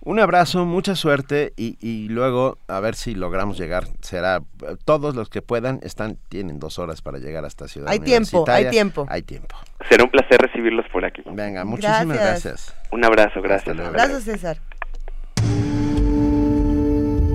Un 0.05 0.19
abrazo, 0.19 0.65
mucha 0.65 0.95
suerte 0.95 1.53
y, 1.55 1.77
y 1.79 2.09
luego 2.09 2.57
a 2.67 2.81
ver 2.81 2.95
si 2.95 3.15
logramos 3.15 3.57
llegar. 3.57 3.85
Será 4.01 4.41
todos 4.83 5.15
los 5.15 5.29
que 5.29 5.41
puedan 5.41 5.79
están 5.81 6.17
tienen 6.27 6.59
dos 6.59 6.77
horas 6.77 7.01
para 7.01 7.19
llegar 7.19 7.45
hasta 7.45 7.69
Ciudad 7.69 7.89
Hay 7.89 7.99
tiempo, 7.99 8.43
hay 8.47 8.69
tiempo. 8.69 9.05
Hay 9.09 9.21
tiempo. 9.21 9.55
Será 9.87 10.03
un 10.03 10.09
placer 10.09 10.41
recibirlos 10.41 10.85
por 10.91 11.05
aquí. 11.05 11.21
Venga, 11.31 11.63
muchísimas 11.63 12.05
Gracias. 12.17 12.43
gracias. 12.43 12.75
Un 12.91 13.05
abrazo, 13.05 13.41
gracias. 13.41 13.79
Abrazo, 13.79 14.19
César. 14.19 14.57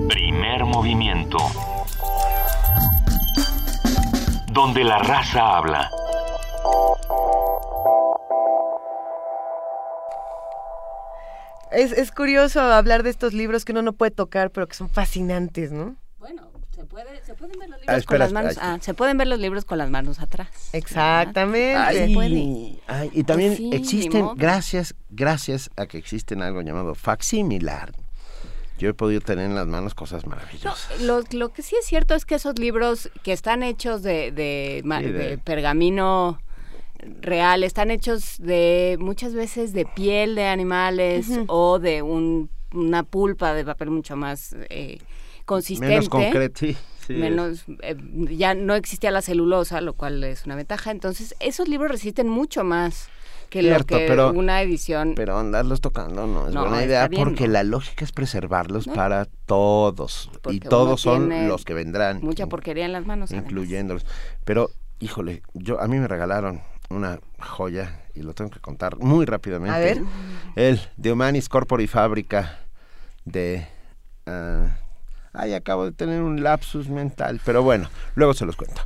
Primer 0.09 0.65
movimiento. 0.65 1.37
Donde 4.51 4.83
la 4.83 4.99
raza 4.99 5.57
habla. 5.57 5.89
Es, 11.71 11.91
es 11.91 12.11
curioso 12.11 12.61
hablar 12.61 13.03
de 13.03 13.09
estos 13.09 13.33
libros 13.33 13.65
que 13.65 13.71
uno 13.73 13.81
no 13.81 13.93
puede 13.93 14.11
tocar, 14.11 14.51
pero 14.51 14.67
que 14.67 14.75
son 14.75 14.89
fascinantes, 14.89 15.71
¿no? 15.71 15.95
Bueno, 16.17 16.49
se, 16.75 16.83
puede, 16.85 17.23
se 17.23 17.33
pueden 17.35 17.59
ver 17.59 17.69
los 17.69 17.79
libros 17.79 18.03
Ah, 18.03 18.05
con 18.07 18.19
las 18.19 18.31
manos. 18.33 18.51
espera. 18.51 18.73
ah, 18.73 18.77
se 18.81 18.93
pueden 18.93 19.17
ver 19.17 19.27
los 19.27 19.39
libros 19.39 19.65
con 19.65 19.77
las 19.77 19.89
manos 19.89 20.19
atrás. 20.19 20.49
Exactamente. 20.73 21.75
Ay, 21.75 22.79
ay, 22.87 23.11
y 23.13 23.23
también 23.23 23.49
Pues 23.51 23.57
sí, 23.57 23.69
existen, 23.73 24.29
gracias, 24.35 24.95
gracias 25.09 25.69
a 25.77 25.85
que 25.85 25.97
existen 25.97 26.41
algo 26.41 26.61
llamado 26.61 26.95
facsimilar. 26.95 27.93
Yo 28.77 28.87
he 28.89 28.93
podido 28.93 29.19
tener 29.19 29.45
en 29.45 29.55
las 29.55 29.67
manos 29.67 29.93
cosas 29.93 30.25
maravillosas. 30.25 31.01
Lo, 31.01 31.21
lo 31.31 31.49
que 31.49 31.61
sí 31.63 31.75
es 31.77 31.85
cierto 31.85 32.15
es 32.15 32.25
que 32.25 32.35
esos 32.35 32.57
libros 32.57 33.09
que 33.23 33.33
están 33.33 33.61
hechos 33.61 34.03
de, 34.03 34.31
de, 34.31 34.81
ma- 34.85 34.99
Sí, 34.99 35.05
de- 35.07 35.11
de 35.11 35.37
pergamino 35.37 36.39
real, 37.21 37.63
están 37.63 37.91
hechos 37.91 38.35
de 38.39 38.97
muchas 38.99 39.33
veces 39.33 39.73
de 39.73 39.85
piel 39.85 40.35
de 40.35 40.45
animales 40.45 41.27
o 41.47 41.79
de 41.79 42.01
un- 42.01 42.49
una 42.73 43.03
pulpa 43.03 43.53
de 43.53 43.65
papel 43.65 43.89
mucho 43.89 44.15
más 44.15 44.55
eh, 44.69 44.99
consistente. 45.45 45.95
Menos 45.95 46.09
concreto, 46.09 46.59
sí, 46.59 46.77
sí. 47.07 47.13
menos 47.13 47.65
eh, 47.81 47.95
ya 48.31 48.53
no 48.53 48.75
existía 48.75 49.11
la 49.11 49.21
celulosa, 49.21 49.81
lo 49.81 49.93
cual 49.93 50.23
es 50.23 50.45
una 50.45 50.55
ventaja. 50.55 50.91
Entonces, 50.91 51.35
esos 51.39 51.67
libros 51.67 51.89
resisten 51.91 52.27
mucho 52.29 52.63
más 52.63 53.09
que 53.49 53.61
Cierto, 53.61 53.95
lo 53.95 53.99
que 54.01 54.07
pero- 54.07 54.31
una 54.31 54.61
edición. 54.61 55.13
Pero 55.15 55.39
andarlos 55.39 55.81
tocando 55.81 56.27
no 56.27 56.49
es 56.49 56.53
No, 56.53 56.61
buena 56.67 56.85
idea 56.85 57.07
bien, 57.07 57.23
porque 57.23 57.47
¿no? 57.47 57.53
la 57.53 57.63
lógica 57.63 58.05
es 58.05 58.11
preservarlos 58.11 58.85
No. 58.85 58.93
para 58.93 59.25
todos. 59.47 60.29
Porque 60.43 60.57
y 60.57 60.59
todos 60.59 61.01
son 61.01 61.47
los 61.47 61.65
que 61.65 61.73
vendrán. 61.73 62.19
mucha 62.21 62.45
porquería 62.45 62.85
en 62.85 62.91
las 62.93 63.07
manos. 63.07 63.31
además. 63.31 63.45
incluyéndolos. 63.49 64.05
Pero, 64.45 64.69
híjole, 64.99 65.41
yo 65.55 65.81
a 65.81 65.87
mí 65.87 65.97
me 65.97 66.07
regalaron 66.07 66.61
una 66.89 67.19
joya 67.39 68.01
y 68.15 68.21
lo 68.23 68.33
tengo 68.33 68.49
que 68.51 68.59
contar 68.59 68.97
muy 68.97 69.25
rápidamente. 69.25 69.75
A 69.75 69.79
ver. 69.79 69.99
El 70.55 70.79
de 70.97 71.11
Humanis 71.11 71.47
Corpori 71.49 71.87
Fábrica 71.87 72.59
de... 73.25 73.67
ah, 74.25 74.67
ay, 75.33 75.53
acabo 75.53 75.85
de 75.85 75.91
tener 75.91 76.21
un 76.21 76.41
lapsus 76.43 76.89
mental, 76.89 77.39
pero 77.45 77.63
bueno, 77.63 77.89
luego 78.15 78.33
se 78.33 78.45
los 78.45 78.55
cuento. 78.55 78.81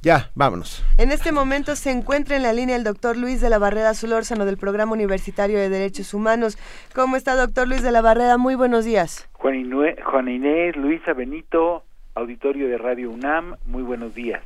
Ya, 0.00 0.30
vámonos. 0.36 0.84
En 0.96 1.10
este 1.10 1.32
momento 1.32 1.74
se 1.74 1.90
encuentra 1.90 2.36
en 2.36 2.44
la 2.44 2.52
línea 2.52 2.76
el 2.76 2.84
doctor 2.84 3.16
Luis 3.16 3.40
de 3.40 3.50
la 3.50 3.58
Barrera 3.58 3.94
Solórzano 3.94 4.44
del 4.44 4.56
Programa 4.56 4.92
Universitario 4.92 5.58
de 5.58 5.68
Derechos 5.68 6.14
Humanos. 6.14 6.56
¿Cómo 6.94 7.16
está, 7.16 7.34
doctor 7.34 7.66
Luis 7.66 7.82
de 7.82 7.90
la 7.90 8.00
Barrera? 8.00 8.38
Muy 8.38 8.54
buenos 8.54 8.84
días. 8.84 9.28
Juan, 9.32 9.54
Inue- 9.56 10.00
Juan 10.04 10.28
Inés, 10.28 10.76
Luisa 10.76 11.12
Benito, 11.14 11.82
auditorio 12.14 12.68
de 12.68 12.78
Radio 12.78 13.10
UNAM, 13.10 13.56
muy 13.66 13.82
buenos 13.82 14.14
días. 14.14 14.40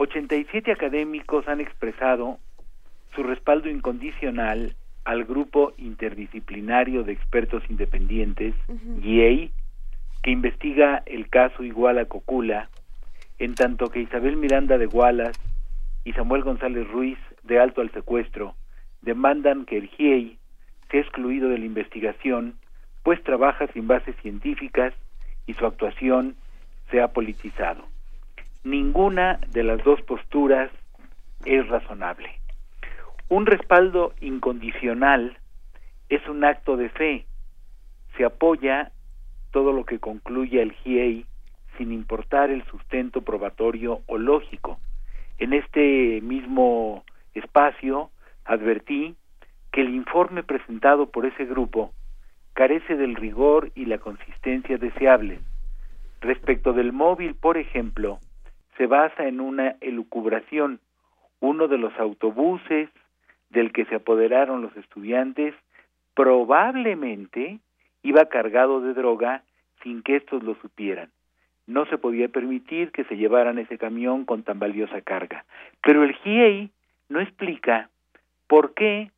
87 0.00 0.70
académicos 0.70 1.48
han 1.48 1.60
expresado 1.60 2.38
su 3.16 3.24
respaldo 3.24 3.68
incondicional 3.68 4.76
al 5.04 5.24
grupo 5.24 5.72
interdisciplinario 5.76 7.02
de 7.02 7.12
expertos 7.14 7.64
independientes, 7.68 8.54
GIEI, 9.02 9.50
que 10.22 10.30
investiga 10.30 11.02
el 11.04 11.28
caso 11.28 11.64
Iguala 11.64 12.04
Cocula, 12.04 12.68
en 13.40 13.56
tanto 13.56 13.88
que 13.88 13.98
Isabel 13.98 14.36
Miranda 14.36 14.78
de 14.78 14.86
Gualas 14.86 15.36
y 16.04 16.12
Samuel 16.12 16.44
González 16.44 16.86
Ruiz, 16.86 17.18
de 17.42 17.58
Alto 17.58 17.80
al 17.80 17.90
Secuestro, 17.90 18.54
demandan 19.02 19.64
que 19.64 19.78
el 19.78 19.88
GIEI 19.88 20.38
sea 20.92 21.00
excluido 21.00 21.48
de 21.48 21.58
la 21.58 21.66
investigación, 21.66 22.54
pues 23.02 23.20
trabaja 23.24 23.66
sin 23.72 23.88
bases 23.88 24.14
científicas 24.22 24.94
y 25.46 25.54
su 25.54 25.66
actuación 25.66 26.36
se 26.88 27.00
ha 27.00 27.08
politizado. 27.08 27.97
Ninguna 28.68 29.40
de 29.54 29.62
las 29.62 29.82
dos 29.82 29.98
posturas 30.02 30.70
es 31.46 31.66
razonable. 31.68 32.28
Un 33.30 33.46
respaldo 33.46 34.12
incondicional 34.20 35.38
es 36.10 36.28
un 36.28 36.44
acto 36.44 36.76
de 36.76 36.90
fe. 36.90 37.24
Se 38.18 38.26
apoya 38.26 38.92
todo 39.52 39.72
lo 39.72 39.86
que 39.86 39.98
concluya 39.98 40.60
el 40.60 40.72
GIEI 40.72 41.24
sin 41.78 41.92
importar 41.92 42.50
el 42.50 42.62
sustento 42.66 43.22
probatorio 43.22 44.02
o 44.04 44.18
lógico. 44.18 44.78
En 45.38 45.54
este 45.54 46.20
mismo 46.20 47.04
espacio 47.32 48.10
advertí 48.44 49.16
que 49.72 49.80
el 49.80 49.94
informe 49.94 50.42
presentado 50.42 51.06
por 51.06 51.24
ese 51.24 51.46
grupo 51.46 51.94
carece 52.52 52.96
del 52.96 53.14
rigor 53.14 53.72
y 53.74 53.86
la 53.86 53.96
consistencia 53.96 54.76
deseables. 54.76 55.40
Respecto 56.20 56.74
del 56.74 56.92
móvil, 56.92 57.34
por 57.34 57.56
ejemplo, 57.56 58.18
se 58.78 58.86
basa 58.86 59.26
en 59.26 59.40
una 59.40 59.76
elucubración. 59.80 60.80
Uno 61.40 61.68
de 61.68 61.78
los 61.78 61.92
autobuses 61.98 62.88
del 63.50 63.72
que 63.72 63.84
se 63.86 63.96
apoderaron 63.96 64.62
los 64.62 64.74
estudiantes 64.76 65.54
probablemente 66.14 67.58
iba 68.02 68.26
cargado 68.26 68.80
de 68.80 68.94
droga 68.94 69.42
sin 69.82 70.02
que 70.02 70.16
estos 70.16 70.42
lo 70.42 70.54
supieran. 70.56 71.10
No 71.66 71.84
se 71.86 71.98
podía 71.98 72.28
permitir 72.28 72.92
que 72.92 73.04
se 73.04 73.16
llevaran 73.16 73.58
ese 73.58 73.78
camión 73.78 74.24
con 74.24 74.42
tan 74.42 74.58
valiosa 74.58 75.00
carga. 75.02 75.44
Pero 75.82 76.04
el 76.04 76.14
GIEI 76.14 76.70
no 77.08 77.20
explica 77.20 77.90
por 78.46 78.74
qué 78.74 79.10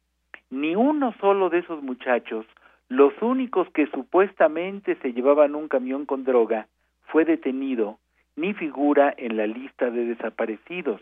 ni 0.49 0.75
uno 0.75 1.15
solo 1.21 1.49
de 1.49 1.59
esos 1.59 1.83
muchachos, 1.83 2.45
los 2.89 3.13
únicos 3.23 3.71
que 3.71 3.87
supuestamente 3.87 4.97
se 4.97 5.13
llevaban 5.13 5.55
un 5.55 5.69
camión 5.69 6.07
con 6.07 6.25
droga, 6.25 6.67
fue 7.07 7.25
detenido 7.25 7.99
ni 8.37 8.55
figura 8.55 9.15
en 9.17 9.37
la 9.37 9.47
lista 9.47 9.91
de 9.91 10.05
desaparecidos. 10.05 11.01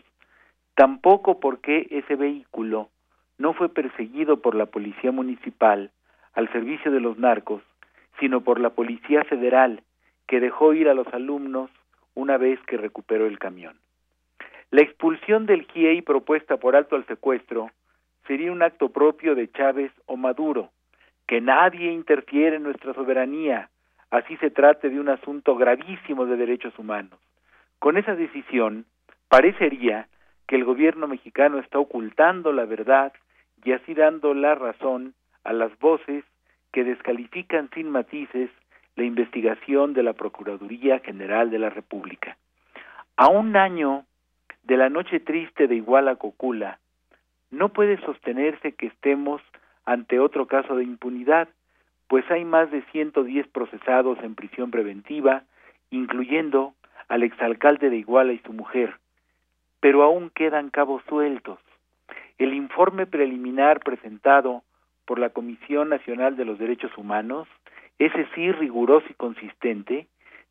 Tampoco 0.75 1.39
porque 1.39 1.87
ese 1.89 2.15
vehículo 2.15 2.89
no 3.37 3.53
fue 3.53 3.69
perseguido 3.69 4.41
por 4.41 4.55
la 4.55 4.67
policía 4.67 5.11
municipal 5.11 5.91
al 6.33 6.51
servicio 6.51 6.91
de 6.91 6.99
los 6.99 7.17
narcos, 7.17 7.63
sino 8.19 8.41
por 8.41 8.59
la 8.59 8.71
policía 8.71 9.23
federal 9.23 9.81
que 10.27 10.39
dejó 10.39 10.73
ir 10.73 10.89
a 10.89 10.93
los 10.93 11.07
alumnos 11.13 11.71
una 12.13 12.37
vez 12.37 12.59
que 12.67 12.77
recuperó 12.77 13.25
el 13.25 13.39
camión. 13.39 13.77
La 14.71 14.81
expulsión 14.81 15.45
del 15.45 15.65
GIEI 15.65 16.01
propuesta 16.01 16.57
por 16.57 16.75
alto 16.75 16.95
al 16.95 17.05
secuestro 17.07 17.71
sería 18.27 18.51
un 18.51 18.61
acto 18.61 18.89
propio 18.89 19.33
de 19.33 19.51
Chávez 19.51 19.91
o 20.05 20.17
Maduro, 20.17 20.69
que 21.27 21.41
nadie 21.41 21.91
interfiere 21.91 22.57
en 22.57 22.63
nuestra 22.63 22.93
soberanía, 22.93 23.69
así 24.11 24.37
se 24.37 24.49
trate 24.49 24.89
de 24.89 24.99
un 24.99 25.09
asunto 25.09 25.55
gravísimo 25.55 26.25
de 26.25 26.37
derechos 26.37 26.77
humanos. 26.77 27.19
Con 27.79 27.97
esa 27.97 28.15
decisión, 28.15 28.85
parecería 29.27 30.07
que 30.47 30.55
el 30.55 30.63
gobierno 30.63 31.07
mexicano 31.07 31.59
está 31.59 31.79
ocultando 31.79 32.51
la 32.51 32.65
verdad 32.65 33.13
y 33.63 33.71
así 33.71 33.93
dando 33.93 34.33
la 34.33 34.55
razón 34.55 35.13
a 35.43 35.53
las 35.53 35.77
voces 35.79 36.23
que 36.71 36.83
descalifican 36.83 37.69
sin 37.73 37.89
matices 37.89 38.49
la 38.95 39.03
investigación 39.03 39.93
de 39.93 40.03
la 40.03 40.13
Procuraduría 40.13 40.99
General 40.99 41.49
de 41.49 41.59
la 41.59 41.69
República. 41.69 42.37
A 43.15 43.29
un 43.29 43.55
año 43.55 44.05
de 44.63 44.77
la 44.77 44.89
noche 44.89 45.19
triste 45.19 45.67
de 45.67 45.75
Iguala 45.75 46.15
Cocula, 46.15 46.79
no 47.49 47.69
puede 47.69 47.99
sostenerse 48.01 48.73
que 48.73 48.87
estemos 48.87 49.41
ante 49.85 50.19
otro 50.19 50.47
caso 50.47 50.75
de 50.75 50.83
impunidad, 50.83 51.49
pues 52.09 52.29
hay 52.31 52.43
más 52.43 52.71
de 52.71 52.81
110 52.91 53.47
procesados 53.49 54.17
en 54.23 54.33
prisión 54.33 54.71
preventiva, 54.71 55.43
incluyendo 55.91 56.73
al 57.07 57.21
exalcalde 57.21 57.91
de 57.91 57.97
Iguala 57.97 58.33
y 58.33 58.39
su 58.39 58.51
mujer, 58.51 58.95
pero 59.79 60.01
aún 60.01 60.31
quedan 60.31 60.71
cabos 60.71 61.03
sueltos. 61.07 61.59
El 62.39 62.55
informe 62.55 63.05
preliminar 63.05 63.81
presentado 63.81 64.63
por 65.05 65.19
la 65.19 65.29
Comisión 65.29 65.89
Nacional 65.89 66.35
de 66.35 66.45
los 66.45 66.57
Derechos 66.57 66.91
Humanos, 66.97 67.47
ese 67.99 68.27
sí 68.33 68.51
riguroso 68.51 69.05
y 69.07 69.13
consistente, 69.13 70.07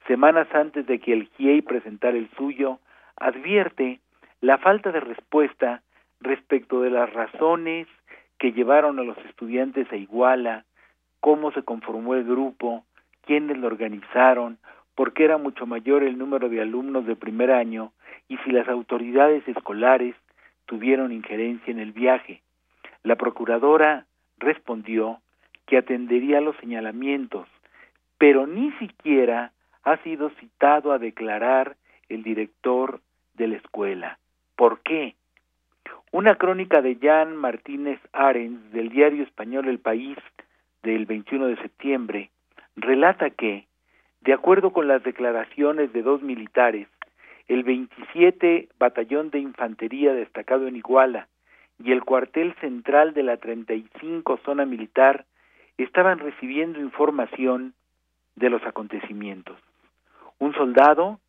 semanas 0.07 0.47
antes 0.55 0.87
de 0.87 1.01
que 1.01 1.13
el 1.13 1.29
GIEI 1.37 1.63
presentara 1.63 2.17
el 2.17 2.31
suyo, 2.37 2.79
advierte 3.17 3.99
la 4.41 4.59
falta 4.59 4.93
de 4.93 5.01
respuesta 5.01 5.83
respecto 6.21 6.83
de 6.83 6.91
las 6.91 7.13
razones 7.13 7.89
que 8.39 8.53
llevaron 8.53 9.01
a 9.01 9.03
los 9.03 9.19
estudiantes 9.27 9.91
a 9.91 9.97
Iguala, 9.97 10.65
cómo 11.21 11.53
se 11.53 11.63
conformó 11.63 12.15
el 12.15 12.25
grupo, 12.25 12.85
quiénes 13.25 13.59
lo 13.59 13.67
organizaron, 13.67 14.59
por 14.95 15.13
qué 15.13 15.25
era 15.25 15.39
mucho 15.39 15.67
mayor 15.67 16.03
el 16.03 16.19
número 16.19 16.49
de 16.49 16.61
alumnos 16.61 17.07
de 17.07 17.17
primer 17.17 17.51
año 17.51 17.93
y 18.29 18.37
si 18.39 18.51
las 18.51 18.69
autoridades 18.69 19.47
escolares 19.47 20.15
tuvieron 20.67 21.13
injerencia 21.13 21.71
en 21.71 21.79
el 21.79 21.93
viaje. 21.93 22.43
La 23.03 23.17
procuradora 23.17 24.07
respondió 24.39 25.21
que 25.67 25.79
atendería 25.79 26.41
los 26.41 26.57
señalamientos, 26.57 27.49
pero 28.19 28.47
ni 28.47 28.73
siquiera 28.73 29.53
ha 29.85 29.97
sido 29.99 30.31
citado 30.41 30.93
a 30.93 30.99
declarar 30.99 31.77
el 32.09 32.23
director 32.23 33.01
de 33.35 33.49
la 33.49 33.57
escuela. 33.57 34.19
¿Por 34.57 34.81
qué? 34.81 35.15
Una 36.11 36.37
crónica 36.37 36.83
de 36.83 36.97
Jan 37.01 37.37
Martínez 37.37 38.01
Arens 38.13 38.73
del 38.73 38.89
diario 38.89 39.23
español 39.23 39.69
El 39.69 39.79
País 39.79 40.19
del 40.89 41.05
21 41.05 41.49
de 41.49 41.57
septiembre 41.57 42.31
relata 42.75 43.29
que, 43.29 43.67
de 44.23 44.33
acuerdo 44.33 44.73
con 44.73 44.89
las 44.89 45.03
declaraciones 45.03 45.93
de 45.93 46.03
dos 46.03 46.23
militares, 46.23 46.89
el 47.47 47.63
27 47.63 48.71
Batallón 48.79 49.29
de 49.29 49.39
Infantería 49.39 50.15
destacado 50.15 50.67
en 50.67 50.77
Iguala 50.77 51.29
y 51.79 51.93
el 51.93 52.05
cuartel 52.05 52.55
central 52.63 53.13
de 53.13 53.23
la 53.23 53.37
35 53.37 54.41
Zona 54.47 54.65
Militar 54.65 55.27
estaban 55.77 56.21
recibiendo 56.21 56.81
información 56.81 57.75
de 58.37 58.49
los 58.49 58.63
acontecimientos. 58.65 59.59
Un 60.39 60.55
soldado 60.55 61.21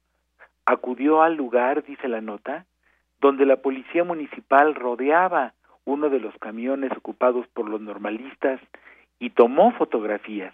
acudió 0.66 1.22
al 1.22 1.36
lugar, 1.36 1.84
dice 1.84 2.08
la 2.08 2.22
nota, 2.22 2.66
donde 3.20 3.46
la 3.46 3.58
policía 3.58 4.06
municipal 4.06 4.74
rodeaba 4.74 5.54
uno 5.84 6.10
de 6.10 6.22
los 6.22 6.34
camiones 6.38 6.94
ocupados 6.94 7.46
por 7.50 7.68
los 7.68 7.82
normalistas 7.82 8.62
y 9.20 9.32
tomó 9.32 9.72
fotografías. 9.72 10.54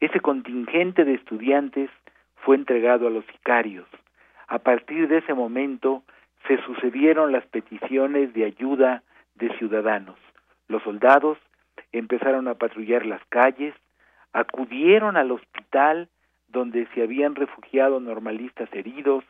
Ese 0.00 0.20
contingente 0.20 1.04
de 1.04 1.14
estudiantes 1.14 1.90
fue 2.36 2.56
entregado 2.56 3.06
a 3.06 3.10
los 3.10 3.24
sicarios. 3.26 3.88
A 4.46 4.58
partir 4.58 5.08
de 5.08 5.18
ese 5.18 5.34
momento 5.34 6.02
se 6.46 6.62
sucedieron 6.62 7.32
las 7.32 7.44
peticiones 7.46 8.32
de 8.34 8.44
ayuda 8.44 9.02
de 9.34 9.56
ciudadanos. 9.58 10.16
Los 10.68 10.82
soldados 10.82 11.38
empezaron 11.92 12.48
a 12.48 12.54
patrullar 12.54 13.04
las 13.04 13.24
calles, 13.26 13.74
acudieron 14.32 15.16
al 15.16 15.32
hospital 15.32 16.08
donde 16.48 16.86
se 16.94 17.02
habían 17.02 17.34
refugiado 17.34 18.00
normalistas 18.00 18.68
heridos 18.72 19.24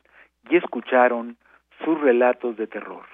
y 0.50 0.56
escucharon 0.56 1.36
sus 1.84 2.00
relatos 2.00 2.56
de 2.56 2.66
terror. 2.66 3.04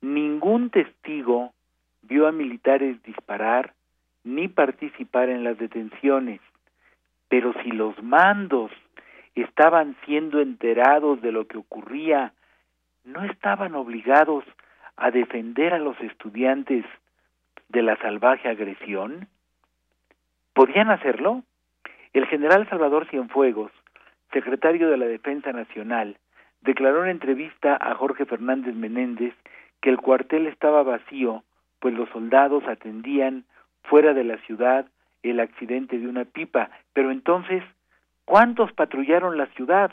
Ningún 0.00 0.70
testigo 0.70 1.52
vio 2.02 2.26
a 2.26 2.32
militares 2.32 3.02
disparar 3.02 3.74
ni 4.24 4.48
participar 4.48 5.28
en 5.28 5.44
las 5.44 5.58
detenciones, 5.58 6.40
pero 7.28 7.54
si 7.62 7.70
los 7.70 8.00
mandos 8.02 8.70
estaban 9.34 9.96
siendo 10.04 10.40
enterados 10.40 11.22
de 11.22 11.32
lo 11.32 11.46
que 11.46 11.58
ocurría, 11.58 12.32
¿no 13.04 13.24
estaban 13.24 13.74
obligados 13.74 14.44
a 14.96 15.10
defender 15.10 15.72
a 15.72 15.78
los 15.78 15.98
estudiantes 16.00 16.84
de 17.68 17.82
la 17.82 17.96
salvaje 17.96 18.48
agresión? 18.48 19.28
¿Podían 20.52 20.90
hacerlo? 20.90 21.42
El 22.12 22.26
general 22.26 22.68
Salvador 22.68 23.08
Cienfuegos, 23.08 23.70
secretario 24.32 24.90
de 24.90 24.96
la 24.96 25.06
Defensa 25.06 25.52
Nacional, 25.52 26.18
declaró 26.60 27.04
en 27.04 27.10
entrevista 27.10 27.78
a 27.80 27.94
Jorge 27.94 28.26
Fernández 28.26 28.74
Menéndez 28.74 29.34
que 29.80 29.90
el 29.90 29.98
cuartel 29.98 30.46
estaba 30.46 30.82
vacío, 30.82 31.44
pues 31.78 31.94
los 31.94 32.08
soldados 32.10 32.64
atendían 32.66 33.44
fuera 33.82 34.14
de 34.14 34.24
la 34.24 34.38
ciudad 34.38 34.86
el 35.22 35.40
accidente 35.40 35.98
de 35.98 36.08
una 36.08 36.24
pipa. 36.24 36.70
Pero 36.92 37.10
entonces, 37.10 37.62
¿cuántos 38.24 38.72
patrullaron 38.72 39.36
la 39.36 39.46
ciudad? 39.48 39.92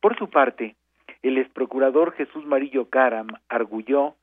Por 0.00 0.16
su 0.16 0.30
parte, 0.30 0.76
el 1.22 1.38
exprocurador 1.38 2.12
Jesús 2.12 2.44
Marillo 2.44 2.88
Caram 2.88 3.28
arguyó 3.48 4.14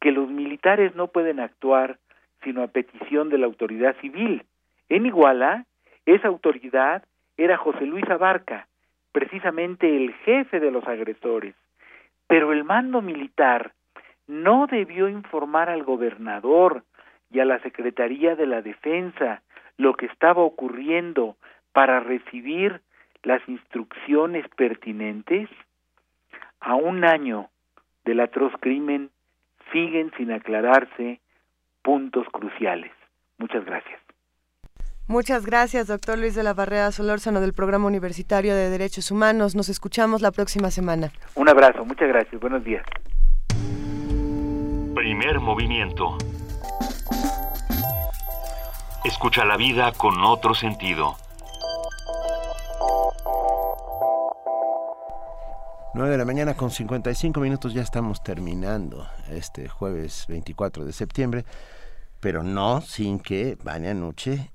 que 0.00 0.12
los 0.12 0.28
militares 0.28 0.94
no 0.94 1.08
pueden 1.08 1.40
actuar 1.40 1.98
sino 2.42 2.62
a 2.62 2.68
petición 2.68 3.28
de 3.28 3.38
la 3.38 3.46
autoridad 3.46 3.94
civil. 4.00 4.44
En 4.88 5.06
Iguala, 5.06 5.64
esa 6.06 6.28
autoridad 6.28 7.04
era 7.36 7.56
José 7.56 7.86
Luis 7.86 8.08
Abarca, 8.10 8.66
precisamente 9.12 9.96
el 9.96 10.12
jefe 10.24 10.58
de 10.58 10.70
los 10.70 10.86
agresores. 10.86 11.54
Pero 12.26 12.52
el 12.52 12.64
mando 12.64 13.00
militar 13.00 13.72
no 14.26 14.66
debió 14.66 15.08
informar 15.08 15.68
al 15.68 15.84
gobernador 15.84 16.84
y 17.32 17.40
a 17.40 17.44
la 17.44 17.60
Secretaría 17.60 18.36
de 18.36 18.46
la 18.46 18.62
Defensa 18.62 19.42
lo 19.78 19.94
que 19.94 20.06
estaba 20.06 20.42
ocurriendo 20.42 21.36
para 21.72 22.00
recibir 22.00 22.80
las 23.22 23.40
instrucciones 23.48 24.46
pertinentes. 24.56 25.48
A 26.60 26.74
un 26.74 27.04
año 27.04 27.48
del 28.04 28.20
atroz 28.20 28.52
crimen 28.60 29.10
siguen 29.72 30.12
sin 30.16 30.30
aclararse 30.30 31.20
puntos 31.82 32.26
cruciales. 32.30 32.92
Muchas 33.38 33.64
gracias. 33.64 34.00
Muchas 35.08 35.44
gracias, 35.44 35.88
doctor 35.88 36.18
Luis 36.18 36.34
de 36.34 36.44
la 36.44 36.54
Barrera 36.54 36.92
Solórzano 36.92 37.40
del 37.40 37.52
Programa 37.52 37.86
Universitario 37.86 38.54
de 38.54 38.70
Derechos 38.70 39.10
Humanos. 39.10 39.56
Nos 39.56 39.68
escuchamos 39.68 40.22
la 40.22 40.30
próxima 40.30 40.70
semana. 40.70 41.10
Un 41.34 41.48
abrazo, 41.48 41.84
muchas 41.84 42.08
gracias. 42.08 42.40
Buenos 42.40 42.62
días. 42.62 42.84
Primer 44.94 45.40
movimiento. 45.40 46.16
Escucha 49.04 49.44
la 49.44 49.56
vida 49.56 49.92
con 49.92 50.22
otro 50.24 50.54
sentido. 50.54 51.16
9 55.94 56.10
de 56.10 56.18
la 56.18 56.24
mañana 56.24 56.54
con 56.54 56.70
55 56.70 57.40
minutos 57.40 57.74
ya 57.74 57.82
estamos 57.82 58.22
terminando 58.22 59.08
este 59.30 59.68
jueves 59.68 60.24
24 60.28 60.84
de 60.84 60.92
septiembre, 60.92 61.44
pero 62.20 62.42
no 62.44 62.80
sin 62.80 63.18
que 63.18 63.58
Vania 63.62 63.92
Nuche 63.92 64.52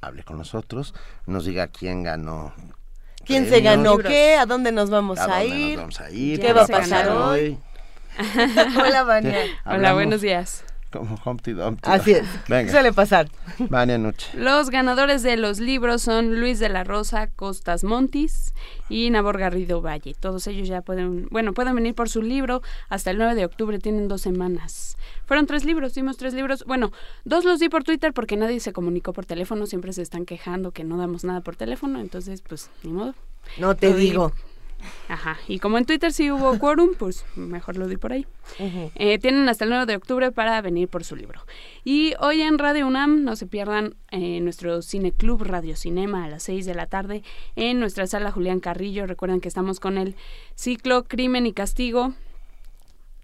hable 0.00 0.22
con 0.22 0.36
nosotros, 0.36 0.94
nos 1.26 1.46
diga 1.46 1.68
quién 1.68 2.02
ganó. 2.02 2.52
¿Quién 3.24 3.48
se 3.48 3.62
ganó 3.62 3.96
qué? 3.98 4.36
¿A 4.36 4.46
dónde 4.46 4.72
nos 4.72 4.90
vamos 4.90 5.18
¿A 5.18 5.24
a, 5.24 5.40
dónde 5.40 5.46
ir? 5.48 5.78
nos 5.78 5.98
vamos 5.98 6.00
a 6.00 6.10
ir? 6.10 6.40
¿Qué 6.40 6.52
va 6.52 6.62
a 6.64 6.66
pasar 6.66 7.08
hoy? 7.08 7.58
Hola, 8.78 9.04
Vania. 9.04 9.38
Hola, 9.64 9.94
buenos 9.94 10.20
días. 10.20 10.64
Como 10.90 11.18
Humpty 11.24 11.52
Dumpty. 11.52 11.88
Así 11.90 12.12
es. 12.12 12.24
Venga. 12.48 12.70
Suele 12.72 12.92
pasar. 12.94 13.28
Vania 13.58 13.98
Nuche. 13.98 14.26
Los 14.34 14.70
ganadores 14.70 15.22
de 15.22 15.36
los 15.36 15.60
libros 15.60 16.00
son 16.00 16.40
Luis 16.40 16.58
de 16.60 16.70
la 16.70 16.82
Rosa 16.82 17.26
Costas 17.26 17.84
Montis 17.84 18.54
y 18.88 19.10
Nabor 19.10 19.36
Garrido 19.38 19.82
Valle. 19.82 20.14
Todos 20.18 20.46
ellos 20.46 20.66
ya 20.66 20.80
pueden, 20.80 21.28
bueno, 21.30 21.52
pueden 21.52 21.74
venir 21.74 21.94
por 21.94 22.08
su 22.08 22.22
libro 22.22 22.62
hasta 22.88 23.10
el 23.10 23.18
9 23.18 23.34
de 23.34 23.44
octubre, 23.44 23.78
tienen 23.78 24.08
dos 24.08 24.22
semanas. 24.22 24.96
Fueron 25.26 25.46
tres 25.46 25.66
libros, 25.66 25.92
dimos 25.94 26.16
tres 26.16 26.32
libros. 26.32 26.64
Bueno, 26.66 26.90
dos 27.24 27.44
los 27.44 27.60
di 27.60 27.68
por 27.68 27.84
Twitter 27.84 28.14
porque 28.14 28.38
nadie 28.38 28.58
se 28.60 28.72
comunicó 28.72 29.12
por 29.12 29.26
teléfono, 29.26 29.66
siempre 29.66 29.92
se 29.92 30.00
están 30.00 30.24
quejando 30.24 30.70
que 30.70 30.84
no 30.84 30.96
damos 30.96 31.22
nada 31.22 31.42
por 31.42 31.54
teléfono, 31.54 32.00
entonces 32.00 32.40
pues 32.40 32.70
ni 32.82 32.92
modo. 32.92 33.14
No 33.58 33.74
te 33.76 33.90
Lo 33.90 33.96
di- 33.96 34.04
digo. 34.08 34.32
Ajá, 35.08 35.38
y 35.48 35.58
como 35.58 35.78
en 35.78 35.84
Twitter 35.84 36.12
sí 36.12 36.30
hubo 36.30 36.58
quórum, 36.58 36.90
pues 36.98 37.24
mejor 37.34 37.76
lo 37.76 37.88
di 37.88 37.96
por 37.96 38.12
ahí. 38.12 38.26
Eh, 38.58 39.18
tienen 39.18 39.48
hasta 39.48 39.64
el 39.64 39.70
9 39.70 39.86
de 39.86 39.96
octubre 39.96 40.32
para 40.32 40.60
venir 40.60 40.88
por 40.88 41.04
su 41.04 41.16
libro. 41.16 41.40
Y 41.84 42.14
hoy 42.20 42.42
en 42.42 42.58
Radio 42.58 42.86
UNAM, 42.86 43.24
no 43.24 43.36
se 43.36 43.46
pierdan 43.46 43.94
eh, 44.10 44.40
nuestro 44.40 44.82
Cine 44.82 45.12
Club 45.12 45.42
Radio 45.42 45.76
Cinema 45.76 46.24
a 46.24 46.28
las 46.28 46.42
6 46.44 46.66
de 46.66 46.74
la 46.74 46.86
tarde 46.86 47.22
en 47.56 47.80
nuestra 47.80 48.06
sala 48.06 48.30
Julián 48.30 48.60
Carrillo. 48.60 49.06
Recuerden 49.06 49.40
que 49.40 49.48
estamos 49.48 49.80
con 49.80 49.98
el 49.98 50.14
ciclo 50.54 51.04
Crimen 51.04 51.46
y 51.46 51.52
Castigo 51.52 52.14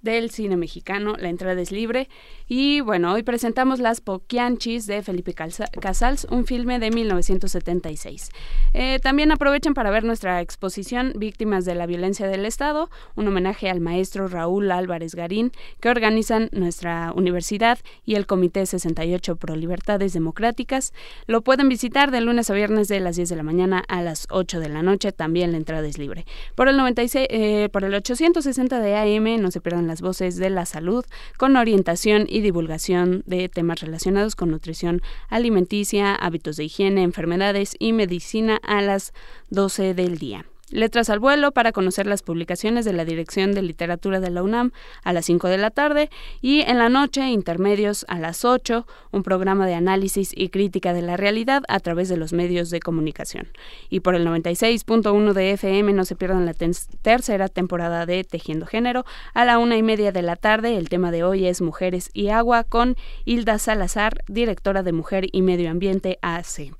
del 0.04 0.30
cine 0.30 0.56
mexicano. 0.56 1.16
La 1.18 1.30
entrada 1.30 1.60
es 1.60 1.72
libre. 1.72 2.08
Y 2.46 2.82
bueno, 2.82 3.12
hoy 3.12 3.22
presentamos 3.22 3.80
Las 3.80 4.00
Poquianchis 4.00 4.86
de 4.86 5.02
Felipe 5.02 5.34
Casals, 5.34 6.26
un 6.30 6.46
filme 6.46 6.78
de 6.78 6.90
1976. 6.90 8.28
Eh, 8.74 9.00
también 9.02 9.32
aprovechen 9.32 9.74
para 9.74 9.90
ver 9.90 10.04
nuestra 10.04 10.42
exposición 10.42 11.14
Víctimas 11.16 11.64
de 11.64 11.74
la 11.74 11.86
Violencia 11.86 12.28
del 12.28 12.44
Estado, 12.44 12.90
un 13.16 13.26
homenaje 13.26 13.70
al 13.70 13.80
maestro 13.80 14.28
Raúl 14.28 14.70
Álvarez 14.70 15.14
Garín, 15.14 15.52
que 15.80 15.88
organizan 15.88 16.50
nuestra 16.52 17.12
universidad 17.14 17.78
y 18.04 18.16
el 18.16 18.26
Comité 18.26 18.66
68 18.66 19.36
Pro 19.36 19.56
Libertades 19.56 20.12
Democráticas. 20.12 20.92
Lo 21.26 21.40
pueden 21.42 21.70
visitar 21.70 22.10
de 22.10 22.20
lunes 22.20 22.50
a 22.50 22.54
viernes 22.54 22.88
de 22.88 23.00
las 23.00 23.16
10 23.16 23.30
de 23.30 23.36
la 23.36 23.42
mañana 23.42 23.82
a 23.88 24.02
las 24.02 24.26
8 24.28 24.60
de 24.60 24.68
la 24.68 24.82
noche. 24.82 25.12
También 25.12 25.52
la 25.52 25.56
entrada 25.56 25.86
es 25.88 25.96
libre. 25.96 26.26
Por 26.54 26.68
el 26.68 26.76
96, 26.76 27.26
eh, 27.30 27.68
por 27.72 27.84
el 27.84 27.94
860 27.94 28.80
de 28.80 28.96
AM, 28.96 29.40
no 29.40 29.50
se 29.50 29.62
pierdan 29.62 29.93
las 29.94 30.02
voces 30.02 30.38
de 30.38 30.50
la 30.50 30.66
salud 30.66 31.04
con 31.38 31.56
orientación 31.56 32.26
y 32.28 32.40
divulgación 32.40 33.22
de 33.26 33.48
temas 33.48 33.80
relacionados 33.80 34.34
con 34.34 34.50
nutrición 34.50 35.02
alimenticia, 35.28 36.16
hábitos 36.16 36.56
de 36.56 36.64
higiene, 36.64 37.04
enfermedades 37.04 37.76
y 37.78 37.92
medicina 37.92 38.58
a 38.64 38.82
las 38.82 39.12
12 39.50 39.94
del 39.94 40.18
día. 40.18 40.46
Letras 40.74 41.08
al 41.08 41.20
vuelo 41.20 41.52
para 41.52 41.70
conocer 41.70 42.08
las 42.08 42.24
publicaciones 42.24 42.84
de 42.84 42.92
la 42.92 43.04
Dirección 43.04 43.52
de 43.52 43.62
Literatura 43.62 44.18
de 44.18 44.28
la 44.30 44.42
UNAM 44.42 44.72
a 45.04 45.12
las 45.12 45.26
5 45.26 45.46
de 45.46 45.56
la 45.56 45.70
tarde 45.70 46.10
y 46.42 46.62
en 46.62 46.78
la 46.78 46.88
noche 46.88 47.28
intermedios 47.28 48.04
a 48.08 48.18
las 48.18 48.44
8, 48.44 48.84
un 49.12 49.22
programa 49.22 49.68
de 49.68 49.74
análisis 49.74 50.32
y 50.34 50.48
crítica 50.48 50.92
de 50.92 51.02
la 51.02 51.16
realidad 51.16 51.62
a 51.68 51.78
través 51.78 52.08
de 52.08 52.16
los 52.16 52.32
medios 52.32 52.70
de 52.70 52.80
comunicación. 52.80 53.46
Y 53.88 54.00
por 54.00 54.16
el 54.16 54.26
96.1 54.26 55.32
de 55.32 55.52
FM 55.52 55.92
no 55.92 56.04
se 56.04 56.16
pierdan 56.16 56.44
la 56.44 56.54
tercera 56.54 57.48
temporada 57.48 58.04
de 58.04 58.24
Tejiendo 58.24 58.66
Género 58.66 59.04
a 59.32 59.44
la 59.44 59.58
una 59.58 59.76
y 59.76 59.84
media 59.84 60.10
de 60.10 60.22
la 60.22 60.34
tarde. 60.34 60.76
El 60.76 60.88
tema 60.88 61.12
de 61.12 61.22
hoy 61.22 61.46
es 61.46 61.62
Mujeres 61.62 62.10
y 62.12 62.30
Agua 62.30 62.64
con 62.64 62.96
Hilda 63.24 63.60
Salazar, 63.60 64.24
directora 64.26 64.82
de 64.82 64.90
Mujer 64.90 65.26
y 65.30 65.42
Medio 65.42 65.70
Ambiente 65.70 66.18
AC. 66.20 66.72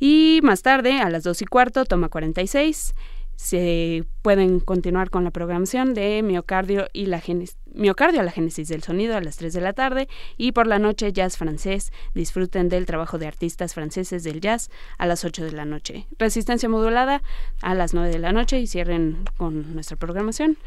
Y 0.00 0.40
más 0.42 0.62
tarde, 0.62 0.98
a 0.98 1.10
las 1.10 1.22
2 1.24 1.42
y 1.42 1.44
cuarto, 1.44 1.84
toma 1.84 2.08
46, 2.08 2.94
se 3.40 4.04
pueden 4.20 4.60
continuar 4.60 5.08
con 5.08 5.24
la 5.24 5.30
programación 5.30 5.94
de 5.94 6.22
miocardio 6.22 6.88
y 6.92 7.06
la 7.06 7.20
génesis 7.20 7.56
miocardio 7.72 8.20
a 8.20 8.24
la 8.24 8.32
génesis 8.32 8.68
del 8.68 8.82
sonido 8.82 9.16
a 9.16 9.22
las 9.22 9.38
3 9.38 9.54
de 9.54 9.62
la 9.62 9.72
tarde 9.72 10.08
y 10.36 10.52
por 10.52 10.66
la 10.66 10.78
noche 10.78 11.10
jazz 11.12 11.38
francés. 11.38 11.90
Disfruten 12.14 12.68
del 12.68 12.84
trabajo 12.84 13.16
de 13.16 13.26
artistas 13.26 13.72
franceses 13.74 14.24
del 14.24 14.42
jazz 14.42 14.68
a 14.98 15.06
las 15.06 15.24
8 15.24 15.42
de 15.44 15.52
la 15.52 15.64
noche. 15.64 16.06
Resistencia 16.18 16.68
modulada 16.68 17.22
a 17.62 17.74
las 17.74 17.94
9 17.94 18.10
de 18.10 18.18
la 18.18 18.32
noche 18.32 18.60
y 18.60 18.66
cierren 18.66 19.24
con 19.38 19.74
nuestra 19.74 19.96
programación. 19.96 20.58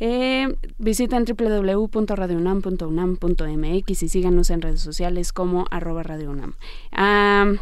Eh, 0.00 0.56
visiten 0.78 1.26
www.radiounam.unam.mx 1.26 4.02
y 4.02 4.08
síganos 4.08 4.48
en 4.50 4.62
redes 4.62 4.80
sociales 4.80 5.32
como 5.32 5.66
arroba 5.70 6.02
radiounam 6.02 6.54
Am, 6.90 7.60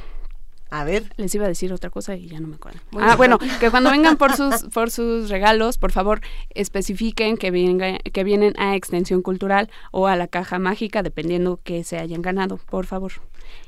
a 0.73 0.85
ver. 0.85 1.13
Les 1.19 1.35
iba 1.35 1.45
a 1.45 1.49
decir 1.49 1.71
otra 1.73 1.91
cosa 1.91 2.17
y 2.17 2.29
ya 2.29 2.41
no 2.41 2.49
me 2.49 2.57
acuerdo. 2.57 2.81
Bueno. 2.91 3.09
ah, 3.11 3.17
bueno, 3.17 3.39
que 3.39 3.71
cuando 3.71 3.91
vengan 3.91 4.17
por 4.17 4.35
sus 4.35 4.63
por 4.73 4.91
sus 4.91 5.29
regalos, 5.29 5.77
por 5.77 5.93
favor, 5.93 6.23
especifiquen 6.55 7.37
que, 7.37 7.51
venga, 7.51 7.99
que 7.99 8.25
vienen 8.25 8.55
a 8.59 8.75
Extensión 8.75 9.21
Cultural 9.21 9.71
o 9.91 10.07
a 10.07 10.17
la 10.17 10.29
Caja 10.29 10.59
Mágica, 10.59 11.03
dependiendo 11.03 11.61
que 11.63 11.85
se 11.85 11.99
hayan 11.99 12.23
ganado, 12.23 12.57
por 12.57 12.87
favor. 12.87 13.13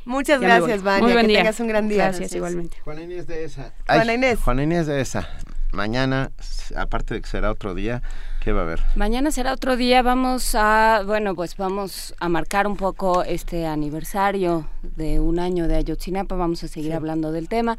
Muchas 0.07 0.41
Ya 0.41 0.47
gracias. 0.47 0.83
Vania. 0.83 1.03
Muy 1.03 1.13
buen 1.13 1.27
que 1.27 1.33
día. 1.33 1.39
tengas 1.41 1.61
un 1.61 1.69
gran 1.69 1.89
día. 1.89 2.05
Gracias, 2.05 2.35
igualmente. 2.35 2.79
Juana 2.83 3.03
Inés 3.03 3.27
de 3.27 3.45
esa. 3.45 3.75
Juana 3.87 4.15
Inés. 4.15 4.39
Juana 4.41 4.63
Inés 4.63 4.87
de 4.87 5.01
esa. 5.03 5.29
Mañana, 5.73 6.31
aparte 6.75 7.15
de 7.15 7.21
que 7.21 7.29
será 7.29 7.51
otro 7.51 7.75
día, 7.75 8.01
¿qué 8.45 8.53
va 8.53 8.61
a 8.61 8.65
haber? 8.65 8.81
Mañana 8.95 9.31
será 9.31 9.55
otro 9.55 9.77
día, 9.77 10.03
vamos 10.03 10.55
a, 10.55 11.03
bueno, 11.07 11.35
pues 11.35 11.57
vamos 11.57 12.15
a 12.21 12.29
marcar 12.29 12.67
un 12.67 12.77
poco 12.77 13.25
este 13.25 13.67
aniversario 13.67 14.69
de 14.83 15.19
un 15.19 15.39
año 15.39 15.67
de 15.67 15.77
Ayotzinapa, 15.77 16.37
vamos 16.37 16.63
a 16.63 16.69
seguir 16.69 16.93
hablando 16.93 17.33
del 17.33 17.49
tema. 17.49 17.79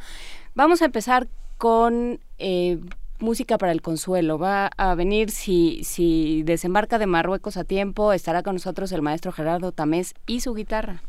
Vamos 0.55 0.81
a 0.81 0.85
empezar 0.85 1.27
con 1.57 2.19
eh, 2.39 2.79
música 3.19 3.59
para 3.59 3.71
el 3.71 3.83
consuelo. 3.83 4.39
Va 4.39 4.71
a 4.75 4.95
venir, 4.95 5.29
si, 5.29 5.83
si 5.83 6.41
desembarca 6.43 6.97
de 6.97 7.05
Marruecos 7.05 7.57
a 7.57 7.63
tiempo, 7.63 8.11
estará 8.11 8.41
con 8.41 8.55
nosotros 8.55 8.91
el 8.91 9.03
maestro 9.03 9.31
Gerardo 9.31 9.71
Tamés 9.71 10.15
y 10.25 10.41
su 10.41 10.55
guitarra. 10.55 11.01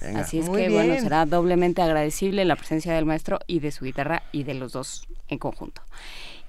Venga. 0.00 0.20
Así 0.20 0.38
es 0.38 0.48
Muy 0.48 0.62
que, 0.62 0.70
bueno, 0.70 0.98
será 0.98 1.26
doblemente 1.26 1.82
agradecible 1.82 2.44
la 2.44 2.56
presencia 2.56 2.92
del 2.94 3.04
maestro 3.04 3.38
y 3.46 3.60
de 3.60 3.70
su 3.70 3.84
guitarra 3.84 4.22
y 4.32 4.44
de 4.44 4.54
los 4.54 4.72
dos 4.72 5.06
en 5.28 5.38
conjunto. 5.38 5.82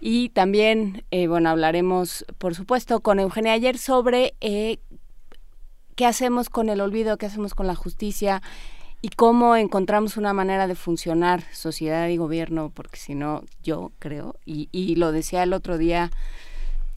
Y 0.04 0.30
también, 0.30 1.04
eh, 1.12 1.28
bueno, 1.28 1.50
hablaremos, 1.52 2.26
por 2.40 2.56
supuesto, 2.56 3.02
con 3.02 3.20
Eugenia 3.20 3.54
ayer 3.54 3.78
sobre 3.78 4.34
eh, 4.42 4.80
qué 5.96 6.08
hacemos 6.08 6.50
con 6.50 6.70
el 6.70 6.82
olvido, 6.82 7.18
qué 7.18 7.28
hacemos 7.28 7.54
con 7.54 7.68
la 7.68 7.76
justicia 7.76 8.42
y 9.04 9.10
cómo 9.10 9.56
encontramos 9.56 10.18
una 10.18 10.34
manera 10.34 10.66
de 10.66 10.74
funcionar 10.74 11.44
sociedad 11.54 12.08
y 12.08 12.18
gobierno, 12.18 12.72
porque 12.74 12.98
si 12.98 13.14
no, 13.14 13.44
yo 13.62 13.92
creo, 14.00 14.36
y, 14.44 14.70
y 14.72 14.96
lo 14.96 15.12
decía 15.12 15.44
el 15.44 15.54
otro 15.54 15.78
día 15.78 16.10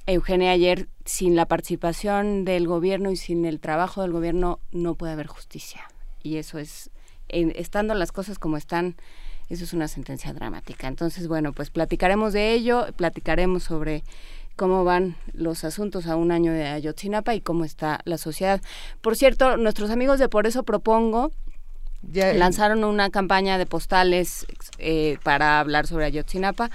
Eugenia 0.06 0.52
ayer, 0.52 0.88
sin 1.04 1.36
la 1.36 1.44
participación 1.46 2.46
del 2.46 2.66
gobierno 2.66 3.10
y 3.10 3.16
sin 3.16 3.44
el 3.44 3.60
trabajo 3.60 4.00
del 4.00 4.12
gobierno 4.12 4.60
no 4.72 4.94
puede 4.94 5.12
haber 5.12 5.26
justicia. 5.26 5.82
Y 6.22 6.36
eso 6.36 6.58
es, 6.58 6.90
en- 7.28 7.52
estando 7.54 7.92
las 7.94 8.12
cosas 8.12 8.38
como 8.38 8.56
están, 8.56 8.96
eso 9.50 9.64
es 9.64 9.72
una 9.72 9.88
sentencia 9.88 10.32
dramática. 10.32 10.88
Entonces, 10.88 11.28
bueno, 11.28 11.52
pues 11.52 11.70
platicaremos 11.70 12.32
de 12.32 12.52
ello, 12.52 12.86
platicaremos 12.96 13.62
sobre 13.64 14.02
cómo 14.56 14.84
van 14.84 15.16
los 15.32 15.64
asuntos 15.64 16.06
a 16.06 16.16
un 16.16 16.30
año 16.30 16.52
de 16.52 16.66
Ayotzinapa 16.66 17.34
y 17.34 17.40
cómo 17.40 17.64
está 17.64 18.00
la 18.04 18.18
sociedad. 18.18 18.60
Por 19.00 19.16
cierto, 19.16 19.56
nuestros 19.56 19.90
amigos 19.90 20.18
de 20.18 20.28
Por 20.28 20.46
eso 20.46 20.62
propongo 20.62 21.32
Ya- 22.02 22.32
lanzaron 22.34 22.84
una 22.84 23.10
campaña 23.10 23.58
de 23.58 23.66
postales 23.66 24.46
eh, 24.78 25.18
para 25.22 25.58
hablar 25.60 25.86
sobre 25.86 26.04
Ayotzinapa 26.06 26.70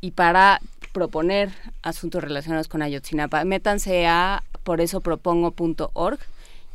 y 0.00 0.10
para 0.12 0.60
proponer 0.92 1.50
asuntos 1.82 2.22
relacionados 2.22 2.68
con 2.68 2.82
Ayotzinapa. 2.82 3.44
Métanse 3.44 4.06
a 4.06 4.42
poresopropongo.org 4.64 6.18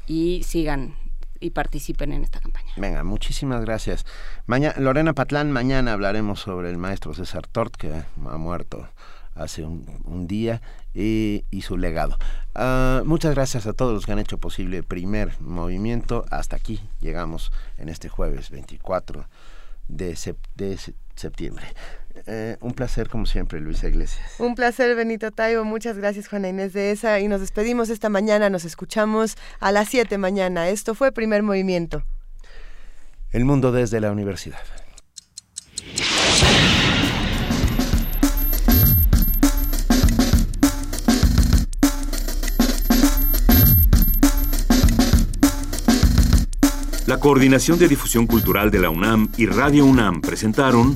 y 0.08 0.43
sigan 0.43 0.95
y 1.40 1.51
participen 1.51 2.11
en 2.14 2.24
esta 2.24 2.40
campaña. 2.40 2.74
Venga, 2.77 3.03
muchísimas 3.03 3.61
gracias. 3.61 4.06
Mañana, 4.45 4.76
Lorena 4.80 5.14
Patlán, 5.14 5.51
mañana 5.51 5.93
hablaremos 5.93 6.40
sobre 6.40 6.69
el 6.69 6.77
maestro 6.77 7.14
César 7.14 7.48
Tort, 7.48 7.76
que 7.76 7.93
ha 7.93 8.38
muerto 8.38 8.88
hace 9.35 9.64
un, 9.64 9.85
un 10.06 10.27
día, 10.27 10.61
y, 10.93 11.45
y 11.51 11.61
su 11.61 11.77
legado. 11.77 12.18
Ah, 12.56 13.03
muchas 13.06 13.34
gracias 13.35 13.68
a 13.68 13.74
todos 13.74 13.93
los 13.93 14.06
que 14.06 14.11
han 14.11 14.19
hecho 14.19 14.38
posible 14.38 14.84
primer 14.84 15.40
movimiento. 15.40 16.26
Hasta 16.30 16.56
aquí 16.56 16.82
llegamos 17.00 17.51
en 17.77 17.90
este 17.90 18.09
jueves 18.09 18.50
24 18.50 19.26
de, 19.88 20.35
de 20.56 20.77
septiembre. 21.16 21.66
Eh, 22.27 22.57
un 22.61 22.73
placer 22.73 23.09
como 23.09 23.25
siempre, 23.25 23.59
Luisa 23.59 23.88
Iglesias. 23.88 24.35
Un 24.39 24.56
placer, 24.56 24.95
Benito 24.95 25.31
Taibo. 25.31 25.64
Muchas 25.64 25.98
gracias, 25.98 26.27
Juana 26.27 26.49
Inés 26.49 26.73
de 26.73 26.91
esa. 26.91 27.19
Y 27.19 27.27
nos 27.27 27.41
despedimos 27.41 27.89
esta 27.89 28.09
mañana. 28.09 28.49
Nos 28.49 28.65
escuchamos 28.65 29.35
a 29.59 29.72
las 29.72 29.89
7 29.89 30.17
mañana. 30.17 30.69
Esto 30.69 30.95
fue 30.95 31.11
Primer 31.11 31.43
Movimiento. 31.43 32.03
El 33.31 33.45
mundo 33.45 33.72
desde 33.72 33.99
la 33.99 34.11
universidad. 34.11 34.59
La 47.09 47.19
Coordinación 47.19 47.80
de 47.80 47.88
Difusión 47.88 48.27
Cultural 48.27 48.69
de 48.69 48.77
la 48.77 48.91
UNAM 48.91 49.30
y 49.35 49.48
Radio 49.48 49.83
UNAM 49.83 50.22
presentaron 50.22 50.95